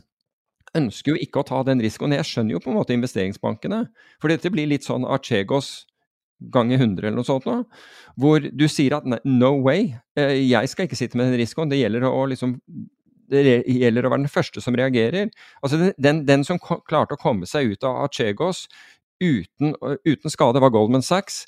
ønsker 0.77 1.15
jo 1.15 1.21
ikke 1.23 1.43
å 1.43 1.49
ta 1.49 1.63
den 1.67 1.81
risikoen. 1.83 2.17
Jeg 2.17 2.29
skjønner 2.29 2.57
jo 2.57 2.63
på 2.65 2.73
en 2.73 2.79
måte 2.79 2.97
investeringsbankene, 2.97 3.85
for 4.21 4.33
dette 4.33 4.53
blir 4.53 4.69
litt 4.69 4.87
sånn 4.87 5.07
Archegos 5.09 5.87
ganger 6.55 6.79
100 6.79 7.09
eller 7.09 7.17
noe 7.19 7.27
sånt 7.27 7.49
nå, 7.49 7.57
hvor 8.21 8.45
du 8.45 8.69
sier 8.71 8.95
at 8.95 9.07
no 9.27 9.51
way, 9.65 9.89
eh, 10.15 10.37
jeg 10.47 10.71
skal 10.71 10.87
ikke 10.87 10.99
sitte 10.99 11.19
med 11.19 11.33
den 11.33 11.41
risikoen. 11.41 11.73
Det 11.73 11.81
gjelder 11.81 12.07
å 12.07 12.29
liksom 12.31 12.59
det 13.29 13.43
gjelder 13.69 14.07
å 14.07 14.13
være 14.13 14.25
den 14.25 14.33
første 14.33 14.63
som 14.65 14.77
reagerer. 14.79 15.29
Altså 15.61 15.91
den, 16.01 16.23
den 16.25 16.47
som 16.49 16.61
klarte 16.63 17.17
å 17.17 17.21
komme 17.21 17.49
seg 17.49 17.75
ut 17.75 17.85
av 17.85 18.07
Archegos 18.07 18.65
uten, 19.21 19.75
uten 20.07 20.33
skade, 20.33 20.63
var 20.63 20.73
Goldman 20.73 21.05
Sachs, 21.05 21.43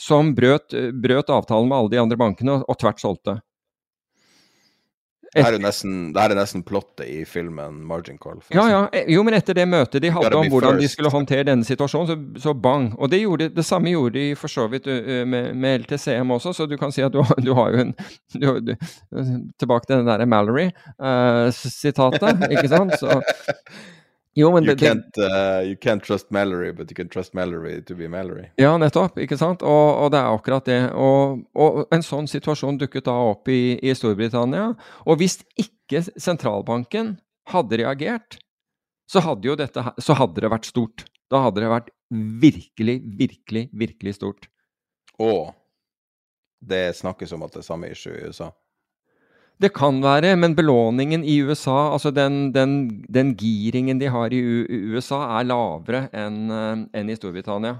som 0.00 0.32
brøt, 0.34 0.74
brøt 0.96 1.30
avtalen 1.30 1.68
med 1.70 1.76
alle 1.76 1.92
de 1.92 2.00
andre 2.02 2.18
bankene 2.18 2.56
og, 2.56 2.64
og 2.66 2.80
tvert 2.80 3.02
solgte. 3.02 3.36
Det 5.30 5.44
her 5.46 5.54
er 5.54 5.62
nesten, 5.62 6.08
det 6.14 6.22
her 6.22 6.30
er 6.34 6.38
nesten 6.40 6.62
plottet 6.66 7.06
i 7.06 7.24
filmen 7.28 7.86
'Margin 7.86 8.18
Call'. 8.18 8.42
Ja, 8.50 8.70
ja. 8.70 8.88
Eh, 8.92 9.04
jo, 9.14 9.22
men 9.22 9.34
etter 9.38 9.54
det 9.54 9.68
møtet 9.68 10.02
de 10.02 10.10
hadde 10.10 10.36
om 10.36 10.48
hvordan 10.50 10.72
first. 10.74 10.82
de 10.82 10.88
skulle 10.88 11.10
håndtere 11.10 11.44
denne 11.46 11.64
situasjonen, 11.64 12.06
så, 12.10 12.16
så 12.42 12.54
bang. 12.54 12.94
Og 12.98 13.10
det, 13.10 13.18
gjorde, 13.22 13.48
det, 13.54 13.64
samme 13.64 13.90
gjorde 13.94 14.18
de 14.18 14.34
for 14.34 14.48
så 14.50 14.66
vidt 14.72 14.86
med, 15.26 15.54
med, 15.54 15.78
LTCM 15.84 16.30
også, 16.34 16.52
så 16.56 16.66
du 16.66 16.76
kan 16.80 16.92
si 16.92 17.02
at 17.06 17.12
du, 17.14 17.22
du 17.46 17.54
har 17.54 17.70
jo 17.70 17.76
en 17.86 17.94
du, 18.34 18.60
du, 18.60 18.74
Tilbake 19.60 19.86
til 19.86 19.96
den 20.00 20.06
derre 20.10 20.26
Mallory-sitatet, 20.26 22.34
uh, 22.34 22.50
ikke 22.50 22.68
sant? 22.72 22.92
Så 22.98 23.20
jo, 24.34 24.52
men 24.54 24.64
you, 24.64 24.74
det, 24.74 24.86
can't, 24.86 25.18
uh, 25.18 25.60
you 25.66 25.76
can't 25.76 26.04
trust 26.04 26.30
Mallory, 26.30 26.72
but 26.72 26.90
you 26.90 26.94
can 26.94 27.08
trust 27.08 27.34
Mallory 27.34 27.84
to 27.84 27.94
be 27.94 28.08
Mallory. 28.08 28.50
Ja, 28.56 28.76
nettopp. 28.78 29.18
ikke 29.18 29.38
sant? 29.38 29.62
Og, 29.66 29.88
og 30.04 30.12
det 30.14 30.20
er 30.20 30.34
akkurat 30.36 30.68
det. 30.70 30.78
Og, 30.94 31.42
og, 31.58 31.80
en 31.94 32.04
sånn 32.06 32.30
situasjon 32.30 32.78
dukket 32.78 33.08
da 33.08 33.16
opp 33.32 33.50
i, 33.50 33.74
i, 33.82 33.94
Storbritannia. 33.98 34.68
Og 35.06 35.18
hvis 35.18 35.40
ikke 35.58 36.04
sentralbanken 36.14 37.16
hadde 37.50 37.82
reagert, 37.82 38.38
så 39.10 39.24
hadde 39.26 39.50
jo 39.50 39.58
dette 39.58 39.82
så 39.98 40.14
hadde 40.14 40.44
det 40.44 40.52
vært 40.52 40.70
stort. 40.70 41.08
Da 41.30 41.42
hadde 41.48 41.64
det 41.64 41.72
vært 41.72 41.90
virkelig, 42.10 43.00
virkelig, 43.18 43.66
virkelig 43.74 44.14
stort. 44.20 44.46
Og 45.18 45.50
det 46.60 46.92
snakkes 46.96 47.34
om 47.34 47.42
at 47.46 47.56
det 47.56 47.64
er 47.64 47.66
samme 47.66 47.90
issue 47.90 48.14
i 48.14 48.30
USA. 48.30 48.52
Det 49.60 49.68
kan 49.76 49.98
være, 50.00 50.32
men 50.40 50.54
belåningen 50.56 51.24
i 51.24 51.36
USA, 51.44 51.92
altså 51.92 52.10
den, 52.16 52.48
den, 52.54 53.04
den 53.12 53.34
giringen 53.36 54.00
de 54.00 54.08
har 54.08 54.32
i 54.32 54.40
USA, 54.94 55.20
er 55.36 55.48
lavere 55.50 56.06
enn 56.16 56.48
en 56.48 57.10
i 57.12 57.16
Storbritannia. 57.18 57.76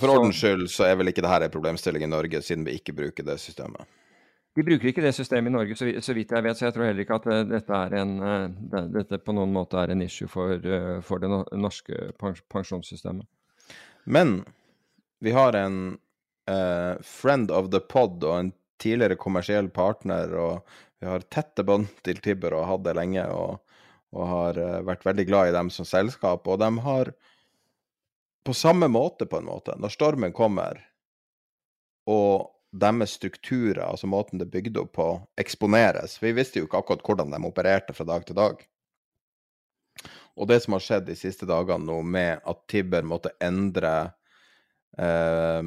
For 0.00 0.08
ordens 0.08 0.38
skyld 0.40 0.70
så 0.72 0.86
er 0.86 0.96
vel 0.96 1.12
ikke 1.12 1.24
dette 1.26 1.50
en 1.50 1.52
problemstilling 1.52 2.06
i 2.06 2.08
Norge, 2.08 2.40
siden 2.46 2.64
vi 2.64 2.78
ikke 2.80 2.96
bruker 2.96 3.26
det 3.26 3.36
systemet? 3.42 3.84
Vi 4.56 4.64
bruker 4.66 4.90
ikke 4.90 5.04
det 5.04 5.12
systemet 5.14 5.52
i 5.52 5.54
Norge, 5.54 5.76
så, 5.78 5.86
så 6.02 6.14
vidt 6.16 6.32
jeg 6.34 6.44
vet. 6.46 6.58
Så 6.58 6.66
jeg 6.66 6.74
tror 6.74 6.88
heller 6.88 7.04
ikke 7.04 7.18
at 7.20 7.28
dette, 7.52 7.82
en, 8.00 8.16
dette 8.96 9.20
på 9.22 9.34
noen 9.36 9.52
måte 9.54 9.78
er 9.78 9.92
en 9.92 10.02
issue 10.02 10.30
for, 10.30 10.56
for 11.06 11.22
det 11.22 11.30
norske 11.30 12.08
pensjonssystemet. 12.50 13.28
Men 14.10 14.40
vi 15.22 15.36
har 15.36 15.54
en 15.58 15.78
uh, 16.50 16.96
friend 17.04 17.52
of 17.54 17.70
the 17.70 17.80
pod 17.80 18.24
og 18.24 18.38
en 18.38 18.52
tidligere 18.80 19.20
kommersiell 19.20 19.68
partner, 19.68 20.32
og 20.34 20.64
vi 21.00 21.08
har 21.08 21.24
tette 21.32 21.64
bånd 21.64 21.88
til 22.04 22.20
Tibber 22.20 22.54
og 22.54 22.64
har 22.64 22.74
hatt 22.74 22.84
det 22.84 22.96
lenge, 22.98 23.24
og, 23.32 23.80
og 24.12 24.28
har 24.28 24.60
uh, 24.60 24.78
vært 24.84 25.06
veldig 25.08 25.26
glad 25.28 25.50
i 25.50 25.56
dem 25.56 25.70
som 25.72 25.88
selskap. 25.88 26.46
Og 26.46 26.60
de 26.60 26.70
har 26.84 27.12
på 28.44 28.54
samme 28.56 28.88
måte, 28.88 29.28
på 29.28 29.40
en 29.40 29.48
måte, 29.48 29.76
når 29.80 29.94
stormen 29.94 30.34
kommer, 30.36 30.80
og 32.08 32.50
deres 32.70 33.16
strukturer, 33.18 33.82
altså 33.84 34.06
måten 34.10 34.40
det 34.40 34.48
er 34.48 34.54
bygd 34.54 34.78
opp 34.80 34.92
på, 34.96 35.08
eksponeres. 35.40 36.18
Vi 36.22 36.32
visste 36.36 36.60
jo 36.60 36.68
ikke 36.68 36.80
akkurat 36.80 37.04
hvordan 37.06 37.34
de 37.34 37.40
opererte 37.48 37.96
fra 37.96 38.06
dag 38.08 38.26
til 38.26 38.38
dag. 38.38 38.62
Og 40.38 40.48
det 40.48 40.60
som 40.64 40.76
har 40.76 40.84
skjedd 40.84 41.08
de 41.08 41.16
siste 41.18 41.48
dagene 41.48 41.88
nå, 41.88 41.98
med 42.06 42.44
at 42.48 42.66
Tibber 42.70 43.04
måtte 43.04 43.34
endre 43.42 43.94
eh, 44.96 45.62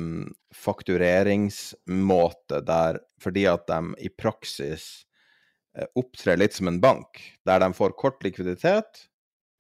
faktureringsmåte 0.56 2.62
der 2.66 3.02
fordi 3.22 3.46
at 3.52 3.68
de 3.70 3.80
i 4.08 4.10
praksis 4.10 5.06
eh, 5.78 5.90
opptrer 6.00 6.40
litt 6.40 6.56
som 6.58 6.70
en 6.72 6.82
bank, 6.84 7.22
der 7.46 7.64
de 7.64 7.72
får 7.74 7.98
kort 8.00 8.24
likviditet, 8.26 9.08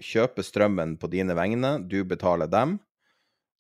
kjøper 0.03 0.45
strømmen 0.45 0.98
på 0.99 1.10
dine 1.11 1.35
vegne, 1.38 1.77
du 1.88 2.02
betaler 2.07 2.49
dem, 2.52 2.80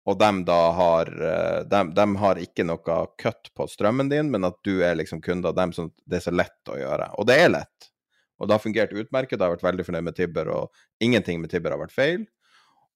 og 0.03 0.19
de 0.19 0.29
da 0.43 0.59
har 0.75 1.11
de, 1.13 1.79
eh, 1.79 1.93
de, 1.95 2.05
har 2.19 2.41
ikke 2.41 2.65
noe 2.67 2.99
cut 3.21 3.49
på 3.55 3.67
strømmen 3.71 4.11
din, 4.11 4.31
men 4.31 4.43
at 4.49 4.59
du 4.67 4.81
er 4.83 4.97
liksom 4.99 5.21
kunde 5.23 5.47
av 5.47 5.55
dem, 5.55 5.71
så 5.75 5.87
det 6.03 6.19
er 6.19 6.27
så 6.27 6.35
lett 6.35 6.71
å 6.71 6.79
gjøre. 6.79 7.13
Og 7.19 7.27
det 7.29 7.39
er 7.39 7.53
lett. 7.53 7.89
Og 8.39 8.49
det 8.49 8.57
har 8.57 8.63
fungert 8.63 8.91
utmerket. 8.91 9.37
Jeg 9.37 9.45
har 9.45 9.53
vært 9.53 9.63
veldig 9.63 9.85
fornøyd 9.87 10.07
med 10.09 10.17
Tibber, 10.17 10.49
og 10.51 11.03
ingenting 11.03 11.39
med 11.39 11.53
Tibber 11.53 11.75
har 11.75 11.79
vært 11.85 11.95
feil. 11.95 12.25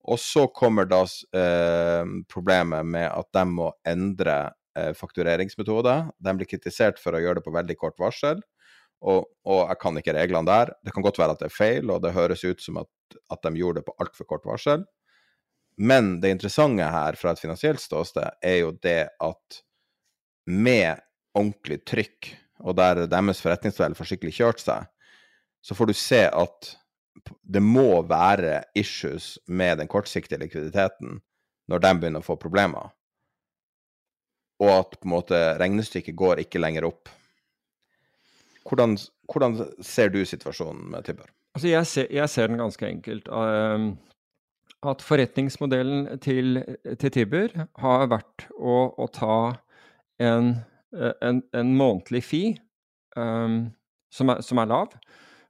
Og 0.08 0.20
så 0.20 0.46
kommer 0.56 0.88
da 0.88 1.02
eh, 1.36 2.04
problemet 2.32 2.88
med 2.88 3.08
at 3.08 3.30
de 3.36 3.44
må 3.48 3.72
endre 3.88 4.38
eh, 4.76 4.92
faktureringsmetode. 4.96 5.96
De 6.20 6.36
blir 6.36 6.50
kritisert 6.50 7.00
for 7.00 7.16
å 7.16 7.24
gjøre 7.24 7.40
det 7.40 7.48
på 7.48 7.56
veldig 7.56 7.78
kort 7.80 8.00
varsel, 8.00 8.44
og, 9.02 9.28
og, 9.46 9.60
jeg 9.70 9.80
kan 9.82 10.00
ikke 10.00 10.16
reglene 10.18 10.50
der. 10.50 10.74
Det 10.84 10.94
kan 10.94 11.06
godt 11.06 11.20
være 11.22 11.36
at 11.36 11.42
det 11.44 11.50
er 11.52 11.58
feil, 11.58 11.92
og 11.94 12.02
det 12.04 12.16
høres 12.16 12.44
ut 12.48 12.62
som 12.64 12.80
at, 12.82 12.90
at 13.32 13.44
de 13.46 13.54
gjorde 13.60 13.82
det 13.82 13.88
på 13.88 13.96
altfor 14.02 14.30
kort 14.30 14.48
varsel. 14.48 14.86
Men 15.78 16.18
det 16.22 16.34
interessante 16.34 16.86
her 16.90 17.18
fra 17.20 17.36
et 17.36 17.42
finansielt 17.42 17.82
ståsted 17.84 18.42
er 18.42 18.58
jo 18.64 18.74
det 18.82 19.04
at 19.22 19.62
med 20.50 21.04
ordentlig 21.38 21.84
trykk, 21.86 22.32
og 22.66 22.78
der 22.80 23.06
deres 23.06 23.42
forretningsmodell 23.44 23.96
får 23.98 24.10
skikkelig 24.10 24.34
kjørt 24.40 24.64
seg, 24.64 24.88
så 25.62 25.78
får 25.78 25.92
du 25.92 25.98
se 25.98 26.24
at 26.26 26.74
det 27.44 27.62
må 27.62 28.02
være 28.08 28.64
issues 28.78 29.36
med 29.46 29.82
den 29.82 29.90
kortsiktige 29.92 30.40
likviditeten 30.42 31.20
når 31.68 31.84
de 31.84 31.94
begynner 32.00 32.24
å 32.24 32.26
få 32.26 32.38
problemer. 32.40 32.94
Og 34.64 34.72
at 34.74 34.98
på 34.98 35.06
en 35.06 35.14
måte 35.14 35.40
regnestykket 35.60 36.18
går 36.18 36.42
ikke 36.46 36.62
lenger 36.62 36.88
opp. 36.88 37.12
Hvordan, 38.68 38.98
hvordan 39.32 39.56
ser 39.86 40.12
du 40.12 40.20
situasjonen 40.26 40.90
med 40.92 41.08
Tibber? 41.08 41.30
Altså 41.56 41.72
jeg, 41.72 41.88
ser, 41.88 42.08
jeg 42.14 42.30
ser 42.30 42.52
den 42.52 42.60
ganske 42.62 42.88
enkelt. 42.88 43.30
Uh, 43.32 43.96
at 44.86 45.02
forretningsmodellen 45.02 46.20
til, 46.22 46.62
til 47.00 47.14
Tibber 47.14 47.54
har 47.82 48.10
vært 48.12 48.46
å, 48.54 48.92
å 48.94 49.08
ta 49.10 49.38
en, 50.22 50.54
en, 50.94 51.42
en, 51.56 51.72
månedlig 51.78 52.22
fee 52.26 52.52
um, 53.18 53.72
som, 54.14 54.30
er, 54.34 54.44
som, 54.46 54.62
er, 54.62 54.70
lav, 54.70 54.94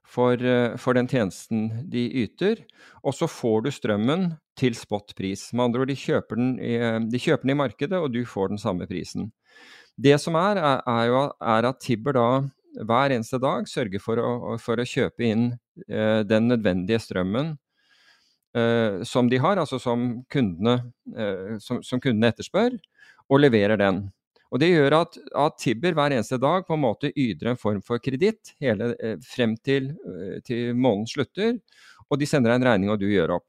for, 0.08 0.40
for, 0.80 0.96
den 0.96 1.10
tjenesten 1.10 1.68
de 1.92 2.06
yter. 2.24 2.64
Og 3.04 3.16
så 3.18 3.28
får 3.28 3.66
du 3.66 3.72
strømmen 3.74 4.30
til 4.58 4.76
spot-pris. 4.78 5.50
Med 5.52 5.68
andre 5.68 5.84
ord, 5.84 5.92
de 5.92 5.98
kjøper, 5.98 6.40
den 6.40 6.54
i, 6.56 6.78
de 7.12 7.20
kjøper 7.20 7.44
den 7.44 7.54
i 7.54 7.60
markedet, 7.60 8.00
og 8.00 8.14
du 8.14 8.22
får 8.26 8.54
den 8.54 8.62
samme 8.62 8.88
prisen. 8.88 9.28
Det 9.98 10.16
som 10.22 10.38
er, 10.38 10.60
er, 10.62 10.80
er 10.88 11.10
jo 11.10 11.20
er 11.42 11.68
at 11.68 11.82
Tibber 11.84 12.16
da 12.16 12.28
hver 12.86 13.14
eneste 13.14 13.40
dag 13.42 13.66
sørger 13.70 14.02
for 14.02 14.20
å, 14.22 14.56
for 14.62 14.80
å 14.80 14.86
kjøpe 14.86 15.26
inn 15.26 15.48
eh, 15.88 16.20
den 16.26 16.50
nødvendige 16.52 17.00
strømmen 17.02 17.56
eh, 18.56 19.02
som 19.08 19.30
de 19.30 19.40
har, 19.42 19.60
altså 19.60 19.80
som 19.82 20.10
kundene, 20.30 20.78
eh, 21.16 21.56
som, 21.62 21.82
som 21.82 22.02
kundene 22.02 22.30
etterspør, 22.32 22.78
og 23.28 23.42
leverer 23.42 23.80
den. 23.80 24.06
Og 24.48 24.60
Det 24.62 24.70
gjør 24.70 24.96
at, 25.02 25.18
at, 25.36 25.58
Tibber 25.60 25.96
hver 25.96 26.14
eneste 26.16 26.38
dag 26.40 26.64
på 26.64 26.76
en 26.76 26.84
måte 26.86 27.10
yter 27.12 27.50
en 27.50 27.60
form 27.60 27.82
for 27.84 28.00
kreditt 28.00 28.54
eh, 28.64 29.16
frem 29.24 29.56
til, 29.60 29.90
eh, 30.08 30.38
til, 30.44 30.72
måneden 30.72 31.08
slutter, 31.10 31.58
og 32.08 32.20
de 32.20 32.28
sender 32.28 32.54
deg 32.54 32.62
en 32.62 32.68
regning, 32.70 32.92
og 32.92 33.00
du 33.02 33.08
gjør 33.10 33.36
opp. 33.38 33.48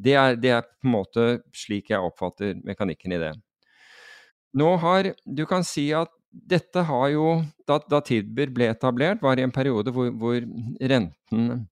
Det 0.00 0.16
er, 0.16 0.34
det 0.40 0.50
er, 0.56 0.66
på 0.80 0.88
en 0.88 0.96
måte 0.96 1.26
slik 1.54 1.92
jeg 1.92 2.02
oppfatter 2.02 2.56
mekanikken 2.66 3.14
i 3.14 3.20
det. 3.20 3.34
Nå 4.58 4.72
har 4.82 5.12
Du 5.22 5.44
kan 5.46 5.62
si 5.62 5.92
at 5.94 6.10
dette 6.30 6.82
har 6.86 7.08
jo 7.10 7.40
Da, 7.66 7.80
da 7.90 8.00
Tibber 8.02 8.50
ble 8.54 8.66
etablert, 8.70 9.22
var 9.22 9.38
i 9.38 9.44
en 9.46 9.52
periode 9.54 9.92
hvor, 9.94 10.08
hvor 10.18 10.38
renten 10.80 11.68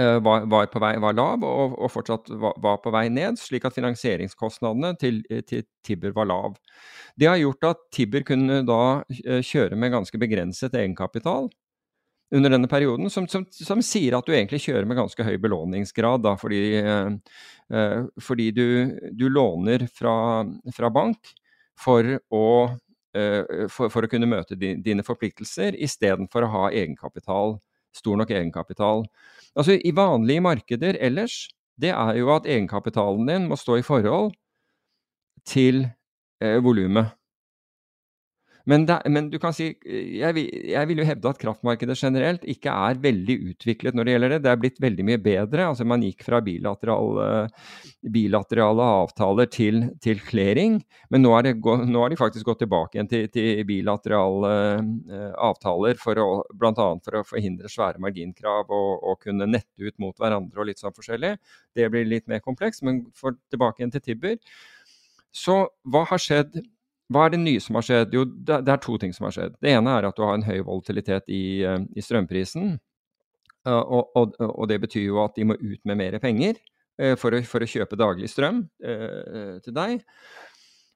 Eh, 0.00 0.20
var, 0.22 0.40
var, 0.40 0.66
på 0.66 0.80
vei, 0.80 0.92
var 1.02 1.16
lav 1.18 1.42
og, 1.44 1.74
og 1.74 1.90
fortsatt 1.90 2.28
var, 2.30 2.54
var, 2.62 2.76
på 2.80 2.92
vei 2.94 3.08
ned, 3.12 3.38
slik 3.40 3.66
at 3.66 3.74
finansieringskostnadene 3.74 4.94
til, 5.00 5.18
til, 5.48 5.64
Tibber 5.84 6.14
var 6.16 6.28
lav. 6.30 6.54
Det 7.18 7.26
har 7.28 7.40
gjort 7.40 7.66
at 7.72 7.82
Tibber 7.92 8.24
kunne 8.26 8.60
da 8.68 8.82
eh, 9.24 9.42
kjøre 9.44 9.76
med 9.76 9.92
ganske 9.96 10.20
begrenset 10.22 10.76
egenkapital 10.78 11.50
under 12.30 12.54
denne 12.54 12.70
perioden, 12.70 13.10
som, 13.10 13.26
som, 13.26 13.42
som 13.50 13.82
sier 13.82 14.14
at 14.14 14.28
du 14.28 14.30
egentlig 14.32 14.62
kjører 14.62 14.86
med 14.86 15.00
ganske 15.00 15.24
høy 15.26 15.34
belåningsgrad, 15.42 16.22
da, 16.22 16.36
fordi, 16.38 16.62
eh, 16.78 17.40
eh, 17.74 18.06
fordi 18.22 18.50
du, 18.54 18.66
du, 19.10 19.26
låner 19.26 19.88
fra, 19.90 20.14
fra 20.76 20.92
bank 20.94 21.34
for 21.80 22.14
å, 22.30 22.46
for, 23.12 23.90
for 23.90 24.06
å 24.06 24.10
kunne 24.10 24.28
møte 24.30 24.54
dine 24.58 25.02
forpliktelser, 25.02 25.74
istedenfor 25.74 26.46
å 26.46 26.50
ha 26.52 26.64
egenkapital, 26.70 27.56
stor 27.96 28.20
nok 28.20 28.30
egenkapital. 28.30 29.04
Altså 29.58 29.74
I 29.74 29.92
vanlige 29.96 30.44
markeder 30.44 30.98
ellers, 31.02 31.48
det 31.80 31.90
er 31.94 32.18
jo 32.20 32.30
at 32.34 32.46
egenkapitalen 32.46 33.26
din 33.26 33.48
må 33.50 33.58
stå 33.58 33.80
i 33.80 33.86
forhold 33.86 34.34
til 35.48 35.86
eh, 36.42 36.58
volumet. 36.62 37.16
Men, 38.70 38.84
det, 38.86 38.96
men, 39.10 39.28
du 39.32 39.38
kan 39.42 39.54
si, 39.56 39.72
jeg 39.82 40.34
vil, 40.36 40.46
jeg 40.70 40.88
vil, 40.90 41.00
jo 41.02 41.06
hevde 41.08 41.30
at 41.32 41.40
kraftmarkedet 41.40 41.96
generelt 41.98 42.44
ikke 42.48 42.70
er 42.70 43.00
veldig 43.02 43.36
utviklet 43.50 43.96
når 43.98 44.06
det 44.06 44.14
gjelder 44.14 44.34
det. 44.34 44.40
Det 44.44 44.52
er 44.52 44.60
blitt 44.62 44.80
veldig 44.84 45.06
mye 45.08 45.20
bedre. 45.24 45.66
altså 45.72 45.86
Man 45.88 46.04
gikk 46.06 46.22
fra 46.26 46.38
bilaterale, 46.44 47.26
bilaterale 48.14 48.88
avtaler 49.00 49.50
til, 49.50 49.82
til 50.04 50.22
clearing, 50.22 50.78
men 51.10 51.24
nå, 51.26 51.34
har 51.34 51.50
de 51.50 52.20
faktisk 52.20 52.46
gått 52.46 52.62
tilbake 52.62 52.98
igjen 52.98 53.10
til, 53.10 53.28
til 53.34 53.64
bilaterale 53.66 54.54
uh, 54.78 55.30
avtaler 55.50 55.98
for 56.00 56.20
å, 56.22 56.28
bl.a. 56.54 56.74
for 56.76 57.20
å 57.20 57.26
forhindre 57.26 57.70
svære 57.72 58.02
marginkrav 58.02 58.70
og, 58.70 58.90
og, 59.02 59.18
kunne 59.20 59.50
nette 59.50 59.82
ut 59.82 59.96
mot 60.00 60.14
hverandre 60.16 60.62
og 60.62 60.70
litt 60.70 60.80
sånn 60.80 60.94
forskjellig. 60.94 61.34
Det 61.76 61.90
blir 61.90 62.06
litt 62.06 62.30
mer 62.30 62.44
komplekst, 62.44 62.84
men 62.86 63.08
for 63.18 63.34
tilbake 63.50 63.82
igjen 63.82 63.96
til 63.96 64.04
Tibber. 64.04 64.38
Så 65.34 65.64
hva 65.90 66.06
har 66.10 66.22
skjedd? 66.22 66.62
Hva 67.10 67.26
er 67.26 67.34
det 67.34 67.40
nye 67.42 67.60
som 67.62 67.78
har 67.78 67.86
skjedd? 67.86 68.14
Jo, 68.14 68.24
det, 68.24 68.60
er 68.70 68.82
to 68.82 68.96
ting 69.02 69.12
som 69.14 69.26
har 69.26 69.34
skjedd. 69.34 69.56
Det 69.62 69.72
ene 69.74 69.96
er 69.98 70.06
at 70.06 70.16
du 70.18 70.22
har 70.22 70.36
en 70.36 70.46
høy 70.46 70.60
volatilitet 70.66 71.26
i, 71.32 71.62
eh, 71.66 71.80
i 71.98 72.04
strømprisen. 72.04 72.76
Uh, 73.66 73.76
og, 73.76 74.12
og, 74.16 74.36
og, 74.40 74.62
det 74.70 74.78
betyr 74.80 75.02
jo 75.10 75.18
at 75.20 75.34
de 75.36 75.44
må 75.44 75.52
ut 75.60 75.82
med 75.84 75.98
mer 76.00 76.14
penger 76.22 76.54
uh, 76.56 77.12
for, 77.20 77.34
å, 77.36 77.42
for, 77.44 77.60
å, 77.60 77.68
kjøpe 77.68 77.98
daglig 78.00 78.30
strøm 78.32 78.62
til 78.80 79.74
deg. 79.76 80.06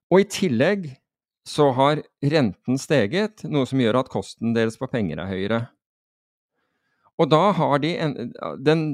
Og 0.09 0.23
i 0.23 0.28
tillegg 0.31 0.86
så 1.45 1.69
har 1.77 2.01
renten 2.24 2.78
steget, 2.81 3.45
noe 3.45 3.69
som 3.69 3.82
gjør 3.82 4.01
at 4.01 4.09
kosten 4.12 4.55
deres 4.57 4.78
på 4.81 4.89
penger 4.89 5.20
er 5.20 5.28
høyere. 5.28 5.61
Og 7.20 7.28
da 7.31 7.43
har 7.59 7.82
de 7.85 7.97
en, 8.01 8.32
den 8.65 8.86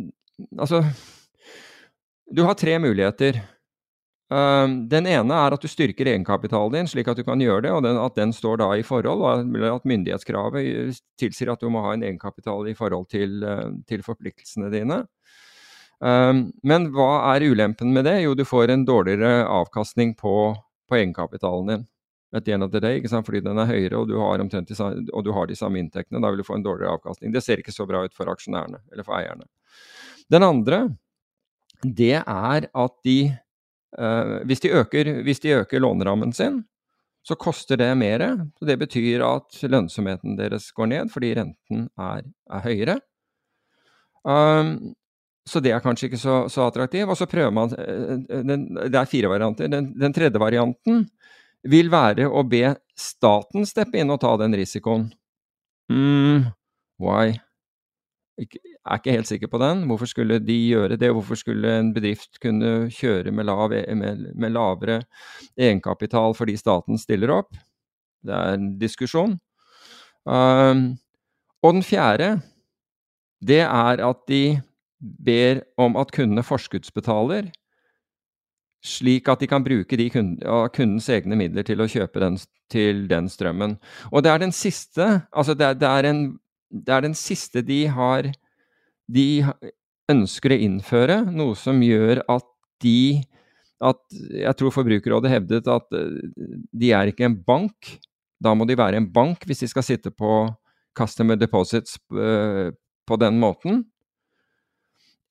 Altså, 0.59 0.79
du 2.33 2.41
har 2.47 2.57
tre 2.57 2.79
muligheter. 2.81 3.43
Ehm, 4.31 4.74
den 4.89 5.09
ene 5.11 5.35
er 5.43 5.55
at 5.57 5.62
du 5.62 5.69
styrker 5.70 6.07
egenkapitalen 6.12 6.77
din, 6.77 6.90
slik 6.90 7.09
at 7.11 7.19
du 7.19 7.24
kan 7.27 7.40
gjøre 7.43 7.65
det, 7.66 7.73
og 7.74 7.86
at 8.05 8.19
den 8.19 8.32
står 8.35 8.61
da 8.62 8.69
i 8.78 8.85
forhold, 8.86 9.24
og 9.27 9.43
at 9.43 9.89
myndighetskravet 9.90 11.01
tilsier 11.19 11.51
at 11.51 11.62
du 11.62 11.70
må 11.73 11.82
ha 11.82 11.97
en 11.97 12.05
egenkapital 12.07 12.70
i 12.70 12.77
forhold 12.78 13.09
til, 13.11 13.43
eh, 13.43 13.70
til 13.90 14.05
forpliktelsene 14.07 14.70
dine. 14.70 15.02
Ehm, 16.05 16.52
men 16.62 16.90
hva 16.94 17.35
er 17.35 17.51
ulempen 17.51 17.93
med 17.93 18.07
det? 18.07 18.20
Jo, 18.23 18.35
du 18.35 18.44
får 18.44 18.70
en 18.70 18.86
dårligere 18.86 19.47
avkastning 19.51 20.15
på, 20.16 20.55
på 20.89 21.02
egenkapitalen 21.02 21.74
din. 21.74 21.89
at 22.32 22.44
the 22.44 22.52
end 22.52 22.62
of 22.62 22.70
the 22.70 22.78
day, 22.78 23.02
fordi 23.02 23.40
den 23.40 23.59
er 23.59 23.66
høyere 23.66 23.98
og 23.98 24.07
du, 24.07 24.16
har 24.20 24.39
omtrent 24.39 24.69
de, 24.69 24.74
og 25.12 25.24
du 25.24 25.32
har 25.32 25.47
de 25.47 25.57
samme 25.57 25.81
inntektene. 25.81 26.20
Da 26.23 26.31
vil 26.31 26.39
du 26.39 26.44
få 26.47 26.55
en 26.55 26.62
dårligere 26.62 26.93
avkastning. 26.94 27.32
Det 27.32 27.43
ser 27.43 27.59
ikke 27.59 27.74
så 27.74 27.86
bra 27.90 28.05
ut 28.05 28.15
for 28.15 28.31
aksjonærene 28.31 28.78
eller 28.93 29.02
for 29.02 29.19
eierne. 29.19 29.48
Den 30.31 30.47
andre, 30.47 30.97
det 31.82 32.23
er 32.23 32.69
at 32.70 32.94
de 33.02 33.32
hvis, 34.47 34.61
de 34.62 34.71
øker, 34.81 35.09
hvis 35.27 35.41
de 35.43 35.57
øker 35.62 35.83
lånerammen 35.83 36.33
sin, 36.33 36.61
så 37.23 37.35
koster 37.35 37.77
det 37.77 37.91
mer. 37.99 38.25
Det 38.61 38.77
betyr 38.81 39.25
at 39.27 39.62
lønnsomheten 39.62 40.39
deres 40.39 40.71
går 40.77 40.91
ned 40.93 41.11
fordi 41.12 41.35
renten 41.37 41.89
er, 42.01 42.25
er 42.51 42.65
høyere. 42.65 42.97
Um, 44.25 44.95
så 45.49 45.61
det 45.65 45.73
er 45.73 45.83
kanskje 45.83 46.11
ikke 46.11 46.21
så, 46.21 46.43
så 46.53 46.67
attraktiv. 46.69 47.09
Og 47.09 47.19
så 47.19 47.29
prøver 47.29 47.53
man 47.55 47.73
eh, 47.75 48.43
den, 48.47 48.69
Det 48.77 48.95
er 48.95 49.09
fire 49.09 49.31
varianter. 49.33 49.71
Den, 49.73 49.93
den, 49.99 50.15
tredje 50.15 50.41
varianten 50.41 51.07
vil 51.69 51.91
være 51.93 52.29
å 52.29 52.45
be 52.49 52.75
staten 52.97 53.67
steppe 53.69 54.01
inn 54.01 54.12
og 54.12 54.21
ta 54.23 54.37
den 54.41 54.57
risikoen. 54.57 55.11
mm, 55.91 56.45
why? 57.03 57.35
Jeg 58.41 58.70
er 58.86 59.01
ikke 59.01 59.15
helt 59.15 59.28
sikker 59.28 59.51
på 59.52 59.61
den. 59.61 59.85
Hvorfor 59.89 60.09
skulle 60.09 60.39
de 60.40 60.57
gjøre 60.70 60.97
det? 60.97 61.11
Hvorfor 61.12 61.39
skulle 61.39 61.73
en 61.78 61.93
bedrift 61.94 62.40
kunne 62.43 62.89
kjøre 62.94 63.32
med, 63.32 63.44
lav, 63.48 63.74
e, 63.77 63.85
med, 63.94 64.31
med 64.35 64.55
lavere 64.57 65.02
egenkapital 65.59 66.35
fordi 66.36 66.57
staten 66.57 66.98
stiller 66.98 67.35
opp? 67.35 67.52
Det 68.24 68.35
er 68.36 68.57
en 68.57 68.73
diskusjon. 68.81 69.39
Um, 70.24 70.98
og 71.65 71.77
den 71.77 71.85
fjerde, 71.85 72.40
det 73.40 73.62
er 73.65 74.02
at 74.05 74.20
de 74.28 74.61
ber 75.01 75.62
om 75.81 75.97
at 75.97 76.12
kundene 76.12 76.44
forskuddsbetaler, 76.44 77.48
slik 78.85 79.28
at 79.28 79.40
de 79.40 79.48
kan 79.48 79.65
bruke 79.65 79.97
de 79.97 80.09
kunden, 80.12 80.40
kundens 80.73 81.09
egne 81.12 81.36
midler 81.36 81.65
til 81.69 81.81
å 81.81 81.89
kjøpe 81.89 82.20
den, 82.23 82.39
til 82.73 83.07
den 83.11 83.28
strømmen. 83.28 83.77
Og 84.12 84.24
det 84.24 84.32
er 84.32 84.44
den 84.44 84.55
siste 84.57 85.09
altså 85.32 85.57
det, 85.57 85.74
det, 85.81 85.89
er 85.89 86.09
en, 86.09 86.23
det 86.73 86.94
er 86.97 87.05
den 87.05 87.16
siste 87.16 87.65
de 87.65 87.82
har 87.93 88.31
De 89.11 89.43
ønsker 90.11 90.55
å 90.55 90.61
innføre, 90.66 91.20
noe 91.31 91.59
som 91.59 91.82
gjør 91.85 92.23
at 92.31 92.47
de 92.85 93.23
at 93.81 94.01
Jeg 94.12 94.57
tror 94.61 94.74
Forbrukerrådet 94.74 95.31
hevdet 95.32 95.69
at 95.73 95.95
eh, 95.97 96.19
de 96.77 96.91
er 96.93 97.09
ikke 97.09 97.24
en 97.24 97.39
bank. 97.47 97.95
Da 98.37 98.53
må 98.53 98.66
de 98.69 98.77
være 98.77 99.01
en 99.01 99.09
bank 99.09 99.47
hvis 99.49 99.65
de 99.65 99.70
skal 99.73 99.87
sitte 99.87 100.12
på 100.12 100.43
customer 100.97 101.39
deposits 101.41 101.97
eh, 102.12 102.74
på 103.09 103.19
den 103.20 103.41
måten. 103.41 103.87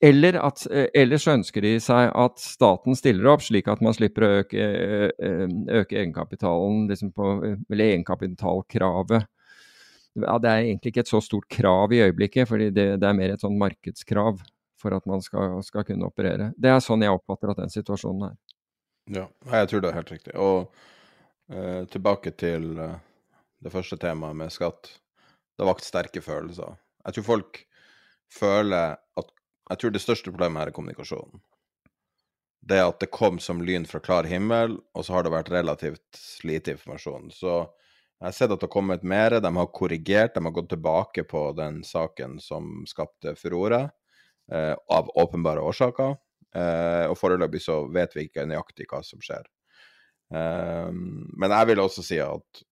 Eller 0.02 0.38
at, 0.40 0.64
eller 0.96 1.20
så 1.20 1.36
ønsker 1.36 1.66
de 1.66 1.74
seg 1.84 2.10
at 2.16 2.40
staten 2.40 2.96
stiller 2.96 3.34
opp, 3.34 3.44
slik 3.44 3.68
at 3.68 3.82
man 3.84 3.94
slipper 3.94 4.26
å 4.26 4.30
øke, 4.40 4.68
eh, 5.20 5.44
øke 5.82 6.00
egenkapitalen, 6.00 6.86
liksom 6.90 7.12
på, 7.14 7.34
eller 7.70 7.86
egenkapitalkravet. 7.86 9.28
Ja, 10.18 10.38
det 10.42 10.50
er 10.50 10.64
egentlig 10.64 10.94
ikke 10.94 11.04
et 11.06 11.12
så 11.12 11.20
stort 11.22 11.46
krav 11.52 11.94
i 11.94 12.02
øyeblikket, 12.02 12.48
fordi 12.50 12.70
det, 12.74 12.88
det 13.02 13.08
er 13.08 13.18
mer 13.18 13.34
et 13.34 13.44
sånn 13.44 13.60
markedskrav 13.60 14.42
for 14.80 14.96
at 14.96 15.06
man 15.10 15.22
skal, 15.22 15.60
skal, 15.66 15.86
kunne 15.88 16.08
operere. 16.08 16.52
Det 16.58 16.72
er 16.72 16.80
sånn 16.84 17.04
jeg 17.04 17.14
oppfatter 17.14 17.52
at 17.54 17.62
den 17.62 17.74
situasjonen 17.74 18.30
er. 18.32 18.38
Ja, 19.10 19.26
jeg 19.52 19.70
tror 19.70 19.84
det 19.84 19.92
er 19.92 20.00
helt 20.00 20.14
riktig. 20.14 20.36
Og 20.40 20.70
uh, 21.54 21.84
tilbake 21.92 22.34
til 22.40 22.72
uh, 22.80 22.96
det 23.64 23.74
første 23.74 24.00
temaet 24.00 24.38
med 24.40 24.54
skatt. 24.54 24.92
Det 25.54 25.66
har 25.66 25.74
vakt 25.74 25.88
sterke 25.88 26.24
følelser. 26.24 26.78
Jeg 27.06 27.18
tror 27.18 27.28
folk 27.28 27.62
føler 28.32 28.98
at 29.20 29.34
jeg 29.70 29.82
tror 29.82 29.94
det 29.94 30.02
største 30.02 30.32
problemet 30.34 30.64
her 30.64 30.72
er 30.72 30.76
kommunikasjonen. 30.76 31.42
Det 32.70 32.80
at 32.82 33.00
det 33.02 33.12
kom 33.16 33.38
som 33.42 33.62
lyn 33.64 33.86
fra 33.88 34.02
klar 34.04 34.28
himmel, 34.28 34.78
og 34.94 35.06
så 35.06 35.16
har 35.16 35.26
det 35.26 35.34
vært 35.34 35.52
relativt 35.54 36.22
lite 36.48 36.76
informasjon. 36.76 37.30
Så 37.34 37.54
jeg 38.20 38.28
har 38.28 38.36
sett 38.36 38.52
at 38.52 38.60
det 38.60 38.68
har 38.68 38.74
kommet 38.74 39.04
mer. 39.08 39.38
De 39.40 39.52
har 39.56 39.68
korrigert, 39.72 40.34
de 40.36 40.44
har 40.44 40.52
gått 40.52 40.74
tilbake 40.74 41.24
på 41.24 41.44
den 41.56 41.84
saken 41.88 42.40
som 42.44 42.84
skapte 42.88 43.36
furore, 43.40 43.90
eh, 44.52 44.76
av 44.92 45.12
åpenbare 45.16 45.64
årsaker. 45.64 46.18
Eh, 46.56 47.06
og 47.08 47.16
foreløpig 47.16 47.62
så 47.64 47.86
vet 47.88 48.16
vi 48.18 48.26
ikke 48.28 48.48
nøyaktig 48.50 48.90
hva 48.92 49.00
som 49.06 49.22
skjer. 49.24 49.48
Eh, 50.36 50.90
men 50.92 51.56
jeg 51.56 51.70
vil 51.72 51.84
også 51.86 52.04
si 52.04 52.20
at 52.20 52.64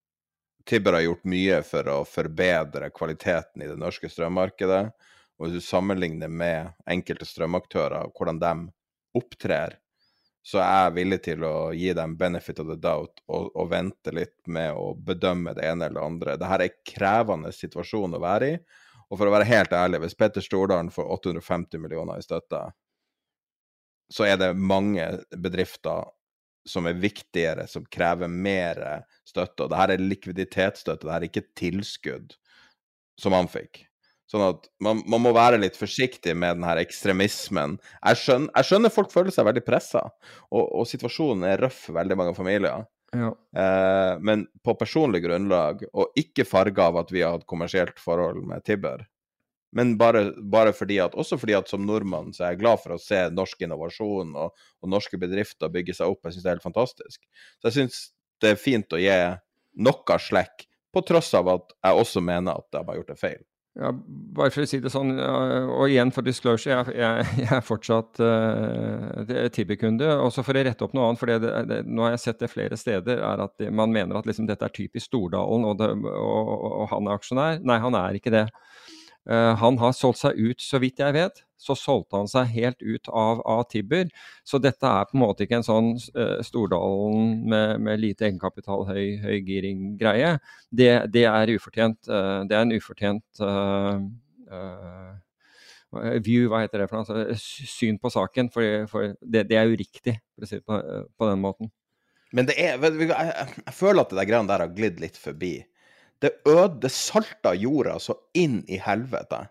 Tibber 0.67 0.97
har 0.97 1.05
gjort 1.05 1.23
mye 1.31 1.61
for 1.63 1.93
å 1.93 2.01
forbedre 2.03 2.91
kvaliteten 2.91 3.63
i 3.63 3.69
det 3.69 3.77
norske 3.79 4.09
strømmarkedet. 4.11 4.83
Og 5.37 5.47
hvis 5.47 5.61
du 5.61 5.63
sammenligner 5.63 6.27
med 6.27 6.73
enkelte 6.89 7.27
strømaktører, 7.29 8.11
hvordan 8.17 8.41
de 8.41 8.53
opptrer, 9.15 9.77
så 10.47 10.61
er 10.63 10.85
jeg 10.85 10.95
villig 10.95 11.17
til 11.25 11.43
å 11.43 11.55
gi 11.75 11.89
dem 11.97 12.13
benefit 12.15 12.61
of 12.63 12.69
the 12.69 12.77
doubt 12.79 13.19
og, 13.27 13.49
og 13.51 13.71
vente 13.73 14.13
litt 14.15 14.37
med 14.47 14.77
å 14.79 14.93
bedømme 14.95 15.51
det 15.57 15.65
ene 15.67 15.89
eller 15.89 15.99
det 15.99 16.05
andre. 16.05 16.35
Dette 16.39 16.55
er 16.55 16.63
en 16.63 16.77
krevende 16.87 17.51
situasjon 17.51 18.15
å 18.15 18.21
være 18.23 18.51
i. 18.53 18.59
Og 19.07 19.19
for 19.19 19.27
å 19.27 19.33
være 19.33 19.47
helt 19.47 19.75
ærlig, 19.75 19.99
hvis 20.03 20.15
Petter 20.19 20.43
Stordalen 20.43 20.91
får 20.91 21.09
850 21.17 21.83
millioner 21.83 22.19
i 22.19 22.23
støtte, 22.23 22.61
så 24.07 24.23
er 24.23 24.39
det 24.39 24.53
mange 24.55 25.03
bedrifter 25.35 26.07
som 26.67 26.87
er 26.87 26.99
viktigere, 26.99 27.67
som 27.67 27.83
krever 27.91 28.31
mer 28.31 28.79
støtte. 29.27 29.65
Og 29.65 29.71
dette 29.71 29.97
er 29.97 30.03
likviditetsstøtte, 30.03 31.07
dette 31.07 31.17
er 31.17 31.27
ikke 31.27 31.47
tilskudd, 31.59 32.35
som 33.19 33.35
han 33.35 33.51
fikk. 33.51 33.83
Sånn 34.27 34.43
at 34.43 34.67
man, 34.83 34.99
man, 35.07 35.23
må 35.23 35.31
være 35.35 35.59
litt 35.61 35.77
forsiktig 35.79 36.33
med 36.35 36.57
den 36.59 36.67
her 36.67 36.81
ekstremismen. 36.81 37.77
Jeg 38.01 38.21
skjønner, 38.21 38.51
jeg 38.59 38.69
skjønner 38.69 38.93
folk 38.93 39.13
føler 39.13 39.31
seg 39.31 39.47
veldig 39.47 39.63
pressa, 39.63 40.03
og, 40.51 40.63
og, 40.65 40.83
situasjonen 40.89 41.47
er 41.47 41.63
røff 41.63 41.85
for 41.87 41.99
veldig 42.01 42.17
mange 42.19 42.35
familier. 42.35 42.83
Ja. 43.15 43.29
Eh, 43.31 44.13
men 44.19 44.43
på 44.67 44.75
personlig 44.75 45.23
grunnlag, 45.23 45.85
og 45.95 46.19
ikke 46.19 46.47
farga 46.47 46.89
av 46.91 46.99
at 47.05 47.13
vi 47.15 47.23
har 47.23 47.37
hatt 47.37 47.47
kommersielt 47.47 48.03
forhold 48.03 48.43
med 48.49 48.67
Tibber, 48.67 49.05
men 49.77 49.97
bare, 49.99 50.31
bare, 50.41 50.71
fordi 50.73 50.99
at, 51.03 51.15
også 51.15 51.37
fordi 51.39 51.55
at 51.57 51.69
som 51.69 51.83
nordmann 51.85 52.31
så 52.35 52.45
er 52.45 52.53
jeg 52.53 52.61
glad 52.61 52.79
for 52.83 52.95
å 52.95 53.01
se 53.01 53.19
norsk 53.35 53.65
innovasjon 53.67 54.31
og, 54.39 54.55
og 54.81 54.91
norske 54.91 55.19
bedrifter 55.19 55.71
bygge 55.71 55.97
seg 55.97 56.13
opp. 56.13 56.23
Jeg 56.23 56.37
syns 56.37 56.45
det 56.45 56.49
er 56.49 56.55
helt 56.55 56.65
fantastisk. 56.65 57.19
Så 57.59 57.69
jeg 57.69 57.75
syns 57.75 57.99
det 58.41 58.53
er 58.53 58.61
fint 58.61 58.95
å 58.95 59.01
gi 59.01 59.17
noe 59.83 60.17
slekk, 60.23 60.65
på 60.93 61.03
tross 61.05 61.33
av 61.37 61.51
at 61.51 61.75
jeg 61.83 62.01
også 62.01 62.23
mener 62.23 62.57
at 62.57 62.67
de 62.73 62.81
har 62.87 62.99
gjort 62.99 63.13
en 63.13 63.19
feil. 63.19 63.43
Ja, 63.77 63.91
bare 63.93 64.49
for 64.49 64.65
å 64.65 64.67
si 64.69 64.79
det 64.81 64.89
sånn, 64.89 65.11
og 65.21 65.83
igjen 65.85 66.09
for 66.13 66.25
disclosure, 66.25 66.73
jeg, 66.73 66.95
jeg, 66.97 67.25
jeg 67.43 67.51
er 67.59 67.65
fortsatt 67.65 68.21
uh, 68.23 69.49
Tibi-kunde. 69.53 70.07
Også 70.23 70.41
for 70.45 70.57
å 70.57 70.63
rette 70.65 70.85
opp 70.85 70.95
noe 70.97 71.11
annet, 71.11 71.21
for 71.21 71.29
det, 71.29 71.51
det, 71.69 71.79
nå 71.85 72.07
har 72.07 72.15
jeg 72.15 72.23
sett 72.23 72.41
det 72.41 72.49
flere 72.49 72.79
steder, 72.79 73.21
er 73.21 73.43
at 73.45 73.67
man 73.69 73.93
mener 73.93 74.17
at 74.17 74.29
liksom, 74.29 74.49
dette 74.49 74.65
er 74.65 74.73
typisk 74.73 75.11
Stordalen, 75.11 75.67
og, 75.69 75.77
det, 75.77 75.91
og, 76.09 76.53
og, 76.71 76.87
han 76.95 77.05
er 77.09 77.21
aksjonær. 77.21 77.61
Nei, 77.69 77.77
han 77.83 77.99
er 78.01 78.17
ikke 78.17 78.33
det. 78.33 78.47
Uh, 79.27 79.53
han 79.59 79.77
har 79.81 79.91
solgt 79.91 80.21
seg 80.21 80.39
ut, 80.39 80.61
så 80.63 80.79
vidt 80.79 81.01
jeg 81.03 81.15
vet. 81.15 81.43
Så 81.59 81.75
solgte 81.75 82.19
han 82.19 82.29
seg 82.31 82.51
helt 82.53 82.83
ut 82.85 83.09
av, 83.09 83.41
av 83.49 83.65
Tibber. 83.71 84.07
Så 84.47 84.59
dette 84.63 84.87
er 84.87 85.07
på 85.09 85.17
en 85.17 85.23
måte 85.25 85.43
ikke 85.43 85.59
en 85.59 85.67
sånn 85.67 85.89
uh, 86.15 86.39
Stordalen 86.45 87.43
med, 87.49 87.83
med, 87.83 87.99
lite 88.03 88.29
egenkapital, 88.29 88.85
høy, 88.87 89.17
høy 89.23 89.37
giring-greie. 89.47 90.37
Det, 90.69 90.91
det, 91.11 91.25
er 91.27 91.55
ufortjent. 91.57 91.99
Uh, 92.07 92.45
det 92.47 92.55
er 92.55 92.63
en 92.63 92.75
ufortjent 92.77 93.47
view, 96.23 96.47
hva 96.51 96.61
heter 96.63 96.83
det 96.83 96.87
for 96.91 96.99
noe? 96.99 97.25
Altså, 97.27 97.65
syn 97.67 97.97
på 97.99 98.11
saken. 98.13 98.51
For, 98.53 98.85
for 98.91 99.17
det, 99.19 99.47
det, 99.49 99.59
er 99.59 99.73
uriktig, 99.73 100.19
for 100.35 100.47
å 100.47 100.49
si 100.49 100.61
det 100.61 100.67
på, 100.67 100.79
på 101.17 101.31
den 101.31 101.43
måten. 101.43 101.73
Men 102.35 102.47
det 102.47 102.57
er, 102.59 102.79
jeg, 102.79 103.11
jeg 103.11 103.75
føler 103.75 104.03
at 104.03 104.11
det 104.11 104.19
der 104.19 104.29
greiene 104.29 104.51
der 104.51 104.63
har 104.63 104.71
glidd 104.75 105.03
litt 105.03 105.19
forbi. 105.19 105.57
Det 106.21 106.31
øde, 106.49 106.89
salta 106.89 107.53
jorda 107.53 107.97
så 108.01 108.15
inn 108.37 108.63
i 108.67 108.79
helvete. 108.81 109.43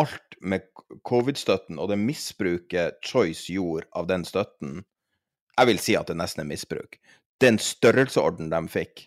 Alt 0.00 0.36
med 0.40 0.64
covid-støtten 1.08 1.80
og 1.80 1.90
det 1.92 1.98
misbruket 2.00 3.00
Choice 3.04 3.52
gjorde 3.52 3.88
av 3.96 4.08
den 4.08 4.24
støtten, 4.28 4.82
jeg 5.56 5.68
vil 5.70 5.80
si 5.80 5.96
at 5.96 6.08
det 6.10 6.18
nesten 6.20 6.44
er 6.44 6.50
misbruk. 6.50 6.98
Den 7.40 7.58
størrelsesorden 7.60 8.50
de 8.52 8.60
fikk. 8.72 9.06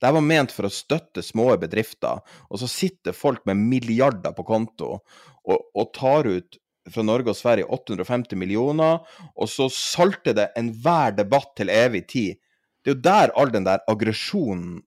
Det 0.00 0.12
var 0.12 0.24
ment 0.24 0.52
for 0.52 0.68
å 0.68 0.72
støtte 0.72 1.24
små 1.24 1.48
bedrifter, 1.60 2.20
og 2.52 2.60
så 2.60 2.68
sitter 2.68 3.16
folk 3.16 3.46
med 3.48 3.62
milliarder 3.64 4.34
på 4.36 4.44
konto 4.44 4.98
og, 4.98 5.56
og 5.72 5.92
tar 5.96 6.28
ut 6.28 6.58
fra 6.92 7.02
Norge 7.02 7.32
og 7.32 7.38
Sverige 7.38 7.68
850 7.72 8.38
millioner, 8.38 9.00
og 9.34 9.48
så 9.50 9.70
salter 9.72 10.36
det 10.36 10.50
enhver 10.58 11.16
debatt 11.16 11.54
til 11.58 11.72
evig 11.72 12.04
tid. 12.12 12.36
Det 12.84 12.92
er 12.92 12.94
jo 12.94 13.04
der 13.08 13.32
all 13.40 13.50
den 13.50 13.66
der 13.66 13.80
aggresjonen 13.90 14.82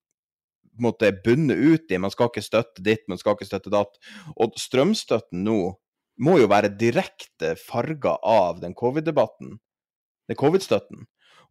måte 0.84 1.12
bundet 1.26 1.60
ut 1.60 1.92
i. 1.92 2.00
Man 2.02 2.14
skal 2.14 2.32
ikke 2.32 2.46
støtte 2.46 2.84
ditt, 2.86 3.06
man 3.12 3.20
skal 3.22 3.38
ikke 3.38 3.48
støtte 3.50 3.74
datt. 3.74 4.00
Og 4.36 4.58
strømstøtten 4.60 5.44
nå 5.46 5.60
må 6.20 6.36
jo 6.42 6.50
være 6.52 6.74
direkte 6.80 7.54
farga 7.60 8.18
av 8.26 8.60
den 8.64 8.76
covid-debatten. 8.78 9.56
Den 10.30 10.40
covid-støtten. 10.40 11.06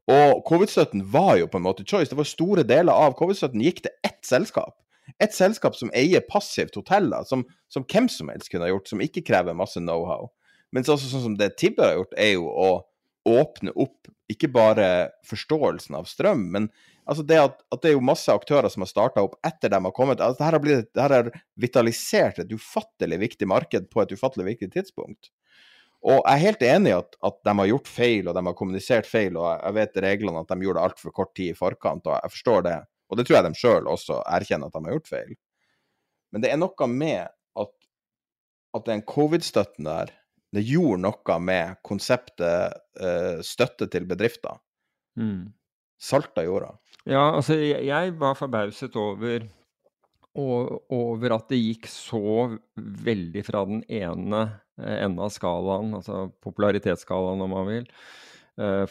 Og 0.09 0.43
covid-støtten 0.49 1.05
var 1.13 1.37
jo 1.41 1.49
på 1.51 1.61
en 1.61 1.67
måte 1.67 1.87
choice. 1.89 2.11
Det 2.11 2.19
var 2.19 2.29
store 2.29 2.65
deler 2.69 2.93
av 2.97 3.17
covid-støtten 3.19 3.65
gikk 3.65 3.83
til 3.85 3.95
ett 4.07 4.21
selskap. 4.25 4.77
Et 5.21 5.33
selskap 5.33 5.77
som 5.77 5.93
eier 5.97 6.25
passivt 6.29 6.77
hoteller, 6.77 7.25
som, 7.29 7.47
som, 7.73 7.85
hvem 7.89 8.11
som 8.13 8.29
helst 8.33 8.51
kunne 8.53 8.69
ha 8.69 8.73
gjort, 8.73 8.91
som 8.91 9.01
ikke 9.05 9.25
krever 9.25 9.57
masse 9.57 9.81
know-how. 9.81 10.29
Mens 10.77 10.91
også 10.93 11.09
sånn 11.09 11.25
som 11.25 11.37
det 11.41 11.55
Tibber 11.61 11.89
har 11.89 11.97
gjort, 12.01 12.17
er 12.21 12.35
jo 12.37 12.49
å 12.49 12.71
åpne 13.29 13.73
opp 13.77 14.11
ikke 14.29 14.51
bare 14.53 14.87
forståelsen 15.29 15.97
av 15.97 16.09
strøm, 16.09 16.45
men 16.53 16.69
altså 17.09 17.25
det 17.25 17.39
at, 17.41 17.63
at 17.73 17.81
det 17.83 17.91
er 17.91 17.97
jo 17.97 18.05
masse 18.05 18.33
aktører 18.33 18.69
som 18.73 18.85
har 18.85 18.91
starta 18.91 19.25
opp 19.25 19.39
etter 19.47 19.73
dem 19.73 19.89
har 19.89 19.95
kommet. 19.97 20.21
altså 20.21 20.43
det 20.43 20.47
her 20.47 20.57
har, 20.59 20.65
blitt, 20.65 20.91
det 20.93 21.07
har 21.07 21.31
vitalisert 21.57 22.43
et 22.43 22.53
ufattelig 22.53 23.19
viktig 23.25 23.49
marked 23.49 23.89
på 23.93 24.05
et 24.05 24.13
ufattelig 24.13 24.51
viktig 24.53 24.71
tidspunkt. 24.77 25.33
Og 26.07 26.21
jeg 26.21 26.35
er 26.35 26.45
helt 26.45 26.63
enig 26.63 26.93
i 26.93 26.99
at, 26.99 27.17
at, 27.27 27.41
de 27.49 27.55
har 27.59 27.71
gjort 27.73 27.91
feil, 27.91 28.29
og 28.29 28.37
de 28.37 28.45
har 28.47 28.57
kommunisert 28.59 29.09
feil, 29.09 29.35
og 29.41 29.49
jeg 29.51 29.77
vet 29.81 30.01
reglene 30.05 30.45
at 30.45 30.53
de 30.53 30.67
gjorde 30.67 30.79
det 30.79 30.91
altfor 30.91 31.15
kort 31.17 31.33
tid 31.35 31.55
i 31.55 31.59
forkant, 31.59 32.07
og 32.07 32.21
jeg 32.21 32.35
forstår 32.37 32.63
det. 32.69 32.77
Og 33.09 33.19
det 33.19 33.25
tror 33.27 33.39
jeg 33.39 33.47
de 33.49 33.59
sjøl 33.59 33.91
også 33.91 34.21
erkjenner 34.29 34.69
at 34.69 34.77
de 34.77 34.85
har 34.85 34.95
gjort 34.99 35.11
feil. 35.11 35.35
Men 36.31 36.45
det 36.45 36.53
er 36.53 36.61
noe 36.61 36.89
med 36.93 37.33
at, 37.59 37.73
at 38.77 38.87
den 38.87 39.03
covid-støtten 39.09 39.89
der, 39.89 40.13
det 40.55 40.65
gjorde 40.65 41.03
noe 41.05 41.39
med 41.45 41.79
konseptet 41.85 42.79
uh, 43.03 43.39
støtte 43.45 43.89
til 43.93 44.09
bedrifter. 44.09 44.57
Mm. 45.21 45.51
Salta 45.99 46.45
jorda. 46.47 46.73
Ja, 47.09 47.35
altså 47.35 47.57
jeg, 47.59 47.83
jeg 47.89 48.15
var 48.21 48.37
forbauset 48.39 48.97
over, 48.97 49.49
over 50.39 51.35
at 51.35 51.49
det 51.51 51.59
gikk 51.59 51.89
så 51.91 52.59
veldig 52.79 53.43
fra 53.47 53.65
den 53.69 53.83
ene 53.91 54.47
Eh, 54.79 55.05
enden 55.05 55.19
av 55.23 55.33
skalaen, 55.35 55.91
altså 55.99 56.29
popularitetsskalaen 56.45 57.43
om 57.43 57.51
man 57.51 57.67
vil, 57.67 57.87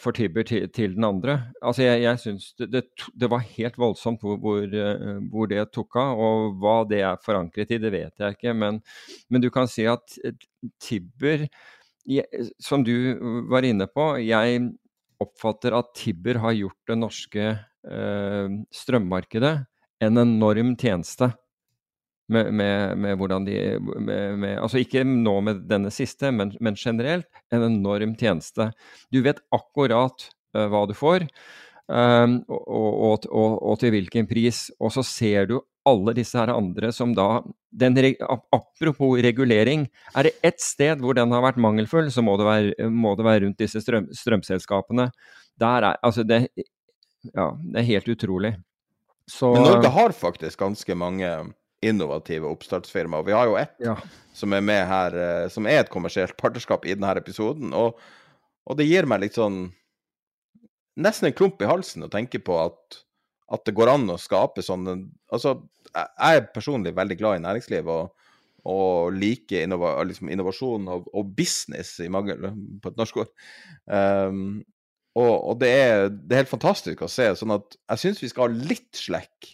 for 0.00 0.16
Tibber 0.16 0.46
til, 0.48 0.68
til 0.72 0.94
den 0.96 1.04
andre. 1.04 1.34
Altså 1.60 1.84
jeg, 1.84 2.02
jeg 2.06 2.20
syns 2.22 2.46
det, 2.56 2.70
det, 2.72 2.82
det, 3.12 3.28
var 3.28 3.44
helt 3.44 3.78
voldsomt 3.78 4.22
hvor, 4.24 4.38
hvor, 4.40 4.62
eh, 4.64 5.18
hvor, 5.28 5.48
det 5.50 5.66
tok 5.74 5.98
av. 6.00 6.22
Og 6.24 6.58
hva 6.62 6.76
det 6.88 7.02
er 7.04 7.20
forankret 7.24 7.74
i, 7.76 7.80
det 7.82 7.92
vet 7.92 8.24
jeg 8.24 8.38
ikke. 8.38 8.54
Men, 8.56 8.80
men 9.28 9.44
du 9.44 9.50
kan 9.52 9.68
si 9.70 9.84
at 9.88 10.16
Tibber, 10.80 11.48
som 12.64 12.84
du 12.86 12.94
var 13.52 13.66
inne 13.68 13.84
på 13.92 14.14
Jeg 14.24 14.62
oppfatter 15.20 15.74
at 15.76 15.90
Tibber 15.98 16.40
har 16.40 16.56
gjort 16.56 16.88
det 16.88 16.96
norske 16.96 17.48
eh, 17.52 18.54
strømmarkedet 18.72 19.54
en 20.04 20.22
enorm 20.22 20.76
tjeneste. 20.78 21.32
Med, 22.28 22.50
med, 22.52 22.98
med, 23.00 23.16
hvordan 23.16 23.46
de 23.46 23.54
med, 23.80 24.58
Altså 24.58 24.82
ikke 24.82 25.00
nå 25.08 25.38
med 25.46 25.62
denne 25.70 25.88
siste, 25.94 26.28
men, 26.28 26.50
men, 26.60 26.76
generelt 26.76 27.24
en 27.54 27.64
enorm 27.70 28.12
tjeneste. 28.20 28.66
Du 29.08 29.22
vet 29.24 29.40
akkurat 29.54 30.26
uh, 30.56 30.66
hva 30.68 30.82
du 30.90 30.92
får, 30.92 31.24
um, 31.88 32.34
og, 32.52 32.68
og, 32.68 33.26
og, 33.32 33.56
og, 33.62 33.78
til 33.80 33.94
hvilken 33.96 34.28
pris. 34.28 34.66
Og 34.76 34.92
så 34.92 35.06
ser 35.08 35.48
du 35.48 35.56
alle 35.88 36.12
disse 36.18 36.36
her 36.36 36.52
andre 36.52 36.92
som 36.92 37.14
da 37.16 37.40
den, 37.72 37.96
Apropos 38.52 39.22
regulering, 39.24 39.86
er 40.16 40.28
det 40.28 40.36
ett 40.44 40.60
sted 40.60 41.00
hvor 41.00 41.16
den 41.16 41.32
har 41.32 41.44
vært 41.44 41.60
mangelfull, 41.60 42.10
så 42.12 42.24
må 42.24 42.36
det 42.40 42.48
være, 42.48 42.90
må 42.92 43.14
det 43.16 43.26
være 43.26 43.44
rundt 43.46 43.60
disse 43.60 43.82
strøm, 43.84 44.08
strømselskapene. 44.12 45.08
Der 45.58 45.88
er, 45.92 46.00
altså 46.04 46.24
det, 46.28 46.46
ja, 47.32 47.50
det 47.62 47.80
er 47.80 47.88
helt 47.88 48.08
utrolig. 48.08 48.56
Så, 49.28 49.52
Men 49.52 49.66
Norge 49.66 49.92
har 49.92 50.14
faktisk 50.16 50.60
ganske 50.60 50.94
mange 50.96 51.28
innovative 51.80 52.48
oppstartsfirmaer. 52.48 53.22
Vi 53.22 53.32
har 53.32 53.46
jo 53.46 53.56
ett 53.56 53.74
ja. 53.82 53.96
som 54.34 54.52
er 54.52 54.62
med 54.64 54.86
her, 54.88 55.14
eh, 55.14 55.48
som 55.52 55.66
er 55.66 55.82
et 55.82 55.92
kommersielt 55.92 56.36
partnerskap 56.40 56.86
i 56.86 56.94
denne 56.96 57.14
episoden. 57.20 57.74
Og, 57.76 57.98
og, 58.66 58.78
det 58.78 58.88
gir 58.88 59.08
meg 59.08 59.26
litt 59.26 59.38
sånn 59.38 59.68
Nesten 60.98 61.28
en 61.28 61.34
klump 61.38 61.60
i 61.62 61.68
halsen 61.70 62.02
å 62.02 62.10
tenke 62.10 62.40
på 62.42 62.56
at, 62.58 62.96
at 63.54 63.62
det 63.68 63.74
går 63.78 63.92
an 63.92 64.08
å 64.10 64.16
skape 64.18 64.64
sånne 64.66 64.96
Altså, 65.30 65.52
jeg 65.94 66.40
er 66.40 66.48
personlig 66.50 66.90
veldig 66.96 67.16
glad 67.20 67.38
i 67.38 67.42
næringsliv 67.44 67.90
og, 67.94 68.24
og 68.66 69.14
liker 69.14 69.62
innova, 69.62 69.92
liksom 70.02 70.32
innovasjon 70.34 70.90
og, 70.90 71.06
og, 71.12 71.30
business, 71.38 71.92
i 72.02 72.10
mangel 72.10 72.48
på 72.82 72.90
et 72.90 72.98
norsk 72.98 73.20
ord. 73.22 73.30
Um, 73.86 74.42
og, 75.14 75.32
og 75.52 75.62
det, 75.62 75.70
er, 75.70 76.08
det, 76.10 76.32
er, 76.32 76.42
helt 76.42 76.50
fantastisk 76.50 77.06
å 77.06 77.10
se. 77.10 77.30
sånn 77.38 77.54
at 77.54 77.78
jeg 77.78 78.02
syns 78.02 78.24
vi 78.24 78.32
skal 78.32 78.48
ha 78.48 78.66
litt 78.72 78.98
slekk 78.98 79.52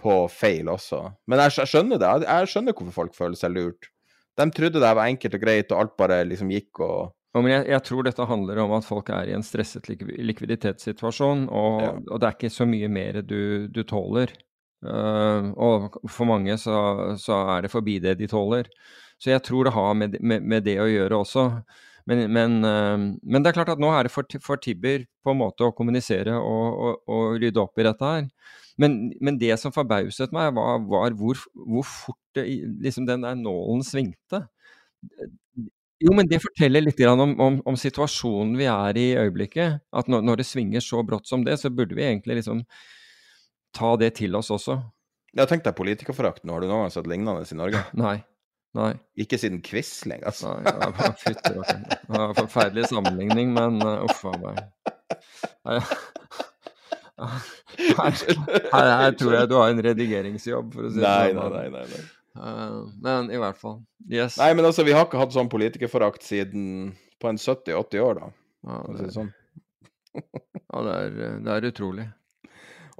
på 0.00 0.16
feil 0.32 0.70
også. 0.72 1.04
Men 1.30 1.44
jeg, 1.44 1.56
jeg 1.60 1.72
skjønner 1.74 2.00
det. 2.00 2.10
Jeg, 2.26 2.50
skjønner 2.50 2.76
hvorfor 2.76 2.96
folk 3.02 3.16
føler 3.16 3.38
seg 3.38 3.54
lurt. 3.54 3.90
De 4.40 4.46
trodde 4.56 4.80
det 4.80 4.92
var 4.96 5.06
enkelt 5.06 5.36
og 5.36 5.42
greit, 5.42 5.72
og 5.72 5.82
alt 5.84 5.96
bare 6.00 6.22
liksom 6.28 6.52
gikk 6.54 6.80
og 6.86 7.10
ja, 7.30 7.38
men 7.38 7.52
jeg, 7.52 7.66
jeg, 7.70 7.82
tror 7.86 8.06
dette 8.06 8.26
handler 8.26 8.58
om 8.64 8.72
at 8.74 8.86
folk 8.86 9.10
er 9.14 9.28
i 9.30 9.34
en 9.36 9.44
stresset 9.46 9.86
likviditetssituasjon, 9.86 11.44
og, 11.46 11.76
ja. 11.84 11.92
og 12.10 12.18
det 12.18 12.26
er 12.26 12.34
ikke 12.34 12.50
så 12.50 12.66
mye 12.66 12.88
mer 12.90 13.20
du, 13.22 13.68
du 13.70 13.84
tåler. 13.86 14.32
Uh, 14.80 15.52
og 15.60 16.00
for 16.08 16.26
mange 16.26 16.56
så, 16.58 16.74
så, 17.20 17.36
er 17.54 17.66
det 17.66 17.70
forbi 17.70 17.98
det 18.02 18.16
de 18.18 18.26
tåler. 18.30 18.66
Så 19.20 19.30
jeg 19.30 19.44
tror 19.46 19.68
det 19.68 19.76
har 19.76 19.94
med, 19.94 20.16
med, 20.18 20.42
med 20.42 20.66
det 20.66 20.78
å 20.82 20.88
gjøre 20.90 21.20
også. 21.22 21.46
Men, 22.10 22.24
men, 22.34 22.58
uh, 22.64 22.98
men, 22.98 23.44
det 23.44 23.52
er 23.52 23.58
klart 23.60 23.74
at 23.76 23.82
nå 23.82 23.92
er 23.94 24.08
det 24.08 24.14
for, 24.14 24.26
for 24.42 24.58
Tibber 24.58 25.04
på 25.22 25.30
en 25.30 25.42
måte 25.44 25.68
å 25.68 25.76
kommunisere 25.76 26.34
og, 26.34 26.66
og, 26.82 27.04
og 27.14 27.38
rydde 27.38 27.62
opp 27.62 27.78
i 27.78 27.86
dette 27.86 28.14
her. 28.16 28.26
Men, 28.78 29.12
men, 29.20 29.38
det 29.40 29.56
som 29.60 29.74
forbauset 29.74 30.32
meg, 30.34 30.52
var, 30.56 30.78
var 30.86 31.16
hvor, 31.18 31.40
hvor, 31.54 31.86
fort 31.86 32.20
det, 32.36 32.46
liksom 32.84 33.08
den 33.08 33.26
der 33.26 33.36
nålen 33.38 33.82
svingte. 33.86 34.44
Jo, 36.00 36.14
men 36.16 36.28
det 36.30 36.40
forteller 36.40 36.84
litt 36.84 37.00
om, 37.04 37.34
om, 37.40 37.58
om, 37.68 37.76
situasjonen 37.76 38.54
vi 38.56 38.68
er 38.70 38.96
i 38.96 39.06
i 39.10 39.18
øyeblikket. 39.20 39.82
At 39.92 40.08
når, 40.08 40.24
når, 40.24 40.40
det 40.40 40.48
svinger 40.48 40.84
så 40.84 41.02
brått 41.04 41.28
som 41.28 41.44
det, 41.44 41.58
så 41.60 41.72
burde 41.72 41.98
vi 41.98 42.06
egentlig 42.06 42.40
liksom 42.40 42.64
ta 43.76 43.94
det 44.00 44.14
til 44.22 44.36
oss 44.38 44.50
også. 44.54 44.78
Ja, 45.36 45.46
tenk 45.46 45.62
deg 45.66 45.76
politikerforakten. 45.78 46.50
Har 46.50 46.62
du 46.62 46.70
noen 46.70 46.86
gang 46.86 46.94
sett 46.94 47.10
lignende 47.10 47.44
i 47.44 47.58
Norge? 47.58 47.84
Nei. 48.06 48.18
Nei. 48.78 48.92
Ikke 49.18 49.38
siden 49.38 49.58
Quisling, 49.66 50.22
altså. 50.26 50.54
Nei, 50.62 50.70
ja, 50.70 51.10
fytter, 51.18 51.58
okay. 51.58 51.80
Forferdelig 52.38 52.86
sammenligning, 52.92 53.50
men 53.56 53.80
uh, 53.82 54.06
uff 54.06 54.22
a 54.30 54.36
meg. 54.38 54.62
Her, 58.70 58.88
her, 58.88 59.12
tror 59.18 59.34
jeg 59.36 59.48
du 59.50 59.56
har 59.58 59.72
en 59.72 59.82
redigeringsjobb, 59.84 60.72
for 60.74 60.88
å 60.88 60.90
si 60.92 61.00
det 61.02 61.10
sånn. 61.10 61.52
Nei, 61.52 61.68
nei, 61.72 61.84
nei. 61.90 62.02
Uh, 62.38 62.86
men 63.02 63.30
i 63.34 63.40
hvert 63.40 63.58
fall. 63.58 63.80
Yes. 64.06 64.38
Nei, 64.40 64.52
men 64.56 64.66
altså, 64.68 64.84
vi 64.86 64.94
har 64.94 65.06
ikke 65.06 65.20
hatt 65.20 65.34
sånn 65.34 65.50
politikerforakt 65.50 66.24
siden 66.24 66.94
på 67.20 67.30
en 67.30 67.40
70-80 67.40 68.04
år, 68.04 68.20
da. 68.20 68.30
Ja, 68.68 68.78
det, 68.86 69.08
er, 69.08 69.12
sånn. 69.14 69.30
ja 70.14 70.82
det, 70.86 70.94
er, 70.94 71.36
det 71.44 71.56
er 71.56 71.68
utrolig. 71.70 72.06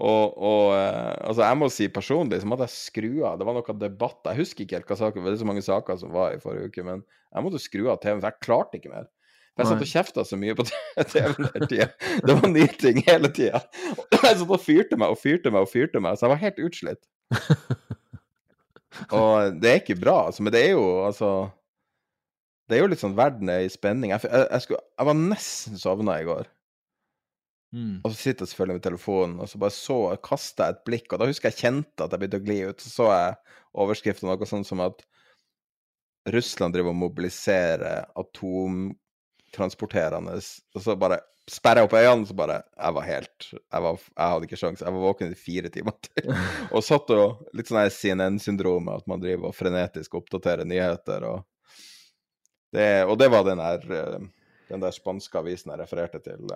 Og, 0.00 0.36
og 0.36 0.66
uh, 0.72 1.14
altså, 1.28 1.44
jeg 1.44 1.60
må 1.60 1.70
si 1.72 1.88
personlig 1.92 2.40
så 2.42 2.48
måtte 2.48 2.66
jeg 2.68 2.76
skru 2.76 3.10
av. 3.28 3.38
Det 3.40 3.46
var 3.48 3.56
noen 3.56 3.80
debatt. 3.80 4.20
Jeg 4.32 4.40
husker 4.40 4.66
ikke 4.66 4.80
helt 4.80 4.92
hva 4.92 4.98
saken, 5.00 5.26
det 5.28 5.36
er 5.36 5.42
så 5.42 5.48
mange 5.48 5.64
saker 5.64 6.00
som 6.00 6.12
var 6.14 6.34
i 6.34 6.42
forrige 6.42 6.72
uke, 6.72 6.84
men 6.86 7.04
jeg 7.04 7.46
måtte 7.46 7.62
skru 7.62 7.86
av 7.92 8.00
TV-en, 8.02 8.22
for 8.22 8.32
jeg 8.32 8.46
klarte 8.46 8.80
ikke 8.80 8.94
mer. 8.94 9.10
Jeg 9.58 9.68
satt 9.68 9.82
og 9.84 9.90
kjefta 9.90 10.24
så 10.24 10.38
mye 10.40 10.54
på 10.56 10.64
TV-en 11.12 11.48
hele 11.50 11.68
tida. 11.68 11.88
Det 12.24 12.36
var 12.38 12.52
nye 12.52 12.74
ting 12.80 13.00
hele 13.06 13.30
tida. 13.34 13.60
Jeg 14.14 14.20
satt 14.22 14.44
og 14.46 14.62
fyrte 14.62 14.98
meg 15.00 15.12
og 15.12 15.20
fyrte 15.20 15.52
meg 15.52 15.66
og 15.66 15.72
fyrte 15.72 16.02
meg, 16.02 16.16
så 16.16 16.26
jeg 16.26 16.34
var 16.34 16.44
helt 16.44 16.62
utslitt. 16.68 17.02
Og 19.14 19.60
det 19.62 19.70
er 19.70 19.76
ikke 19.80 20.00
bra, 20.00 20.26
altså. 20.28 20.42
Men 20.42 20.52
det 20.54 20.64
er 20.64 20.72
jo 20.72 20.86
altså 21.06 21.28
Det 22.68 22.76
er 22.76 22.82
jo 22.82 22.88
litt 22.90 23.02
sånn 23.02 23.14
verden 23.18 23.50
er 23.50 23.64
i 23.64 23.70
spenning. 23.70 24.12
Jeg, 24.14 24.24
jeg, 24.26 24.46
jeg, 24.46 24.64
skulle, 24.64 24.82
jeg 24.98 25.08
var 25.08 25.16
nesten 25.18 25.78
sovna 25.80 26.16
i 26.20 26.26
går. 26.26 26.50
Mm. 27.74 28.00
Og 28.02 28.10
så 28.10 28.16
sitter 28.16 28.44
jeg 28.44 28.50
selvfølgelig 28.52 28.76
med 28.78 28.84
telefonen, 28.86 29.36
og 29.42 29.50
så 29.50 29.58
bare 29.62 29.74
så 29.74 29.98
kasta 30.26 30.66
jeg 30.66 30.76
et 30.76 30.84
blikk, 30.86 31.12
og 31.12 31.20
da 31.22 31.28
husker 31.30 31.50
jeg 31.50 31.60
kjente 31.60 32.02
at 32.02 32.14
jeg 32.14 32.22
begynte 32.22 32.40
å 32.40 32.46
gli 32.46 32.58
ut. 32.66 32.82
Så 32.82 32.92
så 32.94 33.08
jeg 33.10 33.58
overskriften 33.84 34.30
noe 34.30 34.48
sånn 34.50 34.66
som 34.66 34.82
at 34.86 35.04
Russland 36.30 36.74
driver 36.74 36.92
og 36.94 37.00
mobiliserer 37.00 38.10
atom 38.18 38.90
transporterende. 39.54 40.38
Og 40.74 40.82
så 40.84 40.96
bare 40.98 41.20
sperra 41.50 41.84
opp 41.86 41.94
øynene, 41.96 42.26
så 42.26 42.36
bare 42.36 42.60
Jeg 42.76 42.94
var 42.94 43.06
helt 43.06 43.46
Jeg, 43.50 43.82
var, 43.82 44.02
jeg 44.16 44.34
hadde 44.34 44.48
ikke 44.48 44.60
sjans. 44.60 44.82
Jeg 44.84 44.96
var 44.96 45.06
våken 45.06 45.32
i 45.32 45.38
fire 45.38 45.70
timer 45.72 45.96
til. 46.06 46.34
og 46.74 46.84
satt 46.86 47.14
og 47.16 47.46
Litt 47.56 47.70
sånn 47.70 47.90
CNN-syndromet, 47.94 49.02
at 49.02 49.10
man 49.10 49.22
driver 49.22 49.50
og 49.50 49.56
frenetisk 49.56 50.14
oppdaterer 50.20 50.68
nyheter. 50.68 51.26
Og 51.26 51.42
det, 52.74 52.90
og 53.06 53.16
det 53.18 53.30
var 53.32 53.46
den 53.48 53.58
der, 53.58 53.88
eh, 53.96 54.28
den 54.70 54.84
der 54.84 54.94
spanske 54.94 55.40
avisen 55.40 55.72
jeg 55.72 55.82
refererte 55.82 56.22
til. 56.22 56.46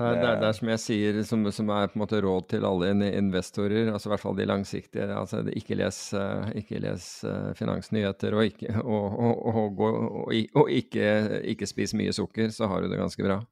Det 0.00 0.06
er, 0.08 0.14
det, 0.16 0.28
er, 0.28 0.36
det 0.40 0.46
er, 0.48 0.54
som 0.56 0.68
jeg 0.70 0.80
sier, 0.80 1.16
som, 1.28 1.42
som, 1.52 1.70
er 1.76 1.90
på 1.90 1.98
en 1.98 2.02
måte 2.02 2.20
råd 2.24 2.46
til 2.54 2.64
alle 2.64 2.88
investorer, 3.10 3.90
altså 3.92 4.08
i 4.08 4.12
hvert 4.14 4.22
fall 4.22 4.36
de 4.38 4.46
langsiktige. 4.48 5.08
altså 5.12 5.42
Ikke 5.52 5.76
les, 5.76 5.98
eh, 6.16 6.52
ikke 6.62 6.80
les 6.80 7.08
uh, 7.28 7.50
finansnyheter, 7.58 8.36
og, 8.38 8.46
ikke, 8.48 8.78
og, 8.80 9.18
og, 9.52 9.82
og 9.84 10.70
ikke, 10.72 11.10
ikke, 11.52 11.68
spis 11.68 11.92
mye 11.98 12.14
sukker, 12.16 12.48
så 12.54 12.70
har 12.70 12.80
du 12.80 12.88
det 12.88 13.00
ganske 13.00 13.26
bra. 13.26 13.42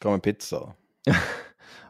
Hva 0.00 0.14
med 0.14 0.24
pizza, 0.24 0.62
da? 0.62 1.12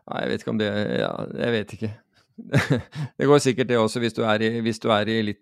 Nei, 0.07 0.18
jeg 0.25 0.31
vet 0.31 0.42
ikke 0.42 0.52
om 0.52 0.58
det 0.60 0.66
Ja, 1.00 1.12
jeg 1.34 1.55
vet 1.55 1.76
ikke. 1.76 1.92
det 3.18 3.28
går 3.31 3.41
sikkert 3.42 3.70
det 3.70 3.78
også, 3.78 4.02
hvis 4.02 4.15
du 4.15 4.20
er 4.26 4.42
i, 4.42 4.50
du 4.60 4.91
er 4.92 5.10
i 5.10 5.20
litt, 5.25 5.41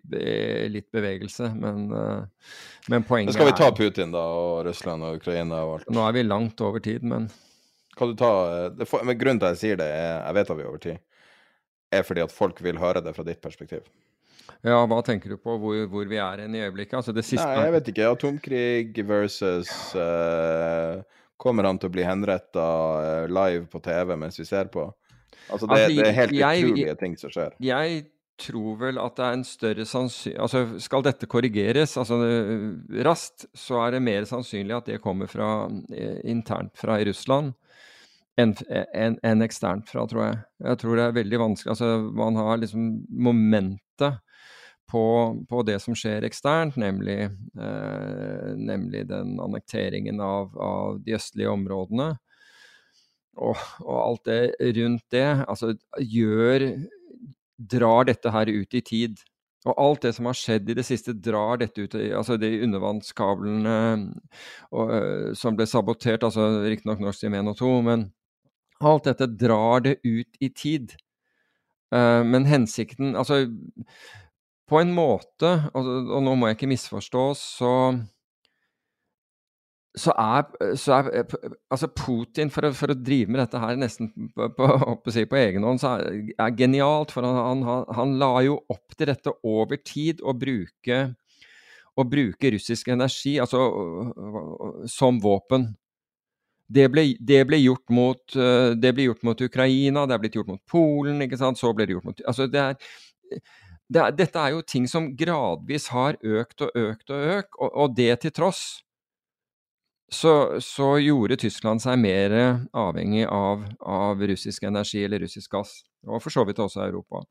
litt, 0.71 0.87
bevegelse, 0.93 1.49
men, 1.57 1.89
men 1.89 3.09
poenget 3.09 3.33
er 3.33 3.39
Skal 3.39 3.49
vi 3.49 3.57
ta 3.57 3.71
Putin, 3.73 4.13
da, 4.13 4.21
og 4.21 4.61
Russland 4.69 5.09
og 5.09 5.17
Ukraina 5.19 5.65
og 5.65 5.79
alt? 5.79 5.91
Nå 5.93 6.05
er 6.05 6.15
vi 6.15 6.23
langt 6.29 6.61
over 6.65 6.85
tid, 6.85 7.03
men 7.05 7.27
kan 7.97 8.11
du 8.11 8.15
ta 8.19 8.31
det, 8.75 8.87
men 9.03 9.17
Grunnen 9.19 9.39
til 9.41 9.49
at 9.49 9.55
jeg 9.57 9.61
sier 9.63 9.79
det, 9.81 9.87
er, 9.87 10.17
jeg 10.25 10.37
vet 10.39 10.49
at 10.51 10.57
vi 10.59 10.63
er 10.65 10.71
over 10.71 10.83
tid, 10.83 10.97
er 11.95 12.03
fordi 12.07 12.23
at 12.25 12.33
folk 12.35 12.61
vil 12.65 12.79
høre 12.81 13.03
det 13.05 13.15
fra 13.15 13.25
ditt 13.27 13.41
perspektiv. 13.43 13.85
Ja, 14.65 14.79
hva 14.89 14.99
tenker 15.05 15.33
du 15.33 15.37
på 15.41 15.55
hvor, 15.61 15.77
hvor 15.89 16.05
vi 16.09 16.17
er 16.21 16.43
i 16.45 16.61
øyeblikket? 16.61 16.93
Altså 16.99 17.13
det 17.15 17.23
siste 17.25 17.45
Nei, 17.47 17.65
jeg 17.65 17.73
vet 17.75 17.87
ikke. 17.91 18.09
Atomkrig 18.13 18.99
versus 19.07 19.69
uh, 19.97 21.01
Kommer 21.41 21.67
han 21.67 21.79
til 21.81 21.89
å 21.89 21.93
bli 21.95 22.05
henretta 22.05 22.65
live 23.27 23.65
på 23.71 23.81
TV 23.83 24.13
mens 24.19 24.37
vi 24.39 24.45
ser 24.47 24.69
på? 24.73 24.85
Altså, 25.49 25.67
det, 25.67 25.75
Altså, 25.75 25.89
det 25.97 26.05
er 26.07 26.19
helt 26.19 26.35
jeg- 26.37 26.63
utrolige 26.65 26.95
ting 27.01 27.17
som 27.19 27.33
skjer. 27.33 27.57
Jeg 27.61 28.05
tror 28.41 28.77
vel 28.79 28.97
at 28.99 29.15
det 29.15 29.25
er 29.25 29.33
en 29.37 29.43
større 29.47 29.85
sannsynlighet 29.87 30.41
Altså, 30.43 30.79
skal 30.83 31.03
dette 31.05 31.27
korrigeres 31.31 31.93
altså, 31.97 32.17
eh, 32.25 33.03
raskt, 33.07 33.45
så 33.55 33.79
er 33.85 33.95
det 33.95 34.01
mer 34.03 34.25
sannsynlig 34.27 34.75
at 34.75 34.89
det 34.91 35.01
kommer 35.03 35.27
fra, 35.31 35.67
eh, 35.91 36.19
internt 36.23 36.75
fra 36.75 36.99
i 36.99 37.05
Russland 37.07 37.53
enn 38.39 38.53
en, 38.69 39.17
en 39.23 39.43
eksternt 39.45 39.89
fra, 39.91 40.05
tror 40.09 40.25
jeg. 40.25 40.37
Jeg 40.65 40.79
tror 40.81 40.99
det 40.99 41.07
er 41.07 41.17
veldig 41.19 41.41
vanskelig 41.41 41.71
Altså, 41.75 41.89
man 42.15 42.39
har 42.39 42.59
liksom 42.61 42.89
momentet 43.09 44.19
på, 44.91 45.05
på 45.49 45.63
det 45.65 45.79
som 45.83 45.95
skjer 45.97 46.27
eksternt, 46.27 46.77
nemlig, 46.77 47.25
eh, 47.57 48.49
nemlig 48.55 49.05
den 49.09 49.35
annekteringen 49.41 50.21
av, 50.21 50.51
av 50.61 50.99
de 51.05 51.15
østlige 51.17 51.53
områdene. 51.53 52.11
Og, 53.35 53.55
og 53.83 53.95
alt 53.99 54.27
det 54.29 54.73
rundt 54.77 55.07
det, 55.11 55.29
altså 55.47 55.73
gjør 55.99 56.69
Drar 57.55 58.03
dette 58.03 58.27
her 58.35 58.49
ut 58.51 58.73
i 58.75 58.81
tid. 58.83 59.21
Og 59.63 59.77
alt 59.79 60.01
det 60.03 60.09
som 60.17 60.27
har 60.27 60.35
skjedd 60.35 60.67
i 60.69 60.75
det 60.75 60.83
siste, 60.83 61.13
drar 61.15 61.61
dette 61.61 61.85
ut 61.85 61.93
Altså 61.95 62.35
de 62.35 62.49
undervannskablene 62.65 63.75
og, 64.75 64.91
som 65.39 65.55
ble 65.55 65.63
sabotert, 65.69 66.25
altså 66.27 66.49
riktignok 66.65 66.99
1 66.99 67.39
og 67.47 67.55
2, 67.61 67.71
men 67.87 68.03
alt 68.83 69.07
dette 69.07 69.29
drar 69.39 69.85
det 69.85 69.97
ut 70.03 70.39
i 70.43 70.49
tid. 70.49 70.95
Eh, 71.93 72.23
men 72.23 72.47
hensikten 72.49 73.15
Altså, 73.15 73.45
på 74.67 74.81
en 74.81 74.91
måte, 74.95 75.69
og, 75.77 75.85
og 75.85 76.23
nå 76.25 76.35
må 76.35 76.49
jeg 76.49 76.59
ikke 76.59 76.73
misforstås, 76.73 77.45
så 77.61 77.71
så 79.95 80.11
er, 80.19 80.75
så 80.75 80.93
er 80.97 81.23
altså 81.71 81.87
Putin, 81.95 82.49
for 82.51 82.67
å, 82.67 82.71
for 82.75 82.91
å, 82.91 82.97
drive 82.99 83.31
med 83.31 83.39
dette 83.39 83.59
her 83.61 83.77
nesten 83.79 84.09
på, 84.35 84.49
på, 84.57 84.67
på 85.31 85.39
egen 85.39 85.63
hånd, 85.63 85.79
så 85.81 85.95
er, 85.99 86.33
er 86.35 86.57
genialt. 86.57 87.13
For 87.15 87.25
han, 87.25 87.63
han, 87.63 87.85
han, 87.95 88.17
la 88.19 88.33
jo 88.45 88.59
opp 88.71 88.97
til 88.97 89.11
dette 89.11 89.31
over 89.47 89.79
tid, 89.79 90.19
å 90.19 90.35
bruke, 90.35 90.99
å 91.95 92.07
bruke 92.11 92.51
russisk 92.57 92.91
energi 92.91 93.37
altså, 93.39 93.63
som 94.91 95.21
våpen. 95.23 95.71
Det 96.65 96.87
ble, 96.89 97.03
det, 97.21 97.43
ble 97.45 97.59
mot, 97.93 98.23
det 98.33 98.91
ble, 98.97 99.03
gjort 99.05 99.21
mot, 99.23 99.41
Ukraina, 99.41 100.07
det 100.07 100.15
er 100.15 100.21
blitt 100.23 100.35
gjort 100.35 100.49
mot 100.49 100.61
Polen, 100.65 101.21
ikke 101.21 101.37
sant? 101.37 101.59
så 101.61 101.69
ble 101.73 101.85
det 101.85 101.93
gjort 101.93 102.07
mot 102.09 102.23
altså 102.25 102.47
det 102.49 102.61
er, 102.61 102.79
det 103.85 104.01
er, 104.01 104.15
Dette 104.17 104.41
er 104.41 104.55
jo 104.55 104.63
ting 104.65 104.87
som 104.89 105.11
gradvis 105.17 105.91
har 105.93 106.17
økt 106.23 106.65
og 106.65 106.73
økt 106.73 107.13
og 107.13 107.29
økt, 107.35 107.59
og, 107.59 107.69
og 107.69 107.93
det 107.97 108.15
til 108.23 108.33
tross 108.33 108.63
så, 110.11 110.61
så, 110.61 110.97
gjorde 111.01 111.37
Tyskland 111.41 111.81
seg 111.81 111.97
mer 111.99 112.33
avhengig 112.77 113.25
av, 113.25 113.65
av, 113.81 114.21
russisk 114.21 114.63
energi 114.63 115.01
eller 115.05 115.23
russisk 115.25 115.51
gass, 115.51 115.79
og 116.05 116.21
for 116.21 116.33
så 116.33 116.45
vidt 116.45 116.61
også 116.61 116.83
Europa. 116.85 117.23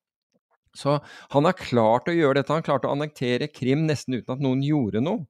Så 0.74 0.96
han 1.30 1.46
har 1.46 1.54
klart 1.54 2.10
å 2.10 2.14
gjøre 2.14 2.40
dette. 2.40 2.50
Han 2.50 2.66
klarte 2.66 2.90
å 2.90 2.96
annektere 2.96 3.46
Krim 3.46 3.84
nesten 3.86 4.16
uten 4.18 4.34
at 4.34 4.42
noen 4.42 4.64
gjorde 4.66 5.04
noe. 5.04 5.22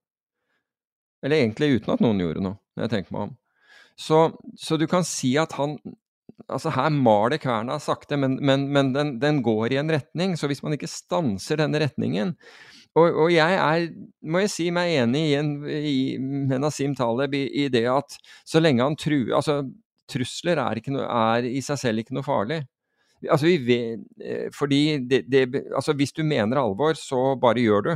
Eller 1.25 1.43
egentlig 1.43 1.75
uten 1.77 1.93
at 1.93 2.05
noen 2.05 2.23
gjorde 2.25 2.45
noe, 2.47 2.57
når 2.77 2.87
jeg 2.87 2.93
tenker 2.95 3.17
meg 3.17 3.27
om. 3.27 3.35
Så, 4.01 4.25
så 4.59 4.79
du 4.81 4.89
kan 4.91 5.07
si 5.07 5.37
at 5.41 5.57
han 5.59 5.79
Altså, 6.51 6.69
her 6.75 6.91
maler 6.93 7.39
kverna 7.41 7.77
sakte, 7.81 8.19
men, 8.21 8.35
men, 8.45 8.67
men 8.75 8.91
den, 8.93 9.13
den, 9.23 9.39
går 9.47 9.73
i 9.73 9.79
en 9.81 9.93
retning. 9.95 10.35
Så 10.37 10.49
hvis 10.51 10.61
man 10.65 10.75
ikke 10.75 10.91
stanser 10.91 11.61
denne 11.61 11.79
retningen, 11.81 12.35
og, 12.95 13.07
og, 13.07 13.29
jeg 13.33 13.57
er, 13.59 13.87
må 14.29 14.43
jeg 14.43 14.53
si 14.53 14.67
meg 14.75 14.93
enig 14.99 15.23
i, 15.31 15.33
en, 15.39 15.55
i 15.65 15.95
med 16.21 16.61
Nasim 16.63 16.93
Taleb 16.99 17.35
i, 17.39 17.47
i, 17.65 17.69
det 17.73 17.87
at 17.91 18.19
så 18.47 18.61
lenge 18.61 18.85
han 18.85 18.99
truer 18.99 19.33
Altså, 19.39 19.63
trusler 20.11 20.61
er, 20.61 20.83
noe, 20.93 21.07
er, 21.09 21.49
i 21.49 21.63
seg 21.65 21.81
selv 21.81 22.03
ikke 22.03 22.19
noe 22.19 22.27
farlig. 22.27 22.61
Altså, 23.25 23.49
vi 23.49 23.79
fordi 24.55 24.83
det, 25.09 25.25
det, 25.33 25.47
altså, 25.73 25.95
hvis 25.97 26.13
du 26.13 26.23
mener 26.27 26.61
alvor, 26.61 26.99
så 26.99 27.33
bare 27.41 27.65
gjør 27.65 27.89
du. 27.89 27.95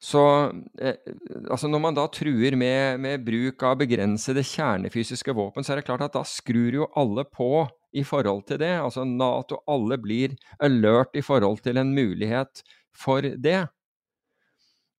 Så 0.00 0.22
eh, 0.80 0.96
altså 1.50 1.68
når 1.68 1.82
man 1.84 1.96
da 1.96 2.06
truer 2.08 2.56
med, 2.56 3.00
med, 3.04 3.24
bruk 3.24 3.62
av 3.68 3.76
begrensede 3.82 4.44
kjernefysiske 4.48 5.34
våpen, 5.36 5.64
så 5.64 5.74
er 5.74 5.80
det 5.80 5.88
klart 5.90 6.06
at 6.06 6.16
da 6.16 6.22
skrur 6.24 6.78
jo 6.78 6.88
alle 6.96 7.26
på 7.28 7.66
i 7.92 8.04
forhold 8.06 8.46
til 8.48 8.62
det. 8.62 8.72
Altså 8.80 9.04
Nato, 9.04 9.60
alle 9.68 10.00
blir 10.00 10.38
alert 10.62 11.18
i 11.20 11.24
forhold 11.24 11.60
til 11.66 11.82
en 11.82 11.92
mulighet 11.92 12.64
for 12.96 13.20
det. 13.20 13.60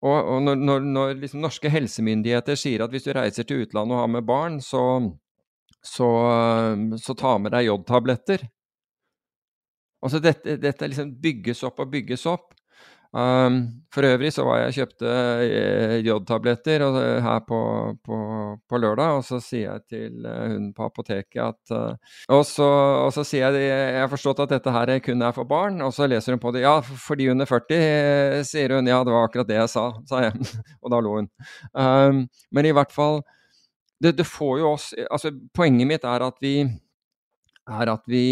Og, 0.05 0.17
og 0.17 0.39
når, 0.45 0.61
når, 0.69 0.85
når 0.93 1.17
liksom 1.23 1.43
norske 1.45 1.73
helsemyndigheter 1.73 2.57
sier 2.61 2.85
at 2.85 2.93
hvis 2.93 3.09
du 3.09 3.13
reiser 3.17 3.49
til 3.49 3.65
utlandet 3.65 3.97
og 3.97 4.03
har 4.05 4.15
med 4.19 4.29
barn, 4.29 4.61
så, 4.65 4.85
så, 5.81 6.09
så 7.01 7.17
ta 7.17 7.35
med 7.41 7.57
deg 7.57 7.69
jodtabletter. 7.69 8.47
Altså 10.01 10.21
dette, 10.25 10.57
dette 10.61 10.89
liksom 10.89 11.13
bygges 11.21 11.61
opp 11.69 11.81
og 11.85 11.93
bygges 11.93 12.25
opp. 12.29 12.53
Um, 13.11 13.83
for 13.91 14.07
øvrig 14.07 14.29
så 14.31 14.45
var 14.47 14.61
jeg 14.61 14.75
kjøpte 14.77 15.13
eh, 15.43 15.95
jodtabletter 16.07 16.85
her 17.25 17.41
på, 17.43 17.59
på, 18.07 18.19
på, 18.71 18.79
lørdag, 18.79 19.17
og 19.19 19.25
så 19.27 19.41
sier 19.43 19.65
jeg 19.65 19.83
til 19.91 20.29
uh, 20.29 20.45
hun 20.53 20.69
på 20.77 20.85
apoteket 20.87 21.41
at 21.43 21.73
uh, 21.75 21.97
og, 22.31 22.45
så, 22.47 22.69
og, 22.69 23.09
så, 23.17 23.25
sier 23.27 23.51
jeg 23.51 23.67
jeg 23.67 23.97
har 23.99 24.13
forstått 24.13 24.45
at 24.45 24.55
dette 24.55 24.75
her 24.77 24.93
kun 25.03 25.27
er 25.27 25.35
for 25.35 25.49
barn, 25.51 25.81
og 25.83 25.91
så 25.97 26.07
leser 26.07 26.37
hun 26.37 26.43
på 26.43 26.53
det. 26.55 26.63
Ja, 26.63 26.77
for 26.87 27.19
de 27.19 27.27
under 27.33 27.51
40, 27.51 27.81
uh, 27.83 28.37
sier 28.47 28.77
hun. 28.77 28.87
Ja, 28.87 29.01
det 29.03 29.17
var 29.17 29.27
akkurat 29.27 29.51
det 29.51 29.59
jeg 29.59 29.73
sa, 29.75 29.89
sa 30.07 30.23
jeg. 30.29 30.47
og 30.83 30.95
da 30.95 31.03
lo 31.03 31.17
hun. 31.19 31.29
Um, 31.75 32.23
men 32.55 32.69
i 32.71 32.75
hvert 32.77 32.95
fall 32.95 33.25
det, 33.99 34.15
det, 34.21 34.25
får 34.29 34.55
jo 34.63 34.71
oss 34.71 34.87
Altså, 35.11 35.33
poenget 35.53 35.89
mitt 35.91 36.07
er 36.07 36.23
at 36.25 36.39
vi 36.41 36.55
er 36.63 37.91
at 37.91 38.07
vi 38.09 38.23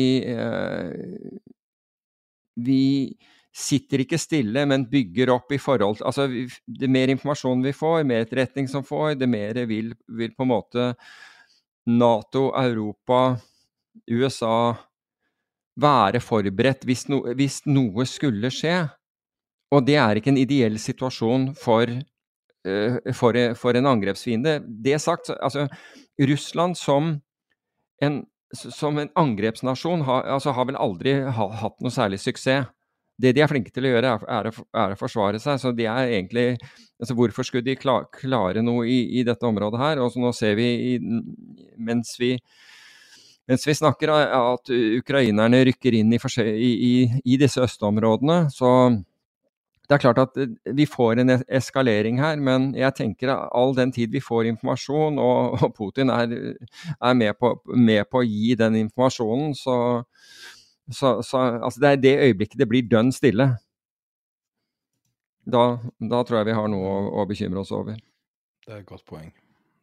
vi 2.58 2.82
sitter 3.58 4.04
ikke 4.04 4.20
stille, 4.20 4.62
men 4.70 4.86
bygger 4.90 5.32
opp 5.34 5.52
i 5.54 5.60
forhold 5.60 5.98
til 5.98 6.06
Altså, 6.08 6.26
det 6.80 6.90
mer 6.90 7.10
informasjon 7.12 7.64
vi 7.64 7.74
får, 7.74 8.04
mer 8.06 8.26
etterretning 8.26 8.68
som 8.70 8.84
får, 8.86 9.16
det 9.18 9.28
mer 9.30 9.58
vil, 9.66 9.92
vil 10.06 10.34
på 10.36 10.46
en 10.46 10.52
måte 10.52 10.92
Nato, 11.88 12.50
Europa, 12.52 13.38
USA 14.10 14.74
være 15.80 16.20
forberedt 16.20 16.84
hvis, 16.86 17.06
no, 17.08 17.22
hvis, 17.38 17.62
noe 17.66 18.06
skulle 18.08 18.50
skje. 18.52 18.76
Og 19.74 19.84
det 19.86 19.98
er 20.00 20.18
ikke 20.18 20.32
en 20.32 20.40
ideell 20.40 20.78
situasjon 20.80 21.52
for, 21.58 21.90
uh, 22.68 22.98
for, 23.16 23.38
for 23.58 23.78
en 23.78 23.90
angrepsfiende. 23.90 24.58
Det 24.68 25.00
sagt, 25.00 25.32
altså 25.34 25.66
Russland 26.20 26.76
som 26.76 27.16
en, 28.04 28.22
som 28.54 28.98
en 29.00 29.10
angrepsnasjon 29.18 30.04
har, 30.06 30.28
altså, 30.36 30.54
har 30.56 30.68
vel 30.68 30.78
aldri 30.80 31.18
hatt 31.24 31.80
noe 31.84 31.94
særlig 31.94 32.20
suksess. 32.22 32.68
Det 33.18 33.32
de 33.34 33.42
er 33.42 33.50
flinke 33.50 33.72
til 33.74 33.88
å 33.88 33.92
gjøre, 33.92 34.14
er, 34.14 34.26
er, 34.38 34.48
er 34.82 34.94
å, 34.94 34.98
forsvare 34.98 35.40
seg. 35.42 35.58
Så 35.58 35.72
de 35.74 35.88
er 35.90 36.14
egentlig 36.14 36.52
altså 36.98 37.14
Hvorfor 37.14 37.46
skulle 37.46 37.66
de 37.66 37.76
klar, 37.78 38.08
klare 38.14 38.62
noe 38.62 38.86
i, 38.90 38.98
i, 39.20 39.24
dette 39.26 39.46
området 39.46 39.78
her? 39.78 40.00
Og 40.02 40.10
så 40.14 40.22
nå 40.22 40.32
ser 40.34 40.56
vi, 40.58 40.68
i, 40.94 41.68
mens 41.78 42.16
vi 42.18 42.36
mens 43.48 43.62
vi 43.64 43.72
snakker 43.72 44.10
at 44.12 44.68
ukrainerne 44.68 45.62
rykker 45.64 45.94
inn 45.96 46.10
i, 46.12 46.18
i, 46.52 46.90
i 47.24 47.38
disse 47.40 47.62
østområdene, 47.64 48.42
så 48.52 48.72
det 49.88 49.96
er 49.96 50.02
klart 50.02 50.18
at 50.20 50.34
vi 50.76 50.84
får 50.84 51.22
en 51.22 51.32
eskalering 51.32 52.18
her, 52.20 52.36
men 52.36 52.74
jeg 52.76 52.92
tenker 52.98 53.30
at 53.32 53.48
all 53.56 53.72
den 53.76 53.92
tid 53.94 54.12
vi 54.12 54.20
får 54.20 54.50
informasjon, 54.50 55.16
og, 55.16 55.62
og 55.64 55.72
Putin 55.78 56.12
er, 56.12 56.34
er 57.00 57.14
med, 57.16 57.32
på, 57.40 57.54
med, 57.72 58.04
på, 58.10 58.20
å 58.20 58.28
gi 58.28 58.52
den 58.60 58.76
informasjonen, 58.82 59.56
så, 59.56 59.78
så, 60.90 61.18
så 61.22 61.40
altså 61.40 61.80
det 61.82 61.88
er 61.90 62.02
det 62.02 62.14
øyeblikket 62.28 62.60
det 62.60 62.68
blir 62.68 62.86
dønn 62.88 63.10
stille. 63.12 63.50
Da, 65.48 65.64
da, 65.96 66.22
tror 66.24 66.40
jeg 66.40 66.50
vi 66.50 66.56
har 66.58 66.68
noe 66.68 66.88
å, 66.88 67.02
å, 67.20 67.26
bekymre 67.28 67.62
oss 67.62 67.72
over. 67.72 67.96
Det 68.66 68.74
er 68.74 68.82
et 68.82 68.88
godt 68.88 69.06
poeng. 69.08 69.30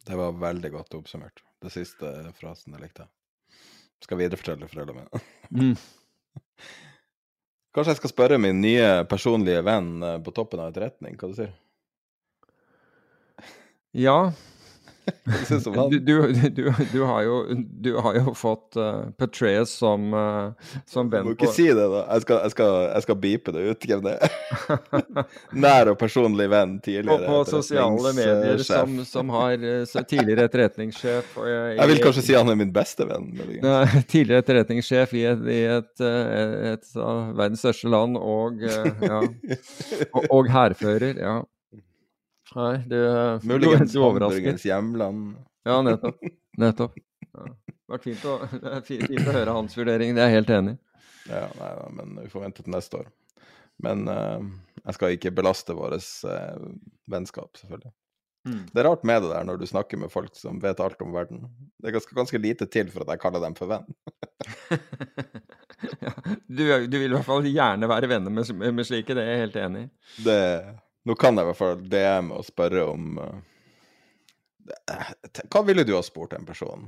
Det 0.06 0.18
var 0.18 0.36
veldig 0.38 0.72
godt 0.76 0.98
oppsummert. 0.98 1.42
Det 1.62 1.72
siste 1.74 2.12
frasen 2.38 2.76
jeg 2.76 2.84
likte. 2.84 3.08
Skal 4.06 4.20
viderefortelle 4.22 4.70
foreldrene 4.70 5.06
mine. 5.06 5.24
mm. 5.50 5.78
Kanskje 7.76 7.96
jeg 7.96 8.00
skal 8.00 8.14
spørre 8.14 8.38
min 8.40 8.62
nye 8.64 9.04
personlige 9.10 9.64
venn 9.66 9.98
på 10.24 10.32
toppen 10.36 10.62
av 10.64 10.70
etterretning, 10.70 11.18
hva 11.20 11.32
du 11.32 11.34
sier? 11.36 11.50
Ja, 13.96 14.32
du, 15.90 16.00
du, 16.00 16.14
du, 16.50 16.74
du, 16.92 17.02
har 17.04 17.22
jo, 17.26 17.36
du 17.82 17.92
har 18.02 18.16
jo 18.18 18.34
fått 18.38 18.78
uh, 18.80 19.10
Petraeus 19.20 19.74
som, 19.78 20.08
uh, 20.14 20.76
som 20.90 21.10
venn 21.12 21.26
på 21.26 21.34
Du 21.34 21.34
må 21.34 21.36
ikke 21.38 21.52
si 21.54 21.68
det, 21.70 21.86
da. 21.92 22.02
Jeg 22.10 22.26
skal, 22.26 22.40
jeg 22.46 22.54
skal, 22.56 22.74
jeg 22.90 23.06
skal 23.06 23.20
beepe 23.22 23.54
det 23.56 23.66
ut. 23.70 23.86
Hvem 23.86 24.04
det 24.06 24.16
er. 24.18 25.26
Nær 25.66 25.92
og 25.94 26.00
personlig 26.02 26.48
venn 26.52 26.78
tidligere. 26.84 27.20
Og 27.20 27.46
på 27.46 27.58
sosiale 27.58 28.14
medier 28.18 28.64
som, 28.66 28.98
som, 29.08 29.34
har 29.36 29.58
uh, 29.62 30.06
tidligere 30.10 30.48
etterretningssjef 30.50 31.38
og, 31.42 31.50
jeg, 31.80 31.90
vil 31.94 32.04
kanskje 32.04 32.26
si 32.30 32.38
han 32.38 32.50
er 32.52 32.60
min 32.60 32.74
beste 32.76 33.08
venn. 33.10 33.32
tidligere 34.14 34.42
etterretningssjef 34.44 35.16
i 35.18 35.26
et, 35.30 35.50
i 35.50 35.62
et, 35.78 35.92
et, 36.06 36.56
et 36.76 36.96
av 37.02 37.36
verdens 37.38 37.66
største 37.66 37.92
land 37.92 38.18
og, 38.20 38.64
ja, 38.66 39.22
og, 40.16 40.24
og 40.30 40.50
hærfører. 40.52 41.22
ja. 41.22 41.42
Nei, 42.54 42.78
det 42.86 43.02
Muligens 43.44 43.96
Hamburgens 43.96 44.66
hjemland. 44.66 45.36
Ja, 45.66 45.82
nettopp. 45.82 46.22
Nettopp. 46.58 46.98
Ja. 47.34 47.46
Det 47.66 47.94
har 47.94 47.98
vært 47.98 48.08
fint 48.08 48.26
å, 48.30 48.36
fint, 48.90 49.28
å 49.28 49.36
høre 49.36 49.58
hans 49.60 49.78
vurdering, 49.78 50.16
det 50.18 50.24
er 50.24 50.32
jeg 50.32 50.42
helt 50.42 50.56
enig 50.56 50.76
i. 50.76 50.80
Ja, 51.30 51.46
nei, 51.58 51.70
men 51.98 52.18
vi 52.22 52.30
får 52.30 52.44
vente 52.46 52.66
til 52.66 52.74
neste 52.74 53.02
år. 53.02 53.12
Men 53.82 54.06
uh, 54.08 54.42
jeg 54.84 54.98
skal 54.98 55.16
ikke 55.16 55.34
belaste 55.36 55.74
vårt 55.76 56.06
uh, 56.30 56.68
vennskap, 57.12 57.50
selvfølgelig. 57.60 57.92
Mm. 58.46 58.62
Det 58.70 58.82
er 58.82 58.86
rart 58.86 59.06
med 59.10 59.24
det 59.26 59.32
der 59.32 59.46
når 59.50 59.58
du 59.58 59.66
snakker 59.66 59.98
med 59.98 60.14
folk 60.14 60.38
som 60.38 60.62
vet 60.62 60.82
alt 60.86 61.02
om 61.02 61.14
verden. 61.16 61.48
Det 61.82 61.90
er 61.90 61.96
ganske, 61.98 62.14
ganske 62.18 62.42
lite 62.42 62.70
til 62.70 62.92
for 62.94 63.06
at 63.06 63.16
jeg 63.16 63.24
kaller 63.24 63.42
dem 63.42 63.58
for 63.58 63.74
venn. 63.74 63.90
ja, 66.06 66.14
du, 66.46 66.62
du, 66.62 66.98
vil 67.00 67.10
i 67.10 67.16
hvert 67.16 67.26
fall 67.26 67.50
gjerne 67.50 67.90
være 67.90 68.10
venner 68.14 68.34
med, 68.34 68.54
med 68.54 68.86
slike, 68.86 69.18
det 69.18 69.26
er 69.26 69.34
jeg 69.34 69.44
helt 69.48 69.62
enig 69.64 69.86
i. 69.88 69.90
Det, 70.30 70.38
nå 71.06 71.16
kan 71.20 71.38
jeg 71.38 71.46
i 71.46 71.50
hvert 71.52 71.60
fall 71.60 71.82
DM 71.90 72.32
og 72.36 72.46
spørre 72.48 72.86
om 72.90 73.18
uh, 73.22 75.10
Hva 75.54 75.62
ville 75.68 75.86
du 75.86 75.94
ha 75.96 76.04
spurt 76.06 76.34
en 76.38 76.48
person 76.48 76.88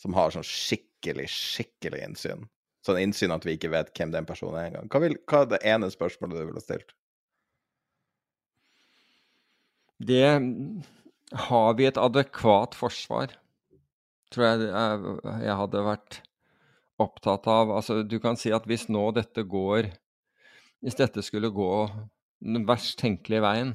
som 0.00 0.16
har 0.16 0.32
sånn 0.32 0.44
skikkelig, 0.44 1.28
skikkelig 1.32 2.02
innsyn? 2.04 2.46
Sånn 2.84 3.00
innsyn 3.00 3.34
at 3.34 3.44
vi 3.46 3.56
ikke 3.56 3.72
vet 3.72 3.92
hvem 3.96 4.12
den 4.12 4.28
personen 4.28 4.60
er 4.60 4.70
engang. 4.70 4.88
Hva, 4.92 5.10
hva 5.26 5.42
er 5.42 5.50
det 5.50 5.62
ene 5.66 5.90
spørsmålet 5.92 6.38
du 6.38 6.48
ville 6.50 6.62
stilt? 6.64 6.94
Det 9.96 10.28
Har 11.48 11.74
vi 11.74 11.86
et 11.88 11.98
adekvat 11.98 12.76
forsvar? 12.76 13.32
Tror 14.32 14.44
jeg 14.46 14.68
jeg, 14.68 15.16
jeg 15.46 15.56
hadde 15.60 15.86
vært 15.86 16.20
opptatt 17.00 17.46
av. 17.50 17.72
Altså, 17.72 18.02
du 18.02 18.18
kan 18.20 18.36
si 18.40 18.52
at 18.54 18.66
hvis 18.68 18.88
nå 18.88 19.10
dette 19.16 19.44
går 19.44 19.92
Hvis 20.84 20.98
dette 20.98 21.24
skulle 21.24 21.50
gå 21.50 21.72
den 22.44 22.66
verst 22.68 22.98
tenkelige 23.00 23.42
veien, 23.44 23.74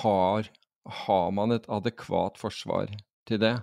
har, 0.00 0.48
har 1.04 1.30
man 1.34 1.54
et 1.54 1.68
adekvat 1.70 2.38
forsvar 2.40 2.90
til 3.28 3.40
det? 3.42 3.56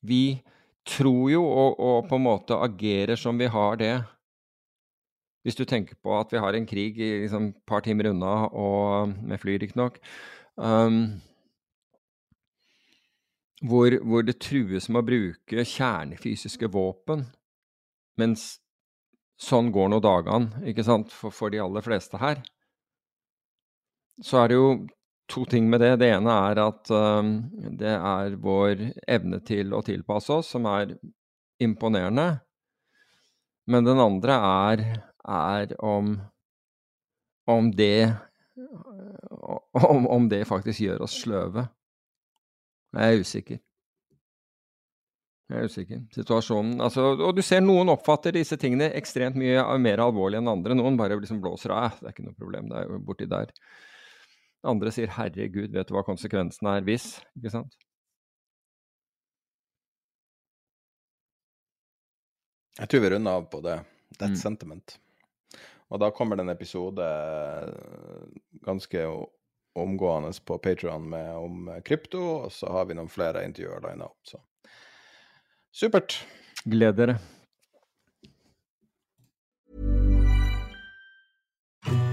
Vi 0.00 0.40
tror 0.88 1.30
jo 1.30 1.44
og, 1.44 1.78
og, 1.78 2.08
på 2.08 2.18
en 2.18 2.26
måte 2.26 2.56
agerer 2.56 3.16
som 3.20 3.38
vi 3.40 3.48
har 3.52 3.78
det. 3.80 3.94
Hvis 5.44 5.56
du 5.56 5.64
tenker 5.64 5.96
på 5.96 6.12
at 6.18 6.32
vi 6.32 6.40
har 6.40 6.56
en 6.56 6.68
krig 6.68 6.98
i 7.00 7.10
liksom, 7.22 7.50
et 7.54 7.64
par 7.66 7.84
timer 7.84 8.10
unna, 8.10 8.50
og 8.52 9.14
med 9.24 9.40
fly 9.40 9.56
riktignok, 9.60 9.96
um, 10.56 11.20
hvor, 13.64 13.96
hvor, 14.04 14.24
det 14.24 14.40
trues 14.40 14.88
med 14.88 15.00
å 15.00 15.06
bruke 15.06 15.64
kjernefysiske 15.64 16.68
våpen, 16.72 17.24
mens 18.20 18.59
sånn 19.40 19.70
går 19.72 19.90
nå 19.90 20.00
dagene, 20.04 20.64
ikke 20.68 20.84
sant, 20.84 21.12
for, 21.12 21.32
for 21.34 21.52
de 21.52 21.62
aller 21.62 21.84
fleste 21.84 22.20
her, 22.20 22.42
så 24.20 24.42
er 24.42 24.50
det 24.50 24.58
jo 24.58 24.72
to 25.30 25.46
ting 25.48 25.68
med 25.70 25.80
det. 25.80 25.94
Det 26.02 26.10
ene 26.12 26.34
er 26.50 26.60
at 26.60 26.90
um, 26.92 27.32
det 27.80 27.94
er 27.94 28.36
vår 28.42 28.82
evne 29.08 29.40
til 29.46 29.72
å 29.76 29.82
tilpasse 29.86 30.40
oss 30.40 30.52
som 30.56 30.66
er 30.68 30.96
imponerende. 31.62 32.42
Men 33.70 33.86
den 33.86 34.02
andre 34.02 34.36
er, 34.50 34.84
er 35.24 35.74
om, 35.84 36.16
om 37.48 37.70
det 37.76 38.12
om, 39.72 40.06
om, 40.06 40.28
det 40.28 40.44
faktisk 40.48 40.82
gjør 40.82 41.04
oss 41.06 41.20
sløve. 41.22 41.68
Jeg 42.96 43.14
er 43.14 43.22
usikker. 43.22 43.60
Jeg 45.50 45.58
er 45.58 45.66
usikker. 45.66 46.02
Situasjonen 46.14 46.78
altså, 46.84 47.08
Og 47.26 47.32
du 47.34 47.42
ser 47.42 47.62
noen 47.64 47.90
oppfatter 47.90 48.36
disse 48.36 48.54
tingene 48.60 48.92
ekstremt 48.94 49.34
mye 49.40 49.64
mer 49.82 49.98
alvorlig 50.04 50.38
enn 50.38 50.50
andre. 50.52 50.76
Noen 50.78 50.98
bare 50.98 51.18
liksom 51.18 51.40
blåser 51.42 51.74
av. 51.74 51.96
Det 51.98 52.06
er 52.06 52.14
ikke 52.14 52.26
noe 52.28 52.38
problem, 52.38 52.68
det 52.70 52.78
er 52.78 52.86
jo 52.86 53.00
borti 53.08 53.26
der. 53.30 53.50
Andre 54.70 54.92
sier 54.94 55.08
'herregud, 55.08 55.72
vet 55.72 55.88
du 55.88 55.94
hva 55.96 56.04
konsekvensen 56.06 56.68
er 56.68 56.82
hvis'? 56.86 57.18
Ikke 57.38 57.50
sant? 57.50 57.74
Jeg 62.78 62.88
tror 62.88 63.00
vi 63.04 63.10
runder 63.10 63.40
av 63.40 63.48
på 63.50 63.60
det. 63.64 63.80
That 64.18 64.30
Mm. 64.30 64.36
sentiment. 64.36 64.98
Og 65.90 65.98
da 66.00 66.10
kommer 66.10 66.36
det 66.36 66.42
en 66.46 66.54
episode 66.54 67.02
eh, 67.02 67.70
ganske 68.62 69.26
omgående 69.74 70.32
på 70.44 70.58
Patreon 70.62 71.12
om 71.14 71.68
eh, 71.68 71.80
krypto, 71.80 72.20
og 72.44 72.52
så 72.52 72.70
har 72.70 72.84
vi 72.86 72.94
noen 72.94 73.08
flere 73.08 73.44
intervjuer 73.44 73.80
lina 73.90 74.04
opp, 74.04 74.18
så 74.22 74.38
supert. 75.72 76.18
Gled 76.68 76.96
dere. 76.96 77.18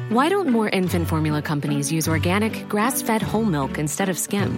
Why 0.10 0.30
don't 0.30 0.50
more 0.50 0.70
infant 0.70 1.08
formula 1.08 1.42
companies 1.42 1.92
use 1.92 2.08
organic, 2.08 2.68
grass 2.70 3.02
fed 3.02 3.22
whole 3.22 3.44
milk 3.44 3.78
instead 3.78 4.08
of 4.08 4.18
skim? 4.18 4.58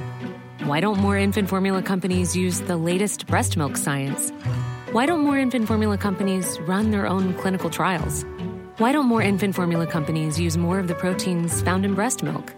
Why 0.63 0.79
don't 0.79 0.99
more 0.99 1.17
infant 1.17 1.49
formula 1.49 1.81
companies 1.81 2.35
use 2.35 2.61
the 2.61 2.77
latest 2.77 3.25
breast 3.25 3.57
milk 3.57 3.75
science? 3.75 4.31
Why 4.91 5.05
don't 5.05 5.21
more 5.21 5.39
infant 5.39 5.67
formula 5.67 5.97
companies 5.97 6.59
run 6.61 6.91
their 6.91 7.07
own 7.07 7.33
clinical 7.33 7.69
trials? 7.69 8.23
Why 8.77 8.91
don't 8.91 9.07
more 9.07 9.21
infant 9.21 9.55
formula 9.55 9.87
companies 9.87 10.39
use 10.39 10.55
more 10.55 10.79
of 10.79 10.87
the 10.87 10.95
proteins 10.95 11.61
found 11.63 11.83
in 11.83 11.95
breast 11.95 12.23
milk? 12.23 12.53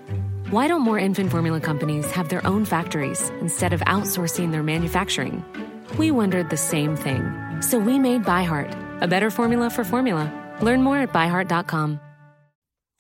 Why 0.50 0.68
don't 0.68 0.82
more 0.82 1.00
infant 1.00 1.32
formula 1.32 1.62
companies 1.62 2.12
have 2.12 2.28
their 2.28 2.46
own 2.46 2.66
factories 2.66 3.30
instead 3.40 3.72
of 3.72 3.80
outsourcing 3.82 4.52
their 4.52 4.64
manufacturing? 4.64 5.44
We 5.98 6.12
wondered 6.12 6.50
the 6.50 6.58
same 6.58 6.96
thing. 6.96 7.24
So 7.62 7.80
we 7.80 7.98
made 8.00 8.24
ByHeart, 8.24 9.02
a 9.02 9.08
better 9.08 9.30
formula 9.32 9.70
for 9.70 9.84
formula. 9.84 10.32
Learn 10.62 10.84
more 10.84 10.98
at 10.98 11.14
byheart.com. 11.14 12.00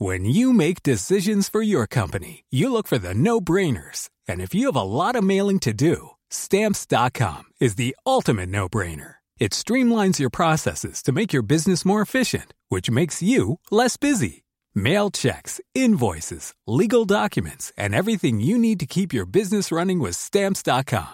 When 0.01 0.25
you 0.25 0.51
make 0.51 0.81
decisions 0.81 1.47
for 1.47 1.61
your 1.61 1.85
company, 1.85 2.43
you 2.49 2.73
look 2.73 2.87
for 2.87 2.97
the 2.97 3.13
no 3.13 3.39
brainers. 3.39 4.09
And 4.27 4.41
if 4.41 4.55
you 4.55 4.65
have 4.65 4.75
a 4.75 4.81
lot 4.81 5.15
of 5.15 5.23
mailing 5.23 5.59
to 5.59 5.73
do, 5.73 6.09
stamps.com 6.31 7.43
is 7.59 7.75
the 7.75 7.95
ultimate 8.03 8.49
no 8.49 8.67
brainer. 8.67 9.17
It 9.37 9.51
streamlines 9.51 10.17
your 10.17 10.31
processes 10.31 11.03
to 11.03 11.11
make 11.11 11.33
your 11.33 11.43
business 11.43 11.85
more 11.85 12.01
efficient, 12.01 12.55
which 12.69 12.89
makes 12.89 13.21
you 13.21 13.59
less 13.69 13.95
busy. 13.95 14.43
Mail 14.73 15.11
checks, 15.11 15.61
invoices, 15.75 16.55
legal 16.65 17.05
documents, 17.05 17.71
and 17.77 17.93
everything 17.93 18.39
you 18.39 18.57
need 18.57 18.79
to 18.79 18.87
keep 18.87 19.13
your 19.13 19.27
business 19.27 19.71
running 19.71 19.99
with 19.99 20.15
stamps.com. 20.15 21.13